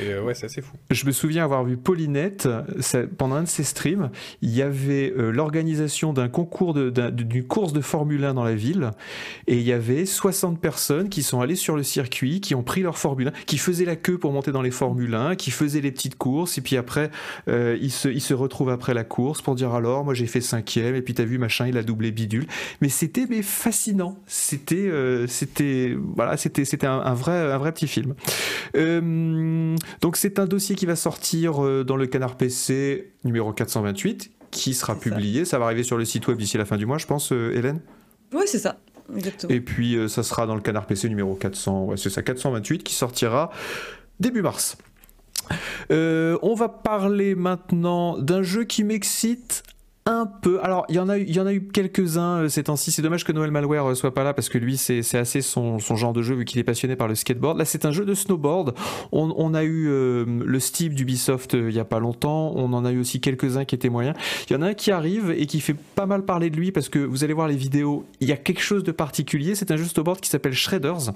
Et 0.00 0.12
euh, 0.12 0.22
ouais, 0.22 0.34
c'est 0.34 0.46
assez 0.46 0.60
fou. 0.60 0.76
Je 0.90 1.06
me 1.06 1.12
souviens 1.12 1.44
avoir 1.44 1.64
vu 1.64 1.76
Paulinette, 1.76 2.48
pendant 3.16 3.36
un 3.36 3.42
de 3.42 3.48
ses 3.48 3.64
streams, 3.64 4.10
il 4.42 4.50
y 4.50 4.62
avait 4.62 5.12
euh, 5.16 5.30
l'organisation 5.30 6.12
d'un 6.12 6.28
concours, 6.28 6.74
d'une 6.74 7.46
course 7.46 7.72
de 7.72 7.80
Formule 7.80 8.24
1 8.24 8.34
dans 8.34 8.44
la 8.44 8.54
ville, 8.54 8.90
et 9.46 9.56
il 9.56 9.62
y 9.62 9.72
avait 9.72 10.04
60 10.04 10.60
personnes 10.60 11.08
qui 11.08 11.22
sont 11.22 11.40
allées 11.40 11.56
sur 11.56 11.76
le 11.76 11.82
circuit, 11.82 12.40
qui 12.40 12.54
ont 12.54 12.62
pris 12.62 12.82
leur 12.82 12.98
Formule 12.98 13.28
1, 13.28 13.30
qui 13.46 13.58
faisaient 13.58 13.84
la 13.84 13.96
queue 13.96 14.18
pour 14.18 14.32
monter 14.32 14.52
dans 14.52 14.62
les 14.62 14.70
Formule 14.70 15.14
1, 15.14 15.36
qui 15.36 15.50
faisaient 15.50 15.80
les 15.80 15.92
petites 15.92 16.16
courses, 16.16 16.58
et 16.58 16.60
puis 16.60 16.76
après, 16.76 17.10
euh, 17.48 17.78
ils, 17.80 17.90
se, 17.90 18.34
retrouvent 18.34 18.70
après 18.70 18.94
la 18.94 19.04
course 19.04 19.42
pour 19.42 19.54
dire 19.54 19.74
alors, 19.74 20.04
moi 20.04 20.14
j'ai 20.14 20.26
fait 20.26 20.40
cinquième, 20.40 20.94
et 20.94 21.02
puis 21.02 21.14
t'as 21.14 21.24
vu, 21.24 21.38
machin, 21.38 21.66
il 21.66 21.76
a 21.78 21.82
doublé 21.82 22.12
bidule. 22.12 22.46
Mais 22.80 22.88
c'était 22.88 23.26
fascinant, 23.42 24.18
c'était 24.26 24.90
c'était 25.26 25.96
voilà, 26.14 26.36
un 26.82 27.14
vrai, 27.14 27.52
un 27.52 27.58
vrai 27.58 27.72
petit 27.72 27.88
film. 27.88 28.14
Euh, 28.76 29.76
donc 30.00 30.16
c'est 30.16 30.38
un 30.38 30.46
dossier 30.46 30.74
qui 30.74 30.86
va 30.86 30.96
sortir 30.96 31.64
euh, 31.64 31.84
dans 31.84 31.96
le 31.96 32.06
Canard 32.06 32.36
PC 32.36 33.12
numéro 33.24 33.52
428 33.52 34.30
qui 34.50 34.74
sera 34.74 34.94
ça. 34.94 35.00
publié. 35.00 35.44
Ça. 35.44 35.58
va 35.58 35.66
arriver 35.66 35.82
sur 35.82 35.98
le 35.98 36.04
site 36.04 36.26
web 36.28 36.38
d'ici 36.38 36.56
la 36.58 36.64
fin 36.64 36.76
du 36.76 36.86
mois, 36.86 36.98
je 36.98 37.06
pense, 37.06 37.32
euh, 37.32 37.54
Hélène? 37.54 37.80
Ouais, 38.32 38.46
c'est 38.46 38.58
ça. 38.58 38.78
Exactement. 39.14 39.52
Et 39.52 39.60
puis 39.60 39.96
euh, 39.96 40.08
ça 40.08 40.22
sera 40.22 40.46
dans 40.46 40.54
le 40.54 40.60
Canard 40.60 40.86
PC 40.86 41.08
numéro 41.08 41.34
400, 41.34 41.84
ouais, 41.86 41.96
c'est 41.96 42.10
ça, 42.10 42.22
428 42.22 42.82
qui 42.82 42.94
sortira 42.94 43.50
début 44.20 44.42
mars. 44.42 44.76
Euh, 45.90 46.38
on 46.42 46.54
va 46.54 46.68
parler 46.68 47.34
maintenant 47.34 48.18
d'un 48.18 48.42
jeu 48.42 48.64
qui 48.64 48.84
m'excite 48.84 49.62
un 50.08 50.26
peu. 50.26 50.58
Alors, 50.62 50.86
il 50.88 50.96
y 50.96 50.98
en 50.98 51.08
a 51.08 51.18
eu, 51.18 51.68
quelques-uns 51.68 52.44
euh, 52.44 52.48
ces 52.48 52.64
temps-ci. 52.64 52.90
C'est 52.90 53.02
dommage 53.02 53.24
que 53.24 53.32
Noël 53.32 53.50
Malware 53.50 53.90
euh, 53.90 53.94
soit 53.94 54.14
pas 54.14 54.24
là 54.24 54.32
parce 54.32 54.48
que 54.48 54.56
lui, 54.56 54.78
c'est 54.78 55.02
assez 55.14 55.42
son, 55.42 55.78
genre 55.78 56.14
de 56.14 56.22
jeu 56.22 56.34
vu 56.34 56.44
qu'il 56.46 56.58
est 56.58 56.64
passionné 56.64 56.96
par 56.96 57.08
le 57.08 57.14
skateboard. 57.14 57.58
Là, 57.58 57.66
c'est 57.66 57.84
un 57.84 57.92
jeu 57.92 58.06
de 58.06 58.14
snowboard. 58.14 58.74
On, 59.12 59.54
a 59.54 59.64
eu 59.64 59.88
euh, 59.88 60.24
le 60.26 60.60
Steve 60.60 60.94
d'Ubisoft 60.94 61.54
il 61.54 61.74
y 61.74 61.78
a 61.78 61.84
pas 61.84 61.98
longtemps. 61.98 62.52
On 62.56 62.72
en 62.72 62.84
a 62.84 62.92
eu 62.92 63.00
aussi 63.00 63.20
quelques-uns 63.20 63.66
qui 63.66 63.74
étaient 63.74 63.90
moyens. 63.90 64.16
Il 64.48 64.54
y 64.54 64.56
en 64.56 64.62
a 64.62 64.68
un 64.68 64.74
qui 64.74 64.90
arrive 64.90 65.30
et 65.36 65.46
qui 65.46 65.60
fait 65.60 65.76
pas 65.94 66.06
mal 66.06 66.24
parler 66.24 66.48
de 66.48 66.56
lui 66.56 66.72
parce 66.72 66.88
que 66.88 66.98
vous 66.98 67.24
allez 67.24 67.34
voir 67.34 67.48
les 67.48 67.56
vidéos. 67.56 68.06
Il 68.20 68.28
y 68.28 68.32
a 68.32 68.36
quelque 68.36 68.62
chose 68.62 68.84
de 68.84 68.92
particulier. 68.92 69.54
C'est 69.54 69.70
un 69.70 69.76
jeu 69.76 69.84
snowboard 69.84 70.20
qui 70.20 70.30
s'appelle 70.30 70.54
Shredders. 70.54 71.12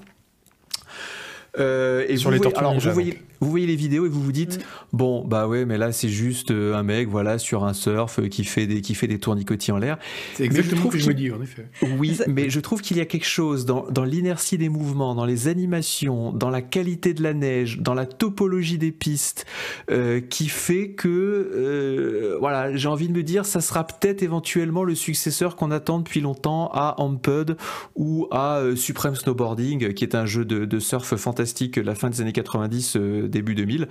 Euh, 1.59 2.03
et 2.07 2.17
Sur 2.17 2.29
vous 2.29 2.33
les 2.33 2.37
voyez- 2.39 2.51
Tortues 2.51 2.59
alors, 2.59 2.79
vous 2.79 2.91
voyez, 2.91 3.19
vous 3.39 3.49
voyez 3.49 3.67
les 3.67 3.75
vidéos 3.75 4.05
et 4.07 4.09
vous 4.09 4.21
vous 4.23 4.31
dites 4.31 4.57
Mm. 4.57 4.63
bon 4.97 5.23
bah 5.23 5.47
ouais 5.47 5.65
mais 5.65 5.77
là 5.77 5.91
c'est 5.91 6.09
juste 6.09 6.49
euh, 6.49 6.73
un 6.75 6.81
mec 6.81 7.07
voilà 7.09 7.37
sur 7.37 7.63
un 7.63 7.73
surf 7.73 8.17
euh, 8.19 8.27
qui 8.27 8.43
fait 8.43 8.65
des 8.65 8.81
qui 8.81 8.95
fait 8.95 9.05
des 9.07 9.19
tournicotis 9.19 9.71
en 9.71 9.77
l'air 9.77 9.97
C'est 10.33 10.43
Mais 10.43 10.49
je 10.49 10.51
exactement 10.55 10.81
trouve 10.81 10.91
ce 10.93 10.97
que 10.97 11.03
je 11.03 11.09
me 11.09 11.13
qu'il- 11.13 11.23
dis, 11.25 11.31
en 11.31 11.41
effet. 11.43 11.67
oui, 11.99 12.17
mais 12.27 12.49
je 12.49 12.59
trouve 12.59 12.81
qu'il 12.81 12.97
y 12.97 13.01
a 13.01 13.05
quelque 13.05 13.27
chose 13.27 13.65
dans, 13.65 13.85
dans 13.91 14.03
l'inertie 14.03 14.57
des 14.57 14.69
mouvements, 14.69 15.13
dans 15.13 15.25
les 15.25 15.47
animations, 15.47 16.31
dans 16.31 16.49
la 16.49 16.61
qualité 16.63 17.13
de 17.13 17.21
la 17.21 17.33
neige, 17.35 17.77
dans 17.79 17.93
la 17.93 18.05
topologie 18.07 18.79
des 18.79 18.91
pistes, 18.91 19.45
euh, 19.91 20.21
qui 20.21 20.47
fait 20.49 20.89
que, 20.91 21.07
euh, 21.09 22.37
voilà, 22.39 22.75
j'ai 22.75 22.87
envie 22.87 23.07
de 23.09 23.13
me 23.13 23.23
dire, 23.23 23.45
ça 23.45 23.61
sera 23.61 23.85
peut-être 23.85 24.23
éventuellement 24.23 24.83
le 24.83 24.95
successeur 24.95 25.55
qu'on 25.55 25.69
attend 25.71 25.99
depuis 25.99 26.21
longtemps 26.21 26.69
à 26.73 26.95
Amped 26.99 27.57
ou 27.95 28.27
à 28.31 28.57
euh, 28.57 28.75
Supreme 28.75 29.15
Snowboarding, 29.15 29.93
qui 29.93 30.03
est 30.03 30.15
un 30.15 30.25
jeu 30.25 30.45
de, 30.45 30.65
de 30.65 30.79
surf 30.79 31.15
fantastique 31.15 31.42
de 31.45 31.81
la 31.81 31.95
fin 31.95 32.09
des 32.09 32.21
années 32.21 32.33
90, 32.33 32.95
euh, 32.95 33.27
début 33.27 33.55
2000. 33.55 33.87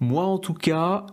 Moi, 0.00 0.24
en 0.24 0.38
tout 0.38 0.54
cas, 0.54 1.06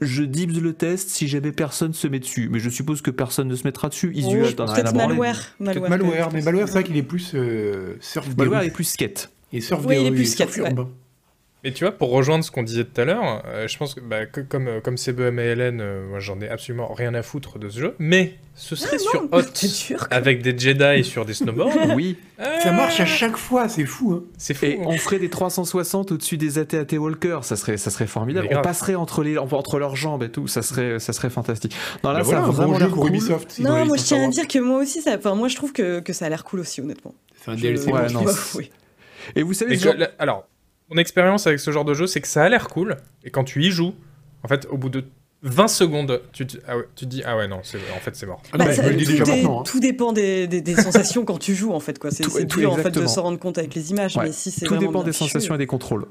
je 0.00 0.22
dibs 0.22 0.60
le 0.60 0.72
test 0.72 1.08
si 1.08 1.28
jamais 1.28 1.52
personne 1.52 1.94
se 1.94 2.06
met 2.06 2.18
dessus. 2.18 2.48
Mais 2.50 2.58
je 2.58 2.70
suppose 2.70 3.02
que 3.02 3.10
personne 3.10 3.48
ne 3.48 3.54
se 3.54 3.64
mettra 3.64 3.88
dessus. 3.88 4.12
Oh, 4.14 4.28
as 4.28 4.32
rien 4.32 4.42
à 4.44 4.66
Peut-être 4.66 4.94
malware. 4.94 5.54
Malware. 5.58 5.90
Malware, 5.90 6.32
mais 6.32 6.42
Malware, 6.42 6.68
c'est 6.68 6.74
vrai 6.74 6.84
qu'il 6.84 6.96
est 6.96 7.02
plus 7.02 7.32
euh, 7.34 7.96
surf 8.00 8.28
Malware 8.36 8.62
est 8.62 8.70
plus 8.70 8.84
skate. 8.84 9.30
Et 9.52 9.60
surf 9.60 9.84
Oui, 9.86 9.96
des 9.96 10.02
il 10.02 10.06
est 10.08 10.12
plus 10.12 10.26
skate, 10.26 10.56
ouais. 10.58 10.74
Mais 11.64 11.72
tu 11.72 11.82
vois, 11.84 11.90
pour 11.92 12.10
rejoindre 12.10 12.44
ce 12.44 12.50
qu'on 12.52 12.62
disait 12.62 12.84
tout 12.84 13.00
à 13.00 13.04
l'heure, 13.04 13.42
euh, 13.46 13.66
je 13.66 13.76
pense 13.76 13.94
que, 13.94 14.00
bah, 14.00 14.24
que- 14.26 14.40
comme, 14.42 14.68
euh, 14.68 14.80
comme 14.80 14.96
CBM 14.96 15.40
et 15.40 15.44
Hélène, 15.46 15.80
euh, 15.80 16.06
moi 16.06 16.20
j'en 16.20 16.40
ai 16.40 16.48
absolument 16.48 16.92
rien 16.92 17.12
à 17.14 17.22
foutre 17.22 17.58
de 17.58 17.68
ce 17.68 17.80
jeu, 17.80 17.94
mais 17.98 18.34
ce 18.54 18.76
serait 18.76 18.98
sur 18.98 19.26
Hot 19.32 19.40
C'est 19.52 19.88
dur. 19.88 20.06
avec 20.10 20.42
des 20.42 20.56
Jedi 20.56 21.02
sur 21.02 21.24
des 21.24 21.34
snowboards. 21.34 21.72
Oui. 21.96 22.18
Ça 22.62 22.70
marche 22.70 23.00
à 23.00 23.06
chaque 23.06 23.36
fois, 23.36 23.68
c'est 23.68 23.84
fou. 23.86 24.12
Hein. 24.12 24.24
C'est 24.38 24.54
fou. 24.54 24.66
Et 24.66 24.74
hein. 24.78 24.84
on 24.86 24.96
ferait 24.96 25.18
des 25.18 25.30
360 25.30 26.12
au-dessus 26.12 26.36
des 26.36 26.58
AT-AT 26.58 26.98
Walker. 26.98 27.38
Ça 27.42 27.56
serait, 27.56 27.78
ça 27.78 27.90
serait 27.90 28.06
formidable. 28.06 28.46
Mais 28.48 28.54
On 28.54 28.60
grave. 28.60 28.64
passerait 28.64 28.94
entre, 28.94 29.24
les, 29.24 29.36
entre 29.38 29.78
leurs 29.78 29.96
jambes 29.96 30.22
et 30.22 30.28
tout. 30.28 30.46
Ça 30.46 30.62
serait, 30.62 31.00
ça 31.00 31.12
serait 31.14 31.30
fantastique. 31.30 31.74
Non, 32.04 32.10
là, 32.12 32.18
Bah 32.18 32.24
ça 32.24 32.30
voilà, 32.30 32.40
a 32.40 32.44
un 32.44 32.50
vraiment 32.50 32.72
bon 32.74 32.78
jeu 32.78 32.88
pour 32.90 32.98
cool. 33.02 33.08
Ubisoft. 33.10 33.58
Non, 33.60 33.84
moi 33.86 33.96
je 33.96 34.02
tiens 34.04 34.24
à 34.24 34.28
dire 34.28 34.46
que 34.46 34.58
moi 34.60 34.80
aussi, 34.82 35.00
ça, 35.02 35.16
enfin 35.16 35.34
moi 35.34 35.48
je 35.48 35.56
trouve 35.56 35.72
que, 35.72 35.98
que 36.00 36.12
ça 36.12 36.26
a 36.26 36.28
l'air 36.28 36.44
cool 36.44 36.60
aussi, 36.60 36.80
honnêtement. 36.80 37.14
C'est 37.44 37.50
un 37.50 37.54
DLC. 37.56 37.90
Ouais, 37.90 38.08
non. 38.12 38.24
Et 39.34 39.42
vous 39.42 39.54
savez, 39.54 39.76
genre- 39.76 39.94
la- 39.96 40.10
alors, 40.20 40.46
mon 40.90 40.96
expérience 40.98 41.46
avec 41.46 41.58
ce 41.60 41.70
genre 41.70 41.84
de 41.84 41.94
jeu, 41.94 42.06
c'est 42.06 42.20
que 42.20 42.28
ça 42.28 42.44
a 42.44 42.48
l'air 42.48 42.68
cool, 42.68 42.96
et 43.24 43.30
quand 43.30 43.44
tu 43.44 43.62
y 43.62 43.70
joues, 43.70 43.94
en 44.42 44.48
fait, 44.48 44.66
au 44.70 44.76
bout 44.78 44.88
de 44.88 45.04
20 45.42 45.68
secondes, 45.68 46.22
tu 46.32 46.46
te, 46.46 46.56
ah 46.66 46.76
ouais, 46.78 46.84
tu 46.96 47.04
te 47.04 47.10
dis, 47.10 47.22
ah 47.24 47.36
ouais, 47.36 47.46
non, 47.46 47.60
c'est- 47.62 47.78
en 47.94 48.00
fait, 48.00 48.16
c'est 48.16 48.26
mort. 48.26 48.42
Ah 48.52 48.58
Bah, 48.58 48.72
ça- 48.72 48.82
me 48.82 48.88
le 48.90 48.94
dis 48.96 49.04
tout, 49.04 49.10
déjà 49.12 49.24
dé- 49.24 49.30
maintenant. 49.32 49.60
hein. 49.60 49.64
tout 49.64 49.80
dépend 49.80 50.12
des, 50.12 50.46
des- 50.46 50.60
des 50.62 50.74
sensations 50.74 51.24
quand 51.24 51.38
tu 51.38 51.54
joues 51.54 51.72
en 51.72 51.80
fait 51.80 51.98
quoi. 51.98 52.10
C'est 52.10 52.22
dur 52.46 52.72
en 52.72 52.76
fait 52.76 52.82
de 52.84 52.88
exactement. 52.88 53.08
se 53.08 53.20
rendre 53.20 53.38
compte 53.38 53.58
avec 53.58 53.74
les 53.74 53.90
images, 53.90 54.16
Ouais. 54.16 54.24
mais 54.24 54.32
si 54.32 54.50
c'est 54.50 54.66
tout 54.66 54.76
dépend 54.76 55.02
des 55.02 55.12
fichu, 55.12 55.24
sensations 55.24 55.54
et 55.54 55.58
des 55.58 55.66
contrôles. 55.66 56.06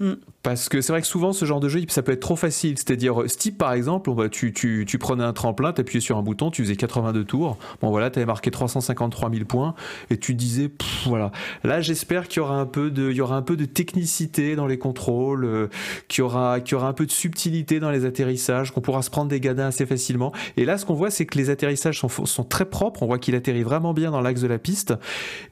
Mm. 0.00 0.12
Parce 0.42 0.68
que 0.68 0.80
c'est 0.80 0.92
vrai 0.92 1.00
que 1.00 1.06
souvent 1.06 1.32
ce 1.32 1.44
genre 1.44 1.60
de 1.60 1.68
jeu, 1.68 1.80
ça 1.88 2.02
peut 2.02 2.12
être 2.12 2.20
trop 2.20 2.36
facile. 2.36 2.78
C'est-à-dire, 2.78 3.22
euh, 3.22 3.28
Steep 3.28 3.58
par 3.58 3.72
exemple, 3.72 4.10
va- 4.12 4.28
tu, 4.28 4.52
prenais 4.98 5.24
un 5.24 5.32
tremplin, 5.32 5.72
t'appuyais 5.72 6.00
sur 6.00 6.16
un 6.16 6.22
bouton, 6.22 6.50
tu 6.50 6.62
faisais 6.62 6.76
82 6.76 7.24
tours. 7.24 7.58
Bon 7.82 7.90
voilà, 7.90 8.08
t'avais 8.08 8.26
marqué 8.26 8.50
353 8.50 9.30
000 9.30 9.44
points 9.44 9.74
et 10.10 10.16
tu 10.16 10.34
disais, 10.34 10.68
pff, 10.68 11.06
voilà. 11.06 11.32
Là, 11.64 11.80
j'espère 11.80 12.28
qu'il 12.28 12.40
y 12.40 12.40
aura 12.40 12.54
un 12.54 12.66
peu 12.66 12.90
de, 12.90 13.10
il 13.10 13.16
y 13.16 13.20
aura 13.20 13.36
un 13.36 13.42
peu 13.42 13.56
de 13.56 13.64
technicité 13.64 14.54
dans 14.54 14.66
les 14.66 14.78
contrôles, 14.78 15.44
euh, 15.44 15.68
qu'il 16.06 16.22
y 16.22 16.24
aura, 16.24 16.60
qu'il 16.60 16.72
y 16.72 16.74
aura 16.76 16.88
un 16.88 16.92
peu 16.92 17.06
de 17.06 17.12
subtilité 17.12 17.80
dans 17.80 17.90
les 17.90 18.04
atterrissages, 18.04 18.70
qu'on 18.70 18.80
pourra 18.80 19.02
se 19.02 19.10
prendre 19.10 19.28
des 19.28 19.40
gadins 19.40 19.66
assez 19.66 19.86
facilement. 19.86 20.32
Et 20.56 20.64
là, 20.64 20.78
ce 20.78 20.86
qu'on 20.86 20.94
voit, 20.94 21.10
c'est 21.10 21.26
que 21.26 21.36
les 21.36 21.50
atterrissages 21.50 21.98
sont, 21.98 22.44
très 22.44 22.64
propres. 22.64 23.02
On 23.02 23.06
voit 23.06 23.18
qu'il 23.18 23.34
atterrit 23.34 23.64
vraiment 23.64 23.92
bien 23.92 24.12
dans 24.12 24.20
l'axe 24.20 24.40
de 24.40 24.46
la 24.46 24.58
piste. 24.58 24.94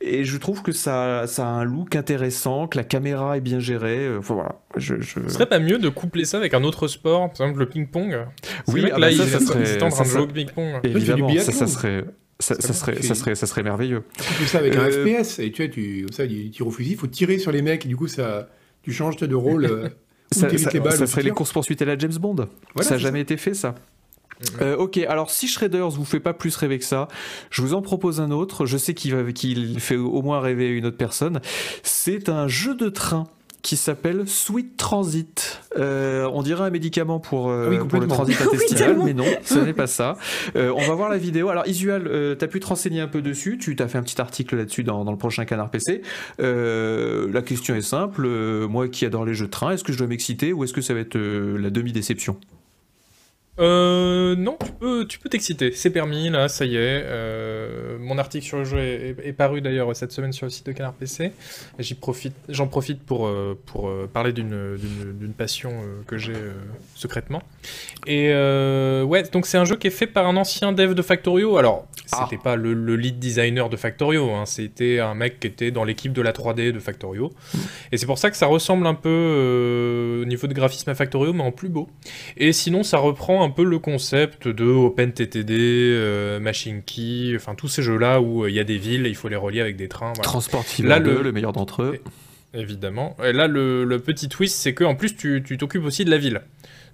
Et 0.00 0.24
je 0.24 0.38
trouve 0.38 0.62
que 0.62 0.72
ça, 0.72 1.24
a 1.24 1.42
un 1.42 1.64
look 1.64 1.96
intéressant, 1.96 2.68
que 2.68 2.78
la 2.78 2.84
caméra 2.84 3.36
est 3.36 3.40
bien 3.40 3.58
gérée. 3.58 4.06
Euh, 4.06 4.20
voilà. 4.36 4.56
Je, 4.76 5.00
je- 5.00 5.20
Ce 5.26 5.28
serait 5.34 5.46
pas 5.46 5.58
mieux 5.58 5.78
de 5.78 5.88
coupler 5.88 6.24
ça 6.24 6.36
avec 6.38 6.54
un 6.54 6.62
autre 6.64 6.88
sport, 6.88 7.32
par 7.32 7.46
exemple 7.46 7.58
le 7.60 7.68
ping-pong? 7.68 8.26
Oui, 8.68 8.82
ah 8.86 8.98
là, 8.98 9.10
bah 9.10 9.16
ça, 9.16 9.24
ils 9.24 9.28
ça 9.30 9.40
serait- 9.40 9.74
étaient 9.74 9.82
en 9.82 9.88
train 9.88 9.98
ça 9.98 10.02
de 10.04 10.08
serait- 10.08 10.18
jouer 10.20 10.28
au 10.28 10.32
ping-pong. 10.32 10.82
du 10.82 10.90
Évidemment, 10.90 11.38
ça, 11.38 11.52
ça 11.52 11.66
serait. 11.66 12.04
Ça, 12.38 12.54
ça 12.54 12.60
Ça 12.60 12.72
serait, 12.74 12.96
ça, 12.96 13.02
c'est- 13.02 13.14
serait, 13.14 13.34
ça 13.34 13.46
serait 13.46 13.62
merveilleux. 13.62 14.02
Tout 14.18 14.44
ça 14.44 14.58
avec 14.58 14.76
un 14.76 14.80
Euh, 14.84 15.22
FPS. 15.22 15.38
Et 15.38 15.50
tu 15.52 15.64
vois, 15.64 15.72
tu, 15.72 16.02
comme 16.04 16.12
ça, 16.12 16.24
il 16.26 16.50
tire 16.50 16.66
au 16.66 16.70
fusil, 16.70 16.90
il 16.92 16.96
faut 16.98 17.06
tirer 17.06 17.38
sur 17.38 17.50
les 17.50 17.62
mecs, 17.62 17.86
et 17.86 17.88
du 17.88 17.96
coup, 17.96 18.08
ça, 18.08 18.48
tu 18.82 18.92
changes 18.92 19.16
de 19.16 19.34
rôle. 19.34 19.64
euh, 19.64 19.88
Ça, 20.32 20.50
ça- 20.58 20.70
les 20.72 20.80
balles, 20.80 20.92
ça 20.92 21.06
tu 21.06 21.10
serait 21.12 21.22
les 21.22 21.30
courses-poursuites 21.30 21.80
à 21.82 21.84
la 21.86 21.96
James 21.96 22.12
Bond. 22.20 22.34
Voilà, 22.74 22.88
ça 22.88 22.96
n'a 22.96 22.98
jamais 22.98 23.20
été 23.20 23.36
fait, 23.36 23.54
ça. 23.54 23.74
Euh, 24.60 24.76
ok, 24.76 24.98
alors 24.98 25.30
si 25.30 25.48
Shredders 25.48 25.88
vous 25.88 26.04
fait 26.04 26.20
pas 26.20 26.34
plus 26.34 26.54
rêver 26.56 26.78
que 26.78 26.84
ça, 26.84 27.08
je 27.50 27.62
vous 27.62 27.72
en 27.72 27.80
propose 27.80 28.20
un 28.20 28.30
autre. 28.30 28.66
Je 28.66 28.76
sais 28.76 28.92
qu'il 28.92 29.14
va, 29.14 29.32
qu'il 29.32 29.80
fait 29.80 29.96
au 29.96 30.20
moins 30.20 30.40
rêver 30.40 30.68
une 30.68 30.84
autre 30.84 30.98
personne. 30.98 31.40
C'est 31.82 32.28
un 32.28 32.46
jeu 32.48 32.74
de 32.74 32.90
train 32.90 33.24
qui 33.66 33.76
s'appelle 33.76 34.28
Sweet 34.28 34.76
Transit. 34.76 35.60
Euh, 35.76 36.30
on 36.32 36.42
dirait 36.42 36.62
un 36.62 36.70
médicament 36.70 37.18
pour, 37.18 37.50
euh, 37.50 37.64
Ah 37.66 37.70
oui, 37.70 37.88
pour 37.88 37.98
le 37.98 38.06
transit 38.06 38.40
intestinal, 38.40 38.96
mais 39.04 39.12
non, 39.12 39.24
ce 39.42 39.58
n'est 39.58 39.72
pas 39.72 39.88
ça. 39.88 40.16
Euh, 40.54 40.72
on 40.76 40.86
va 40.86 40.94
voir 40.94 41.08
la 41.08 41.18
vidéo. 41.18 41.48
Alors, 41.48 41.66
Isual, 41.66 42.36
tu 42.38 42.44
as 42.44 42.46
pu 42.46 42.60
te 42.60 42.66
renseigner 42.68 43.00
un 43.00 43.08
peu 43.08 43.22
dessus. 43.22 43.58
Tu 43.58 43.74
t'as 43.74 43.88
fait 43.88 43.98
un 43.98 44.04
petit 44.04 44.20
article 44.20 44.54
là-dessus 44.54 44.84
dans, 44.84 45.04
dans 45.04 45.10
le 45.10 45.18
prochain 45.18 45.44
Canard 45.44 45.70
PC. 45.70 46.02
La 46.38 47.42
question 47.42 47.74
est 47.74 47.82
simple. 47.82 48.28
Moi 48.68 48.86
qui 48.86 49.04
adore 49.04 49.24
les 49.24 49.34
jeux 49.34 49.46
de 49.46 49.50
train, 49.50 49.72
est-ce 49.72 49.82
que 49.82 49.92
je 49.92 49.98
dois 49.98 50.06
m'exciter 50.06 50.52
ou 50.52 50.62
est-ce 50.62 50.72
que 50.72 50.80
ça 50.80 50.94
va 50.94 51.00
être 51.00 51.18
la 51.18 51.70
demi-déception? 51.70 52.38
Euh, 53.58 54.36
non, 54.36 54.58
tu 54.62 54.72
peux, 54.72 55.06
tu 55.06 55.18
peux 55.18 55.28
t'exciter, 55.30 55.72
c'est 55.72 55.88
permis, 55.90 56.28
là, 56.28 56.48
ça 56.48 56.66
y 56.66 56.76
est. 56.76 57.02
Euh, 57.06 57.96
mon 57.98 58.18
article 58.18 58.44
sur 58.44 58.58
le 58.58 58.64
jeu 58.64 58.78
est, 58.78 59.16
est- 59.24 59.28
est 59.28 59.32
paru 59.32 59.62
d'ailleurs 59.62 59.94
cette 59.96 60.12
semaine 60.12 60.32
sur 60.32 60.44
le 60.44 60.50
site 60.50 60.66
de 60.66 60.72
Canard 60.72 60.92
PC. 60.92 61.32
Et 61.78 61.82
J'y 61.82 61.94
profite, 61.94 62.34
j'en 62.50 62.66
profite 62.66 63.02
pour, 63.02 63.26
euh, 63.26 63.58
pour 63.66 63.88
euh, 63.88 64.08
parler 64.12 64.32
d'une, 64.32 64.76
d'une, 64.76 65.18
d'une 65.18 65.32
passion 65.32 65.72
que 66.06 66.18
j'ai 66.18 66.34
euh, 66.34 66.52
secrètement. 66.94 67.42
Et 68.06 68.28
ouais, 68.28 69.22
donc 69.32 69.46
c'est 69.46 69.58
un 69.58 69.64
jeu 69.64 69.76
qui 69.76 69.86
est 69.86 69.90
fait 69.90 70.06
par 70.06 70.26
un 70.26 70.36
ancien 70.36 70.72
dev 70.72 70.92
de 70.94 71.02
Factorio. 71.02 71.56
Alors, 71.56 71.86
Ah. 72.12 72.24
c'était 72.28 72.40
pas 72.42 72.54
le, 72.56 72.72
le 72.74 72.94
lead 72.96 73.18
designer 73.18 73.68
de 73.68 73.76
Factorio, 73.76 74.30
hein, 74.30 74.44
c'était 74.46 75.00
un 75.00 75.14
mec 75.14 75.40
qui 75.40 75.46
était 75.48 75.70
dans 75.72 75.82
l'équipe 75.84 76.12
de 76.12 76.22
la 76.22 76.32
3D 76.32 76.70
de 76.72 76.78
Factorio. 76.78 77.32
Et 77.90 77.96
c'est 77.96 78.06
pour 78.06 78.18
ça 78.18 78.30
que 78.30 78.36
ça 78.36 78.46
ressemble 78.46 78.86
un 78.86 78.94
peu 78.94 80.20
au 80.22 80.24
niveau 80.26 80.46
de 80.46 80.52
graphisme 80.54 80.90
à 80.90 80.94
Factorio, 80.94 81.32
mais 81.32 81.42
en 81.42 81.52
plus 81.52 81.68
beau. 81.68 81.88
Et 82.36 82.52
sinon, 82.52 82.82
ça 82.82 82.98
reprend 82.98 83.42
un 83.42 83.45
peu 83.50 83.64
le 83.64 83.78
concept 83.78 84.48
de 84.48 84.64
OpenTTD, 84.64 85.54
euh, 85.58 86.40
Machine 86.40 86.82
Key, 86.82 87.32
enfin 87.36 87.54
tous 87.54 87.68
ces 87.68 87.82
jeux-là 87.82 88.20
où 88.20 88.44
euh, 88.44 88.50
il 88.50 88.54
y 88.56 88.60
a 88.60 88.64
des 88.64 88.78
villes, 88.78 89.06
et 89.06 89.08
il 89.08 89.14
faut 89.16 89.28
les 89.28 89.36
relier 89.36 89.60
avec 89.60 89.76
des 89.76 89.88
trains. 89.88 90.12
voilà. 90.14 90.22
Transport 90.22 90.64
Là, 90.82 91.00
2, 91.00 91.14
le- 91.16 91.22
le 91.22 91.32
meilleur 91.32 91.52
d'entre 91.52 91.82
eux. 91.82 91.98
Évidemment. 92.54 93.16
Et 93.24 93.32
là, 93.32 93.46
le, 93.48 93.84
le 93.84 93.98
petit 93.98 94.28
twist, 94.28 94.56
c'est 94.56 94.72
que 94.74 94.84
en 94.84 94.94
plus, 94.94 95.16
tu 95.16 95.42
t'occupes 95.58 95.84
aussi 95.84 96.04
de 96.04 96.10
la 96.10 96.18
ville. 96.18 96.40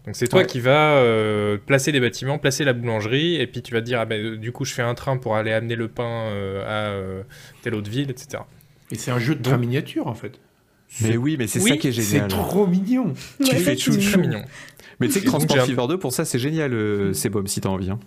Donc 0.07 0.16
c'est 0.16 0.27
toi 0.27 0.41
Ouais. 0.41 0.47
qui 0.47 0.59
vas 0.59 0.95
euh, 0.97 1.57
placer 1.65 1.93
les 1.93 2.01
bâtiments, 2.01 2.37
placer 2.39 2.65
la 2.65 2.73
boulangerie, 2.73 3.37
et 3.37 3.47
puis 3.47 3.62
tu 3.62 3.73
vas 3.73 3.81
te 3.81 3.87
dire, 3.87 4.01
ah 4.01 4.05
ben, 4.07 4.20
euh, 4.20 4.37
du 4.37 4.51
coup, 4.51 4.65
je 4.65 4.73
fais 4.74 4.83
un 4.83 4.95
train 4.95 5.16
pour 5.16 5.37
aller 5.37 5.53
amener 5.53 5.77
le 5.77 5.87
pain 5.87 6.24
euh, 6.33 6.65
à 6.66 6.91
euh, 6.91 7.23
telle 7.62 7.77
autre 7.77 7.89
ville, 7.91 8.11
etc. 8.11 8.43
Et 8.91 8.97
c'est 8.97 9.12
un 9.12 9.20
jeu 9.20 9.37
de 9.37 9.43
train 9.43 9.59
miniature, 9.59 10.09
en 10.09 10.15
fait. 10.15 10.33
Mais 11.01 11.16
oui, 11.16 11.37
mais 11.39 11.47
c'est 11.47 11.61
Oui, 11.61 11.70
ça 11.70 11.77
qui 11.79 11.89
est 11.89 11.93
C'est 11.93 12.03
génial. 12.03 12.29
trop 12.29 12.66
mignon. 12.66 13.15
Tu 13.43 13.45
Ouais, 13.53 13.57
fais 13.59 13.77
c'est 13.77 13.79
chouchou. 13.79 14.11
Très 14.11 14.20
mignon. 14.20 14.43
Mais 15.01 15.06
tu 15.09 15.14
sais 15.14 15.20
que 15.20 15.27
Transport 15.27 15.56
Fever 15.66 15.86
2, 15.89 15.98
pour 15.98 16.12
ça, 16.12 16.24
c'est 16.24 16.39
génial, 16.39 16.73
euh, 16.74 17.12
c'est 17.12 17.28
bon 17.31 17.47
si 17.47 17.60
t'as 17.60 17.69
envie. 17.69 17.90
hein. 17.90 17.98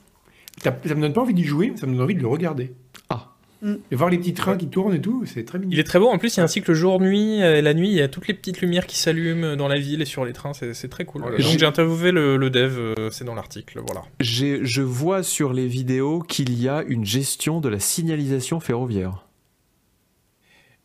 Ça 0.63 0.77
ça 0.85 0.95
me 0.95 1.01
donne 1.01 1.13
pas 1.13 1.21
envie 1.21 1.33
d'y 1.33 1.43
jouer, 1.43 1.73
ça 1.75 1.85
me 1.85 1.93
donne 1.93 2.01
envie 2.01 2.15
de 2.15 2.21
le 2.21 2.27
regarder. 2.27 2.73
Ah. 3.09 3.31
Mm. 3.61 3.73
Et 3.91 3.95
voir 3.95 4.09
les 4.09 4.17
petits 4.17 4.33
trains 4.33 4.57
qui 4.57 4.67
tournent 4.67 4.93
et 4.93 5.01
tout, 5.01 5.23
c'est 5.25 5.43
très 5.43 5.59
mignon. 5.59 5.71
Il 5.73 5.79
est 5.79 5.83
très 5.83 5.97
beau. 5.99 6.07
En 6.09 6.17
plus, 6.17 6.35
il 6.35 6.37
y 6.37 6.41
a 6.41 6.43
un 6.43 6.47
cycle 6.47 6.73
jour-nuit. 6.73 7.41
euh, 7.41 7.57
Et 7.57 7.61
la 7.61 7.73
nuit, 7.73 7.87
il 7.89 7.95
y 7.95 8.01
a 8.01 8.07
toutes 8.07 8.27
les 8.27 8.33
petites 8.33 8.61
lumières 8.61 8.85
qui 8.85 8.97
s'allument 8.97 9.55
dans 9.55 9.67
la 9.67 9.79
ville 9.79 10.01
et 10.01 10.05
sur 10.05 10.23
les 10.25 10.33
trains. 10.33 10.51
C'est 10.53 10.87
très 10.89 11.03
cool. 11.05 11.23
Oh 11.25 11.29
donc, 11.31 11.39
j'ai 11.39 11.65
interviewé 11.65 12.11
le, 12.11 12.37
le 12.37 12.49
dev. 12.49 12.77
euh, 12.77 13.09
c'est 13.11 13.25
dans 13.25 13.35
l'article. 13.35 13.81
Voilà. 13.85 14.03
Je 14.19 14.81
vois 14.81 15.23
sur 15.23 15.51
les 15.53 15.67
vidéos 15.67 16.19
qu'il 16.19 16.59
y 16.61 16.69
a 16.69 16.83
une 16.87 17.05
gestion 17.05 17.59
de 17.59 17.69
la 17.69 17.79
signalisation 17.79 18.59
ferroviaire. 18.59 19.24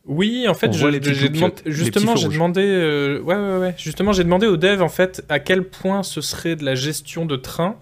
Oui, 0.07 0.47
en 0.49 0.55
fait, 0.55 0.69
je- 0.73 0.87
demandé, 1.29 1.55
justement, 1.67 2.15
j'ai 2.17 2.29
demandé, 2.35 2.63
euh, 2.63 3.21
ouais, 3.21 3.35
ouais, 3.37 3.59
ouais, 3.59 3.75
justement, 3.79 4.13
j'ai 4.13 4.25
demandé 4.25 4.47
au 4.47 4.57
dev 4.57 4.81
en 4.83 4.89
fait 4.89 5.23
à 5.29 5.39
quel 5.39 5.63
point 5.65 6.03
ce 6.03 6.21
serait 6.21 6.57
de 6.57 6.65
la 6.65 6.75
gestion 6.75 7.27
de 7.27 7.37
train 7.37 7.77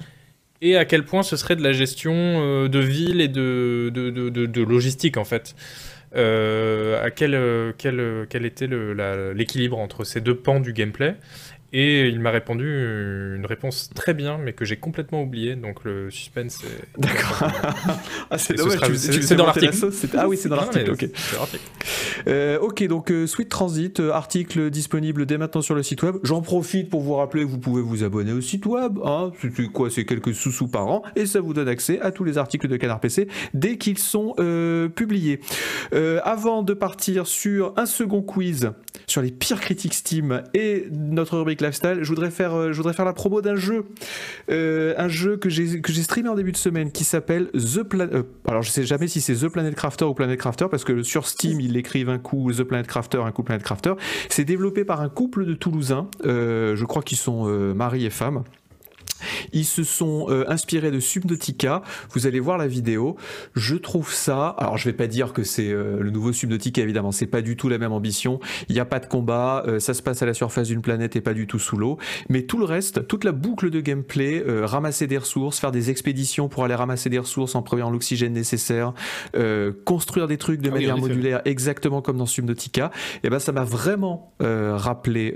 et 0.60 0.76
à 0.76 0.84
quel 0.84 1.04
point 1.04 1.22
ce 1.22 1.36
serait 1.36 1.56
de 1.56 1.62
la 1.62 1.72
gestion 1.72 2.12
euh, 2.14 2.68
de 2.68 2.80
ville 2.80 3.20
et 3.20 3.28
de, 3.28 3.90
de, 3.94 4.10
de, 4.10 4.28
de- 4.30 4.46
de 4.46 4.62
logistique 4.62 5.16
en 5.16 5.24
fait. 5.24 5.54
Euh, 6.16 7.04
à 7.04 7.10
quel, 7.10 7.34
euh, 7.34 7.72
quel, 7.78 8.26
quel 8.30 8.44
était 8.46 8.66
l'équilibre 9.34 9.78
entre 9.78 10.04
ces 10.04 10.20
deux 10.20 10.34
pans 10.34 10.58
du 10.60 10.72
gameplay? 10.72 11.14
Et 11.72 12.08
il 12.08 12.20
m'a 12.20 12.30
répondu 12.30 12.64
une 13.36 13.44
réponse 13.46 13.90
très 13.94 14.14
bien, 14.14 14.38
mais 14.38 14.52
que 14.52 14.64
j'ai 14.64 14.76
complètement 14.76 15.22
oublié, 15.22 15.54
donc 15.56 15.84
le 15.84 16.10
suspense 16.10 16.62
est... 16.64 17.00
D'accord. 17.00 17.42
ah, 18.30 18.38
c'est 18.38 18.56
ce 18.58 18.70
sera- 18.70 18.94
c'est- 18.94 19.34
dans 19.34 19.46
la 19.46 19.52
l'article. 19.52 19.90
Ah 20.16 20.28
oui, 20.28 20.36
c'est 20.36 20.48
dans 20.48 20.56
l'article, 20.56 20.90
ok. 20.92 21.08
Euh, 22.26 22.58
ok, 22.60 22.82
donc 22.86 23.10
euh, 23.10 23.26
Sweet 23.26 23.48
Transit, 23.48 24.00
euh, 24.00 24.12
article 24.12 24.70
disponible 24.70 25.26
dès 25.26 25.38
maintenant 25.38 25.60
sur 25.62 25.74
le 25.74 25.82
site 25.82 26.02
web. 26.02 26.16
J'en 26.22 26.40
profite 26.42 26.88
pour 26.90 27.02
vous 27.02 27.14
rappeler 27.14 27.42
que 27.42 27.48
vous 27.48 27.58
pouvez 27.58 27.82
vous 27.82 28.02
abonner 28.02 28.32
au 28.32 28.40
site 28.40 28.66
web. 28.66 28.98
Hein. 29.04 29.32
C'est- 29.40 29.66
quoi 29.72 29.90
C'est 29.90 30.04
quelques 30.04 30.34
sous-sous 30.34 30.68
par 30.68 30.86
an 30.88 31.02
et 31.16 31.26
ça 31.26 31.40
vous 31.40 31.52
donne 31.54 31.68
accès 31.68 32.00
à 32.00 32.10
tous 32.12 32.24
les 32.24 32.38
articles 32.38 32.68
de 32.68 32.76
Canard 32.76 33.00
PC 33.00 33.28
dès 33.54 33.76
qu'ils 33.76 33.98
sont 33.98 34.34
publiés. 34.94 35.40
Avant 36.22 36.62
de 36.62 36.74
partir 36.74 37.26
sur 37.26 37.72
un 37.76 37.86
second 37.86 38.22
quiz 38.22 38.70
sur 39.06 39.22
les 39.22 39.30
pires 39.30 39.60
critiques 39.60 39.94
Steam 39.94 40.42
et 40.54 40.86
notre 40.92 41.38
rubrique 41.38 41.57
lifestyle, 41.60 41.98
je 42.02 42.08
voudrais 42.08 42.30
faire, 42.30 42.54
euh, 42.54 42.72
je 42.72 42.76
voudrais 42.76 42.92
faire 42.92 43.04
la 43.04 43.12
promo 43.12 43.40
d'un 43.40 43.56
jeu, 43.56 43.84
Euh, 44.50 44.94
un 44.96 45.08
jeu 45.08 45.36
que 45.36 45.48
j'ai 45.50 45.80
streamé 46.02 46.28
en 46.28 46.34
début 46.34 46.52
de 46.52 46.56
semaine 46.56 46.90
qui 46.90 47.04
s'appelle 47.04 47.48
The 47.52 47.82
Planet. 47.82 48.24
alors 48.46 48.62
je 48.62 48.70
sais 48.70 48.84
jamais 48.84 49.08
si 49.08 49.20
c'est 49.20 49.34
The 49.34 49.48
Planet 49.48 49.74
Crafter 49.74 50.04
ou 50.06 50.14
Planet 50.14 50.38
Crafter 50.38 50.66
parce 50.70 50.84
que 50.84 51.02
sur 51.02 51.26
Steam 51.26 51.60
ils 51.60 51.72
l'écrivent 51.72 52.08
un 52.08 52.18
coup 52.18 52.50
The 52.52 52.62
Planet 52.62 52.86
Crafter, 52.86 53.18
un 53.18 53.30
coup 53.32 53.42
Planet 53.42 53.62
Crafter. 53.62 53.92
C'est 54.28 54.44
développé 54.44 54.84
par 54.84 55.00
un 55.00 55.08
couple 55.08 55.44
de 55.44 55.54
Toulousains. 55.54 56.08
euh, 56.24 56.76
je 56.76 56.84
crois 56.84 57.02
qu'ils 57.02 57.18
sont 57.18 57.46
euh, 57.48 57.74
mari 57.74 58.06
et 58.06 58.10
femme. 58.10 58.42
Ils 59.52 59.64
se 59.64 59.82
sont 59.82 60.26
euh, 60.28 60.44
inspirés 60.48 60.90
de 60.90 61.00
Subnautica. 61.00 61.82
Vous 62.12 62.26
allez 62.26 62.40
voir 62.40 62.58
la 62.58 62.66
vidéo. 62.66 63.16
Je 63.54 63.76
trouve 63.76 64.12
ça. 64.12 64.48
Alors, 64.58 64.76
je 64.76 64.84
vais 64.84 64.92
pas 64.92 65.06
dire 65.06 65.32
que 65.32 65.42
c'est 65.42 65.70
euh, 65.70 65.98
le 66.00 66.10
nouveau 66.10 66.32
Subnautica, 66.32 66.82
évidemment. 66.82 67.12
C'est 67.12 67.26
pas 67.26 67.42
du 67.42 67.56
tout 67.56 67.68
la 67.68 67.78
même 67.78 67.92
ambition. 67.92 68.40
Il 68.68 68.74
n'y 68.74 68.80
a 68.80 68.84
pas 68.84 69.00
de 69.00 69.06
combat. 69.06 69.64
euh, 69.66 69.78
ça 69.80 69.94
se 69.94 70.02
passe 70.02 70.22
à 70.22 70.26
la 70.26 70.34
surface 70.34 70.68
d'une 70.68 70.82
planète 70.82 71.16
et 71.16 71.20
pas 71.20 71.34
du 71.34 71.46
tout 71.46 71.58
sous 71.58 71.76
l'eau. 71.76 71.98
Mais 72.28 72.42
tout 72.42 72.58
le 72.58 72.64
reste, 72.64 73.06
toute 73.06 73.24
la 73.24 73.32
boucle 73.32 73.70
de 73.70 73.80
gameplay, 73.80 74.44
ramasser 74.62 75.06
des 75.06 75.18
ressources, 75.18 75.58
faire 75.58 75.72
des 75.72 75.90
expéditions 75.90 76.48
pour 76.48 76.64
aller 76.64 76.74
ramasser 76.74 77.10
des 77.10 77.18
ressources 77.18 77.54
en 77.54 77.62
prenant 77.62 77.90
l'oxygène 77.90 78.32
nécessaire, 78.32 78.92
construire 79.84 80.26
des 80.26 80.36
trucs 80.36 80.60
de 80.60 80.68
Ah 80.68 80.72
manière 80.72 80.98
modulaire, 80.98 81.42
exactement 81.44 82.02
comme 82.02 82.18
dans 82.18 82.26
Subnautica. 82.26 82.90
Et 83.22 83.30
ben, 83.30 83.38
ça 83.38 83.52
m'a 83.52 83.64
vraiment 83.64 84.32
rappelé 84.40 85.34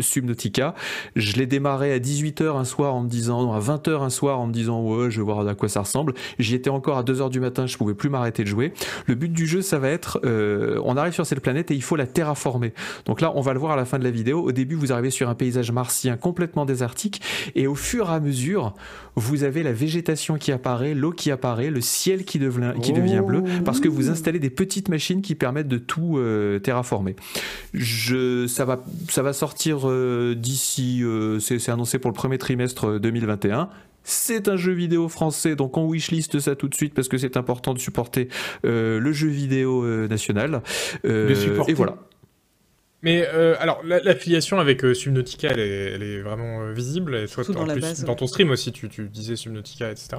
Subnautica. 0.00 0.74
Je 1.16 1.36
l'ai 1.36 1.46
démarré 1.46 1.92
à 1.92 1.98
18h 1.98 2.56
un 2.56 2.64
soir 2.64 2.89
en 2.94 3.02
me 3.02 3.08
disant, 3.08 3.42
non, 3.42 3.52
à 3.52 3.60
20h 3.60 4.02
un 4.02 4.10
soir 4.10 4.40
en 4.40 4.46
me 4.46 4.52
disant, 4.52 4.82
ouais, 4.82 5.10
je 5.10 5.18
vais 5.20 5.24
voir 5.24 5.46
à 5.46 5.54
quoi 5.54 5.68
ça 5.68 5.80
ressemble. 5.80 6.14
J'y 6.38 6.54
étais 6.54 6.70
encore 6.70 6.98
à 6.98 7.02
2h 7.02 7.30
du 7.30 7.40
matin, 7.40 7.66
je 7.66 7.76
pouvais 7.76 7.94
plus 7.94 8.08
m'arrêter 8.08 8.44
de 8.44 8.48
jouer. 8.48 8.72
Le 9.06 9.14
but 9.14 9.32
du 9.32 9.46
jeu, 9.46 9.62
ça 9.62 9.78
va 9.78 9.88
être, 9.88 10.20
euh, 10.24 10.80
on 10.84 10.96
arrive 10.96 11.12
sur 11.12 11.26
cette 11.26 11.40
planète 11.40 11.70
et 11.70 11.74
il 11.74 11.82
faut 11.82 11.96
la 11.96 12.06
terraformer. 12.06 12.72
Donc 13.06 13.20
là, 13.20 13.32
on 13.34 13.40
va 13.40 13.52
le 13.52 13.58
voir 13.58 13.72
à 13.72 13.76
la 13.76 13.84
fin 13.84 13.98
de 13.98 14.04
la 14.04 14.10
vidéo. 14.10 14.42
Au 14.42 14.52
début, 14.52 14.74
vous 14.74 14.92
arrivez 14.92 15.10
sur 15.10 15.28
un 15.28 15.34
paysage 15.34 15.72
martien 15.72 16.16
complètement 16.16 16.64
désertique 16.64 17.22
et 17.54 17.66
au 17.66 17.74
fur 17.74 18.10
et 18.10 18.14
à 18.14 18.20
mesure, 18.20 18.74
vous 19.16 19.44
avez 19.44 19.62
la 19.62 19.72
végétation 19.72 20.38
qui 20.38 20.52
apparaît, 20.52 20.94
l'eau 20.94 21.12
qui 21.12 21.30
apparaît, 21.30 21.70
le 21.70 21.80
ciel 21.80 22.24
qui 22.24 22.38
devient, 22.38 22.72
qui 22.80 22.92
devient 22.92 23.22
bleu, 23.26 23.42
parce 23.64 23.80
que 23.80 23.88
vous 23.88 24.08
installez 24.08 24.38
des 24.38 24.50
petites 24.50 24.88
machines 24.88 25.20
qui 25.20 25.34
permettent 25.34 25.68
de 25.68 25.78
tout 25.78 26.16
euh, 26.16 26.58
terraformer. 26.58 27.16
Je, 27.74 28.46
ça, 28.46 28.64
va, 28.64 28.82
ça 29.08 29.22
va 29.22 29.32
sortir 29.32 29.80
euh, 29.84 30.34
d'ici, 30.34 31.02
c'est 31.40 31.68
annoncé 31.68 31.98
pour 31.98 32.10
le 32.10 32.14
premier 32.14 32.38
trimestre 32.38 32.79
euh, 32.88 32.98
2021. 32.98 33.68
C'est 34.02 34.48
un 34.48 34.56
jeu 34.56 34.72
vidéo 34.72 35.08
français, 35.08 35.56
donc 35.56 35.76
on 35.76 35.86
wishlist 35.86 36.40
ça 36.40 36.56
tout 36.56 36.68
de 36.68 36.74
suite 36.74 36.94
parce 36.94 37.08
que 37.08 37.18
c'est 37.18 37.36
important 37.36 37.74
de 37.74 37.78
supporter 37.78 38.28
euh, 38.64 38.98
le 38.98 39.12
jeu 39.12 39.28
vidéo 39.28 39.84
euh, 39.84 40.08
national. 40.08 40.62
Euh. 41.04 41.34
Et 41.68 41.74
voilà. 41.74 41.96
Mais 43.02 43.26
euh, 43.32 43.54
alors, 43.60 43.80
la- 43.84 44.00
l'affiliation 44.00 44.58
avec 44.58 44.84
euh, 44.84 44.92
Subnautica, 44.92 45.48
elle 45.50 45.58
est, 45.60 45.92
elle 45.94 46.02
est 46.02 46.20
vraiment 46.20 46.62
euh, 46.62 46.72
visible. 46.72 47.14
Et 47.16 47.24
en 47.40 47.52
dans 47.52 47.64
la 47.64 47.72
plus, 47.74 47.80
base, 47.80 48.04
dans 48.04 48.14
ton 48.14 48.26
stream 48.26 48.50
aussi, 48.50 48.72
tu, 48.72 48.88
tu 48.90 49.08
disais 49.08 49.36
Subnautica, 49.36 49.90
etc. 49.90 50.18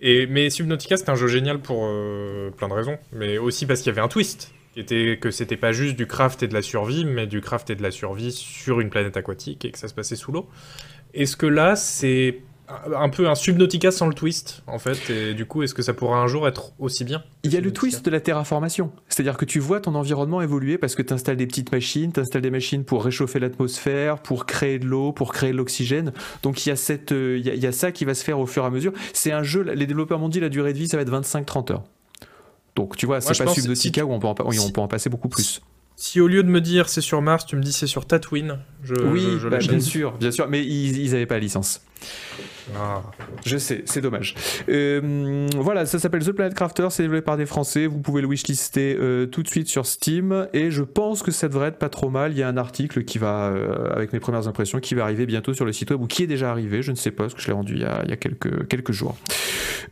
Et, 0.00 0.26
mais 0.28 0.48
Subnautica, 0.48 0.96
c'est 0.96 1.08
un 1.08 1.16
jeu 1.16 1.26
génial 1.26 1.60
pour 1.60 1.86
euh, 1.86 2.50
plein 2.50 2.68
de 2.68 2.72
raisons. 2.74 2.98
Mais 3.12 3.38
aussi 3.38 3.66
parce 3.66 3.80
qu'il 3.80 3.90
y 3.90 3.92
avait 3.92 4.00
un 4.04 4.08
twist. 4.08 4.52
Qui 4.74 4.78
était 4.78 5.18
que 5.20 5.32
c'était 5.32 5.56
pas 5.56 5.72
juste 5.72 5.96
du 5.96 6.06
craft 6.06 6.44
et 6.44 6.46
de 6.46 6.54
la 6.54 6.62
survie, 6.62 7.04
mais 7.04 7.26
du 7.26 7.40
craft 7.40 7.70
et 7.70 7.74
de 7.74 7.82
la 7.82 7.90
survie 7.90 8.30
sur 8.30 8.78
une 8.78 8.88
planète 8.90 9.16
aquatique 9.16 9.64
et 9.64 9.72
que 9.72 9.78
ça 9.78 9.88
se 9.88 9.94
passait 9.94 10.14
sous 10.14 10.30
l'eau. 10.30 10.48
Est-ce 11.14 11.36
que 11.36 11.46
là, 11.46 11.76
c'est 11.76 12.40
un 12.94 13.08
peu 13.08 13.28
un 13.28 13.34
Subnautica 13.34 13.90
sans 13.90 14.06
le 14.06 14.14
twist, 14.14 14.62
en 14.68 14.78
fait 14.78 15.10
Et 15.10 15.34
du 15.34 15.44
coup, 15.44 15.64
est-ce 15.64 15.74
que 15.74 15.82
ça 15.82 15.92
pourra 15.92 16.18
un 16.18 16.28
jour 16.28 16.46
être 16.46 16.72
aussi 16.78 17.02
bien 17.02 17.24
Il 17.42 17.52
y 17.52 17.56
a 17.56 17.60
le 17.60 17.72
twist 17.72 18.04
de 18.04 18.10
la 18.12 18.20
terraformation. 18.20 18.92
C'est-à-dire 19.08 19.36
que 19.36 19.44
tu 19.44 19.58
vois 19.58 19.80
ton 19.80 19.96
environnement 19.96 20.40
évoluer 20.40 20.78
parce 20.78 20.94
que 20.94 21.02
tu 21.02 21.12
installes 21.12 21.36
des 21.36 21.48
petites 21.48 21.72
machines, 21.72 22.12
tu 22.12 22.20
installes 22.20 22.42
des 22.42 22.50
machines 22.52 22.84
pour 22.84 23.04
réchauffer 23.04 23.40
l'atmosphère, 23.40 24.18
pour 24.20 24.46
créer 24.46 24.78
de 24.78 24.86
l'eau, 24.86 25.10
pour 25.10 25.32
créer 25.32 25.50
de 25.50 25.56
l'oxygène. 25.56 26.12
Donc 26.44 26.64
il 26.64 26.68
y, 26.68 26.72
a 26.72 26.76
cette, 26.76 27.10
euh, 27.10 27.38
il 27.38 27.44
y, 27.44 27.50
a, 27.50 27.54
il 27.54 27.60
y 27.62 27.66
a 27.66 27.72
ça 27.72 27.90
qui 27.90 28.04
va 28.04 28.14
se 28.14 28.22
faire 28.22 28.38
au 28.38 28.46
fur 28.46 28.62
et 28.62 28.66
à 28.66 28.70
mesure. 28.70 28.92
C'est 29.14 29.32
un 29.32 29.42
jeu, 29.42 29.62
les 29.62 29.86
développeurs 29.88 30.20
m'ont 30.20 30.28
dit 30.28 30.38
la 30.38 30.48
durée 30.48 30.72
de 30.72 30.78
vie, 30.78 30.86
ça 30.86 30.96
va 30.96 31.02
être 31.02 31.10
25-30 31.12 31.72
heures. 31.72 31.82
Donc 32.76 32.96
tu 32.96 33.06
vois, 33.06 33.20
c'est 33.20 33.36
pas 33.36 33.52
Subnautica 33.52 34.00
si- 34.02 34.04
où 34.04 34.12
on 34.12 34.14
en, 34.14 34.34
peut 34.70 34.80
en 34.80 34.86
passer 34.88 35.10
beaucoup 35.10 35.28
plus. 35.28 35.60
Si 36.00 36.18
au 36.18 36.28
lieu 36.28 36.42
de 36.42 36.48
me 36.48 36.62
dire 36.62 36.88
c'est 36.88 37.02
sur 37.02 37.20
Mars, 37.20 37.44
tu 37.44 37.56
me 37.56 37.60
dis 37.60 37.74
c'est 37.74 37.86
sur 37.86 38.06
Tatooine, 38.06 38.56
je, 38.82 38.94
oui, 38.94 39.20
je, 39.32 39.38
je 39.38 39.48
bah, 39.48 39.58
bien 39.58 39.80
sûr, 39.80 40.16
bien 40.16 40.30
sûr, 40.30 40.48
mais 40.48 40.64
ils, 40.64 40.96
ils 40.96 41.14
avaient 41.14 41.26
pas 41.26 41.34
la 41.34 41.40
licence. 41.40 41.82
Ah. 42.74 43.02
Je 43.44 43.58
sais, 43.58 43.82
c'est 43.84 44.00
dommage. 44.00 44.34
Euh, 44.70 45.46
voilà, 45.56 45.84
ça 45.84 45.98
s'appelle 45.98 46.24
The 46.24 46.32
Planet 46.32 46.54
Crafter, 46.54 46.86
c'est 46.88 47.02
développé 47.02 47.22
par 47.22 47.36
des 47.36 47.44
Français. 47.44 47.86
Vous 47.86 47.98
pouvez 47.98 48.22
le 48.22 48.28
wishlister 48.28 48.96
euh, 48.98 49.26
tout 49.26 49.42
de 49.42 49.48
suite 49.48 49.68
sur 49.68 49.84
Steam 49.84 50.48
et 50.54 50.70
je 50.70 50.82
pense 50.82 51.22
que 51.22 51.32
ça 51.32 51.48
devrait 51.48 51.68
être 51.68 51.78
pas 51.78 51.90
trop 51.90 52.08
mal. 52.08 52.32
Il 52.32 52.38
y 52.38 52.42
a 52.42 52.48
un 52.48 52.56
article 52.56 53.04
qui 53.04 53.18
va, 53.18 53.48
euh, 53.48 53.92
avec 53.94 54.14
mes 54.14 54.20
premières 54.20 54.48
impressions, 54.48 54.80
qui 54.80 54.94
va 54.94 55.02
arriver 55.02 55.26
bientôt 55.26 55.52
sur 55.52 55.66
le 55.66 55.72
site 55.74 55.90
web 55.90 56.00
ou 56.00 56.06
qui 56.06 56.22
est 56.22 56.26
déjà 56.26 56.50
arrivé, 56.50 56.80
je 56.80 56.92
ne 56.92 56.96
sais 56.96 57.10
pas, 57.10 57.24
parce 57.24 57.34
que 57.34 57.42
je 57.42 57.46
l'ai 57.48 57.52
rendu 57.52 57.74
il 57.74 57.82
y 57.82 57.84
a, 57.84 58.00
il 58.04 58.08
y 58.10 58.14
a 58.14 58.16
quelques, 58.16 58.66
quelques 58.68 58.92
jours. 58.92 59.18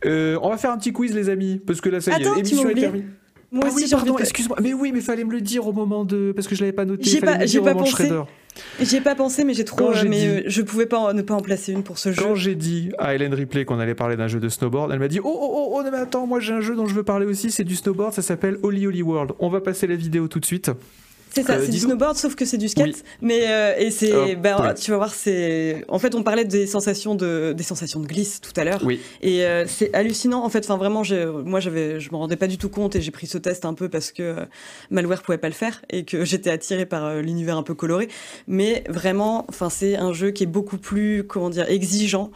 Euh, 0.05 0.39
on 0.41 0.49
va 0.49 0.57
faire 0.57 0.71
un 0.71 0.79
petit 0.79 0.91
quiz, 0.91 1.13
les 1.13 1.29
amis, 1.29 1.61
parce 1.67 1.81
que 1.81 1.89
là, 1.89 2.01
ça 2.01 2.11
y 2.11 2.13
est, 2.15 2.25
Attends, 2.25 2.35
tu 2.35 2.43
l'émission 2.43 2.69
est 2.69 2.73
terminée. 2.73 3.05
Moi 3.51 3.63
ah 3.65 3.67
aussi, 3.67 3.75
oui, 3.77 3.83
j'ai 3.89 3.95
pardon, 3.95 4.17
excuse-moi. 4.17 4.57
Mais 4.61 4.73
oui, 4.73 4.91
mais 4.93 5.01
fallait 5.01 5.23
me 5.23 5.31
le 5.31 5.41
dire 5.41 5.65
au 5.67 5.73
moment 5.73 6.05
de. 6.05 6.31
Parce 6.35 6.47
que 6.47 6.55
je 6.55 6.61
l'avais 6.61 6.71
pas 6.73 6.85
noté. 6.85 7.09
J'ai 7.09 7.19
pas- 7.19 7.45
j'ai 7.45 7.61
pas 7.61 7.73
pensé. 7.73 7.91
Shredder. 7.91 8.21
J'y 8.81 8.97
ai 8.97 9.01
pas 9.01 9.15
pensé, 9.15 9.43
mais 9.43 9.53
j'ai 9.53 9.63
trop. 9.63 9.89
Euh, 9.89 9.93
j'ai 9.93 10.09
mais 10.09 10.19
dit- 10.19 10.27
euh, 10.27 10.41
je 10.47 10.61
pouvais 10.61 10.85
pas 10.85 10.97
en- 10.97 11.13
ne 11.13 11.21
pas 11.21 11.33
en 11.33 11.39
placer 11.41 11.71
une 11.71 11.83
pour 11.83 11.97
ce 11.97 12.11
jeu. 12.11 12.21
Quand 12.21 12.35
j'ai 12.35 12.55
dit 12.55 12.91
à 12.97 13.15
Hélène 13.15 13.33
Ripley 13.33 13.63
qu'on 13.65 13.79
allait 13.79 13.95
parler 13.95 14.17
d'un 14.17 14.27
jeu 14.27 14.39
de 14.39 14.49
snowboard, 14.49 14.91
elle 14.91 14.99
m'a 14.99 15.07
dit 15.07 15.19
Oh, 15.19 15.31
oh, 15.31 15.49
oh, 15.53 15.73
oh, 15.75 15.83
non, 15.83 15.89
mais 15.91 15.97
attends, 15.97 16.27
moi 16.27 16.39
j'ai 16.39 16.53
un 16.53 16.61
jeu 16.61 16.75
dont 16.75 16.85
je 16.85 16.93
veux 16.93 17.03
parler 17.03 17.25
aussi, 17.25 17.51
c'est 17.51 17.63
du 17.63 17.75
snowboard, 17.75 18.13
ça 18.13 18.21
s'appelle 18.21 18.57
Holy 18.61 18.85
Holy 18.85 19.01
World. 19.01 19.31
On 19.39 19.49
va 19.49 19.61
passer 19.61 19.87
la 19.87 19.95
vidéo 19.95 20.27
tout 20.27 20.39
de 20.39 20.45
suite. 20.45 20.71
C'est 21.33 21.43
ça, 21.43 21.53
Euh, 21.53 21.61
c'est 21.65 21.71
du 21.71 21.77
snowboard, 21.79 22.15
sauf 22.17 22.35
que 22.35 22.43
c'est 22.45 22.57
du 22.57 22.67
skate. 22.67 22.87
Oui. 22.87 23.03
Mais 23.21 23.41
euh, 23.47 23.75
et 23.77 23.91
c'est, 23.91 24.11
Euh, 24.11 24.35
ben, 24.35 24.59
ouais. 24.61 24.73
tu 24.73 24.89
vas 24.91 24.97
voir, 24.97 25.13
c'est. 25.13 25.85
En 25.87 25.99
fait, 25.99 26.15
on 26.15 26.23
parlait 26.23 26.45
des 26.45 26.65
sensations 26.67 27.13
de, 27.15 27.53
des 27.55 27.63
sensations 27.63 27.99
de 27.99 28.07
glisse 28.07 28.41
tout 28.41 28.51
à 28.59 28.63
l'heure. 28.63 28.81
Oui. 28.83 28.99
Et 29.21 29.45
euh, 29.45 29.65
c'est 29.67 29.93
hallucinant. 29.93 30.43
En 30.43 30.49
fait, 30.49 30.59
enfin 30.65 30.77
vraiment, 30.77 31.03
j'ai- 31.03 31.25
moi, 31.25 31.59
j'avais, 31.59 31.99
je 31.99 32.09
me 32.11 32.15
rendais 32.17 32.35
pas 32.35 32.47
du 32.47 32.57
tout 32.57 32.69
compte 32.69 32.95
et 32.95 33.01
j'ai 33.01 33.11
pris 33.11 33.27
ce 33.27 33.37
test 33.37 33.65
un 33.65 33.73
peu 33.75 33.89
parce 33.89 34.11
que 34.11 34.23
euh, 34.23 34.45
Malware 34.89 35.21
pouvait 35.21 35.37
pas 35.37 35.49
le 35.49 35.53
faire 35.53 35.81
et 35.89 36.03
que 36.03 36.25
j'étais 36.25 36.49
attirée 36.49 36.85
par 36.85 37.15
l'univers 37.17 37.57
un 37.57 37.63
peu 37.63 37.75
coloré. 37.75 38.09
Mais 38.47 38.83
vraiment, 38.89 39.45
enfin, 39.49 39.69
c'est 39.69 39.95
un 39.97 40.13
jeu 40.13 40.31
qui 40.31 40.43
est 40.43 40.47
beaucoup 40.47 40.77
plus, 40.77 41.23
comment 41.25 41.49
dire, 41.49 41.69
exigeant. 41.69 42.31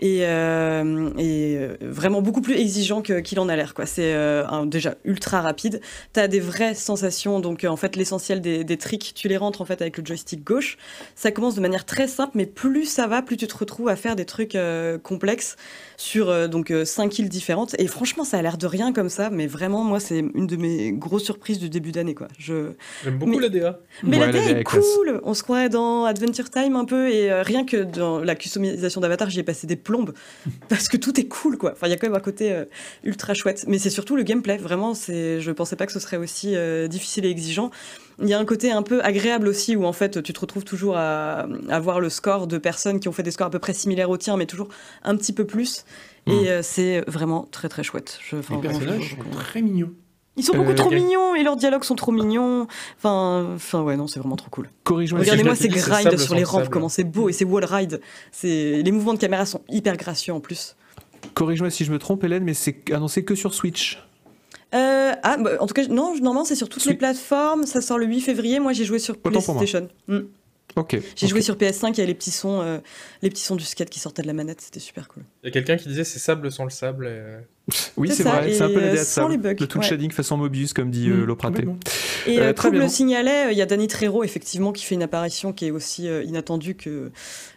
Et, 0.00 0.26
euh, 0.26 1.10
et 1.18 1.56
euh, 1.58 1.76
vraiment 1.80 2.22
beaucoup 2.22 2.40
plus 2.40 2.54
exigeant 2.54 3.02
qu'il 3.02 3.40
en 3.40 3.48
a 3.48 3.56
l'air. 3.56 3.74
C'est 3.86 4.14
euh, 4.14 4.64
déjà 4.66 4.94
ultra 5.04 5.40
rapide. 5.40 5.80
Tu 6.14 6.20
as 6.20 6.28
des 6.28 6.40
vraies 6.40 6.74
sensations. 6.74 7.40
Donc, 7.40 7.64
euh, 7.64 7.68
en 7.68 7.76
fait, 7.76 7.96
l'essentiel 7.96 8.40
des, 8.40 8.64
des 8.64 8.76
tricks, 8.76 9.12
tu 9.14 9.28
les 9.28 9.36
rentres 9.36 9.60
en 9.60 9.64
fait 9.64 9.80
avec 9.80 9.98
le 9.98 10.04
joystick 10.04 10.44
gauche. 10.44 10.78
Ça 11.14 11.30
commence 11.30 11.54
de 11.54 11.60
manière 11.60 11.84
très 11.84 12.08
simple, 12.08 12.32
mais 12.34 12.46
plus 12.46 12.84
ça 12.84 13.06
va, 13.06 13.22
plus 13.22 13.36
tu 13.36 13.46
te 13.46 13.56
retrouves 13.56 13.88
à 13.88 13.96
faire 13.96 14.16
des 14.16 14.24
trucs 14.24 14.54
euh, 14.54 14.98
complexes 14.98 15.56
sur 16.00 16.30
euh, 16.30 16.46
donc 16.46 16.70
euh, 16.70 16.84
cinq 16.84 17.18
îles 17.18 17.28
différentes. 17.28 17.74
Et 17.78 17.88
franchement, 17.88 18.22
ça 18.24 18.38
a 18.38 18.42
l'air 18.42 18.56
de 18.56 18.66
rien 18.68 18.92
comme 18.92 19.08
ça, 19.08 19.30
mais 19.30 19.48
vraiment, 19.48 19.82
moi, 19.82 19.98
c'est 19.98 20.20
une 20.20 20.46
de 20.46 20.54
mes 20.56 20.92
grosses 20.92 21.24
surprises 21.24 21.58
du 21.58 21.68
début 21.68 21.90
d'année. 21.90 22.14
quoi. 22.14 22.28
Je... 22.38 22.70
J'aime 23.02 23.18
beaucoup 23.18 23.32
Mais- 23.32 23.40
la 23.40 23.48
DA. 23.48 23.80
Mais 24.04 24.16
Ouais, 24.16 24.26
la 24.26 24.26
la 24.26 24.32
DA 24.32 24.52
DA 24.54 24.60
est 24.60 24.64
classe. 24.64 24.84
cool. 24.94 25.20
On 25.24 25.34
se 25.34 25.42
croirait 25.42 25.68
dans 25.68 26.04
Adventure 26.04 26.50
Time 26.50 26.76
un 26.76 26.84
peu 26.84 27.10
et 27.10 27.32
euh, 27.32 27.42
rien 27.42 27.66
que 27.66 27.76
dans 27.78 28.20
la 28.20 28.36
customisation 28.36 29.00
d'Avatar, 29.00 29.28
j'y 29.28 29.40
ai 29.40 29.42
passé 29.42 29.66
des 29.66 29.74
plombes 29.76 30.14
parce 30.68 30.88
que 30.88 30.96
tout 30.96 31.18
est 31.18 31.26
cool 31.26 31.58
quoi. 31.58 31.72
Enfin, 31.72 31.88
il 31.88 31.90
y 31.90 31.94
a 31.94 31.96
quand 31.96 32.06
même 32.06 32.16
un 32.16 32.20
côté 32.20 32.52
euh, 32.52 32.64
ultra 33.02 33.34
chouette. 33.34 33.64
Mais 33.66 33.78
c'est 33.78 33.90
surtout 33.90 34.14
le 34.14 34.22
gameplay. 34.22 34.56
Vraiment, 34.56 34.94
c'est. 34.94 35.40
Je 35.40 35.50
pensais 35.50 35.74
pas 35.74 35.86
que 35.86 35.92
ce 35.92 35.98
serait 36.00 36.16
aussi 36.16 36.54
euh, 36.54 36.86
difficile 36.86 37.26
et 37.26 37.30
exigeant. 37.30 37.72
Il 38.20 38.28
y 38.28 38.34
a 38.34 38.38
un 38.38 38.44
côté 38.44 38.72
un 38.72 38.82
peu 38.82 39.02
agréable 39.02 39.46
aussi 39.46 39.76
où 39.76 39.84
en 39.84 39.92
fait 39.92 40.22
tu 40.22 40.32
te 40.32 40.40
retrouves 40.40 40.64
toujours 40.64 40.96
à, 40.96 41.46
à 41.68 41.80
voir 41.80 42.00
le 42.00 42.08
score 42.08 42.46
de 42.46 42.58
personnes 42.58 42.98
qui 42.98 43.08
ont 43.08 43.12
fait 43.12 43.22
des 43.22 43.30
scores 43.30 43.46
à 43.46 43.50
peu 43.50 43.60
près 43.60 43.74
similaires 43.74 44.10
au 44.10 44.16
tien, 44.16 44.36
mais 44.36 44.46
toujours 44.46 44.68
un 45.04 45.16
petit 45.16 45.32
peu 45.32 45.44
plus. 45.44 45.84
Mm. 46.26 46.30
Et 46.32 46.50
euh, 46.50 46.60
c'est 46.62 47.02
vraiment 47.06 47.46
très 47.50 47.68
très 47.68 47.82
chouette. 47.82 48.18
Je, 48.28 48.36
Les 48.36 48.58
personnages 48.60 49.16
sont 49.16 49.38
très 49.38 49.62
mignons. 49.62 49.92
Ils 50.36 50.44
sont 50.44 50.54
beaucoup 50.54 50.70
Euh, 50.70 50.74
trop 50.74 50.90
mignons 50.90 51.34
et 51.34 51.42
leurs 51.42 51.56
dialogues 51.56 51.82
sont 51.82 51.96
trop 51.96 52.12
mignons. 52.12 52.68
Enfin, 52.96 53.54
enfin 53.56 53.82
ouais, 53.82 53.96
non, 53.96 54.06
c'est 54.06 54.20
vraiment 54.20 54.36
trop 54.36 54.50
cool. 54.50 54.70
Regardez-moi 54.86 55.54
ces 55.56 55.64
l'ai 55.64 55.74
dit, 55.74 55.80
c'est 55.80 55.90
grind 55.90 56.04
sable 56.04 56.18
sur 56.18 56.34
les 56.34 56.42
le 56.42 56.46
rampes, 56.46 56.68
comment 56.68 56.88
c'est 56.88 57.04
beau 57.04 57.28
et 57.28 57.32
ces 57.32 57.44
wall 57.44 57.64
rides. 57.64 58.00
Les 58.42 58.90
mouvements 58.92 59.14
de 59.14 59.18
caméra 59.18 59.46
sont 59.46 59.62
hyper 59.68 59.96
gracieux 59.96 60.32
en 60.32 60.40
plus. 60.40 60.76
Corrige-moi 61.34 61.70
si 61.70 61.84
je 61.84 61.92
me 61.92 61.98
trompe, 61.98 62.22
Hélène, 62.22 62.44
mais 62.44 62.54
c'est 62.54 62.92
annoncé 62.92 63.24
que 63.24 63.34
sur 63.34 63.52
Switch. 63.52 64.00
Euh, 64.74 65.12
ah, 65.22 65.36
bah, 65.38 65.52
en 65.60 65.66
tout 65.66 65.74
cas, 65.74 65.86
non, 65.86 66.14
normalement 66.16 66.44
c'est 66.44 66.54
sur 66.56 66.68
toutes 66.68 66.84
les 66.84 66.94
plateformes. 66.94 67.64
Ça 67.66 67.80
sort 67.80 67.98
le 67.98 68.06
8 68.06 68.20
février. 68.20 68.60
Moi, 68.60 68.72
j'ai 68.72 68.84
joué 68.84 68.98
sur 68.98 69.14
Autant. 69.24 69.30
PlayStation. 69.40 69.88
Mm. 70.08 70.18
Ok. 70.76 70.98
J'ai 71.16 71.26
joué 71.26 71.40
sur 71.40 71.56
PS5. 71.56 71.92
Il 71.94 71.98
y 71.98 72.00
a 72.02 72.04
les 72.06 72.14
petits 72.14 72.30
sons, 72.30 72.60
euh, 72.60 72.78
les 73.22 73.30
petits 73.30 73.42
sons 73.42 73.56
du 73.56 73.64
skate 73.64 73.88
qui 73.88 73.98
sortaient 73.98 74.20
de 74.22 74.26
la 74.26 74.34
manette. 74.34 74.60
C'était 74.60 74.78
super 74.80 75.08
cool. 75.08 75.22
Il 75.42 75.46
y 75.46 75.48
a 75.48 75.52
quelqu'un 75.52 75.76
qui 75.76 75.88
disait 75.88 76.04
c'est 76.04 76.18
sable 76.18 76.52
sans 76.52 76.64
le 76.64 76.70
sable. 76.70 77.06
et, 77.06 77.10
euh, 77.10 77.40
Oui, 77.96 78.10
C'est 78.12 78.22
vrai, 78.22 78.52
c'est 78.52 78.62
un 78.62 78.68
peu 78.68 78.78
la 78.80 78.92
de 78.92 78.96
sans 78.98 79.04
sable. 79.04 79.30
les 79.32 79.38
bugs, 79.38 79.54
Le 79.58 79.66
tool 79.66 79.80
ouais. 79.80 79.88
shading 79.88 80.10
façon 80.12 80.36
Mobius, 80.36 80.74
comme 80.74 80.90
dit 80.90 81.08
euh, 81.08 81.24
Lopraté. 81.24 81.64
complètement. 81.64 81.78
Et 82.26 82.38
Euh, 82.38 82.52
très 82.52 82.70
bien. 82.70 82.82
le 82.82 82.88
signalait, 82.88 83.50
il 83.52 83.56
y 83.58 83.62
a 83.62 83.66
Danny 83.66 83.88
Trejo 83.88 84.22
effectivement 84.22 84.72
qui 84.72 84.84
fait 84.84 84.94
une 84.94 85.02
apparition 85.02 85.54
qui 85.54 85.66
est 85.66 85.70
aussi 85.70 86.06
euh, 86.06 86.22
inattendue 86.22 86.74
que, 86.74 87.10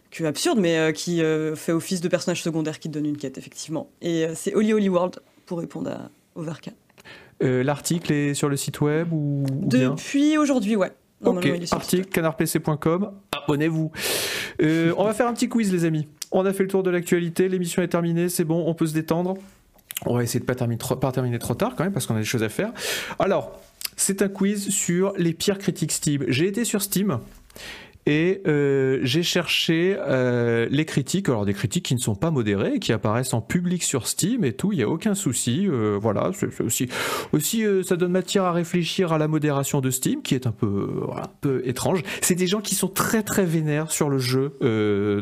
que 0.09 0.23
absurde, 0.23 0.59
mais 0.59 0.77
euh, 0.77 0.91
qui 0.93 1.21
euh, 1.21 1.55
fait 1.57 1.73
office 1.73 1.99
de 1.99 2.07
personnage 2.07 2.41
secondaire 2.41 2.79
qui 2.79 2.87
te 2.87 2.93
donne 2.93 3.05
une 3.05 3.17
quête 3.17 3.37
effectivement. 3.37 3.89
Et 4.01 4.25
euh, 4.25 4.31
c'est 4.35 4.55
Holy 4.55 4.71
Holy 4.73 4.87
World 4.89 5.19
pour 5.45 5.59
répondre 5.59 5.91
à 5.91 6.09
Overka. 6.35 6.71
Euh, 7.43 7.63
L'article 7.63 8.11
est 8.11 8.33
sur 8.33 8.49
le 8.49 8.57
site 8.57 8.81
web 8.81 9.11
ou, 9.11 9.43
Depuis 9.49 10.37
aujourd'hui, 10.37 10.75
ouais. 10.75 10.91
Ok, 11.23 11.47
article 11.71 12.09
canardpc.com, 12.09 13.11
abonnez-vous. 13.31 13.91
Euh, 14.61 14.93
on 14.97 15.03
va 15.03 15.13
faire 15.13 15.27
un 15.27 15.33
petit 15.33 15.49
quiz, 15.49 15.71
les 15.71 15.85
amis. 15.85 16.07
On 16.31 16.45
a 16.45 16.53
fait 16.53 16.63
le 16.63 16.69
tour 16.69 16.81
de 16.81 16.89
l'actualité, 16.89 17.47
l'émission 17.47 17.83
est 17.83 17.89
terminée, 17.89 18.27
c'est 18.27 18.43
bon, 18.43 18.63
on 18.65 18.73
peut 18.73 18.87
se 18.87 18.93
détendre. 18.93 19.35
On 20.05 20.15
va 20.15 20.23
essayer 20.23 20.39
de 20.39 20.45
pas 20.45 20.55
terminer 20.55 20.79
trop, 20.79 20.95
pas 20.95 21.11
terminer 21.11 21.37
trop 21.37 21.53
tard 21.53 21.75
quand 21.75 21.83
même, 21.83 21.93
parce 21.93 22.07
qu'on 22.07 22.15
a 22.15 22.19
des 22.19 22.25
choses 22.25 22.41
à 22.41 22.49
faire. 22.49 22.71
Alors, 23.19 23.59
c'est 23.97 24.23
un 24.23 24.29
quiz 24.29 24.69
sur 24.69 25.13
les 25.17 25.33
pires 25.33 25.59
critiques 25.59 25.91
Steam. 25.91 26.25
J'ai 26.27 26.47
été 26.47 26.65
sur 26.65 26.81
Steam. 26.81 27.19
Et 28.05 28.41
euh, 28.47 28.99
j'ai 29.03 29.23
cherché 29.23 29.95
euh, 29.99 30.67
les 30.71 30.85
critiques, 30.85 31.29
alors 31.29 31.45
des 31.45 31.53
critiques 31.53 31.85
qui 31.85 31.93
ne 31.93 31.99
sont 31.99 32.15
pas 32.15 32.31
modérées, 32.31 32.79
qui 32.79 32.93
apparaissent 32.93 33.33
en 33.33 33.41
public 33.41 33.83
sur 33.83 34.07
Steam 34.07 34.43
et 34.43 34.53
tout, 34.53 34.71
il 34.71 34.77
n'y 34.77 34.83
a 34.83 34.89
aucun 34.89 35.13
souci. 35.13 35.67
euh, 35.67 35.99
voilà, 36.01 36.31
c'est 36.69 36.87
aussi, 37.33 37.63
ça 37.83 37.95
donne 37.95 38.11
matière 38.11 38.43
à 38.43 38.51
réfléchir 38.51 39.13
à 39.13 39.17
la 39.17 39.27
modération 39.27 39.81
de 39.81 39.91
Steam, 39.91 40.21
qui 40.23 40.35
est 40.35 40.47
un 40.47 40.51
peu, 40.51 40.89
un 41.15 41.27
peu 41.41 41.61
étrange. 41.65 42.01
C'est 42.21 42.35
des 42.35 42.47
gens 42.47 42.61
qui 42.61 42.75
sont 42.75 42.87
très 42.87 43.23
très 43.23 43.45
vénères 43.45 43.91
sur 43.91 44.09
le 44.09 44.17
jeu 44.17 44.57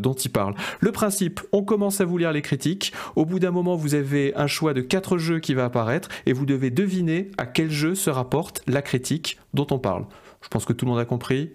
dont 0.01 0.13
ils 0.13 0.31
parlent. 0.31 0.55
Le 0.79 0.91
principe, 0.91 1.41
on 1.51 1.63
commence 1.63 2.01
à 2.01 2.05
vous 2.05 2.17
lire 2.17 2.31
les 2.31 2.41
critiques. 2.41 2.93
Au 3.15 3.25
bout 3.25 3.39
d'un 3.39 3.51
moment, 3.51 3.75
vous 3.75 3.95
avez 3.95 4.33
un 4.35 4.47
choix 4.47 4.73
de 4.73 4.81
quatre 4.81 5.17
jeux 5.17 5.39
qui 5.39 5.53
va 5.53 5.65
apparaître 5.65 6.09
et 6.25 6.33
vous 6.33 6.45
devez 6.45 6.69
deviner 6.69 7.31
à 7.37 7.45
quel 7.45 7.71
jeu 7.71 7.95
se 7.95 8.09
rapporte 8.09 8.61
la 8.67 8.81
critique 8.81 9.39
dont 9.53 9.67
on 9.71 9.79
parle. 9.79 10.05
Je 10.41 10.47
pense 10.47 10.65
que 10.65 10.73
tout 10.73 10.85
le 10.85 10.91
monde 10.91 10.99
a 10.99 11.05
compris. 11.05 11.51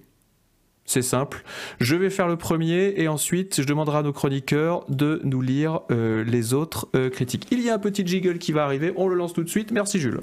C'est 0.87 1.03
simple. 1.03 1.43
Je 1.81 1.97
vais 1.97 2.11
faire 2.11 2.29
le 2.29 2.37
premier 2.37 2.95
et 2.97 3.09
ensuite 3.09 3.61
je 3.61 3.67
demanderai 3.67 3.99
à 3.99 4.03
nos 4.03 4.13
chroniqueurs 4.13 4.85
de 4.89 5.21
nous 5.25 5.41
lire 5.41 5.81
euh, 5.91 6.25
les 6.25 6.53
autres 6.53 6.89
euh, 6.95 7.09
critiques. 7.09 7.47
Il 7.51 7.61
y 7.61 7.71
a 7.71 7.75
un 7.75 7.79
petit 7.79 8.07
jiggle 8.07 8.39
qui 8.39 8.53
va 8.53 8.65
arriver, 8.65 8.93
on 8.97 9.09
le 9.09 9.15
lance 9.15 9.33
tout 9.33 9.43
de 9.43 9.49
suite. 9.49 9.71
Merci 9.73 9.99
Jules. 9.99 10.21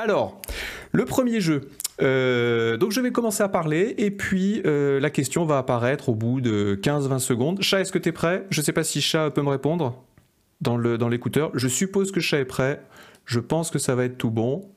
Alors, 0.00 0.40
le 0.92 1.04
premier 1.04 1.40
jeu. 1.40 1.70
Euh, 2.00 2.76
donc 2.76 2.92
je 2.92 3.00
vais 3.00 3.10
commencer 3.10 3.42
à 3.42 3.48
parler 3.48 3.94
et 3.98 4.10
puis 4.10 4.62
euh, 4.64 5.00
la 5.00 5.10
question 5.10 5.44
va 5.44 5.58
apparaître 5.58 6.08
au 6.08 6.14
bout 6.14 6.40
de 6.40 6.78
15-20 6.80 7.18
secondes. 7.18 7.62
Chat, 7.62 7.80
est-ce 7.80 7.92
que 7.92 7.98
tu 7.98 8.10
es 8.10 8.12
prêt? 8.12 8.46
Je 8.50 8.60
sais 8.60 8.72
pas 8.72 8.84
si 8.84 9.00
Chat 9.00 9.30
peut 9.30 9.42
me 9.42 9.50
répondre 9.50 10.02
dans 10.60 10.76
le 10.76 10.98
dans 10.98 11.08
l'écouteur. 11.08 11.50
Je 11.54 11.68
suppose 11.68 12.12
que 12.12 12.20
Chat 12.20 12.38
est 12.38 12.44
prêt. 12.44 12.82
Je 13.24 13.40
pense 13.40 13.70
que 13.70 13.78
ça 13.78 13.94
va 13.94 14.04
être 14.04 14.16
tout 14.16 14.30
bon. 14.30 14.70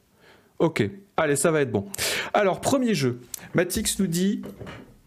Ok, 0.60 0.88
allez, 1.18 1.36
ça 1.36 1.52
va 1.52 1.62
être 1.62 1.72
bon. 1.72 1.86
Alors, 2.34 2.62
premier 2.62 2.94
jeu. 2.94 3.20
Matix 3.56 4.00
nous 4.00 4.08
dit 4.08 4.42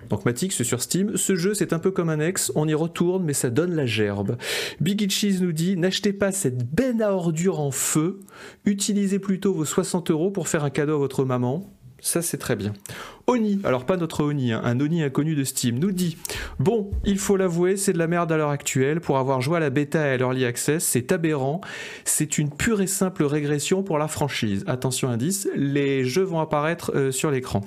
donc 0.09 0.25
Matix 0.25 0.63
sur 0.63 0.83
Steam, 0.83 1.17
ce 1.17 1.35
jeu 1.35 1.55
c'est 1.55 1.73
un 1.73 1.79
peu 1.79 1.91
comme 1.91 2.11
un 2.11 2.21
ex, 2.21 2.53
on 2.55 2.69
y 2.69 2.75
retourne 2.75 3.25
mais 3.25 3.33
ça 3.33 3.51
donne 3.51 3.75
la 3.75 3.87
gerbe. 3.87 4.37
Biggie 4.81 5.09
Cheese 5.09 5.41
nous 5.41 5.53
dit 5.53 5.77
n'achetez 5.77 6.13
pas 6.13 6.33
cette 6.33 6.75
benne 6.75 7.01
à 7.03 7.13
ordures 7.13 7.61
en 7.61 7.71
feu, 7.71 8.21
utilisez 8.65 9.19
plutôt 9.19 9.55
vos 9.55 9.65
60 9.65 10.11
euros 10.11 10.31
pour 10.31 10.49
faire 10.49 10.65
un 10.65 10.71
cadeau 10.71 10.95
à 10.95 10.99
votre 10.99 11.25
maman. 11.25 11.74
Ça 12.05 12.21
c'est 12.21 12.37
très 12.37 12.55
bien. 12.55 12.75
Oni, 13.27 13.59
alors 13.65 13.87
pas 13.87 13.97
notre 13.97 14.23
Oni, 14.23 14.53
hein, 14.53 14.61
un 14.65 14.79
Oni 14.81 15.03
inconnu 15.03 15.35
de 15.35 15.45
Steam, 15.45 15.79
nous 15.79 15.93
dit 15.93 16.19
Bon, 16.59 16.91
il 17.05 17.19
faut 17.19 17.37
l'avouer, 17.37 17.77
c'est 17.79 17.95
de 17.95 17.99
la 17.99 18.07
merde 18.07 18.31
à 18.31 18.37
l'heure 18.37 18.51
actuelle. 18.51 19.01
Pour 19.01 19.17
avoir 19.17 19.41
joué 19.41 19.57
à 19.57 19.61
la 19.61 19.71
bêta 19.71 20.07
et 20.07 20.11
à 20.11 20.17
l'early 20.19 20.45
access, 20.45 20.85
c'est 20.85 21.11
aberrant. 21.11 21.63
C'est 22.05 22.37
une 22.37 22.51
pure 22.51 22.83
et 22.83 22.87
simple 22.87 23.25
régression 23.25 23.83
pour 23.83 23.97
la 23.97 24.09
franchise. 24.09 24.63
Attention 24.67 25.09
indice, 25.09 25.49
les 25.57 26.05
jeux 26.05 26.23
vont 26.23 26.41
apparaître 26.41 26.93
euh, 26.95 27.13
sur 27.13 27.31
l'écran. 27.31 27.63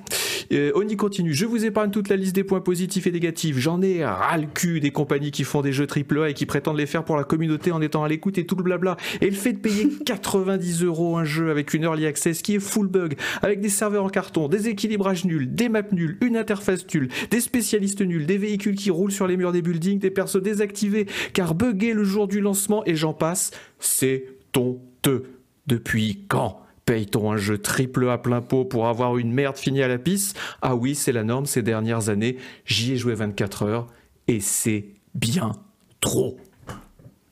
Euh, 0.53 0.71
Oni 0.75 0.95
continue. 0.95 1.33
Je 1.33 1.45
vous 1.45 1.65
épargne 1.65 1.91
toute 1.91 2.09
la 2.09 2.15
liste 2.15 2.35
des 2.35 2.43
points 2.43 2.61
positifs 2.61 3.07
et 3.07 3.11
négatifs. 3.11 3.57
J'en 3.57 3.81
ai 3.81 4.05
ras 4.05 4.37
le 4.37 4.47
cul 4.47 4.79
des 4.79 4.91
compagnies 4.91 5.31
qui 5.31 5.43
font 5.43 5.61
des 5.61 5.73
jeux 5.73 5.87
AAA 5.87 6.29
et 6.29 6.33
qui 6.33 6.45
prétendent 6.45 6.77
les 6.77 6.85
faire 6.85 7.03
pour 7.03 7.17
la 7.17 7.23
communauté 7.23 7.71
en 7.71 7.81
étant 7.81 8.03
à 8.03 8.07
l'écoute 8.07 8.37
et 8.37 8.45
tout 8.45 8.55
le 8.55 8.63
blabla. 8.63 8.97
Et 9.21 9.29
le 9.29 9.35
fait 9.35 9.53
de 9.53 9.59
payer 9.59 9.89
90 10.05 10.83
euros 10.83 11.17
un 11.17 11.25
jeu 11.25 11.49
avec 11.49 11.73
une 11.73 11.83
early 11.83 12.05
access 12.05 12.41
qui 12.41 12.55
est 12.55 12.59
full 12.59 12.87
bug, 12.87 13.15
avec 13.41 13.59
des 13.59 13.69
serveurs 13.69 14.05
en 14.05 14.09
carton, 14.09 14.47
des 14.47 14.69
équilibrages 14.69 15.25
nuls, 15.25 15.46
des 15.55 15.69
maps 15.69 15.81
nuls, 15.91 16.17
une 16.21 16.37
interface 16.37 16.85
nulle, 16.93 17.09
des 17.31 17.39
spécialistes 17.41 18.01
nuls, 18.01 18.25
des 18.25 18.37
véhicules 18.37 18.75
qui 18.75 18.89
roulent 18.91 19.11
sur 19.11 19.27
les 19.27 19.37
murs 19.37 19.51
des 19.51 19.61
buildings, 19.61 19.99
des 19.99 20.11
persos 20.11 20.41
désactivés 20.41 21.05
car 21.33 21.55
buggés 21.55 21.93
le 21.93 22.03
jour 22.03 22.27
du 22.27 22.39
lancement 22.41 22.83
et 22.85 22.95
j'en 22.95 23.13
passe, 23.13 23.51
c'est 23.79 24.25
honteux. 24.55 25.23
Depuis 25.67 26.23
quand 26.27 26.61
Paye-t-on 26.85 27.33
un 27.33 27.37
jeu 27.37 27.57
triple 27.57 28.07
A 28.07 28.17
plein 28.17 28.39
pot 28.39 28.63
pour 28.63 28.87
avoir 28.87 29.17
une 29.17 29.33
merde 29.33 29.57
finie 29.57 29.83
à 29.83 29.89
la 29.89 29.97
pisse? 29.97 30.33
Ah 30.61 30.73
oui, 30.77 30.95
c'est 30.95 31.11
la 31.11 31.25
norme 31.25 31.45
ces 31.45 31.61
dernières 31.61 32.07
années. 32.07 32.37
J'y 32.65 32.93
ai 32.93 32.95
joué 32.95 33.13
24 33.13 33.63
heures 33.63 33.87
et 34.29 34.39
c'est 34.39 34.85
bien 35.13 35.51
trop. 35.99 36.37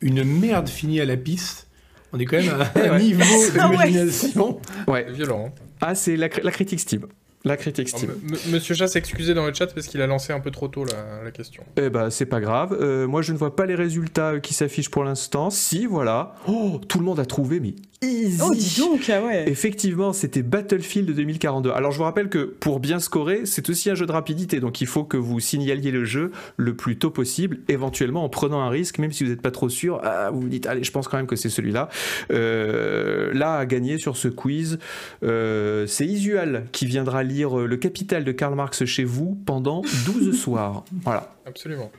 Une 0.01 0.25
merde 0.25 0.67
finie 0.67 0.99
à 0.99 1.05
la 1.05 1.15
piste. 1.15 1.67
On 2.11 2.19
est 2.19 2.25
quand 2.25 2.35
même 2.37 2.49
à 2.75 2.79
un 2.95 2.99
niveau 2.99 3.23
Ah 3.57 3.69
ouais. 3.69 3.87
d'imagination. 3.87 4.59
Ouais. 4.89 5.05
C'est 5.07 5.13
violent. 5.13 5.45
hein. 5.47 5.61
Ah, 5.79 5.95
c'est 5.95 6.17
la, 6.17 6.27
la 6.43 6.51
critique 6.51 6.81
Steam. 6.81 7.05
La 7.45 7.55
critique 7.57 7.88
Alors, 7.89 7.99
Steam. 7.99 8.11
m- 8.30 8.38
Monsieur 8.51 8.76
Chat 8.76 8.88
s'est 8.88 8.99
excusé 8.99 9.34
dans 9.34 9.45
le 9.45 9.53
chat 9.53 9.67
parce 9.67 9.88
qu'il 9.88 10.01
a 10.01 10.07
lancé 10.07 10.34
un 10.34 10.39
peu 10.39 10.51
trop 10.51 10.67
tôt 10.67 10.84
la, 10.84 11.23
la 11.23 11.31
question. 11.31 11.63
Eh 11.77 11.89
ben, 11.89 12.09
c'est 12.09 12.26
pas 12.26 12.41
grave. 12.41 12.77
Euh, 12.81 13.07
moi, 13.07 13.22
je 13.22 13.31
ne 13.31 13.38
vois 13.38 13.55
pas 13.55 13.65
les 13.65 13.76
résultats 13.76 14.31
euh, 14.34 14.39
qui 14.39 14.53
s'affichent 14.53 14.89
pour 14.89 15.03
l'instant. 15.03 15.49
Si, 15.49 15.85
voilà. 15.85 16.35
Oh, 16.47 16.81
tout 16.88 16.99
le 16.99 17.05
monde 17.05 17.19
a 17.19 17.26
trouvé, 17.26 17.59
mais 17.59 17.76
easy. 18.01 18.41
Oh, 18.43 18.53
dis 18.53 18.76
donc, 18.80 19.09
ah 19.09 19.22
ouais. 19.23 19.47
Effectivement, 19.49 20.11
c'était 20.13 20.41
Battlefield 20.43 21.09
2042. 21.15 21.72
Alors 21.72 21.91
je 21.91 21.97
vous 21.97 22.03
rappelle 22.03 22.30
que 22.30 22.39
pour 22.43 22.80
bien 22.80 22.99
scorer, 22.99 23.45
c'est 23.45 23.67
aussi 23.69 23.89
un 23.89 23.95
jeu 23.95 24.05
de 24.05 24.11
rapidité, 24.11 24.59
donc 24.59 24.80
il 24.81 24.85
faut 24.88 25.03
que 25.05 25.17
vous 25.17 25.39
signaliez 25.39 25.89
le 25.91 26.05
jeu 26.05 26.31
le 26.57 26.76
plus 26.76 26.97
tôt 26.99 27.09
possible, 27.09 27.59
éventuellement 27.67 28.23
en 28.23 28.30
prenant 28.30 28.59
un 28.61 28.69
risque, 28.69 28.99
même 28.99 29.11
si 29.11 29.23
vous 29.23 29.30
n'êtes 29.31 29.41
pas 29.41 29.49
trop 29.49 29.69
sûr, 29.69 30.01
ah, 30.03 30.30
vous 30.31 30.41
vous 30.41 30.49
dites, 30.49 30.67
allez, 30.67 30.84
je 30.84 30.91
pense 30.91 31.07
quand 31.07 31.17
même 31.17 31.26
que 31.26 31.35
c'est 31.35 31.49
celui-là. 31.49 31.89
Euh, 32.31 33.34
là, 33.34 33.55
à 33.57 33.65
gagner 33.65 33.97
sur 33.97 34.17
ce 34.17 34.27
quiz, 34.27 34.77
euh, 35.23 35.88
c'est 35.88 36.05
Isual 36.05 36.65
qui 36.72 36.85
viendra 36.85 37.23
lire 37.23 37.35
euh, 37.44 37.66
le 37.66 37.78
Capital 37.78 38.24
de 38.24 38.32
Karl 38.32 38.56
Marx 38.56 38.86
chez 38.86 39.03
vous 39.03 39.38
pendant 39.45 39.82
12 40.06 40.38
soirs. 40.40 40.86
Voilà. 41.03 41.36
Absolument. 41.45 41.91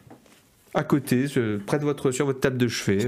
à 0.74 0.84
côté, 0.84 1.26
près 1.66 1.78
de 1.78 1.84
votre, 1.84 2.10
sur 2.10 2.26
votre 2.26 2.40
table 2.40 2.58
de 2.58 2.68
chevet. 2.68 3.06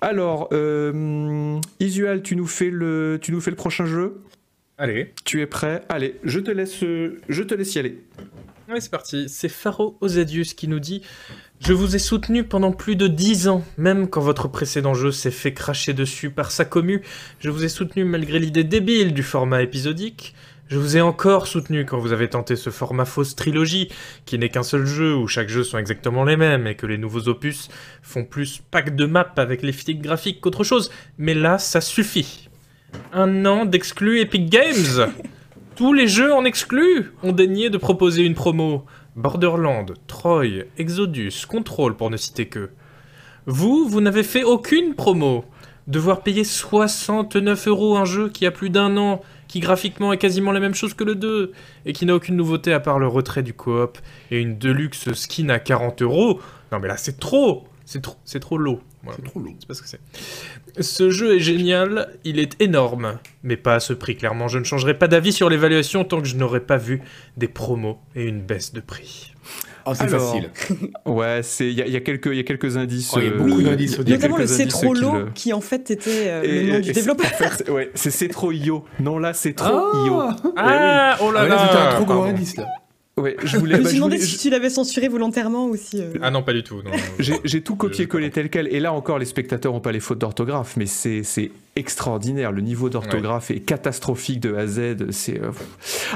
Alors, 0.00 0.48
euh, 0.52 1.58
Isual, 1.80 2.22
tu 2.22 2.36
nous, 2.36 2.46
fais 2.46 2.70
le, 2.70 3.18
tu 3.20 3.32
nous 3.32 3.40
fais 3.40 3.50
le 3.50 3.56
prochain 3.56 3.86
jeu? 3.86 4.20
Allez. 4.78 5.14
Tu 5.24 5.40
es 5.40 5.46
prêt? 5.46 5.82
Allez, 5.88 6.16
je 6.24 6.38
te 6.38 6.50
laisse, 6.50 6.80
je 6.80 7.42
te 7.42 7.54
laisse 7.54 7.74
y 7.74 7.78
aller. 7.78 7.98
Oui, 8.68 8.80
c'est 8.80 8.90
parti. 8.90 9.28
C'est 9.28 9.48
Pharo 9.48 9.96
Ozadius 10.00 10.52
qui 10.52 10.66
nous 10.66 10.80
dit 10.80 11.02
Je 11.60 11.72
vous 11.72 11.94
ai 11.94 12.00
soutenu 12.00 12.42
pendant 12.42 12.72
plus 12.72 12.96
de 12.96 13.06
10 13.06 13.46
ans, 13.46 13.64
même 13.78 14.08
quand 14.08 14.20
votre 14.20 14.48
précédent 14.48 14.92
jeu 14.92 15.12
s'est 15.12 15.30
fait 15.30 15.54
cracher 15.54 15.94
dessus 15.94 16.30
par 16.30 16.50
sa 16.50 16.64
commu. 16.64 17.02
Je 17.38 17.50
vous 17.50 17.64
ai 17.64 17.68
soutenu 17.68 18.04
malgré 18.04 18.40
l'idée 18.40 18.64
débile 18.64 19.14
du 19.14 19.22
format 19.22 19.62
épisodique. 19.62 20.34
Je 20.68 20.78
vous 20.78 20.96
ai 20.96 21.00
encore 21.00 21.46
soutenu 21.46 21.84
quand 21.84 21.98
vous 21.98 22.12
avez 22.12 22.28
tenté 22.28 22.56
ce 22.56 22.70
format 22.70 23.04
fausse 23.04 23.36
trilogie, 23.36 23.88
qui 24.24 24.36
n'est 24.36 24.48
qu'un 24.48 24.64
seul 24.64 24.84
jeu 24.84 25.14
où 25.14 25.28
chaque 25.28 25.48
jeu 25.48 25.62
sont 25.62 25.78
exactement 25.78 26.24
les 26.24 26.36
mêmes 26.36 26.66
et 26.66 26.74
que 26.74 26.86
les 26.86 26.98
nouveaux 26.98 27.28
opus 27.28 27.68
font 28.02 28.24
plus 28.24 28.62
pack 28.72 28.96
de 28.96 29.06
map 29.06 29.32
avec 29.36 29.62
les 29.62 29.72
flics 29.72 30.02
graphiques 30.02 30.40
qu'autre 30.40 30.64
chose. 30.64 30.90
Mais 31.18 31.34
là, 31.34 31.58
ça 31.58 31.80
suffit. 31.80 32.48
Un 33.12 33.46
an 33.46 33.64
d'exclus 33.64 34.20
Epic 34.20 34.50
Games 34.50 35.12
Tous 35.76 35.92
les 35.92 36.08
jeux 36.08 36.32
en 36.32 36.44
exclus 36.44 37.12
ont 37.22 37.32
daigné 37.32 37.70
de 37.70 37.78
proposer 37.78 38.24
une 38.24 38.34
promo. 38.34 38.84
Borderland, 39.14 39.94
Troy, 40.08 40.64
Exodus, 40.78 41.44
Control 41.46 41.96
pour 41.96 42.10
ne 42.10 42.16
citer 42.16 42.46
que. 42.46 42.70
Vous, 43.46 43.86
vous 43.86 44.00
n'avez 44.00 44.24
fait 44.24 44.42
aucune 44.42 44.94
promo. 44.94 45.44
Devoir 45.86 46.22
payer 46.22 46.42
69 46.42 47.68
euros 47.68 47.96
un 47.96 48.04
jeu 48.04 48.30
qui 48.30 48.46
a 48.46 48.50
plus 48.50 48.70
d'un 48.70 48.96
an 48.96 49.20
qui 49.48 49.60
graphiquement 49.60 50.12
est 50.12 50.18
quasiment 50.18 50.52
la 50.52 50.60
même 50.60 50.74
chose 50.74 50.94
que 50.94 51.04
le 51.04 51.14
2, 51.14 51.52
et 51.84 51.92
qui 51.92 52.06
n'a 52.06 52.14
aucune 52.14 52.36
nouveauté 52.36 52.72
à 52.72 52.80
part 52.80 52.98
le 52.98 53.06
retrait 53.06 53.42
du 53.42 53.54
coop 53.54 53.98
et 54.30 54.40
une 54.40 54.58
deluxe 54.58 55.12
skin 55.12 55.48
à 55.48 55.58
40 55.58 56.02
euros. 56.02 56.40
Non 56.72 56.78
mais 56.80 56.88
là 56.88 56.96
c'est 56.96 57.18
trop 57.18 57.64
C'est 57.84 58.02
trop, 58.02 58.16
c'est 58.24 58.40
trop 58.40 58.58
low. 58.58 58.80
C'est 59.12 59.24
trop. 59.24 59.40
C'est 59.60 59.68
pas 59.68 59.74
ce 59.74 59.82
que 59.82 59.88
c'est. 59.88 60.00
Ce 60.82 61.10
jeu 61.10 61.36
est 61.36 61.40
génial, 61.40 62.18
il 62.24 62.40
est 62.40 62.60
énorme, 62.60 63.18
mais 63.44 63.56
pas 63.56 63.76
à 63.76 63.80
ce 63.80 63.92
prix. 63.92 64.16
Clairement, 64.16 64.48
je 64.48 64.58
ne 64.58 64.64
changerai 64.64 64.98
pas 64.98 65.06
d'avis 65.06 65.32
sur 65.32 65.48
l'évaluation 65.48 66.04
tant 66.04 66.20
que 66.20 66.26
je 66.26 66.36
n'aurai 66.36 66.60
pas 66.60 66.76
vu 66.76 67.02
des 67.36 67.48
promos 67.48 67.98
et 68.16 68.24
une 68.24 68.42
baisse 68.42 68.72
de 68.72 68.80
prix. 68.80 69.32
Oh, 69.86 69.94
c'est 69.94 70.08
facile. 70.08 70.50
ouais, 71.06 71.40
il 71.60 71.72
y, 71.72 71.96
a 71.96 72.00
quelques 72.00 72.26
il 72.26 72.36
y 72.36 72.40
a 72.40 72.42
quelques 72.42 72.76
indices. 72.76 73.12
Oh, 73.14 73.20
il 73.20 73.26
y 73.26 73.28
a 73.28 73.36
beaucoup 73.36 73.62
d'indices. 73.62 73.98
Notamment 74.00 74.36
le 74.36 74.46
C'est 74.46 74.66
trop 74.66 74.94
low 74.94 75.26
qui 75.34 75.52
en 75.52 75.60
fait 75.60 75.90
était 75.90 76.24
euh, 76.26 76.42
le 76.42 76.72
nom 76.72 76.80
du 76.80 76.92
développeur. 76.92 77.26
En 77.26 77.28
fait, 77.28 77.70
ouais, 77.70 77.90
c'est 77.94 78.10
C'est 78.10 78.28
trop 78.28 78.50
yo. 78.50 78.84
Non 78.98 79.18
là, 79.18 79.32
c'est 79.32 79.52
trop 79.52 80.18
ah. 80.18 80.36
Ah, 80.56 81.16
oh 81.20 81.30
là 81.30 81.40
ah, 81.42 81.46
là. 81.46 81.66
C'était 81.66 81.82
un 81.82 81.94
trop 81.94 82.04
gros 82.04 82.22
indice 82.24 82.56
là. 82.56 82.66
Ouais, 83.18 83.34
je 83.42 83.56
voulais. 83.56 83.76
je 83.76 83.80
me 83.80 83.86
suis 83.86 83.96
demandé 83.96 84.18
si 84.18 84.36
tu 84.36 84.50
l'avais 84.50 84.68
censuré 84.68 85.08
volontairement 85.08 85.66
aussi. 85.68 86.02
Euh. 86.02 86.12
Ah 86.20 86.30
non, 86.30 86.42
pas 86.42 86.52
du 86.52 86.62
tout. 86.62 86.82
J'ai 87.18 87.62
tout 87.62 87.74
copié-collé 87.74 88.30
tel 88.30 88.50
quel. 88.50 88.68
Et 88.68 88.78
là 88.78 88.92
encore, 88.92 89.18
les 89.18 89.24
spectateurs 89.24 89.72
n'ont 89.72 89.80
pas 89.80 89.92
les 89.92 90.00
fautes 90.00 90.18
d'orthographe, 90.18 90.76
mais 90.76 90.84
c'est 90.84 91.50
extraordinaire. 91.76 92.52
Le 92.52 92.60
niveau 92.60 92.90
d'orthographe 92.90 93.50
est 93.50 93.60
catastrophique 93.60 94.40
de 94.40 94.54
A 94.54 94.60
à 94.60 94.66
Z. 94.66 95.10
C'est. 95.12 95.40
Euh, 95.40 95.50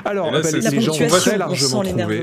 Alors, 0.04 0.30
bah, 0.30 0.40
les, 0.42 0.80
gens 0.80 0.92
ont 0.92 1.08
très 1.08 1.38
largement 1.38 1.82
trouvé. 1.82 2.22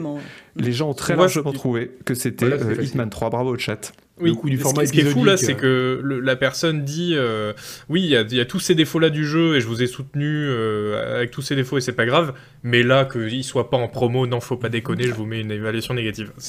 Les 0.55 0.71
gens 0.71 0.89
ont 0.89 0.93
très 0.93 1.15
largement 1.15 1.53
trouvé 1.53 1.91
que 2.05 2.13
c'était 2.13 2.45
euh, 2.45 2.81
Hitman 2.81 3.09
3. 3.09 3.31
Bravo 3.31 3.55
au 3.55 3.57
chat. 3.57 3.93
Oui, 4.19 4.35
coup 4.35 4.49
du 4.49 4.57
format 4.57 4.85
ce, 4.85 4.91
qui 4.91 5.01
est 5.01 5.05
fou 5.05 5.23
là, 5.23 5.37
c'est 5.37 5.55
que 5.55 6.01
la 6.03 6.35
personne 6.35 6.83
dit 6.83 7.13
euh, 7.15 7.53
oui, 7.89 8.03
il 8.03 8.33
y, 8.33 8.39
a 8.39 8.45
tous 8.45 8.59
ces 8.59 8.75
défauts-là 8.75 9.09
du 9.09 9.25
jeu 9.25 9.55
et 9.55 9.61
je 9.61 9.67
vous 9.67 9.83
ai 9.83 9.87
soutenu 9.87 10.25
euh, 10.25 11.17
avec 11.17 11.31
tous 11.31 11.41
ces 11.41 11.55
défauts 11.55 11.77
et 11.77 11.81
c'est 11.81 11.93
pas 11.93 12.05
grave, 12.05 12.33
mais 12.63 12.83
là, 12.83 13.05
qu'il 13.05 13.43
soit 13.43 13.69
pas 13.69 13.77
en 13.77 13.87
promo, 13.87 14.25
non, 14.25 14.39
faut 14.39 14.57
pas 14.57 14.69
déconner, 14.69 15.03
je 15.03 15.13
vous 15.13 15.25
mets 15.25 15.41
une 15.41 15.51
évaluation 15.51 15.93
négative. 15.93 16.31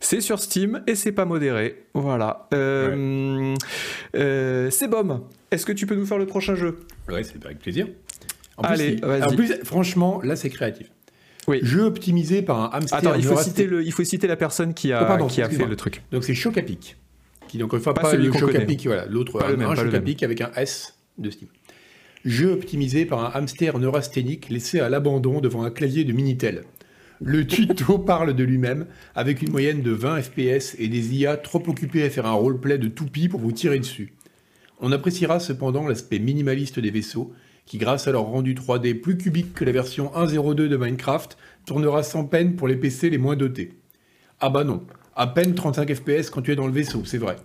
C'est 0.00 0.20
sur 0.20 0.38
Steam 0.38 0.82
et 0.86 0.94
c'est 0.94 1.12
pas 1.12 1.24
modéré. 1.24 1.84
Voilà. 1.94 2.46
Euh, 2.52 3.56
c'est 4.70 4.86
bon. 4.86 5.24
Est-ce 5.50 5.64
que 5.64 5.72
tu 5.72 5.86
peux 5.86 5.94
nous 5.94 6.04
faire 6.04 6.18
le 6.18 6.26
prochain 6.26 6.54
jeu? 6.54 6.80
Ouais, 7.08 7.22
c'est 7.22 7.42
avec 7.44 7.58
plaisir. 7.58 7.86
Allez, 8.62 8.96
vas-y. 8.96 9.22
En 9.22 9.34
plus, 9.34 9.54
franchement, 9.64 10.20
là, 10.22 10.36
c'est 10.36 10.50
créatif. 10.50 10.90
Oui. 11.50 11.58
Jeu 11.62 11.82
optimisé 11.82 12.42
par 12.42 12.60
un 12.60 12.70
hamster. 12.72 12.98
Attends, 12.98 13.14
il 13.14 13.24
faut, 13.24 13.36
citer 13.36 13.66
le, 13.66 13.84
il 13.84 13.92
faut 13.92 14.04
citer 14.04 14.28
la 14.28 14.36
personne 14.36 14.72
qui 14.72 14.92
a, 14.92 15.18
oh, 15.20 15.26
qui 15.26 15.42
a 15.42 15.48
fait 15.48 15.66
le 15.66 15.74
truc. 15.74 16.02
Donc 16.12 16.22
c'est 16.22 16.34
Chocapic. 16.34 16.96
Qui, 17.48 17.58
pas, 17.58 17.92
voilà, 18.84 19.06
l'autre, 19.06 19.42
un, 19.42 19.60
un 19.60 19.74
Chocapic 19.74 20.22
avec 20.22 20.40
un 20.40 20.52
S 20.54 20.94
de 21.18 21.30
Steam. 21.30 21.48
Jeu 22.24 22.52
optimisé 22.52 23.04
par 23.04 23.24
un 23.24 23.30
hamster 23.34 23.80
neurasthénique 23.80 24.48
laissé 24.50 24.78
à 24.78 24.88
l'abandon 24.88 25.40
devant 25.40 25.64
un 25.64 25.70
clavier 25.70 26.04
de 26.04 26.12
Minitel. 26.12 26.62
Le 27.20 27.44
tuto 27.48 27.98
parle 27.98 28.34
de 28.34 28.44
lui-même, 28.44 28.86
avec 29.16 29.42
une 29.42 29.50
moyenne 29.50 29.82
de 29.82 29.90
20 29.90 30.22
FPS 30.22 30.76
et 30.78 30.86
des 30.86 31.16
IA 31.16 31.36
trop 31.36 31.62
occupés 31.66 32.04
à 32.04 32.10
faire 32.10 32.26
un 32.26 32.32
roleplay 32.32 32.78
de 32.78 32.86
toupie 32.86 33.28
pour 33.28 33.40
vous 33.40 33.52
tirer 33.52 33.80
dessus. 33.80 34.12
On 34.80 34.92
appréciera 34.92 35.40
cependant 35.40 35.88
l'aspect 35.88 36.20
minimaliste 36.20 36.78
des 36.78 36.90
vaisseaux, 36.90 37.32
qui 37.70 37.78
grâce 37.78 38.08
à 38.08 38.10
leur 38.10 38.24
rendu 38.24 38.54
3D 38.54 38.94
plus 38.94 39.16
cubique 39.16 39.54
que 39.54 39.64
la 39.64 39.70
version 39.70 40.10
1.02 40.16 40.66
de 40.66 40.76
Minecraft, 40.76 41.38
tournera 41.66 42.02
sans 42.02 42.24
peine 42.24 42.56
pour 42.56 42.66
les 42.66 42.74
PC 42.74 43.10
les 43.10 43.16
moins 43.16 43.36
dotés. 43.36 43.74
Ah 44.40 44.50
bah 44.50 44.64
non, 44.64 44.84
à 45.14 45.28
peine 45.28 45.54
35 45.54 45.94
FPS 45.94 46.30
quand 46.30 46.42
tu 46.42 46.50
es 46.50 46.56
dans 46.56 46.66
le 46.66 46.72
vaisseau, 46.72 47.04
c'est 47.04 47.16
vrai. 47.16 47.36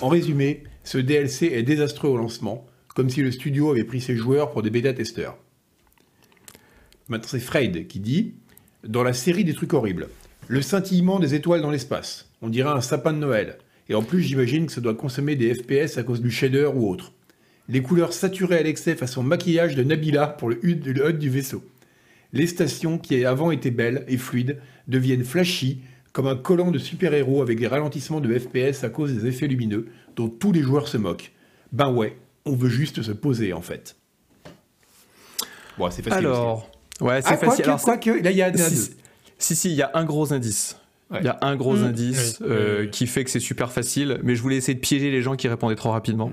En 0.00 0.08
résumé, 0.08 0.62
ce 0.82 0.96
DLC 0.96 1.48
est 1.48 1.62
désastreux 1.62 2.08
au 2.08 2.16
lancement, 2.16 2.66
comme 2.94 3.10
si 3.10 3.20
le 3.20 3.30
studio 3.30 3.70
avait 3.70 3.84
pris 3.84 4.00
ses 4.00 4.16
joueurs 4.16 4.50
pour 4.50 4.62
des 4.62 4.70
bêta-testeurs. 4.70 5.36
Maintenant 7.10 7.28
c'est 7.30 7.38
Freyd 7.38 7.86
qui 7.86 8.00
dit 8.00 8.36
Dans 8.82 9.02
la 9.02 9.12
série 9.12 9.44
des 9.44 9.52
trucs 9.52 9.74
horribles, 9.74 10.08
le 10.48 10.62
scintillement 10.62 11.18
des 11.18 11.34
étoiles 11.34 11.60
dans 11.60 11.70
l'espace, 11.70 12.30
on 12.40 12.48
dirait 12.48 12.70
un 12.70 12.80
sapin 12.80 13.12
de 13.12 13.18
Noël, 13.18 13.58
et 13.90 13.94
en 13.94 14.02
plus 14.02 14.22
j'imagine 14.22 14.64
que 14.64 14.72
ça 14.72 14.80
doit 14.80 14.94
consommer 14.94 15.36
des 15.36 15.52
FPS 15.52 15.98
à 15.98 16.02
cause 16.02 16.22
du 16.22 16.30
shader 16.30 16.70
ou 16.74 16.88
autre 16.88 17.12
les 17.70 17.82
couleurs 17.82 18.12
saturées 18.12 18.58
à 18.58 18.62
l'excès 18.62 18.96
façon 18.96 19.22
maquillage 19.22 19.76
de 19.76 19.84
Nabila 19.84 20.26
pour 20.26 20.50
le 20.50 20.58
HUD, 20.64 20.82
du 21.18 21.30
vaisseau. 21.30 21.62
Les 22.32 22.46
stations, 22.46 22.98
qui 22.98 23.24
avant 23.24 23.50
étaient 23.50 23.70
belles 23.70 24.04
et 24.08 24.16
fluides, 24.16 24.60
deviennent 24.88 25.24
flashy, 25.24 25.80
comme 26.12 26.26
un 26.26 26.36
collant 26.36 26.72
de 26.72 26.78
super-héros 26.78 27.42
avec 27.42 27.60
des 27.60 27.68
ralentissements 27.68 28.20
de 28.20 28.36
FPS 28.36 28.82
à 28.82 28.88
cause 28.88 29.14
des 29.14 29.26
effets 29.28 29.46
lumineux, 29.46 29.86
dont 30.16 30.28
tous 30.28 30.52
les 30.52 30.62
joueurs 30.62 30.88
se 30.88 30.96
moquent. 30.96 31.32
Ben 31.72 31.92
ouais, 31.92 32.16
on 32.44 32.56
veut 32.56 32.68
juste 32.68 33.02
se 33.02 33.12
poser 33.12 33.52
en 33.52 33.62
fait. 33.62 33.96
Bon, 35.78 35.88
c'est 35.90 36.02
facile. 36.02 36.26
Alors, 36.26 36.68
ouais, 37.00 37.22
c'est 37.22 37.34
ah, 37.34 37.36
facile. 37.36 37.64
Quoi 37.82 37.98
que, 37.98 38.10
là, 38.10 38.30
il 38.32 38.36
y 38.36 38.42
a 38.42 38.52
si, 38.56 38.90
si, 39.38 39.56
si, 39.56 39.70
il 39.70 39.76
y 39.76 39.82
a 39.82 39.92
un 39.94 40.04
gros 40.04 40.32
indice. 40.32 40.76
Il 41.18 41.24
y 41.24 41.28
a 41.28 41.38
un 41.42 41.56
gros 41.56 41.76
mmh. 41.76 41.84
indice 41.84 42.38
euh, 42.42 42.86
qui 42.86 43.06
fait 43.06 43.24
que 43.24 43.30
c'est 43.30 43.40
super 43.40 43.72
facile, 43.72 44.20
mais 44.22 44.36
je 44.36 44.42
voulais 44.42 44.56
essayer 44.56 44.74
de 44.74 44.80
piéger 44.80 45.10
les 45.10 45.22
gens 45.22 45.34
qui 45.34 45.48
répondaient 45.48 45.74
trop 45.74 45.90
rapidement. 45.90 46.30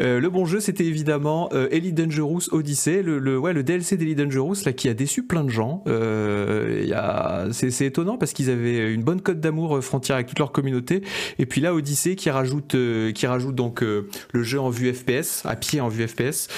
Euh, 0.00 0.20
le 0.20 0.30
bon 0.30 0.44
jeu, 0.44 0.60
c'était 0.60 0.84
évidemment 0.84 1.48
euh, 1.52 1.68
Elite 1.70 1.94
Dangerous 1.94 2.42
Odyssey, 2.50 3.02
le, 3.02 3.18
le, 3.18 3.38
ouais, 3.38 3.52
le 3.52 3.62
DLC 3.62 3.96
d'Elite 3.96 4.18
Dangerous, 4.18 4.56
là, 4.64 4.72
qui 4.72 4.88
a 4.88 4.94
déçu 4.94 5.22
plein 5.22 5.44
de 5.44 5.50
gens. 5.50 5.84
Euh, 5.86 7.50
c'est 7.52 7.86
étonnant 7.86 8.16
parce 8.16 8.32
qu'ils 8.32 8.50
avaient 8.50 8.92
une 8.92 9.02
bonne 9.02 9.20
cote 9.20 9.40
d'amour 9.40 9.76
euh, 9.76 9.80
frontière 9.80 10.16
avec 10.16 10.28
toute 10.28 10.38
leur 10.38 10.52
communauté. 10.52 11.02
Et 11.38 11.46
puis 11.46 11.60
là, 11.60 11.74
Odyssey 11.74 12.16
qui 12.16 12.30
rajoute, 12.30 12.74
euh, 12.74 13.12
qui 13.12 13.26
rajoute 13.26 13.54
donc 13.54 13.80
le 13.82 14.42
jeu 14.42 14.60
en 14.60 14.70
vue 14.70 14.92
FPS, 14.92 15.44
à 15.44 15.56
pied 15.56 15.80
en 15.80 15.88
vue 15.88 16.06
FPS. 16.06 16.48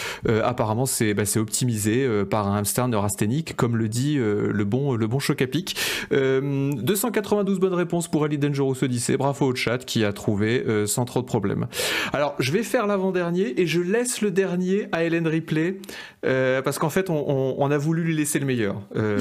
apparemment, 0.44 0.86
c'est 0.86 1.14
bah, 1.14 1.24
optimisé 1.36 2.08
par 2.30 2.48
un 2.48 2.58
hamster 2.58 2.88
neurasthénique, 2.88 3.56
comme 3.56 3.76
le 3.76 3.88
dit 3.88 4.16
le 4.16 4.64
bon, 4.64 4.94
le 4.94 5.06
bon 5.06 5.18
choc 5.18 5.42
à 5.42 5.46
pic. 5.46 5.76
292 6.10 7.49
12 7.50 7.58
bonnes 7.58 7.74
réponses 7.74 8.06
pour 8.06 8.24
Elite 8.24 8.38
Dangerous 8.38 8.76
Odyssey. 8.84 9.16
Bravo 9.16 9.46
au 9.46 9.54
chat 9.56 9.78
qui 9.84 10.04
a 10.04 10.12
trouvé 10.12 10.62
euh, 10.68 10.86
sans 10.86 11.04
trop 11.04 11.20
de 11.20 11.26
problèmes. 11.26 11.66
Alors, 12.12 12.36
je 12.38 12.52
vais 12.52 12.62
faire 12.62 12.86
l'avant-dernier 12.86 13.60
et 13.60 13.66
je 13.66 13.80
laisse 13.80 14.20
le 14.20 14.30
dernier 14.30 14.86
à 14.92 15.02
Hélène 15.02 15.26
Ripley 15.26 15.78
euh, 16.24 16.62
parce 16.62 16.78
qu'en 16.78 16.90
fait, 16.90 17.10
on, 17.10 17.70
a 17.72 17.76
voulu 17.76 18.04
lui 18.04 18.14
laisser 18.14 18.38
le 18.38 18.46
meilleur 18.46 18.76
euh, 18.94 19.18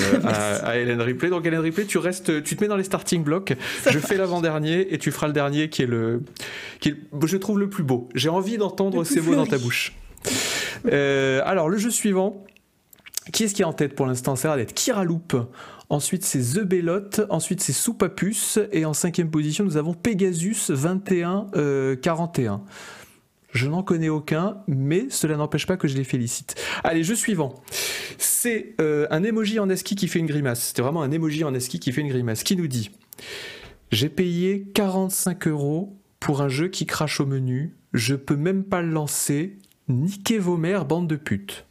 à, 0.63 0.77
Hélène 0.77 1.01
Ripley. 1.01 1.31
Donc, 1.31 1.43
Hélène 1.43 1.61
Ripley, 1.61 1.85
tu 1.85 1.97
restes, 1.97 2.43
tu 2.43 2.55
te 2.55 2.61
mets 2.61 2.67
dans 2.67 2.77
les 2.77 2.83
starting 2.83 3.23
blocks. 3.23 3.55
je 3.89 3.97
fais 3.97 4.15
l'avant-dernier 4.15 4.93
et 4.93 4.99
tu 4.99 5.09
feras 5.09 5.25
le 5.25 5.33
dernier 5.33 5.69
qui 5.69 5.81
est 5.81 5.87
le, 5.87 6.21
qui 6.81 6.93
je 7.25 7.37
trouve 7.37 7.57
le 7.57 7.67
plus 7.67 7.83
beau. 7.83 8.09
J'ai 8.13 8.29
envie 8.29 8.59
d'entendre 8.59 9.03
ces 9.05 9.21
mots 9.21 9.33
dans 9.33 9.47
ta 9.47 9.57
bouche. 9.57 9.95
alors, 10.85 11.67
le 11.67 11.79
jeu 11.79 11.89
suivant. 11.89 12.45
Qui 13.31 13.43
est-ce 13.43 13.53
qui 13.53 13.61
est 13.61 13.65
en 13.65 13.73
tête 13.73 13.93
pour 13.93 14.07
l'instant? 14.07 14.35
Ça 14.35 14.53
a 14.53 14.57
d'être 14.57 14.73
Kira 14.73 15.03
Loop 15.03 15.35
Ensuite, 15.89 16.23
c'est 16.23 16.39
The 16.39 16.59
Bellot. 16.59 17.09
Ensuite, 17.29 17.61
c'est 17.61 17.73
Soupapus. 17.73 18.59
Et 18.71 18.85
en 18.85 18.93
cinquième 18.93 19.31
position, 19.31 19.65
nous 19.65 19.77
avons 19.77 19.93
Pegasus 19.93 20.69
2141. 20.69 21.51
Euh, 21.55 21.95
je 23.51 23.67
n'en 23.67 23.81
connais 23.81 24.09
aucun, 24.09 24.57
mais 24.67 25.07
cela 25.09 25.35
n'empêche 25.35 25.65
pas 25.65 25.77
que 25.77 25.87
je 25.87 25.97
les 25.97 26.03
félicite. 26.03 26.55
Allez, 26.83 27.03
jeu 27.03 27.15
suivant. 27.15 27.55
C'est 28.19 28.75
euh, 28.79 29.07
un 29.09 29.23
emoji 29.23 29.57
en 29.57 29.69
ASCII 29.71 29.95
qui 29.95 30.07
fait 30.07 30.19
une 30.19 30.27
grimace. 30.27 30.67
C'était 30.67 30.83
vraiment 30.83 31.01
un 31.01 31.11
emoji 31.11 31.43
en 31.43 31.55
ASCII 31.55 31.79
qui 31.79 31.91
fait 31.91 32.01
une 32.01 32.09
grimace. 32.09 32.43
Qui 32.43 32.55
nous 32.55 32.67
dit 32.67 32.91
J'ai 33.91 34.09
payé 34.09 34.69
45 34.75 35.47
euros 35.47 35.97
pour 36.19 36.41
un 36.41 36.49
jeu 36.49 36.67
qui 36.67 36.85
crache 36.85 37.19
au 37.19 37.25
menu. 37.25 37.73
Je 37.93 38.13
peux 38.13 38.35
même 38.35 38.63
pas 38.63 38.83
le 38.83 38.91
lancer. 38.91 39.57
Niquez 39.87 40.37
vos 40.37 40.57
mères, 40.57 40.85
bande 40.85 41.07
de 41.07 41.15
putes. 41.15 41.65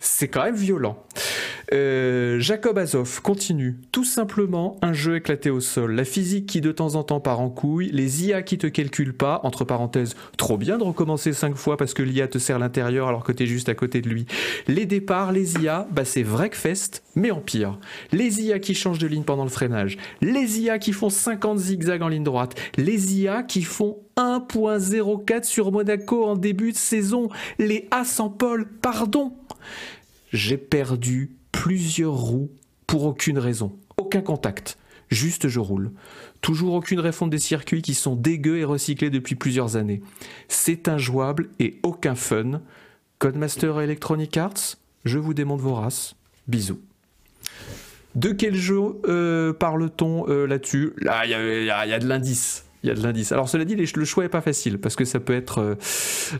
C'est 0.00 0.28
quand 0.28 0.44
même 0.44 0.56
violent. 0.56 0.96
Euh, 1.72 2.40
Jacob 2.40 2.78
Azov 2.78 3.20
continue. 3.20 3.76
Tout 3.92 4.04
simplement 4.04 4.76
un 4.80 4.94
jeu 4.94 5.16
éclaté 5.16 5.50
au 5.50 5.60
sol. 5.60 5.94
La 5.94 6.04
physique 6.04 6.46
qui 6.46 6.62
de 6.62 6.72
temps 6.72 6.94
en 6.94 7.04
temps 7.04 7.20
part 7.20 7.40
en 7.40 7.50
couille. 7.50 7.90
Les 7.92 8.26
IA 8.26 8.42
qui 8.42 8.56
te 8.56 8.66
calculent 8.66 9.16
pas. 9.16 9.40
Entre 9.44 9.64
parenthèses, 9.64 10.16
trop 10.38 10.56
bien 10.56 10.78
de 10.78 10.84
recommencer 10.84 11.34
cinq 11.34 11.54
fois 11.54 11.76
parce 11.76 11.92
que 11.92 12.02
l'IA 12.02 12.28
te 12.28 12.38
sert 12.38 12.58
l'intérieur 12.58 13.08
alors 13.08 13.24
que 13.24 13.32
t'es 13.32 13.44
juste 13.46 13.68
à 13.68 13.74
côté 13.74 14.00
de 14.00 14.08
lui. 14.08 14.26
Les 14.66 14.86
départs, 14.86 15.32
les 15.32 15.54
IA, 15.56 15.86
bah 15.92 16.06
c'est 16.06 16.22
vrai 16.22 16.48
que 16.48 16.56
fest, 16.56 17.02
mais 17.14 17.30
en 17.30 17.40
pire. 17.40 17.78
Les 18.10 18.42
IA 18.42 18.58
qui 18.58 18.74
changent 18.74 18.98
de 18.98 19.06
ligne 19.06 19.24
pendant 19.24 19.44
le 19.44 19.50
freinage. 19.50 19.98
Les 20.22 20.60
IA 20.60 20.78
qui 20.78 20.92
font 20.92 21.10
50 21.10 21.58
zigzags 21.58 22.02
en 22.02 22.08
ligne 22.08 22.24
droite. 22.24 22.54
Les 22.78 23.20
IA 23.20 23.42
qui 23.42 23.62
font 23.62 23.98
1.04 24.16 25.44
sur 25.44 25.70
Monaco 25.72 26.24
en 26.24 26.36
début 26.36 26.72
de 26.72 26.76
saison. 26.76 27.28
Les 27.58 27.86
As 27.90 28.18
en 28.18 28.30
Paul, 28.30 28.66
pardon. 28.80 29.34
J'ai 30.32 30.56
perdu 30.58 31.30
plusieurs 31.52 32.14
roues 32.14 32.50
pour 32.86 33.04
aucune 33.04 33.38
raison. 33.38 33.76
Aucun 33.96 34.20
contact. 34.20 34.76
Juste 35.08 35.48
je 35.48 35.58
roule. 35.58 35.90
Toujours 36.40 36.74
aucune 36.74 37.00
refonte 37.00 37.30
des 37.30 37.38
circuits 37.38 37.82
qui 37.82 37.94
sont 37.94 38.14
dégueux 38.14 38.58
et 38.58 38.64
recyclés 38.64 39.10
depuis 39.10 39.34
plusieurs 39.34 39.76
années. 39.76 40.00
C'est 40.48 40.86
injouable 40.88 41.48
et 41.58 41.78
aucun 41.82 42.14
fun. 42.14 42.60
Codemaster 43.18 43.80
Electronic 43.80 44.36
Arts, 44.36 44.76
je 45.04 45.18
vous 45.18 45.34
démonte 45.34 45.60
vos 45.60 45.74
races. 45.74 46.14
Bisous. 46.46 46.80
De 48.14 48.32
quel 48.32 48.54
jeu 48.54 48.80
euh, 49.06 49.52
parle-t-on 49.52 50.28
euh, 50.28 50.46
là-dessus? 50.46 50.92
Là, 50.98 51.24
il 51.26 51.30
y, 51.30 51.34
a- 51.70 51.86
y 51.86 51.92
a 51.92 51.98
de 51.98 52.06
l'indice. 52.08 52.64
Il 52.82 52.88
y 52.88 52.90
a 52.90 52.94
de 52.94 53.02
l'indice. 53.02 53.30
Alors 53.32 53.48
cela 53.48 53.64
dit, 53.66 53.76
les- 53.76 53.84
le 53.94 54.04
choix 54.06 54.24
est 54.24 54.28
pas 54.30 54.40
facile 54.40 54.78
parce 54.78 54.96
que 54.96 55.04
ça 55.04 55.20
peut 55.20 55.34
être. 55.34 55.58
euh, 55.60 55.74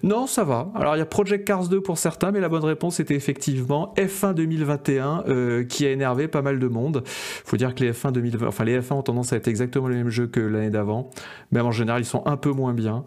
Non, 0.03 0.27
ça 0.27 0.43
va. 0.45 0.71
Alors 0.75 0.97
il 0.97 0.99
y 0.99 1.03
a 1.03 1.07
Project 1.07 1.47
Cars 1.47 1.69
2 1.69 1.81
pour 1.83 1.99
certains, 1.99 2.31
mais 2.31 2.41
la 2.41 2.49
bonne 2.49 2.65
réponse 2.65 2.99
était 2.99 3.15
effectivement 3.15 3.93
F1 3.99 4.33
2021 4.35 5.25
euh, 5.29 5.65
qui 5.65 5.85
a 5.85 5.91
énervé 5.91 6.29
pas 6.29 6.41
mal 6.41 6.59
de 6.59 6.67
monde. 6.67 7.03
Faut 7.07 7.57
dire 7.59 7.75
que 7.75 7.85
les 7.85 7.93
F1 7.93 8.13
2020, 8.13 8.47
enfin 8.49 8.65
les 8.65 8.81
F1 8.81 8.95
ont 8.95 9.03
tendance 9.03 9.33
à 9.33 9.37
être 9.37 9.49
exactement 9.49 9.89
le 9.89 9.97
même 9.97 10.09
jeu 10.09 10.27
que 10.29 10.41
l'année 10.41 10.71
d'avant, 10.71 11.11
même 11.53 11.67
en 11.67 11.73
général 11.73 12.01
ils 12.03 12.07
sont 12.07 12.23
un 12.27 12.37
peu 12.39 12.51
moins 12.53 12.73
bien. 12.73 13.05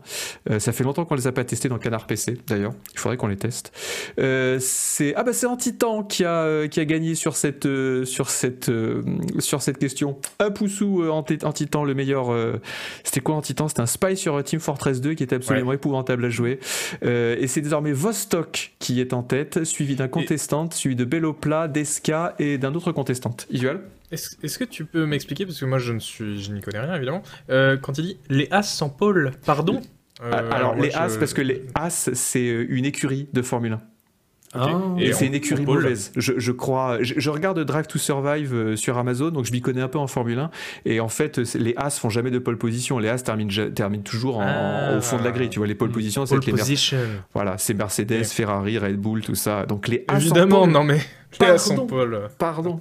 Euh, 0.52 0.60
ça 0.60 0.72
fait 0.72 0.84
longtemps 0.84 1.06
qu'on 1.06 1.16
les 1.16 1.26
a 1.26 1.32
pas 1.32 1.44
testés 1.44 1.70
dans 1.70 1.76
le 1.76 1.82
canard 1.82 2.06
PC 2.06 2.38
d'ailleurs. 2.46 2.74
Il 2.94 3.00
faudrait 3.00 3.18
qu'on 3.18 3.28
les 3.28 3.38
teste. 3.38 3.72
Euh, 4.20 4.58
c'est 4.62 5.16
ah 5.16 5.24
bah 5.24 5.34
c'est 5.34 5.48
Antitan 5.48 6.04
qui 6.04 6.24
a 6.24 6.44
euh, 6.44 6.68
qui 6.68 6.80
a 6.80 6.86
gagné 6.86 7.16
sur 7.16 7.36
cette 7.36 7.68
sur 8.06 8.30
cette 8.30 8.70
sur 9.40 9.62
cette 9.64 9.78
question. 9.80 10.18
Un 10.40 10.52
poussou 10.52 11.04
Anti- 11.10 11.40
Antitan 11.44 11.84
le 11.84 11.96
meilleur. 11.96 12.28
c'était 13.04 13.22
quoi 13.24 13.36
Antitan 13.36 13.68
C'était 13.68 13.82
un 13.82 13.86
spy 13.88 14.16
sur 14.16 14.44
Team 14.44 14.60
Fortress 14.60 15.02
2 15.02 15.14
qui 15.16 15.24
était 15.24 15.36
absolument 15.38 15.74
épouvantable 15.74 16.26
à 16.26 16.30
jouer. 16.30 16.60
Euh, 17.04 17.36
et 17.40 17.48
c'est 17.48 17.62
désormais 17.62 17.92
Vostok 17.94 18.74
qui 18.80 19.00
est 19.02 19.14
en 19.14 19.24
tête, 19.24 19.64
suivi 19.64 19.96
d'un 19.96 20.08
contestant, 20.08 20.70
suivi 20.70 20.96
de 20.96 21.06
Bellopla, 21.06 21.68
d'Eska 21.68 22.36
et 22.40 22.58
d'un 22.58 22.74
autre 22.76 22.92
contestant. 22.92 23.36
Isuel 23.50 23.80
Est-ce 24.12 24.58
que 24.60 24.64
tu 24.66 24.86
peux 24.86 25.06
m'expliquer, 25.06 25.46
parce 25.46 25.60
que 25.60 25.66
moi 25.66 25.80
je 25.80 25.94
ne 25.94 26.00
suis, 26.00 26.42
je 26.44 26.52
n'y 26.52 26.62
connais 26.62 26.80
rien 26.82 26.96
évidemment, 26.96 27.24
euh, 27.50 27.78
quand 27.78 27.98
il 27.98 28.04
dit 28.06 28.18
les 28.30 28.48
As 28.52 28.64
sans 28.64 28.90
Paul, 28.90 29.32
pardon? 29.46 29.82
Euh, 30.22 30.32
Alors, 30.52 30.76
moi, 30.76 30.86
les 30.86 30.92
je- 30.92 30.98
As, 30.98 31.18
parce 31.18 31.34
que 31.34 31.42
les 31.42 31.66
As, 31.76 32.10
c'est 32.14 32.48
euh, 32.48 32.66
une 32.70 32.86
écurie 32.86 33.28
de 33.34 33.42
Formule 33.42 33.74
1. 33.74 33.82
Ah. 34.56 34.70
Et, 35.00 35.08
Et 35.08 35.14
c'est 35.14 35.26
une 35.28 35.34
écurie 35.34 35.66
mauvaise. 35.66 36.12
Je, 36.16 36.34
je 36.38 36.52
crois. 36.52 36.98
Je, 37.02 37.16
je 37.18 37.30
regarde 37.30 37.60
Drive 37.64 37.88
to 37.88 37.98
Survive 37.98 38.54
euh, 38.54 38.76
sur 38.76 38.98
Amazon, 38.98 39.32
donc 39.32 39.46
je 39.46 39.52
m'y 39.52 39.62
connais 39.62 39.82
un 39.82 39.88
peu 39.88 39.98
en 39.98 40.08
Formule 40.08 40.38
1. 40.40 40.50
Et 40.86 41.00
en 41.00 41.10
fait, 41.10 41.38
les 41.56 41.74
As 41.78 41.98
font 42.00 42.10
jamais 42.10 42.30
de 42.32 42.40
pole 42.40 42.58
position. 42.58 43.00
Les 43.00 43.10
As 43.10 43.24
terminent, 43.24 43.50
toujours 44.04 44.38
en- 44.38 44.46
Ah. 44.46 44.96
au 44.98 45.02
fond 45.02 45.18
de 45.18 45.24
la 45.24 45.32
grille. 45.32 45.50
Tu 45.50 45.60
vois, 45.60 45.68
les 45.68 45.76
pole 45.76 45.90
positions, 45.92 46.26
c'est 46.26 46.36
Pole 46.36 46.44
les 46.46 46.52
position. 46.54 46.98
Voilà, 47.34 47.58
c'est 47.58 47.74
Mercedes. 47.74 48.24
Ferrari, 48.26 48.78
Red 48.78 48.98
Bull, 48.98 49.22
tout 49.22 49.36
ça. 49.36 49.66
Donc 49.66 49.88
les 49.88 50.06
As. 50.08 50.14
en 50.14 50.18
Évidemment, 50.20 50.62
pole. 50.64 50.72
non 50.72 50.84
mais 50.84 50.98
les 51.40 51.48
Pardon. 51.48 51.86
Paul. 51.88 52.14
euh, 52.14 52.28
Pardon. 52.38 52.80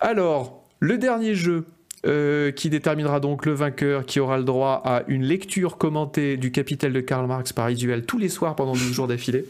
Alors, 0.00 0.64
le 0.80 0.98
dernier 0.98 1.34
jeu. 1.34 1.64
euh, 2.04 2.50
qui 2.50 2.68
déterminera 2.68 3.20
donc 3.20 3.46
le 3.46 3.52
vainqueur, 3.52 4.04
qui 4.04 4.18
aura 4.18 4.36
le 4.36 4.42
droit 4.42 4.82
à 4.84 5.04
une 5.06 5.22
lecture 5.22 5.78
commentée 5.78 6.36
du 6.36 6.50
Capital 6.50 6.92
de 6.92 6.98
Karl 7.00 7.28
Marx 7.28 7.52
par 7.52 7.70
Isuel 7.70 8.04
tous 8.04 8.18
les 8.18 8.28
soirs 8.28 8.56
pendant 8.56 8.72
12 8.72 8.92
jours 8.92 9.06
d'affilée. 9.06 9.44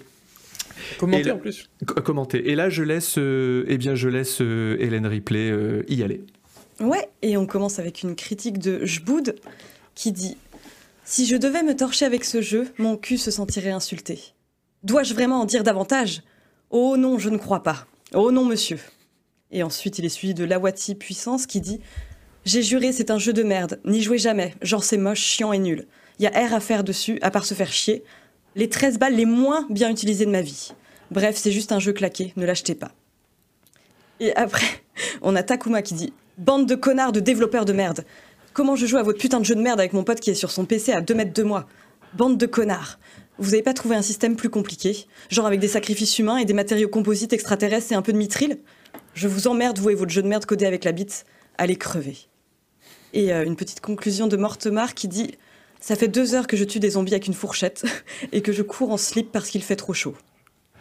Commenter 0.99 1.21
Et 1.21 1.25
là- 1.25 1.35
en 1.35 1.39
plus. 1.39 1.69
Co- 1.87 2.01
commenter. 2.03 2.51
Et 2.51 2.55
là, 2.55 2.69
je 2.71 2.83
laisse, 2.83 3.17
euh, 3.19 3.65
eh 3.69 3.79
bien, 3.79 3.95
je 3.95 4.09
laisse 4.09 4.41
euh, 4.41 4.77
Hélène 4.81 5.07
Ripley 5.07 5.51
euh, 5.51 5.83
y 5.89 6.03
aller. 6.03 6.23
Ouais, 6.81 7.09
et 7.23 7.37
on 7.37 7.47
commence 7.47 7.79
avec 7.79 8.03
une 8.03 8.17
critique 8.17 8.59
de 8.59 8.85
Jboud 8.85 9.37
qui 9.95 10.13
dit 10.13 10.37
Si 11.05 11.27
je 11.27 11.37
devais 11.37 11.63
me 11.63 11.77
torcher 11.77 12.05
avec 12.05 12.25
ce 12.25 12.41
jeu, 12.41 12.69
mon 12.79 12.97
cul 12.97 13.19
se 13.19 13.31
sentirait 13.31 13.71
insulté. 13.71 14.19
Dois-je 14.83 15.15
vraiment 15.15 15.41
en 15.41 15.45
dire 15.45 15.63
davantage? 15.63 16.23
Oh 16.71 16.97
non, 16.97 17.19
je 17.19 17.29
ne 17.29 17.37
crois 17.39 17.63
pas. 17.63 17.87
Oh 18.15 18.33
non, 18.33 18.45
monsieur. 18.45 18.79
Et 19.51 19.63
ensuite, 19.63 19.99
il 19.99 20.05
est 20.05 20.09
suivi 20.09 20.35
de 20.35 20.45
Lawati 20.45 20.95
Puissance 20.95 21.47
qui 21.47 21.61
dit 21.61 21.81
J'ai 22.45 22.63
juré, 22.63 22.91
c'est 22.93 23.11
un 23.11 23.19
jeu 23.19 23.33
de 23.33 23.43
merde. 23.43 23.81
N'y 23.85 24.01
jouez 24.03 24.19
jamais. 24.19 24.55
Genre, 24.63 24.83
c'est 24.83 24.97
moche, 24.97 25.21
chiant 25.21 25.53
et 25.53 25.59
nul. 25.59 25.87
Il 26.19 26.25
y 26.25 26.27
a 26.27 26.31
R 26.49 26.55
à 26.55 26.61
faire 26.61 26.83
dessus, 26.85 27.19
à 27.23 27.31
part 27.31 27.45
se 27.45 27.55
faire 27.55 27.71
chier. 27.73 28.03
Les 28.55 28.69
13 28.69 28.99
balles 28.99 29.15
les 29.15 29.25
moins 29.25 29.67
bien 29.71 29.91
utilisées 29.91 30.27
de 30.27 30.31
ma 30.31 30.43
vie. 30.43 30.73
Bref, 31.11 31.37
c'est 31.37 31.53
juste 31.53 31.73
un 31.73 31.79
jeu 31.79 31.93
claqué, 31.93 32.33
ne 32.37 32.45
l'achetez 32.45 32.75
pas. 32.75 32.93
Et 34.21 34.35
après, 34.37 34.67
on 35.23 35.35
a 35.37 35.43
Takuma 35.43 35.83
qui 35.83 35.95
dit 35.95 36.13
Bande 36.39 36.67
de 36.67 36.75
connards 36.75 37.13
de 37.13 37.21
développeurs 37.21 37.65
de 37.65 37.73
merde. 37.73 38.05
Comment 38.53 38.77
je 38.77 38.87
joue 38.87 38.99
à 38.99 39.03
votre 39.03 39.19
putain 39.19 39.41
de 39.41 39.45
jeu 39.45 39.55
de 39.55 39.63
merde 39.63 39.81
avec 39.81 39.95
mon 39.95 40.05
pote 40.05 40.21
qui 40.21 40.31
est 40.31 40.35
sur 40.35 40.51
son 40.51 40.67
PC 40.67 40.93
à 40.93 41.01
2 41.01 41.15
mètres 41.15 41.33
de 41.33 41.43
moi? 41.43 41.67
Bande 42.15 42.37
de 42.37 42.47
connards. 42.47 42.99
Vous 43.39 43.55
avez 43.55 43.63
pas 43.63 43.73
trouvé 43.73 43.97
un 43.97 44.03
système 44.03 44.37
plus 44.37 44.51
compliqué? 44.51 45.07
Genre 45.31 45.47
avec 45.47 45.59
des 45.59 45.69
sacrifices 45.69 46.19
humains 46.19 46.37
et 46.37 46.45
des 46.45 46.53
matériaux 46.53 46.89
composites 46.89 47.33
extraterrestres 47.33 47.93
et 47.93 47.95
un 47.95 48.03
peu 48.03 48.13
de 48.13 48.19
mitril? 48.19 48.59
Je 49.15 49.29
vous 49.29 49.47
emmerde, 49.47 49.79
vous 49.79 49.91
et 49.91 49.95
votre 49.95 50.11
jeu 50.11 50.23
de 50.23 50.29
merde 50.29 50.45
codé 50.45 50.67
avec 50.67 50.85
la 50.85 50.93
bite. 50.93 51.25
Allez 51.57 51.77
crever. 51.77 52.19
Et 53.15 53.33
euh, 53.33 53.45
une 53.45 53.57
petite 53.57 53.81
conclusion 53.81 54.27
de 54.27 54.37
Mortemar 54.37 54.95
qui 54.95 55.09
dit 55.09 55.33
Ça 55.83 55.97
fait 55.97 56.07
deux 56.07 56.37
heures 56.37 56.47
que 56.47 56.57
je 56.57 56.63
tue 56.63 56.79
des 56.79 56.91
zombies 56.91 57.13
avec 57.13 57.27
une 57.27 57.35
fourchette 57.35 57.85
et 58.33 58.41
que 58.41 58.53
je 58.53 58.63
cours 58.63 58.93
en 58.93 58.97
slip 58.97 59.33
parce 59.33 59.51
qu'il 59.51 59.65
fait 59.65 59.75
trop 59.75 59.93
chaud. 59.93 60.15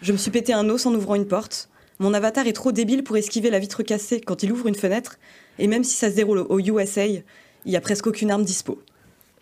Je 0.04 0.12
me 0.12 0.18
suis 0.18 0.30
pété 0.30 0.54
un 0.54 0.70
os 0.70 0.86
en 0.86 0.94
ouvrant 0.94 1.16
une 1.16 1.28
porte. 1.28 1.70
Mon 1.98 2.14
avatar 2.14 2.46
est 2.46 2.54
trop 2.54 2.72
débile 2.72 3.04
pour 3.04 3.18
esquiver 3.18 3.50
la 3.50 3.58
vitre 3.58 3.82
cassée 3.82 4.22
quand 4.22 4.44
il 4.44 4.52
ouvre 4.52 4.68
une 4.68 4.76
fenêtre. 4.76 5.18
Et 5.58 5.66
même 5.66 5.84
si 5.84 5.96
ça 5.96 6.12
se 6.12 6.16
déroule 6.16 6.46
au 6.48 6.60
USA, 6.60 7.08
il 7.08 7.24
y 7.66 7.76
a 7.76 7.82
presque 7.82 8.06
aucune 8.06 8.30
arme 8.30 8.44
dispo. 8.44 8.80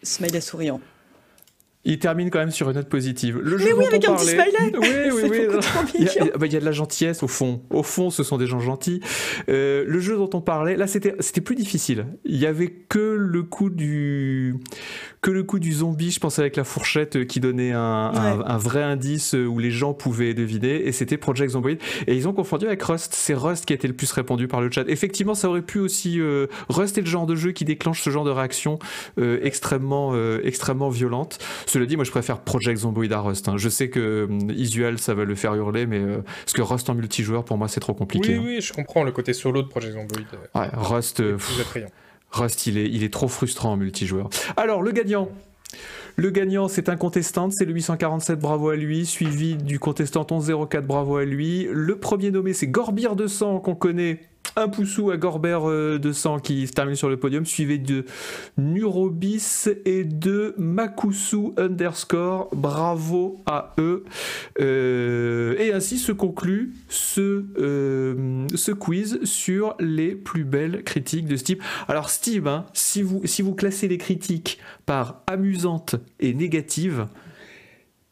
Smiley 0.02 0.40
souriant. 0.40 0.80
Il 1.85 1.97
termine 1.97 2.30
quand 2.30 2.39
même 2.39 2.51
sur 2.51 2.69
une 2.69 2.76
note 2.76 2.89
positive. 2.89 3.39
Le 3.41 3.57
Mais 3.57 3.72
oui, 3.72 3.85
avec 3.85 4.06
un 4.07 4.14
petit 4.15 4.35
parlait- 4.35 4.51
smiley. 4.51 4.77
Oui, 4.80 4.88
oui, 5.23 5.30
oui. 5.31 5.45
beaucoup 5.47 5.60
trop 5.61 5.80
Il 5.97 6.03
y, 6.03 6.10
a, 6.10 6.11
mignon. 6.11 6.11
il 6.22 6.27
y 6.27 6.30
a- 6.31 6.38
bah, 6.38 6.45
il 6.45 6.53
y 6.53 6.57
a 6.57 6.60
de 6.60 6.65
la 6.65 6.72
gentillesse 6.73 7.23
au 7.23 7.27
fond. 7.30 7.61
Au 7.69 7.84
fond, 7.84 8.10
ce 8.10 8.22
sont 8.22 8.38
des 8.38 8.47
gens 8.47 8.60
gentils. 8.60 8.99
Euh, 9.47 9.85
le 9.88 9.99
jeu 10.01 10.18
dont 10.18 10.30
on 10.34 10.41
parlait, 10.41 10.76
là, 10.76 10.88
c'était 10.88 11.15
c'était 11.19 11.39
plus 11.41 11.56
difficile. 11.56 12.06
Il 12.26 12.35
y 12.35 12.45
avait 12.45 12.68
que 12.68 12.99
le 13.18 13.43
coup 13.43 13.69
du 13.69 14.56
que 15.22 15.31
le 15.31 15.43
coup 15.43 15.60
du 15.60 15.72
zombie, 15.72 16.11
je 16.11 16.19
pense 16.19 16.38
avec 16.39 16.56
la 16.57 16.64
fourchette 16.65 17.26
qui 17.27 17.39
donnait 17.39 17.72
un, 17.72 17.80
un- 17.81 18.38
Ouais. 18.39 18.43
un 18.45 18.57
vrai 18.57 18.84
indice 18.84 19.34
où 19.34 19.57
les 19.60 19.72
gens 19.72 19.93
pouvaient 19.93 20.34
deviner, 20.34 20.85
et 20.88 20.91
c'était 20.91 21.18
Project 21.18 21.51
Zomboid. 21.53 21.77
Et 22.07 22.15
ils 22.15 22.27
ont 22.27 22.34
confondu 22.34 22.65
avec 22.68 22.81
Rust. 22.84 23.14
C'est 23.15 23.34
Rust 23.34 23.65
qui 23.65 23.73
a 23.73 23.76
été 23.77 23.88
le 23.88 23.93
plus 23.95 24.11
répandu 24.11 24.47
par 24.49 24.60
le 24.61 24.69
chat. 24.69 24.84
Effectivement, 24.88 25.34
ça 25.34 25.49
aurait 25.49 25.61
pu 25.61 25.80
aussi. 25.80 26.19
euh, 26.19 26.47
Rust 26.68 26.97
est 26.97 27.01
le 27.01 27.07
genre 27.07 27.26
de 27.26 27.35
jeu 27.35 27.51
qui 27.51 27.64
déclenche 27.65 28.01
ce 28.01 28.10
genre 28.10 28.26
de 28.26 28.31
réaction 28.31 28.80
euh, 29.18 29.39
extrêmement 29.43 30.14
extrêmement 30.43 30.89
violente. 30.89 31.38
Cela 31.80 31.88
dit, 31.88 31.95
moi, 31.95 32.03
je 32.03 32.11
préfère 32.11 32.39
Project 32.41 32.80
Zomboid 32.80 33.10
à 33.14 33.22
Rust. 33.22 33.47
hein. 33.47 33.53
Je 33.56 33.69
sais 33.69 33.89
que 33.89 34.27
Isuel, 34.51 34.99
ça 34.99 35.14
va 35.14 35.23
le 35.23 35.34
faire 35.34 35.56
hurler, 35.56 35.85
mais 35.85 35.99
euh, 35.99 36.18
parce 36.43 36.51
que 36.51 36.61
Rust 36.61 36.89
en 36.89 36.93
multijoueur, 36.93 37.45
pour 37.45 37.57
moi, 37.57 37.69
c'est 37.69 37.80
trop 37.80 37.93
compliqué. 37.93 38.34
Oui, 38.34 38.38
hein. 38.38 38.43
oui, 38.45 38.61
je 38.61 38.73
comprends 38.73 39.06
le 39.06 39.14
côté 39.14 39.31
solo 39.31 39.61
de 39.61 39.68
Project 39.69 39.93
Zomboid. 39.93 40.26
euh, 40.34 40.60
Ouais, 40.60 40.68
Rust, 40.73 41.22
euh, 41.22 41.38
attrayant. 41.61 41.88
Rust, 42.31 42.68
il 42.68 42.77
est, 42.77 42.89
il 42.89 43.01
est 43.06 43.14
trop 43.14 43.30
frustrant 43.30 43.72
en 43.72 43.77
multijoueur. 43.77 44.30
Alors, 44.57 44.81
le 44.81 44.91
gagnant. 44.91 45.30
Le 46.18 46.31
gagnant, 46.31 46.68
c'est 46.68 46.89
un 46.89 46.97
contestant, 46.97 47.49
c'est 47.49 47.64
le 47.64 47.72
847, 47.72 48.38
bravo 48.38 48.68
à 48.72 48.76
lui, 48.76 49.06
suivi 49.06 49.56
du 49.56 49.80
contestant 49.80 50.27
1104, 50.30 50.85
bravo 50.85 51.15
à 51.15 51.23
lui. 51.23 51.65
Le 51.72 51.95
premier 51.97 52.30
nommé, 52.30 52.51
c'est 52.51 52.68
Gorbir 52.68 53.15
200, 53.15 53.61
qu'on 53.61 53.76
connaît. 53.76 54.19
Un 54.55 54.67
poussou 54.67 55.11
à 55.11 55.17
Gorbert 55.17 55.69
euh, 55.69 55.99
200 55.99 56.39
qui 56.39 56.67
se 56.67 56.73
termine 56.73 56.95
sur 56.95 57.09
le 57.09 57.17
podium, 57.17 57.45
suivi 57.45 57.80
de 57.80 58.05
Nurobis 58.57 59.67
et 59.85 60.03
de 60.03 60.55
Makusu 60.57 61.53
underscore. 61.57 62.49
Bravo 62.53 63.41
à 63.45 63.73
eux. 63.77 64.03
Euh, 64.59 65.55
et 65.59 65.71
ainsi 65.71 65.97
se 65.97 66.11
conclut 66.11 66.73
ce, 66.88 67.45
euh, 67.59 68.47
ce 68.55 68.71
quiz 68.71 69.19
sur 69.23 69.76
les 69.80 70.15
plus 70.15 70.43
belles 70.43 70.84
critiques 70.84 71.27
de 71.27 71.35
Steam. 71.35 71.59
Alors 71.88 72.09
Steam, 72.09 72.47
hein, 72.47 72.65
si 72.73 73.01
vous 73.01 73.55
classez 73.55 73.88
les 73.88 73.97
critiques 73.97 74.59
par 74.85 75.21
amusantes 75.27 75.95
et 76.19 76.34
négatives, 76.34 77.07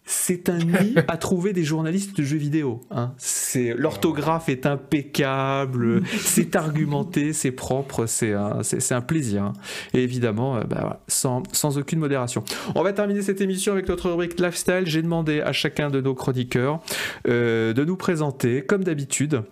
c'est 0.10 0.48
un 0.48 0.58
nid 0.58 0.96
à 1.10 1.18
trouver 1.18 1.52
des 1.52 1.66
journalistes 1.66 2.16
de 2.18 2.24
jeux 2.24 2.38
vidéo. 2.38 2.80
hein. 2.92 3.14
C'est 3.18 3.74
l'orthographe 3.78 4.48
est 4.48 4.66
impeccable, 4.66 6.02
c'est 6.20 6.56
argumenté, 6.56 7.34
c'est 7.34 7.52
propre, 7.52 8.06
c'est 8.06 8.32
un, 8.34 8.64
c'est, 8.64 8.80
c'est 8.80 8.96
un 8.96 9.02
plaisir. 9.02 9.44
hein. 9.44 9.54
Et 9.94 10.02
évidemment, 10.04 10.56
euh, 10.56 10.62
bah, 10.64 11.02
sans, 11.10 11.44
sans 11.52 11.78
aucune 11.78 12.00
modération. 12.00 12.44
On 12.74 12.84
va 12.84 12.94
terminer 12.94 13.22
cette 13.22 13.42
émission 13.42 13.74
avec 13.74 13.90
notre 13.90 14.10
rubrique 14.10 14.40
lifestyle. 14.40 14.84
J'ai 14.86 15.02
demandé 15.02 15.42
à 15.42 15.52
chacun 15.52 15.90
de 15.90 16.00
nos 16.00 16.16
chroniqueurs 16.16 16.80
euh, 17.28 17.74
de 17.74 17.84
nous 17.84 17.98
présenter, 17.98 18.62
comme 18.62 18.86
d'habitude, 18.86 19.44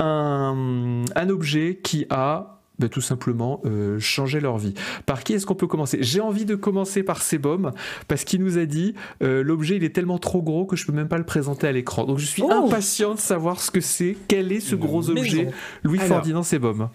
un, 0.00 1.04
un 1.14 1.28
objet 1.28 1.78
qui 1.82 2.06
a 2.10 2.61
bah, 2.82 2.88
tout 2.88 3.00
simplement 3.00 3.60
euh, 3.64 3.98
changer 3.98 4.40
leur 4.40 4.58
vie. 4.58 4.74
Par 5.06 5.22
qui 5.24 5.32
est-ce 5.34 5.46
qu'on 5.46 5.54
peut 5.54 5.66
commencer? 5.66 5.98
J'ai 6.00 6.20
envie 6.20 6.44
de 6.44 6.54
commencer 6.54 7.02
par 7.02 7.22
Sebum 7.22 7.70
parce 8.08 8.24
qu'il 8.24 8.42
nous 8.42 8.58
a 8.58 8.64
dit 8.66 8.94
euh, 9.22 9.42
l'objet 9.42 9.76
il 9.76 9.84
est 9.84 9.94
tellement 9.94 10.18
trop 10.18 10.42
gros 10.42 10.66
que 10.66 10.76
je 10.76 10.84
peux 10.84 10.92
même 10.92 11.08
pas 11.08 11.18
le 11.18 11.24
présenter 11.24 11.66
à 11.66 11.72
l'écran. 11.72 12.04
Donc 12.04 12.18
je 12.18 12.26
suis 12.26 12.42
Oh 12.44 12.50
impatient 12.66 13.14
de 13.14 13.20
savoir 13.20 13.60
ce 13.60 13.70
que 13.70 13.80
c'est, 13.80 14.16
quel 14.28 14.52
est 14.52 14.60
ce 14.60 14.74
gros 14.74 15.08
objet. 15.10 15.48
Louis 15.84 15.98
Alors. 16.00 16.08
Ferdinand 16.08 16.42
Sebum. 16.42 16.88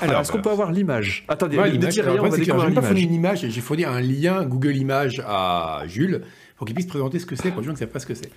Alors, 0.00 0.20
est-ce 0.22 0.32
qu'on 0.32 0.40
peut 0.40 0.50
avoir 0.50 0.72
l'image? 0.72 1.24
Attendez, 1.28 1.58
Ouais, 1.58 1.68
ne 1.68 1.72
l'image, 1.72 1.92
dis 1.94 2.00
rien, 2.00 2.16
on 2.22 2.28
va 2.28 2.36
découvrir 2.36 2.68
J'ai 2.68 2.74
pas 2.74 2.82
fourni 2.82 3.00
l'image. 3.02 3.42
une 3.42 3.46
image, 3.46 3.54
j'ai 3.54 3.60
fourni 3.60 3.84
un 3.84 4.00
lien 4.00 4.44
Google 4.44 4.76
Images 4.76 5.22
à 5.26 5.82
Jules 5.86 6.22
pour 6.56 6.66
qu'il 6.66 6.74
puisse 6.74 6.86
présenter 6.86 7.18
ce 7.18 7.26
que 7.26 7.36
c'est 7.36 7.50
pour 7.50 7.60
les 7.60 7.66
gens 7.66 7.72
qui 7.72 7.76
ne 7.76 7.86
savent 7.86 7.88
pas 7.92 7.98
ce 8.00 8.06
que 8.06 8.14
c'est. 8.14 8.30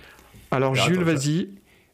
Alors 0.50 0.72
Alors, 0.72 0.86
Jules, 0.86 1.02
vas-y. 1.02 1.48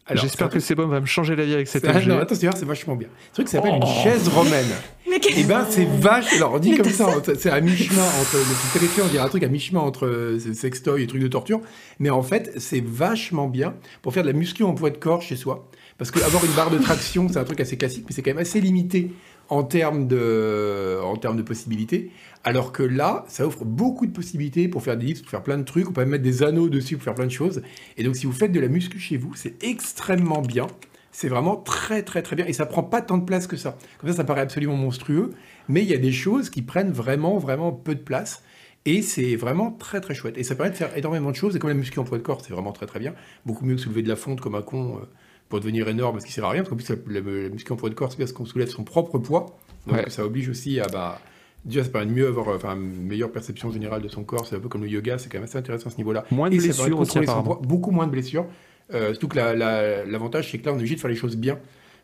Alors, 0.08 0.22
J'espère 0.22 0.46
c'est 0.48 0.54
que 0.54 0.60
Sebum 0.60 0.88
va 0.90 1.00
me 1.00 1.06
changer 1.06 1.34
la 1.34 1.44
vie 1.44 1.54
avec 1.54 1.66
cet 1.66 1.82
c'est- 1.82 1.88
ah, 1.92 1.96
objet. 1.96 2.08
non, 2.08 2.18
attends, 2.18 2.36
c'est 2.36 2.48
c'est 2.56 2.64
vachement 2.64 2.94
bien. 2.94 3.08
C'est 3.32 3.32
truc 3.34 3.48
s'appelle 3.48 3.72
Oh. 3.74 3.84
une 3.84 4.02
chaise 4.04 4.28
romaine. 4.28 4.66
Mais 5.10 5.18
qu'est-ce 5.18 5.40
Et 5.40 5.44
ben 5.44 5.66
c'est 5.68 5.84
vache. 5.84 6.32
Alors 6.34 6.54
on 6.54 6.58
dit 6.60 6.70
Mais 6.70 6.76
comme 6.78 6.90
ça, 6.90 7.08
c'est- 7.24 7.40
c'est 7.40 7.50
à 7.50 7.60
mi-chemin 7.60 8.04
entre 8.20 8.36
le 8.36 8.42
petit 8.42 8.78
terrifiant, 8.78 9.04
on 9.06 9.08
dirait 9.08 9.24
un 9.24 9.28
truc 9.28 9.42
à 9.42 9.48
mi-chemin 9.48 9.80
entre 9.80 10.06
euh, 10.06 10.38
sextoy 10.54 11.02
et 11.02 11.06
trucs 11.08 11.22
de 11.22 11.26
torture. 11.28 11.60
Mais 11.98 12.10
en 12.10 12.22
fait, 12.22 12.52
c'est 12.58 12.82
vachement 12.84 13.48
bien 13.48 13.74
pour 14.02 14.12
faire 14.14 14.22
de 14.22 14.28
la 14.28 14.34
muscu 14.34 14.62
en 14.62 14.74
poids 14.74 14.90
de 14.90 14.96
corps 14.98 15.22
chez 15.22 15.34
soi. 15.36 15.68
Parce 15.98 16.10
que 16.12 16.20
avoir 16.22 16.44
une 16.44 16.52
barre 16.52 16.70
de 16.70 16.78
traction, 16.78 17.26
c'est 17.28 17.38
un 17.38 17.44
truc 17.44 17.58
assez 17.60 17.76
classique, 17.76 18.04
mais 18.08 18.14
c'est 18.14 18.22
quand 18.22 18.30
même 18.30 18.38
assez 18.38 18.60
limité 18.60 19.10
en 19.48 19.62
termes 19.62 20.08
de, 20.08 20.98
en 21.02 21.16
termes 21.16 21.36
de 21.36 21.42
possibilités. 21.42 22.10
Alors 22.44 22.72
que 22.72 22.82
là, 22.82 23.24
ça 23.28 23.46
offre 23.46 23.64
beaucoup 23.64 24.06
de 24.06 24.12
possibilités 24.12 24.68
pour 24.68 24.82
faire 24.82 24.96
des 24.96 25.06
dips, 25.06 25.22
pour 25.22 25.30
faire 25.30 25.42
plein 25.42 25.58
de 25.58 25.64
trucs. 25.64 25.88
On 25.88 25.92
peut 25.92 26.04
mettre 26.04 26.22
des 26.22 26.42
anneaux 26.42 26.68
dessus 26.68 26.96
pour 26.96 27.04
faire 27.04 27.14
plein 27.14 27.26
de 27.26 27.30
choses. 27.30 27.62
Et 27.96 28.04
donc, 28.04 28.16
si 28.16 28.26
vous 28.26 28.32
faites 28.32 28.52
de 28.52 28.60
la 28.60 28.68
muscu 28.68 28.98
chez 28.98 29.16
vous, 29.16 29.34
c'est 29.34 29.62
extrêmement 29.64 30.42
bien. 30.42 30.66
C'est 31.10 31.28
vraiment 31.28 31.56
très 31.56 32.02
très 32.02 32.20
très 32.20 32.36
bien 32.36 32.44
et 32.44 32.52
ça 32.52 32.66
prend 32.66 32.82
pas 32.82 33.00
tant 33.00 33.16
de 33.16 33.24
place 33.24 33.46
que 33.46 33.56
ça. 33.56 33.78
Comme 33.98 34.10
ça, 34.10 34.16
ça 34.16 34.24
paraît 34.24 34.42
absolument 34.42 34.76
monstrueux, 34.76 35.30
mais 35.66 35.82
il 35.82 35.88
y 35.88 35.94
a 35.94 35.98
des 35.98 36.12
choses 36.12 36.50
qui 36.50 36.60
prennent 36.60 36.92
vraiment 36.92 37.38
vraiment 37.38 37.72
peu 37.72 37.94
de 37.94 38.00
place 38.00 38.42
et 38.84 39.00
c'est 39.00 39.34
vraiment 39.34 39.72
très 39.72 40.02
très 40.02 40.14
chouette. 40.14 40.36
Et 40.36 40.42
ça 40.42 40.54
permet 40.54 40.72
de 40.72 40.76
faire 40.76 40.96
énormément 40.96 41.30
de 41.30 41.36
choses 41.36 41.56
et 41.56 41.58
comme 41.58 41.70
la 41.70 41.74
muscu 41.74 41.98
en 41.98 42.04
poids 42.04 42.18
de 42.18 42.22
corps, 42.22 42.42
c'est 42.44 42.52
vraiment 42.52 42.72
très 42.72 42.84
très 42.84 43.00
bien. 43.00 43.14
Beaucoup 43.46 43.64
mieux 43.64 43.76
que 43.76 43.80
soulever 43.80 44.02
de 44.02 44.08
la 44.08 44.16
fonte 44.16 44.42
comme 44.42 44.54
un 44.54 44.62
con 44.62 44.98
euh, 44.98 45.06
pour 45.48 45.60
devenir 45.60 45.88
énorme 45.88 46.14
parce 46.14 46.24
qu'il 46.24 46.34
sert 46.34 46.44
à 46.44 46.50
rien. 46.50 46.62
Parce 46.62 46.70
qu'en 46.70 46.76
plus, 46.76 46.88
la, 46.88 47.20
la- 47.20 47.42
la 47.42 47.48
muscu 47.48 47.72
en 47.72 47.76
poids 47.76 47.88
de 47.90 47.94
corps, 47.94 48.10
c'est 48.10 48.18
parce 48.18 48.32
qu'on 48.32 48.44
soulève 48.46 48.68
son 48.68 48.84
propre 48.84 49.18
poids. 49.18 49.58
Donc 49.86 49.96
Ouais. 49.96 50.10
ça 50.10 50.24
oblige 50.24 50.48
aussi 50.48 50.80
à 50.80 50.86
bah, 50.88 51.20
Déjà, 51.64 51.82
ça 51.82 51.90
permet 51.90 52.06
de 52.06 52.12
mieux 52.12 52.28
avoir 52.28 52.48
enfin, 52.54 52.76
une 52.76 53.02
meilleure 53.06 53.32
perception 53.32 53.72
générale 53.72 54.00
de 54.00 54.06
son 54.08 54.22
corps. 54.22 54.46
C'est 54.46 54.54
un 54.54 54.60
peu 54.60 54.68
comme 54.68 54.82
le 54.82 54.88
yoga, 54.88 55.18
c'est 55.18 55.28
quand 55.28 55.38
même 55.38 55.44
assez 55.44 55.58
intéressant 55.58 55.88
à 55.88 55.90
ce 55.90 55.96
niveau-là. 55.96 56.24
Moins 56.30 56.48
de 56.48 56.54
Et 56.54 56.58
blessures 56.58 57.00
aussi, 57.00 57.18
apparemment. 57.18 57.58
beaucoup 57.60 57.90
moins 57.90 58.06
de 58.06 58.12
blessures. 58.12 58.46
Euh, 58.94 59.10
surtout 59.14 59.26
que 59.26 59.36
la- 59.36 59.52
la- 59.54 60.04
l'avantage, 60.04 60.50
c'est 60.52 60.58
que 60.58 60.66
là, 60.66 60.70
on 60.72 60.74
est 60.76 60.78
obligé 60.78 60.94
de 60.94 61.00
faire 61.00 61.10
les 61.10 61.16
choses 61.16 61.36
bien. 61.36 61.58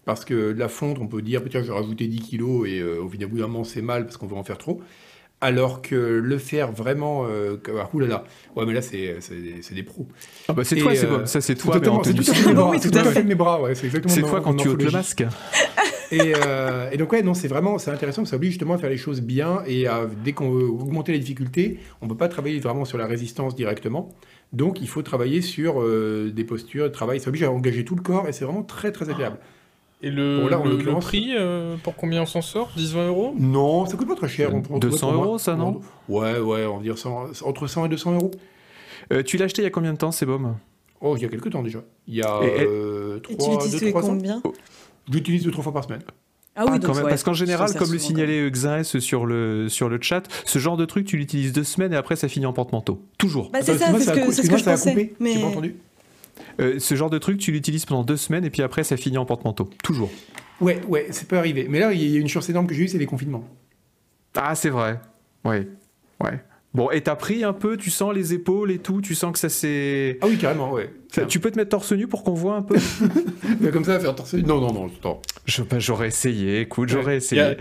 Parce 0.05 0.25
que 0.25 0.53
de 0.53 0.59
la 0.59 0.69
fonte, 0.69 0.99
on 0.99 1.07
peut 1.07 1.23
dire, 1.23 1.43
tiens, 1.49 1.63
je 1.63 1.69
vais 1.69 1.79
rajouter 1.79 2.09
10 2.09 2.19
kilos 2.21 2.67
et 2.69 2.81
euh, 2.81 2.99
au 3.03 3.09
bout 3.09 3.17
d'un 3.17 3.47
moment, 3.47 3.63
c'est 3.63 3.83
mal 3.83 4.05
parce 4.05 4.17
qu'on 4.17 4.27
veut 4.27 4.35
en 4.35 4.43
faire 4.43 4.59
trop. 4.59 4.81
Alors 5.43 5.83
que 5.83 5.97
le 5.97 6.39
faire 6.39 6.71
vraiment, 6.71 7.27
euh, 7.29 7.57
ah, 7.79 7.91
oulala, 7.93 8.23
ouais, 8.57 8.65
mais 8.65 8.73
là, 8.73 8.81
c'est 8.81 9.17
c'est- 9.21 9.61
c'est 9.61 9.75
des 9.75 9.83
pros. 9.83 10.07
Ah 10.49 10.53
bah 10.53 10.63
c'est 10.63 10.79
Et, 10.79 10.81
toi, 10.81 10.95
c'est 10.95 11.07
euh, 11.07 11.19
bon. 11.19 11.27
Ça, 11.27 11.41
c'est 11.41 11.57
toi, 11.57 11.75
c'est 11.75 12.15
tout 12.15 12.31
à 12.31 12.35
fait 12.35 12.47
mes 12.47 12.55
bras, 12.55 12.71
Oui, 12.71 12.81
tout 12.81 12.89
à 12.89 12.91
tout 12.93 12.99
à 12.99 13.05
fait. 13.05 13.11
fait 13.15 13.23
mes 13.25 13.35
bras, 13.35 13.61
ouais, 13.61 13.75
c'est 13.75 13.87
exactement 13.87 14.15
C'est 14.15 14.21
toi 14.23 14.41
quand 14.41 14.55
tu 14.55 14.69
ôtes 14.69 14.83
le 14.83 14.91
masque. 14.93 15.25
Et, 16.13 16.35
euh, 16.47 16.91
et 16.93 16.97
donc 16.97 17.11
ouais, 17.13 17.23
non, 17.23 17.35
c'est 17.35 17.49
vraiment, 17.49 17.79
c'est 17.79 17.91
intéressant, 17.91 18.25
ça 18.25 18.37
oblige 18.37 18.53
justement 18.53 18.75
à 18.75 18.79
faire 18.79 18.91
les 18.91 18.99
choses 18.99 19.21
bien 19.23 19.63
et 19.67 19.87
à, 19.87 20.07
dès 20.25 20.33
qu'on 20.33 20.51
veut 20.51 20.67
augmenter 20.67 21.11
la 21.13 21.19
difficulté, 21.19 21.79
on 22.03 22.07
peut 22.09 22.17
pas 22.17 22.29
travailler 22.29 22.61
vraiment 22.61 22.85
sur 22.85 22.99
la 22.99 23.07
résistance 23.07 23.57
directement. 23.57 24.11
Donc 24.53 24.81
il 24.83 24.89
faut 24.89 25.01
travailler 25.03 25.41
sur 25.41 25.81
euh, 25.83 26.31
des 26.31 26.45
postures, 26.45 26.85
de 26.85 26.91
travail, 26.91 27.19
ça 27.19 27.29
oblige 27.31 27.45
à 27.45 27.51
engager 27.51 27.85
tout 27.87 27.97
le 27.97 28.03
corps 28.03 28.29
et 28.29 28.33
c'est 28.33 28.45
vraiment 28.45 28.63
très 28.63 28.93
très 28.93 29.09
agréable. 29.09 29.39
Et 30.05 30.11
le, 30.11 30.41
Bon, 30.41 30.49
là, 30.49 30.59
en 30.59 30.65
le- 30.65 30.77
le 30.77 30.95
prix, 30.99 31.33
euh, 31.37 31.77
pour 31.83 31.95
combien 31.95 32.23
on 32.23 32.27
s'en 32.27 32.43
sort? 32.43 32.71
10-20 32.77 33.07
euros? 33.07 33.35
Non, 33.39 33.87
ça 33.87 33.97
coûte 33.97 34.09
pas 34.09 34.17
très 34.17 34.29
cher. 34.29 34.49
On 34.53 34.61
peut 34.61 34.75
en 34.75 34.79
trouver 34.79 34.81
200 34.81 35.07
pour 35.09 35.17
moi. 35.17 35.27
euros, 35.27 35.39
ça, 35.39 35.55
non? 35.55 35.81
Ouais, 36.09 36.39
ouais, 36.41 36.67
on 36.67 36.79
va 36.79 36.83
dire 36.83 36.99
100 36.99 37.27
entre 37.45 37.67
100 37.69 37.87
et 37.87 37.89
200 37.89 38.13
euros. 38.15 38.31
Euh, 39.13 39.23
tu 39.23 39.37
l'as 39.37 39.45
acheté 39.45 39.63
il 39.63 39.65
y 39.65 39.69
a 39.69 39.71
combien 39.71 39.93
de 39.93 39.99
temps, 39.99 40.11
c'est 40.13 40.27
bon 40.27 40.55
Oh, 41.01 41.17
il 41.17 41.23
y 41.23 41.25
a 41.25 41.29
quelques 41.29 41.51
temps 41.51 41.63
déjà. 41.63 41.81
Il 42.09 42.15
y 42.17 42.23
a 42.23 42.41
Et- 42.43 42.47
et- 42.47 42.67
euh, 42.67 43.19
Et 43.19 43.21
tu 43.29 43.37
3, 43.37 43.53
l'utilises 43.53 43.73
2, 43.73 43.79
tous 43.79 43.85
les 43.85 43.91
3 43.91 44.05
ans. 44.05 44.09
combien? 44.09 44.43
Je 45.09 45.13
l'utilise 45.13 45.43
deux, 45.45 45.51
trois 45.51 45.65
fois 45.65 45.73
par 45.73 45.85
semaine. 45.85 46.03
Ah 46.55 46.65
oui, 46.65 46.71
Ah, 46.75 46.79
donc 46.79 46.87
quand 46.91 46.95
même, 46.95 47.05
ouais, 47.05 47.11
parce 47.11 47.23
qu'en 47.23 47.33
général, 47.33 47.73
comme 47.75 47.91
le 47.93 47.99
signalait 47.99 48.49
Xaes 48.51 49.01
sur 49.01 49.25
le, 49.25 49.69
sur 49.69 49.89
le 49.89 49.99
chat, 50.01 50.23
ce 50.45 50.59
genre 50.59 50.77
de 50.77 50.85
truc, 50.85 51.07
tu 51.07 51.17
l'utilises 51.17 51.53
deux 51.53 51.65
semaines 51.65 51.93
et 51.93 51.97
après 51.97 52.15
ça 52.15 52.29
finit 52.29 52.45
en 52.47 52.53
porte-manteau. 52.53 53.01
Toujours. 53.19 53.51
Bah, 53.51 53.61
c'est 53.63 53.79
ça, 53.79 53.87
c'est 53.99 54.05
ce 54.05 54.43
que, 54.43 54.59
je 54.59 54.63
ça 54.63 54.71
a 54.73 54.75
pensais. 54.75 54.91
coupé. 54.91 55.15
Mais 55.19 55.33
J'ai 55.33 55.41
pas 55.41 55.47
entendu. 55.47 55.77
Euh, 56.61 56.79
ce 56.79 56.95
genre 56.95 57.11
de 57.11 57.19
truc, 57.19 57.39
tu 57.39 57.53
l'utilises 57.53 57.87
pendant 57.87 58.05
deux 58.05 58.17
semaines 58.17 58.45
et 58.45 58.51
puis 58.51 58.63
après 58.63 58.85
ça 58.85 58.97
finit 58.97 59.19
en 59.19 59.25
porte-manteau. 59.25 59.71
Toujours. 59.83 60.11
Ouais, 60.61 60.81
ouais, 60.87 61.11
ça 61.11 61.25
peut 61.25 61.37
arriver. 61.37 61.67
Mais 61.69 61.81
là, 61.81 61.93
il 61.93 62.03
y 62.03 62.17
a 62.17 62.21
une 62.21 62.29
chance 62.29 62.49
énorme 62.49 62.67
que 62.67 62.75
j'ai 62.75 62.85
eue, 62.85 62.89
c'est 62.89 62.99
les 62.99 63.07
confinements. 63.07 63.45
Ah, 64.35 64.55
c'est 64.55 64.71
vrai. 64.71 65.01
Ouais. 65.45 65.67
Ouais. 66.21 66.43
Bon, 66.75 66.91
et 66.91 67.03
t'as 67.03 67.17
pris 67.17 67.45
un 67.45 67.53
peu, 67.53 67.77
tu 67.77 67.91
sens 67.91 68.15
les 68.15 68.33
épaules 68.33 68.71
et 68.71 68.79
tout, 68.79 69.03
tu 69.03 69.15
sens 69.15 69.33
que 69.33 69.39
ça 69.39 69.51
c'est. 69.51 70.19
Ah 70.23 70.27
oui, 70.27 70.39
carrément, 70.39 70.73
ouais. 70.73 70.91
Ça- 71.13 71.27
tu 71.27 71.39
peux 71.41 71.51
te 71.51 71.59
mettre 71.59 71.69
torse 71.69 71.93
nu 71.93 72.07
pour 72.07 72.25
qu'on 72.25 72.33
voit 72.33 72.55
un 72.57 72.63
peu? 72.63 72.77
Mais 73.61 73.69
comme 73.71 73.85
ça, 73.85 74.01
faire 74.01 74.15
torse. 74.15 74.33
Non, 74.33 74.59
non, 74.63 74.73
non, 74.73 74.87
attends. 74.87 75.21
Je- 75.45 75.61
bah, 75.63 75.79
J'aurais 75.79 76.07
essayé, 76.09 76.61
écoute, 76.61 76.89
Ouais. 76.91 76.95
j'aurais 76.99 77.19
Il 77.19 77.37
y, 77.37 77.41
a, 77.41 77.51
essayé. 77.53 77.57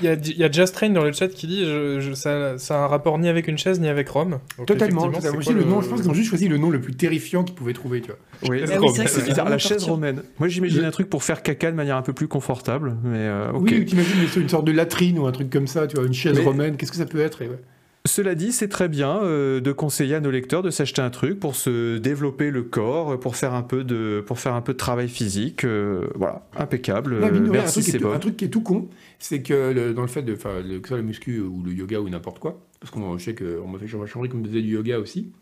il 0.00 0.06
y 0.06 0.08
a- 0.08 0.38
y 0.38 0.44
a 0.44 0.50
Just 0.50 0.74
Train 0.74 0.88
dans 0.88 1.04
le 1.04 1.12
chat 1.12 1.28
qui 1.28 1.46
dit 1.46 1.66
je, 1.66 2.00
je- 2.00 2.14
ça, 2.14 2.56
ça 2.56 2.76
a 2.80 2.84
un 2.84 2.86
rapport 2.86 3.18
ni 3.18 3.28
avec 3.28 3.46
une 3.48 3.58
chaise 3.58 3.78
ni 3.80 3.88
avec 3.88 4.08
Rome. 4.08 4.38
Donc, 4.56 4.66
Totalement. 4.66 5.10
quoi 5.10 5.20
le 5.52 5.64
nom, 5.64 5.82
je 5.82 5.88
pense 5.90 6.00
qu'ils 6.00 6.10
ont 6.10 6.14
juste 6.14 6.30
choisi 6.30 6.48
le 6.48 6.56
nom 6.56 6.70
le 6.70 6.80
plus 6.80 6.94
terrifiant 6.94 7.44
qu'ils 7.44 7.54
pouvaient 7.56 7.74
trouver, 7.74 8.00
tu 8.00 8.06
vois. 8.08 8.18
Oui. 8.48 8.62
Ah 8.66 8.78
oui, 8.80 8.88
c'est 9.06 9.24
bizarre, 9.26 9.50
la 9.50 9.58
chaise 9.58 9.84
romaine. 9.84 10.22
Moi 10.38 10.48
j'imagine 10.48 10.84
un 10.84 10.90
truc 10.90 11.10
pour 11.10 11.22
faire 11.22 11.42
caca 11.42 11.70
de 11.70 11.76
manière 11.76 11.96
un 11.96 12.02
peu 12.02 12.14
plus 12.14 12.28
confortable, 12.28 12.96
mais 13.04 13.18
euh, 13.18 13.52
ok. 13.52 13.68
Oui, 13.70 13.84
t'imagines 13.84 14.22
une- 14.36 14.42
une 14.42 14.48
sorte 14.48 14.64
de 14.64 14.72
latrine 14.72 15.18
ou 15.18 15.26
un 15.26 15.32
truc 15.32 15.50
comme 15.50 15.66
ça, 15.66 15.86
tu 15.86 15.96
vois, 15.96 16.06
une 16.06 16.14
chaise 16.14 16.38
Mais- 16.38 16.44
romaine, 16.44 16.76
qu'est-ce 16.78 16.92
que 16.92 16.96
ça 16.96 17.04
peut 17.06 17.20
être 17.20 17.42
et 17.42 17.48
ouais. 17.48 17.58
Cela 18.06 18.34
dit, 18.34 18.52
c'est 18.52 18.68
très 18.68 18.88
bien 18.90 19.22
euh, 19.22 19.60
de 19.60 19.72
conseiller 19.72 20.14
à 20.16 20.20
nos 20.20 20.30
lecteurs 20.30 20.62
de 20.62 20.68
s'acheter 20.68 21.00
un 21.00 21.08
truc 21.08 21.40
pour 21.40 21.56
se 21.56 21.96
développer 21.96 22.50
le 22.50 22.62
corps, 22.62 23.18
pour 23.18 23.34
faire 23.34 23.54
un 23.54 23.62
peu 23.62 23.82
de, 23.82 24.22
pour 24.26 24.38
faire 24.38 24.52
un 24.52 24.60
peu 24.60 24.74
de 24.74 24.78
travail 24.78 25.08
physique. 25.08 25.64
euh, 25.64 26.06
voilà, 26.14 26.46
impeccable. 26.54 27.18
Non, 27.18 27.28
Euh, 27.28 27.48
merci, 27.50 27.72
truc 27.80 27.84
qui 27.84 27.90
est 27.90 27.92
c'est 27.92 27.98
bon. 28.04 28.12
un 28.12 28.18
truc 28.18 28.36
qui 28.36 28.44
est 28.44 28.48
tout 28.48 28.60
con, 28.60 28.88
c'est 29.18 29.40
que 29.42 29.72
le- 29.72 29.94
dans 29.94 30.02
le 30.02 30.08
fait 30.08 30.20
de, 30.22 30.36
le- 30.68 30.80
que 30.80 30.94
la 30.94 31.00
muscu 31.00 31.40
ou 31.40 31.62
le 31.64 31.72
yoga 31.72 31.98
ou 32.00 32.10
n'importe 32.10 32.40
quoi, 32.40 32.60
parce 32.78 32.90
qu'on 32.90 33.16
je 33.16 33.24
sais 33.24 33.34
qu'on 33.34 33.66
m'a 33.68 33.78
fait 33.78 33.86
changer 33.88 34.28
comme 34.28 34.44
faisait 34.44 34.60
du 34.60 34.74
yoga 34.74 34.98
aussi, 34.98 35.32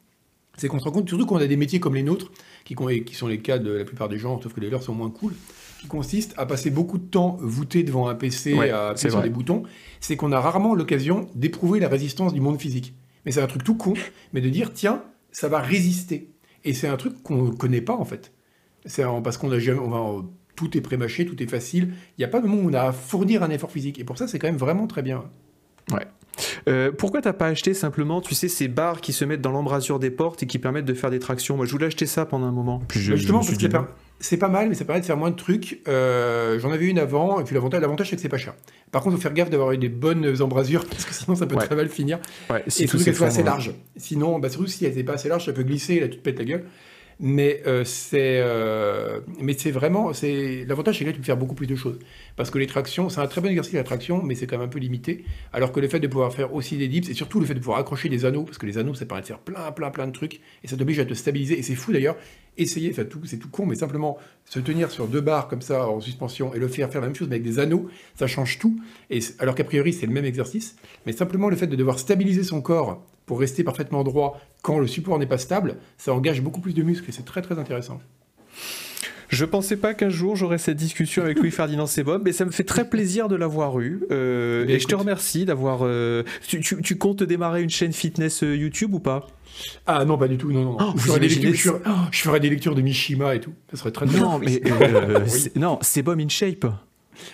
c'est 0.57 0.69
qu'on 0.69 0.79
se 0.79 0.85
rend 0.85 0.93
compte, 0.93 1.09
surtout 1.09 1.27
qu'on 1.27 1.39
a 1.39 1.47
des 1.49 1.57
métiers 1.57 1.81
comme 1.81 1.97
les 1.97 2.05
nôtres, 2.05 2.31
qui, 2.65 2.77
qui 3.05 3.15
sont 3.17 3.27
les 3.27 3.41
cas 3.41 3.59
de 3.59 3.73
la 3.73 3.85
plupart 3.85 4.09
des 4.09 4.19
gens, 4.19 4.41
sauf 4.41 4.53
que 4.55 4.61
les 4.61 4.71
leurs 4.71 4.85
sont 4.85 4.95
moins 4.95 5.11
cool, 5.11 5.33
qui 5.83 5.89
consistent 5.89 6.33
à 6.37 6.47
passer 6.47 6.71
beaucoup 6.71 6.97
de 6.97 7.05
temps 7.05 7.37
voûté 7.41 7.83
devant 7.83 8.07
un 8.09 8.15
PC, 8.15 8.55
Ouais, 8.55 8.71
à 8.71 8.91
appuyer 8.91 9.11
sur 9.11 9.19
vrai. 9.19 9.29
des 9.29 9.35
boutons, 9.35 9.65
c'est 9.99 10.15
qu'on 10.17 10.31
a 10.31 10.39
rarement 10.41 10.77
l'occasion 10.77 11.29
d'éprouver 11.35 11.81
la 11.81 11.89
résistance 11.89 12.33
du 12.33 12.41
monde 12.41 12.61
physique. 12.61 12.95
Mais 13.27 13.33
c'est 13.33 13.43
un 13.43 13.49
truc 13.49 13.65
tout 13.65 13.75
con, 13.75 13.95
mais 14.33 14.41
de 14.41 14.49
dire, 14.49 14.73
tiens, 14.73 15.03
ça 15.33 15.49
va 15.49 15.59
résister. 15.59 16.31
Et 16.65 16.73
c'est 16.73 16.87
un 16.87 16.97
truc 16.97 17.21
qu'on 17.25 17.43
ne 17.47 17.51
connaît 17.51 17.81
pas, 17.81 17.95
en 17.97 18.05
fait. 18.05 18.33
C'est 18.87 19.03
parce 19.25 19.37
qu'on 19.39 19.51
a 19.51 19.59
jamais, 19.59 19.81
on 19.81 19.89
va, 19.91 20.25
tout 20.55 20.77
est 20.77 20.81
prémâché, 20.81 21.27
tout 21.27 21.43
est 21.43 21.47
facile. 21.51 21.95
Il 22.17 22.21
n'y 22.21 22.25
a 22.25 22.29
pas 22.29 22.41
de 22.41 22.47
moment 22.47 22.63
où 22.63 22.71
on 22.71 22.75
a 22.75 22.83
à 22.83 22.93
fournir 22.93 23.43
un 23.43 23.51
effort 23.51 23.73
physique. 23.73 23.99
Et 23.99 24.05
pour 24.05 24.19
ça, 24.19 24.29
c'est 24.29 24.39
quand 24.39 24.47
même 24.49 24.57
vraiment 24.57 24.87
très 24.87 25.03
bien. 25.03 25.25
Euh, 26.69 26.93
pourquoi 26.93 27.21
t'as 27.21 27.33
pas 27.33 27.47
acheté 27.49 27.75
simplement, 27.75 28.21
tu 28.21 28.35
sais, 28.35 28.49
ces 28.49 28.69
barres 28.69 29.01
qui 29.01 29.13
se 29.13 29.25
mettent 29.25 29.41
dans 29.41 29.51
l'embrasure 29.51 29.99
des 29.99 30.11
portes 30.11 30.43
et 30.43 30.47
qui 30.47 30.59
permettent 30.59 30.85
de 30.85 30.95
faire 30.95 31.11
des 31.11 31.19
tractions? 31.19 31.57
Moi, 31.57 31.67
je 31.67 31.73
voulais 31.73 31.87
acheter 31.87 32.07
ça 32.07 32.25
pendant 32.25 32.47
un 32.47 32.53
moment. 32.53 32.81
Puis 32.89 33.01
je, 33.01 33.11
Bah, 33.11 33.17
je 33.17 33.21
justement, 33.21 33.39
me 33.41 33.43
suis 33.45 33.57
parce 33.69 33.85
que 33.85 33.91
c'est 34.23 34.37
pas, 34.37 34.49
mal, 34.49 34.69
mais 34.69 34.75
ça 34.75 34.85
permet 34.85 35.01
de 35.01 35.07
faire 35.07 35.17
moins 35.17 35.31
de 35.31 35.37
trucs. 35.37 35.81
Euh, 35.89 36.59
J'en 36.59 36.71
avais 36.73 36.87
une 36.87 36.99
avant, 36.99 37.41
et 37.41 37.45
puis 37.45 37.55
l'avantage, 37.55 37.81
l'avantage 37.81 38.11
c'est 38.11 38.17
que 38.17 38.23
c'est 38.23 38.29
pas 38.29 38.39
cher. 38.39 38.55
Par 38.91 39.03
contre, 39.03 39.15
il 39.15 39.19
faut 39.19 39.23
faire 39.23 39.35
gaffe 39.35 39.51
d'avoir 39.51 39.73
eu 39.73 39.79
des 39.79 39.89
bonnes 39.89 40.41
embrasures, 40.41 40.87
parce 40.87 41.05
que 41.05 41.13
sinon, 41.13 41.35
ça 41.37 41.47
peut 41.47 41.57
Ouais. 41.57 41.67
très 41.67 41.77
mal 41.77 41.89
finir. 41.89 42.19
ouais, 42.51 42.63
si 42.69 42.85
et 42.85 42.87
tout 42.87 42.93
surtout 42.93 43.05
qu'elles 43.05 43.17
soient 43.17 43.27
assez 43.27 43.43
larges. 43.43 43.73
Sinon, 43.97 44.39
bah, 44.39 44.49
surtout 44.49 44.67
si 44.67 44.85
elles 44.85 44.93
n'étaient 44.93 45.05
pas 45.05 45.15
assez 45.15 45.29
larges, 45.29 45.47
ça 45.47 45.53
peut 45.53 45.63
glisser, 45.65 46.01
là, 46.01 46.09
tu 46.09 46.17
te 46.19 46.23
pètes 46.23 46.39
la 46.39 46.45
gueule. 46.45 46.65
Mais 47.25 47.63
euh, 47.69 47.85
c'est, 47.85 48.41
euh, 48.43 49.21
mais 49.41 49.55
c'est 49.57 49.71
vraiment, 49.71 50.13
c'est 50.13 50.65
l'avantage, 50.67 50.99
c'est 50.99 51.05
que 51.05 51.11
là, 51.11 51.13
tu 51.13 51.21
peux 51.21 51.25
faire 51.25 51.37
beaucoup 51.37 51.55
plus 51.55 51.69
de 51.69 51.77
choses. 51.77 52.01
Parce 52.35 52.51
que 52.51 52.59
les 52.59 52.67
tractions, 52.67 53.09
c'est 53.09 53.21
un 53.21 53.29
très 53.29 53.41
bon 53.41 53.47
exercice 53.47 53.75
la 53.75 53.85
traction, 53.85 54.21
mais 54.25 54.35
c'est 54.35 54.49
quand 54.49 54.59
même 54.59 54.67
un 54.67 54.69
peu 54.69 54.81
limité. 54.81 55.25
Alors 55.53 55.71
que 55.71 55.79
le 55.79 55.87
fait 55.87 56.01
de 56.01 56.09
pouvoir 56.09 56.33
faire 56.33 56.53
aussi 56.53 56.77
des 56.77 56.89
dips, 56.89 57.09
et 57.09 57.15
surtout 57.15 57.39
le 57.39 57.47
fait 57.47 57.55
de 57.55 57.61
pouvoir 57.61 57.79
accrocher 57.79 58.09
des 58.09 58.25
anneaux, 58.25 58.43
parce 58.43 58.59
que 58.59 58.67
les 58.67 58.77
anneaux, 58.77 58.95
ça 58.95 59.07
permet 59.07 59.23
de 59.23 59.29
faire 59.29 59.39
plein, 59.39 59.71
plein, 59.71 59.91
plein 59.93 60.09
de 60.09 60.13
trucs, 60.13 60.41
et 60.65 60.67
ça 60.67 60.77
t'oblige 60.77 60.99
à 60.99 61.05
te 61.05 61.15
stabiliser. 61.15 61.57
Et 61.57 61.63
c'est 61.63 61.77
fou 61.77 61.93
d'ailleurs. 61.93 62.17
Essayer, 62.59 62.93
tout, 62.93 63.25
c'est 63.25 63.39
tout 63.39 63.49
con, 63.49 63.67
mais 63.67 63.77
simplement 63.77 64.19
se 64.45 64.59
tenir 64.59 64.91
sur 64.91 65.07
deux 65.07 65.23
barres 65.23 65.47
comme 65.47 65.63
ça 65.63 65.89
en 65.89 66.01
suspension 66.01 66.53
et 66.53 66.59
le 66.59 66.69
faire 66.69 66.91
faire 66.91 67.01
la 67.01 67.07
même 67.07 67.17
chose 67.17 67.29
mais 67.29 67.37
avec 67.37 67.45
des 67.45 67.61
anneaux, 67.61 67.89
ça 68.15 68.27
change 68.27 68.59
tout. 68.59 68.79
Et 69.09 69.21
alors 69.39 69.55
qu'a 69.55 69.65
priori, 69.65 69.93
c'est 69.93 70.07
le 70.07 70.13
même 70.13 70.27
exercice, 70.27 70.77
mais 71.07 71.13
simplement 71.13 71.49
le 71.49 71.57
fait 71.57 71.69
de 71.69 71.77
devoir 71.77 71.99
stabiliser 71.99 72.43
son 72.43 72.61
corps 72.61 73.03
pour 73.27 73.41
rester 73.41 73.65
parfaitement 73.65 74.03
droit 74.05 74.41
quand 74.63 74.79
le 74.79 74.87
support 74.87 75.19
n'est 75.19 75.27
pas 75.27 75.39
stable, 75.39 75.77
ça 75.99 76.13
engage 76.15 76.41
beaucoup 76.43 76.61
plus 76.61 76.75
de 76.75 76.83
muscles 76.83 77.09
et 77.09 77.13
c'est 77.13 77.25
très 77.25 77.43
très 77.43 77.59
intéressant. 77.59 78.01
Je 79.29 79.47
pensais 79.47 79.77
pas 79.77 79.95
qu'un 79.95 80.11
jour 80.11 80.37
j'aurais 80.37 80.59
cette 80.59 80.77
discussion 80.77 81.23
avec 81.23 81.39
Louis-Ferdinand 81.39 81.87
Sebom, 81.87 82.21
mais 82.23 82.33
ça 82.33 82.45
me 82.45 82.51
fait 82.51 82.65
très 82.65 82.89
plaisir 82.91 83.29
de 83.29 83.37
l'avoir 83.37 83.81
eu. 83.81 84.03
Euh, 84.11 84.65
Mais 84.67 84.75
et 84.75 84.79
je 84.79 84.87
te 84.87 84.95
remercie 84.95 85.47
d'avoir. 85.47 85.81
euh, 85.83 86.23
tu, 86.47 86.61
tu- 86.61 86.83
tu 86.83 86.99
comptes 86.99 87.23
démarrer 87.23 87.63
une 87.63 87.71
chaîne 87.71 87.95
fitness 87.95 88.43
euh, 88.43 88.55
YouTube 88.55 88.93
ou 88.95 89.01
pas? 89.01 89.27
Ah 89.87 90.05
non, 90.05 90.19
pas 90.19 90.29
du 90.29 90.37
tout, 90.37 90.53
non, 90.53 90.65
non. 90.65 90.73
non. 90.73 90.77
Oh, 90.81 90.93
je, 90.97 91.01
vous 91.03 91.09
ferai 91.09 91.21
des 91.21 91.27
imaginez 91.27 91.47
lectures, 91.53 91.81
je, 91.85 91.91
oh, 91.91 91.95
je 92.11 92.39
des 92.39 92.51
lectures 92.51 92.75
de 92.75 92.83
Mishima 92.83 93.35
et 93.35 93.41
tout. 93.41 93.53
Ça 93.71 93.79
serait 93.79 93.91
très 93.91 94.05
Non, 94.07 94.13
drôle. 94.39 94.45
mais 94.45 94.61
euh, 94.71 95.25
Oui. 95.31 95.49
non, 95.57 95.79
Sebom 95.81 96.19
in 96.21 96.29
shape. 96.29 96.67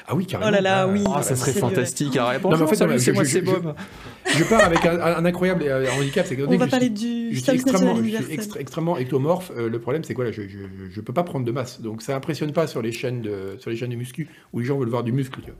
Ah 0.07 0.15
oui, 0.15 0.27
carrément. 0.27 0.51
Oh 0.51 0.53
là 0.53 0.61
là, 0.61 0.83
Ah, 0.83 0.87
oui. 0.89 1.05
Ah, 1.15 1.23
ça 1.23 1.37
serait 1.37 1.53
c'est 1.53 1.61
fantastique. 1.61 2.17
Ah, 2.19 2.31
mais 2.33 2.39
bonjour, 2.39 2.63
en 2.63 2.67
fait, 2.67 2.87
non, 2.87 2.93
c'est 2.99 3.07
je- 3.07 3.13
moi 3.13 3.25
je- 3.25 4.45
pars 4.45 4.65
avec 4.65 4.85
un, 4.87 5.01
un 5.01 5.25
incroyable 5.25 5.65
euh, 5.67 5.87
handicap, 5.99 6.27
c'est 6.27 6.37
que 6.37 6.43
On 6.43 6.57
va 6.57 6.67
je 6.67 6.71
parler 6.71 6.87
suis- 6.87 7.31
du 7.31 7.35
je 7.37 7.41
suis 7.41 7.53
extrêmement, 7.53 7.97
je 7.97 8.23
suis 8.23 8.59
extrêmement 8.61 8.99
ectomorphe. 8.99 9.51
Euh, 9.57 9.69
le 9.69 9.79
problème, 9.81 10.05
c'est 10.05 10.15
quoi 10.15 10.25
là 10.25 10.33
Je 10.33 10.43
ne 10.43 11.01
peux 11.05 11.13
pas 11.13 11.23
prendre 11.25 11.45
de 11.47 11.53
masse. 11.53 11.81
Donc 11.81 12.03
ça 12.03 12.15
impressionne 12.17 12.53
pas 12.53 12.67
sur 12.67 12.83
les 12.83 12.93
chaînes 12.93 13.23
de, 13.23 13.57
sur 13.59 13.71
les 13.71 13.77
chaînes 13.77 13.91
de 13.91 13.97
muscu 13.97 14.29
où 14.53 14.61
les 14.61 14.67
gens 14.67 14.79
veulent 14.79 14.89
voir 14.91 15.03
du 15.05 15.13
muscle. 15.13 15.41
Tu 15.41 15.51
vois. 15.51 15.59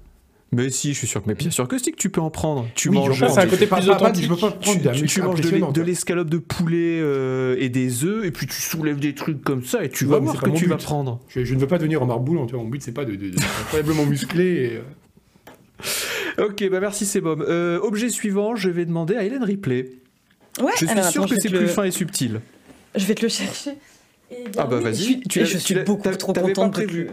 Mais 0.51 0.71
si, 0.71 0.95
je 0.95 0.99
suis 0.99 1.07
sûr 1.07 1.23
que, 1.23 1.29
mais 1.29 1.35
bien 1.35 1.51
sûr 1.51 1.69
que 1.69 1.77
si 1.79 1.93
que 1.93 1.97
tu 1.97 2.09
peux 2.09 2.23
en 2.23 2.31
prendre. 2.31 2.67
Tu 2.75 2.89
Oui, 2.89 2.95
manges. 2.97 3.19
c'est 3.29 3.39
un 3.41 3.47
côté 3.47 3.67
pas- 3.67 3.77
plus 3.81 3.91
authentique. 3.91 4.25
Je 4.25 4.29
peux 4.31 4.37
pas 4.37 4.51
Tu, 4.53 4.59
prendre 4.79 4.93
tu- 4.95 5.07
tu 5.07 5.21
manges 5.59 5.73
de 5.75 5.83
l'escalope 5.83 6.31
de 6.31 6.39
poulet 6.39 7.01
euh, 7.03 7.57
et 7.59 7.69
des 7.69 8.05
œufs, 8.05 8.25
et 8.25 8.31
puis 8.31 8.47
tu 8.47 8.61
soulèves 8.63 8.99
des 8.99 9.15
trucs 9.15 9.43
comme 9.43 9.63
ça, 9.63 9.85
et 9.85 9.91
tu 9.91 10.05
Ouais, 10.05 10.13
vas 10.13 10.19
voir 10.21 10.37
c'est 10.43 10.51
que 10.51 10.57
tu 10.57 10.65
vas 10.67 10.77
but. 10.77 10.85
prendre. 10.85 11.21
Je, 11.29 11.45
je 11.45 11.55
ne 11.55 11.61
veux 11.61 11.67
pas 11.67 11.77
devenir 11.77 12.03
en 12.03 12.07
marboulant. 12.07 12.47
Tu 12.47 12.55
vois. 12.55 12.63
Mon 12.63 12.69
but, 12.71 12.81
c'est 12.83 12.93
pas 12.93 13.05
de, 13.05 13.11
de, 13.13 13.17
de- 13.17 13.29
d'être 13.31 13.61
incroyablement 13.61 14.07
musclé. 14.07 14.45
Et, 14.45 14.77
euh, 14.77 14.83
Ok, 16.47 16.69
bah 16.71 16.81
merci 16.81 17.05
Sebom. 17.05 17.43
Euh, 17.47 17.79
objet 17.83 18.09
suivant, 18.09 18.57
je 18.57 18.71
vais 18.71 18.85
demander 18.87 19.17
à 19.17 19.25
Hélène 19.25 19.45
Ripley. 19.45 19.91
Ouais, 20.61 20.73
Je 20.79 20.87
suis 20.87 20.89
alors, 20.89 21.05
sûr 21.11 21.23
attends, 21.25 21.35
que 21.35 21.41
c'est 21.41 21.49
vais 21.49 21.55
te 21.55 21.57
plus 21.59 21.67
le- 21.67 21.73
fin 21.73 21.85
et 21.85 21.91
subtil. 21.91 22.41
Je 22.95 23.05
vais 23.05 23.15
te 23.15 23.23
le 23.23 23.29
chercher. 23.29 23.73
Bien, 24.31 24.39
Ah 24.57 24.67
bah 24.67 24.77
oui, 24.79 24.85
vas-y, 24.85 24.95
Je 24.97 25.03
suis, 25.03 25.21
tu 25.21 25.41
et 25.41 25.45
je 25.45 25.59
suis 25.59 25.75
beaucoup 25.85 26.09
trop 26.17 26.33
contente 26.33 26.79
de 26.81 27.07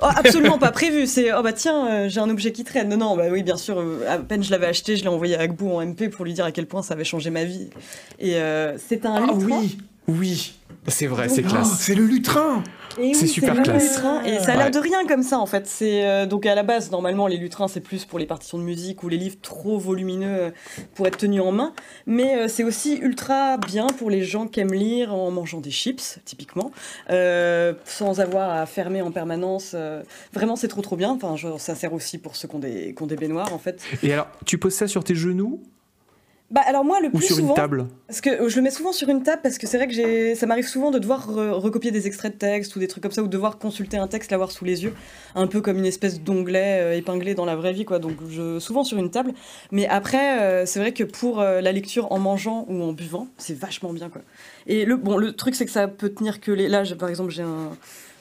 Oh, 0.00 0.06
absolument 0.14 0.58
pas 0.58 0.70
prévu. 0.70 1.06
C'est 1.06 1.32
oh 1.32 1.42
bah 1.42 1.52
tiens, 1.52 1.86
euh, 1.88 2.08
j'ai 2.08 2.20
un 2.20 2.30
objet 2.30 2.52
qui 2.52 2.62
traîne. 2.64 2.88
Non 2.88 2.96
non, 2.96 3.16
bah 3.16 3.24
oui 3.30 3.42
bien 3.42 3.56
sûr. 3.56 3.78
euh, 3.80 4.04
à 4.08 4.18
peine 4.18 4.42
je 4.44 4.50
l'avais 4.50 4.66
acheté, 4.66 4.96
je 4.96 5.02
l'ai 5.02 5.08
envoyé 5.08 5.36
à 5.36 5.40
Agbo 5.40 5.72
en 5.72 5.84
MP 5.84 6.08
pour 6.08 6.24
lui 6.24 6.32
dire 6.34 6.44
à 6.44 6.52
quel 6.52 6.66
point 6.66 6.82
ça 6.82 6.94
avait 6.94 7.04
changé 7.04 7.30
ma 7.30 7.44
vie. 7.44 7.68
Et 8.18 8.36
euh, 8.36 8.76
c'est 8.78 9.04
un 9.06 9.14
Ah 9.16 9.20
lutrin. 9.20 9.58
oui, 9.60 9.78
oui. 10.06 10.54
C'est 10.86 11.06
vrai, 11.06 11.28
c'est 11.28 11.42
Oh, 11.44 11.48
Oh, 11.48 11.52
classe. 11.52 11.76
c'est 11.80 11.94
le 11.94 12.04
lutrin 12.06 12.62
C'est 12.96 13.02
oui, 13.02 13.28
super 13.28 13.54
le 13.54 13.62
classe. 13.62 13.96
lutrin, 13.96 14.22
et 14.24 14.38
ça 14.38 14.52
a 14.52 14.56
l'air 14.56 14.64
Ouais. 14.66 14.70
de 14.70 14.78
rien 14.78 15.06
comme 15.06 15.22
ça 15.22 15.38
en 15.38 15.44
fait. 15.46 15.66
C'est 15.66 16.06
euh, 16.06 16.24
donc 16.26 16.46
à 16.46 16.54
la 16.54 16.62
base 16.62 16.90
normalement 16.90 17.26
les 17.26 17.36
lutrins 17.36 17.68
c'est 17.68 17.80
plus 17.80 18.04
pour 18.06 18.18
les 18.18 18.26
partitions 18.26 18.56
de 18.58 18.62
musique 18.62 19.02
ou 19.02 19.08
les 19.08 19.18
livres 19.18 19.36
trop 19.42 19.78
volumineux 19.78 20.26
euh, 20.38 20.50
pour 20.94 21.06
être 21.06 21.18
tenus 21.18 21.42
en 21.42 21.52
main, 21.52 21.74
mais 22.06 22.36
euh, 22.36 22.48
c'est 22.48 22.64
aussi 22.64 22.96
ultra 22.96 23.58
bien 23.58 23.86
pour 23.86 24.08
les 24.10 24.22
gens 24.24 24.46
qui 24.46 24.60
aiment 24.60 24.72
lire 24.72 25.14
en 25.14 25.30
mangeant 25.30 25.60
des 25.60 25.70
chips 25.70 26.20
typiquement, 26.24 26.70
euh, 27.10 27.74
sans 27.84 28.20
avoir 28.20 28.50
à 28.50 28.64
fermer 28.66 29.02
en 29.02 29.10
permanence. 29.12 29.72
euh, 29.74 30.02
vraiment 30.32 30.56
c'est 30.56 30.68
trop 30.68 30.82
trop 30.82 30.96
bien. 30.96 31.10
Enfin 31.10 31.36
genre, 31.36 31.60
ça 31.60 31.74
sert 31.74 31.92
aussi 31.92 32.18
pour 32.18 32.34
ceux 32.34 32.48
qui 32.48 32.54
ont 32.56 32.60
des, 32.60 32.94
qui 32.94 33.02
ont 33.02 33.06
des 33.06 33.16
baignoires 33.16 33.52
en 33.52 33.58
fait. 33.58 33.82
Et 34.02 34.12
alors, 34.12 34.28
tu 34.46 34.58
poses 34.58 34.74
ça 34.74 34.88
sur 34.88 35.04
tes 35.04 35.14
genoux 35.14 35.60
Bah 36.50 36.62
alors 36.66 36.82
moi 36.82 36.98
le 37.00 37.08
ou 37.08 37.10
plus 37.10 37.26
sur 37.26 37.36
souvent 37.36 37.50
une 37.50 37.54
table 37.56 37.86
parce 38.06 38.22
que 38.22 38.30
euh, 38.30 38.48
je 38.48 38.56
le 38.56 38.62
mets 38.62 38.70
souvent 38.70 38.92
sur 38.92 39.10
une 39.10 39.22
table 39.22 39.42
parce 39.42 39.58
que 39.58 39.66
c'est 39.66 39.76
vrai 39.76 39.86
que 39.86 39.92
j'ai, 39.92 40.34
ça 40.34 40.46
m'arrive 40.46 40.66
souvent 40.66 40.90
de 40.90 40.98
devoir 40.98 41.30
re- 41.30 41.50
recopier 41.50 41.90
des 41.90 42.06
extraits 42.06 42.32
de 42.32 42.38
texte 42.38 42.74
ou 42.74 42.78
des 42.78 42.88
trucs 42.88 43.02
comme 43.02 43.12
ça 43.12 43.20
ou 43.22 43.26
de 43.26 43.30
devoir 43.30 43.58
consulter 43.58 43.98
un 43.98 44.08
texte, 44.08 44.30
l'avoir 44.30 44.50
sous 44.50 44.64
les 44.64 44.82
yeux, 44.82 44.94
un 45.34 45.46
peu 45.46 45.60
comme 45.60 45.76
une 45.76 45.84
espèce 45.84 46.22
d'onglet 46.22 46.80
euh, 46.80 46.96
épinglé 46.96 47.34
dans 47.34 47.44
la 47.44 47.54
vraie 47.54 47.74
vie 47.74 47.84
quoi. 47.84 47.98
Donc 47.98 48.14
je, 48.30 48.58
souvent 48.60 48.82
sur 48.82 48.96
une 48.96 49.10
table. 49.10 49.34
Mais 49.72 49.86
après 49.88 50.40
euh, 50.40 50.64
c'est 50.64 50.80
vrai 50.80 50.92
que 50.92 51.04
pour 51.04 51.40
euh, 51.40 51.60
la 51.60 51.70
lecture 51.70 52.10
en 52.12 52.18
mangeant 52.18 52.64
ou 52.70 52.82
en 52.82 52.94
buvant, 52.94 53.28
c'est 53.36 53.56
vachement 53.58 53.92
bien 53.92 54.08
quoi. 54.08 54.22
Et 54.66 54.86
le 54.86 54.96
bon 54.96 55.18
le 55.18 55.32
truc 55.34 55.54
c'est 55.54 55.66
que 55.66 55.70
ça 55.70 55.86
peut 55.86 56.08
tenir 56.08 56.40
que 56.40 56.50
les. 56.50 56.66
Là 56.66 56.82
par 56.98 57.10
exemple 57.10 57.30
j'ai 57.30 57.42
un 57.42 57.76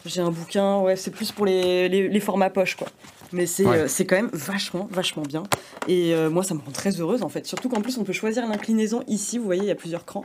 j'ai 0.06 0.20
un 0.20 0.32
bouquin, 0.32 0.80
ouais 0.82 0.98
c'est 0.98 1.12
plus 1.12 1.32
pour 1.32 1.46
les, 1.46 1.88
les, 1.88 2.10
les 2.10 2.20
formats 2.20 2.50
poche 2.50 2.76
quoi. 2.76 2.88
Mais 3.34 3.46
c'est 3.46 3.66
Ouais. 3.66 3.78
euh, 3.80 3.88
c'est 3.88 4.06
quand 4.06 4.16
même 4.16 4.30
vachement, 4.34 4.88
vachement 4.92 5.24
bien. 5.24 5.44
Et 5.88 6.14
euh, 6.14 6.30
moi, 6.30 6.44
ça 6.44 6.54
me 6.54 6.60
rend 6.60 6.72
très 6.72 6.92
heureuse 7.02 7.24
en 7.24 7.30
fait. 7.30 7.46
Surtout 7.46 7.68
qu'en 7.70 7.82
plus, 7.82 7.98
on 7.98 8.04
peut 8.04 8.14
choisir 8.14 8.48
l'inclinaison 8.48 9.04
ici. 9.08 9.38
Vous 9.38 9.44
voyez, 9.46 9.64
il 9.64 9.68
y 9.68 9.72
a 9.72 9.76
plusieurs 9.76 10.06
crans. 10.06 10.24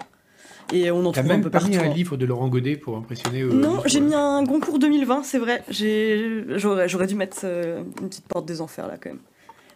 Et 0.73 0.91
on 0.93 1.05
en 1.05 1.13
trouve 1.13 1.25
un 1.27 1.29
même 1.29 1.43
peu 1.43 1.51
pas 1.51 1.59
partout. 1.59 1.71
mis 1.75 1.77
un 1.77 1.91
hein. 1.91 1.95
livre 1.95 2.17
de 2.17 2.25
Laurent 2.25 2.49
Godet 2.49 2.77
pour 2.77 2.97
impressionner. 2.97 3.43
euh, 3.43 3.53
Non, 3.53 3.83
j'ai 3.85 4.01
mis 4.01 4.15
un 4.15 4.43
Goncourt 4.45 4.79
2020, 4.79 5.25
c'est 5.25 5.39
vrai. 5.39 5.63
J'ai- 5.69 6.45
J'aurais 6.57 6.89
j'aurais 6.89 7.07
dû 7.09 7.17
mettre 7.17 7.39
euh, 7.45 7.83
une 8.01 8.09
petite 8.09 8.27
porte 8.27 8.47
des 8.47 8.61
enfers 8.61 8.87
là 8.87 8.95
quand 9.03 9.11
même. 9.11 9.19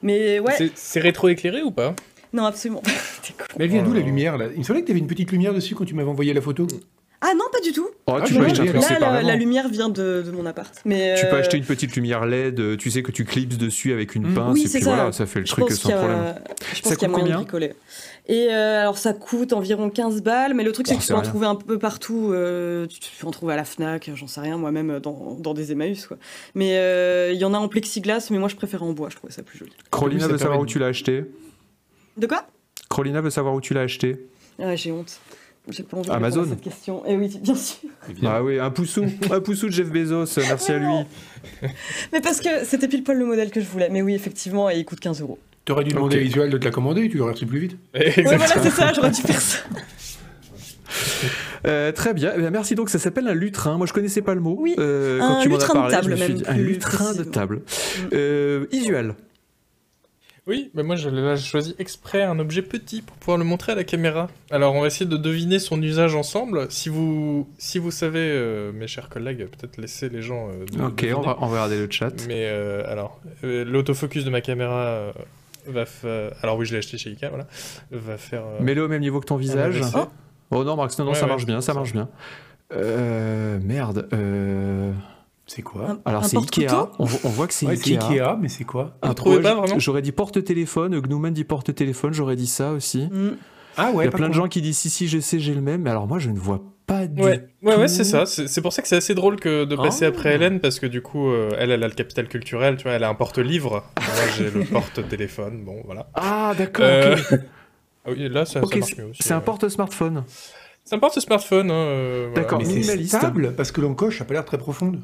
Mais 0.02 0.38
ouais, 0.38 0.70
C'est- 0.76 1.00
rétro-éclairé 1.00 1.62
ou 1.62 1.72
pas? 1.72 1.94
Non, 2.32 2.44
absolument. 2.44 2.82
Mais 3.58 3.64
elle 3.64 3.70
vient 3.70 3.82
d'où 3.82 3.92
la 3.92 4.00
Oh. 4.00 4.04
lumière 4.04 4.38
là? 4.38 4.46
Il 4.52 4.58
me 4.58 4.62
semblait 4.62 4.82
que 4.82 4.86
t'avais 4.86 4.98
une 5.00 5.06
petite 5.06 5.32
lumière 5.32 5.52
dessus 5.52 5.74
quand 5.74 5.84
tu 5.84 5.94
m'avais 5.94 6.08
envoyé 6.08 6.32
la 6.32 6.40
photo. 6.40 6.66
Ah 7.22 7.32
non, 7.34 7.44
pas 7.50 7.60
du 7.60 7.72
tout. 7.72 7.88
Oh, 8.06 8.12
Ah, 8.16 8.20
tu 8.24 8.34
peux 8.34 8.44
acheter 8.44 8.60
un 8.60 8.64
là, 8.72 8.80
truc 8.80 8.90
Là, 9.00 9.10
la, 9.12 9.22
la 9.22 9.36
lumière 9.36 9.68
vient 9.68 9.88
de, 9.88 10.22
de 10.24 10.30
mon 10.30 10.44
appart. 10.44 10.72
Mais, 10.84 11.14
Tu 11.18 11.26
peux 11.26 11.36
euh, 11.36 11.40
acheter 11.40 11.56
une 11.56 11.64
petite 11.64 11.96
lumière 11.96 12.26
LED, 12.26 12.60
euh, 12.60 12.76
tu 12.76 12.90
sais 12.90 13.02
que 13.02 13.10
tu 13.10 13.24
clipses 13.24 13.56
dessus 13.56 13.92
avec 13.92 14.14
une 14.14 14.28
Mm. 14.30 14.34
pince 14.34 14.54
Oui, 14.54 14.62
et 14.64 14.66
c'est 14.68 14.78
puis 14.78 14.84
ça. 14.84 14.94
voilà, 14.94 15.12
ça 15.12 15.24
fait 15.26 15.40
le 15.40 15.46
Je 15.46 15.50
truc 15.52 15.70
sans 15.72 15.88
a, 15.90 15.92
problème. 15.96 16.34
je 16.60 16.76
Ça 16.76 16.82
pense 16.82 16.82
qu'il 16.82 16.90
y 16.90 16.92
a 16.92 16.94
coûte 16.96 17.08
moyen 17.08 17.24
combien 17.24 17.30
de 17.30 17.42
bricoler. 17.42 17.72
Et 18.28 18.48
euh, 18.50 18.80
alors 18.82 18.98
ça 18.98 19.12
coûte 19.14 19.52
environ 19.52 19.88
15 19.88 20.20
balles, 20.22 20.52
mais 20.54 20.62
le 20.64 20.72
truc 20.72 20.86
c'est 20.88 20.94
Oh, 20.94 20.98
que 20.98 21.02
tu 21.04 21.08
peux 21.12 21.18
en 21.18 21.22
trouver 21.22 21.46
un 21.46 21.54
peu 21.54 21.78
partout. 21.78 22.32
euh, 22.32 22.86
tu 22.86 22.98
peux 23.20 23.26
en 23.26 23.30
trouver 23.30 23.54
à 23.54 23.56
la 23.56 23.64
Fnac, 23.64 24.10
j'en 24.14 24.26
sais 24.26 24.40
rien, 24.40 24.56
moi-même 24.58 24.98
dans, 25.00 25.36
dans 25.40 25.54
des 25.54 25.72
Emmaüs. 25.72 26.06
Quoi. 26.06 26.18
Mais 26.54 26.76
euh, 26.76 27.30
il 27.32 27.38
y 27.38 27.44
en 27.44 27.54
a 27.54 27.58
en 27.58 27.68
plexiglas, 27.68 28.28
mais 28.30 28.38
moi 28.38 28.48
je 28.48 28.56
préfère 28.56 28.82
en 28.82 28.92
bois, 28.92 29.08
je 29.10 29.16
trouvais 29.16 29.32
ça 29.32 29.42
plus 29.42 29.58
joli. 29.58 29.72
Crolina 29.90 30.22
ça 30.22 30.28
veut 30.28 30.38
savoir 30.38 30.60
où 30.60 30.66
tu 30.66 30.78
l'as 30.78 30.86
acheté. 30.86 31.24
De 32.16 32.26
quoi? 32.26 32.46
Crolina 32.90 33.20
veut 33.20 33.30
savoir 33.30 33.54
où 33.54 33.60
tu 33.60 33.74
l'as 33.74 33.82
acheté. 33.82 34.26
ah, 34.60 34.74
J'ai 34.76 34.92
honte. 34.92 35.18
J'ai 35.68 35.82
pas 35.82 35.96
envie 35.96 36.08
de 36.08 36.14
Amazon. 36.14 36.46
cette 36.48 36.60
question. 36.60 37.04
Et 37.06 37.16
oui, 37.16 37.28
bien 37.42 37.54
sûr. 37.54 37.88
Ah 38.24 38.42
oui, 38.42 38.58
un 38.60 38.70
poussou, 38.70 39.04
un 39.30 39.40
poussou 39.40 39.66
de 39.66 39.72
Jeff 39.72 39.90
Bezos, 39.90 40.26
merci 40.36 40.72
à 40.72 40.78
lui. 40.78 40.86
Mais 42.12 42.20
parce 42.20 42.40
que 42.40 42.64
c'était 42.64 42.86
pile 42.88 43.02
poil 43.02 43.18
le 43.18 43.26
modèle 43.26 43.50
que 43.50 43.60
je 43.60 43.66
voulais. 43.66 43.88
Mais 43.90 44.00
oui, 44.02 44.14
effectivement, 44.14 44.70
et 44.70 44.78
il 44.78 44.84
coûte 44.84 45.00
15 45.00 45.20
euros. 45.22 45.38
T'aurais 45.64 45.82
dû 45.82 45.90
demander 45.92 46.18
à 46.18 46.20
Visual 46.20 46.48
de 46.48 46.58
te 46.58 46.64
la 46.64 46.70
commander, 46.70 47.08
tu 47.08 47.18
aurais 47.20 47.32
reçu 47.32 47.46
plus 47.46 47.58
vite. 47.58 47.76
Ouais, 47.94 48.12
voilà, 48.22 48.46
c'est 48.46 48.70
ça, 48.70 48.92
j'aurais 48.94 49.10
dû 49.10 49.22
faire 49.22 49.40
ça. 49.40 49.58
Euh, 51.66 51.90
très 51.92 52.14
bien, 52.14 52.32
Eh 52.36 52.38
bien, 52.38 52.50
merci 52.50 52.74
donc, 52.76 52.88
ça 52.90 52.98
s'appelle 52.98 53.26
un 53.26 53.34
lutrin. 53.34 53.76
Moi 53.76 53.86
je 53.86 53.92
connaissais 53.92 54.22
pas 54.22 54.34
le 54.34 54.40
mot. 54.40 54.56
Oui, 54.58 54.76
Euh, 54.78 55.18
quand 55.18 55.38
un 55.38 55.42
tu 55.42 55.48
m'en 55.48 55.56
as 55.56 55.58
lutrin 55.58 55.74
de 55.74 55.78
parlé, 55.80 55.94
table, 55.96 56.04
je 56.04 56.10
me 56.10 56.16
suis 56.16 56.28
même, 56.34 56.42
dit, 56.42 56.44
un 56.48 56.56
lutrin 56.56 57.14
de 57.14 57.24
table. 57.24 57.62
Euh, 58.12 58.66
Isuel. 58.70 59.14
Oui, 60.48 60.70
mais 60.74 60.84
moi 60.84 60.94
j'ai 60.94 61.10
choisi 61.38 61.74
exprès 61.80 62.22
un 62.22 62.38
objet 62.38 62.62
petit 62.62 63.02
pour 63.02 63.16
pouvoir 63.16 63.36
le 63.36 63.42
montrer 63.44 63.72
à 63.72 63.74
la 63.74 63.82
caméra. 63.82 64.28
Alors 64.52 64.74
on 64.76 64.80
va 64.80 64.86
essayer 64.86 65.04
de 65.06 65.16
deviner 65.16 65.58
son 65.58 65.82
usage 65.82 66.14
ensemble. 66.14 66.66
Si 66.70 66.88
vous, 66.88 67.48
si 67.58 67.78
vous 67.80 67.90
savez, 67.90 68.20
euh, 68.20 68.70
mes 68.72 68.86
chers 68.86 69.08
collègues, 69.08 69.46
peut-être 69.48 69.76
laisser 69.78 70.08
les 70.08 70.22
gens. 70.22 70.48
euh, 70.50 70.64
de- 70.66 70.82
Ok, 70.84 71.04
on 71.16 71.20
va, 71.20 71.36
on 71.40 71.46
va 71.46 71.64
regarder 71.64 71.78
le 71.84 71.90
chat. 71.90 72.12
Mais 72.28 72.46
euh, 72.46 72.84
alors, 72.86 73.20
l'autofocus 73.42 74.24
de 74.24 74.30
ma 74.30 74.40
caméra 74.40 75.12
va 75.66 75.84
faire. 75.84 76.30
Alors 76.42 76.56
oui, 76.58 76.64
je 76.66 76.72
l'ai 76.74 76.78
acheté 76.78 76.96
chez 76.96 77.10
Ikea, 77.10 77.28
voilà. 77.28 77.48
Va 77.90 78.16
faire. 78.16 78.44
Mets-le 78.60 78.84
au 78.84 78.88
même 78.88 79.00
niveau 79.02 79.18
que 79.18 79.26
ton 79.26 79.36
visage. 79.36 79.80
Oh. 80.52 80.62
Non, 80.62 80.76
Max, 80.76 80.96
non, 80.96 81.06
non, 81.06 81.10
Ouais, 81.10 81.16
ça 81.16 81.24
ouais, 81.24 81.28
marche 81.28 81.44
bien, 81.44 81.60
ça 81.60 81.72
ça. 81.72 81.74
marche 81.74 81.92
bien. 81.92 82.08
Euh, 82.72 83.58
merde. 83.60 84.08
Euh... 84.12 84.92
C'est 85.46 85.62
quoi 85.62 85.90
Un- 85.90 85.98
Alors 86.04 86.24
un 86.24 86.26
c'est 86.28 86.36
Ikea. 86.38 86.66
On, 86.98 87.04
vo- 87.04 87.18
on 87.24 87.28
voit 87.28 87.46
que 87.46 87.54
c'est 87.54 87.66
Ouais, 87.66 87.74
Ikea. 87.74 87.98
Ikea, 88.02 88.36
mais 88.40 88.48
c'est 88.48 88.64
quoi 88.64 88.96
Ah, 89.02 89.14
pas, 89.14 89.22
vraiment 89.22 89.64
J'aurais 89.78 90.02
dit 90.02 90.12
porte-téléphone. 90.12 90.98
Gnuman 91.00 91.30
dit 91.32 91.44
porte-téléphone. 91.44 92.12
J'aurais 92.12 92.34
dit 92.36 92.48
ça 92.48 92.72
aussi. 92.72 93.08
Mm. 93.12 93.36
Ah 93.76 93.90
Il 93.92 93.96
ouais, 93.96 94.04
y 94.06 94.08
a 94.08 94.10
plein 94.10 94.28
de 94.28 94.34
gens 94.34 94.48
qui 94.48 94.60
disent 94.62 94.78
si 94.78 94.90
si 94.90 95.06
je 95.06 95.18
sais 95.20 95.38
j'ai 95.38 95.54
le 95.54 95.60
même. 95.60 95.82
Mais 95.82 95.90
alors 95.90 96.06
moi 96.08 96.18
je 96.18 96.30
ne 96.30 96.38
vois 96.38 96.62
pas 96.86 97.06
du 97.06 97.22
Ouais, 97.22 97.46
ouais, 97.62 97.76
ouais, 97.76 97.86
tout. 97.86 97.92
c'est 97.92 98.04
ça. 98.04 98.26
C'est 98.26 98.60
pour 98.60 98.72
ça 98.72 98.80
que 98.82 98.88
c'est 98.88 98.96
assez 98.96 99.14
drôle 99.14 99.36
que 99.38 99.64
de 99.64 99.76
passer 99.76 100.04
Oh. 100.06 100.08
après 100.08 100.34
Hélène, 100.34 100.60
parce 100.60 100.78
que 100.80 100.86
du 100.86 101.00
coup, 101.02 101.28
euh, 101.28 101.50
elle, 101.58 101.70
elle 101.70 101.82
a 101.84 101.88
le 101.88 101.94
capital 101.94 102.26
culturel, 102.28 102.76
tu 102.76 102.84
vois, 102.84 102.92
elle 102.92 103.04
a 103.04 103.08
un 103.08 103.14
porte-livre. 103.14 103.84
Moi, 103.98 104.26
j'ai 104.36 104.50
le 104.50 104.64
porte-téléphone, 104.72 105.62
bon, 105.64 105.82
voilà. 105.84 106.08
Ah 106.14 106.54
d'accord. 106.56 106.84
Euh. 106.88 107.16
Ah 108.04 108.10
oui, 108.10 108.28
là, 108.28 108.44
ça, 108.46 108.54
ça 108.54 108.60
marche 108.60 108.80
c'est- 108.90 108.98
mieux 108.98 109.10
aussi. 109.10 109.22
c'est 109.22 109.34
un 109.34 109.40
porte-smartphone. 109.40 110.24
C'est 110.84 110.94
un 110.94 110.98
porte-smartphone, 111.00 111.70
hein, 111.70 111.74
euh, 111.74 112.26
voilà. 112.30 112.42
D'accord. 112.42 112.58
Mais 112.60 112.64
c'est 112.64 112.74
Minimaliste. 112.74 113.16
stable 113.16 113.54
parce 113.56 113.72
que 113.72 113.80
l'encoche 113.80 114.20
a 114.20 114.24
pas 114.24 114.34
l'air 114.34 114.44
très 114.44 114.58
profonde. 114.58 115.00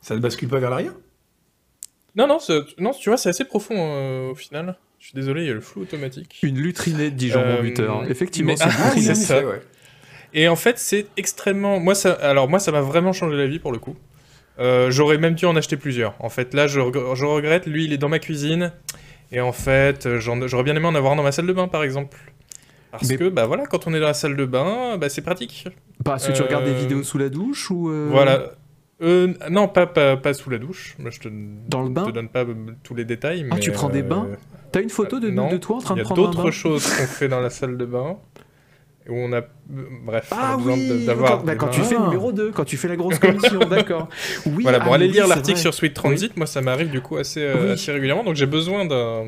Ça 0.00 0.14
ne 0.14 0.20
bascule 0.20 0.48
pas 0.48 0.58
vers 0.58 0.70
l'arrière? 0.70 0.92
Non, 2.14 2.26
non, 2.26 2.38
c'est- 2.38 2.78
non, 2.78 2.92
tu 2.92 3.10
vois, 3.10 3.16
c'est 3.18 3.28
assez 3.28 3.44
profond 3.44 3.74
euh, 3.76 4.30
au 4.30 4.34
final. 4.34 4.76
Je 4.98 5.06
suis 5.06 5.14
désolé, 5.14 5.42
il 5.42 5.48
y 5.48 5.50
a 5.50 5.54
le 5.54 5.60
flou 5.60 5.82
automatique. 5.82 6.38
Une 6.42 6.58
lutrinette 6.58 7.14
dit 7.16 7.28
Jean 7.28 7.40
Euh, 7.40 7.60
buteur. 7.62 8.04
Effectivement, 8.08 8.52
mais- 8.52 8.56
c'est 8.56 8.64
Ah, 8.64 8.92
oui, 8.94 9.02
ça. 9.16 9.40
Et 10.34 10.48
en 10.48 10.56
fait, 10.56 10.78
c'est 10.78 11.06
extrêmement. 11.16 11.78
Moi, 11.80 11.94
ça. 11.94 12.12
Alors, 12.12 12.48
moi, 12.48 12.58
ça 12.58 12.72
m'a 12.72 12.80
vraiment 12.80 13.12
changé 13.12 13.36
la 13.36 13.46
vie 13.46 13.58
pour 13.58 13.72
le 13.72 13.78
coup. 13.78 13.96
Euh, 14.58 14.90
J'aurais 14.90 15.18
même 15.18 15.34
dû 15.34 15.44
en 15.44 15.54
acheter 15.56 15.76
plusieurs. 15.76 16.14
En 16.18 16.28
fait, 16.30 16.54
là, 16.54 16.66
je, 16.66 16.80
je 16.80 17.24
regrette. 17.24 17.66
Lui, 17.66 17.84
il 17.84 17.92
est 17.92 17.98
dans 17.98 18.08
ma 18.08 18.18
cuisine. 18.18 18.72
Et 19.32 19.40
en 19.40 19.52
fait, 19.52 20.06
euh, 20.06 20.18
j'aurais 20.20 20.62
bien 20.64 20.74
aimé 20.76 20.86
en 20.86 20.94
avoir 20.94 21.12
un 21.12 21.16
dans 21.16 21.22
ma 21.22 21.32
salle 21.32 21.46
de 21.46 21.52
bain, 21.52 21.68
par 21.68 21.82
exemple. 21.84 22.16
Parce 22.90 23.08
Mais- 23.08 23.16
que, 23.16 23.28
bah 23.28 23.46
voilà, 23.46 23.66
quand 23.66 23.86
on 23.86 23.92
est 23.94 24.00
dans 24.00 24.06
la 24.06 24.14
salle 24.14 24.36
de 24.36 24.44
bain, 24.46 24.96
bah, 24.98 25.08
c'est 25.08 25.20
pratique. 25.22 25.66
Parce 26.04 26.26
que 26.26 26.32
tu 26.32 26.42
regardes 26.42 26.64
des 26.64 26.74
vidéos 26.74 27.02
sous 27.02 27.18
la 27.18 27.28
douche 27.28 27.70
ou 27.70 27.90
euh, 27.90 28.08
Voilà. 28.10 28.52
Euh, 29.02 29.34
non, 29.50 29.68
pas, 29.68 29.86
pas, 29.86 30.16
pas 30.16 30.32
sous 30.32 30.48
la 30.48 30.58
douche. 30.58 30.94
Moi, 30.98 31.10
je 31.10 31.20
te, 31.20 31.28
Dans 31.68 31.82
le 31.82 31.90
bain 31.90 32.06
te 32.06 32.10
donne 32.12 32.28
pas 32.28 32.44
euh, 32.44 32.54
tous 32.82 32.94
les 32.94 33.04
détails. 33.04 33.46
Ah, 33.50 33.54
mais, 33.54 33.60
tu 33.60 33.70
prends 33.72 33.90
des 33.90 34.00
euh, 34.00 34.08
bains 34.08 34.26
T'as 34.72 34.80
une 34.82 34.90
photo 34.90 35.20
de, 35.20 35.30
non, 35.30 35.48
de 35.50 35.58
toi 35.58 35.76
en 35.76 35.80
train 35.80 35.94
Il 35.94 35.98
de 35.98 36.02
prendre 36.04 36.22
un 36.22 36.24
bain 36.24 36.30
d'autres 36.32 36.50
choses 36.50 36.86
qu'on 36.86 37.04
fait 37.06 37.28
dans 37.28 37.40
la 37.40 37.50
salle 37.50 37.76
de 37.76 37.84
bain. 37.84 38.16
où 39.08 39.12
on 39.14 39.32
a, 39.34 39.42
bref, 39.68 40.32
Ah 40.32 40.56
oui, 40.58 41.04
d'avoir. 41.04 41.44
quand, 41.58 41.68
tu 41.68 41.82
fais 41.82 41.94
le 41.96 42.04
numéro 42.04 42.32
2, 42.32 42.52
quand 42.52 42.64
tu 42.64 42.76
fais 42.78 42.88
la 42.88 42.96
grosse 42.96 43.18
commission, 43.18 43.58
d'accord. 43.70 44.08
Oui, 44.46 44.62
Voilà, 44.62 44.80
bon, 44.80 44.92
ah 44.92 44.94
allez 44.96 45.08
lire 45.08 45.26
l'article 45.26 45.58
sur 45.58 45.74
Sweet 45.74 45.94
Transit, 45.94 46.36
moi 46.36 46.46
ça 46.46 46.60
m'arrive 46.62 46.90
du 46.90 47.00
coup 47.02 47.16
assez, 47.16 47.42
euh, 47.42 47.66
Oui. 47.66 47.70
assez 47.72 47.92
régulièrement, 47.92 48.24
donc 48.24 48.34
j'ai 48.34 48.46
besoin 48.46 48.84
d'un 48.86 49.26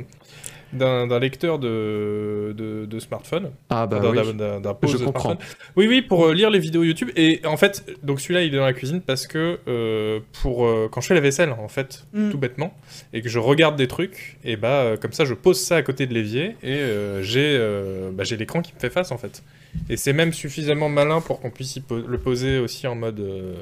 d'un 0.72 1.18
lecteur 1.18 1.58
de, 1.58 2.54
de, 2.56 2.84
de 2.84 2.98
smartphone, 2.98 3.50
Ah 3.70 3.86
bah 3.86 4.00
d'un 4.00 4.10
oui. 4.10 4.34
d'un- 4.34 4.60
d'un- 4.60 4.76
Je 4.82 4.98
de 4.98 5.04
comprends. 5.04 5.30
smartphone. 5.30 5.46
Oui, 5.76 5.86
oui, 5.88 6.02
pour 6.02 6.26
euh, 6.26 6.34
lire 6.34 6.50
les 6.50 6.58
vidéos 6.58 6.82
YouTube. 6.82 7.10
Et 7.16 7.40
en 7.46 7.56
fait, 7.56 7.84
donc 8.02 8.20
celui-là 8.20 8.42
il 8.42 8.54
est 8.54 8.58
dans 8.58 8.64
la 8.64 8.72
cuisine 8.74 9.00
parce 9.00 9.26
que 9.26 9.58
euh, 9.66 10.20
pour 10.42 10.66
euh, 10.66 10.88
quand 10.92 11.00
je 11.00 11.06
fais 11.08 11.14
la 11.14 11.20
vaisselle, 11.20 11.52
en 11.52 11.68
fait, 11.68 12.04
Mm. 12.12 12.30
tout 12.30 12.38
bêtement, 12.38 12.74
et 13.12 13.22
que 13.22 13.28
je 13.28 13.38
regarde 13.38 13.76
des 13.76 13.88
trucs, 13.88 14.36
et 14.44 14.56
bah 14.56 14.96
comme 15.00 15.12
ça 15.12 15.24
je 15.24 15.34
pose 15.34 15.58
ça 15.60 15.76
à 15.76 15.82
côté 15.82 16.06
de 16.06 16.14
l'évier 16.14 16.56
et 16.62 16.74
euh, 16.76 17.22
j'ai 17.22 17.56
euh, 17.58 18.10
bah, 18.12 18.24
j'ai 18.24 18.36
l'écran 18.36 18.60
qui 18.62 18.72
me 18.74 18.78
fait 18.78 18.90
face 18.90 19.10
en 19.10 19.18
fait. 19.18 19.42
Et 19.88 19.96
c'est 19.96 20.12
même 20.12 20.32
suffisamment 20.32 20.88
malin 20.88 21.20
pour 21.20 21.40
qu'on 21.40 21.50
puisse 21.50 21.76
y 21.76 21.80
po- 21.80 21.98
le 22.00 22.18
poser 22.18 22.58
aussi 22.58 22.86
en 22.86 22.94
mode 22.94 23.20
euh, 23.20 23.54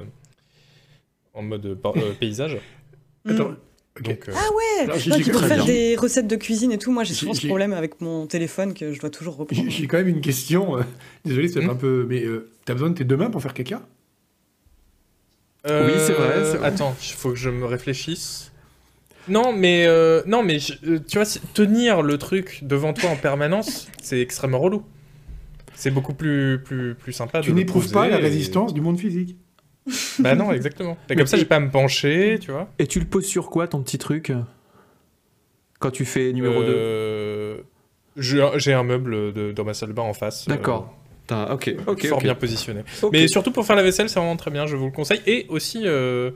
en 1.35 1.43
mode 1.43 1.67
euh, 1.67 2.13
paysage. 2.21 2.57
Attends. 3.29 3.53
Donc, 4.01 4.29
euh, 4.29 4.33
Ah 4.35 4.49
ouais 4.55 4.99
j'ai- 4.99 5.11
Non, 5.11 5.17
qui 5.17 5.31
faire 5.31 5.49
bien. 5.57 5.65
des 5.65 5.97
recettes 5.97 6.27
de 6.27 6.37
cuisine 6.37 6.71
et 6.73 6.79
tout, 6.79 6.93
moi 6.93 7.03
j'ai 7.05 7.15
souvent 7.15 7.33
ce 7.35 7.47
problème 7.47 7.73
avec 7.73 8.01
mon 8.01 8.27
téléphone 8.27 8.75
que 8.75 8.93
je 8.93 9.01
dois 9.01 9.11
toujours 9.11 9.37
reprendre. 9.37 9.71
J'ai 9.71 9.87
quand 9.87 9.97
même 9.99 10.09
une 10.09 10.21
question. 10.21 10.77
euh, 10.79 10.83
Désolé, 11.25 11.49
c'est 11.49 11.65
Hmm. 11.65 11.71
un 11.71 11.75
peu. 11.75 12.05
Mais 12.09 12.25
euh, 12.25 12.51
t'as 12.65 12.75
besoin 12.75 12.91
de 12.91 12.95
tes 12.95 13.05
deux 13.05 13.17
mains 13.17 13.31
pour 13.31 13.41
faire 13.43 13.55
caca? 13.55 13.83
Euh, 15.67 15.87
Oui, 15.87 15.93
c'est 15.99 16.13
vrai. 16.13 16.65
Attends, 16.65 16.95
il 17.01 17.15
faut 17.15 17.31
que 17.31 17.37
je 17.37 17.51
me 17.51 17.65
réfléchisse. 17.65 18.53
Non, 19.29 19.53
mais 19.53 19.87
euh, 19.87 20.23
non, 20.27 20.43
mais 20.45 20.59
je- 20.61 20.99
tu 20.99 21.19
vois, 21.19 21.27
tenir 21.55 22.03
le 22.03 22.17
truc 22.19 22.61
devant 22.63 22.93
toi 22.93 23.11
en 23.11 23.17
permanence, 23.17 23.89
c'est 24.03 24.21
extrêmement 24.21 24.61
relou. 24.61 24.83
C'est 25.75 25.91
beaucoup 25.91 26.15
plus 26.15 26.63
plus 26.65 26.95
plus 26.95 27.13
sympa. 27.13 27.41
Tu 27.41 27.53
n'éprouves 27.53 27.91
pas 27.91 28.09
la 28.09 28.19
résistance 28.19 28.73
du 28.73 28.81
monde 28.81 28.99
physique? 28.99 29.37
Bah 30.19 30.35
non, 30.35 30.53
exactement. 30.53 30.97
Et 31.11 31.15
comme 31.17 31.27
ça, 31.27 31.37
j'ai 31.37 31.45
pas 31.45 31.57
à 31.57 31.61
me 31.61 31.71
pencher, 31.71 32.39
tu 32.41 32.51
vois. 32.51 32.69
Et 32.79 32.87
tu 32.87 32.99
le 33.01 33.07
poses 33.07 33.27
sur 33.27 33.51
quoi 33.51 33.69
ton 33.69 33.83
petit 33.83 33.99
truc 33.99 34.33
Quand 35.79 35.91
tu 35.91 36.05
fais 36.05 36.33
numéro 36.33 36.63
2 36.63 36.69
Euh, 36.69 37.57
J'ai 38.17 38.73
un 38.73 38.83
meuble 38.83 39.33
de- 39.33 39.53
dans 39.53 39.65
ma 39.65 39.75
salle 39.75 39.91
de 39.91 39.95
bain 39.95 40.03
en 40.03 40.15
face. 40.15 40.49
euh, 40.49 40.53
D'accord. 40.53 40.93
T'as- 41.27 41.53
Ok, 41.53 41.75
ok. 41.87 42.07
fort 42.07 42.21
bien 42.23 42.35
positionné. 42.37 42.83
Mais 43.13 43.27
surtout 43.29 43.51
pour 43.51 43.67
faire 43.67 43.77
la 43.77 43.83
vaisselle, 43.83 44.09
c'est 44.09 44.19
vraiment 44.21 44.37
très 44.37 44.51
bien, 44.51 44.67
je 44.67 44.77
vous 44.77 44.87
le 44.87 44.93
conseille. 44.93 45.21
Et 45.27 45.47
aussi 45.49 45.83
euh, 45.85 46.31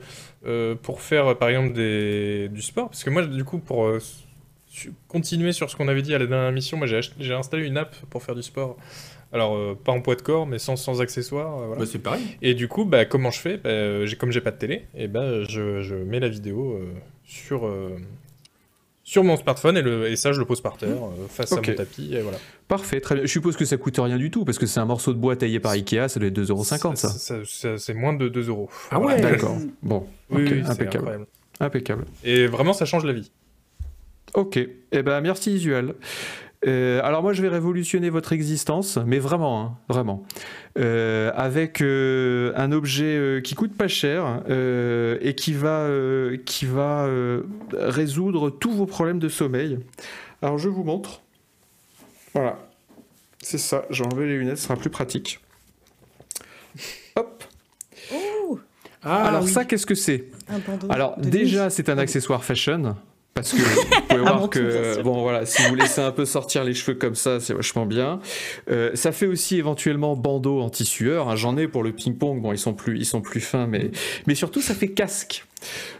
euh, 0.45 0.75
pour 0.75 1.01
faire 1.01 1.27
euh, 1.27 1.33
par 1.35 1.49
exemple 1.49 1.73
des, 1.73 2.49
du 2.49 2.61
sport. 2.61 2.89
Parce 2.89 3.03
que 3.03 3.09
moi, 3.09 3.25
du 3.25 3.43
coup, 3.45 3.57
pour 3.59 3.85
euh, 3.85 3.99
continuer 5.07 5.53
sur 5.53 5.69
ce 5.69 5.75
qu'on 5.75 5.87
avait 5.87 6.01
dit 6.01 6.13
à 6.13 6.19
la 6.19 6.25
dernière 6.25 6.49
émission, 6.49 6.77
moi 6.77 6.87
j'ai 6.87 7.33
installé 7.33 7.65
une 7.65 7.77
app 7.77 7.95
pour 8.09 8.21
faire 8.21 8.35
du 8.35 8.43
sport. 8.43 8.77
Alors, 9.33 9.55
euh, 9.55 9.77
pas 9.81 9.91
en 9.93 10.01
poids 10.01 10.15
de 10.15 10.21
corps, 10.21 10.45
mais 10.45 10.59
sans, 10.59 10.75
sans 10.75 11.01
accessoires. 11.01 11.57
euh, 11.61 11.65
voilà. 11.67 11.81
Bah, 11.81 11.87
c'est 11.89 11.99
pareil. 11.99 12.21
Et 12.41 12.53
du 12.53 12.67
coup, 12.67 12.83
bah, 12.85 13.05
comment 13.05 13.31
je 13.31 13.39
fais? 13.39 13.57
Bah, 13.57 14.05
j'ai- 14.05 14.15
Comme 14.17 14.31
j'ai 14.31 14.41
pas 14.41 14.51
de 14.51 14.57
télé, 14.57 14.83
et 14.95 15.07
bah, 15.07 15.43
je, 15.43 15.81
je 15.81 15.95
mets 15.95 16.19
la 16.19 16.27
vidéo 16.29 16.73
euh, 16.73 16.85
sur, 17.25 17.65
euh, 17.65 17.97
sur 19.03 19.23
mon 19.23 19.37
smartphone 19.37 19.77
et, 19.77 19.81
le, 19.81 20.07
et 20.09 20.15
ça, 20.17 20.31
je 20.33 20.39
le 20.39 20.45
pose 20.45 20.59
par 20.61 20.77
terre, 20.77 20.89
euh, 21.05 21.27
face 21.29 21.51
à 21.53 21.55
mon 21.57 21.61
tapis. 21.75 22.13
Et 22.13 22.19
voilà. 22.21 22.37
Parfait, 22.67 22.99
très 23.01 23.15
bien. 23.15 23.23
Je 23.25 23.29
suppose 23.31 23.55
que 23.57 23.65
ça 23.65 23.77
coûte 23.77 23.97
rien 23.99 24.17
du 24.17 24.31
tout 24.31 24.43
parce 24.45 24.57
que 24.59 24.65
c'est 24.65 24.79
un 24.81 24.85
morceau 24.85 25.13
de 25.13 25.17
bois 25.17 25.35
taillé 25.37 25.59
par 25.61 25.71
Ikea, 25.73 26.07
ça 26.09 26.19
doit 26.19 26.27
être 26.27 26.33
2,50€ 26.39 26.95
ça. 26.95 27.09
Ça- 27.09 27.39
ça- 27.45 27.77
C'est 27.77 27.93
moins 27.93 28.13
de 28.13 28.27
2 28.27 28.49
euros. 28.49 28.69
Ah 28.91 28.99
ouais 28.99 29.19
D'accord. 29.21 29.57
Bon, 29.81 30.05
Oui, 30.29 30.61
impeccable. 30.65 30.97
incroyable. 30.97 31.27
Impeccable. 31.61 32.05
Et 32.25 32.47
vraiment, 32.47 32.73
ça 32.73 32.85
change 32.85 33.05
la 33.05 33.13
vie. 33.13 33.31
Ok, 34.33 34.57
eh 34.57 35.03
ben 35.03 35.19
merci 35.21 35.53
Isuel. 35.55 35.93
Euh, 36.67 37.01
alors 37.03 37.23
moi 37.23 37.33
je 37.33 37.41
vais 37.41 37.47
révolutionner 37.49 38.11
votre 38.11 38.33
existence, 38.33 38.97
mais 39.05 39.17
vraiment, 39.19 39.61
hein, 39.61 39.77
vraiment, 39.89 40.23
Euh, 40.77 41.31
avec 41.35 41.81
euh, 41.81 42.53
un 42.55 42.71
objet 42.71 43.17
euh, 43.17 43.41
qui 43.41 43.55
coûte 43.55 43.75
pas 43.75 43.87
cher 43.87 44.41
euh, 44.49 45.17
et 45.21 45.33
qui 45.35 45.53
va, 45.53 45.79
euh, 45.81 46.37
qui 46.45 46.65
va 46.65 47.05
euh, 47.05 47.41
résoudre 47.73 48.49
tous 48.51 48.71
vos 48.71 48.85
problèmes 48.85 49.19
de 49.19 49.27
sommeil. 49.27 49.79
Alors 50.41 50.57
je 50.59 50.69
vous 50.69 50.83
montre. 50.83 51.21
Voilà, 52.33 52.57
c'est 53.41 53.57
ça. 53.57 53.83
J'ai 53.89 54.03
enlevé 54.05 54.27
les 54.27 54.37
lunettes, 54.37 54.57
ce 54.57 54.63
sera 54.65 54.75
plus 54.77 54.89
pratique. 54.91 55.39
Hop. 57.17 57.43
Oh 58.13 58.59
Ah, 59.03 59.25
alors 59.27 59.43
oui. 59.43 59.49
ça, 59.49 59.65
qu'est-ce 59.65 59.85
que 59.87 59.95
c'est? 59.95 60.25
Alors 60.89 61.17
déjà, 61.19 61.69
c'est 61.69 61.89
un 61.89 61.97
accessoire 61.97 62.43
fashion. 62.43 62.95
Parce 63.33 63.53
que 63.53 63.57
vous 63.61 64.01
pouvez 64.09 64.21
voir 64.21 64.49
que, 64.49 65.01
bon 65.03 65.21
voilà, 65.21 65.45
si 65.45 65.61
vous 65.63 65.75
laissez 65.75 66.01
un 66.01 66.11
peu 66.11 66.25
sortir 66.25 66.63
les 66.65 66.73
cheveux 66.73 66.97
comme 66.97 67.15
ça, 67.15 67.39
c'est 67.39 67.53
vachement 67.53 67.85
bien. 67.85 68.19
Euh, 68.69 68.91
ça 68.93 69.11
fait 69.13 69.25
aussi 69.25 69.57
éventuellement 69.57 70.15
bandeau 70.17 70.59
anti-sueur. 70.59 71.29
hein. 71.29 71.35
J'en 71.37 71.57
ai 71.57 71.67
pour 71.67 71.81
le 71.83 71.93
ping-pong. 71.93 72.41
Bon, 72.41 72.51
ils 72.51 72.57
sont 72.57 72.73
plus, 72.73 72.97
ils 72.99 73.05
sont 73.05 73.21
plus 73.21 73.39
fins, 73.39 73.67
mais, 73.67 73.91
mais 74.27 74.35
surtout, 74.35 74.61
ça 74.61 74.73
fait 74.75 74.89
casque. 74.89 75.45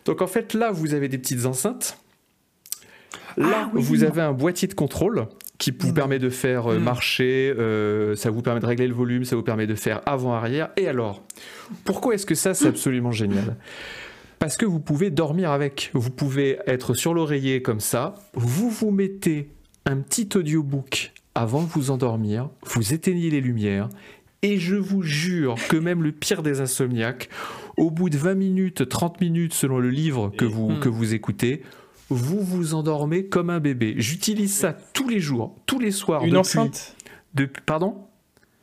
Donc 0.05 0.21
en 0.21 0.27
fait, 0.27 0.53
là, 0.53 0.71
vous 0.71 0.93
avez 0.93 1.07
des 1.07 1.17
petites 1.17 1.45
enceintes. 1.45 1.97
Là, 3.37 3.47
Ah, 3.63 3.71
oui. 3.73 3.81
vous 3.81 4.03
avez 4.03 4.21
un 4.21 4.33
boîtier 4.33 4.67
de 4.67 4.73
contrôle 4.73 5.27
qui 5.57 5.71
vous 5.77 5.91
Mm. 5.91 5.93
permet 5.93 6.19
de 6.19 6.29
faire 6.29 6.67
euh, 6.71 6.79
Mm. 6.79 6.83
marcher, 6.83 7.53
euh, 7.57 8.13
ça 8.15 8.29
vous 8.29 8.41
permet 8.41 8.59
de 8.59 8.65
régler 8.65 8.87
le 8.87 8.93
volume, 8.93 9.23
ça 9.23 9.37
vous 9.37 9.43
permet 9.43 9.67
de 9.67 9.75
faire 9.75 10.01
avant-arrière. 10.05 10.69
Et 10.75 10.87
alors, 10.89 11.21
pourquoi 11.85 12.15
est-ce 12.15 12.25
que 12.25 12.35
ça, 12.35 12.53
c'est 12.53 12.67
absolument 12.67 13.11
génial? 13.13 13.55
Parce 14.41 14.57
que 14.57 14.65
vous 14.65 14.79
pouvez 14.79 15.11
dormir 15.11 15.51
avec. 15.51 15.91
Vous 15.93 16.09
pouvez 16.09 16.57
être 16.65 16.95
sur 16.95 17.13
l'oreiller 17.13 17.61
comme 17.61 17.79
ça, 17.79 18.15
vous 18.33 18.71
vous 18.71 18.89
mettez 18.89 19.51
un 19.85 19.97
petit 19.97 20.27
audiobook 20.35 21.13
avant 21.35 21.61
de 21.61 21.67
vous 21.67 21.91
endormir, 21.91 22.49
vous 22.65 22.91
éteignez 22.91 23.29
les 23.29 23.39
lumières, 23.39 23.87
et 24.41 24.57
je 24.57 24.75
vous 24.75 25.03
jure 25.03 25.53
que 25.69 25.77
même 25.77 26.01
le 26.01 26.11
pire 26.11 26.41
des 26.41 26.59
insomniaques, 26.59 27.29
au 27.77 27.91
bout 27.91 28.09
de 28.09 28.17
20 28.17 28.33
minutes, 28.33 28.89
30 28.89 29.21
minutes 29.21 29.53
selon 29.53 29.77
le 29.77 29.91
livre 29.91 30.31
que 30.35 30.45
vous, 30.45 30.71
Hmm. 30.71 30.79
que 30.79 30.89
vous 30.89 31.13
écoutez, 31.13 31.61
vous 32.09 32.39
vous 32.41 32.73
endormez 32.73 33.27
comme 33.27 33.51
un 33.51 33.59
bébé. 33.59 33.93
J'utilise 33.97 34.53
ça 34.55 34.73
tous 34.73 35.07
les 35.07 35.19
jours, 35.19 35.55
tous 35.67 35.77
les 35.77 35.91
soirs. 35.91 36.21
Une 36.23 36.29
depuis- 36.31 36.39
enceinte? 36.39 36.95
depuis- 37.35 37.61
Pardon? 37.63 38.07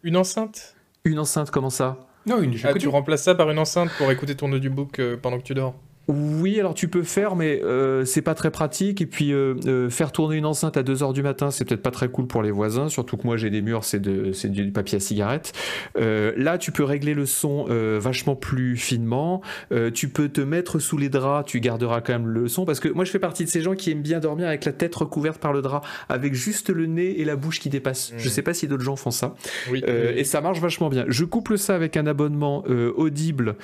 Une 0.02 0.16
enceinte? 0.16 0.74
Une 1.04 1.20
enceinte, 1.20 1.52
comment 1.52 1.70
ça? 1.70 2.07
Non, 2.28 2.42
Ah, 2.64 2.74
tu 2.74 2.88
remplaces 2.88 3.22
ça 3.22 3.34
par 3.34 3.50
une 3.50 3.58
enceinte 3.58 3.90
pour 3.98 4.10
écouter 4.10 4.34
ton 4.34 4.52
audiobook 4.52 4.98
euh, 4.98 5.16
pendant 5.16 5.38
que 5.38 5.42
tu 5.44 5.54
dors 5.54 5.74
Oui, 6.08 6.58
alors 6.58 6.72
tu 6.72 6.88
peux 6.88 7.02
faire, 7.02 7.36
mais 7.36 7.60
euh, 7.62 8.06
c'est 8.06 8.22
pas 8.22 8.34
très 8.34 8.50
pratique. 8.50 9.02
Et 9.02 9.06
puis 9.06 9.32
euh, 9.32 9.54
euh, 9.66 9.90
faire 9.90 10.10
tourner 10.10 10.36
une 10.36 10.46
enceinte 10.46 10.78
à 10.78 10.82
2h 10.82 11.12
du 11.12 11.22
matin, 11.22 11.50
c'est 11.50 11.66
peut-être 11.66 11.82
pas 11.82 11.90
très 11.90 12.08
cool 12.08 12.26
pour 12.26 12.42
les 12.42 12.50
voisins. 12.50 12.88
Surtout 12.88 13.18
que 13.18 13.26
moi 13.26 13.36
j'ai 13.36 13.50
des 13.50 13.60
murs, 13.60 13.84
c'est 13.84 14.00
de, 14.00 14.32
c'est 14.32 14.48
du 14.48 14.70
papier 14.72 14.96
à 14.96 15.00
cigarette. 15.00 15.52
Euh, 15.98 16.32
là, 16.36 16.56
tu 16.56 16.72
peux 16.72 16.82
régler 16.84 17.12
le 17.12 17.26
son 17.26 17.66
euh, 17.68 17.98
vachement 18.00 18.36
plus 18.36 18.76
finement. 18.76 19.42
Euh, 19.70 19.90
tu 19.90 20.08
peux 20.08 20.30
te 20.30 20.40
mettre 20.40 20.78
sous 20.78 20.96
les 20.96 21.10
draps, 21.10 21.50
tu 21.50 21.60
garderas 21.60 22.00
quand 22.00 22.14
même 22.14 22.28
le 22.28 22.48
son. 22.48 22.64
Parce 22.64 22.80
que 22.80 22.88
moi 22.88 23.04
je 23.04 23.10
fais 23.10 23.18
partie 23.18 23.44
de 23.44 23.50
ces 23.50 23.60
gens 23.60 23.74
qui 23.74 23.90
aiment 23.90 24.02
bien 24.02 24.18
dormir 24.18 24.48
avec 24.48 24.64
la 24.64 24.72
tête 24.72 24.94
recouverte 24.94 25.38
par 25.38 25.52
le 25.52 25.60
drap, 25.60 25.82
avec 26.08 26.32
juste 26.32 26.70
le 26.70 26.86
nez 26.86 27.20
et 27.20 27.26
la 27.26 27.36
bouche 27.36 27.60
qui 27.60 27.68
dépassent. 27.68 28.14
Je 28.16 28.28
sais 28.30 28.42
pas 28.42 28.54
si 28.54 28.66
d'autres 28.66 28.84
gens 28.84 28.96
font 28.96 29.10
ça. 29.10 29.34
Oui. 29.70 29.84
Euh, 29.86 30.14
et 30.16 30.24
ça 30.24 30.40
marche 30.40 30.60
vachement 30.60 30.88
bien. 30.88 31.04
Je 31.08 31.24
couple 31.26 31.58
ça 31.58 31.74
avec 31.74 31.98
un 31.98 32.06
abonnement 32.06 32.64
euh, 32.68 32.92
audible 32.96 33.56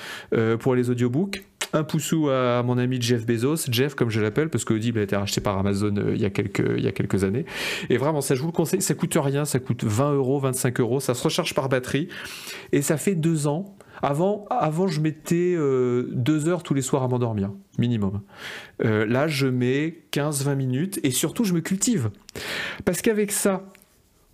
pour 0.61 0.75
les 0.75 0.91
audiobooks. 0.91 1.43
Un 1.75 1.83
poussou 1.83 2.29
à 2.29 2.63
mon 2.63 2.79
ami 2.79 3.03
Jeff 3.03 3.27
Bezos, 3.27 3.67
Jeff 3.69 3.97
comme 3.97 4.09
je 4.09 4.21
l'appelle, 4.21 4.49
parce 4.49 4.65
que 4.65 4.75
Audible 4.75 5.01
a 5.01 5.03
été 5.03 5.17
racheté 5.17 5.41
par 5.41 5.59
Amazon 5.59 5.93
euh, 5.97 6.13
il, 6.15 6.21
y 6.21 6.25
a 6.25 6.31
quelques, 6.31 7.25
années. 7.25 7.47
Et 7.91 7.97
vraiment, 7.97 8.21
ça 8.21 8.37
je 8.37 8.41
vous 8.41 8.47
le 8.47 8.53
conseille, 8.53 8.81
ça 8.81 8.95
coûte 8.95 9.19
rien, 9.21 9.45
ça 9.45 9.59
coûte 9.59 9.83
20 9.83 10.13
euros, 10.13 10.39
25 10.39 10.79
euros, 10.79 11.01
ça 11.01 11.15
se 11.15 11.25
recharge 11.25 11.53
par 11.53 11.69
batterie. 11.69 12.07
Et 12.71 12.81
ça 12.81 12.97
fait 12.97 13.17
deux 13.17 13.49
ans. 13.49 13.75
Avant, 14.03 14.45
avant 14.51 14.87
je 14.87 15.01
mettais 15.01 15.55
euh, 15.57 16.11
deux 16.13 16.49
heures 16.49 16.63
tous 16.63 16.75
les 16.75 16.83
soirs 16.83 17.03
à 17.03 17.09
m'endormir, 17.09 17.51
minimum. 17.77 18.21
Euh, 18.85 19.05
là, 19.05 19.27
je 19.27 19.49
mets 19.49 20.05
15-20 20.13 20.55
minutes 20.55 21.01
et 21.03 21.11
surtout, 21.11 21.43
je 21.43 21.55
me 21.55 21.61
cultive. 21.61 22.11
Parce 22.85 23.03
qu'avec 23.03 23.33
ça, 23.33 23.65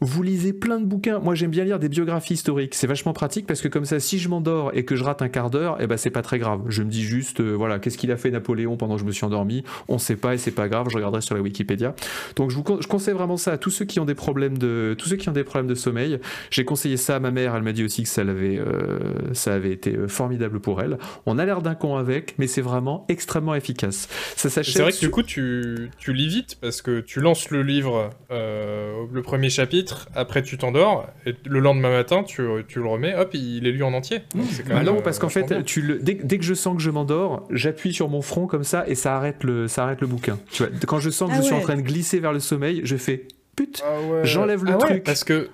vous 0.00 0.22
lisez 0.22 0.52
plein 0.52 0.80
de 0.80 0.86
bouquins. 0.86 1.18
Moi, 1.18 1.34
j'aime 1.34 1.50
bien 1.50 1.64
lire 1.64 1.78
des 1.78 1.88
biographies 1.88 2.34
historiques. 2.34 2.74
C'est 2.74 2.86
vachement 2.86 3.12
pratique 3.12 3.46
parce 3.46 3.60
que 3.60 3.68
comme 3.68 3.84
ça, 3.84 4.00
si 4.00 4.18
je 4.18 4.28
m'endors 4.28 4.70
et 4.74 4.84
que 4.84 4.96
je 4.96 5.04
rate 5.04 5.22
un 5.22 5.28
quart 5.28 5.50
d'heure, 5.50 5.76
eh 5.80 5.86
ben 5.86 5.96
c'est 5.96 6.10
pas 6.10 6.22
très 6.22 6.38
grave. 6.38 6.62
Je 6.68 6.82
me 6.82 6.90
dis 6.90 7.02
juste, 7.02 7.40
euh, 7.40 7.52
voilà, 7.52 7.78
qu'est-ce 7.78 7.98
qu'il 7.98 8.10
a 8.10 8.16
fait 8.16 8.30
Napoléon 8.30 8.76
pendant 8.76 8.94
que 8.94 9.00
je 9.00 9.06
me 9.06 9.12
suis 9.12 9.24
endormi? 9.24 9.62
On 9.88 9.98
sait 9.98 10.16
pas 10.16 10.34
et 10.34 10.38
c'est 10.38 10.50
pas 10.50 10.68
grave. 10.68 10.86
Je 10.90 10.96
regarderai 10.96 11.20
sur 11.20 11.34
la 11.34 11.42
Wikipédia. 11.42 11.94
Donc, 12.36 12.50
je 12.50 12.56
vous 12.56 12.64
je 12.80 12.86
conseille 12.86 13.14
vraiment 13.14 13.36
ça 13.36 13.52
à 13.52 13.58
tous 13.58 13.70
ceux 13.70 13.84
qui 13.84 14.00
ont 14.00 14.04
des 14.04 14.14
problèmes 14.14 14.58
de, 14.58 14.94
tous 14.98 15.08
ceux 15.08 15.16
qui 15.16 15.28
ont 15.28 15.32
des 15.32 15.44
problèmes 15.44 15.68
de 15.68 15.74
sommeil. 15.74 16.18
J'ai 16.50 16.64
conseillé 16.64 16.96
ça 16.96 17.16
à 17.16 17.20
ma 17.20 17.30
mère. 17.30 17.54
Elle 17.54 17.62
m'a 17.62 17.72
dit 17.72 17.84
aussi 17.84 18.02
que 18.02 18.08
ça 18.08 18.24
l'avait, 18.24 18.58
euh, 18.58 18.98
ça 19.32 19.54
avait 19.54 19.72
été 19.72 19.96
euh, 19.96 20.08
formidable 20.08 20.60
pour 20.60 20.80
elle. 20.80 20.98
On 21.26 21.38
a 21.38 21.44
l'air 21.44 21.62
d'un 21.62 21.74
con 21.74 21.96
avec, 21.96 22.34
mais 22.38 22.46
c'est 22.46 22.62
vraiment 22.62 23.04
extrêmement 23.08 23.54
efficace. 23.54 24.08
Ça 24.36 24.48
s'achète. 24.48 24.74
C'est 24.74 24.82
vrai 24.82 24.92
que 24.92 24.98
du 24.98 25.10
coup, 25.10 25.22
tu, 25.22 25.90
tu 25.98 26.12
lis 26.12 26.28
vite 26.28 26.58
parce 26.60 26.82
que 26.82 27.00
tu 27.00 27.20
lances 27.20 27.50
le 27.50 27.62
livre, 27.62 28.10
euh, 28.30 29.04
le 29.12 29.22
premier 29.22 29.50
chapitre, 29.50 29.89
après 30.14 30.42
tu 30.42 30.56
t'endors, 30.58 31.06
et 31.26 31.34
le 31.46 31.60
lendemain 31.60 31.90
matin, 31.90 32.22
tu, 32.22 32.42
tu 32.68 32.80
le 32.80 32.86
remets, 32.86 33.14
hop, 33.14 33.30
il 33.34 33.66
est 33.66 33.72
lu 33.72 33.82
en 33.82 33.92
entier. 33.92 34.20
Donc, 34.34 34.44
quand 34.58 34.68
Bah 34.68 34.74
même, 34.76 34.84
non, 34.86 34.98
euh, 34.98 35.02
parce 35.02 35.18
qu'en 35.18 35.28
fait, 35.28 35.64
tu 35.64 35.82
le, 35.82 35.98
dès, 35.98 36.14
dès 36.14 36.38
que 36.38 36.44
je 36.44 36.54
sens 36.54 36.76
que 36.76 36.82
je 36.82 36.90
m'endors, 36.90 37.46
j'appuie 37.50 37.92
sur 37.92 38.08
mon 38.08 38.22
front 38.22 38.46
comme 38.46 38.64
ça 38.64 38.84
et 38.86 38.94
ça 38.94 39.16
arrête 39.16 39.44
le, 39.44 39.68
ça 39.68 39.84
arrête 39.84 40.00
le 40.00 40.06
bouquin. 40.06 40.38
Tu 40.50 40.62
vois, 40.64 40.72
quand 40.86 40.98
je 41.00 41.10
sens 41.10 41.28
que 41.30 41.34
Ah 41.36 41.40
je 41.40 41.46
suis 41.46 41.54
en 41.54 41.60
train 41.60 41.76
de 41.76 41.82
glisser 41.82 42.20
vers 42.20 42.32
le 42.32 42.40
sommeil, 42.40 42.80
je 42.84 42.96
fais 42.96 43.26
pute. 43.56 43.82
Ah 43.84 44.00
ouais. 44.12 44.20
j'enlève 44.24 44.64
le 44.64 44.72
Ah 44.72 44.78
ouais, 44.78 44.86
truc. 44.86 45.04
Parce 45.04 45.24
que 45.24 45.48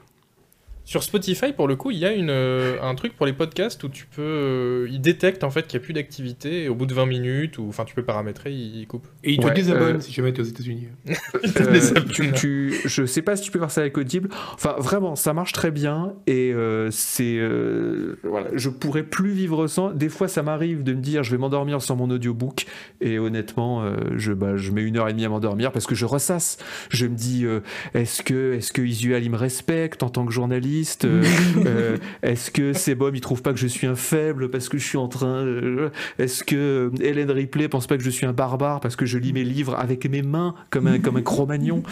Sur 0.89 1.03
Spotify, 1.03 1.53
pour 1.53 1.67
le 1.67 1.75
coup, 1.75 1.91
il 1.91 1.99
y 1.99 2.05
a 2.07 2.13
une, 2.13 2.31
euh, 2.31 2.77
un 2.81 2.95
truc 2.95 3.17
pour 3.17 3.27
les 3.27 3.33
podcasts 3.33 3.83
où 3.83 3.89
tu 3.89 4.07
peux. 4.07 4.23
euh, 4.23 4.89
il 4.89 5.01
détecte 5.01 5.43
en 5.43 5.51
fait 5.51 5.67
qu'il 5.67 5.79
n'y 5.81 5.83
a 5.83 5.85
plus 5.85 5.93
d'activité 5.95 6.63
et 6.63 6.69
au 6.69 6.77
bout 6.77 6.87
de 6.87 6.95
20 6.95 7.07
minutes, 7.07 7.59
ou 7.59 7.67
enfin 7.69 7.85
tu 7.85 7.93
peux 7.97 8.05
paramétrer, 8.05 8.53
il, 8.53 8.77
il 8.79 8.87
coupe. 8.87 9.05
Et 9.25 9.33
ils 9.33 9.41
te 9.41 9.47
Ouais, 9.47 9.53
désabonnent 9.53 9.97
euh, 9.97 10.01
si 10.01 10.13
jamais 10.13 10.33
t'es 10.33 10.43
aux 10.43 10.45
États-Unis. 10.45 10.87
Euh, 11.59 11.95
tu, 12.13 12.33
tu- 12.33 12.75
je 12.85 13.05
sais 13.07 13.23
pas 13.23 13.35
si 13.37 13.43
tu 13.45 13.51
peux 13.51 13.59
faire 13.59 13.71
ça 13.71 13.81
avec 13.81 13.97
Audible. 13.99 14.29
Enfin, 14.55 14.75
vraiment, 14.79 15.17
ça 15.17 15.33
marche 15.33 15.53
très 15.53 15.71
bien 15.71 16.15
et 16.27 16.53
euh, 16.53 16.91
c'est 16.93 17.37
euh, 17.39 18.17
voilà, 18.23 18.49
je 18.55 18.69
pourrais 18.69 19.03
plus 19.03 19.31
vivre 19.31 19.67
sans. 19.67 19.91
Des 19.91 20.09
fois, 20.09 20.29
ça 20.29 20.43
m'arrive 20.43 20.83
de 20.85 20.93
me 20.95 21.01
dire, 21.01 21.23
je 21.25 21.31
vais 21.33 21.39
m'endormir 21.39 21.83
sur 21.83 21.97
mon 21.97 22.11
audiobook 22.11 22.67
et 23.01 23.19
honnêtement, 23.19 23.83
euh, 23.83 23.97
je 24.17 24.33
bah, 24.33 24.57
je 24.57 24.71
mets 24.71 24.83
une 24.83 24.97
heure 24.99 25.09
et 25.09 25.13
demie 25.13 25.25
à 25.25 25.29
m'endormir 25.29 25.73
parce 25.73 25.87
que 25.87 25.95
je 25.95 26.05
ressasse. 26.05 26.59
Je 26.91 27.07
me 27.07 27.15
dis, 27.17 27.45
euh, 27.45 27.61
est-ce 27.95 28.23
que 28.23 28.53
est-ce 28.55 28.73
que 28.73 28.83
Isual 28.83 29.23
il 29.25 29.31
me 29.31 29.37
respecte 29.37 30.03
en 30.05 30.11
tant 30.11 30.25
que 30.27 30.33
journaliste? 30.33 30.76
Euh, 31.05 31.23
euh, 31.67 31.97
Est-ce 32.23 32.51
que 32.51 32.73
Sebum 32.73 33.15
il 33.15 33.21
trouve 33.21 33.43
pas 33.43 33.53
que 33.53 33.59
je 33.59 33.67
suis 33.67 33.87
un 33.87 33.95
faible 33.97 34.51
parce 34.51 34.69
que 34.69 34.79
je 34.79 34.85
suis 34.87 34.99
en 34.99 35.09
train 35.09 35.45
euh, 35.45 35.91
Est-ce 36.19 36.45
que 36.45 36.91
Hélène 37.01 37.31
Ripley 37.31 37.69
pense 37.69 37.87
pas 37.87 37.97
que 37.97 38.03
je 38.03 38.11
suis 38.11 38.27
un 38.27 38.33
barbare 38.33 38.81
parce 38.81 38.97
que 38.97 39.07
je 39.07 39.19
lis 39.19 39.33
mes 39.33 39.45
livres 39.45 39.75
avec 39.79 40.09
mes 40.09 40.23
mains 40.23 40.55
comme 40.71 40.87
un 40.87 40.99
comme 40.99 41.17
un 41.17 41.23
Cro-Magnon? 41.23 41.83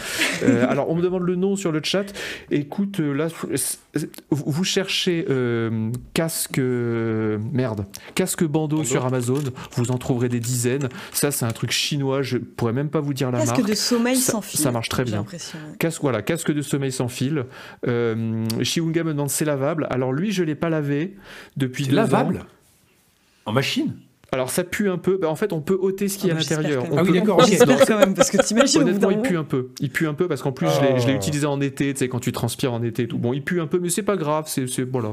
Euh, 0.43 0.65
Alors 0.69 0.89
on 0.89 0.95
me 0.95 1.01
demande 1.01 1.23
le 1.23 1.35
nom 1.35 1.55
sur 1.55 1.71
le 1.71 1.81
chat. 1.83 2.05
Écoute, 2.51 2.99
là 2.99 3.27
vous 4.29 4.63
cherchez 4.63 5.25
euh, 5.29 5.89
casque 6.13 6.57
merde 6.59 7.85
casque 8.15 8.43
bandeau 8.43 8.77
Bandeau. 8.77 8.83
sur 8.83 9.05
Amazon, 9.05 9.41
vous 9.75 9.91
en 9.91 9.97
trouverez 9.97 10.29
des 10.29 10.39
dizaines. 10.39 10.89
Ça 11.11 11.31
c'est 11.31 11.45
un 11.45 11.51
truc 11.51 11.71
chinois, 11.71 12.21
je 12.21 12.37
pourrais 12.37 12.73
même 12.73 12.89
pas 12.89 12.99
vous 12.99 13.13
dire 13.13 13.31
la 13.31 13.39
Casque 13.39 13.57
marque. 13.57 13.69
de 13.69 13.75
sommeil 13.75 14.15
Ça- 14.17 14.31
sans 14.33 14.41
fil. 14.41 14.59
ça 14.59 14.71
marche 14.71 14.89
très 14.89 15.05
j'ai 15.05 15.11
bien. 15.11 15.25
Casque, 15.79 16.01
voilà, 16.01 16.21
casque 16.21 16.51
de 16.51 16.61
sommeil 16.61 16.91
sans 16.91 17.07
fil. 17.07 17.45
Euh, 18.79 18.83
Shiunga 18.83 19.03
me 19.03 19.11
demande 19.13 19.29
c'est 19.29 19.45
lavable. 19.45 19.87
Alors 19.89 20.11
lui, 20.13 20.31
je 20.31 20.43
l'ai 20.43 20.55
pas 20.55 20.69
lavé 20.69 21.15
depuis 21.57 21.87
deux 21.87 21.95
lavable? 21.95 22.37
Ans. 22.37 22.45
En 23.47 23.51
machine? 23.51 23.95
Alors 24.31 24.49
ça 24.49 24.63
pue 24.63 24.89
un 24.89 24.97
peu. 24.97 25.17
Bah, 25.17 25.29
en 25.29 25.35
fait, 25.35 25.53
on 25.53 25.61
peut 25.61 25.77
ôter 25.79 26.07
ce 26.09 26.17
qu'il 26.17 26.27
y 26.27 26.31
a 26.31 26.33
à 26.33 26.37
Ah, 26.37 26.41
l'intérieur. 26.41 26.83
quand 26.83 26.89
On 26.91 26.95
même. 26.95 26.99
Ah 26.99 27.03
oui, 27.03 27.07
peut- 27.13 27.19
d'accord. 27.25 27.45
J'espère 27.45 27.85
quand 27.85 27.99
même, 27.99 28.13
parce 28.15 28.31
que 28.31 28.37
t'imagines 28.41 28.81
Honnêtement, 28.81 29.11
il 29.11 29.21
pue 29.21 29.37
un 29.37 29.43
peu. 29.43 29.69
Il 29.79 29.89
pue 29.91 30.07
un 30.07 30.13
peu 30.13 30.27
parce 30.27 30.41
qu'en 30.41 30.51
plus, 30.51 30.67
je 30.67 30.81
l'ai- 30.81 30.99
je 30.99 31.07
l'ai 31.07 31.13
Oh. 31.13 31.17
utilisé 31.17 31.45
en 31.45 31.61
été, 31.61 31.93
tu 31.93 31.99
sais, 31.99 32.09
quand 32.09 32.19
tu 32.19 32.31
transpires 32.31 32.73
en 32.73 32.83
été 32.83 33.03
et 33.03 33.07
tout. 33.07 33.17
Bon, 33.19 33.33
il 33.33 33.43
pue 33.43 33.61
un 33.61 33.67
peu, 33.67 33.79
mais 33.79 33.89
c'est 33.89 34.03
pas 34.03 34.17
grave. 34.17 34.45
C'est, 34.47 34.65
voilà, 34.89 35.09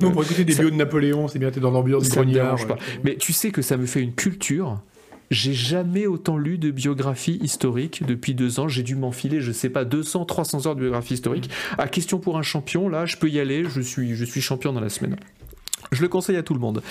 Non, 0.00 0.10
pour 0.10 0.24
écouter 0.24 0.44
des 0.44 0.52
ça- 0.52 0.62
bios 0.62 0.70
de 0.70 0.76
Napoléon, 0.76 1.28
c'est 1.28 1.38
bien, 1.38 1.50
t'es 1.50 1.60
dans 1.60 1.70
l'ambiance 1.70 2.02
du 2.02 2.10
grognard. 2.10 2.56
dérange 2.56 2.66
pas. 2.68 2.76
Mais 3.04 3.14
tu 3.16 3.32
sais 3.32 3.50
que 3.52 3.62
ça 3.62 3.76
me 3.76 3.86
fait 3.86 4.00
une 4.02 4.12
culture. 4.12 4.82
J'ai 5.32 5.54
jamais 5.54 6.06
autant 6.06 6.36
lu 6.36 6.58
de 6.58 6.70
biographie 6.70 7.38
historique 7.42 8.04
depuis 8.06 8.34
deux 8.34 8.60
ans. 8.60 8.68
J'ai 8.68 8.82
dû 8.82 8.94
m'enfiler, 8.94 9.40
je 9.40 9.50
sais 9.50 9.70
pas, 9.70 9.84
200, 9.86 10.26
300 10.26 10.66
heures 10.66 10.76
de 10.76 10.80
biographie 10.82 11.14
historique. 11.14 11.48
À 11.78 11.88
question 11.88 12.18
pour 12.18 12.36
un 12.36 12.42
champion, 12.42 12.88
là, 12.88 13.06
je 13.06 13.16
peux 13.16 13.30
y 13.30 13.40
aller. 13.40 13.64
Je 13.64 13.80
suis, 13.80 14.14
je 14.14 14.24
suis 14.26 14.42
champion 14.42 14.72
dans 14.74 14.80
la 14.80 14.90
semaine. 14.90 15.16
Je 15.90 16.02
le 16.02 16.08
conseille 16.08 16.36
à 16.36 16.42
tout 16.42 16.54
le 16.54 16.60
monde. 16.60 16.82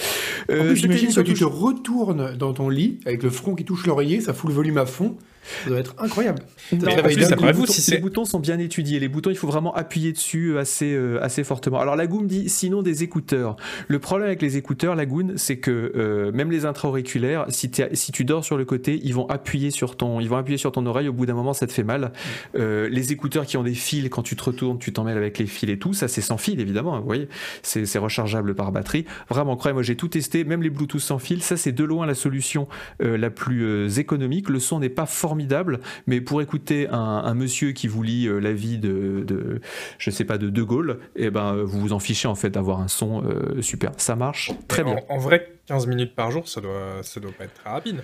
En 0.49 0.53
Euh, 0.53 0.67
plus, 0.69 0.75
j'imagine 0.77 1.13
que 1.13 1.21
tu 1.21 1.33
te 1.33 1.43
retournes 1.43 2.35
dans 2.35 2.53
ton 2.53 2.69
lit 2.69 2.99
avec 3.05 3.23
le 3.23 3.29
front 3.29 3.55
qui 3.55 3.63
touche 3.63 3.85
l'oreiller, 3.85 4.21
ça 4.21 4.33
fout 4.33 4.49
le 4.49 4.55
volume 4.55 4.77
à 4.77 4.85
fond. 4.85 5.15
Ça 5.63 5.69
doit 5.69 5.79
être 5.79 5.95
incroyable. 5.97 6.41
Mais 6.71 6.99
en 6.99 7.03
plus, 7.03 7.15
les 7.17 7.25
vous, 7.25 7.61
boutons- 7.61 7.73
si 7.73 7.91
les 7.91 7.97
boutons 7.97 8.25
sont 8.25 8.39
bien 8.39 8.59
étudiés. 8.59 8.99
Les 8.99 9.07
boutons, 9.07 9.29
il 9.31 9.35
faut 9.37 9.47
vraiment 9.47 9.73
appuyer 9.75 10.11
dessus 10.11 10.57
assez, 10.57 10.93
euh, 10.93 11.19
assez 11.23 11.43
fortement. 11.43 11.79
Alors, 11.79 11.95
Lagoon 11.95 12.21
dit 12.23 12.47
sinon 12.49 12.81
des 12.81 13.03
écouteurs. 13.03 13.55
Le 13.87 13.99
problème 13.99 14.27
avec 14.27 14.41
les 14.41 14.57
écouteurs, 14.57 14.95
Lagoon, 14.95 15.33
c'est 15.37 15.57
que 15.57 15.91
euh, 15.95 16.31
même 16.31 16.51
les 16.51 16.65
intra-auriculaires, 16.65 17.45
si, 17.49 17.69
tu 17.71 18.25
dors 18.25 18.45
sur 18.45 18.57
le 18.57 18.65
côté, 18.65 18.99
ils 19.03 19.13
vont 19.13 19.25
appuyer 19.27 19.71
sur 19.71 19.97
ton, 19.97 20.19
ils 20.19 20.29
vont 20.29 20.37
appuyer 20.37 20.57
sur 20.57 20.71
ton 20.71 20.85
oreille. 20.85 21.07
Au 21.07 21.13
bout 21.13 21.25
d'un 21.25 21.33
moment, 21.33 21.53
ça 21.53 21.65
te 21.67 21.73
fait 21.73 21.83
mal. 21.83 22.11
Euh, 22.57 22.87
les 22.89 23.11
écouteurs 23.11 23.45
qui 23.45 23.57
ont 23.57 23.63
des 23.63 23.73
fils, 23.73 24.07
quand 24.09 24.23
tu 24.23 24.35
te 24.35 24.43
retournes, 24.43 24.77
tu 24.79 24.93
t'en 24.93 25.03
mêles 25.03 25.17
avec 25.17 25.37
les 25.39 25.45
fils 25.47 25.69
et 25.69 25.77
tout. 25.79 25.93
Ça, 25.93 26.07
c'est 26.07 26.21
sans 26.21 26.37
fil, 26.37 26.59
évidemment. 26.59 26.95
hein, 26.95 26.99
Vous 26.99 27.05
voyez, 27.05 27.27
c'est 27.63 27.97
rechargeable 27.97 28.53
par 28.55 28.71
batterie. 28.71 29.05
Vraiment, 29.29 29.55
croyez 29.55 29.73
moi, 29.73 29.83
j'ai 29.83 29.95
tout 29.95 30.07
testé, 30.07 30.43
même 30.43 30.61
les 30.61 30.69
Bluetooth 30.69 30.99
sans 31.01 31.19
fil. 31.19 31.41
Ça, 31.43 31.57
c'est 31.57 31.71
de 31.71 31.83
loin 31.83 32.05
la 32.05 32.15
solution 32.15 32.67
euh, 33.01 33.17
la 33.17 33.29
plus 33.29 33.63
euh, 33.63 33.87
économique. 33.89 34.49
Le 34.49 34.59
son 34.59 34.79
n'est 34.79 34.89
pas 34.89 35.05
formidable, 35.35 35.79
mais 36.07 36.19
pour 36.19 36.41
écouter 36.41 36.89
un, 36.89 36.97
un 36.97 37.33
monsieur 37.33 37.71
qui 37.71 37.87
vous 37.87 38.03
lit 38.03 38.27
euh, 38.27 38.39
la 38.39 38.51
vie 38.51 38.77
de, 38.77 39.23
de, 39.25 39.61
je 39.97 40.09
sais 40.11 40.25
pas, 40.25 40.37
de 40.37 40.49
De 40.49 40.61
Gaulle, 40.61 40.99
eh 41.15 41.29
ben, 41.29 41.55
vous 41.63 41.79
vous 41.79 41.93
en 41.93 41.99
fichez 41.99 42.27
en 42.27 42.35
fait 42.35 42.49
d'avoir 42.49 42.81
un 42.81 42.89
son 42.89 43.23
euh, 43.23 43.61
super. 43.61 43.91
Ça 43.95 44.17
marche 44.17 44.51
très 44.67 44.83
bien. 44.83 44.97
En, 45.07 45.15
en 45.15 45.17
vrai, 45.19 45.53
15 45.67 45.87
minutes 45.87 46.15
par 46.15 46.31
jour, 46.31 46.49
ça 46.49 46.59
doit, 46.59 46.97
ça 47.01 47.21
doit 47.21 47.31
pas 47.31 47.45
être 47.45 47.53
très 47.53 47.69
rapide. 47.69 48.01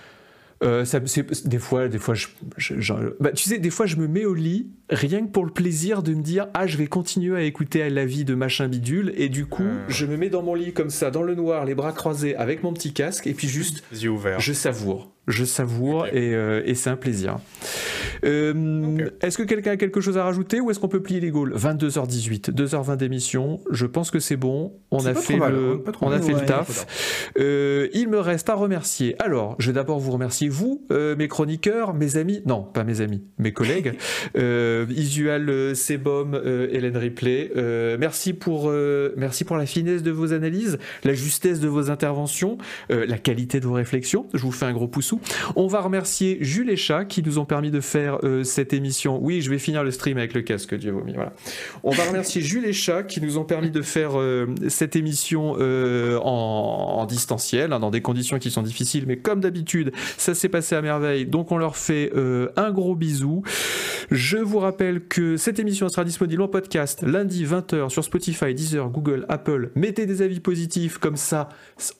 Euh, 0.64 0.86
ça, 0.86 1.00
des 1.00 1.60
fois, 1.60 1.88
des 1.90 2.00
fois, 2.00 2.16
je, 2.16 2.28
je- 2.58 2.80
je- 2.80 2.94
bah, 3.20 3.32
tu 3.34 3.44
sais, 3.44 3.60
des 3.60 3.70
fois, 3.70 3.86
je 3.86 3.98
me 3.98 4.08
mets 4.08 4.26
au 4.26 4.34
lit 4.34 4.72
rien 4.90 5.22
que 5.26 5.30
pour 5.32 5.46
le 5.46 5.52
plaisir 5.52 6.02
de 6.02 6.14
me 6.16 6.24
dire, 6.24 6.48
ah, 6.56 6.66
je 6.66 6.78
vais 6.78 6.88
continuer 6.88 7.38
à 7.38 7.44
écouter 7.44 7.88
la 7.92 8.06
vie 8.06 8.24
de 8.26 8.34
machin 8.36 8.68
bidule, 8.70 9.14
et 9.18 9.28
du 9.30 9.46
coup, 9.46 9.62
Euh. 9.64 9.86
je 9.90 10.06
me 10.08 10.16
mets 10.18 10.30
dans 10.30 10.42
mon 10.42 10.56
lit 10.56 10.72
comme 10.74 10.90
ça, 10.90 11.12
dans 11.12 11.22
le 11.24 11.36
noir, 11.36 11.66
les 11.66 11.76
bras 11.76 11.92
croisés, 11.92 12.36
avec 12.38 12.64
mon 12.64 12.74
petit 12.74 12.92
casque, 12.94 13.28
et 13.28 13.34
puis 13.36 13.48
juste, 13.50 13.84
Les 13.92 14.06
yeux 14.06 14.10
ouverts. 14.10 14.40
je 14.40 14.52
savoure, 14.54 15.12
je 15.28 15.44
savoure, 15.44 16.08
et, 16.08 16.34
euh, 16.34 16.62
et 16.66 16.74
c'est 16.74 16.90
un 16.90 16.96
plaisir. 16.96 17.38
Euh. 18.24 19.10
Est-ce 19.22 19.38
que 19.38 19.44
quelqu'un 19.44 19.72
a 19.72 19.78
quelque 19.78 20.00
chose 20.00 20.18
à 20.18 20.24
rajouter, 20.24 20.62
ou 20.62 20.72
est-ce 20.72 20.80
qu'on 20.80 20.88
peut 20.88 21.02
plier 21.02 21.20
les 21.20 21.32
goals 21.32 21.54
22h18, 21.54 22.52
2h20 22.52 22.96
d'émission, 22.96 23.60
je 23.70 23.86
pense 23.86 24.10
que 24.10 24.20
c'est 24.20 24.38
bon. 24.38 24.74
On 24.90 25.06
a 25.06 25.14
pas 25.14 25.20
fait 25.20 25.34
trop 25.34 25.44
mal, 25.44 25.54
le, 25.54 25.84
hein, 25.86 25.92
on 26.02 26.12
a 26.12 26.22
fait 26.22 26.34
le 26.34 26.46
taf. 26.46 27.32
Euh, 27.38 27.90
il 27.94 28.08
me 28.08 28.20
reste 28.20 28.50
à 28.50 28.56
remercier. 28.56 29.16
Alors, 29.22 29.56
je 29.60 29.68
vais 29.68 29.74
d'abord 29.74 30.00
vous 30.00 30.12
remercier, 30.12 30.48
vous, 30.48 30.86
mes 30.90 31.28
chroniqueurs, 31.28 31.94
mes 31.94 32.16
amis, 32.16 32.42
non, 32.46 32.64
pas 32.64 32.84
mes 32.84 33.02
amis, 33.02 33.24
mes 33.38 33.52
collègues, 33.52 33.94
Isual, 34.36 35.50
euh, 35.50 36.68
Hélène 36.72 36.98
Ripley. 36.98 37.52
Merci, 38.00 38.34
pour, 38.34 38.72
merci 39.18 39.44
pour 39.44 39.58
la 39.58 39.66
finesse 39.66 40.04
de 40.04 40.12
vos 40.12 40.32
analyses, 40.32 40.78
la 41.04 41.14
justesse 41.14 41.60
de 41.60 41.68
vos 41.68 41.92
interventions, 41.92 42.58
la 42.90 43.18
qualité 43.18 43.60
de 43.60 43.66
vos 43.66 43.74
réflexions. 43.74 44.28
Je 44.34 44.42
vous 44.42 44.52
fais 44.52 44.66
un 44.66 44.74
gros 44.74 44.88
On 45.56 45.68
va 45.68 45.82
remercier 45.82 46.38
Jules 46.42 46.70
et 46.70 46.76
Chat 46.76 47.06
qui 47.06 47.24
nous 47.24 47.40
ont 47.40 47.46
permis 47.46 47.72
de 47.72 47.82
faire 47.82 48.20
euh, 48.24 48.44
cette 48.44 48.74
émission. 48.74 49.20
Oui, 49.22 49.42
je 49.42 49.50
vais 49.50 49.60
finir 49.60 49.84
le 49.84 49.92
stream 49.92 50.18
avec 50.18 50.34
le 50.34 50.42
casque, 50.42 50.76
Dieu 50.76 50.92
vomi. 50.92 51.14
Voilà. 51.14 51.34
On 51.84 51.92
va 51.92 52.04
remercier 52.04 52.42
Jules 52.42 52.66
et 52.66 52.74
Chat 52.74 53.04
qui 53.04 53.22
nous 53.22 53.38
ont 53.38 53.44
permis 53.44 53.72
de 53.72 53.82
faire 53.82 54.12
euh, 54.20 54.48
cette 54.68 54.96
émission 54.96 55.56
euh, 55.60 56.18
en, 56.22 57.06
distanciel, 57.06 57.74
hein, 57.74 57.80
dans 57.80 57.92
des 57.92 58.02
conditions 58.02 58.40
qui 58.40 58.52
sont 58.52 58.62
difficiles, 58.62 59.06
mais 59.08 59.18
comme 59.18 59.40
d'habitude, 59.40 59.92
ça 60.18 60.34
s'est 60.34 60.50
passé 60.50 60.76
à 60.76 60.82
merveille. 60.82 61.26
Donc 61.26 61.52
on 61.52 61.58
leur 61.58 61.78
fait 61.78 62.12
un 62.56 62.72
gros 62.72 62.96
bisou. 62.96 63.44
Je 64.12 64.38
vous 64.38 64.60
rappelle 64.60 65.06
que 65.06 65.38
cette 65.38 65.60
émission 65.60 65.90
sera 65.90 66.04
disponible 66.04 66.42
en 66.42 66.48
podcast 66.48 67.04
lundi 67.04 67.46
20h 67.46 67.90
sur 67.90 68.04
Spotify, 68.04 68.54
Deezer, 68.54 68.90
Google, 68.90 69.26
Apple. 69.30 69.72
Mettez 69.76 70.06
des 70.06 70.22
avis 70.22 70.40
positifs, 70.40 70.98
comme 70.98 71.18
ça 71.18 71.50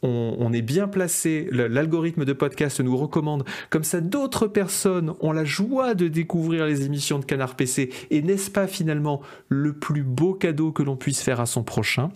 on, 0.02 0.52
est 0.54 0.62
bien 0.62 0.88
placé. 0.88 1.48
L'algorithme 1.52 2.26
de 2.26 2.34
podcast 2.34 2.80
nous 2.80 2.98
recommande. 3.08 3.44
Comme 3.70 3.84
ça 3.84 4.02
d'autres 4.02 4.48
personnes 4.48 5.14
ont 5.22 5.32
la 5.32 5.46
joie 5.46 5.94
de 5.94 6.08
découvrir 6.08 6.66
les 6.66 6.86
émissions 6.86 7.20
de 7.20 7.26
Canard 7.26 7.56
PC. 7.56 7.90
Et 8.12 8.22
n'est-ce 8.22 8.52
pas 8.52 8.68
finalement 8.68 9.22
le 9.50 9.74
plus 9.74 10.04
beau 10.04 10.34
cadeau 10.34 10.72
que 10.72 10.84
l'on 10.84 10.96
puisse 10.96 11.22
faire 11.22 11.40
à 11.40 11.46
son 11.46 11.64
prochain? 11.64 12.10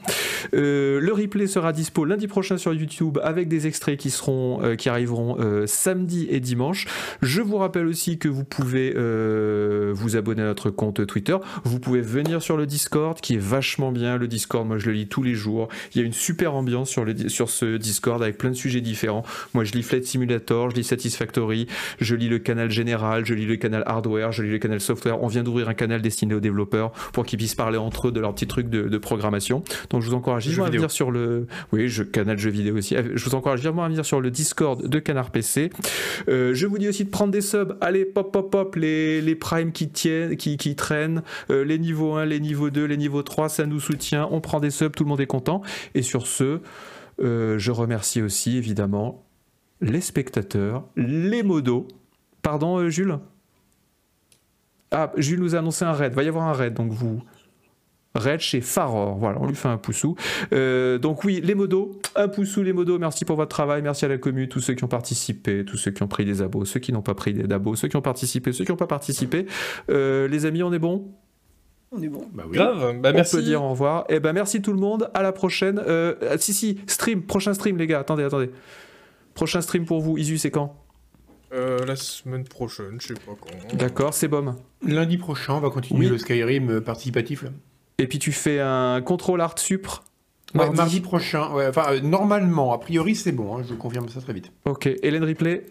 Euh, 0.54 1.00
Le 1.00 1.14
replay 1.14 1.48
sera 1.48 1.74
dispo 1.74 2.06
lundi 2.06 2.28
prochain 2.28 2.58
sur 2.58 2.74
YouTube 2.74 3.20
avec 3.24 3.48
des 3.48 3.68
extraits 3.68 4.00
qui 4.00 4.10
seront, 4.10 4.64
euh, 4.64 4.76
qui 4.76 4.90
arriveront 4.90 5.38
euh, 5.40 5.66
samedi 5.68 6.28
et 6.30 6.40
dimanche. 6.40 6.88
Je 7.22 7.42
vous 7.42 7.58
rappelle 7.58 7.88
aussi 7.88 8.18
que 8.18 8.28
vous 8.28 8.44
pouvez 8.44 8.92
vous 8.92 10.16
abonner 10.16 10.42
à 10.42 10.46
notre 10.46 10.70
compte 10.70 11.06
Twitter. 11.06 11.38
Vous 11.64 11.80
pouvez 11.80 12.02
venir 12.02 12.42
sur 12.42 12.58
le 12.58 12.66
Discord 12.66 13.20
qui 13.20 13.36
est 13.36 13.42
vachement 13.42 13.92
bien. 13.92 14.18
Le 14.18 14.28
Discord, 14.28 14.68
moi 14.68 14.78
je 14.78 14.88
le 14.88 14.94
lis 14.94 15.08
tous 15.08 15.24
les 15.24 15.34
jours. 15.34 15.68
Il 15.94 16.02
y 16.02 16.04
a 16.04 16.08
une 16.08 16.14
super 16.14 16.54
ambiance 16.56 16.90
sur, 16.90 17.06
le, 17.06 17.30
sur 17.30 17.50
ce 17.50 17.78
Discord 17.78 18.22
avec 18.22 18.38
plein 18.38 18.50
de 18.50 18.56
sujets 18.56 18.82
différents. 18.82 19.24
Moi 19.54 19.64
je 19.64 19.74
lis 19.74 19.84
Flight 19.84 20.06
Simulator, 20.06 20.70
je 20.70 20.76
lis 20.76 20.81
Satisfactory, 20.84 21.68
je 22.00 22.16
lis 22.16 22.30
le 22.30 22.40
canal 22.40 22.72
général, 22.72 23.26
je 23.26 23.34
lis 23.34 23.46
le 23.46 23.56
canal 23.56 23.84
hardware, 23.86 24.32
je 24.32 24.44
lis 24.44 24.52
le 24.52 24.60
canal 24.60 24.80
software. 24.80 25.22
On 25.24 25.28
vient 25.28 25.44
d'ouvrir 25.44 25.70
un 25.70 25.74
canal 25.74 26.02
destiné 26.02 26.34
aux 26.34 26.40
développeurs 26.40 26.92
pour 27.14 27.26
qu'ils 27.26 27.38
puissent 27.38 27.56
parler 27.56 27.78
entre 27.78 28.08
eux 28.08 28.12
de 28.12 28.20
leurs 28.20 28.34
petits 28.34 28.48
trucs 28.48 28.70
de, 28.70 28.84
de 28.84 28.98
programmation. 28.98 29.64
Donc 29.90 30.02
je 30.02 30.10
vous 30.10 30.16
encourage 30.16 30.48
vivement 30.48 30.66
à 30.66 30.70
venir 30.70 30.92
sur 30.92 31.12
le 31.12 31.48
oui, 31.72 31.90
je, 31.90 32.04
canal 32.04 32.38
jeux 32.38 32.50
vidéo 32.50 32.78
aussi. 32.78 32.96
Je 32.96 33.24
vous 33.24 33.36
encourage 33.36 33.62
vivement 33.62 33.84
à 33.84 33.90
venir 33.90 34.06
sur 34.06 34.22
le 34.22 34.32
Discord 34.32 34.88
de 34.88 35.00
Canard 35.00 35.32
PC. 35.32 35.70
Euh, 36.30 36.54
je 36.54 36.66
vous 36.66 36.78
dis 36.78 36.88
aussi 36.88 37.06
de 37.06 37.10
prendre 37.10 37.32
des 37.32 37.42
subs. 37.42 37.78
Allez, 37.82 38.06
pop, 38.06 38.32
pop, 38.32 38.52
pop, 38.52 38.76
les, 38.76 39.22
les 39.22 39.36
primes 39.36 39.72
qui 39.72 39.90
tiennent, 39.90 40.36
qui, 40.36 40.58
qui 40.58 40.76
traînent, 40.76 41.24
euh, 41.50 41.64
les 41.64 41.80
niveaux 41.80 42.14
1, 42.16 42.26
les 42.26 42.40
niveaux 42.40 42.70
2, 42.70 42.86
les 42.86 42.98
niveaux 42.98 43.24
3, 43.24 43.50
ça 43.50 43.66
nous 43.66 43.80
soutient. 43.80 44.28
On 44.32 44.42
prend 44.42 44.60
des 44.60 44.72
subs, 44.72 44.92
tout 44.96 45.04
le 45.04 45.10
monde 45.10 45.22
est 45.22 45.28
content. 45.28 45.62
Et 45.96 46.02
sur 46.02 46.28
ce, 46.28 46.60
euh, 47.22 47.58
je 47.58 47.72
remercie 47.72 48.22
aussi 48.22 48.58
évidemment 48.58 49.26
les 49.82 50.02
spectateurs, 50.02 50.86
les 50.96 51.44
modos. 51.44 51.88
Pardon, 52.42 52.78
euh, 52.78 52.90
Jules? 52.90 53.18
Ah, 54.92 55.12
Jules 55.18 55.40
nous 55.40 55.56
a 55.56 55.60
annoncé 55.60 55.86
un 55.86 55.94
raid. 55.94 56.14
Va 56.14 56.24
y 56.24 56.28
avoir 56.28 56.46
un 56.46 56.54
raid, 56.54 56.74
donc 56.74 56.92
vous. 56.92 57.22
Raid 58.14 58.42
chez 58.42 58.60
Faror, 58.60 59.18
voilà, 59.18 59.40
on 59.40 59.48
lui 59.48 59.56
fait 59.56 59.70
un 59.70 59.78
poussou. 59.78 60.16
Euh, 60.52 60.98
donc 60.98 61.24
oui, 61.24 61.40
les 61.42 61.56
modos, 61.56 61.98
un 62.18 62.28
poussou 62.28 62.62
les 62.62 62.74
modos, 62.74 63.00
merci 63.00 63.24
pour 63.24 63.38
votre 63.38 63.56
travail, 63.56 63.82
merci 63.82 64.04
à 64.04 64.10
la 64.10 64.18
commune, 64.18 64.50
tous 64.50 64.60
ceux 64.60 64.74
qui 64.74 64.84
ont 64.84 64.90
participé, 64.90 65.64
tous 65.64 65.78
ceux 65.78 65.92
qui 65.92 66.04
ont 66.04 66.10
pris 66.10 66.26
des 66.26 66.42
abos, 66.42 66.66
ceux 66.66 66.82
qui 66.82 66.92
n'ont 66.92 67.02
pas 67.02 67.14
pris 67.14 67.34
des 67.34 67.54
abos, 67.54 67.76
ceux 67.78 67.88
qui 67.88 67.96
ont 67.96 68.02
participé, 68.02 68.52
ceux 68.52 68.66
qui 68.66 68.72
n'ont 68.72 68.78
pas 68.78 68.88
participé. 68.88 69.46
Euh, 69.90 70.28
les 70.28 70.46
amis, 70.46 70.62
on 70.62 70.74
est 70.74 70.80
bon? 70.80 71.10
On 71.94 72.02
est 72.02 72.10
bon. 72.10 72.28
Bah 72.34 72.44
oui. 72.50 72.58
Grave, 72.58 73.00
bah 73.00 73.12
On 73.12 73.16
merci. 73.16 73.38
peut 73.38 73.44
dire 73.44 73.64
au 73.64 73.70
revoir. 73.70 74.04
Et 74.10 74.20
ben 74.20 74.34
merci 74.34 74.62
tout 74.62 74.74
le 74.74 74.80
monde. 74.80 75.10
À 75.14 75.24
la 75.24 75.32
prochaine. 75.32 75.82
Si 76.38 76.54
si, 76.54 76.80
stream, 76.88 77.22
prochain 77.22 77.54
stream 77.54 77.78
les 77.78 77.88
gars. 77.88 78.00
Attendez, 78.00 78.24
attendez. 78.24 78.50
Prochain 79.34 79.62
stream 79.62 79.86
pour 79.86 80.02
vous. 80.02 80.18
Isu, 80.18 80.38
c'est 80.38 80.52
quand 80.52 80.76
Euh, 81.54 81.86
la 81.86 81.96
semaine 81.96 82.44
prochaine, 82.46 82.98
je 83.02 83.08
sais 83.08 83.14
pas 83.14 83.34
quand. 83.40 83.76
D'accord, 83.78 84.14
c'est 84.14 84.28
bon. 84.28 84.56
Lundi 84.86 85.18
prochain, 85.18 85.56
on 85.56 85.60
va 85.60 85.70
continuer 85.70 86.06
Oui. 86.06 86.12
le 86.12 86.18
Skyrim 86.18 86.70
euh, 86.70 86.82
participatif. 86.82 87.44
Là. 87.44 87.50
Et 87.98 88.08
puis 88.08 88.20
tu 88.20 88.32
fais 88.32 88.60
un 88.60 89.02
contrôle 89.02 89.42
art 89.42 89.60
supre. 89.60 90.04
Ouais, 90.54 90.60
Mardi. 90.66 90.78
mardi. 90.78 91.00
prochain. 91.02 91.50
Ouais, 91.54 91.68
enfin, 91.68 91.86
euh, 91.92 92.00
normalement, 92.02 92.74
a 92.74 92.78
priori, 92.78 93.16
c'est 93.16 93.32
bon. 93.32 93.58
hein, 93.58 93.64
je 93.68 93.74
confirme 93.74 94.10
ça 94.10 94.20
très 94.22 94.34
vite. 94.34 94.52
Ok. 94.66 94.90
Hélène 95.02 95.24
Ripley. 95.24 95.66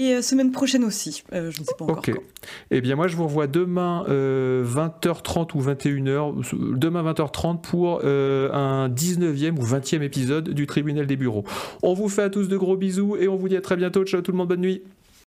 Et 0.00 0.14
euh, 0.14 0.22
semaine 0.22 0.50
prochaine 0.50 0.82
aussi. 0.82 1.22
Euh, 1.34 1.50
je 1.50 1.60
ne 1.60 1.66
sais 1.66 1.74
pas 1.78 1.84
encore 1.84 1.98
Ok. 1.98 2.10
quand. 2.14 2.22
Eh 2.70 2.80
bien, 2.80 2.96
moi, 2.96 3.06
je 3.06 3.16
vous 3.16 3.24
revois 3.24 3.46
demain 3.46 4.06
euh, 4.08 4.64
20h30 4.64 5.54
ou 5.54 5.60
21h, 5.62 6.78
demain 6.78 7.02
20h30 7.12 7.60
pour 7.60 8.00
euh, 8.02 8.50
un 8.50 8.88
19e 8.88 9.58
ou 9.58 9.62
20e 9.62 10.00
épisode 10.00 10.48
du 10.54 10.66
Tribunal 10.66 11.06
des 11.06 11.16
Bureaux. 11.16 11.44
On 11.82 11.92
vous 11.92 12.08
fait 12.08 12.22
à 12.22 12.30
tous 12.30 12.48
de 12.48 12.56
gros 12.56 12.78
bisous 12.78 13.16
et 13.20 13.28
on 13.28 13.36
vous 13.36 13.50
dit 13.50 13.56
à 13.56 13.60
très 13.60 13.76
bientôt. 13.76 14.02
Ciao 14.06 14.22
tout 14.22 14.32
le 14.32 14.38
monde, 14.38 14.48
bonne 14.48 14.62
nuit. 14.62 14.82